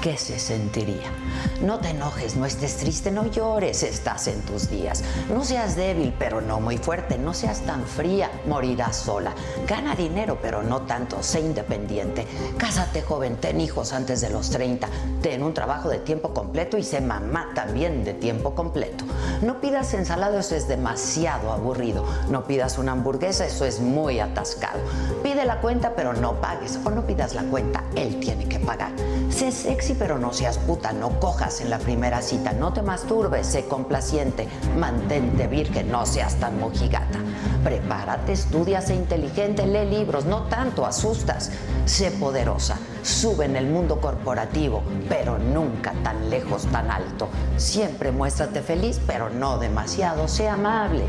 ¿Qué 0.00 0.16
se 0.16 0.38
sentiría? 0.38 1.12
No 1.60 1.78
te 1.78 1.90
enojes, 1.90 2.34
no 2.34 2.46
estés 2.46 2.78
triste, 2.78 3.10
no 3.10 3.26
llores, 3.26 3.82
estás 3.82 4.28
en 4.28 4.40
tus 4.40 4.70
días. 4.70 5.04
No 5.28 5.44
seas 5.44 5.76
débil, 5.76 6.14
pero 6.18 6.40
no 6.40 6.58
muy 6.58 6.78
fuerte, 6.78 7.18
no 7.18 7.34
seas 7.34 7.60
tan 7.60 7.84
fría, 7.84 8.30
morirás 8.46 8.96
sola. 8.96 9.34
Gana 9.68 9.94
dinero, 9.94 10.38
pero 10.40 10.62
no 10.62 10.80
tanto, 10.82 11.22
sé 11.22 11.40
independiente. 11.40 12.26
Cásate 12.56 13.02
joven, 13.02 13.36
ten 13.36 13.60
hijos 13.60 13.92
antes 13.92 14.22
de 14.22 14.30
los 14.30 14.48
30, 14.48 14.88
ten 15.20 15.42
un 15.42 15.52
trabajo 15.52 15.90
de 15.90 15.98
tiempo 15.98 16.32
completo 16.32 16.78
y 16.78 16.82
sé 16.82 17.02
mamá 17.02 17.50
también 17.54 18.02
de 18.02 18.14
tiempo 18.14 18.54
completo. 18.54 19.04
No 19.42 19.60
pidas 19.60 19.92
ensalada, 19.92 20.40
eso 20.40 20.56
es 20.56 20.66
demasiado 20.66 21.52
aburrido. 21.52 22.06
No 22.30 22.44
pidas 22.46 22.78
una 22.78 22.92
hamburguesa, 22.92 23.44
eso 23.44 23.66
es 23.66 23.80
muy 23.80 24.18
atascado. 24.18 24.78
Pide 25.22 25.44
la 25.44 25.60
cuenta, 25.60 25.92
pero 25.94 26.14
no 26.14 26.40
pagues. 26.40 26.78
O 26.86 26.90
no 26.90 27.06
pidas 27.06 27.34
la 27.34 27.42
cuenta, 27.42 27.84
él 27.96 28.18
tiene 28.18 28.48
que 28.48 28.58
pagar. 28.60 28.92
Sé 29.28 29.52
pero 29.94 30.18
no 30.18 30.32
seas 30.32 30.58
puta, 30.58 30.92
no 30.92 31.20
cojas 31.20 31.60
en 31.60 31.70
la 31.70 31.78
primera 31.78 32.22
cita, 32.22 32.52
no 32.52 32.72
te 32.72 32.82
masturbes, 32.82 33.46
sé 33.46 33.66
complaciente, 33.66 34.48
mantente 34.78 35.46
virgen, 35.46 35.90
no 35.90 36.06
seas 36.06 36.36
tan 36.36 36.58
mojigata. 36.58 37.18
Prepárate, 37.64 38.32
estudia, 38.32 38.80
sé 38.80 38.94
inteligente, 38.94 39.66
lee 39.66 39.88
libros, 39.88 40.24
no 40.24 40.44
tanto 40.44 40.86
asustas, 40.86 41.50
sé 41.84 42.10
poderosa, 42.10 42.78
sube 43.02 43.44
en 43.44 43.56
el 43.56 43.66
mundo 43.66 44.00
corporativo, 44.00 44.82
pero 45.08 45.38
nunca 45.38 45.92
tan 46.02 46.30
lejos, 46.30 46.66
tan 46.66 46.90
alto. 46.90 47.28
Siempre 47.56 48.12
muéstrate 48.12 48.62
feliz, 48.62 49.00
pero 49.06 49.30
no 49.30 49.58
demasiado, 49.58 50.28
sé 50.28 50.48
amable. 50.48 51.04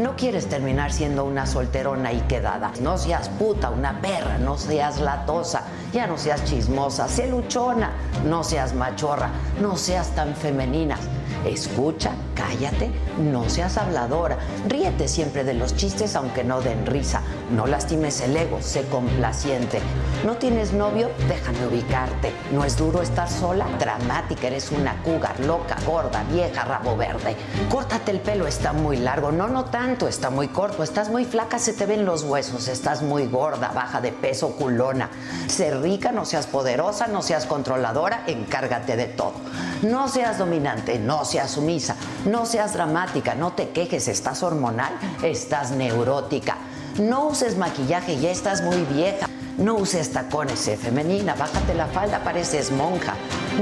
No 0.00 0.16
quieres 0.16 0.46
terminar 0.46 0.92
siendo 0.92 1.24
una 1.24 1.46
solterona 1.46 2.12
y 2.12 2.20
quedada, 2.22 2.72
no 2.80 2.98
seas 2.98 3.28
puta, 3.28 3.70
una 3.70 4.00
perra, 4.00 4.38
no 4.38 4.56
seas 4.58 5.00
latosa, 5.00 5.62
ya 5.92 6.06
no 6.06 6.18
seas 6.18 6.44
chismosa, 6.44 7.08
sé 7.08 7.28
luchona, 7.28 7.92
no 8.24 8.44
seas 8.44 8.74
machorra, 8.74 9.30
no 9.60 9.76
seas 9.76 10.10
tan 10.14 10.34
femenina. 10.34 10.96
Escucha, 11.44 12.12
cállate, 12.34 12.90
no 13.18 13.48
seas 13.50 13.76
habladora. 13.76 14.38
Ríete 14.66 15.08
siempre 15.08 15.44
de 15.44 15.54
los 15.54 15.76
chistes 15.76 16.16
aunque 16.16 16.42
no 16.42 16.62
den 16.62 16.86
risa. 16.86 17.20
No 17.54 17.68
lastimes 17.68 18.20
el 18.20 18.36
ego, 18.36 18.60
sé 18.60 18.82
complaciente. 18.88 19.80
¿No 20.24 20.36
tienes 20.36 20.72
novio? 20.72 21.10
Déjame 21.28 21.66
ubicarte. 21.68 22.32
¿No 22.50 22.64
es 22.64 22.76
duro 22.76 23.00
estar 23.00 23.30
sola? 23.30 23.64
Dramática, 23.78 24.48
eres 24.48 24.72
una 24.72 25.00
cougar, 25.04 25.38
loca, 25.38 25.76
gorda, 25.86 26.24
vieja, 26.24 26.64
rabo 26.64 26.96
verde. 26.96 27.36
Córtate 27.70 28.10
el 28.10 28.18
pelo, 28.18 28.48
está 28.48 28.72
muy 28.72 28.96
largo. 28.96 29.30
No, 29.30 29.46
no 29.46 29.66
tanto, 29.66 30.08
está 30.08 30.30
muy 30.30 30.48
corto. 30.48 30.82
Estás 30.82 31.10
muy 31.10 31.24
flaca, 31.24 31.60
se 31.60 31.74
te 31.74 31.86
ven 31.86 32.04
los 32.04 32.24
huesos. 32.24 32.66
Estás 32.66 33.02
muy 33.02 33.26
gorda, 33.28 33.70
baja 33.72 34.00
de 34.00 34.10
peso, 34.10 34.56
culona. 34.56 35.10
Sé 35.46 35.70
rica, 35.76 36.10
no 36.10 36.24
seas 36.24 36.48
poderosa, 36.48 37.06
no 37.06 37.22
seas 37.22 37.46
controladora, 37.46 38.24
encárgate 38.26 38.96
de 38.96 39.06
todo. 39.06 39.34
No 39.82 40.08
seas 40.08 40.38
dominante, 40.38 40.98
no 40.98 41.24
seas 41.24 41.52
sumisa, 41.52 41.94
no 42.24 42.46
seas 42.46 42.72
dramática, 42.72 43.36
no 43.36 43.52
te 43.52 43.68
quejes, 43.68 44.08
estás 44.08 44.42
hormonal, 44.42 44.92
estás 45.22 45.70
neurótica. 45.70 46.56
No 46.98 47.26
uses 47.26 47.56
maquillaje, 47.56 48.20
ya 48.20 48.30
estás 48.30 48.62
muy 48.62 48.84
vieja. 48.84 49.26
No 49.58 49.74
uses 49.74 50.12
tacones, 50.12 50.60
sé 50.60 50.76
femenina, 50.76 51.34
bájate 51.34 51.74
la 51.74 51.86
falda, 51.86 52.22
pareces 52.22 52.70
monja. 52.70 53.14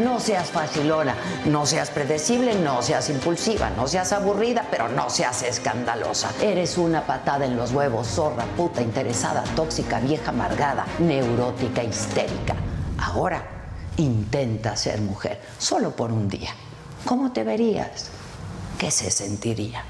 No 0.03 0.21
seas 0.21 0.51
facilona, 0.51 1.15
no 1.47 1.65
seas 1.65 1.91
predecible, 1.91 2.55
no 2.55 2.83
seas 2.83 3.09
impulsiva, 3.09 3.71
no 3.71 3.87
seas 3.89 4.13
aburrida, 4.13 4.67
pero 4.71 4.89
no 4.89 5.09
seas 5.09 5.43
escandalosa. 5.43 6.31
Eres 6.43 6.77
una 6.77 7.07
patada 7.07 7.47
en 7.47 7.57
los 7.57 7.73
huevos, 7.73 8.07
zorra, 8.09 8.45
puta, 8.57 8.83
interesada, 8.83 9.45
tóxica, 9.57 9.99
vieja, 10.01 10.31
amargada, 10.31 10.87
neurótica, 10.99 11.83
histérica. 11.83 12.55
Ahora, 12.99 13.43
intenta 13.97 14.77
ser 14.77 15.01
mujer, 15.01 15.41
solo 15.59 15.97
por 15.97 16.13
un 16.13 16.29
día. 16.29 16.51
¿Cómo 17.07 17.33
te 17.33 17.45
verías? 17.45 18.09
¿Qué 18.79 18.91
se 18.91 19.11
sentiría? 19.11 19.85